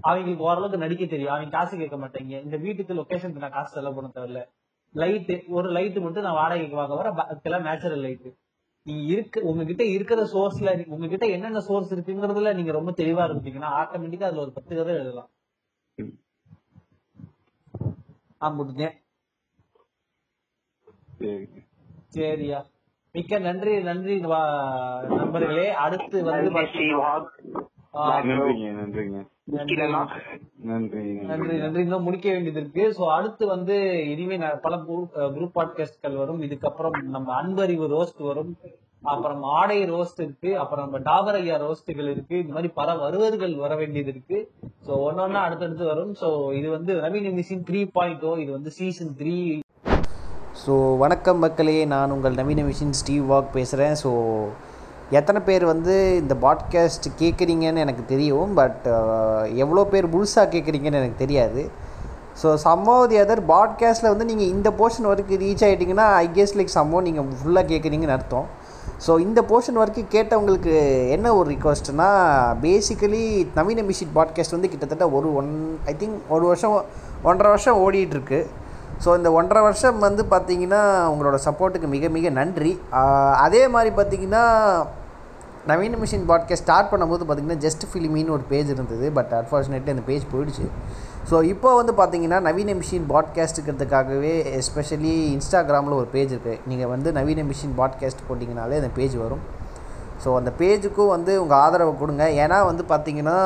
அவங்களுக்கு 0.00 0.44
ஓரளவுக்கு 0.44 0.78
நடிக்க 0.78 1.06
தெரியும். 1.06 1.32
அவங்க 1.32 1.50
காசு 1.50 1.76
கேட்க 1.76 1.96
மாட்டாங்க. 1.96 2.42
இந்த 2.42 2.56
வீட்டுக்கு 2.56 2.94
லொகேஷனுக்கு 2.94 3.44
நான் 3.44 3.50
காசு 3.50 3.72
செலவு 3.72 3.94
பண்ண 3.94 4.10
தேவையில்ல. 4.14 4.42
லைட்டு 4.94 5.48
ஒரு 5.48 5.68
லைட் 5.70 5.98
மட்டும் 5.98 6.22
நான் 6.22 6.34
வாடகைக்கு 6.34 6.76
வாங்க 6.76 6.94
வர 6.94 7.10
பாக்கியெல்லாம் 7.10 7.60
நேச்சுரல் 7.60 8.04
லைட்டு 8.04 8.30
நீங்க 8.86 9.12
இருக்க 9.12 9.40
உங்ககிட்ட 9.40 9.84
இருக்கிற 9.84 10.20
சோர்ஸ்ல 10.24 10.86
உங்ககிட்ட 10.86 11.26
என்னென்ன 11.26 11.60
சோர்ஸ் 11.60 11.94
இருக்குங்கிறதுல 11.94 12.54
நீங்க 12.54 12.72
ரொம்ப 12.72 12.90
தெளிவா 12.90 13.24
இருந்தீங்கன்னா 13.28 13.70
ஆட்டோமேட்டிக்கா 13.80 14.22
அதுல 14.22 14.40
ஒரு 14.40 14.52
பத்து 14.52 14.76
கதை 14.76 14.94
எழுதலாம். 14.94 15.30
ஆ 18.42 18.48
முடிஞ்சேன். 18.58 18.94
சரி. 21.18 21.46
சரியா. 22.08 22.60
மிக்க 23.12 23.38
நன்றி 23.38 23.82
நன்றி 23.82 24.20
வா- 24.24 25.06
நண்பர்களே. 25.06 25.70
அடுத்து 25.70 26.24
வந்து 26.24 26.50
நன்றி 31.22 31.56
நன்றி. 31.56 31.80
இன்னும் 31.80 32.02
முடிக்க 32.02 32.30
வேண்டியது 32.30 32.60
இருக்கு 32.60 32.94
சோ 32.98 33.08
அடுத்து 33.08 33.46
வந்து 33.46 34.06
இனிமே 34.10 34.36
பல 34.62 34.76
குரூப் 34.76 35.50
பாட்காஸ்ட்கள் 35.54 36.16
வரும். 36.16 36.42
இதுக்கப்புறம் 36.42 37.02
நம்ம 37.02 37.34
அன்பறிவு 37.34 37.88
ரோஸ்ட் 37.88 38.22
வரும். 38.22 38.56
அப்புறம் 39.02 39.42
ஆடை 39.42 39.90
ரோஸ்ட் 39.90 40.22
இருக்கு. 40.22 40.58
அப்புறம் 40.58 40.90
நம்ம 40.90 41.10
டாபர் 41.10 41.34
ஐயா 41.34 41.60
ரோஸ்ட்டுகள் 41.60 42.10
இருக்கு. 42.10 42.38
இந்த 42.38 42.52
மாதிரி 42.52 42.72
பல 42.74 42.96
வருவர்கள் 42.96 43.56
வர 43.56 43.76
வேண்டியது 43.76 44.10
இருக்கு 44.10 44.50
சோ 44.86 44.90
ஒன்னொன்னா 44.90 45.32
அடுத்தடுத்து 45.32 45.84
வரும். 45.84 46.14
சோ 46.20 46.52
இது 46.52 46.70
வந்து 46.70 46.94
நவீன 46.94 47.28
மிஷின் 47.28 47.62
த்ரீ 47.70 47.88
பாயிண்ட் 47.92 48.24
ஓ 48.24 48.36
இது 48.36 48.52
வந்து 48.52 48.70
சீசன் 48.70 49.14
த்ரீ 49.18 49.60
ஸோ 50.62 50.72
வணக்கம் 51.02 51.38
மக்களே 51.42 51.74
நான் 51.92 52.12
உங்கள் 52.14 52.34
நவீன 52.38 52.62
மிஷின் 52.66 52.96
ஸ்டீவ் 52.98 53.22
வாக் 53.30 53.46
பேசுகிறேன் 53.54 53.94
ஸோ 54.00 54.10
எத்தனை 55.10 55.40
பேர் 55.46 55.64
வந்து 55.70 55.94
இந்த 56.22 56.34
பாட்காஸ்ட் 56.42 57.06
கேட்குறீங்கன்னு 57.20 57.82
எனக்கு 57.84 58.02
தெரியும். 58.10 58.50
பட் 58.58 58.84
uh, 58.96 59.42
எவ்வளோ 59.62 59.84
பேர் 59.92 60.10
முழுசாக 60.14 60.46
கேட்குறீங்கன்னு 60.54 61.00
எனக்கு 61.02 61.22
தெரியாது. 61.22 61.62
ஸோ 62.42 62.50
சம்மோ 62.66 62.96
தி 63.12 63.18
அதர் 63.22 63.42
பாட்காஸ்ட்டில் 63.52 64.12
வந்து 64.12 64.28
நீங்கள் 64.32 64.52
இந்த 64.56 64.70
போர்ஷன் 64.80 65.10
வரைக்கும் 65.12 65.42
ரீச் 65.44 65.66
ஆகிட்டிங்கன்னா 65.68 66.08
ஐ 66.24 66.28
கெஸ் 66.36 66.56
லைக் 66.60 66.76
சம்மோ 66.78 67.00
நீங்கள் 67.08 67.34
ஃபுல்லாக 67.40 67.66
கேட்குறீங்கன்னு 67.72 68.16
அர்த்தம். 68.18 68.48
ஸோ 69.06 69.12
இந்த 69.26 69.42
போர்ஷன் 69.50 69.82
வரைக்கும் 69.82 70.12
கேட்டவங்களுக்கு 70.16 70.74
என்ன 71.16 71.34
ஒரு 71.34 71.48
ரிக்வஸ்ட்னா 71.54 72.10
பேசிக்கலி 72.66 73.26
நவீன 73.58 73.84
மிஷின் 73.90 74.16
பாட்காஸ்ட் 74.18 74.58
வந்து 74.58 74.72
கிட்டத்தட்ட 74.72 75.08
ஒரு 75.18 75.30
ஒன் 75.42 75.52
ஐ 75.92 75.96
திங்க் 76.02 76.18
ஒரு 76.36 76.46
வருஷம் 76.52 76.76
ஒன்றரை 77.22 77.50
வருஷம் 77.54 77.80
ஓடிட்டுருக்கு 77.84 78.40
ஸோ 79.04 79.10
இந்த 79.18 79.28
ஒன்றரை 79.38 79.60
வருஷம் 79.66 79.98
வந்து 80.06 80.22
பார்த்திங்கன்னா 80.32 80.80
உங்களோட 81.10 81.36
சப்போர்ட்டுக்கு 81.44 81.88
மிக 81.92 82.08
மிக 82.16 82.30
நன்றி. 82.38 82.72
அதே 83.44 83.62
மாதிரி 83.74 83.90
பார்த்தீங்கன்னா 83.98 84.42
நவீன 85.70 85.96
மிஷின் 86.02 86.26
பாட்காஸ்ட் 86.30 86.64
ஸ்டார்ட் 86.64 86.90
பண்ணும்போது 86.92 87.22
பார்த்தீங்கன்னா 87.24 87.62
ஜஸ்ட் 87.64 87.84
ஃபிலிமின்னு 87.90 88.34
ஒரு 88.36 88.44
பேஜ் 88.52 88.70
இருந்தது. 88.74 89.06
பட் 89.18 89.32
அன்ஃபார்ச்சுனேட்லி 89.38 89.92
அந்த 89.94 90.04
பேஜ் 90.10 90.24
போயிடுச்சு. 90.32 90.66
ஸோ 91.30 91.38
இப்போ 91.52 91.70
வந்து 91.78 91.92
பார்த்தீங்கன்னா 92.00 92.38
நவீன 92.48 92.74
மிஷின் 92.80 93.08
பாட்காஸ்ட்டுக்கிறதுக்காகவே 93.14 94.34
எஸ்பெஷலி 94.60 95.14
இன்ஸ்டாகிராமில் 95.34 95.98
ஒரு 96.00 96.08
பேஜ் 96.14 96.32
இருக்குது 96.34 96.60
நீங்கள் 96.70 96.92
வந்து 96.94 97.08
நவீன 97.18 97.44
மிஷின் 97.50 97.74
பாட்காஸ்ட் 97.80 98.24
போட்டிங்கனாலே 98.28 98.78
அந்த 98.82 98.92
பேஜ் 99.00 99.16
வரும். 99.24 99.42
ஸோ 100.24 100.30
அந்த 100.38 100.50
பேஜுக்கும் 100.60 101.12
வந்து 101.16 101.34
உங்கள் 101.42 101.60
ஆதரவை 101.64 101.92
கொடுங்க. 102.00 102.24
ஏன்னா 102.44 102.58
வந்து 102.70 102.84
பார்த்திங்கன்னா 102.92 103.38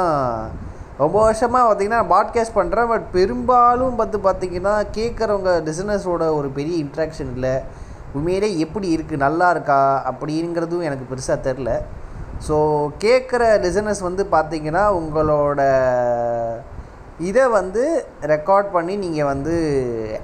ரொம்ப 0.98 1.16
வருஷமாக 1.22 1.62
பார்த்தீங்கன்னா 1.66 2.02
பாட்காஸ்ட் 2.10 2.56
பண்ணுறேன் 2.56 2.86
பட் 2.86 3.06
பெரும்பாலும் 3.12 3.96
பார்த்து 3.96 4.18
பார்த்தீங்கன்னா 4.18 4.74
கேட்குறவங்க 4.92 5.52
லிசனர்ஸோட 5.68 6.24
ஒரு 6.34 6.48
பெரிய 6.48 6.84
இன்ட்ராக்ஷன் 6.84 7.32
இல்லை. 7.34 7.54
உண்மையிலே 8.12 8.58
எப்படி 8.58 8.88
இருக்குது 8.96 9.24
நல்லா 9.24 9.50
இருக்கா? 9.50 9.78
அப்படிங்கிறதும் 10.10 10.86
எனக்கு 10.88 11.06
பெருசாக 11.10 11.44
தெரில 11.48 11.70
ஸோ 12.48 12.56
கேட்குற 13.04 13.42
லிசனர்ஸ் 13.64 14.02
வந்து 14.02 14.22
பார்த்தீங்கன்னா 14.32 14.84
உங்களோட 15.00 15.60
இதை 17.18 17.48
வந்து 17.48 17.82
ரெக்கார்ட் 18.22 18.70
பண்ணி 18.70 18.96
நீங்கள் 18.96 19.30
வந்து 19.32 19.54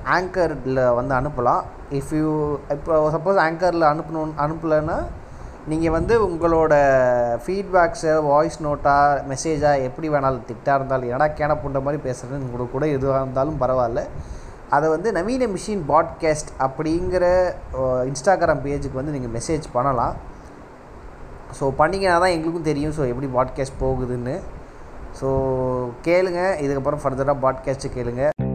ஆங்கரில் 0.05 0.80
வந்து 0.94 1.14
அனுப்பலாம். 1.14 1.62
இஃப் 1.98 2.14
யூ 2.14 2.30
இப்போ 2.70 3.10
சப்போஸ் 3.16 3.42
ஆங்கரில் 3.47 3.92
அனுப்பணும் 3.92 4.32
அனுப்பலைன்னா 4.36 4.98
நீங்கள் 5.68 5.94
வந்து 5.96 6.14
உங்களோட 6.26 6.74
ஃபீட்பேக்ஸை 7.42 8.12
வாய்ஸ் 8.28 8.56
நோட்டாக 8.66 9.24
மெசேஜாக 9.30 9.82
எப்படி 9.88 10.08
வேணாலும் 10.10 10.46
திட்டாக 10.50 10.76
இருந்தாலும் 10.78 11.10
ஏன்னா 11.14 11.26
கேன 11.38 11.56
புண்ட 11.62 11.80
மாதிரி 11.86 12.00
பேசுகிறேன்னு 12.06 12.46
உங்களுக்கு 12.46 12.74
கூட 12.76 12.86
எதுவாக 12.88 13.20
இருந்தாலும் 13.24 13.60
பரவாயில்ல. 13.62 14.02
அதை 14.76 14.88
வந்து 14.94 15.12
நவீன 15.18 15.48
மிஷின் 15.54 15.84
பாட்காஸ்ட் 15.92 16.52
அப்படிங்கிற 16.66 17.24
இன்ஸ்டாகிராம் 18.10 18.64
பேஜுக்கு 18.66 19.00
வந்து 19.00 19.16
நீங்கள் 19.16 19.34
மெசேஜ் 19.38 19.66
பண்ணலாம். 19.76 20.16
ஸோ 21.60 21.66
பண்ணிங்கன்னா 21.80 22.18
தான் 22.24 22.34
எங்களுக்கும் 22.36 22.68
தெரியும் 22.70 22.96
ஸோ 22.98 23.08
எப்படி 23.12 23.30
பாட்காஸ்ட் 23.38 23.80
போகுதுன்னு. 23.84 24.36
ஸோ 25.20 25.28
கேளுங்க. 26.08 26.42
இதுக்கப்புறம் 26.64 27.04
ஃபர்தராக 27.04 27.42
பாட்காஸ்ட்டு 27.46 27.96
கேளுங்கள் 27.96 28.49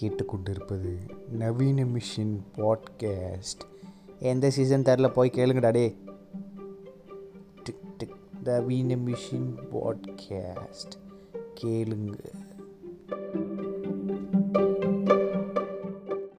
கேட்டுக்கொண்டிருப்பது 0.00 1.08
நவீன 1.30 1.84
மிஷின் 1.84 2.38
பாட்காஸ்ட். 2.56 3.64
எந்த 4.18 4.50
சீசன் 4.50 4.82
தரல? 4.82 5.12
போய் 5.12 5.30
கேளுங்கடா 5.34 5.70
டே 5.70 5.96
டிக் 7.62 7.98
டிக். 7.98 8.16
நவீன 8.44 8.96
மிஷின் 8.96 9.54
பாட்காஸ்ட். 9.72 10.94
கேளுங்க. 11.62 12.18